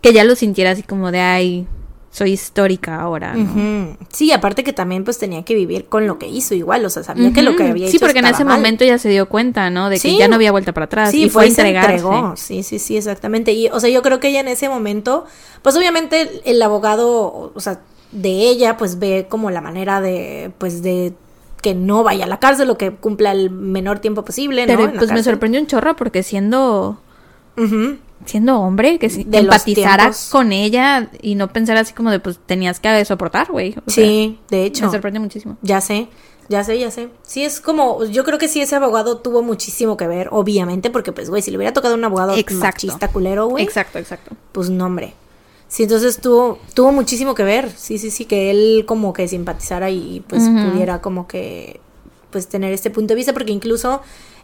que 0.00 0.12
ya 0.12 0.24
lo 0.24 0.36
sintiera 0.36 0.70
así 0.70 0.82
como 0.82 1.10
de, 1.10 1.20
ay, 1.20 1.66
soy 2.14 2.30
histórica 2.30 3.00
ahora. 3.00 3.34
¿no? 3.34 3.96
Sí, 4.12 4.30
aparte 4.30 4.62
que 4.62 4.72
también 4.72 5.02
pues 5.02 5.18
tenía 5.18 5.42
que 5.44 5.56
vivir 5.56 5.86
con 5.86 6.06
lo 6.06 6.16
que 6.16 6.28
hizo 6.28 6.54
igual, 6.54 6.84
o 6.84 6.88
sea, 6.90 7.02
sabía 7.02 7.32
que 7.32 7.42
lo 7.42 7.56
que 7.56 7.64
había 7.64 7.86
hecho 7.86 7.92
Sí, 7.92 7.98
porque 7.98 8.20
en 8.20 8.26
ese 8.26 8.44
mal. 8.44 8.58
momento 8.58 8.84
ya 8.84 8.98
se 8.98 9.08
dio 9.08 9.28
cuenta, 9.28 9.68
¿no? 9.68 9.90
De 9.90 9.96
que 9.96 10.08
Sí. 10.10 10.16
ya 10.16 10.28
no 10.28 10.36
había 10.36 10.52
vuelta 10.52 10.72
para 10.72 10.86
atrás. 10.86 11.10
Sí, 11.10 11.24
y 11.24 11.28
fue 11.28 11.46
fue 11.46 11.50
se 11.56 11.68
entregó. 11.76 12.34
Sí, 12.36 12.62
sí, 12.62 12.78
sí, 12.78 12.96
exactamente. 12.96 13.52
Y, 13.52 13.66
o 13.66 13.80
sea, 13.80 13.90
yo 13.90 14.00
creo 14.02 14.20
que 14.20 14.28
ella 14.28 14.38
en 14.38 14.46
ese 14.46 14.68
momento, 14.68 15.24
pues 15.62 15.74
obviamente 15.76 16.20
el, 16.20 16.40
el 16.44 16.62
abogado, 16.62 17.50
o 17.52 17.60
sea, 17.60 17.80
de 18.12 18.30
ella, 18.30 18.76
pues 18.76 19.00
ve 19.00 19.26
como 19.28 19.50
la 19.50 19.60
manera 19.60 20.00
de, 20.00 20.52
pues 20.58 20.82
de 20.82 21.14
que 21.62 21.74
no 21.74 22.04
vaya 22.04 22.26
a 22.26 22.28
la 22.28 22.38
cárcel 22.38 22.70
o 22.70 22.78
que 22.78 22.92
cumpla 22.92 23.32
el 23.32 23.50
menor 23.50 23.98
tiempo 23.98 24.24
posible, 24.24 24.64
Pero 24.68 24.84
¿no? 24.84 24.90
En 24.92 24.98
pues 24.98 25.10
me 25.10 25.20
sorprendió 25.24 25.60
un 25.60 25.66
chorro 25.66 25.96
porque 25.96 26.22
siendo. 26.22 27.00
Siendo 28.26 28.58
hombre, 28.60 28.98
que, 28.98 29.10
sí- 29.10 29.24
que 29.24 29.30
De 29.30 29.42
los 29.42 29.54
empatizara 29.54 30.04
tiempos. 30.04 30.28
con 30.30 30.52
ella 30.52 31.10
y 31.20 31.34
no 31.34 31.48
pensar 31.52 31.76
así 31.76 31.92
como 31.92 32.10
de 32.10 32.20
pues 32.20 32.38
tenías 32.46 32.80
que 32.80 33.04
soportar, 33.04 33.50
güey. 33.50 33.72
Sea, 33.72 33.82
Sí, 34.04 34.38
de 34.50 34.64
hecho. 34.64 34.86
me 34.86 34.90
sorprende 34.92 35.20
muchísimo. 35.20 35.58
Ya 35.62 35.80
sé, 35.80 36.08
ya 36.48 36.64
sé, 36.64 36.78
ya 36.78 36.90
sé. 36.90 37.08
Sí, 37.22 37.44
es 37.44 37.60
como, 37.60 38.04
yo 38.06 38.24
creo 38.24 38.38
que 38.38 38.48
sí 38.48 38.60
ese 38.60 38.76
abogado 38.76 39.18
tuvo 39.18 39.42
muchísimo 39.42 39.96
que 39.96 40.06
ver, 40.06 40.28
obviamente, 40.30 40.90
porque 40.90 41.12
pues, 41.12 41.28
güey, 41.30 41.42
si 41.42 41.50
le 41.50 41.56
hubiera 41.58 41.72
tocado 41.74 41.94
un 41.94 42.04
abogado 42.04 42.34
Exacto. 42.34 42.64
machista 42.86 43.08
culero, 43.08 43.46
güey, 43.48 43.64
Exacto, 43.64 43.98
exacto. 43.98 44.34
pues 44.52 44.70
no, 44.70 44.86
hombre. 44.86 45.14
Sí, 45.68 45.82
entonces 45.84 46.18
tuvo, 46.20 46.58
tuvo 46.74 46.92
muchísimo 46.92 47.34
que 47.34 47.42
ver. 47.42 47.70
Sí, 47.76 47.98
sí, 47.98 48.10
sí, 48.10 48.26
que 48.26 48.50
él 48.50 48.84
como 48.86 49.12
que 49.12 49.26
simpatizara 49.26 49.90
y 49.90 50.22
pues 50.28 50.42
pudiera 50.48 51.00
como 51.00 51.26
que 51.26 51.80
pues 52.30 52.46
tener 52.48 52.72
este 52.72 52.90
punto 52.90 53.08
de 53.12 53.16
vista, 53.16 53.32
porque 53.32 53.50
incluso 53.52 54.00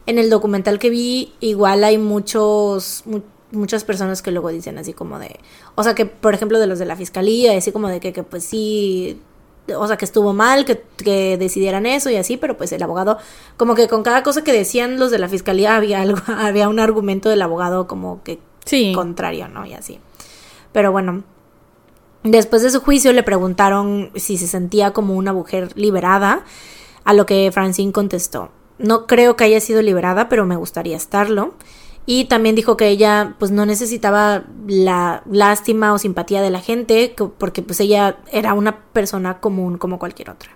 en 0.07 0.19
el 0.19 0.29
documental 0.31 0.79
que 0.79 0.91
vi, 0.91 1.33
igual 1.41 1.85
hay 1.85 1.99
muchos, 1.99 3.03
mu- 3.05 3.21
muchas 3.53 3.85
personas 3.85 4.23
que 4.23 4.31
luego 4.31 4.49
dicen 4.51 4.79
así 4.79 4.93
como 4.93 5.19
de, 5.19 5.39
o 5.75 5.83
sea, 5.83 5.95
que 5.95 6.07
por 6.07 6.35
ejemplo 6.35 6.59
de 6.59 6.67
los 6.67 6.79
de 6.79 6.87
la 6.87 6.97
fiscalía, 6.97 7.57
así 7.57 7.73
como 7.73 7.89
de 7.89 8.01
que, 8.01 8.13
que 8.13 8.23
pues 8.23 8.45
sí, 8.45 9.21
o 9.77 9.87
sea, 9.87 9.97
que 9.97 10.05
estuvo 10.05 10.33
mal, 10.33 10.65
que, 10.65 10.83
que 10.97 11.37
decidieran 11.37 11.87
eso 11.87 12.11
y 12.11 12.17
así, 12.17 12.37
pero 12.37 12.57
pues 12.57 12.73
el 12.73 12.83
abogado, 12.83 13.19
como 13.57 13.75
que 13.75 13.89
con 13.89 14.03
cada 14.03 14.23
cosa 14.23 14.43
que 14.43 14.53
decían 14.53 14.99
los 14.99 15.11
de 15.11 15.19
la 15.19 15.29
fiscalía 15.29 15.77
había 15.77 16.01
algo, 16.01 16.19
había 16.27 16.69
un 16.69 16.81
argumento 16.81 17.29
del 17.29 17.43
abogado 17.43 17.87
como 17.87 18.23
que 18.23 18.39
Sí. 18.65 18.93
contrario, 18.95 19.49
¿no? 19.49 19.65
Y 19.67 19.73
así. 19.75 19.99
Pero 20.73 20.93
bueno, 20.93 21.25
después 22.23 22.63
de 22.63 22.71
su 22.71 22.81
juicio 22.81 23.13
le 23.13 23.23
preguntaron 23.23 24.11
si 24.15 24.37
se 24.37 24.47
sentía 24.47 24.93
como 24.93 25.15
una 25.15 25.33
mujer 25.33 25.71
liberada, 25.77 26.45
a 27.05 27.15
lo 27.15 27.27
que 27.27 27.51
Francine 27.53 27.93
contestó, 27.93 28.51
no 28.79 29.07
creo 29.07 29.35
que 29.35 29.45
haya 29.45 29.61
sido 29.61 29.83
liberada, 29.83 30.29
pero 30.29 30.47
me 30.47 30.57
gustaría 30.57 30.97
estarlo. 30.97 31.55
Y 32.13 32.25
también 32.25 32.57
dijo 32.57 32.77
que 32.77 32.89
ella 32.89 33.37
pues 33.39 33.53
no 33.53 33.65
necesitaba 33.67 34.43
la 34.67 35.23
lástima 35.31 35.93
o 35.93 35.99
simpatía 35.99 36.43
de 36.43 36.51
la 36.51 36.59
gente, 36.59 37.15
que- 37.15 37.27
porque 37.27 37.63
pues 37.63 37.79
ella 37.79 38.17
era 38.33 38.53
una 38.55 38.81
persona 38.93 39.39
común 39.39 39.79
como 39.79 40.01
cualquier 40.01 40.31
otra. 40.31 40.51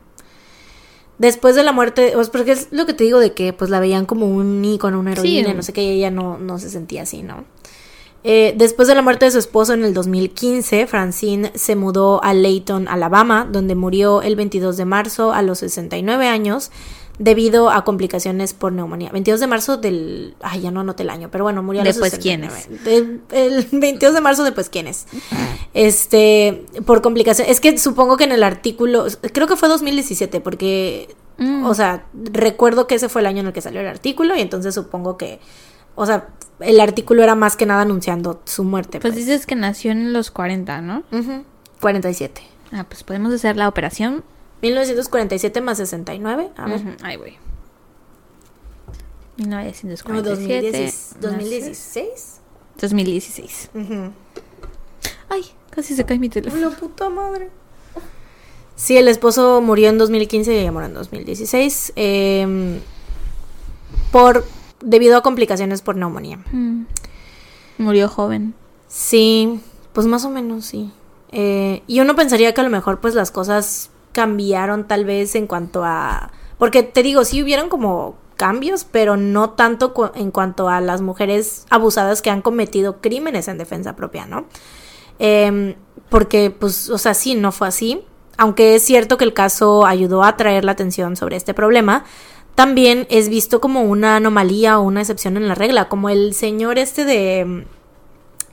Después 1.19 1.55
de 1.55 1.63
la 1.63 1.71
muerte, 1.71 2.11
pues 2.15 2.29
porque 2.29 2.51
es 2.51 2.69
lo 2.73 2.87
que 2.87 2.93
te 2.93 3.05
digo 3.05 3.21
de 3.21 3.35
que 3.35 3.53
pues 3.53 3.71
la 3.71 3.79
veían 3.79 4.05
como 4.05 4.27
un 4.27 4.65
ícono, 4.65 4.99
una 4.99 5.15
Sí. 5.15 5.39
heroína, 5.39 5.55
no 5.55 5.63
sé 5.63 5.73
qué, 5.73 5.93
ella 5.93 6.11
no, 6.11 6.39
no 6.39 6.59
se 6.59 6.69
sentía 6.71 7.03
así, 7.03 7.23
¿no? 7.23 7.45
Eh, 8.25 8.55
después 8.57 8.89
de 8.89 8.97
la 8.97 9.03
muerte 9.03 9.27
de 9.27 9.31
su 9.31 9.39
esposo 9.39 9.75
en 9.75 9.85
el 9.85 9.95
2015, 9.95 10.89
Francine 10.89 11.53
se 11.55 11.77
mudó 11.77 12.21
a 12.25 12.35
Layton, 12.35 12.89
Alabama, 12.89 13.47
donde 13.49 13.77
murió 13.77 14.23
el 14.23 14.35
22 14.35 14.77
de 14.77 14.87
marzo 14.87 15.33
a 15.33 15.43
los 15.43 15.61
69 15.61 16.27
años 16.27 16.73
debido 17.19 17.71
a 17.71 17.85
complicaciones 17.85 18.55
por 18.55 18.73
neumonía. 18.73 19.11
22 19.13 19.39
de 19.41 19.47
marzo 19.47 19.77
del... 19.77 20.35
Ay, 20.43 20.63
ya 20.63 20.71
no 20.71 20.81
anoté 20.81 21.05
el 21.05 21.11
año, 21.11 21.29
pero 21.31 21.45
bueno, 21.45 21.63
murió 21.63 21.83
a 21.83 21.85
los 21.85 21.95
Después, 21.95 22.13
69. 22.13 22.67
El, 22.87 23.21
el 23.31 23.67
22 23.71 24.15
de 24.15 24.21
marzo 24.21 24.43
después 24.45 24.69
quiénes. 24.69 25.07
Este, 25.73 26.65
por 26.87 27.03
complicaciones. 27.03 27.51
Es 27.53 27.61
que 27.61 27.77
supongo 27.79 28.17
que 28.17 28.25
en 28.25 28.33
el 28.33 28.43
artículo, 28.43 29.07
creo 29.33 29.47
que 29.47 29.57
fue 29.57 29.69
2017, 29.69 30.41
porque, 30.41 31.15
Mm. 31.37 31.65
o 31.67 31.75
sea, 31.75 32.07
recuerdo 32.15 32.87
que 32.87 32.95
ese 32.95 33.09
fue 33.09 33.21
el 33.21 33.27
año 33.27 33.41
en 33.41 33.49
el 33.49 33.53
que 33.53 33.61
salió 33.61 33.81
el 33.81 33.89
artículo 33.89 34.37
y 34.37 34.41
entonces 34.41 34.73
supongo 34.73 35.17
que, 35.17 35.41
o 35.97 36.07
sea, 36.07 36.29
el 36.61 36.79
artículo 36.79 37.25
era 37.25 37.35
más 37.35 37.57
que 37.57 37.67
nada 37.67 37.83
anunciando 37.83 38.41
su 38.45 38.63
muerte. 38.63 39.01
Pues 39.01 39.15
Pues, 39.15 39.27
dices 39.27 39.45
que 39.45 39.57
nació 39.57 39.91
en 39.91 40.13
los 40.13 40.31
40, 40.31 40.81
¿no? 40.81 41.03
Ujú. 41.11 41.43
47. 41.81 42.41
Ah, 42.73 42.85
pues 42.89 43.03
podemos 43.03 43.33
hacer 43.35 43.57
la 43.57 43.67
operación. 43.69 44.23
1947 44.65 45.61
más 45.61 45.77
69. 45.79 46.51
A 46.57 46.67
ver. 46.67 46.81
Ujú, 46.81 46.91
Ay, 47.03 47.17
güey. 47.17 47.39
No, 49.37 49.59
1947. 49.59 50.71
2016. 51.21 51.21
2016. 51.21 52.41
2016. 52.81 53.71
Ujú. 53.75 54.13
Ay, 55.29 55.45
casi 55.71 55.95
se 55.95 56.05
cae 56.05 56.19
mi 56.19 56.29
teléfono. 56.29 56.71
La 56.71 56.77
puta 56.77 57.09
madre. 57.09 57.51
Sí, 58.77 58.97
el 58.97 59.09
esposo 59.09 59.61
murió 59.61 59.89
en 59.89 59.99
2015 59.99 60.55
y 60.55 60.59
ella 60.59 60.73
murió 60.73 60.89
en 60.89 60.95
2016. 60.95 61.93
eh, 61.97 62.81
por, 64.11 64.45
debido 64.81 65.17
a 65.17 65.23
complicaciones 65.23 65.83
por 65.83 65.97
neumonía. 65.97 66.39
Mm. 66.53 66.85
Murió 67.79 68.09
joven. 68.09 68.55
Sí, 68.89 69.61
pues 69.93 70.07
más 70.07 70.25
o 70.25 70.31
menos, 70.31 70.67
sí. 70.67 70.93
Eh, 71.33 71.83
y 71.89 71.99
uno 72.01 72.15
pensaría 72.15 72.55
que 72.55 72.61
a 72.61 72.65
lo 72.65 72.71
mejor 72.71 73.01
pues 73.01 73.15
las 73.17 73.33
cosas 73.33 73.91
cambiaron 74.15 74.89
tal 74.89 75.05
vez 75.05 75.35
en 75.35 75.47
cuanto 75.47 75.85
a... 75.85 76.33
Porque 76.57 76.83
te 76.83 77.03
digo, 77.03 77.25
sí 77.27 77.43
hubieron 77.43 77.69
como 77.69 78.17
cambios, 78.37 78.87
pero 78.91 79.17
no 79.17 79.51
tanto 79.51 79.93
en 80.15 80.31
cuanto 80.31 80.69
a 80.69 80.81
las 80.81 81.03
mujeres 81.03 81.67
abusadas 81.69 82.23
que 82.23 82.31
han 82.31 82.41
cometido 82.41 83.01
crímenes 83.01 83.49
en 83.49 83.59
defensa 83.59 83.95
propia, 83.95 84.27
¿no? 84.27 84.47
Em, 85.19 85.75
porque 86.09 86.51
pues, 86.51 86.89
o 86.89 86.99
sea, 86.99 87.15
sí, 87.15 87.35
no 87.35 87.53
fue 87.53 87.69
así. 87.69 88.05
Aunque 88.37 88.75
es 88.75 88.83
cierto 88.83 89.19
que 89.19 89.25
el 89.25 89.35
caso 89.35 89.87
ayudó 89.87 90.23
a 90.23 90.29
atraer 90.29 90.65
la 90.65 90.73
atención 90.73 91.17
sobre 91.17 91.37
este 91.37 91.55
problema, 91.55 92.05
también 92.55 93.07
es 93.11 93.29
visto 93.29 93.61
como 93.61 93.83
una 93.83 94.17
anomalía 94.17 94.79
o 94.79 94.83
una 94.83 95.01
excepción 95.01 95.37
en 95.37 95.49
la 95.49 95.55
regla, 95.55 95.89
como 95.89 96.09
el 96.09 96.35
señor 96.35 96.79
este 96.79 97.05
de 97.05 97.67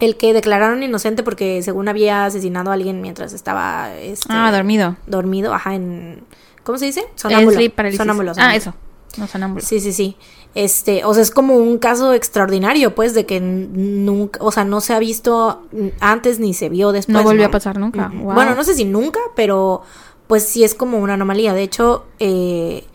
el 0.01 0.17
que 0.17 0.33
declararon 0.33 0.83
inocente 0.83 1.23
porque 1.23 1.61
según 1.63 1.87
había 1.87 2.25
asesinado 2.25 2.71
a 2.71 2.73
alguien 2.73 3.01
mientras 3.01 3.31
estaba 3.31 3.95
este, 3.95 4.27
Ah, 4.29 4.51
dormido. 4.51 4.97
dormido, 5.07 5.53
ajá, 5.53 5.75
en 5.75 6.23
¿cómo 6.63 6.77
se 6.77 6.85
dice? 6.85 7.05
Sonámbulo, 7.15 8.33
Ah, 8.37 8.55
eso. 8.55 8.73
No 9.17 9.27
sonámbulo. 9.27 9.65
Sí, 9.65 9.79
sí, 9.79 9.91
sí. 9.93 10.15
Este, 10.55 11.05
o 11.05 11.13
sea, 11.13 11.23
es 11.23 11.31
como 11.31 11.55
un 11.55 11.77
caso 11.77 12.13
extraordinario, 12.13 12.93
pues, 12.95 13.13
de 13.13 13.25
que 13.25 13.39
nunca, 13.39 14.39
o 14.43 14.51
sea, 14.51 14.63
no 14.65 14.81
se 14.81 14.93
ha 14.93 14.99
visto 14.99 15.63
antes 15.99 16.39
ni 16.39 16.53
se 16.53 16.69
vio 16.69 16.91
después. 16.91 17.13
No 17.13 17.23
volvió 17.23 17.45
a 17.45 17.51
pasar 17.51 17.77
nunca. 17.77 18.09
Wow. 18.13 18.33
Bueno, 18.33 18.55
no 18.55 18.63
sé 18.63 18.73
si 18.73 18.85
nunca, 18.85 19.19
pero 19.35 19.81
pues 20.27 20.43
sí 20.43 20.63
es 20.63 20.75
como 20.75 20.97
una 20.99 21.15
anomalía. 21.15 21.53
De 21.53 21.61
hecho, 21.63 22.05
eh, 22.19 22.85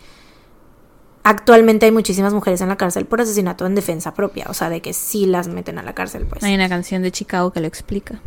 actualmente 1.27 1.87
hay 1.87 1.93
muchísimas 1.93 2.33
mujeres 2.33 2.61
en 2.61 2.69
la 2.69 2.77
cárcel 2.77 3.05
por 3.05 3.21
asesinato 3.21 3.67
en 3.67 3.75
defensa 3.75 4.15
propia, 4.15 4.47
o 4.49 4.55
sea, 4.55 4.71
de 4.71 4.81
que 4.81 4.93
sí 4.93 5.27
las 5.27 5.49
meten 5.49 5.77
a 5.77 5.83
la 5.83 5.93
cárcel, 5.93 6.25
pues. 6.25 6.45
Hay 6.45 6.55
una 6.55 6.69
canción 6.69 7.03
de 7.03 7.11
Chicago 7.11 7.53
que 7.53 7.59
lo 7.59 7.67
explica. 7.67 8.21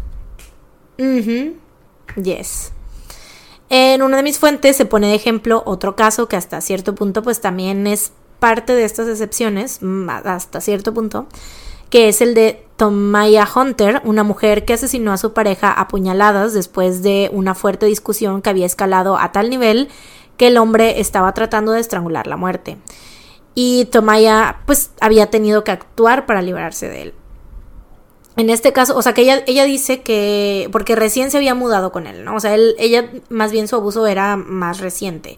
Yes. 0.98 2.74
En 3.70 4.02
una 4.02 4.18
de 4.18 4.24
mis 4.24 4.38
fuentes 4.38 4.76
se 4.76 4.84
pone 4.84 5.08
de 5.08 5.16
ejemplo 5.16 5.64
otro 5.66 5.96
caso 5.96 6.28
que 6.28 6.36
hasta 6.36 6.60
cierto 6.60 6.94
punto 6.94 7.24
pues 7.24 7.40
también 7.40 7.88
es 7.88 8.12
parte 8.40 8.76
de 8.76 8.84
estas 8.84 9.08
excepciones, 9.08 9.80
mm, 9.82 10.10
hasta 10.10 10.60
cierto 10.60 10.94
punto, 10.94 11.28
que 11.90 12.10
es 12.10 12.20
el 12.20 12.34
de 12.34 12.66
Tomaya 12.76 13.48
Hunter, 13.56 14.02
una 14.04 14.24
mujer 14.24 14.66
que 14.66 14.74
asesinó 14.74 15.14
a 15.14 15.18
su 15.18 15.32
pareja 15.32 15.72
a 15.72 15.88
puñaladas 15.88 16.54
después 16.54 17.02
de 17.02 17.30
una 17.32 17.56
fuerte 17.56 17.86
discusión 17.86 18.42
que 18.42 18.50
había 18.50 18.66
escalado 18.66 19.18
a 19.18 19.32
tal 19.32 19.50
nivel 19.50 19.88
que 20.40 20.48
el 20.48 20.57
hombre 20.57 21.02
estaba 21.02 21.34
tratando 21.34 21.74
de 21.74 21.82
estrangular 21.82 22.26
la 22.26 22.38
muerte. 22.38 22.78
Y 23.56 23.86
Tomaya 23.91 24.61
pues 24.66 24.91
había 25.02 25.30
tenido 25.30 25.66
que 25.66 25.72
actuar 25.72 26.26
para 26.26 26.41
librarse 26.41 26.88
de 26.88 27.02
él. 27.02 27.14
En 28.38 28.49
este 28.49 28.72
caso, 28.72 28.95
o 28.95 29.02
sea, 29.02 29.14
que 29.14 29.24
ella, 29.24 29.44
ella 29.48 29.66
dice 29.66 30.02
que, 30.02 30.70
porque 30.72 30.95
recién 30.95 31.30
se 31.30 31.36
había 31.36 31.56
mudado 31.56 31.91
con 31.91 32.07
él, 32.07 32.24
¿no? 32.24 32.38
O 32.38 32.40
sea, 32.40 32.56
él, 32.56 32.74
ella, 32.80 33.11
más 33.28 33.52
bien 33.52 33.68
su 33.68 33.76
abuso 33.76 34.07
era 34.07 34.38
más 34.38 34.80
reciente. 34.80 35.38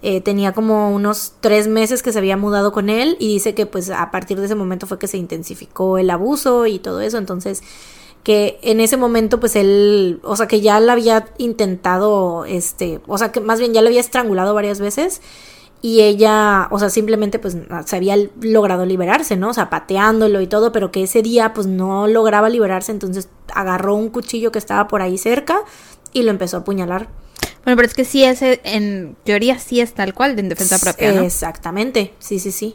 Eh, 0.00 0.20
tenía 0.20 0.52
como 0.52 0.94
unos 0.94 1.32
tres 1.40 1.66
meses 1.66 2.04
que 2.04 2.12
se 2.12 2.18
había 2.18 2.36
mudado 2.36 2.70
con 2.70 2.88
él 2.88 3.16
y 3.18 3.26
dice 3.32 3.52
que 3.56 3.66
pues 3.66 3.90
a 3.90 4.12
partir 4.12 4.38
de 4.38 4.46
ese 4.46 4.54
momento 4.54 4.86
fue 4.86 5.00
que 5.00 5.08
se 5.08 5.16
intensificó 5.16 5.98
el 5.98 6.08
abuso 6.08 6.66
y 6.66 6.78
todo 6.78 7.00
eso. 7.00 7.18
Entonces, 7.18 7.64
que 8.26 8.58
en 8.62 8.80
ese 8.80 8.96
momento 8.96 9.38
pues 9.38 9.54
él, 9.54 10.18
o 10.24 10.34
sea, 10.34 10.48
que 10.48 10.60
ya 10.60 10.80
la 10.80 10.94
había 10.94 11.26
intentado, 11.38 12.44
este, 12.44 12.98
o 13.06 13.18
sea, 13.18 13.30
que 13.30 13.38
más 13.38 13.60
bien 13.60 13.72
ya 13.72 13.82
lo 13.82 13.86
había 13.86 14.00
estrangulado 14.00 14.52
varias 14.52 14.80
veces 14.80 15.22
y 15.80 16.00
ella, 16.00 16.66
o 16.72 16.78
sea, 16.80 16.90
simplemente 16.90 17.38
pues 17.38 17.56
se 17.84 17.94
había 17.94 18.16
logrado 18.40 18.84
liberarse, 18.84 19.36
¿no? 19.36 19.50
O 19.50 19.54
sea, 19.54 19.70
pateándolo 19.70 20.40
y 20.40 20.48
todo, 20.48 20.72
pero 20.72 20.90
que 20.90 21.04
ese 21.04 21.22
día 21.22 21.54
pues 21.54 21.68
no 21.68 22.08
lograba 22.08 22.48
liberarse, 22.48 22.90
entonces 22.90 23.28
agarró 23.54 23.94
un 23.94 24.08
cuchillo 24.08 24.50
que 24.50 24.58
estaba 24.58 24.88
por 24.88 25.02
ahí 25.02 25.18
cerca 25.18 25.60
y 26.12 26.24
lo 26.24 26.32
empezó 26.32 26.56
a 26.56 26.60
apuñalar. 26.62 27.08
Bueno, 27.64 27.76
pero 27.76 27.86
es 27.86 27.94
que 27.94 28.04
sí, 28.04 28.24
ese, 28.24 28.60
en 28.64 29.16
teoría 29.22 29.60
sí 29.60 29.80
es 29.80 29.94
tal 29.94 30.14
cual, 30.14 30.34
de 30.34 30.42
en 30.42 30.48
defensa 30.48 30.80
propia, 30.80 31.12
¿no? 31.12 31.22
Exactamente, 31.22 32.12
sí, 32.18 32.40
sí, 32.40 32.50
sí. 32.50 32.74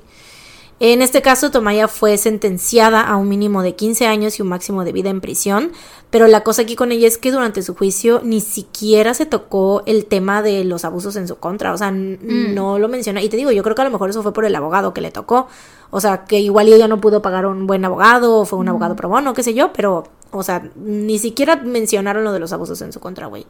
En 0.83 1.03
este 1.03 1.21
caso, 1.21 1.51
Tomaya 1.51 1.87
fue 1.87 2.17
sentenciada 2.17 3.01
a 3.01 3.15
un 3.15 3.29
mínimo 3.29 3.61
de 3.61 3.75
15 3.75 4.07
años 4.07 4.39
y 4.39 4.41
un 4.41 4.47
máximo 4.47 4.83
de 4.83 4.91
vida 4.91 5.11
en 5.11 5.21
prisión, 5.21 5.71
pero 6.09 6.25
la 6.25 6.41
cosa 6.41 6.63
aquí 6.63 6.75
con 6.75 6.91
ella 6.91 7.07
es 7.07 7.19
que 7.19 7.31
durante 7.31 7.61
su 7.61 7.75
juicio 7.75 8.19
ni 8.23 8.41
siquiera 8.41 9.13
se 9.13 9.27
tocó 9.27 9.83
el 9.85 10.07
tema 10.07 10.41
de 10.41 10.63
los 10.63 10.83
abusos 10.83 11.15
en 11.17 11.27
su 11.27 11.35
contra, 11.35 11.71
o 11.71 11.77
sea, 11.77 11.91
Mm. 11.91 12.55
no 12.55 12.79
lo 12.79 12.87
menciona. 12.87 13.21
Y 13.21 13.29
te 13.29 13.37
digo, 13.37 13.51
yo 13.51 13.61
creo 13.61 13.75
que 13.75 13.83
a 13.83 13.85
lo 13.85 13.91
mejor 13.91 14.09
eso 14.09 14.23
fue 14.23 14.33
por 14.33 14.43
el 14.43 14.55
abogado 14.55 14.91
que 14.91 15.01
le 15.01 15.11
tocó, 15.11 15.47
o 15.91 16.01
sea, 16.01 16.25
que 16.25 16.39
igual 16.39 16.67
ella 16.73 16.87
no 16.87 16.99
pudo 16.99 17.21
pagar 17.21 17.45
un 17.45 17.67
buen 17.67 17.85
abogado, 17.85 18.39
o 18.39 18.45
fue 18.45 18.57
un 18.57 18.67
abogado 18.67 18.95
pro 18.95 19.07
bono, 19.07 19.35
qué 19.35 19.43
sé 19.43 19.53
yo, 19.53 19.71
pero, 19.73 20.05
o 20.31 20.41
sea, 20.41 20.67
ni 20.75 21.19
siquiera 21.19 21.57
mencionaron 21.57 22.23
lo 22.23 22.31
de 22.33 22.39
los 22.39 22.53
abusos 22.53 22.81
en 22.81 22.91
su 22.91 22.99
contra, 22.99 23.27
güey. 23.27 23.45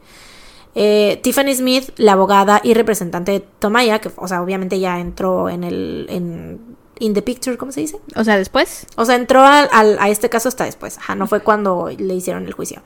Eh, 0.74 1.18
Tiffany 1.22 1.54
Smith, 1.54 1.90
la 1.96 2.12
abogada 2.12 2.60
y 2.62 2.74
representante 2.74 3.32
de 3.32 3.40
Tomaya, 3.40 4.00
que, 4.00 4.10
o 4.16 4.28
sea, 4.28 4.42
obviamente 4.42 4.78
ya 4.78 5.00
entró 5.00 5.48
en 5.48 5.64
el. 5.64 6.06
En, 6.10 6.72
in 7.02 7.14
the 7.14 7.22
picture, 7.22 7.56
¿cómo 7.58 7.72
se 7.72 7.80
dice? 7.80 7.98
O 8.16 8.24
sea, 8.24 8.36
después. 8.38 8.86
O 8.96 9.04
sea, 9.04 9.16
entró 9.16 9.40
al- 9.44 9.68
al- 9.72 9.98
a 10.00 10.08
este 10.08 10.28
caso 10.30 10.48
hasta 10.48 10.64
después. 10.64 10.98
Ajá, 10.98 11.14
no 11.14 11.26
fue 11.26 11.40
cuando 11.40 11.90
le 11.96 12.14
hicieron 12.14 12.46
el 12.46 12.52
juicio. 12.52 12.82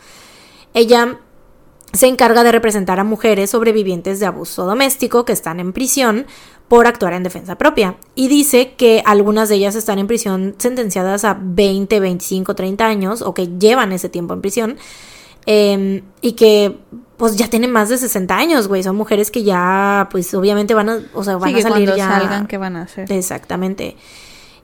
Ella 0.74 1.18
se 1.92 2.08
encarga 2.08 2.42
de 2.44 2.52
representar 2.52 2.98
a 3.00 3.04
mujeres 3.04 3.50
sobrevivientes 3.50 4.18
de 4.20 4.26
abuso 4.26 4.66
doméstico 4.66 5.24
que 5.24 5.32
están 5.32 5.60
en 5.60 5.72
prisión 5.72 6.26
por 6.68 6.86
actuar 6.86 7.12
en 7.14 7.22
defensa 7.22 7.56
propia. 7.56 7.96
Y 8.14 8.28
dice 8.28 8.74
que 8.76 9.02
algunas 9.06 9.48
de 9.48 9.54
ellas 9.54 9.76
están 9.76 9.98
en 9.98 10.06
prisión 10.08 10.54
sentenciadas 10.58 11.24
a 11.24 11.38
20, 11.40 12.00
25, 12.00 12.54
30 12.54 12.86
años 12.86 13.22
o 13.22 13.32
que 13.34 13.46
llevan 13.58 13.92
ese 13.92 14.08
tiempo 14.08 14.34
en 14.34 14.40
prisión. 14.40 14.76
eh, 15.48 16.02
y 16.20 16.32
que 16.32 16.76
pues 17.16 17.36
ya 17.36 17.48
tienen 17.48 17.70
más 17.70 17.88
de 17.88 17.98
60 17.98 18.36
años, 18.36 18.68
güey. 18.68 18.82
Son 18.82 18.96
mujeres 18.96 19.30
que 19.30 19.42
ya, 19.42 20.08
pues 20.10 20.32
obviamente 20.34 20.74
van 20.74 20.88
a, 20.88 21.00
o 21.14 21.24
sea, 21.24 21.36
van 21.36 21.50
sí, 21.50 21.54
a 21.54 21.56
que 21.56 21.62
salir 21.62 21.88
cuando 21.88 21.96
ya. 21.96 22.08
salgan, 22.08 22.46
¿qué 22.46 22.58
van 22.58 22.76
a 22.76 22.82
hacer? 22.82 23.10
Exactamente. 23.10 23.96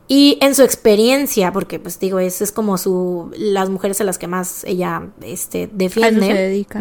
Y 0.09 0.37
en 0.43 0.55
su 0.55 0.62
experiencia, 0.62 1.53
porque 1.53 1.79
pues 1.79 1.99
digo, 1.99 2.19
es, 2.19 2.43
es 2.43 2.53
como 2.53 2.77
su 2.77 3.31
las 3.37 3.70
mujeres 3.70 4.01
a 4.01 4.05
las 4.05 4.19
que 4.19 4.27
más 4.27 4.65
ella 4.65 5.09
este, 5.23 5.62
A 5.62 5.65
eso 5.65 5.70
defiende. 5.74 6.27
se 6.27 6.35
dedica. 6.35 6.81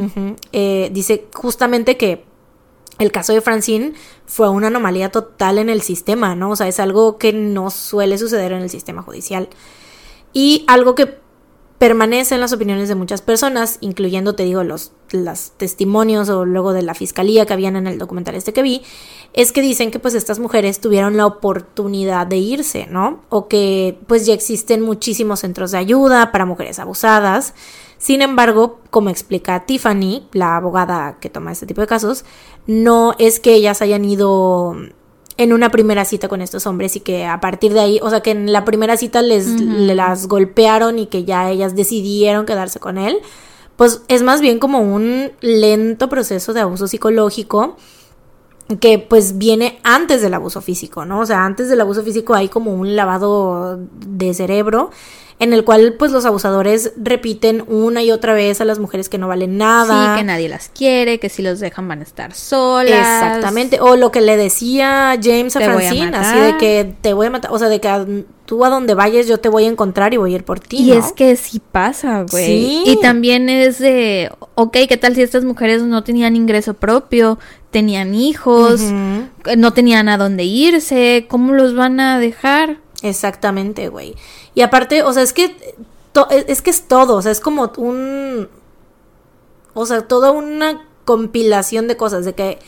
Eh, 0.52 0.90
dice 0.92 1.28
justamente 1.34 1.96
que 1.96 2.26
el 3.00 3.12
caso 3.12 3.32
de 3.32 3.42
Francine 3.42 3.94
fue 4.26 4.50
una 4.50 4.68
anomalía 4.68 5.10
total 5.10 5.60
en 5.60 5.70
el 5.70 5.82
sistema, 5.82 6.36
¿no? 6.36 6.52
O 6.52 6.56
sea, 6.56 6.68
es 6.68 6.80
algo 6.80 7.18
que 7.18 7.32
no 7.32 7.70
suele 7.70 8.18
suceder 8.18 8.52
en 8.52 8.64
el 8.64 8.70
sistema 8.70 9.02
judicial. 9.02 9.48
Y 10.34 10.66
algo 10.68 10.96
que 10.96 11.18
permanece 11.82 12.36
en 12.36 12.42
las 12.42 12.54
opiniones 12.54 12.90
de 12.90 12.94
muchas 12.94 13.24
personas, 13.24 13.80
incluyendo, 13.82 14.36
te 14.36 14.44
digo, 14.44 14.64
los, 14.64 14.92
los 15.10 15.54
testimonios 15.58 16.30
o 16.30 16.46
luego 16.46 16.74
de 16.74 16.84
la 16.84 16.94
fiscalía 16.94 17.48
que 17.48 17.54
habían 17.54 17.76
en 17.76 17.88
el 17.88 17.98
documental 17.98 18.36
este 18.36 18.54
que 18.54 18.62
vi, 18.62 18.84
es 19.34 19.52
que 19.52 19.64
dicen 19.64 19.90
que 19.90 19.98
pues 19.98 20.14
estas 20.14 20.38
mujeres 20.38 20.80
tuvieron 20.80 21.18
la 21.18 21.26
oportunidad 21.26 22.28
de 22.28 22.38
irse, 22.38 22.86
¿no? 22.86 23.22
O 23.30 23.48
que 23.48 23.98
pues 24.06 24.28
ya 24.28 24.36
existen 24.36 24.84
muchísimos 24.84 25.40
centros 25.40 25.72
de 25.72 25.80
ayuda 25.80 26.32
para 26.32 26.46
mujeres 26.46 26.78
abusadas. 26.78 27.56
Sin 27.98 28.22
embargo, 28.22 28.80
como 28.92 29.10
explica 29.10 29.66
Tiffany, 29.66 30.28
la 30.34 30.58
abogada 30.58 31.18
que 31.20 31.32
toma 31.32 31.52
este 31.52 31.66
tipo 31.66 31.82
de 31.82 31.88
casos, 31.88 32.26
no 32.68 33.16
es 33.18 33.40
que 33.40 33.56
ellas 33.56 33.82
hayan 33.82 34.06
ido 34.06 34.76
en 35.42 35.54
una 35.54 35.72
primera 35.72 36.06
cita 36.06 36.28
con 36.28 36.42
estos 36.42 36.68
hombres 36.68 36.96
y 36.96 37.00
que 37.00 37.26
a 37.26 37.40
partir 37.40 37.74
de 37.74 37.80
ahí, 37.80 38.00
o 38.04 38.10
sea, 38.10 38.22
que 38.22 38.32
en 38.32 38.52
la 38.52 38.64
primera 38.64 38.96
cita 38.96 39.22
les 39.22 39.48
le 39.60 39.96
las 39.96 40.28
golpearon 40.28 41.00
y 41.00 41.08
que 41.08 41.24
ya 41.24 41.50
ellas 41.50 41.76
decidieron 41.76 42.46
quedarse 42.46 42.80
con 42.80 42.98
él, 43.00 43.18
pues 43.76 44.04
es 44.08 44.22
más 44.22 44.42
bien 44.42 44.60
como 44.60 44.80
un 44.80 45.32
lento 45.42 46.10
proceso 46.10 46.54
de 46.54 46.62
abuso 46.62 46.88
psicológico 46.88 47.76
que 48.80 49.00
pues 49.00 49.40
viene 49.40 49.80
antes 49.84 50.22
del 50.22 50.36
abuso 50.36 50.62
físico, 50.62 51.06
¿no? 51.06 51.22
O 51.22 51.26
sea, 51.26 51.44
antes 51.44 51.70
del 51.70 51.82
abuso 51.82 52.04
físico 52.04 52.36
hay 52.36 52.48
como 52.48 52.74
un 52.74 52.96
lavado 52.96 53.80
de 54.06 54.34
cerebro 54.34 54.92
en 55.42 55.54
el 55.54 55.64
cual 55.66 55.96
pues 55.98 56.12
los 56.12 56.24
abusadores 56.26 56.94
repiten 56.96 57.64
una 57.68 58.04
y 58.04 58.12
otra 58.12 58.34
vez 58.34 58.62
a 58.62 58.66
las 58.66 58.78
mujeres 58.78 59.10
que 59.10 59.18
no 59.18 59.28
valen 59.28 59.58
nada. 59.58 60.14
Sí, 60.14 60.20
que 60.20 60.24
nadie 60.24 60.48
las 60.48 60.70
quiere, 60.70 61.20
que 61.20 61.30
si 61.30 61.42
los 61.42 61.60
dejan 61.60 61.88
van 61.88 62.00
a 62.02 62.04
estar 62.04 62.34
solas. 62.36 62.92
Exactamente. 62.92 63.80
O 63.82 63.96
lo 63.96 64.12
que 64.12 64.22
le 64.22 64.38
decía 64.38 65.18
James 65.22 65.56
a 65.56 65.60
Te 65.60 65.66
voy 65.70 65.84
a 65.84 65.88
Francine, 65.90 66.16
así 66.16 66.40
de 66.40 66.58
que 66.58 66.94
te 67.02 67.14
voy 67.14 67.26
a 67.26 67.30
matar, 67.32 67.52
o 67.52 67.58
sea, 67.58 67.70
de 67.70 67.82
que 67.82 67.88
a- 67.88 68.06
tú 68.46 68.64
a 68.66 68.70
donde 68.70 68.94
vayas 68.94 69.28
yo 69.28 69.40
te 69.40 69.50
voy 69.50 69.66
a 69.66 69.70
encontrar 69.70 70.14
y 70.14 70.18
voy 70.18 70.34
a 70.34 70.36
ir 70.36 70.44
por 70.44 70.60
ti. 70.60 70.78
Y 70.78 70.92
¿no? 70.92 71.00
es 71.00 71.12
que 71.14 71.36
sí 71.36 71.60
pasa, 71.72 72.24
güey. 72.30 72.46
Sí. 72.46 72.84
Y 72.86 73.02
también 73.02 73.50
es 73.50 73.80
de, 73.80 74.30
ok, 74.54 74.78
¿qué 74.88 74.98
tal 74.98 75.16
si 75.16 75.24
estas 75.24 75.44
mujeres 75.44 75.82
no 75.82 76.04
tenían 76.04 76.36
ingreso 76.36 76.76
propio, 76.76 77.40
tenían 77.72 78.14
hijos, 78.14 78.82
no 79.58 79.74
tenían 79.74 80.08
a 80.10 80.18
dónde 80.18 80.44
irse? 80.44 81.26
¿Cómo 81.30 81.54
los 81.54 81.74
van 81.76 82.00
a 82.00 82.20
dejar? 82.20 82.78
Exactamente, 83.02 83.88
güey. 83.90 84.16
Y 84.54 84.62
aparte, 84.62 85.04
o 85.04 85.14
sea, 85.14 85.24
es 85.24 85.34
que 85.34 85.56
to- 86.14 86.30
es, 86.30 86.62
que 86.62 86.70
es 86.70 86.88
todo, 86.88 87.16
o 87.16 87.22
sea, 87.22 87.32
es 87.32 87.40
como 87.40 87.72
un 87.78 88.50
o 89.74 89.86
sea, 89.86 90.08
toda 90.08 90.32
una 90.32 90.86
compilación 91.06 91.88
de 91.88 91.98
cosas 91.98 92.26
de 92.26 92.34
que 92.34 92.60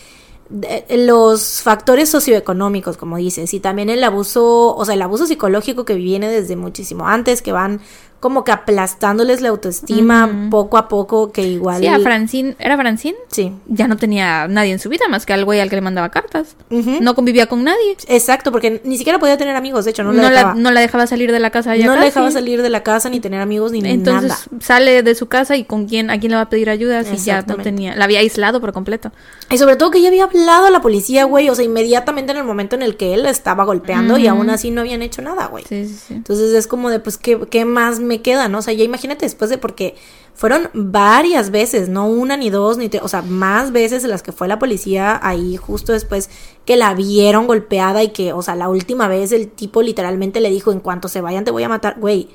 de- 0.49 0.85
los 1.05 1.61
factores 1.61 2.09
socioeconómicos, 2.09 2.97
como 2.97 3.17
dices, 3.17 3.53
y 3.53 3.59
también 3.59 3.89
el 3.89 4.03
abuso, 4.03 4.75
o 4.75 4.85
sea, 4.85 4.93
el 4.95 5.01
abuso 5.01 5.25
psicológico 5.25 5.85
que 5.85 5.95
viene 5.95 6.29
desde 6.29 6.55
muchísimo 6.55 7.07
antes, 7.07 7.41
que 7.41 7.51
van 7.51 7.81
como 8.23 8.45
que 8.45 8.53
aplastándoles 8.53 9.41
la 9.41 9.49
autoestima 9.49 10.47
poco 10.49 10.77
a 10.77 10.87
poco, 10.87 11.33
que 11.33 11.41
igual 11.45 11.81
Sí, 11.81 11.87
a 11.87 11.99
Francine, 11.99 12.55
¿era 12.57 12.77
Francine? 12.77 13.17
Sí. 13.27 13.51
Ya 13.67 13.89
no 13.89 13.97
tenía 13.97 14.47
nadie 14.47 14.71
en 14.71 14.79
su 14.79 14.87
vida 14.87 15.09
más 15.09 15.25
que 15.25 15.33
al 15.33 15.43
güey 15.43 15.59
al 15.59 15.69
que 15.69 15.75
le 15.75 15.81
mandaba 15.81 16.07
cartas. 16.09 16.55
No 16.69 17.15
convivía 17.15 17.47
con 17.47 17.65
nadie. 17.65 17.97
Exacto, 18.07 18.53
porque 18.53 18.81
ni 18.85 18.97
siquiera 18.97 19.19
podía 19.19 19.35
tener 19.35 19.57
amigos, 19.57 19.83
de 19.83 19.91
hecho, 19.91 20.05
no, 20.05 20.13
No, 20.13 20.21
la 20.21 20.29
la, 20.29 20.37
dejaba, 20.37 20.55
no 20.55 20.71
la 20.71 20.79
dejaba 20.79 21.05
salir 21.05 21.33
de 21.33 21.39
la 21.41 21.49
casa 21.49 21.75
ya 21.75 21.85
no 21.85 21.95
la 21.95 22.05
dejaba 22.05 22.31
salir 22.31 22.61
de 22.61 22.69
la 22.69 22.81
casa 22.81 23.09
ni 23.09 23.19
tener 23.19 23.41
amigos 23.41 23.73
ni 23.73 23.79
Entonces 23.79 24.29
nada. 24.29 24.39
sale 24.61 25.03
de 25.03 25.15
su 25.15 25.27
casa 25.27 25.57
y 25.57 25.65
con 25.65 25.85
quién, 25.85 26.09
a 26.09 26.17
quién 26.17 26.31
le 26.31 26.37
va 26.37 26.43
a 26.43 26.49
pedir 26.49 26.69
ayuda 26.69 27.03
si 27.03 27.17
ya 27.17 27.41
no 27.41 27.57
tenía, 27.57 27.93
la 27.97 28.05
había 28.05 28.19
aislado 28.19 28.61
por 28.61 28.71
completo. 28.71 29.11
Y 29.51 29.57
sobre 29.57 29.75
todo 29.75 29.91
que 29.91 29.97
ella 29.97 30.07
había 30.07 30.23
hablado 30.23 30.67
a 30.67 30.69
la 30.71 30.81
policía, 30.81 31.25
güey, 31.25 31.49
o 31.49 31.55
sea, 31.55 31.65
inmediatamente 31.65 32.31
en 32.31 32.37
el 32.37 32.45
momento 32.45 32.77
en 32.77 32.83
el 32.83 32.95
que 32.95 33.13
él 33.15 33.25
estaba 33.25 33.65
golpeando 33.65 34.17
y 34.17 34.27
aún 34.27 34.49
así 34.49 34.71
no 34.71 34.79
habían 34.79 35.01
hecho 35.01 35.21
nada, 35.21 35.47
güey. 35.47 35.65
Sí, 35.67 35.85
sí, 35.89 35.95
sí. 36.07 36.13
Entonces 36.13 36.53
es 36.53 36.67
como 36.67 36.89
de, 36.89 37.01
pues, 37.01 37.17
¿qué, 37.17 37.37
qué 37.49 37.65
más 37.65 37.99
me 37.99 38.12
queda, 38.21 38.47
¿no? 38.47 38.59
O 38.59 38.61
sea, 38.61 38.73
ya 38.73 38.83
imagínate 38.83 39.25
después 39.25 39.49
de 39.49 39.57
porque 39.57 39.95
fueron 40.33 40.69
varias 40.73 41.51
veces, 41.51 41.89
no 41.89 42.07
una 42.07 42.37
ni 42.37 42.49
dos 42.49 42.77
ni 42.77 42.89
tres, 42.89 43.03
o 43.03 43.07
sea, 43.07 43.21
más 43.21 43.71
veces 43.71 44.03
las 44.03 44.23
que 44.23 44.31
fue 44.31 44.47
la 44.47 44.59
policía 44.59 45.19
ahí 45.21 45.57
justo 45.57 45.91
después 45.91 46.29
que 46.65 46.75
la 46.75 46.93
vieron 46.93 47.47
golpeada 47.47 48.03
y 48.03 48.09
que, 48.09 48.33
o 48.33 48.41
sea, 48.41 48.55
la 48.55 48.69
última 48.69 49.07
vez 49.07 49.31
el 49.31 49.49
tipo 49.49 49.81
literalmente 49.81 50.41
le 50.41 50.49
dijo, 50.49 50.71
en 50.71 50.79
cuanto 50.79 51.07
se 51.07 51.21
vayan 51.21 51.45
te 51.45 51.51
voy 51.51 51.63
a 51.63 51.69
matar, 51.69 51.99
güey. 51.99 52.29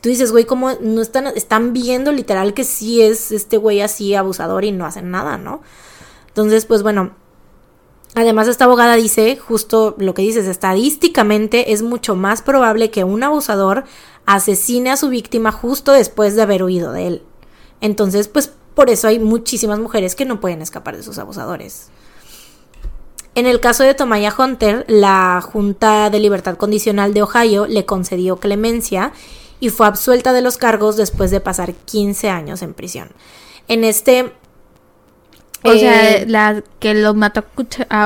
Tú 0.00 0.10
dices, 0.10 0.30
güey, 0.30 0.44
¿cómo 0.44 0.72
no 0.80 1.00
están, 1.00 1.26
están 1.28 1.72
viendo 1.72 2.12
literal 2.12 2.54
que 2.54 2.62
sí 2.64 3.00
es 3.00 3.32
este 3.32 3.56
güey 3.56 3.80
así 3.80 4.14
abusador 4.14 4.64
y 4.64 4.70
no 4.70 4.86
hacen 4.86 5.10
nada, 5.10 5.38
¿no? 5.38 5.62
Entonces, 6.28 6.66
pues 6.66 6.82
bueno, 6.82 7.12
Además, 8.14 8.48
esta 8.48 8.64
abogada 8.64 8.96
dice 8.96 9.36
justo 9.36 9.94
lo 9.98 10.14
que 10.14 10.22
dices, 10.22 10.46
estadísticamente 10.46 11.72
es 11.72 11.82
mucho 11.82 12.16
más 12.16 12.42
probable 12.42 12.90
que 12.90 13.04
un 13.04 13.22
abusador 13.22 13.84
asesine 14.28 14.90
a 14.90 14.98
su 14.98 15.08
víctima 15.08 15.50
justo 15.52 15.92
después 15.92 16.36
de 16.36 16.42
haber 16.42 16.62
huido 16.62 16.92
de 16.92 17.06
él. 17.06 17.22
Entonces, 17.80 18.28
pues 18.28 18.52
por 18.74 18.90
eso 18.90 19.08
hay 19.08 19.18
muchísimas 19.18 19.78
mujeres 19.78 20.14
que 20.14 20.26
no 20.26 20.38
pueden 20.38 20.60
escapar 20.60 20.98
de 20.98 21.02
sus 21.02 21.16
abusadores. 21.16 21.88
En 23.34 23.46
el 23.46 23.58
caso 23.58 23.84
de 23.84 23.94
Tomaya 23.94 24.34
Hunter, 24.36 24.84
la 24.86 25.40
Junta 25.40 26.10
de 26.10 26.20
Libertad 26.20 26.58
Condicional 26.58 27.14
de 27.14 27.22
Ohio 27.22 27.66
le 27.66 27.86
concedió 27.86 28.36
clemencia 28.36 29.12
y 29.60 29.70
fue 29.70 29.86
absuelta 29.86 30.34
de 30.34 30.42
los 30.42 30.58
cargos 30.58 30.98
después 30.98 31.30
de 31.30 31.40
pasar 31.40 31.72
15 31.72 32.28
años 32.28 32.60
en 32.60 32.74
prisión. 32.74 33.08
En 33.66 33.82
este 33.82 34.34
o 35.62 35.72
sea, 35.72 36.16
eh, 36.16 36.26
la 36.26 36.62
que 36.80 36.92
lo 36.92 37.14
mató 37.14 37.44
a, 37.88 38.04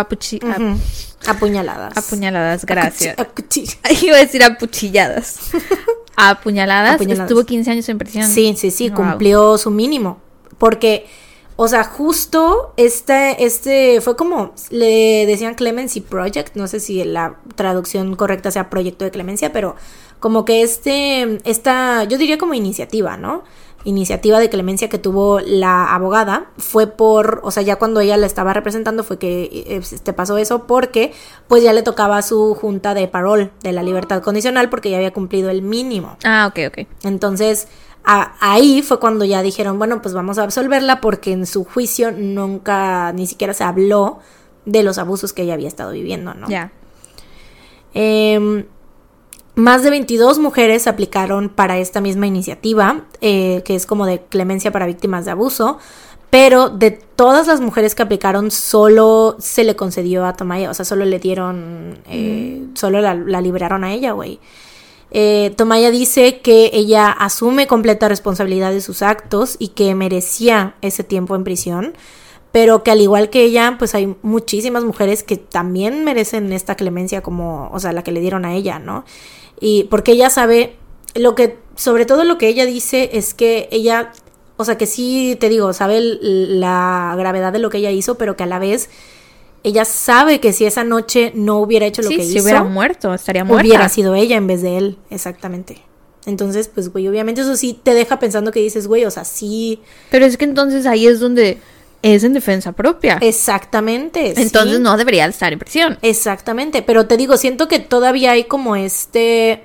apuñaladas. 1.27 1.97
Apuñaladas, 1.97 2.65
gracias. 2.65 3.16
Iba 4.03 4.16
a 4.16 4.20
decir 4.20 4.44
apuchilladas. 4.44 5.51
apuñaladas. 6.17 7.01
Estuvo 7.01 7.45
15 7.45 7.71
años 7.71 7.89
en 7.89 7.99
prisión. 7.99 8.27
Sí, 8.27 8.55
sí, 8.57 8.71
sí, 8.71 8.91
cumplió 8.91 9.59
su 9.59 9.71
mínimo. 9.71 10.19
Porque, 10.59 11.07
o 11.57 11.69
sea, 11.69 11.85
justo 11.85 12.73
este, 12.77 13.45
este, 13.45 14.01
fue 14.01 14.17
como, 14.17 14.53
le 14.71 15.27
decían 15.27 15.55
Clemency 15.55 16.01
Project, 16.01 16.55
no 16.57 16.69
sé 16.69 16.81
si 16.81 17.03
la 17.05 17.37
traducción 17.55 18.15
correcta 18.17 18.51
sea 18.51 18.71
proyecto 18.71 19.05
de 19.05 19.11
clemencia, 19.11 19.53
pero 19.53 19.75
como 20.21 20.45
que 20.45 20.63
este, 20.63 21.41
esta, 21.45 22.05
yo 22.05 22.17
diría 22.17 22.39
como 22.39 22.55
iniciativa, 22.55 23.17
¿no? 23.17 23.43
Iniciativa 23.85 24.39
de 24.39 24.49
clemencia 24.49 24.89
que 24.89 24.99
tuvo 24.99 25.41
la 25.41 25.95
abogada 25.95 26.47
fue 26.57 26.87
por, 26.87 27.41
o 27.43 27.51
sea, 27.51 27.63
ya 27.63 27.77
cuando 27.77 28.01
ella 28.01 28.17
la 28.17 28.27
estaba 28.27 28.53
representando 28.53 29.05
fue 29.05 29.19
que 29.19 29.45
eh, 29.45 29.77
este 29.77 30.13
pasó 30.13 30.39
eso 30.39 30.67
porque 30.67 31.13
pues 31.49 31.63
ya 31.63 31.73
le 31.73 31.83
tocaba 31.83 32.23
su 32.23 32.55
junta 32.55 32.95
de 32.95 33.09
parol 33.09 33.51
de 33.63 33.73
la 33.73 33.83
libertad 33.83 34.23
condicional 34.23 34.71
porque 34.71 34.91
ya 34.91 34.97
había 34.97 35.13
cumplido 35.13 35.51
el 35.51 35.63
mínimo. 35.63 36.17
Ah, 36.25 36.49
ok, 36.51 36.61
ok. 36.69 36.87
Entonces, 37.03 37.69
ahí 38.05 38.83
fue 38.83 39.01
cuando 39.01 39.25
ya 39.25 39.43
dijeron, 39.43 39.79
bueno, 39.79 40.03
pues 40.03 40.15
vamos 40.15 40.39
a 40.39 40.45
absolverla 40.45 41.01
porque 41.01 41.33
en 41.33 41.47
su 41.47 41.65
juicio 41.65 42.13
nunca 42.13 43.13
ni 43.13 43.27
siquiera 43.27 43.55
se 43.55 43.65
habló 43.65 44.21
de 44.65 44.83
los 44.83 44.99
abusos 44.99 45.33
que 45.33 45.43
ella 45.43 45.55
había 45.55 45.69
estado 45.69 45.93
viviendo, 45.93 46.35
¿no? 46.35 46.49
Ya. 46.49 46.73
Eh, 47.95 48.65
más 49.55 49.83
de 49.83 49.91
22 49.91 50.39
mujeres 50.39 50.87
aplicaron 50.87 51.49
para 51.49 51.79
esta 51.79 52.01
misma 52.01 52.27
iniciativa, 52.27 53.03
eh, 53.20 53.62
que 53.65 53.74
es 53.74 53.87
como 53.87 54.07
de 54.07 54.20
clemencia 54.20 54.73
para 54.73 54.87
víctimas 54.87 55.27
de 55.27 55.33
abuso, 55.33 55.79
pero 56.31 56.70
de 56.70 56.93
todas 56.93 57.47
las 57.47 57.61
mujeres 57.61 57.95
que 57.95 58.03
aplicaron, 58.03 58.51
solo 58.51 59.37
se 59.39 59.65
le 59.65 59.77
concedió 59.77 60.24
a 60.24 60.33
Tomaya, 60.33 60.70
o 60.70 60.74
sea, 60.74 60.87
solo 60.87 61.05
le 61.05 61.19
dieron, 61.19 61.99
eh, 62.09 62.62
mm. 62.62 62.77
solo 62.77 63.03
la, 63.03 63.15
liberaron 63.15 63.85
a 63.85 63.93
ella, 63.93 64.12
güey. 64.12 64.41
Eh, 65.11 65.53
Tomaya 65.59 65.91
dice 65.91 66.41
que 66.41 66.70
ella 66.73 67.11
asume 67.11 67.66
completa 67.66 68.09
responsabilidad 68.09 68.70
de 68.70 68.81
sus 68.81 69.03
actos 69.03 69.57
y 69.59 69.69
que 69.69 69.95
merecía 69.95 70.74
ese 70.81 71.05
tiempo 71.05 71.37
en 71.37 71.45
prisión, 71.45 71.93
pero 72.53 72.83
que 72.83 72.91
al 72.91 73.01
igual 73.01 73.31
que 73.31 73.43
ella, 73.43 73.77
pues 73.79 73.95
hay 73.95 74.15
muchísimas 74.23 74.85
mujeres 74.85 75.23
que 75.23 75.39
también 75.39 76.05
merecen 76.05 76.53
esta 76.53 76.74
clemencia 76.74 77.23
como, 77.23 77.70
o 77.73 77.81
sea, 77.81 77.93
la 77.93 78.05
que 78.05 78.12
le 78.12 78.20
dieron 78.20 78.45
a 78.45 78.55
ella, 78.55 78.79
¿no? 78.79 79.05
Y 79.59 79.85
porque 79.85 80.12
ella 80.12 80.29
sabe, 80.29 80.77
lo 81.15 81.35
que, 81.35 81.59
sobre 81.77 82.05
todo 82.05 82.24
lo 82.24 82.37
que 82.37 82.49
ella 82.49 82.66
dice 82.66 83.11
es 83.15 83.33
que 83.33 83.69
ella, 83.73 84.12
o 84.59 84.65
sea, 84.66 84.77
que 84.77 84.87
sí, 84.87 85.37
te 85.41 85.49
digo, 85.49 85.73
sabe 85.73 86.01
la 86.20 87.15
gravedad 87.16 87.53
de 87.53 87.59
lo 87.59 87.70
que 87.70 87.79
ella 87.79 87.91
hizo, 87.91 88.19
pero 88.19 88.37
que 88.37 88.43
a 88.43 88.47
la 88.47 88.59
vez 88.59 88.91
ella 89.65 89.85
sabe 89.85 90.41
que 90.41 90.53
si 90.53 90.65
esa 90.66 90.85
noche 90.85 91.33
no 91.35 91.59
hubiera 91.59 91.87
hecho 91.87 92.03
lo 92.03 92.09
que 92.09 92.16
hizo, 92.16 92.33
si 92.33 92.41
hubiera 92.41 92.65
muerto, 92.65 93.15
estaría 93.15 93.45
muerta. 93.45 93.66
Hubiera 93.66 93.89
sido 93.89 94.15
ella 94.15 94.37
en 94.37 94.47
vez 94.47 94.61
de 94.61 94.77
él, 94.77 94.99
exactamente. 95.09 95.83
Entonces, 96.27 96.69
pues, 96.69 96.93
güey, 96.93 97.09
obviamente 97.09 97.41
eso 97.41 97.57
sí 97.57 97.79
te 97.81 97.95
deja 97.95 98.19
pensando 98.19 98.53
que 98.53 98.61
dices, 98.61 98.87
güey, 98.87 99.05
o 99.05 99.11
sea, 99.11 99.24
sí. 99.24 99.81
Pero 100.11 100.24
es 100.24 100.37
que 100.37 100.45
entonces 100.45 100.87
ahí 100.87 101.07
es 101.07 101.20
donde 101.20 101.59
es 102.03 102.24
en 102.24 102.33
defensa 102.35 102.73
propia. 102.73 103.19
Exactamente. 103.20 104.35
Entonces 104.41 104.81
no 104.81 104.97
debería 104.97 105.27
estar 105.27 105.53
en 105.53 105.59
prisión. 105.59 105.99
Exactamente, 106.03 106.83
pero 106.83 107.07
te 107.07 107.16
digo, 107.16 107.37
siento 107.37 107.69
que 107.69 107.79
todavía 107.79 108.33
hay 108.33 108.45
como 108.45 108.77
este, 108.77 109.65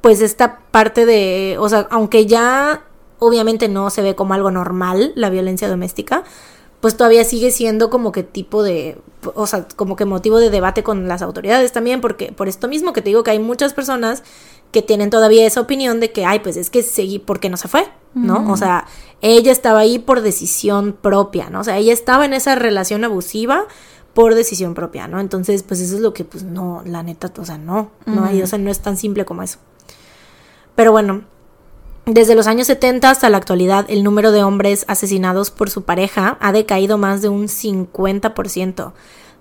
pues 0.00 0.20
esta 0.20 0.60
parte 0.70 1.06
de, 1.06 1.56
o 1.58 1.68
sea, 1.68 1.86
aunque 1.90 2.26
ya 2.26 2.84
obviamente 3.20 3.68
no 3.68 3.90
se 3.90 4.02
ve 4.02 4.14
como 4.14 4.34
algo 4.34 4.50
normal 4.50 5.12
la 5.14 5.30
violencia 5.30 5.68
doméstica, 5.68 6.24
pues 6.80 6.96
todavía 6.96 7.24
sigue 7.24 7.50
siendo 7.50 7.90
como 7.90 8.12
que 8.12 8.22
tipo 8.22 8.62
de, 8.62 8.98
o 9.34 9.46
sea, 9.46 9.66
como 9.74 9.96
que 9.96 10.04
motivo 10.04 10.38
de 10.38 10.50
debate 10.50 10.82
con 10.82 11.08
las 11.08 11.22
autoridades 11.22 11.72
también, 11.72 12.00
porque 12.00 12.32
por 12.32 12.48
esto 12.48 12.68
mismo 12.68 12.92
que 12.92 13.02
te 13.02 13.10
digo 13.10 13.24
que 13.24 13.32
hay 13.32 13.40
muchas 13.40 13.74
personas 13.74 14.22
que 14.70 14.82
tienen 14.82 15.10
todavía 15.10 15.46
esa 15.46 15.60
opinión 15.60 16.00
de 16.00 16.12
que, 16.12 16.24
ay, 16.24 16.40
pues 16.40 16.56
es 16.56 16.70
que 16.70 16.82
seguí, 16.82 17.18
¿por 17.18 17.40
qué 17.40 17.48
no 17.48 17.56
se 17.56 17.68
fue? 17.68 17.86
¿No? 18.14 18.50
O 18.50 18.56
sea, 18.56 18.86
ella 19.20 19.52
estaba 19.52 19.80
ahí 19.80 19.98
por 19.98 20.22
decisión 20.22 20.92
propia, 20.92 21.50
¿no? 21.50 21.60
O 21.60 21.64
sea, 21.64 21.76
ella 21.76 21.92
estaba 21.92 22.24
en 22.24 22.32
esa 22.32 22.56
relación 22.56 23.04
abusiva 23.04 23.66
por 24.12 24.34
decisión 24.34 24.74
propia, 24.74 25.06
¿no? 25.06 25.20
Entonces, 25.20 25.62
pues 25.62 25.80
eso 25.80 25.94
es 25.94 26.00
lo 26.00 26.12
que, 26.12 26.24
pues 26.24 26.42
no, 26.42 26.82
la 26.84 27.02
neta, 27.02 27.32
o 27.38 27.44
sea, 27.44 27.58
no, 27.58 27.92
no 28.06 28.24
hay, 28.24 28.42
o 28.42 28.46
sea, 28.46 28.58
no 28.58 28.70
es 28.70 28.80
tan 28.80 28.96
simple 28.96 29.24
como 29.24 29.42
eso. 29.42 29.58
Pero 30.74 30.90
bueno, 30.90 31.22
desde 32.04 32.34
los 32.34 32.46
años 32.46 32.66
70 32.66 33.10
hasta 33.10 33.30
la 33.30 33.36
actualidad, 33.36 33.86
el 33.88 34.02
número 34.02 34.32
de 34.32 34.42
hombres 34.42 34.84
asesinados 34.88 35.50
por 35.50 35.70
su 35.70 35.82
pareja 35.82 36.38
ha 36.40 36.52
decaído 36.52 36.98
más 36.98 37.22
de 37.22 37.28
un 37.28 37.48
50% 37.48 38.92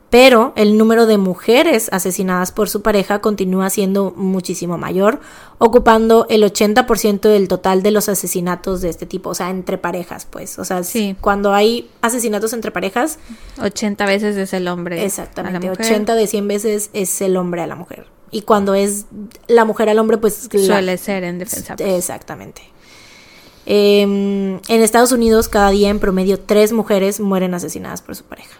pero 0.09 0.53
el 0.55 0.77
número 0.77 1.05
de 1.05 1.17
mujeres 1.17 1.89
asesinadas 1.91 2.51
por 2.51 2.69
su 2.69 2.81
pareja 2.81 3.19
continúa 3.19 3.69
siendo 3.69 4.13
muchísimo 4.15 4.77
mayor, 4.77 5.19
ocupando 5.57 6.25
el 6.29 6.43
80% 6.43 7.21
del 7.21 7.47
total 7.47 7.83
de 7.83 7.91
los 7.91 8.07
asesinatos 8.07 8.81
de 8.81 8.89
este 8.89 9.05
tipo, 9.05 9.31
o 9.31 9.35
sea, 9.35 9.49
entre 9.49 9.77
parejas, 9.77 10.25
pues, 10.25 10.59
o 10.59 10.65
sea, 10.65 10.83
sí. 10.83 11.15
cuando 11.19 11.53
hay 11.53 11.89
asesinatos 12.01 12.53
entre 12.53 12.71
parejas, 12.71 13.19
80 13.61 14.05
veces 14.05 14.37
es 14.37 14.53
el 14.53 14.67
hombre. 14.67 15.03
Exactamente, 15.03 15.69
80 15.69 16.15
de 16.15 16.27
100 16.27 16.47
veces 16.47 16.89
es 16.93 17.21
el 17.21 17.35
hombre 17.35 17.61
a 17.61 17.67
la 17.67 17.75
mujer. 17.75 18.05
Y 18.29 18.41
cuando 18.41 18.75
es 18.75 19.05
la 19.47 19.63
mujer 19.63 19.89
al 19.89 19.99
hombre, 19.99 20.17
pues... 20.17 20.49
Suele 20.51 20.97
ser 20.97 21.23
en 21.23 21.39
defensa. 21.39 21.75
Exactamente. 21.79 22.61
Em, 23.65 24.59
en 24.67 24.81
Estados 24.81 25.11
Unidos, 25.11 25.49
cada 25.49 25.71
día 25.71 25.89
en 25.89 25.99
promedio, 25.99 26.39
tres 26.39 26.71
mujeres 26.71 27.19
mueren 27.19 27.53
asesinadas 27.53 28.01
por 28.01 28.15
su 28.15 28.23
pareja. 28.23 28.57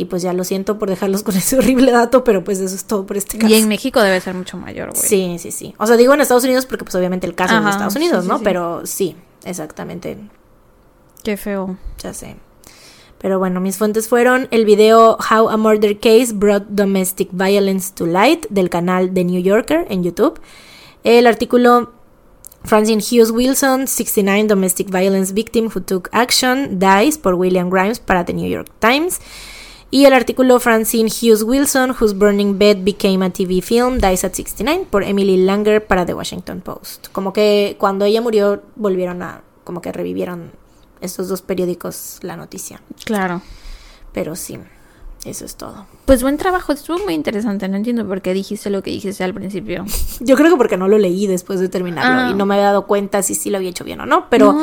Y 0.00 0.06
pues 0.06 0.22
ya 0.22 0.32
lo 0.32 0.44
siento 0.44 0.78
por 0.78 0.88
dejarlos 0.88 1.22
con 1.22 1.36
ese 1.36 1.58
horrible 1.58 1.92
dato, 1.92 2.24
pero 2.24 2.42
pues 2.42 2.58
eso 2.58 2.74
es 2.74 2.84
todo 2.84 3.04
por 3.04 3.18
este 3.18 3.36
caso. 3.36 3.52
Y 3.52 3.56
en 3.56 3.68
México 3.68 4.00
debe 4.00 4.18
ser 4.22 4.34
mucho 4.34 4.56
mayor, 4.56 4.92
güey. 4.92 5.02
Sí, 5.02 5.36
sí, 5.38 5.50
sí. 5.50 5.74
O 5.76 5.86
sea, 5.86 5.98
digo 5.98 6.14
en 6.14 6.22
Estados 6.22 6.44
Unidos 6.44 6.64
porque 6.64 6.84
pues 6.84 6.94
obviamente 6.94 7.26
el 7.26 7.34
caso 7.34 7.58
es 7.58 7.64
de 7.64 7.70
Estados 7.70 7.96
Unidos, 7.96 8.24
¿no? 8.24 8.40
Pero 8.40 8.86
sí, 8.86 9.14
exactamente. 9.44 10.16
Qué 11.22 11.36
feo. 11.36 11.76
Ya 12.02 12.14
sé. 12.14 12.36
Pero 13.18 13.38
bueno, 13.38 13.60
mis 13.60 13.76
fuentes 13.76 14.08
fueron 14.08 14.48
el 14.50 14.64
video 14.64 15.18
How 15.18 15.50
a 15.50 15.58
Murder 15.58 15.98
Case 15.98 16.32
Brought 16.32 16.68
Domestic 16.68 17.28
Violence 17.32 17.92
to 17.94 18.06
Light 18.06 18.46
del 18.48 18.70
canal 18.70 19.12
The 19.12 19.24
New 19.24 19.42
Yorker 19.42 19.86
en 19.90 20.02
YouTube. 20.02 20.40
El 21.04 21.26
artículo 21.26 21.92
Francine 22.64 23.02
Hughes 23.02 23.30
Wilson, 23.30 23.86
69 23.86 24.44
Domestic 24.48 24.88
Violence 24.88 25.34
Victim 25.34 25.66
Who 25.66 25.82
Took 25.82 26.08
Action, 26.12 26.78
Dies 26.78 27.18
por 27.18 27.34
William 27.34 27.68
Grimes 27.68 28.00
para 28.00 28.24
The 28.24 28.32
New 28.32 28.48
York 28.48 28.70
Times. 28.78 29.20
Y 29.92 30.04
el 30.04 30.12
artículo 30.12 30.60
Francine 30.60 31.10
Hughes 31.10 31.42
Wilson, 31.42 31.90
Whose 31.90 32.14
Burning 32.14 32.58
Bed 32.58 32.78
Became 32.82 33.24
a 33.24 33.30
TV 33.30 33.60
Film, 33.60 33.98
Dies 33.98 34.24
at 34.24 34.34
69, 34.34 34.86
por 34.88 35.02
Emily 35.02 35.36
Langer 35.36 35.84
para 35.84 36.06
The 36.06 36.14
Washington 36.14 36.60
Post. 36.60 37.08
Como 37.10 37.32
que 37.32 37.76
cuando 37.78 38.04
ella 38.04 38.20
murió 38.20 38.62
volvieron 38.76 39.22
a, 39.22 39.42
como 39.64 39.80
que 39.80 39.90
revivieron 39.90 40.52
estos 41.00 41.28
dos 41.28 41.42
periódicos 41.42 42.18
la 42.22 42.36
noticia. 42.36 42.80
Claro. 43.04 43.42
Pero 44.12 44.36
sí. 44.36 44.58
Eso 45.24 45.44
es 45.44 45.56
todo. 45.56 45.86
Pues 46.06 46.22
buen 46.22 46.38
trabajo, 46.38 46.72
estuvo 46.72 46.98
muy 47.04 47.12
interesante. 47.12 47.68
No 47.68 47.76
entiendo 47.76 48.06
por 48.06 48.22
qué 48.22 48.32
dijiste 48.32 48.70
lo 48.70 48.82
que 48.82 48.90
dijiste 48.90 49.22
al 49.22 49.34
principio. 49.34 49.84
Yo 50.20 50.34
creo 50.34 50.50
que 50.50 50.56
porque 50.56 50.78
no 50.78 50.88
lo 50.88 50.96
leí 50.96 51.26
después 51.26 51.60
de 51.60 51.68
terminarlo 51.68 52.30
y 52.30 52.32
ah. 52.32 52.34
no 52.34 52.46
me 52.46 52.54
había 52.54 52.66
dado 52.66 52.86
cuenta 52.86 53.22
si 53.22 53.34
sí 53.34 53.50
lo 53.50 53.58
había 53.58 53.68
hecho 53.68 53.84
bien 53.84 54.00
o 54.00 54.06
no. 54.06 54.30
Pero 54.30 54.56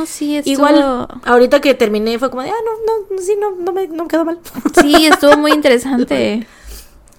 igual, 0.45 1.07
ahorita 1.25 1.61
que 1.61 1.75
terminé 1.75 2.17
fue 2.17 2.31
como 2.31 2.41
de, 2.41 2.49
ah, 2.49 2.55
no, 2.65 3.15
no, 3.15 3.21
sí, 3.21 3.35
no, 3.39 3.51
no 3.51 3.71
me, 3.71 3.87
no 3.87 4.07
quedó 4.07 4.25
mal. 4.25 4.39
Sí, 4.81 5.05
estuvo 5.05 5.37
muy 5.37 5.51
interesante. 5.51 6.47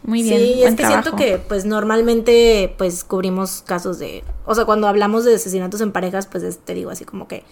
Muy 0.05 0.23
bien. 0.23 0.39
Sí, 0.39 0.55
buen 0.61 0.69
es 0.69 0.75
que 0.77 0.87
siento 0.87 1.11
trabajo. 1.11 1.17
que 1.17 1.39
pues 1.39 1.65
normalmente 1.67 2.75
pues 2.79 3.05
cubrimos 3.05 3.63
casos 3.67 3.99
de, 3.99 4.25
o 4.47 4.55
sea, 4.55 4.65
cuando 4.65 4.87
hablamos 4.87 5.25
de 5.25 5.35
asesinatos 5.35 5.81
en 5.83 5.93
parejas, 5.93 6.27
pues 6.27 6.45
es, 6.45 6.59
te 6.59 6.73
digo 6.73 6.91
así 6.91 7.05
como 7.05 7.29
que 7.29 7.45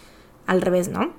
al 0.47 0.63
revés, 0.63 0.89
¿no? 0.89 1.13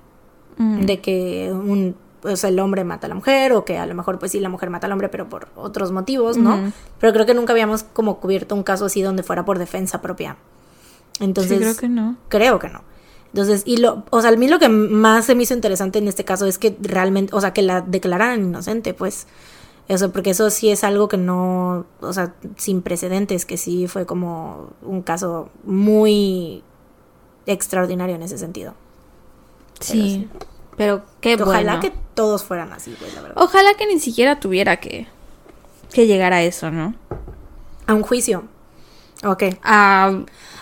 Mm. 0.58 0.86
De 0.86 1.00
que 1.00 1.52
un 1.52 1.96
o 2.28 2.36
sea, 2.36 2.50
el 2.50 2.60
hombre 2.60 2.84
mata 2.84 3.08
a 3.08 3.10
la 3.10 3.16
mujer 3.16 3.54
o 3.54 3.66
que 3.66 3.78
a 3.78 3.86
lo 3.86 3.96
mejor 3.96 4.20
pues 4.20 4.32
sí 4.32 4.40
la 4.40 4.50
mujer 4.50 4.70
mata 4.70 4.88
al 4.88 4.94
hombre 4.94 5.10
pero 5.10 5.30
por 5.30 5.48
otros 5.56 5.92
motivos, 5.92 6.38
¿no? 6.38 6.72
Pero 7.00 7.14
creo 7.14 7.26
que 7.26 7.34
nunca 7.34 7.54
habíamos 7.54 7.84
como 7.84 8.20
cubierto 8.20 8.56
un 8.56 8.64
caso 8.64 8.86
así 8.86 9.02
donde 9.02 9.24
fuera 9.24 9.46
por 9.46 9.60
defensa 9.60 10.02
propia. 10.02 10.38
Entonces, 11.20 11.58
sí, 11.58 11.64
creo 11.64 11.76
que 11.76 11.90
no. 11.90 12.18
Creo 12.30 12.60
que 12.60 12.70
no. 12.70 12.82
Entonces, 13.28 13.64
y 13.66 13.78
lo, 13.78 14.04
o 14.10 14.22
sea, 14.22 14.32
a 14.32 14.36
mí 14.36 14.48
lo 14.48 14.60
que 14.60 14.70
más 14.70 15.26
se 15.26 15.36
me 15.36 15.44
hizo 15.44 15.54
interesante 15.54 16.00
en 16.00 16.08
este 16.08 16.26
caso 16.26 16.46
es 16.46 16.58
que 16.58 16.78
realmente, 16.82 17.36
o 17.36 17.42
sea, 17.42 17.54
que 17.54 17.62
la 17.62 17.82
declararan 17.82 18.42
inocente, 18.42 18.94
pues. 18.94 19.28
Eso, 19.88 20.12
porque 20.12 20.32
eso 20.32 20.50
sí 20.50 20.70
es 20.70 20.84
algo 20.84 21.08
que 21.08 21.16
no, 21.16 21.86
o 22.02 22.12
sea, 22.12 22.36
sin 22.58 22.82
precedentes, 22.82 23.46
que 23.46 23.56
sí 23.56 23.88
fue 23.88 24.06
como 24.06 24.72
un 24.82 25.02
caso 25.02 25.50
muy 25.64 26.62
extraordinario 27.46 28.16
en 28.16 28.22
ese 28.22 28.38
sentido. 28.38 28.74
Sí. 29.80 30.28
Pero 30.78 31.04
qué 31.22 31.36
Ojalá 31.36 31.78
bueno. 31.78 31.80
que 31.80 31.92
todos 32.14 32.44
fueran 32.44 32.72
así, 32.72 32.96
güey, 33.00 33.12
la 33.16 33.22
verdad. 33.22 33.44
Ojalá 33.44 33.74
que 33.74 33.88
ni 33.88 34.00
siquiera 34.00 34.40
tuviera 34.40 34.78
que, 34.78 35.08
que 35.92 36.08
llegar 36.08 36.32
a 36.34 36.44
eso, 36.44 36.70
¿no? 36.72 36.94
A 37.88 37.94
un 37.94 38.04
juicio. 38.04 38.44
Ok. 39.26 39.44
A, 39.64 40.20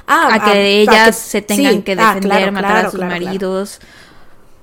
Ah, 0.07 0.29
a 0.35 0.51
que 0.53 0.81
ellas 0.81 1.07
que- 1.07 1.11
se 1.29 1.41
tengan 1.41 1.73
sí. 1.73 1.81
que 1.81 1.93
Ah, 1.93 2.13
defender, 2.13 2.21
claro, 2.37 2.51
matar 2.51 2.71
claro, 2.71 2.87
a 2.87 2.91
sus 2.91 2.99
claro, 2.99 3.13
maridos. 3.13 3.79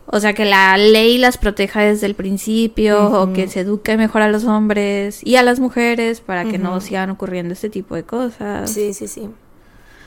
O 0.07 0.21
sea, 0.21 0.35
que 0.35 0.45
la 0.45 0.77
ley 0.77 1.19
las 1.19 1.37
proteja 1.37 1.81
desde 1.81 2.07
el 2.07 2.15
principio, 2.15 3.11
o 3.11 3.33
que 3.33 3.49
se 3.49 3.61
eduque 3.61 3.97
mejor 3.97 4.23
a 4.23 4.29
los 4.29 4.45
hombres 4.45 5.21
y 5.25 5.35
a 5.37 5.43
las 5.43 5.59
mujeres 5.59 6.21
para 6.21 6.45
que 6.45 6.59
no 6.59 6.81
sigan 6.81 7.11
ocurriendo 7.11 7.55
este 7.55 7.71
tipo 7.71 7.95
de 7.97 8.05
cosas. 8.05 8.71
Sí, 8.71 8.95
sí, 8.95 9.09
sí. 9.09 9.29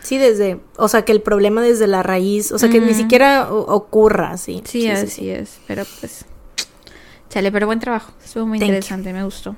Sí, 0.06 0.18
desde, 0.20 0.60
o 0.78 0.88
sea, 0.88 1.04
que 1.04 1.12
el 1.12 1.22
problema 1.22 1.62
desde 1.64 1.88
la 1.88 2.04
raíz, 2.04 2.52
o 2.52 2.60
sea, 2.60 2.70
que 2.70 2.80
ni 2.80 2.94
siquiera 2.94 3.52
ocurra, 3.52 4.38
sí. 4.38 4.62
Sí, 4.64 4.88
así 4.88 5.30
es. 5.32 5.58
Pero 5.68 5.84
pues. 6.00 6.26
Chale, 7.30 7.52
pero 7.52 7.66
buen 7.66 7.80
trabajo. 7.80 8.14
Estuvo 8.24 8.46
muy 8.46 8.60
Thank 8.60 8.68
you. 8.70 8.74
interesante, 8.76 9.14
me 9.14 9.24
gustó. 9.24 9.56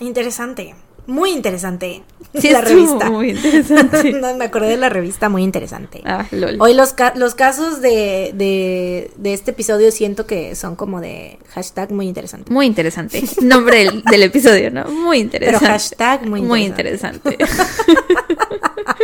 Interesante. 0.00 0.74
Muy 1.06 1.30
interesante. 1.32 2.04
Sí, 2.32 2.50
la 2.50 2.60
revista. 2.60 3.10
muy 3.10 3.30
interesante. 3.30 4.12
No, 4.20 4.36
me 4.36 4.44
acordé 4.44 4.68
de 4.68 4.76
la 4.76 4.88
revista, 4.88 5.28
muy 5.28 5.42
interesante. 5.42 6.00
ah, 6.04 6.26
lol. 6.30 6.58
Hoy 6.60 6.74
los, 6.74 6.92
ca- 6.92 7.12
los 7.16 7.34
casos 7.34 7.80
de, 7.80 8.30
de, 8.34 9.10
de 9.16 9.32
este 9.34 9.50
episodio 9.50 9.90
siento 9.90 10.26
que 10.26 10.54
son 10.54 10.76
como 10.76 11.00
de 11.00 11.40
hashtag 11.48 11.90
muy 11.90 12.06
interesante. 12.06 12.52
Muy 12.52 12.66
interesante. 12.66 13.20
Nombre 13.42 13.78
del, 13.78 14.02
del 14.04 14.22
episodio, 14.22 14.70
¿no? 14.70 14.84
Muy 14.84 15.24
Pero 15.24 15.56
interesante. 15.56 15.66
hashtag 15.66 16.26
muy 16.28 16.40
Muy 16.42 16.64
interesante. 16.66 17.36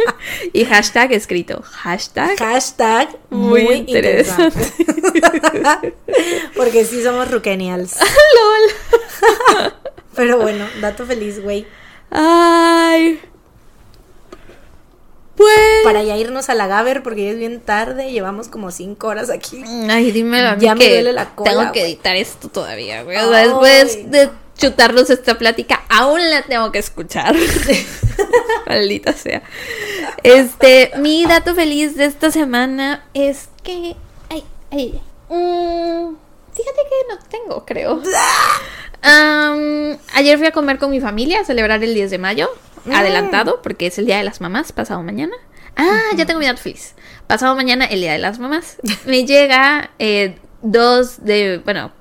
y 0.53 0.65
hashtag 0.65 1.13
escrito. 1.13 1.63
Hashtag. 1.63 2.39
Hashtag 2.39 3.09
Muy 3.31 3.65
muy, 3.65 3.75
interesante. 3.75 4.59
Porque 6.57 6.85
sí 6.85 7.03
somos 7.03 7.31
ruquenials. 7.31 7.97
LOL. 9.59 9.73
Pero 10.15 10.39
bueno, 10.39 10.67
dato 10.81 11.07
feliz, 11.07 11.43
güey. 11.43 11.67
Ay. 12.11 13.21
Pues. 15.37 15.85
Para 15.85 16.03
ya 16.03 16.17
irnos 16.17 16.49
a 16.49 16.55
la 16.55 16.67
Gaber 16.67 17.05
porque 17.05 17.27
ya 17.27 17.31
es 17.31 17.39
bien 17.39 17.61
tarde, 17.61 18.11
llevamos 18.11 18.49
como 18.49 18.73
cinco 18.73 19.07
horas 19.07 19.31
aquí. 19.31 19.63
Ay, 19.89 20.11
dímelo 20.11 20.49
a 20.49 20.57
mí 20.57 20.63
Ya 20.63 20.75
me 20.75 20.89
duele 20.89 21.13
la 21.13 21.37
cola, 21.37 21.51
tengo 21.51 21.73
que 21.73 21.83
editar 21.83 22.17
esto 22.17 22.49
todavía, 22.49 23.05
güey. 23.05 23.19
O 23.19 23.31
sea, 23.31 23.45
después 23.45 24.11
de 24.11 24.31
chutarnos 24.59 25.09
esta 25.09 25.39
plática, 25.39 25.85
aún 25.89 26.21
la 26.29 26.43
tengo 26.43 26.71
que 26.71 26.81
escuchar. 26.81 27.35
Maldita 28.67 29.15
sea. 29.15 29.43
Este, 30.23 30.91
mi 30.99 31.25
dato 31.25 31.55
feliz 31.55 31.97
de 31.97 32.05
esta 32.05 32.31
semana 32.31 33.05
es 33.15 33.49
que. 33.63 33.97
Ay, 34.29 34.45
ay. 34.71 35.01
mm, 35.31 36.17
fíjate 36.55 36.81
que 36.91 37.15
no 37.15 37.19
tengo, 37.31 37.65
creo. 37.65 38.03
Am, 39.03 39.97
ayer 40.15 40.37
fui 40.37 40.49
a 40.49 40.53
comer 40.53 40.79
con 40.79 40.91
mi 40.91 41.01
familia 41.01 41.41
a 41.41 41.45
celebrar 41.45 41.83
el 41.83 41.95
10 41.95 42.11
de 42.11 42.19
mayo. 42.19 42.51
Mm. 42.85 42.93
Adelantado, 42.93 43.63
porque 43.63 43.87
es 43.87 43.99
el 43.99 44.07
día 44.07 44.19
de 44.19 44.25
las 44.25 44.41
mamás, 44.41 44.73
pasado 44.73 45.03
mañana. 45.03 45.35
Ah, 45.77 46.01
ya 46.17 46.27
tengo 46.27 46.41
mi 46.41 46.47
dato 46.47 46.61
feliz. 46.61 46.95
Pasado 47.29 47.55
mañana, 47.55 47.85
el 47.85 48.01
día 48.01 48.13
de 48.13 48.19
las 48.19 48.41
mamás. 48.41 48.79
Me 49.07 49.25
llega 49.25 49.91
eh, 50.01 50.37
dos 50.63 51.25
de. 51.25 51.61
Bueno, 51.65 51.93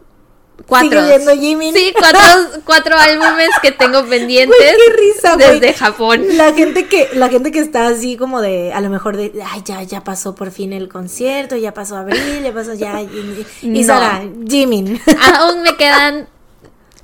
cuatro. 0.65 1.01
Sigue 1.05 1.37
Jimin. 1.37 1.73
Sí, 1.73 1.93
cuatro, 1.97 2.19
cuatro 2.65 2.97
álbumes 2.97 3.49
que 3.61 3.71
tengo 3.71 4.05
pendientes. 4.05 4.57
Qué 4.59 4.93
risa. 4.93 5.35
Desde 5.35 5.73
Japón. 5.73 6.23
La 6.33 6.53
gente 6.53 6.87
que, 6.87 7.09
la 7.13 7.29
gente 7.29 7.51
que 7.51 7.59
está 7.59 7.87
así 7.87 8.17
como 8.17 8.41
de, 8.41 8.73
a 8.73 8.81
lo 8.81 8.89
mejor 8.89 9.17
de, 9.17 9.31
ay, 9.45 9.61
ya, 9.65 9.83
ya 9.83 10.03
pasó 10.03 10.35
por 10.35 10.51
fin 10.51 10.73
el 10.73 10.89
concierto, 10.89 11.55
ya 11.55 11.73
pasó 11.73 11.97
abril, 11.97 12.41
ya 12.43 12.53
pasó 12.53 12.73
ya, 12.73 13.01
y, 13.01 13.45
y 13.61 13.67
No. 13.67 13.87
Sara, 13.87 14.23
Jimin. 14.47 14.99
Aún 15.35 15.61
me 15.61 15.75
quedan 15.75 16.27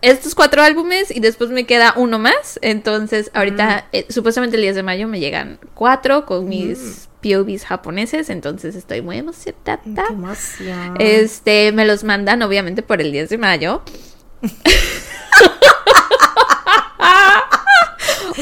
estos 0.01 0.35
cuatro 0.35 0.61
álbumes 0.61 1.15
y 1.15 1.21
después 1.21 1.49
me 1.49 1.65
queda 1.65 1.93
uno 1.95 2.19
más. 2.19 2.59
Entonces, 2.61 3.31
ahorita, 3.33 3.87
eh, 3.93 4.05
supuestamente 4.09 4.57
el 4.57 4.63
10 4.63 4.75
de 4.75 4.83
mayo 4.83 5.07
me 5.07 5.19
llegan 5.19 5.59
cuatro 5.73 6.25
con 6.25 6.47
mis 6.47 7.07
POVs 7.23 7.65
japoneses. 7.65 8.29
Entonces, 8.29 8.75
estoy 8.75 9.01
muy 9.01 9.17
emocionada. 9.17 9.79
Emoción. 10.09 10.97
Este, 10.99 11.71
me 11.71 11.85
los 11.85 12.03
mandan 12.03 12.41
obviamente 12.43 12.83
por 12.83 13.01
el 13.01 13.11
10 13.11 13.29
de 13.29 13.37
mayo. 13.37 13.81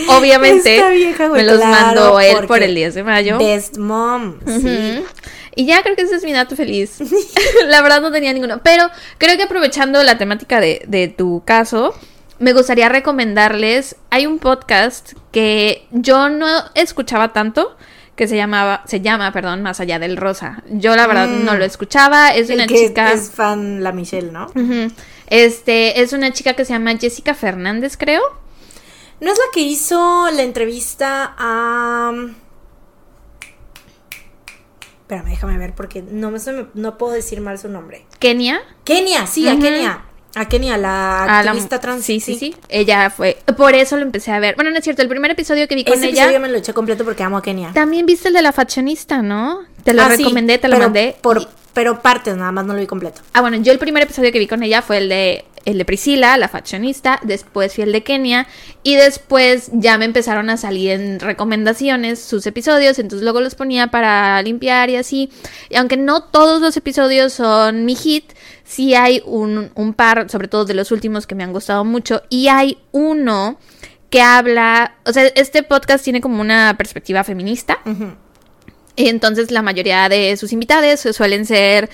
obviamente 0.07 0.89
vieja, 0.91 1.29
me 1.29 1.43
los 1.43 1.57
claro, 1.57 1.71
mandó 1.71 2.19
él 2.19 2.47
por 2.47 2.63
el 2.63 2.73
10 2.75 2.95
de 2.95 3.03
mayo. 3.03 3.37
Best 3.37 3.77
mom, 3.77 4.39
sí. 4.45 5.03
Y 5.55 5.65
ya 5.65 5.83
creo 5.83 5.95
que 5.95 6.03
ese 6.03 6.15
es 6.15 6.23
mi 6.23 6.33
dato 6.33 6.55
feliz. 6.55 6.97
la 7.67 7.81
verdad 7.81 8.01
no 8.01 8.11
tenía 8.11 8.33
ninguno. 8.33 8.61
Pero 8.63 8.89
creo 9.17 9.37
que 9.37 9.43
aprovechando 9.43 10.01
la 10.03 10.17
temática 10.17 10.59
de, 10.59 10.83
de 10.87 11.07
tu 11.07 11.43
caso, 11.45 11.93
me 12.39 12.53
gustaría 12.53 12.89
recomendarles. 12.89 13.95
Hay 14.09 14.25
un 14.25 14.39
podcast 14.39 15.13
que 15.31 15.87
yo 15.91 16.29
no 16.29 16.47
escuchaba 16.75 17.33
tanto. 17.33 17.75
Que 18.21 18.27
se 18.27 18.35
llamaba, 18.35 18.83
se 18.85 19.01
llama, 19.01 19.31
perdón, 19.33 19.63
Más 19.63 19.79
allá 19.79 19.97
del 19.97 20.15
rosa. 20.15 20.61
Yo 20.69 20.95
la 20.95 21.07
verdad 21.07 21.27
Mm. 21.27 21.43
no 21.43 21.55
lo 21.55 21.65
escuchaba. 21.65 22.29
Es 22.29 22.51
El 22.51 22.57
una 22.57 22.67
que 22.67 22.75
chica. 22.75 23.11
es 23.13 23.31
fan 23.31 23.81
la 23.81 23.91
Michelle, 23.93 24.31
¿no? 24.31 24.45
Este, 25.25 26.01
es 26.03 26.13
una 26.13 26.31
chica 26.31 26.53
que 26.53 26.63
se 26.63 26.73
llama 26.73 26.95
Jessica 26.99 27.33
Fernández, 27.33 27.97
creo. 27.97 28.21
¿No 29.21 29.31
es 29.31 29.39
la 29.39 29.45
que 29.51 29.61
hizo 29.61 30.29
la 30.31 30.43
entrevista 30.43 31.33
a... 31.35 32.11
Espérame, 35.01 35.29
déjame 35.31 35.57
ver 35.57 35.73
porque 35.73 36.03
no, 36.03 36.29
me, 36.29 36.37
no 36.75 36.99
puedo 36.99 37.13
decir 37.13 37.41
mal 37.41 37.57
su 37.57 37.69
nombre. 37.69 38.05
Kenia. 38.19 38.59
Kenia, 38.83 39.25
sí, 39.25 39.47
a. 39.47 39.57
Kenia. 39.57 40.05
A 40.35 40.47
Kenia, 40.47 40.77
la 40.77 41.23
a 41.23 41.43
la- 41.43 41.51
activista 41.51 41.79
trans. 41.79 42.05
Sí, 42.05 42.19
sí, 42.19 42.35
sí. 42.35 42.55
Ella 42.69 43.09
fue. 43.09 43.37
Por 43.57 43.75
eso 43.75 43.97
lo 43.97 44.03
empecé 44.03 44.31
a 44.31 44.39
ver. 44.39 44.55
Bueno, 44.55 44.71
no 44.71 44.77
es 44.77 44.83
cierto. 44.83 45.01
El 45.01 45.09
primer 45.09 45.31
episodio 45.31 45.67
que 45.67 45.75
vi 45.75 45.83
con 45.83 45.93
Ese 45.95 46.07
ella. 46.09 46.23
episodio 46.23 46.39
me 46.39 46.47
lo 46.49 46.57
eché 46.57 46.73
completo 46.73 47.03
porque 47.03 47.23
amo 47.23 47.37
a 47.37 47.41
Kenia. 47.41 47.71
También 47.73 48.05
viste 48.05 48.29
el 48.29 48.33
de 48.33 48.41
la 48.41 48.51
faccionista, 48.53 49.21
¿no? 49.21 49.59
Te 49.83 49.93
lo 49.93 50.03
Ah, 50.03 50.09
sí, 50.15 50.23
recomendé, 50.23 50.57
te 50.57 50.67
lo 50.69 50.75
pero 50.75 50.85
mandé. 50.87 51.15
Por, 51.21 51.41
Y- 51.41 51.47
pero 51.73 52.01
partes, 52.01 52.35
nada 52.37 52.51
más 52.51 52.65
no 52.65 52.73
lo 52.73 52.79
vi 52.79 52.87
completo. 52.87 53.21
Ah, 53.33 53.41
bueno, 53.41 53.57
yo 53.57 53.71
el 53.71 53.79
primer 53.79 54.03
episodio 54.03 54.31
que 54.31 54.39
vi 54.39 54.47
con 54.47 54.63
ella 54.63 54.81
fue 54.81 54.97
el 54.99 55.09
de 55.09 55.45
el 55.63 55.77
de 55.77 55.85
Priscila, 55.85 56.37
la 56.37 56.47
faccionista, 56.47 57.19
después 57.21 57.75
fui 57.75 57.83
el 57.83 57.91
de 57.91 58.01
Kenia 58.01 58.47
y 58.81 58.95
después 58.95 59.69
ya 59.73 59.99
me 59.99 60.05
empezaron 60.05 60.49
a 60.49 60.57
salir 60.57 60.89
en 60.89 61.19
recomendaciones 61.19 62.19
sus 62.19 62.47
episodios, 62.47 62.97
entonces 62.97 63.23
luego 63.23 63.41
los 63.41 63.53
ponía 63.53 63.87
para 63.87 64.41
limpiar 64.41 64.89
y 64.89 64.95
así. 64.95 65.29
Y 65.69 65.75
aunque 65.75 65.97
no 65.97 66.23
todos 66.23 66.61
los 66.61 66.75
episodios 66.77 67.33
son 67.33 67.85
mi 67.85 67.93
hit, 67.95 68.31
sí 68.63 68.93
hay 68.95 69.21
un, 69.25 69.71
un 69.75 69.93
par, 69.93 70.29
sobre 70.29 70.47
todo 70.47 70.65
de 70.65 70.73
los 70.73 70.91
últimos 70.91 71.27
que 71.27 71.35
me 71.35 71.43
han 71.43 71.53
gustado 71.53 71.83
mucho 71.85 72.21
y 72.29 72.47
hay 72.47 72.77
uno 72.91 73.57
que 74.09 74.21
habla, 74.21 74.95
o 75.05 75.13
sea, 75.13 75.23
este 75.35 75.63
podcast 75.63 76.03
tiene 76.03 76.19
como 76.21 76.41
una 76.41 76.75
perspectiva 76.77 77.23
feminista. 77.23 77.79
Y 78.95 79.07
entonces 79.07 79.51
la 79.51 79.61
mayoría 79.61 80.09
de 80.09 80.35
sus 80.37 80.51
invitados 80.51 80.99
suelen 81.15 81.45
ser 81.45 81.89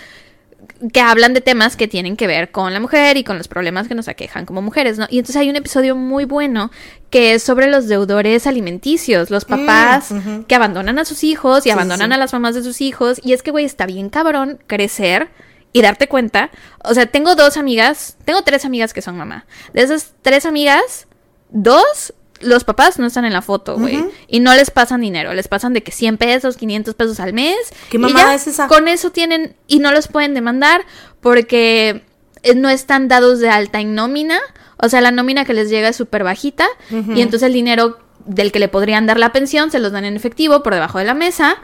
que 0.92 1.00
hablan 1.00 1.34
de 1.34 1.42
temas 1.42 1.76
que 1.78 1.88
tienen 1.88 2.18
que 2.18 2.28
ver 2.28 2.52
con 2.52 2.74
la 2.74 2.80
mujer 2.80 3.18
y 3.18 3.24
con 3.24 3.38
los 3.38 3.48
problemas 3.48 3.88
que 3.88 3.96
nos 3.96 4.08
aquejan 4.08 4.46
como 4.46 4.62
mujeres, 4.62 4.98
¿no? 4.98 5.06
Y 5.10 5.20
entonces 5.20 5.36
hay 5.38 5.50
un 5.50 5.56
episodio 5.56 5.96
muy 5.96 6.26
bueno 6.26 6.72
que 7.12 7.34
es 7.36 7.44
sobre 7.44 7.68
los 7.70 7.88
deudores 7.88 8.48
alimenticios, 8.48 9.30
los 9.30 9.46
papás 9.46 10.12
Mm, 10.12 10.18
ujú. 10.18 10.46
que 10.48 10.56
abandonan 10.56 11.00
a 11.00 11.06
sus 11.06 11.24
hijos 11.24 11.60
y 11.60 11.64
Sí, 11.66 11.70
abandonan 11.70 12.10
sí. 12.10 12.14
a 12.16 12.18
las 12.18 12.34
mamás 12.34 12.56
de 12.56 12.64
sus 12.64 12.82
hijos. 12.82 13.22
Y 13.24 13.34
es 13.34 13.44
que, 13.44 13.52
güey, 13.52 13.66
está 13.66 13.86
bien 13.86 14.10
cabrón 14.10 14.60
crecer 14.68 15.30
y 15.74 15.82
darte 15.82 16.08
cuenta. 16.08 16.50
O 16.84 16.94
sea, 16.94 17.06
tengo 17.06 17.36
dos 17.36 17.58
amigas, 17.58 18.18
tengo 18.26 18.42
tres 18.42 18.66
amigas 18.66 18.94
que 18.94 19.02
son 19.02 19.18
mamá. 19.18 19.46
De 19.74 19.82
esas 19.82 20.14
tres 20.22 20.46
amigas, 20.46 21.08
dos, 21.50 22.14
los 22.42 22.64
papás 22.64 23.00
no 23.00 23.08
están 23.08 23.26
en 23.26 23.34
la 23.34 23.42
foto, 23.42 23.78
güey. 23.78 24.06
Y 24.28 24.40
no 24.40 24.54
les 24.54 24.72
pasan 24.72 25.02
dinero, 25.02 25.34
les 25.34 25.48
pasan 25.48 25.74
de 25.74 25.84
que 25.84 25.92
100 25.92 26.18
pesos, 26.18 26.58
500 26.58 26.96
pesos 26.96 27.20
al 27.20 27.34
mes. 27.34 27.58
¿Qué 27.90 27.98
y 27.98 28.14
ya, 28.14 28.34
es 28.34 28.48
esa? 28.48 28.68
Con 28.68 28.88
eso 28.88 29.12
tienen, 29.12 29.56
y 29.68 29.80
no 29.80 29.92
los 29.92 30.08
pueden 30.08 30.34
demandar 30.34 30.86
porque 31.22 32.04
eh, 32.44 32.56
no 32.56 32.70
están 32.70 33.08
dados 33.08 33.40
de 33.40 33.50
alta 33.50 33.80
en 33.80 33.96
nómina. 33.96 34.40
O 34.78 34.90
sea, 34.90 35.02
la 35.02 35.12
nómina 35.12 35.46
que 35.46 35.54
les 35.54 35.70
llega 35.70 35.90
es 35.90 35.96
súper 35.96 36.24
bajita 36.24 36.68
y 36.92 37.22
entonces 37.22 37.44
el 37.44 37.54
dinero 37.54 37.98
del 38.26 38.52
que 38.52 38.60
le 38.60 38.68
podrían 38.68 39.08
dar 39.08 39.18
la 39.18 39.32
pensión 39.32 39.72
se 39.72 39.80
los 39.80 39.92
dan 39.92 40.06
en 40.06 40.16
efectivo 40.16 40.62
por 40.62 40.74
debajo 40.74 41.00
de 41.00 41.06
la 41.06 41.16
mesa. 41.16 41.58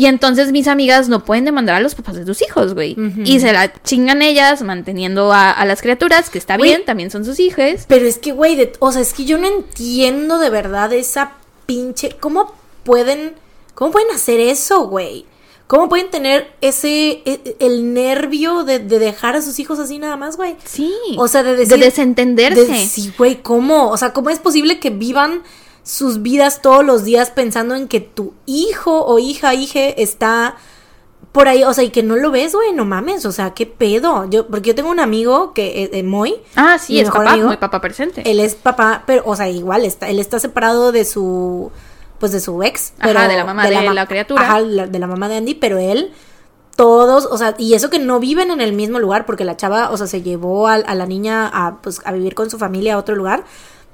Y 0.00 0.06
entonces 0.06 0.50
mis 0.50 0.66
amigas 0.66 1.10
no 1.10 1.24
pueden 1.26 1.44
demandar 1.44 1.74
a 1.76 1.80
los 1.80 1.94
papás 1.94 2.16
de 2.16 2.24
sus 2.24 2.40
hijos, 2.40 2.72
güey. 2.72 2.96
Y 3.24 3.38
se 3.40 3.52
la 3.52 3.70
chingan 3.82 4.22
ellas 4.22 4.62
manteniendo 4.62 5.30
a, 5.30 5.50
a 5.50 5.64
las 5.66 5.82
criaturas, 5.82 6.30
que 6.30 6.38
está 6.38 6.56
Güey. 6.56 6.70
bien, 6.70 6.84
también 6.86 7.10
son 7.10 7.26
sus 7.26 7.38
hijos. 7.38 7.84
Pero 7.86 8.06
es 8.06 8.16
que, 8.18 8.32
güey, 8.32 8.56
de- 8.56 8.72
o 8.78 8.92
sea, 8.92 9.02
es 9.02 9.12
que 9.12 9.26
yo 9.26 9.36
no 9.36 9.46
entiendo 9.46 10.38
de 10.38 10.48
verdad 10.48 10.90
esa 10.94 11.32
pinche. 11.66 12.16
¿Cómo 12.18 12.54
pueden. 12.82 13.34
¿Cómo 13.74 13.90
pueden 13.92 14.10
hacer 14.10 14.40
eso, 14.40 14.86
güey? 14.88 15.26
¿Cómo 15.66 15.90
pueden 15.90 16.10
tener 16.10 16.50
ese. 16.62 17.22
e- 17.26 17.56
el 17.60 17.92
nervio 17.92 18.64
de, 18.64 18.78
de 18.78 18.98
dejar 18.98 19.36
a 19.36 19.42
sus 19.42 19.58
hijos 19.58 19.78
así 19.78 19.98
nada 19.98 20.16
más, 20.16 20.36
güey? 20.38 20.56
Sí. 20.64 20.92
O 21.18 21.28
sea, 21.28 21.42
de 21.42 21.56
decir. 21.56 21.76
de 21.78 21.84
desentenderse. 21.84 22.64
de- 22.66 22.86
sí, 22.86 23.12
güey, 23.18 23.42
¿cómo? 23.42 23.90
O 23.90 23.96
sea, 23.98 24.14
¿cómo 24.14 24.30
es 24.30 24.38
posible 24.38 24.80
que 24.80 24.88
vivan 24.88 25.42
sus 25.82 26.22
vidas 26.22 26.62
todos 26.62 26.84
los 26.84 27.04
días 27.04 27.30
pensando 27.30 27.74
en 27.74 27.88
que 27.88 28.00
tu 28.00 28.34
hijo 28.46 29.04
o 29.04 29.18
hija, 29.18 29.54
hije 29.54 30.02
está 30.02 30.56
por 31.32 31.46
ahí? 31.48 31.62
O 31.64 31.72
sea, 31.72 31.84
y 31.84 31.90
que 31.90 32.02
no 32.02 32.16
lo 32.16 32.30
ves, 32.30 32.54
güey, 32.54 32.72
no 32.72 32.84
mames. 32.84 33.24
O 33.24 33.32
sea, 33.32 33.54
¿qué 33.54 33.64
pedo? 33.66 34.28
Yo, 34.28 34.46
porque 34.48 34.68
yo 34.70 34.74
tengo 34.74 34.90
un 34.90 35.00
amigo 35.00 35.52
que, 35.54 35.84
eh, 35.84 35.90
eh, 35.92 36.02
Moy, 36.02 36.34
Ah, 36.56 36.76
sí, 36.78 36.98
es 37.00 37.08
papá, 37.10 37.32
amigo, 37.32 37.48
muy 37.48 37.56
papá 37.56 37.80
presente. 37.80 38.28
él 38.28 38.40
es 38.40 38.54
papá, 38.56 39.04
pero, 39.06 39.22
o 39.26 39.36
sea, 39.36 39.48
igual, 39.48 39.84
está, 39.84 40.08
él 40.08 40.18
está 40.18 40.38
separado 40.40 40.90
de 40.92 41.04
su, 41.04 41.70
pues 42.18 42.32
de 42.32 42.40
su 42.40 42.62
ex. 42.62 42.92
Ajá, 42.98 43.28
de 43.28 43.36
la 43.36 43.44
mamá 43.44 43.66
de 43.68 43.80
ma- 43.86 43.94
la 43.94 44.06
criatura. 44.06 44.42
Ajá, 44.42 44.60
la- 44.60 44.86
de 44.88 44.98
la 44.98 45.06
mamá 45.06 45.28
de 45.28 45.36
Andy, 45.36 45.54
pero 45.54 45.78
él, 45.78 46.12
todos, 46.76 47.26
o 47.26 47.36
sea, 47.38 47.54
y 47.58 47.74
eso 47.74 47.90
que 47.90 47.98
no 47.98 48.18
viven 48.20 48.50
en 48.50 48.60
el 48.60 48.72
mismo 48.72 48.98
lugar, 48.98 49.24
porque 49.26 49.44
la 49.44 49.56
chava, 49.56 49.90
o 49.90 49.96
sea, 49.96 50.06
se 50.06 50.22
llevó 50.22 50.66
a, 50.68 50.74
a 50.74 50.94
la 50.94 51.06
niña 51.06 51.46
a, 51.52 51.76
pues, 51.82 52.00
a 52.04 52.12
vivir 52.12 52.34
con 52.34 52.50
su 52.50 52.58
familia 52.58 52.94
a 52.94 52.98
otro 52.98 53.14
lugar, 53.14 53.44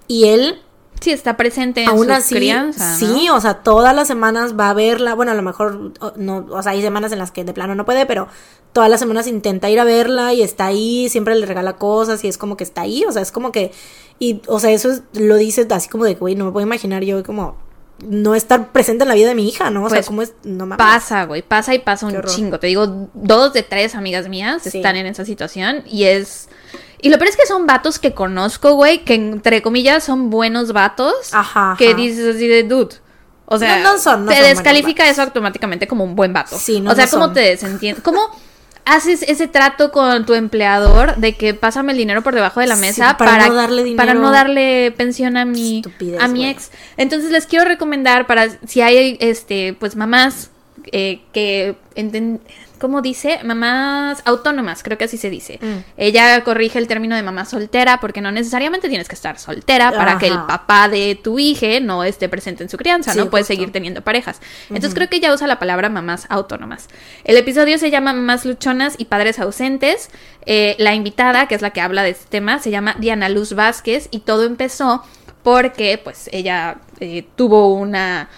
y 0.08 0.26
él 0.28 0.62
Sí, 1.00 1.10
está 1.10 1.36
presente 1.36 1.83
en 1.83 1.89
aún 1.89 2.10
así, 2.10 2.34
crianza. 2.34 2.92
¿no? 2.92 2.97
sí, 2.99 3.28
o 3.31 3.41
sea, 3.41 3.55
todas 3.62 3.94
las 3.94 4.08
semanas 4.08 4.55
va 4.58 4.70
a 4.70 4.75
verla. 4.75 5.15
Bueno, 5.15 5.33
a 5.33 5.34
lo 5.34 5.42
mejor 5.42 5.92
no, 6.16 6.47
o 6.50 6.62
sea, 6.62 6.73
hay 6.73 6.83
semanas 6.83 7.12
en 7.12 7.18
las 7.18 7.31
que 7.31 7.44
de 7.44 7.52
plano 7.52 7.75
no 7.75 7.84
puede, 7.84 8.07
pero 8.07 8.28
todas 8.73 8.91
las 8.91 9.00
semanas 9.00 9.26
intenta 9.26 9.68
ir 9.70 9.78
a 9.81 9.84
verla 9.84 10.33
y 10.33 10.42
está 10.42 10.66
ahí, 10.66 11.08
siempre 11.08 11.34
le 11.34 11.47
regala 11.47 11.75
cosas 11.76 12.23
y 12.25 12.28
es 12.28 12.39
como 12.39 12.57
que 12.57 12.65
está 12.65 12.83
ahí, 12.83 13.05
o 13.08 13.12
sea, 13.12 13.23
es 13.23 13.31
como 13.33 13.52
que 13.52 13.73
y 14.18 14.41
o 14.49 14.58
sea, 14.60 14.70
eso 14.73 14.91
es- 14.91 15.02
lo 15.12 15.36
dice 15.36 15.66
así 15.70 15.89
como 15.89 16.05
de, 16.05 16.15
güey, 16.15 16.34
no 16.34 16.47
me 16.47 16.52
puedo 16.52 16.66
imaginar 16.66 17.02
yo 17.05 17.23
como 17.23 17.57
no 18.07 18.34
estar 18.34 18.73
presente 18.73 19.05
en 19.05 19.08
la 19.08 19.15
vida 19.15 19.28
de 19.28 19.34
mi 19.34 19.49
hija, 19.49 19.70
¿no? 19.70 19.84
O 19.84 19.89
sea, 19.89 19.99
Pues, 19.99 20.07
como 20.07 20.20
es 20.23 20.34
no 20.44 20.66
mames. 20.66 20.76
Pasa, 20.84 21.25
güey, 21.25 21.41
pasa 21.42 21.75
y 21.75 21.78
pasa 21.78 22.07
un 22.07 22.20
chingo. 22.25 22.58
Te 22.58 22.66
digo, 22.66 23.08
dos 23.15 23.52
de 23.55 23.62
tres 23.62 23.94
amigas 23.94 24.28
mías 24.28 24.62
Sí. 24.62 24.78
están 24.78 24.97
en 24.97 25.07
esa 25.07 25.25
situación 25.25 25.83
y 25.86 26.05
es... 26.05 26.49
Y 27.02 27.08
lo 27.10 27.18
peor 27.18 27.28
es 27.28 27.36
que 27.36 27.47
son 27.47 27.66
vatos 27.66 27.99
que 27.99 28.15
conozco, 28.15 28.73
güey, 28.75 29.05
que 29.05 29.15
entre 29.15 29.62
comillas 29.62 30.05
son 30.05 30.31
buenos 30.31 30.73
vatos. 30.73 31.15
Ajá, 31.33 31.75
Que 31.78 31.94
dices 31.94 32.34
así 32.36 32.47
de 32.49 32.62
dude. 32.62 32.97
O 33.47 33.58
sea, 33.58 33.78
No, 33.78 33.92
no 33.92 33.99
son, 33.99 34.25
no 34.25 34.31
te 34.33 34.39
son 34.39 34.44
descalifica 34.49 35.08
eso 35.08 35.23
automáticamente 35.23 35.86
como 35.86 36.05
un 36.05 36.16
buen 36.16 36.33
vato. 36.33 36.58
Sí, 36.58 36.81
no, 36.81 36.91
o 36.91 36.94
sea, 36.94 37.08
¿cómo 37.08 37.26
son. 37.26 37.34
te 37.34 37.41
desentiendes? 37.41 38.02
¿Cómo 38.02 38.20
haces 38.84 39.23
ese 39.23 39.47
trato 39.49 39.91
con 39.92 40.25
tu 40.26 40.34
empleador 40.34 41.16
de 41.16 41.34
que 41.36 41.55
pásame 41.55 41.92
el 41.92 41.99
dinero 41.99 42.23
por 42.23 42.34
debajo 42.34 42.60
de 42.60 42.66
la 42.68 42.76
Sí, 42.76 42.81
mesa 42.83 43.16
para 43.16 43.49
no 43.49 43.55
darle 43.55 43.83
para 43.97 44.12
dinero. 44.12 44.20
no 44.20 44.31
darle 44.33 44.92
pensión 44.97 45.36
a 45.36 45.44
mi 45.44 45.78
Estupidez, 45.78 46.20
a 46.20 46.28
mi 46.28 46.49
ex? 46.49 46.70
Entonces 46.97 47.31
les 47.31 47.47
quiero 47.47 47.65
recomendar 47.65 48.26
para 48.26 48.49
si 48.66 48.81
hay 48.81 49.16
este 49.20 49.76
pues 49.78 49.97
mamás 49.97 50.50
eh, 50.92 51.20
que 51.33 51.76
enten- 51.97 52.39
¿cómo 52.78 53.02
dice? 53.02 53.40
Mamás 53.44 54.22
autónomas, 54.24 54.82
creo 54.82 54.98
que 54.98 55.05
así 55.05 55.16
se 55.16 55.30
dice. 55.30 55.58
Mm. 55.60 55.78
Ella 55.96 56.44
corrige 56.44 56.78
el 56.78 56.86
término 56.86 57.16
de 57.16 57.22
mamá 57.22 57.44
soltera 57.44 57.98
porque 58.00 58.20
no 58.20 58.30
necesariamente 58.32 58.88
tienes 58.88 59.08
que 59.08 59.14
estar 59.14 59.38
soltera 59.38 59.92
para 59.92 60.18
que 60.18 60.28
el 60.28 60.38
papá 60.46 60.88
de 60.88 61.18
tu 61.22 61.38
hija 61.38 61.80
no 61.80 62.05
esté 62.05 62.28
presente 62.28 62.62
en 62.62 62.68
su 62.68 62.76
crianza, 62.76 63.12
Sí, 63.12 63.18
¿no? 63.18 63.30
Puedes 63.30 63.46
justo. 63.46 63.55
seguir 63.55 63.72
teniendo 63.72 64.02
parejas. 64.02 64.40
Entonces 64.68 64.94
creo 64.94 65.08
que 65.08 65.16
ella 65.16 65.32
usa 65.32 65.46
la 65.46 65.58
palabra 65.58 65.88
mamás 65.88 66.26
autónomas. 66.28 66.88
El 67.24 67.36
episodio 67.36 67.78
se 67.78 67.90
llama 67.90 68.12
Mamás 68.12 68.44
luchonas 68.44 68.94
y 68.98 69.06
padres 69.06 69.38
ausentes. 69.38 70.10
Eh, 70.44 70.76
la 70.78 70.94
invitada, 70.94 71.48
que 71.48 71.55
es 71.55 71.62
la 71.62 71.70
que 71.70 71.80
habla 71.80 72.02
de 72.02 72.10
este 72.10 72.26
tema, 72.28 72.58
se 72.58 72.70
llama 72.70 72.94
Diana 72.98 73.28
Luz 73.28 73.55
Vázquez 73.55 74.08
y 74.10 74.20
todo 74.20 74.44
empezó 74.44 75.02
porque 75.42 76.00
pues 76.02 76.28
ella 76.32 76.78
eh, 77.00 77.24
tuvo 77.36 77.72
una 77.74 78.28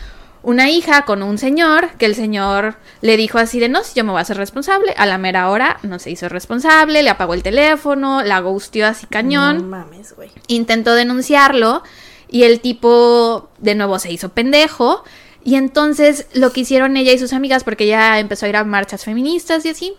una 0.49 0.71
hija 0.71 1.03
con 1.03 1.23
un 1.23 1.37
señor 1.37 1.91
que 1.99 2.07
el 2.07 2.15
señor 2.15 2.77
le 3.03 3.19
dijo 3.19 3.37
así 3.37 3.61
de 3.61 3.69
no, 3.69 3.85
si 3.85 3.95
yo 3.95 4.03
me 4.03 4.13
voy 4.13 4.19
a 4.19 4.23
hacer 4.23 4.39
responsable, 4.39 4.95
a 4.97 5.05
la 5.05 5.19
mera 5.19 5.51
hora 5.51 5.79
no 5.83 5.99
se 5.99 6.11
hizo 6.11 6.27
responsable, 6.31 7.03
le 7.03 7.11
apagó 7.11 7.35
el 7.35 7.43
teléfono, 7.43 8.23
la 8.23 8.41
ghostió 8.41 8.87
así 8.87 9.07
cañón 9.07 9.59
No 9.59 9.65
mames, 9.65 10.17
güey. 10.17 10.31
intentó 10.47 10.95
denunciarlo 10.95 11.83
y 12.31 12.45
el 12.45 12.61
tipo 12.61 13.51
de 13.59 13.75
nuevo 13.75 13.99
se 13.99 14.11
hizo 14.11 14.31
pendejo. 14.31 15.05
Y 15.45 15.57
entonces 15.57 16.27
lo 16.33 16.51
que 16.51 16.61
hicieron 16.61 16.97
ella 16.97 17.13
y 17.13 17.19
sus 17.19 17.35
amigas, 17.35 17.63
porque 17.63 17.85
ella 17.85 18.19
empezó 18.19 18.47
a 18.47 18.49
ir 18.49 18.57
a 18.57 18.65
marchas 18.65 19.05
feministas 19.05 19.67
y 19.67 19.69
así, 19.69 19.97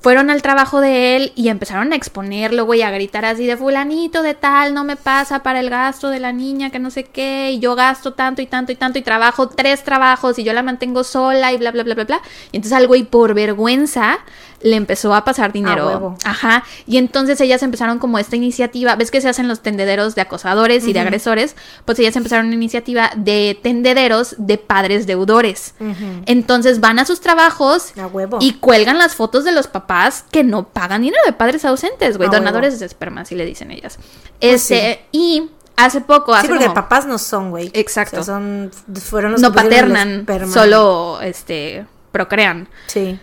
fueron 0.00 0.30
al 0.30 0.42
trabajo 0.42 0.80
de 0.80 1.16
él 1.16 1.32
y 1.36 1.48
empezaron 1.48 1.92
a 1.92 1.96
exponerlo, 1.96 2.64
güey, 2.64 2.82
a 2.82 2.90
gritar 2.90 3.24
así 3.24 3.46
de 3.46 3.56
fulanito 3.56 4.22
de 4.22 4.34
tal, 4.34 4.72
no 4.72 4.84
me 4.84 4.96
pasa 4.96 5.42
para 5.42 5.60
el 5.60 5.68
gasto 5.68 6.08
de 6.08 6.20
la 6.20 6.32
niña, 6.32 6.70
que 6.70 6.78
no 6.78 6.90
sé 6.90 7.04
qué, 7.04 7.52
y 7.52 7.58
yo 7.58 7.74
gasto 7.74 8.14
tanto 8.14 8.40
y 8.40 8.46
tanto 8.46 8.72
y 8.72 8.76
tanto 8.76 8.98
y 8.98 9.02
trabajo 9.02 9.48
tres 9.48 9.84
trabajos 9.84 10.38
y 10.38 10.44
yo 10.44 10.52
la 10.52 10.62
mantengo 10.62 11.04
sola 11.04 11.52
y 11.52 11.58
bla, 11.58 11.70
bla, 11.70 11.82
bla, 11.82 11.94
bla, 11.94 12.04
bla. 12.04 12.20
Y 12.52 12.56
entonces 12.56 12.76
al 12.76 12.86
güey 12.86 13.04
por 13.04 13.34
vergüenza 13.34 14.18
le 14.62 14.76
empezó 14.76 15.14
a 15.14 15.24
pasar 15.24 15.52
dinero. 15.52 15.86
huevo. 15.86 16.16
Ajá. 16.24 16.64
Y 16.86 16.98
entonces 16.98 17.40
ellas 17.40 17.62
empezaron 17.62 17.98
como 17.98 18.18
esta 18.18 18.36
iniciativa, 18.36 18.94
ves 18.96 19.10
que 19.10 19.20
se 19.20 19.28
hacen 19.28 19.48
los 19.48 19.60
tendederos 19.60 20.14
de 20.14 20.20
acosadores 20.20 20.86
y 20.86 20.92
de 20.92 21.00
agresores, 21.00 21.56
pues 21.84 21.98
ellas 21.98 22.14
empezaron 22.16 22.46
una 22.46 22.54
iniciativa 22.56 23.10
de 23.16 23.58
tendederos 23.62 24.34
de 24.38 24.58
padres 24.58 25.06
deudores. 25.06 25.74
Ujú. 25.80 26.22
Entonces 26.26 26.80
van 26.80 26.98
a 26.98 27.04
sus 27.06 27.20
trabajos 27.20 27.92
A 27.98 28.06
huevo. 28.06 28.38
y 28.40 28.52
cuelgan 28.54 28.98
las 28.98 29.14
fotos 29.14 29.44
de 29.44 29.52
los 29.52 29.66
papás 29.66 30.24
que 30.30 30.44
no 30.44 30.68
pagan 30.68 31.02
dinero 31.02 31.22
de 31.24 31.32
padres 31.32 31.64
ausentes, 31.64 32.16
güey, 32.18 32.28
A 32.28 32.32
donadores 32.32 32.78
de 32.80 32.86
esperma, 32.86 33.22
así 33.22 33.34
le 33.34 33.46
dicen 33.46 33.70
ellas. 33.70 33.98
Este, 34.40 35.04
y 35.12 35.50
hace 35.76 36.00
poco, 36.02 36.34
hace 36.34 36.42
Sí, 36.42 36.48
porque 36.48 36.64
como- 36.64 36.74
papás 36.74 37.06
no 37.06 37.18
son, 37.18 37.50
güey. 37.50 37.70
Exacto. 37.72 38.20
O 38.20 38.22
sea, 38.22 38.34
son, 38.34 38.70
fueron 39.02 39.32
los 39.32 39.40
no 39.40 39.52
paternan, 39.52 40.26
solo 40.52 41.20
este 41.22 41.86
procrean. 42.12 42.68
Sí. 42.86 43.18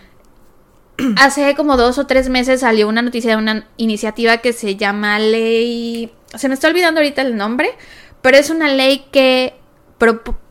Hace 1.16 1.54
como 1.54 1.76
dos 1.76 1.98
o 1.98 2.06
tres 2.06 2.28
meses 2.28 2.60
salió 2.60 2.88
una 2.88 3.02
noticia 3.02 3.30
de 3.30 3.36
una 3.36 3.66
iniciativa 3.76 4.38
que 4.38 4.52
se 4.52 4.76
llama 4.76 5.18
ley... 5.18 6.12
Se 6.34 6.48
me 6.48 6.54
está 6.54 6.68
olvidando 6.68 7.00
ahorita 7.00 7.22
el 7.22 7.36
nombre, 7.36 7.70
pero 8.20 8.36
es 8.36 8.50
una 8.50 8.68
ley 8.68 9.06
que 9.10 9.54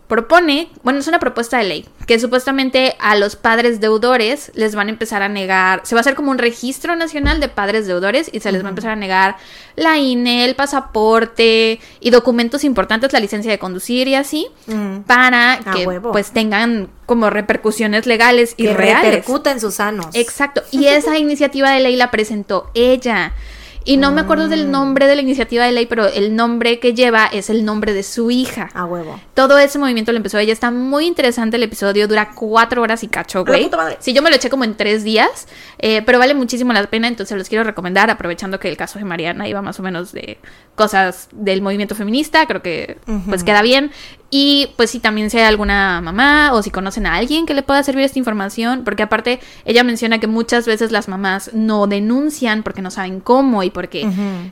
propone, 0.07 0.69
bueno, 0.83 0.99
es 0.99 1.07
una 1.07 1.19
propuesta 1.19 1.57
de 1.57 1.65
ley, 1.65 1.85
que 2.05 2.17
supuestamente 2.19 2.95
a 2.99 3.15
los 3.17 3.35
padres 3.35 3.81
deudores 3.81 4.51
les 4.55 4.73
van 4.73 4.87
a 4.87 4.91
empezar 4.91 5.21
a 5.21 5.27
negar, 5.27 5.81
se 5.83 5.95
va 5.95 5.99
a 5.99 6.01
hacer 6.01 6.15
como 6.15 6.31
un 6.31 6.37
registro 6.37 6.95
nacional 6.95 7.39
de 7.41 7.49
padres 7.49 7.87
deudores 7.87 8.29
y 8.31 8.39
se 8.39 8.51
les 8.53 8.63
va 8.63 8.67
a 8.67 8.69
empezar 8.69 8.91
a 8.91 8.95
negar 8.95 9.35
la 9.75 9.97
INE, 9.97 10.45
el 10.45 10.55
pasaporte 10.55 11.79
y 11.99 12.09
documentos 12.09 12.63
importantes, 12.63 13.13
la 13.13 13.19
licencia 13.19 13.51
de 13.51 13.59
conducir 13.59 14.07
y 14.07 14.15
así, 14.15 14.47
Mm. 14.67 14.99
para 15.01 15.59
que 15.75 15.85
huevo. 15.87 16.11
pues 16.11 16.31
tengan 16.31 16.89
como 17.05 17.29
repercusiones 17.29 18.05
legales 18.05 18.53
y 18.57 18.63
Que 18.67 18.73
reales. 18.73 19.11
repercuta 19.11 19.51
en 19.51 19.59
sus 19.59 19.75
sanos. 19.75 20.07
Exacto. 20.13 20.63
Y 20.71 20.85
esa 20.87 21.17
iniciativa 21.17 21.71
de 21.71 21.79
ley 21.81 21.95
la 21.95 22.11
presentó 22.11 22.69
ella. 22.73 23.33
Y 23.87 23.95
no 23.95 24.11
me 24.11 24.19
acuerdo 24.19 24.49
del 24.49 24.69
nombre 24.69 25.07
de 25.07 25.15
la 25.15 25.21
iniciativa 25.21 25.63
de 25.63 25.71
ley, 25.71 25.85
pero 25.85 26.07
el 26.07 26.35
nombre 26.35 26.79
que 26.79 26.93
lleva 26.93 27.25
es 27.27 27.49
el 27.49 27.63
nombre 27.63 27.93
de 27.93 28.03
su 28.03 28.29
hija. 28.29 28.69
A 28.73 28.83
huevo. 28.83 29.17
Todo 29.33 29.57
ese 29.57 29.79
movimiento 29.79 30.11
lo 30.11 30.17
empezó 30.17 30.37
ella. 30.37 30.51
Está 30.51 30.71
muy 30.71 31.05
interesante 31.05 31.55
el 31.55 31.63
episodio. 31.63 32.05
Dura 32.05 32.31
cuatro 32.35 32.81
horas 32.81 33.01
y 33.03 33.07
cacho, 33.07 33.45
güey. 33.45 33.69
Sí, 33.99 34.11
yo 34.11 34.21
me 34.21 34.29
lo 34.29 34.35
eché 34.35 34.49
como 34.49 34.65
en 34.65 34.75
tres 34.75 35.05
días. 35.05 35.47
eh, 35.79 36.01
pero 36.05 36.19
vale 36.19 36.33
muchísimo 36.33 36.73
la 36.73 36.85
pena. 36.87 37.07
Entonces 37.07 37.37
los 37.37 37.47
quiero 37.47 37.63
recomendar. 37.63 38.09
Aprovechando 38.09 38.59
que 38.59 38.67
el 38.67 38.75
caso 38.75 38.99
de 38.99 39.05
Mariana 39.05 39.47
iba 39.47 39.61
más 39.61 39.79
o 39.79 39.83
menos 39.83 40.11
de 40.11 40.37
cosas 40.75 41.29
del 41.31 41.61
movimiento 41.61 41.95
feminista. 41.95 42.45
Creo 42.45 42.61
que 42.61 42.97
pues 43.29 43.45
queda 43.45 43.61
bien. 43.61 43.91
Y 44.29 44.71
pues 44.75 44.91
si 44.91 44.99
también 44.99 45.29
hay 45.33 45.41
alguna 45.41 46.01
mamá 46.01 46.51
o 46.53 46.61
si 46.61 46.69
conocen 46.69 47.05
a 47.05 47.15
alguien 47.15 47.45
que 47.45 47.53
le 47.53 47.63
pueda 47.63 47.81
servir 47.83 48.03
esta 48.03 48.19
información. 48.19 48.83
Porque 48.83 49.03
aparte 49.03 49.39
ella 49.65 49.83
menciona 49.83 50.19
que 50.19 50.27
muchas 50.27 50.65
veces 50.65 50.91
las 50.91 51.07
mamás 51.07 51.51
no 51.53 51.87
denuncian 51.87 52.63
porque 52.63 52.81
no 52.81 52.91
saben 52.91 53.21
cómo 53.21 53.63
y 53.63 53.69
porque 53.69 54.07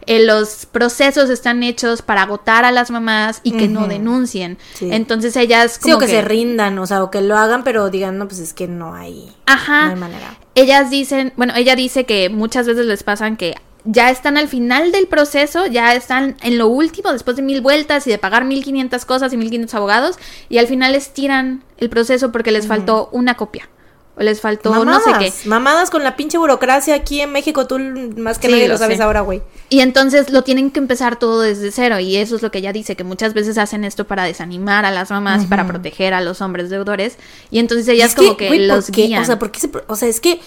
eh, 0.05 0.25
los 0.25 0.65
procesos 0.65 1.29
están 1.29 1.63
hechos 1.63 2.01
para 2.01 2.21
agotar 2.23 2.63
a 2.63 2.71
las 2.71 2.89
mamás 2.89 3.41
y 3.43 3.51
que 3.51 3.67
no 3.67 3.87
denuncien. 3.87 4.57
Sí. 4.73 4.89
Entonces 4.91 5.35
ellas 5.35 5.73
Sí, 5.73 5.79
como 5.81 5.97
o 5.97 5.99
que, 5.99 6.07
se 6.07 6.21
rindan, 6.21 6.77
o 6.79 6.85
sea, 6.87 7.03
o 7.03 7.11
que 7.11 7.21
lo 7.21 7.37
hagan, 7.37 7.63
pero 7.63 7.89
digan, 7.89 8.17
no, 8.17 8.27
pues 8.27 8.39
es 8.39 8.53
que 8.53 8.67
no 8.67 8.93
hay, 8.93 9.25
no 9.25 9.33
Ajá. 9.45 9.89
hay 9.89 9.95
manera. 9.95 10.37
Ellas 10.55 10.89
dicen, 10.89 11.33
bueno, 11.35 11.53
ella 11.55 11.75
dice 11.75 12.05
que 12.05 12.29
muchas 12.29 12.65
veces 12.65 12.85
les 12.85 13.03
pasan 13.03 13.35
que 13.35 13.55
ya 13.85 14.09
están 14.09 14.37
al 14.37 14.47
final 14.47 14.91
del 14.91 15.07
proceso, 15.07 15.67
ya 15.67 15.93
están 15.93 16.35
en 16.41 16.57
lo 16.57 16.67
último, 16.67 17.11
después 17.11 17.37
de 17.37 17.43
mil 17.43 17.61
vueltas 17.61 18.05
y 18.07 18.11
de 18.11 18.17
pagar 18.17 18.43
mil 18.43 18.63
quinientas 18.63 19.05
cosas 19.05 19.31
y 19.31 19.37
mil 19.37 19.49
quinientos 19.49 19.75
abogados, 19.75 20.17
y 20.49 20.57
al 20.57 20.67
final 20.67 20.91
les 20.91 21.13
tiran 21.13 21.63
el 21.77 21.89
proceso 21.89 22.31
porque 22.31 22.51
les 22.51 22.67
faltó 22.67 23.09
una 23.11 23.35
copia 23.35 23.69
o 24.17 24.23
les 24.23 24.39
faltó 24.39 24.71
mamadas, 24.71 25.05
no 25.05 25.19
sé 25.19 25.19
qué. 25.19 25.49
Mamadas 25.49 25.89
con 25.89 26.03
la 26.03 26.15
pinche 26.15 26.37
burocracia 26.37 26.95
aquí 26.95 27.19
en 27.19 27.31
México, 27.31 27.67
tú 27.67 27.77
más 28.17 28.39
que 28.39 28.47
Sí, 28.47 28.53
nadie 28.53 28.67
lo 28.67 28.75
lo 28.75 28.77
sabes 28.77 28.97
sé. 28.97 29.03
ahora, 29.03 29.21
güey. 29.21 29.41
Y 29.69 29.81
entonces 29.81 30.29
lo 30.29 30.43
tienen 30.43 30.71
que 30.71 30.79
empezar 30.79 31.19
todo 31.19 31.41
desde 31.41 31.69
cero. 31.71 31.99
Y 31.99 32.15
eso 32.15 32.37
es 32.37 32.41
lo 32.41 32.49
que 32.49 32.59
ella 32.59 32.71
dice, 32.71 32.95
que 32.95 33.03
muchas 33.03 33.33
veces 33.33 33.57
hacen 33.57 33.83
esto 33.83 34.05
para 34.07 34.23
desanimar 34.23 34.85
a 34.85 34.91
las 34.91 35.09
mamás 35.09 35.43
y 35.43 35.47
para 35.47 35.67
proteger 35.67 36.13
a 36.13 36.21
los 36.21 36.39
hombres 36.41 36.69
deudores. 36.69 37.17
Y 37.51 37.59
entonces 37.59 37.87
ellas 37.89 38.11
Es 38.11 38.15
como 38.15 38.37
que, 38.37 38.47
güey, 38.47 38.67
¿por 38.67 38.77
los 38.77 38.89
guían. 38.89 39.21
O 39.21 39.25
sea, 39.25 39.37
¿por 39.37 39.51
qué 39.51 39.59
se 39.59 39.69
o 39.87 39.95
sea, 39.97 40.07
es 40.07 40.21
que, 40.21 40.39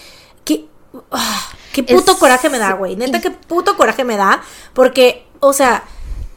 que 0.45 0.65
qué 1.73 1.83
puto 1.83 2.11
Es- 2.13 2.17
coraje 2.17 2.49
me 2.49 2.57
da, 2.59 2.73
güey. 2.73 2.95
Neta, 2.95 3.21
qué 3.21 3.31
puto 3.31 3.75
coraje 3.77 4.03
me 4.03 4.17
da. 4.17 4.41
Porque, 4.73 5.25
o 5.39 5.53
sea, 5.53 5.83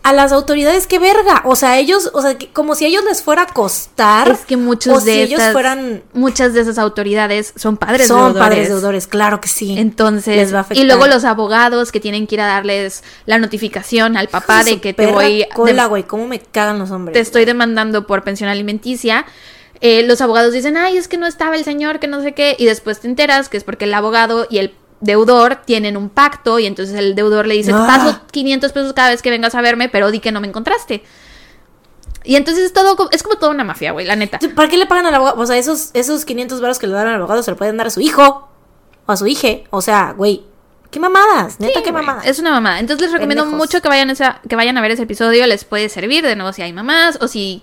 a 0.05 0.13
las 0.13 0.33
autoridades, 0.33 0.89
qué 0.89 0.99
verga. 0.99 1.43
O 1.45 1.55
sea, 1.55 1.79
ellos, 1.79 2.11
o 2.13 2.23
sea, 2.23 2.37
que- 2.37 2.49
como 2.53 2.75
si 2.75 2.85
a 2.85 2.89
ellos 2.89 3.05
les 3.05 3.23
fuera 3.23 3.43
a 3.43 3.47
costar. 3.47 4.29
es 4.31 4.41
que 4.41 4.57
muchos 4.57 4.99
o 4.99 5.01
de 5.05 5.13
si 5.15 5.21
ellos 5.21 5.41
fueran. 5.53 6.03
muchas 6.13 6.55
de 6.55 6.61
esas 6.63 6.77
autoridades 6.79 7.53
son 7.57 7.77
padres 7.77 8.09
Son 8.09 8.19
deudores. 8.33 8.41
padres 8.49 8.69
deudores, 8.69 9.07
claro 9.07 9.41
que 9.41 9.47
sí. 9.49 9.79
Entonces, 9.79 10.37
Les 10.37 10.53
va 10.53 10.59
a 10.59 10.61
afectar. 10.63 10.85
y 10.85 10.87
luego 10.89 11.07
los 11.07 11.23
abogados 11.25 11.93
que 11.93 12.01
tienen 12.01 12.27
que 12.27 12.35
ir 12.35 12.41
a 12.41 12.47
darles 12.49 13.05
la 13.27 13.39
notificación 13.39 14.17
al 14.17 14.27
papá 14.29 14.65
de 14.65 14.81
que 14.81 14.93
te 14.93 15.07
voy 15.07 15.47
cola, 15.55 15.87
güey, 15.87 16.03
cómo 16.03 16.27
me 16.27 16.41
cagan 16.41 16.81
los 16.81 16.91
hombres. 16.91 17.13
te 17.15 17.21
estoy 17.21 17.45
demandando 17.45 18.07
por 18.07 18.25
pensión 18.25 18.51
alimenticia. 18.51 19.25
Eh, 19.85 20.05
los 20.05 20.21
abogados 20.21 20.53
dicen, 20.53 20.77
ay, 20.77 20.97
es 20.97 21.09
que 21.09 21.19
no 21.19 21.27
estaba 21.27 21.57
el 21.57 21.65
señor, 21.65 21.99
que 21.99 22.07
no 22.07 22.23
sé 22.23 22.33
qué, 22.35 22.55
y 22.59 22.65
después 22.67 23.01
te 23.01 23.09
enteras 23.09 23.49
que 23.49 23.57
es 23.57 23.65
porque 23.65 23.85
el 23.85 23.93
abogado 23.95 24.47
y 24.49 24.59
el 24.59 24.75
deudor 25.01 25.57
tienen 25.65 25.97
un 25.97 26.09
pacto 26.09 26.61
y 26.61 26.67
entonces 26.67 26.95
el 26.95 27.17
deudor 27.17 27.47
le 27.49 27.55
dice, 27.55 27.73
Ah. 27.75 27.85
paso 27.89 28.21
500 28.31 28.71
pesos 28.73 28.93
cada 28.93 29.11
vez 29.11 29.21
que 29.23 29.31
vengas 29.31 29.57
a 29.57 29.61
verme, 29.61 29.89
pero 29.89 30.13
di 30.13 30.21
que 30.21 30.31
no 30.31 30.41
me 30.41 30.47
encontraste. 30.47 31.03
Y 32.25 32.37
entonces 32.37 32.67
es 32.67 32.73
todo, 32.73 33.09
es 33.11 33.25
como 33.25 33.37
toda 33.37 33.51
una 33.51 33.65
mafia, 33.65 33.91
güey, 33.91 34.07
la 34.07 34.15
neta. 34.15 34.39
¿Para 34.55 34.69
qué 34.69 34.77
le 34.77 34.87
pagan 34.87 35.07
al 35.07 35.15
abogado? 35.17 35.41
O 35.41 35.47
sea, 35.47 35.57
esos, 35.59 35.91
esos 35.95 36.25
500 36.25 36.61
baros 36.61 36.79
que 36.79 36.87
le 36.87 36.93
dan 36.93 37.09
al 37.09 37.17
abogado 37.17 37.43
se 37.43 37.51
lo 37.51 37.57
pueden 37.57 37.77
dar 37.77 37.89
a 37.89 37.91
su 37.91 38.01
hijo 38.01 38.49
o 39.07 39.13
a 39.13 39.17
su 39.17 39.27
hija. 39.27 39.49
O 39.71 39.83
sea, 39.83 40.15
güey, 40.17 40.45
qué 40.93 41.01
mamadas, 41.01 41.59
neta, 41.59 41.81
Sí, 41.81 41.85
qué 41.85 41.91
güey, 41.91 42.05
mamadas. 42.05 42.27
Es 42.29 42.39
una 42.39 42.53
mamada. 42.53 42.79
Entonces 42.79 43.03
les 43.03 43.13
recomiendo 43.13 43.43
Pendejos. 43.43 43.67
mucho 43.67 43.83
que 43.83 43.89
vayan, 43.89 44.11
esa- 44.11 44.41
que 44.49 44.55
vayan 44.55 44.79
a 44.79 44.81
ver 44.83 44.93
ese 44.93 45.03
episodio. 45.03 45.45
Les 45.49 45.65
puede 45.65 45.89
servir, 45.89 46.25
de 46.25 46.37
nuevo, 46.37 46.53
si 46.53 46.63
hay 46.63 46.73
mamás 46.73 47.19
o 47.21 47.27
si 47.27 47.61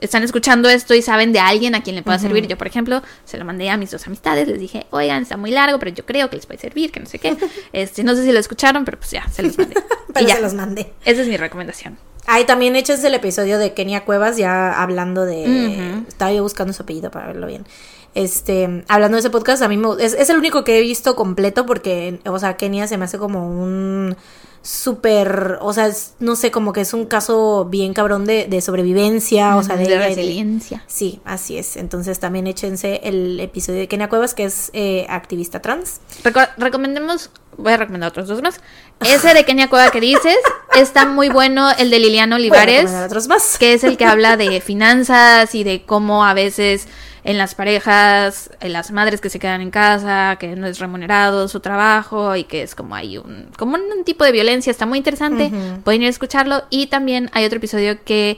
están 0.00 0.22
escuchando 0.22 0.68
esto 0.68 0.94
y 0.94 1.02
saben 1.02 1.32
de 1.32 1.40
alguien 1.40 1.74
a 1.74 1.82
quien 1.82 1.96
le 1.96 2.02
pueda 2.02 2.18
servir. 2.18 2.46
Yo, 2.46 2.58
por 2.58 2.66
ejemplo, 2.66 3.02
se 3.24 3.38
lo 3.38 3.44
mandé 3.44 3.70
a 3.70 3.76
mis 3.76 3.90
dos 3.90 4.06
amistades. 4.06 4.48
Les 4.48 4.58
dije, 4.58 4.86
oigan, 4.90 5.22
está 5.22 5.36
muy 5.36 5.50
largo, 5.50 5.78
pero 5.78 5.92
yo 5.92 6.04
creo 6.04 6.30
que 6.30 6.36
les 6.36 6.46
puede 6.46 6.60
servir, 6.60 6.90
que 6.90 7.00
no 7.00 7.06
sé 7.06 7.18
qué. 7.18 7.36
Este, 7.72 8.04
no 8.04 8.14
sé 8.14 8.24
si 8.24 8.32
lo 8.32 8.38
escucharon, 8.38 8.84
pero 8.84 8.98
pues 8.98 9.10
ya, 9.10 9.28
se 9.28 9.42
los 9.42 9.58
mandé. 9.58 9.74
Pero 10.12 10.26
y 10.26 10.28
ya. 10.28 10.36
se 10.36 10.42
los 10.42 10.54
mandé. 10.54 10.92
Esa 11.04 11.22
es 11.22 11.28
mi 11.28 11.36
recomendación. 11.36 11.98
Ahí 12.26 12.44
también 12.44 12.76
echas 12.76 13.02
el 13.02 13.14
episodio 13.14 13.58
de 13.58 13.74
Kenia 13.74 14.04
Cuevas, 14.04 14.36
ya 14.36 14.80
hablando 14.80 15.24
de. 15.24 16.02
Estaba 16.06 16.32
yo 16.32 16.42
buscando 16.42 16.72
su 16.72 16.82
apellido 16.82 17.10
para 17.10 17.26
verlo 17.26 17.46
bien. 17.46 17.66
Este, 18.14 18.84
hablando 18.88 19.16
de 19.16 19.20
ese 19.20 19.30
podcast, 19.30 19.62
a 19.62 19.68
mí 19.68 19.76
me, 19.76 19.88
es, 19.98 20.14
es 20.14 20.30
el 20.30 20.38
único 20.38 20.62
que 20.62 20.78
he 20.78 20.82
visto 20.82 21.16
completo 21.16 21.66
porque, 21.66 22.20
o 22.26 22.38
sea, 22.38 22.56
Kenia 22.56 22.86
se 22.86 22.96
me 22.96 23.06
hace 23.06 23.18
como 23.18 23.48
un 23.48 24.16
súper, 24.64 25.58
o 25.60 25.72
sea, 25.74 25.86
es- 25.88 26.14
no 26.20 26.36
sé, 26.36 26.50
como 26.50 26.72
que 26.72 26.80
es 26.80 26.94
un 26.94 27.04
caso 27.04 27.66
bien 27.70 27.92
cabrón 27.92 28.24
de, 28.24 28.46
de 28.46 28.60
sobrevivencia, 28.62 29.56
o 29.56 29.62
sea, 29.62 29.76
de, 29.76 29.86
de 29.86 29.98
resiliencia. 29.98 30.82
Sí, 30.86 31.20
así 31.24 31.58
es. 31.58 31.76
Entonces 31.76 32.18
también 32.18 32.46
échense 32.46 33.00
el 33.04 33.38
episodio 33.40 33.80
de 33.80 33.88
Kenia 33.88 34.08
Cuevas, 34.08 34.32
que 34.32 34.44
es 34.44 34.70
eh, 34.72 35.06
activista 35.10 35.60
trans. 35.60 36.00
Reco- 36.24 36.48
recomendemos, 36.56 37.30
voy 37.58 37.74
a 37.74 37.76
recomendar 37.76 38.08
otros 38.08 38.26
dos 38.26 38.40
más. 38.40 38.58
Ese 39.00 39.34
de 39.34 39.44
Kenia 39.44 39.68
Cueva 39.68 39.90
que 39.90 40.00
dices, 40.00 40.38
está 40.76 41.04
muy 41.04 41.28
bueno. 41.28 41.68
El 41.78 41.90
de 41.90 41.98
Liliana 41.98 42.36
Voy 42.36 42.46
a 42.46 42.48
Olivares. 42.48 42.90
otros 43.04 43.28
más. 43.28 43.58
que 43.58 43.74
es 43.74 43.84
el 43.84 43.98
que 43.98 44.06
habla 44.06 44.38
de 44.38 44.62
finanzas 44.62 45.54
y 45.54 45.62
de 45.62 45.84
cómo 45.84 46.24
a 46.24 46.32
veces 46.32 46.88
en 47.24 47.38
las 47.38 47.54
parejas, 47.54 48.50
en 48.60 48.74
las 48.74 48.90
madres 48.90 49.20
que 49.22 49.30
se 49.30 49.38
quedan 49.38 49.62
en 49.62 49.70
casa, 49.70 50.36
que 50.38 50.54
no 50.56 50.66
es 50.66 50.78
remunerado 50.78 51.48
su 51.48 51.60
trabajo 51.60 52.36
y 52.36 52.44
que 52.44 52.62
es 52.62 52.74
como 52.74 52.94
hay 52.94 53.16
un 53.16 53.48
como 53.56 53.76
un 53.76 54.04
tipo 54.04 54.24
de 54.24 54.32
violencia, 54.32 54.70
está 54.70 54.84
muy 54.84 54.98
interesante, 54.98 55.50
pueden 55.82 56.02
ir 56.02 56.08
a 56.08 56.10
escucharlo. 56.10 56.64
Y 56.68 56.88
también 56.88 57.30
hay 57.32 57.46
otro 57.46 57.56
episodio 57.56 58.04
que 58.04 58.36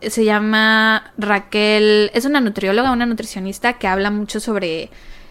se 0.00 0.24
llama 0.24 1.12
Raquel, 1.18 2.10
es 2.14 2.24
una 2.24 2.40
nutrióloga, 2.40 2.92
una 2.92 3.06
nutricionista 3.06 3.74
que 3.74 3.88
habla 3.88 4.10
mucho 4.10 4.38
sobre 4.40 4.90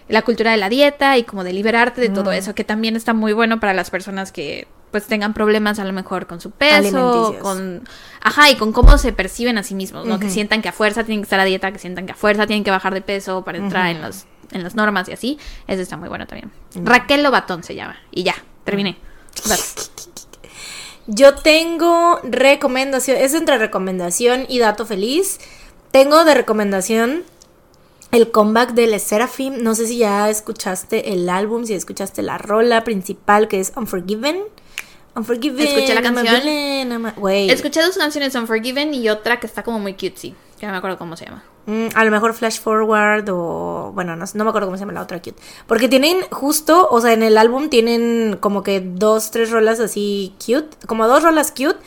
la 0.10 0.22
cultura 0.24 0.52
de 0.52 0.58
la 0.58 0.68
dieta 0.68 1.18
y 1.18 1.24
como 1.24 1.46
de 1.46 1.54
liberarte 1.54 2.02
de 2.02 2.10
todo 2.10 2.34
eso, 2.34 2.54
que 2.54 2.66
también 2.66 2.98
está 2.98 3.14
muy 3.14 3.32
bueno 3.32 3.62
para 3.62 3.74
las 3.74 3.90
personas 3.90 4.34
que 4.34 4.68
pues 4.92 5.08
tengan 5.08 5.34
problemas 5.34 5.80
a 5.80 5.86
lo 5.86 5.94
mejor 5.94 6.28
con 6.28 6.42
su 6.42 6.52
peso, 6.52 7.36
con 7.42 7.88
ajá, 8.22 8.50
y 8.50 8.58
con 8.58 8.74
cómo 8.74 8.98
se 8.98 9.14
perciben 9.14 9.58
a 9.58 9.64
sí 9.64 9.74
mismos, 9.74 10.06
¿no? 10.06 10.20
Que 10.20 10.30
sientan 10.30 10.62
que 10.62 10.70
a 10.70 10.74
fuerza 10.74 11.04
tienen 11.04 11.22
que 11.22 11.26
estar 11.26 11.40
a 11.40 11.46
dieta, 11.46 11.72
que 11.72 11.80
sientan 11.80 12.06
que 12.06 12.12
a 12.12 12.16
fuerza 12.16 12.46
tienen 12.46 12.64
que 12.64 12.72
bajar 12.72 12.94
de 12.94 13.02
peso 13.02 13.44
para 13.44 13.58
entrar 13.58 13.88
en 13.88 14.02
los 14.02 14.26
en 14.52 14.64
las 14.64 14.76
normas 14.76 15.08
y 15.10 15.14
así. 15.14 15.40
Eso 15.68 15.82
está 15.82 15.98
muy 15.98 16.10
bueno 16.10 16.28
también. 16.28 16.52
Raquel 16.76 17.24
Lobatón 17.24 17.64
se 17.64 17.76
llama 17.76 17.98
y 18.12 18.24
ya, 18.24 18.36
terminé. 18.64 18.98
Yo 21.08 21.36
tengo 21.36 22.20
recomendación, 22.24 23.18
es 23.18 23.34
entre 23.34 23.58
recomendación 23.58 24.46
y 24.48 24.60
dato 24.60 24.86
feliz. 24.86 25.40
Tengo 25.92 26.24
de 26.24 26.34
recomendación 26.34 27.24
el 28.12 28.32
comeback 28.32 28.74
de 28.74 28.88
Le 28.88 29.00
Seraphim. 29.00 29.62
No 29.62 29.76
sé 29.76 29.88
si 29.88 29.98
ya 29.98 30.30
escuchaste 30.30 31.14
el 31.14 31.30
álbum, 31.30 31.66
si 31.66 31.74
escuchaste 31.74 32.22
la 32.22 32.38
rola 32.38 32.84
principal 32.84 33.48
que 33.48 33.60
es 33.60 33.74
Unforgiven. 33.76 34.44
Unforgiven. 35.16 35.68
Escuché 35.68 35.94
la 35.94 36.02
canción. 36.02 36.48
Escuché 37.50 37.82
dos 37.82 37.98
canciones 37.98 38.36
Unforgiven 38.36 38.94
y 38.94 39.10
otra 39.10 39.40
que 39.40 39.48
está 39.48 39.64
como 39.64 39.80
muy 39.80 39.94
cutesy, 39.94 40.34
que 40.60 40.66
no 40.66 40.72
me 40.72 40.78
acuerdo 40.78 40.98
cómo 40.98 41.18
se 41.18 41.26
llama. 41.26 41.44
Mm, 41.66 41.88
a 41.94 42.06
lo 42.06 42.12
mejor 42.12 42.34
Flash 42.34 42.60
Forward 42.60 43.30
o... 43.30 43.92
Bueno, 43.94 44.16
no, 44.16 44.26
no 44.34 44.44
me 44.44 44.50
acuerdo 44.50 44.68
cómo 44.68 44.78
se 44.78 44.82
llama 44.82 44.94
la 44.94 45.02
otra 45.02 45.22
cute. 45.22 45.40
Porque 45.68 45.88
tienen 45.88 46.22
justo, 46.32 46.88
o 46.90 47.02
sea, 47.02 47.14
en 47.14 47.24
el 47.24 47.38
álbum 47.38 47.70
tienen 47.70 48.38
como 48.40 48.64
que 48.64 48.82
dos, 48.82 49.32
tres 49.32 49.52
rolas 49.52 49.80
así 49.80 50.34
cute. 50.40 50.70
Como 50.88 51.08
dos 51.08 51.24
rolas 51.24 51.52
cute. 51.52 51.78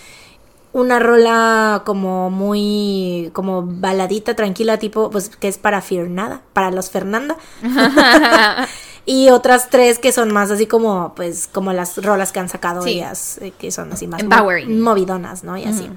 Una 0.75 0.99
rola 0.99 1.83
como 1.87 2.29
muy... 2.31 3.31
Como 3.33 3.63
baladita, 3.65 4.35
tranquila, 4.37 4.77
tipo... 4.79 5.09
Pues 5.09 5.29
que 5.31 5.49
es 5.49 5.57
para 5.57 5.81
Fernanda. 5.81 6.43
Para 6.53 6.71
los 6.73 6.91
Fernanda. 6.91 7.37
y 9.07 9.31
otras 9.31 9.71
tres 9.71 9.99
que 9.99 10.11
son 10.13 10.33
más 10.33 10.51
así 10.51 10.67
como... 10.67 11.15
Pues 11.15 11.47
como 11.47 11.73
las 11.73 11.97
rolas 12.05 12.33
que 12.33 12.41
han 12.41 12.49
sacado 12.49 12.83
Sí. 12.83 12.91
ellas. 12.95 13.39
eh, 13.41 13.53
que 13.59 13.71
son 13.71 13.93
así 13.93 14.07
más... 14.09 14.21
Empowering. 14.21 14.81
movidonas, 14.81 15.45
¿no? 15.45 15.57
Y 15.57 15.65
así. 15.65 15.89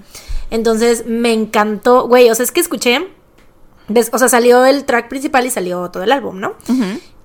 Entonces 0.52 1.06
me 1.08 1.34
encantó. 1.34 2.08
Güey, 2.08 2.30
o 2.30 2.36
sea, 2.36 2.44
es 2.44 2.52
que 2.52 2.60
escuché... 2.62 3.08
Des- 3.88 4.12
o 4.14 4.20
sea, 4.20 4.30
salió 4.30 4.66
el 4.66 4.86
track 4.86 5.08
principal 5.10 5.46
y 5.46 5.50
salió 5.50 5.90
todo 5.90 6.04
el 6.04 6.12
álbum, 6.12 6.40
¿no? 6.40 6.54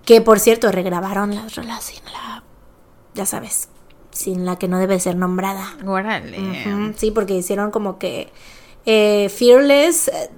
Que 0.04 0.20
por 0.20 0.40
cierto, 0.40 0.72
regrabaron 0.72 1.34
las 1.34 1.54
rolas 1.56 1.84
sin 1.84 2.02
la. 2.06 2.44
Ya 3.14 3.26
sabes, 3.26 3.68
sin 4.12 4.44
la 4.44 4.56
que 4.56 4.68
no 4.68 4.78
debe 4.78 5.00
ser 5.00 5.16
nombrada. 5.16 5.76
Órale. 5.86 6.94
Sí, 6.96 7.10
porque 7.10 7.34
hicieron 7.34 7.70
como 7.70 7.98
que. 7.98 8.30
eh, 8.86 9.28
Fearless 9.28 10.08
eh, 10.08 10.30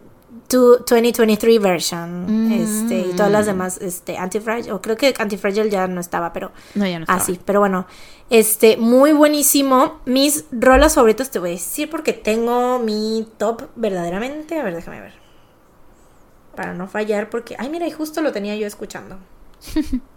to 0.48 0.78
2023 0.78 1.60
version. 1.60 2.52
Este, 2.52 3.00
y 3.00 3.12
todas 3.16 3.30
las 3.32 3.46
demás, 3.46 3.78
este, 3.80 4.16
Antifragile. 4.16 4.72
O 4.72 4.80
creo 4.80 4.96
que 4.96 5.12
Antifragile 5.18 5.68
ya 5.70 5.86
no 5.86 6.00
estaba, 6.00 6.32
pero. 6.32 6.52
No, 6.74 6.86
ya 6.86 6.98
no 6.98 7.04
estaba. 7.04 7.20
Así, 7.20 7.38
pero 7.44 7.60
bueno. 7.60 7.86
Este, 8.30 8.76
muy 8.78 9.12
buenísimo. 9.12 10.00
Mis 10.06 10.44
rolas 10.50 10.94
favoritas 10.94 11.30
te 11.30 11.38
voy 11.38 11.50
a 11.50 11.52
decir 11.52 11.90
porque 11.90 12.12
tengo 12.14 12.78
mi 12.78 13.26
top 13.38 13.64
verdaderamente. 13.76 14.58
A 14.58 14.62
ver, 14.64 14.74
déjame 14.74 15.00
ver. 15.00 15.12
Para 16.56 16.72
no 16.74 16.86
fallar, 16.86 17.28
porque. 17.30 17.56
Ay, 17.58 17.68
mira, 17.68 17.86
y 17.86 17.90
justo 17.90 18.20
lo 18.22 18.30
tenía 18.32 18.54
yo 18.56 18.66
escuchando. 18.66 19.18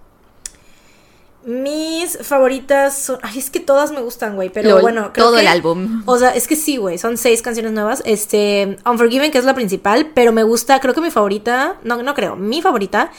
Mis 1.48 2.18
favoritas 2.24 2.98
son. 2.98 3.20
Ay, 3.22 3.40
es 3.40 3.50
que 3.50 3.62
todas 3.62 3.92
me 3.92 4.02
gustan, 4.02 4.36
güey. 4.36 4.50
Pero 4.50 4.70
Lol, 4.72 4.82
bueno, 4.82 5.14
creo 5.14 5.28
todo 5.28 5.36
que- 5.36 5.42
el 5.44 5.48
álbum. 5.48 6.04
O 6.06 6.18
sea, 6.18 6.32
es 6.32 6.46
que 6.46 6.58
sí, 6.58 6.76
güey. 6.76 6.98
Son 6.98 7.16
seis 7.18 7.42
canciones 7.42 7.72
nuevas. 7.72 8.04
Este. 8.06 8.78
Unforgiven, 8.86 9.32
que 9.32 9.38
es 9.38 9.46
la 9.46 9.56
principal. 9.56 10.12
Pero 10.14 10.34
me 10.34 10.44
gusta, 10.44 10.82
creo 10.82 10.94
que 10.94 11.00
mi 11.00 11.10
favorita. 11.10 11.78
No, 11.84 12.04
no 12.04 12.14
creo. 12.14 12.36
Mi 12.36 12.62
favorita 12.62 13.12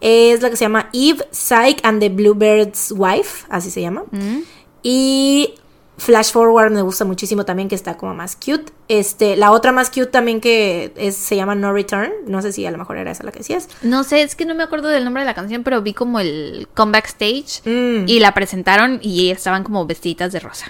es 0.00 0.42
la 0.42 0.50
que 0.50 0.56
se 0.56 0.64
llama 0.64 0.90
Eve, 0.92 1.24
Psych 1.30 1.78
and 1.84 2.00
the 2.00 2.08
Bluebird's 2.08 2.92
Wife. 2.96 3.46
Así 3.50 3.70
se 3.70 3.80
llama. 3.82 4.02
Mm. 4.10 4.38
Y 4.82 5.54
Flash 5.98 6.32
Forward 6.32 6.70
me 6.72 6.82
gusta 6.82 7.04
muchísimo 7.04 7.44
también, 7.44 7.68
que 7.68 7.74
está 7.74 7.96
como 7.96 8.14
más 8.14 8.36
cute. 8.36 8.72
Este, 8.88 9.34
la 9.36 9.50
otra 9.50 9.72
más 9.72 9.88
cute 9.90 10.06
también 10.06 10.40
que 10.40 10.92
es, 10.96 11.16
se 11.16 11.36
llama 11.36 11.54
No 11.54 11.72
Return. 11.72 12.12
No 12.26 12.42
sé 12.42 12.52
si 12.52 12.66
a 12.66 12.70
lo 12.70 12.78
mejor 12.78 12.98
era 12.98 13.10
esa 13.10 13.24
la 13.24 13.32
que 13.32 13.38
decías. 13.38 13.68
No 13.82 14.04
sé, 14.04 14.22
es 14.22 14.36
que 14.36 14.44
no 14.44 14.54
me 14.54 14.62
acuerdo 14.62 14.88
del 14.88 15.04
nombre 15.04 15.22
de 15.22 15.26
la 15.26 15.34
canción, 15.34 15.62
pero 15.64 15.80
vi 15.82 15.94
como 15.94 16.20
el 16.20 16.68
comeback 16.74 17.06
stage 17.06 17.62
Mm. 17.64 18.04
y 18.08 18.20
la 18.20 18.34
presentaron 18.34 19.00
y 19.02 19.30
estaban 19.30 19.64
como 19.64 19.86
vestiditas 19.86 20.32
de 20.32 20.40
rosa. 20.40 20.66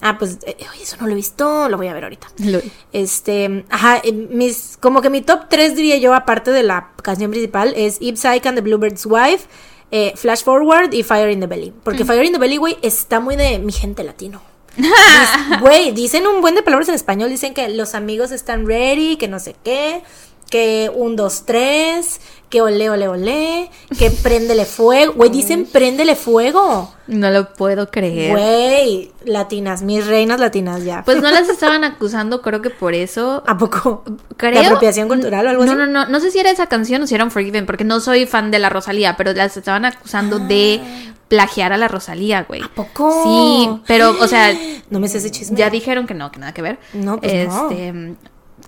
Ah, 0.00 0.18
pues, 0.18 0.38
eh, 0.46 0.56
eso 0.82 0.96
no 1.00 1.06
lo 1.06 1.12
he 1.12 1.16
visto, 1.16 1.68
lo 1.68 1.76
voy 1.76 1.86
a 1.86 1.94
ver 1.94 2.04
ahorita. 2.04 2.26
Lol. 2.44 2.62
Este, 2.92 3.64
ajá, 3.70 4.00
eh, 4.04 4.12
mis, 4.12 4.76
como 4.80 5.00
que 5.02 5.10
mi 5.10 5.22
top 5.22 5.48
3 5.48 5.76
diría 5.76 5.96
yo, 5.98 6.14
aparte 6.14 6.50
de 6.50 6.62
la 6.62 6.90
canción 7.02 7.30
principal, 7.30 7.72
es 7.76 7.96
Psyche 7.96 8.48
and 8.48 8.56
the 8.56 8.60
Bluebird's 8.60 9.06
Wife, 9.06 9.46
eh, 9.92 10.14
Flash 10.16 10.42
Forward 10.42 10.92
y 10.92 11.04
Fire 11.04 11.30
in 11.30 11.38
the 11.38 11.46
Belly. 11.46 11.72
Porque 11.84 12.04
Fire 12.04 12.24
in 12.24 12.32
the 12.32 12.38
Belly, 12.38 12.56
güey, 12.56 12.78
está 12.82 13.20
muy 13.20 13.36
de 13.36 13.58
mi 13.60 13.72
gente 13.72 14.02
latino. 14.02 14.42
Güey, 15.60 15.92
dicen 15.92 16.26
un 16.26 16.40
buen 16.40 16.54
de 16.54 16.62
palabras 16.62 16.88
en 16.88 16.94
español, 16.94 17.28
dicen 17.28 17.52
que 17.52 17.68
los 17.68 17.94
amigos 17.94 18.32
están 18.32 18.66
ready, 18.66 19.16
que 19.16 19.28
no 19.28 19.38
sé 19.38 19.54
qué, 19.62 20.02
que 20.52 20.92
un, 20.94 21.16
dos, 21.16 21.46
tres, 21.46 22.20
que 22.50 22.60
ole, 22.60 22.90
ole, 22.90 23.08
ole, 23.08 23.70
que 23.98 24.10
préndele 24.22 24.66
fuego. 24.66 25.14
Güey, 25.14 25.30
dicen 25.30 25.64
préndele 25.64 26.14
fuego. 26.14 26.92
No 27.06 27.30
lo 27.30 27.54
puedo 27.54 27.90
creer. 27.90 28.32
Güey, 28.32 29.10
latinas, 29.24 29.80
mis 29.80 30.06
reinas 30.06 30.38
latinas 30.38 30.84
ya. 30.84 31.04
Pues 31.04 31.22
no 31.22 31.30
las 31.30 31.48
estaban 31.48 31.84
acusando, 31.84 32.42
creo 32.42 32.60
que 32.60 32.68
por 32.68 32.92
eso. 32.92 33.42
¿A 33.46 33.56
poco? 33.56 34.04
Creo. 34.36 34.60
¿De 34.60 34.66
apropiación 34.66 35.08
cultural 35.08 35.46
o 35.46 35.48
algo 35.48 35.64
no, 35.64 35.72
así? 35.72 35.78
No, 35.78 35.86
no, 35.86 36.06
no 36.06 36.20
sé 36.20 36.30
si 36.30 36.38
era 36.38 36.50
esa 36.50 36.66
canción 36.66 37.00
o 37.00 37.06
si 37.06 37.14
era 37.14 37.28
Forgiven, 37.30 37.64
porque 37.64 37.84
no 37.84 38.00
soy 38.00 38.26
fan 38.26 38.50
de 38.50 38.58
la 38.58 38.68
Rosalía, 38.68 39.16
pero 39.16 39.32
las 39.32 39.56
estaban 39.56 39.86
acusando 39.86 40.38
de 40.38 40.82
plagiar 41.28 41.72
a 41.72 41.78
la 41.78 41.88
Rosalía, 41.88 42.42
güey. 42.42 42.60
Ah. 42.60 42.66
¿A 42.70 42.74
poco? 42.74 43.22
Sí, 43.24 43.80
pero, 43.86 44.10
o 44.20 44.28
sea, 44.28 44.52
No 44.90 45.00
me 45.00 45.08
sé 45.08 45.16
ese 45.16 45.30
chisme. 45.30 45.56
ya 45.56 45.70
dijeron 45.70 46.06
que 46.06 46.12
no, 46.12 46.30
que 46.30 46.38
nada 46.38 46.52
que 46.52 46.60
ver. 46.60 46.78
No, 46.92 47.18
pues 47.18 47.48
no. 47.48 47.70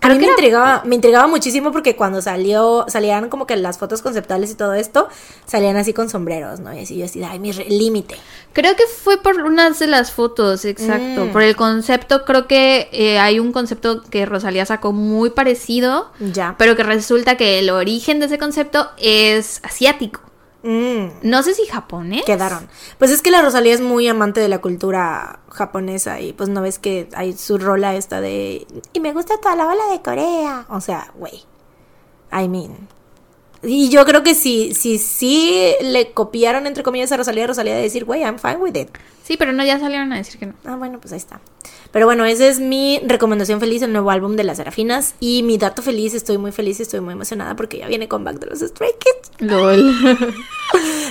A 0.05 0.09
mí 0.11 0.19
me 0.19 0.27
intrigaba, 0.27 0.83
me 0.85 0.95
intrigaba 0.95 1.27
muchísimo 1.27 1.73
porque 1.73 1.97
cuando 1.97 2.21
salió, 2.21 2.85
salían 2.89 3.29
como 3.29 3.47
que 3.47 3.57
las 3.57 3.79
fotos 3.79 4.03
conceptuales 4.03 4.51
y 4.51 4.55
todo 4.55 4.75
esto, 4.75 5.09
salían 5.47 5.77
así 5.77 5.93
con 5.93 6.11
sombreros, 6.11 6.61
¿no? 6.61 6.75
Y 6.75 6.81
así 6.81 6.99
yo 6.99 7.07
así, 7.07 7.23
ay, 7.25 7.39
mi 7.39 7.53
límite. 7.53 8.17
Creo 8.53 8.77
que 8.77 8.85
fue 8.87 9.17
por 9.23 9.41
unas 9.43 9.79
de 9.79 9.87
las 9.87 10.13
fotos, 10.13 10.65
exacto. 10.65 11.25
Mm. 11.27 11.33
Por 11.33 11.43
el 11.43 11.57
concepto, 11.57 12.25
creo 12.25 12.47
que 12.47 12.89
eh, 12.93 13.19
hay 13.19 13.41
un 13.41 13.53
concepto 13.53 14.03
que 14.03 14.27
Rosalía 14.27 14.67
sacó 14.67 14.93
muy 14.93 15.31
parecido, 15.31 16.11
Ya. 16.21 16.55
pero 16.59 16.77
que 16.77 16.83
resulta 16.83 17.37
que 17.37 17.59
el 17.59 17.71
origen 17.71 18.21
de 18.21 18.27
ese 18.27 18.39
concepto 18.39 18.91
es 18.99 19.61
asiático. 19.65 20.21
Mm, 20.65 21.29
No 21.29 21.43
sé 21.43 21.55
si 21.55 21.67
japonés. 21.67 22.25
quedaron. 22.25 22.69
Pues 22.99 23.11
es 23.11 23.21
que 23.23 23.31
la 23.31 23.43
Rosalía 23.43 23.75
es 23.75 23.81
muy 23.83 24.09
amante 24.09 24.41
de 24.41 24.49
la 24.49 24.59
cultura 24.63 25.41
japonesa 25.51 26.21
y 26.21 26.33
pues 26.33 26.49
no 26.49 26.63
ves 26.63 26.79
que 26.79 27.09
hay 27.15 27.35
su 27.35 27.59
rola 27.59 27.95
esta 27.95 28.21
de... 28.23 28.67
Y 28.95 29.01
me 29.01 29.13
gusta 29.13 29.39
toda 29.41 29.55
la 29.57 29.67
ola 29.67 29.85
de 29.93 30.01
Corea. 30.01 30.65
O 30.71 30.81
sea, 30.81 31.13
güey. 31.17 31.45
I 32.33 32.49
mean. 32.49 32.89
Y 33.67 33.89
yo 33.89 34.05
creo 34.05 34.23
que 34.23 34.35
si 34.35 34.75
sí 34.75 34.99
si, 34.99 35.75
le 35.81 36.13
copiaron 36.13 36.67
entre 36.67 36.83
comillas 36.83 37.13
a 37.13 37.17
Rosalía, 37.17 37.47
Rosalía 37.47 37.75
de 37.75 37.83
decir, 37.83 38.05
güey, 38.05 38.23
I'm 38.23 38.39
fine 38.39 38.57
with 38.57 38.77
it. 38.77 38.89
Sí, 39.23 39.37
pero 39.39 39.53
no, 39.53 39.65
ya 39.65 39.79
salieron 39.79 40.13
a 40.13 40.17
decir 40.17 40.39
que 40.39 40.47
no. 40.47 40.55
Ah, 40.65 40.77
bueno, 40.77 41.01
pues 41.01 41.13
ahí 41.13 41.19
está. 41.19 41.41
Pero 41.93 42.05
bueno, 42.05 42.27
esa 42.27 42.47
es 42.47 42.61
mi 42.61 43.01
recomendación 43.07 43.61
feliz, 43.61 43.81
el 43.81 43.93
nuevo 43.93 44.11
álbum 44.11 44.37
de 44.37 44.45
las 44.45 44.59
Serafinas. 44.59 45.15
Y 45.19 45.43
mi 45.45 45.57
dato 45.57 45.81
feliz, 45.81 46.13
estoy 46.13 46.37
muy 46.37 46.53
feliz, 46.53 46.79
estoy 46.81 47.01
muy 47.01 47.13
emocionada 47.13 47.57
porque 47.57 47.79
ya 47.79 47.87
viene 47.87 48.07
comeback 48.07 48.39
de 48.39 48.47
los 48.47 48.59
Stray 48.59 48.91
Kids. 48.99 49.49
LOL. 49.49 49.95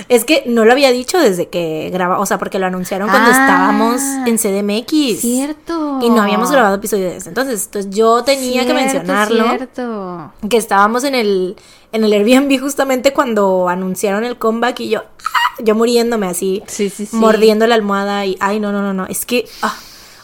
Es 0.08 0.24
que 0.24 0.42
no 0.46 0.64
lo 0.64 0.72
había 0.72 0.90
dicho 0.92 1.18
desde 1.18 1.48
que 1.48 1.88
graba, 1.92 2.18
o 2.18 2.26
sea, 2.26 2.38
porque 2.38 2.58
lo 2.58 2.66
anunciaron 2.66 3.08
cuando 3.08 3.30
Ah. 3.30 3.32
estábamos 3.32 4.00
en 4.26 4.36
CDMX. 4.38 5.20
Cierto. 5.20 5.98
Y 6.02 6.10
no 6.10 6.22
habíamos 6.22 6.50
grabado 6.50 6.74
episodio 6.76 7.08
de 7.08 7.16
ese. 7.16 7.30
Entonces, 7.30 7.64
entonces 7.66 7.90
yo 7.94 8.22
tenía 8.22 8.66
que 8.66 8.74
mencionarlo. 8.74 9.48
Cierto. 9.48 10.32
Que 10.48 10.56
estábamos 10.58 11.04
en 11.04 11.14
el, 11.14 11.56
en 11.92 12.04
el 12.04 12.12
Airbnb 12.12 12.60
justamente 12.60 13.12
cuando 13.12 13.68
anunciaron 13.68 14.24
el 14.24 14.36
comeback 14.36 14.80
y 14.80 14.90
yo, 14.90 15.00
¡ah! 15.00 15.62
yo 15.62 15.74
muriéndome 15.74 16.26
así, 16.26 16.62
Sí, 16.66 16.90
sí, 16.90 17.06
sí. 17.06 17.16
mordiendo 17.16 17.66
la 17.66 17.74
almohada 17.76 18.26
y, 18.26 18.36
ay, 18.40 18.60
no, 18.60 18.72
no, 18.72 18.82
no, 18.82 18.92
no, 18.92 19.06
es 19.06 19.24
que, 19.24 19.46
ah, 19.62 19.74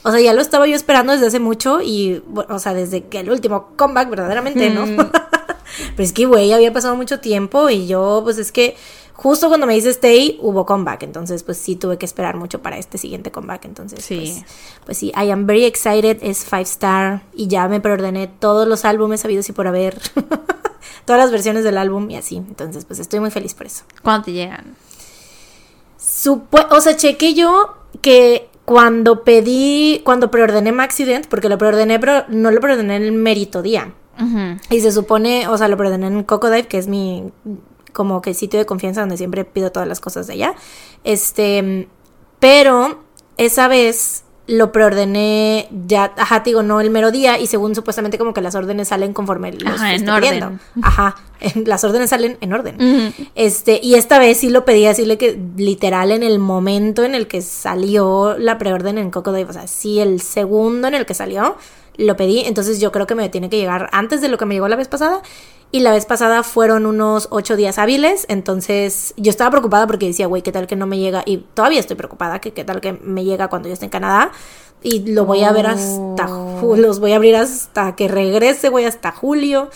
o 0.02 0.10
sea, 0.10 0.20
ya 0.20 0.32
lo 0.34 0.40
estaba 0.40 0.66
yo 0.66 0.74
esperando 0.76 1.12
desde 1.12 1.26
hace 1.28 1.40
mucho 1.40 1.80
y, 1.82 2.22
bueno, 2.26 2.54
o 2.54 2.58
sea, 2.58 2.74
desde 2.74 3.04
que 3.04 3.20
el 3.20 3.30
último 3.30 3.68
comeback 3.76 4.10
verdaderamente, 4.10 4.70
¿no? 4.70 4.84
Pero 5.96 6.02
es 6.04 6.12
que, 6.12 6.26
güey, 6.26 6.52
había 6.52 6.72
pasado 6.72 6.96
mucho 6.96 7.20
tiempo 7.20 7.70
y 7.70 7.86
yo, 7.86 8.20
pues 8.24 8.38
es 8.38 8.50
que 8.50 8.76
justo 9.22 9.48
cuando 9.48 9.66
me 9.66 9.74
dice 9.74 9.90
Stay, 9.90 10.38
hubo 10.40 10.64
comeback, 10.64 11.02
entonces 11.02 11.42
pues 11.42 11.58
sí 11.58 11.76
tuve 11.76 11.98
que 11.98 12.06
esperar 12.06 12.36
mucho 12.36 12.62
para 12.62 12.78
este 12.78 12.96
siguiente 12.96 13.30
comeback, 13.30 13.66
entonces 13.66 14.02
Sí. 14.04 14.16
pues, 14.16 14.44
pues 14.86 14.98
sí, 14.98 15.12
I 15.14 15.30
am 15.30 15.46
very 15.46 15.64
excited, 15.66 16.18
es 16.22 16.44
five 16.44 16.62
star 16.62 17.22
y 17.34 17.46
ya 17.46 17.68
me 17.68 17.80
preordené 17.80 18.28
todos 18.28 18.66
los 18.66 18.84
álbumes 18.84 19.22
habidos 19.24 19.48
y 19.48 19.52
por 19.52 19.66
haber, 19.66 19.98
todas 21.04 21.20
las 21.20 21.30
versiones 21.30 21.64
del 21.64 21.76
álbum 21.76 22.08
y 22.10 22.16
así, 22.16 22.36
entonces 22.36 22.84
pues 22.86 22.98
estoy 22.98 23.20
muy 23.20 23.30
feliz 23.30 23.52
por 23.54 23.66
eso. 23.66 23.84
¿Cuándo 24.02 24.24
te 24.24 24.32
llegan? 24.32 24.74
Supo- 25.98 26.66
o 26.70 26.80
sea, 26.80 26.96
chequé 26.96 27.34
yo 27.34 27.74
que 28.00 28.48
cuando 28.64 29.22
pedí, 29.24 30.00
cuando 30.04 30.30
preordené 30.30 30.72
Maxident, 30.72 31.26
porque 31.26 31.48
lo 31.48 31.58
preordené, 31.58 31.98
pero 31.98 32.24
no 32.28 32.50
lo 32.50 32.60
preordené 32.60 32.96
en 32.96 33.02
el 33.02 33.12
mérito 33.12 33.62
día. 33.62 33.92
Y 34.70 34.80
se 34.80 34.92
supone, 34.92 35.48
o 35.48 35.56
sea, 35.56 35.66
lo 35.68 35.78
preordené 35.78 36.06
en 36.06 36.22
Cocodive, 36.24 36.66
que 36.68 36.76
es 36.76 36.88
mi 36.88 37.32
como 37.92 38.22
que 38.22 38.34
sitio 38.34 38.58
de 38.58 38.66
confianza 38.66 39.00
donde 39.00 39.16
siempre 39.16 39.44
pido 39.44 39.72
todas 39.72 39.88
las 39.88 40.00
cosas 40.00 40.26
de 40.26 40.34
allá. 40.34 40.54
Este, 41.04 41.88
pero 42.38 43.00
esa 43.36 43.68
vez 43.68 44.24
lo 44.46 44.72
preordené 44.72 45.68
ya, 45.86 46.12
ajá, 46.16 46.42
te 46.42 46.50
digo, 46.50 46.64
no 46.64 46.80
el 46.80 46.90
mero 46.90 47.12
día 47.12 47.38
y 47.38 47.46
según 47.46 47.76
supuestamente 47.76 48.18
como 48.18 48.34
que 48.34 48.40
las 48.40 48.56
órdenes 48.56 48.88
salen 48.88 49.12
conforme 49.12 49.52
los 49.52 49.74
Ajá, 49.74 49.90
en 49.90 50.00
esté 50.00 50.10
orden. 50.10 50.22
pidiendo. 50.22 50.58
Ajá, 50.82 51.14
las 51.66 51.84
órdenes 51.84 52.10
salen 52.10 52.36
en 52.40 52.52
orden. 52.52 53.14
Este, 53.36 53.78
y 53.80 53.94
esta 53.94 54.18
vez 54.18 54.38
sí 54.38 54.50
lo 54.50 54.64
pedí 54.64 54.86
así 54.86 55.04
le 55.04 55.18
que 55.18 55.38
literal 55.56 56.10
en 56.10 56.24
el 56.24 56.40
momento 56.40 57.04
en 57.04 57.14
el 57.14 57.28
que 57.28 57.42
salió 57.42 58.36
la 58.38 58.58
preorden 58.58 58.98
en 58.98 59.12
Cocodive, 59.12 59.48
o 59.48 59.52
sea, 59.52 59.68
sí 59.68 60.00
el 60.00 60.20
segundo 60.20 60.88
en 60.88 60.94
el 60.94 61.06
que 61.06 61.14
salió 61.14 61.56
lo 61.96 62.16
pedí, 62.16 62.40
entonces 62.40 62.80
yo 62.80 62.92
creo 62.92 63.06
que 63.06 63.14
me 63.14 63.28
tiene 63.28 63.48
que 63.50 63.56
llegar 63.58 63.88
antes 63.92 64.20
de 64.20 64.28
lo 64.28 64.38
que 64.38 64.46
me 64.46 64.54
llegó 64.54 64.68
la 64.68 64.76
vez 64.76 64.88
pasada. 64.88 65.22
Y 65.72 65.80
la 65.80 65.92
vez 65.92 66.04
pasada 66.04 66.42
fueron 66.42 66.84
unos 66.84 67.28
ocho 67.30 67.54
días 67.54 67.78
hábiles, 67.78 68.26
entonces 68.28 69.14
yo 69.16 69.30
estaba 69.30 69.50
preocupada 69.52 69.86
porque 69.86 70.06
decía, 70.06 70.26
güey, 70.26 70.42
¿qué 70.42 70.50
tal 70.50 70.66
que 70.66 70.74
no 70.74 70.86
me 70.88 70.98
llega? 70.98 71.22
Y 71.24 71.44
todavía 71.54 71.78
estoy 71.78 71.94
preocupada 71.94 72.40
que 72.40 72.52
qué 72.52 72.64
tal 72.64 72.80
que 72.80 72.92
me 72.94 73.22
llega 73.24 73.46
cuando 73.48 73.68
yo 73.68 73.74
esté 73.74 73.84
en 73.84 73.90
Canadá. 73.92 74.32
Y 74.82 75.12
lo 75.12 75.26
voy 75.26 75.44
a 75.44 75.52
ver 75.52 75.66
hasta, 75.66 76.26
ju- 76.26 76.76
los 76.76 76.98
voy 77.00 77.12
a 77.12 77.16
abrir 77.16 77.36
hasta 77.36 77.94
que 77.94 78.08
regrese, 78.08 78.68
güey, 78.70 78.84
hasta 78.86 79.12
julio. 79.12 79.68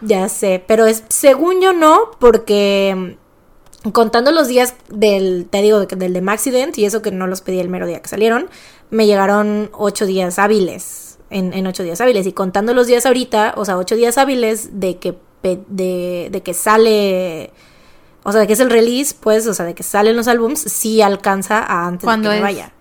Ya 0.00 0.28
sé, 0.30 0.64
pero 0.66 0.86
es 0.86 1.02
según 1.08 1.60
yo 1.60 1.72
no, 1.74 1.98
porque 2.18 3.18
contando 3.92 4.30
los 4.32 4.48
días 4.48 4.74
del, 4.88 5.46
te 5.50 5.60
digo, 5.60 5.80
de- 5.80 5.96
del 5.96 6.12
de 6.14 6.20
Maxident 6.22 6.78
y 6.78 6.86
eso 6.86 7.02
que 7.02 7.10
no 7.10 7.26
los 7.26 7.42
pedí 7.42 7.58
el 7.60 7.68
mero 7.68 7.86
día 7.86 8.00
que 8.00 8.08
salieron, 8.08 8.48
me 8.90 9.06
llegaron 9.06 9.68
ocho 9.72 10.06
días 10.06 10.38
hábiles, 10.38 11.03
en, 11.34 11.52
en 11.52 11.66
ocho 11.66 11.82
días 11.82 12.00
hábiles. 12.00 12.26
Y 12.26 12.32
contando 12.32 12.72
los 12.72 12.86
días 12.86 13.04
ahorita, 13.04 13.54
o 13.56 13.64
sea, 13.64 13.76
ocho 13.76 13.96
días 13.96 14.16
hábiles 14.16 14.80
de 14.80 14.98
que, 14.98 15.18
de, 15.42 16.28
de 16.30 16.42
que 16.42 16.54
sale, 16.54 17.50
o 18.22 18.32
sea, 18.32 18.40
de 18.40 18.46
que 18.46 18.54
es 18.54 18.60
el 18.60 18.70
release, 18.70 19.14
pues, 19.18 19.46
o 19.46 19.52
sea, 19.52 19.66
de 19.66 19.74
que 19.74 19.82
salen 19.82 20.16
los 20.16 20.28
álbums, 20.28 20.60
sí 20.60 21.02
alcanza 21.02 21.58
a 21.58 21.86
antes 21.86 22.00
de 22.00 22.04
que 22.04 22.06
¿Cuándo 22.06 22.30
me 22.30 22.40
vaya. 22.40 22.72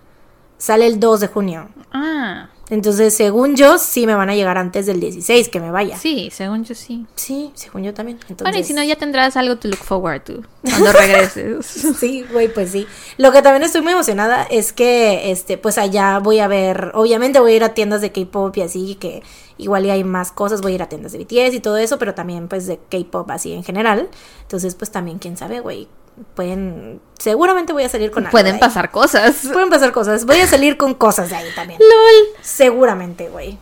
Sale 0.57 0.87
el 0.87 0.99
2 0.99 1.19
de 1.19 1.27
junio. 1.27 1.69
Ah, 1.91 2.49
Entonces, 2.69 3.13
según 3.13 3.55
yo, 3.55 3.77
sí 3.77 4.07
me 4.07 4.15
van 4.15 4.29
a 4.29 4.35
llegar 4.35 4.57
antes 4.57 4.85
del 4.85 4.99
16 4.99 5.49
que 5.49 5.59
me 5.59 5.69
vaya. 5.69 5.97
sí, 5.97 6.29
según 6.31 6.63
yo 6.63 6.73
sí. 6.73 7.05
Sí, 7.15 7.51
según 7.55 7.83
yo 7.83 7.93
también. 7.93 8.17
Entonces, 8.21 8.43
Bueno, 8.43 8.57
y 8.57 8.63
si 8.63 8.73
no, 8.73 8.81
ya 8.83 8.95
tendrás 8.95 9.35
algo 9.35 9.57
to 9.57 9.67
look 9.67 9.79
forward 9.79 10.21
to 10.23 10.41
cuando 10.63 10.91
regreses. 10.93 11.65
Sí, 11.99 12.25
güey, 12.31 12.47
pues 12.51 12.71
sí. 12.71 12.87
Lo 13.17 13.31
que 13.31 13.41
también 13.41 13.63
estoy 13.63 13.81
muy 13.81 13.91
emocionada 13.91 14.43
es 14.43 14.71
que, 14.71 15.31
este, 15.31 15.57
pues 15.57 15.77
allá 15.77 16.19
voy 16.19 16.39
a 16.39 16.47
ver, 16.47 16.91
obviamente 16.93 17.39
voy 17.39 17.53
a 17.53 17.55
ir 17.57 17.63
a 17.63 17.73
tiendas 17.73 18.01
de 18.01 18.11
K-pop 18.11 18.55
y 18.57 18.61
así, 18.61 18.95
que 18.95 19.23
igual 19.57 19.85
y 19.85 19.89
hay 19.91 20.03
más 20.03 20.31
cosas, 20.31 20.61
voy 20.61 20.71
a 20.71 20.75
ir 20.75 20.83
a 20.83 20.89
tiendas 20.89 21.11
de 21.11 21.19
BTS 21.19 21.53
y 21.55 21.59
todo 21.59 21.77
eso, 21.77 21.99
pero 21.99 22.13
también 22.15 22.47
pues 22.47 22.65
de 22.65 22.79
K-pop 22.89 23.29
así 23.31 23.51
en 23.51 23.63
general. 23.63 24.09
Entonces, 24.41 24.75
pues 24.75 24.89
también, 24.89 25.19
quién 25.19 25.35
sabe, 25.37 25.59
güey, 25.59 25.89
pueden, 26.35 27.01
seguramente 27.19 27.73
voy 27.73 27.83
a 27.83 27.89
salir 27.89 28.11
con 28.11 28.25
algo 28.25 28.37
de 28.37 28.43
Pueden 28.43 28.59
pasar 28.59 28.91
cosas. 28.91 29.35
Pueden 29.51 29.69
pasar 29.69 29.91
cosas, 29.91 30.25
voy 30.25 30.39
a 30.39 30.47
salir 30.47 30.77
con 30.77 30.93
cosas 30.93 31.29
de 31.29 31.35
ahí 31.35 31.49
también. 31.55 31.79
LOL. 31.79 32.41
Seguramente, 32.41 33.29
güey. 33.29 33.57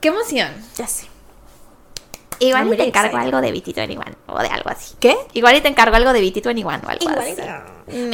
¡Qué 0.00 0.08
emoción! 0.08 0.48
Ya 0.76 0.86
sé. 0.86 1.06
Igual 2.38 2.72
y 2.72 2.76
te 2.76 2.84
encargo 2.84 3.18
excited. 3.18 3.34
algo 3.34 3.40
de 3.42 3.52
BT21 3.52 4.14
o 4.28 4.38
de 4.38 4.48
algo 4.48 4.70
así. 4.70 4.94
¿Qué? 4.98 5.14
Igual 5.34 5.56
y 5.56 5.60
te 5.60 5.68
encargo 5.68 5.94
algo 5.94 6.12
de 6.14 6.22
BT21 6.22 6.64
o 6.64 6.70
algo 6.70 6.88
Igual 6.98 7.18
así. 7.18 7.42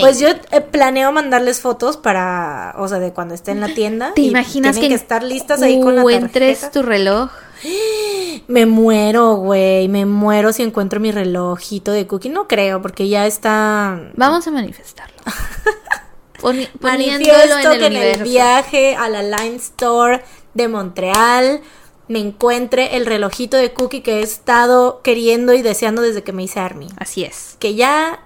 Pues 0.00 0.18
yo 0.18 0.28
eh, 0.28 0.60
planeo 0.62 1.12
mandarles 1.12 1.60
fotos 1.60 1.96
para, 1.96 2.74
o 2.78 2.88
sea, 2.88 2.98
de 2.98 3.12
cuando 3.12 3.34
esté 3.34 3.52
en 3.52 3.60
la 3.60 3.68
tienda. 3.68 4.14
¿Te 4.14 4.22
y 4.22 4.28
imaginas 4.28 4.72
tienen 4.72 4.90
que, 4.90 4.96
que 4.96 5.00
estar 5.00 5.22
listas 5.22 5.62
ahí 5.62 5.80
con 5.80 5.94
la 5.94 6.00
encuentres 6.00 6.60
tarjeta? 6.60 6.70
tu 6.72 6.82
reloj? 6.82 7.30
Me 8.48 8.66
muero, 8.66 9.34
güey, 9.36 9.88
me 9.88 10.06
muero 10.06 10.52
si 10.52 10.62
encuentro 10.62 11.00
mi 11.00 11.12
relojito 11.12 11.92
de 11.92 12.06
cookie. 12.06 12.28
No 12.28 12.48
creo, 12.48 12.82
porque 12.82 13.08
ya 13.08 13.26
está... 13.26 14.10
Vamos 14.14 14.46
a 14.46 14.50
manifestarlo. 14.50 15.16
Poni- 16.40 16.68
poniéndolo 16.80 17.32
Manifiesto 17.32 17.72
en 17.72 17.72
el 17.72 17.78
que 17.80 17.86
en 17.86 18.20
el 18.20 18.22
viaje 18.24 18.94
a 18.96 19.08
la 19.08 19.22
Line 19.22 19.56
Store 19.56 20.22
de 20.54 20.68
Montreal 20.68 21.60
me 22.08 22.20
encuentre 22.20 22.96
el 22.96 23.06
relojito 23.06 23.56
de 23.56 23.72
cookie 23.72 24.02
que 24.02 24.20
he 24.20 24.22
estado 24.22 25.00
queriendo 25.02 25.54
y 25.54 25.62
deseando 25.62 26.02
desde 26.02 26.22
que 26.22 26.32
me 26.32 26.44
hice 26.44 26.60
Army. 26.60 26.88
Así 26.98 27.24
es. 27.24 27.56
Que 27.58 27.74
ya 27.74 28.20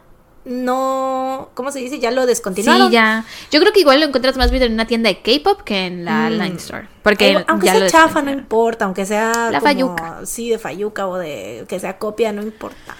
no... 0.45 1.51
¿Cómo 1.55 1.71
se 1.73 1.79
dice? 1.81 1.99
Ya 1.99 2.11
lo 2.11 2.27
descontinuaron. 2.27 2.89
Sí, 2.89 2.93
ya. 2.95 3.25
Yo 3.51 3.61
creo 3.61 3.73
que 3.73 3.81
igual 3.81 4.01
lo 4.01 4.07
encuentras 4.07 4.37
más 4.37 4.51
bien 4.51 4.63
en 4.63 4.73
una 4.73 4.87
tienda 4.87 5.09
de 5.09 5.21
K-pop 5.21 5.63
que 5.63 5.87
en 5.87 6.05
la 6.05 6.29
Mm. 6.31 6.33
Line 6.33 6.57
Store. 6.57 6.89
Porque 7.03 7.35
Aunque- 7.35 7.45
aunque 7.51 7.67
ya 7.67 7.75
sea 7.75 7.89
chafa, 7.91 8.23
no 8.23 8.31
importa. 8.31 8.85
Aunque 8.87 9.05
sea. 9.07 9.51
La 9.51 9.61
como- 9.61 9.73
fayuca. 9.73 10.21
Sí, 10.25 10.49
de 10.51 10.59
fayuca 10.59 11.07
o 11.07 11.17
de. 11.19 11.65
Que 11.69 11.79
sea 11.81 11.99
copia, 11.99 12.33
no 12.33 12.43
importa. 12.43 12.97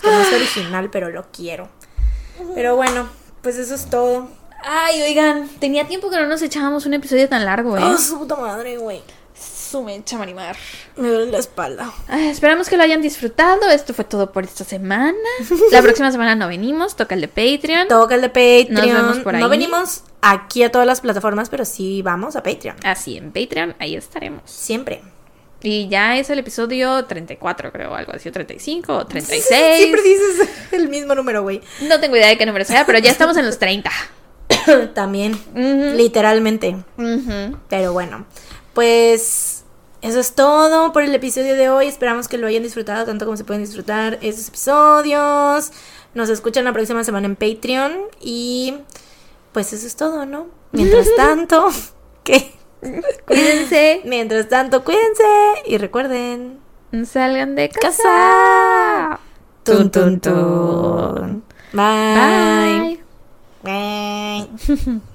Que 0.00 0.08
no 0.10 0.20
es 0.20 0.32
original, 0.32 0.88
pero 0.90 1.10
lo 1.10 1.24
quiero. 1.30 1.68
Pero 2.54 2.76
bueno, 2.76 3.08
pues 3.42 3.56
eso 3.56 3.74
es 3.74 3.86
todo. 3.90 4.28
Ay, 4.64 5.00
oigan, 5.02 5.48
tenía 5.58 5.86
tiempo 5.86 6.10
que 6.10 6.16
no 6.16 6.26
nos 6.26 6.42
echábamos 6.42 6.84
un 6.86 6.94
episodio 6.94 7.28
tan 7.28 7.44
largo, 7.44 7.76
¿eh? 7.78 7.82
Oh, 7.84 7.96
su 7.98 8.18
puta 8.18 8.36
madre, 8.36 8.76
güey. 8.78 9.02
Su 9.70 9.82
mecha, 9.82 10.18
Marimar. 10.18 10.56
Me 10.96 11.08
duele 11.08 11.30
la 11.30 11.38
espalda. 11.38 11.92
Ay, 12.08 12.28
esperamos 12.28 12.68
que 12.68 12.76
lo 12.76 12.82
hayan 12.82 13.00
disfrutado. 13.00 13.68
Esto 13.70 13.94
fue 13.94 14.04
todo 14.04 14.32
por 14.32 14.44
esta 14.44 14.64
semana. 14.64 15.16
La 15.70 15.82
próxima 15.82 16.10
semana 16.10 16.34
no 16.34 16.48
venimos, 16.48 16.96
toca 16.96 17.14
el 17.14 17.20
de 17.20 17.28
Patreon. 17.28 17.88
Toca 17.88 18.14
el 18.14 18.22
de 18.22 18.28
Patreon. 18.28 18.74
Nos 18.74 19.02
vemos 19.02 19.18
por 19.20 19.34
ahí. 19.34 19.40
No 19.40 19.48
venimos 19.48 20.02
aquí 20.22 20.62
a 20.62 20.72
todas 20.72 20.86
las 20.86 21.00
plataformas, 21.00 21.48
pero 21.48 21.64
sí 21.64 22.02
vamos 22.02 22.36
a 22.36 22.42
Patreon. 22.42 22.76
Así, 22.84 23.16
en 23.16 23.32
Patreon, 23.32 23.76
ahí 23.78 23.94
estaremos. 23.94 24.42
Siempre. 24.44 25.02
Y 25.62 25.88
ya 25.88 26.16
es 26.16 26.30
el 26.30 26.38
episodio 26.38 27.04
34, 27.04 27.70
creo, 27.70 27.94
algo 27.94 28.12
así, 28.14 28.28
o 28.28 28.32
35 28.32 28.92
o 28.96 29.06
36. 29.06 29.76
Siempre 29.76 30.02
dices 30.02 30.48
el 30.72 30.88
mismo 30.88 31.14
número, 31.14 31.42
güey. 31.42 31.60
No 31.82 32.00
tengo 32.00 32.16
idea 32.16 32.28
de 32.28 32.38
qué 32.38 32.46
número 32.46 32.64
sea, 32.64 32.86
pero 32.86 32.98
ya 32.98 33.10
estamos 33.10 33.36
en 33.36 33.46
los 33.46 33.58
30. 33.58 33.90
También, 34.94 35.38
literalmente. 35.96 36.76
Pero 37.68 37.92
bueno, 37.92 38.26
pues 38.72 39.59
eso 40.02 40.20
es 40.20 40.34
todo 40.34 40.92
por 40.92 41.02
el 41.02 41.14
episodio 41.14 41.54
de 41.54 41.68
hoy. 41.68 41.86
Esperamos 41.86 42.28
que 42.28 42.38
lo 42.38 42.46
hayan 42.46 42.62
disfrutado 42.62 43.04
tanto 43.04 43.24
como 43.24 43.36
se 43.36 43.44
pueden 43.44 43.62
disfrutar 43.62 44.18
esos 44.22 44.48
episodios. 44.48 45.72
Nos 46.14 46.28
escuchan 46.28 46.64
la 46.64 46.72
próxima 46.72 47.04
semana 47.04 47.26
en 47.26 47.36
Patreon 47.36 47.92
y 48.20 48.74
pues 49.52 49.72
eso 49.72 49.86
es 49.86 49.96
todo, 49.96 50.26
¿no? 50.26 50.46
Mientras 50.72 51.08
tanto. 51.16 51.68
Cuídense. 53.26 54.02
Mientras 54.04 54.48
tanto, 54.48 54.84
cuídense 54.84 55.24
y 55.66 55.76
recuerden. 55.78 56.60
Salgan 57.04 57.54
de 57.54 57.68
casa. 57.68 58.02
Casa. 58.02 59.20
Tun, 59.64 59.90
tun, 59.90 60.20
tun. 60.20 61.44
Bye. 61.72 63.00
Bye. 63.62 64.48
Bye. 64.66 65.00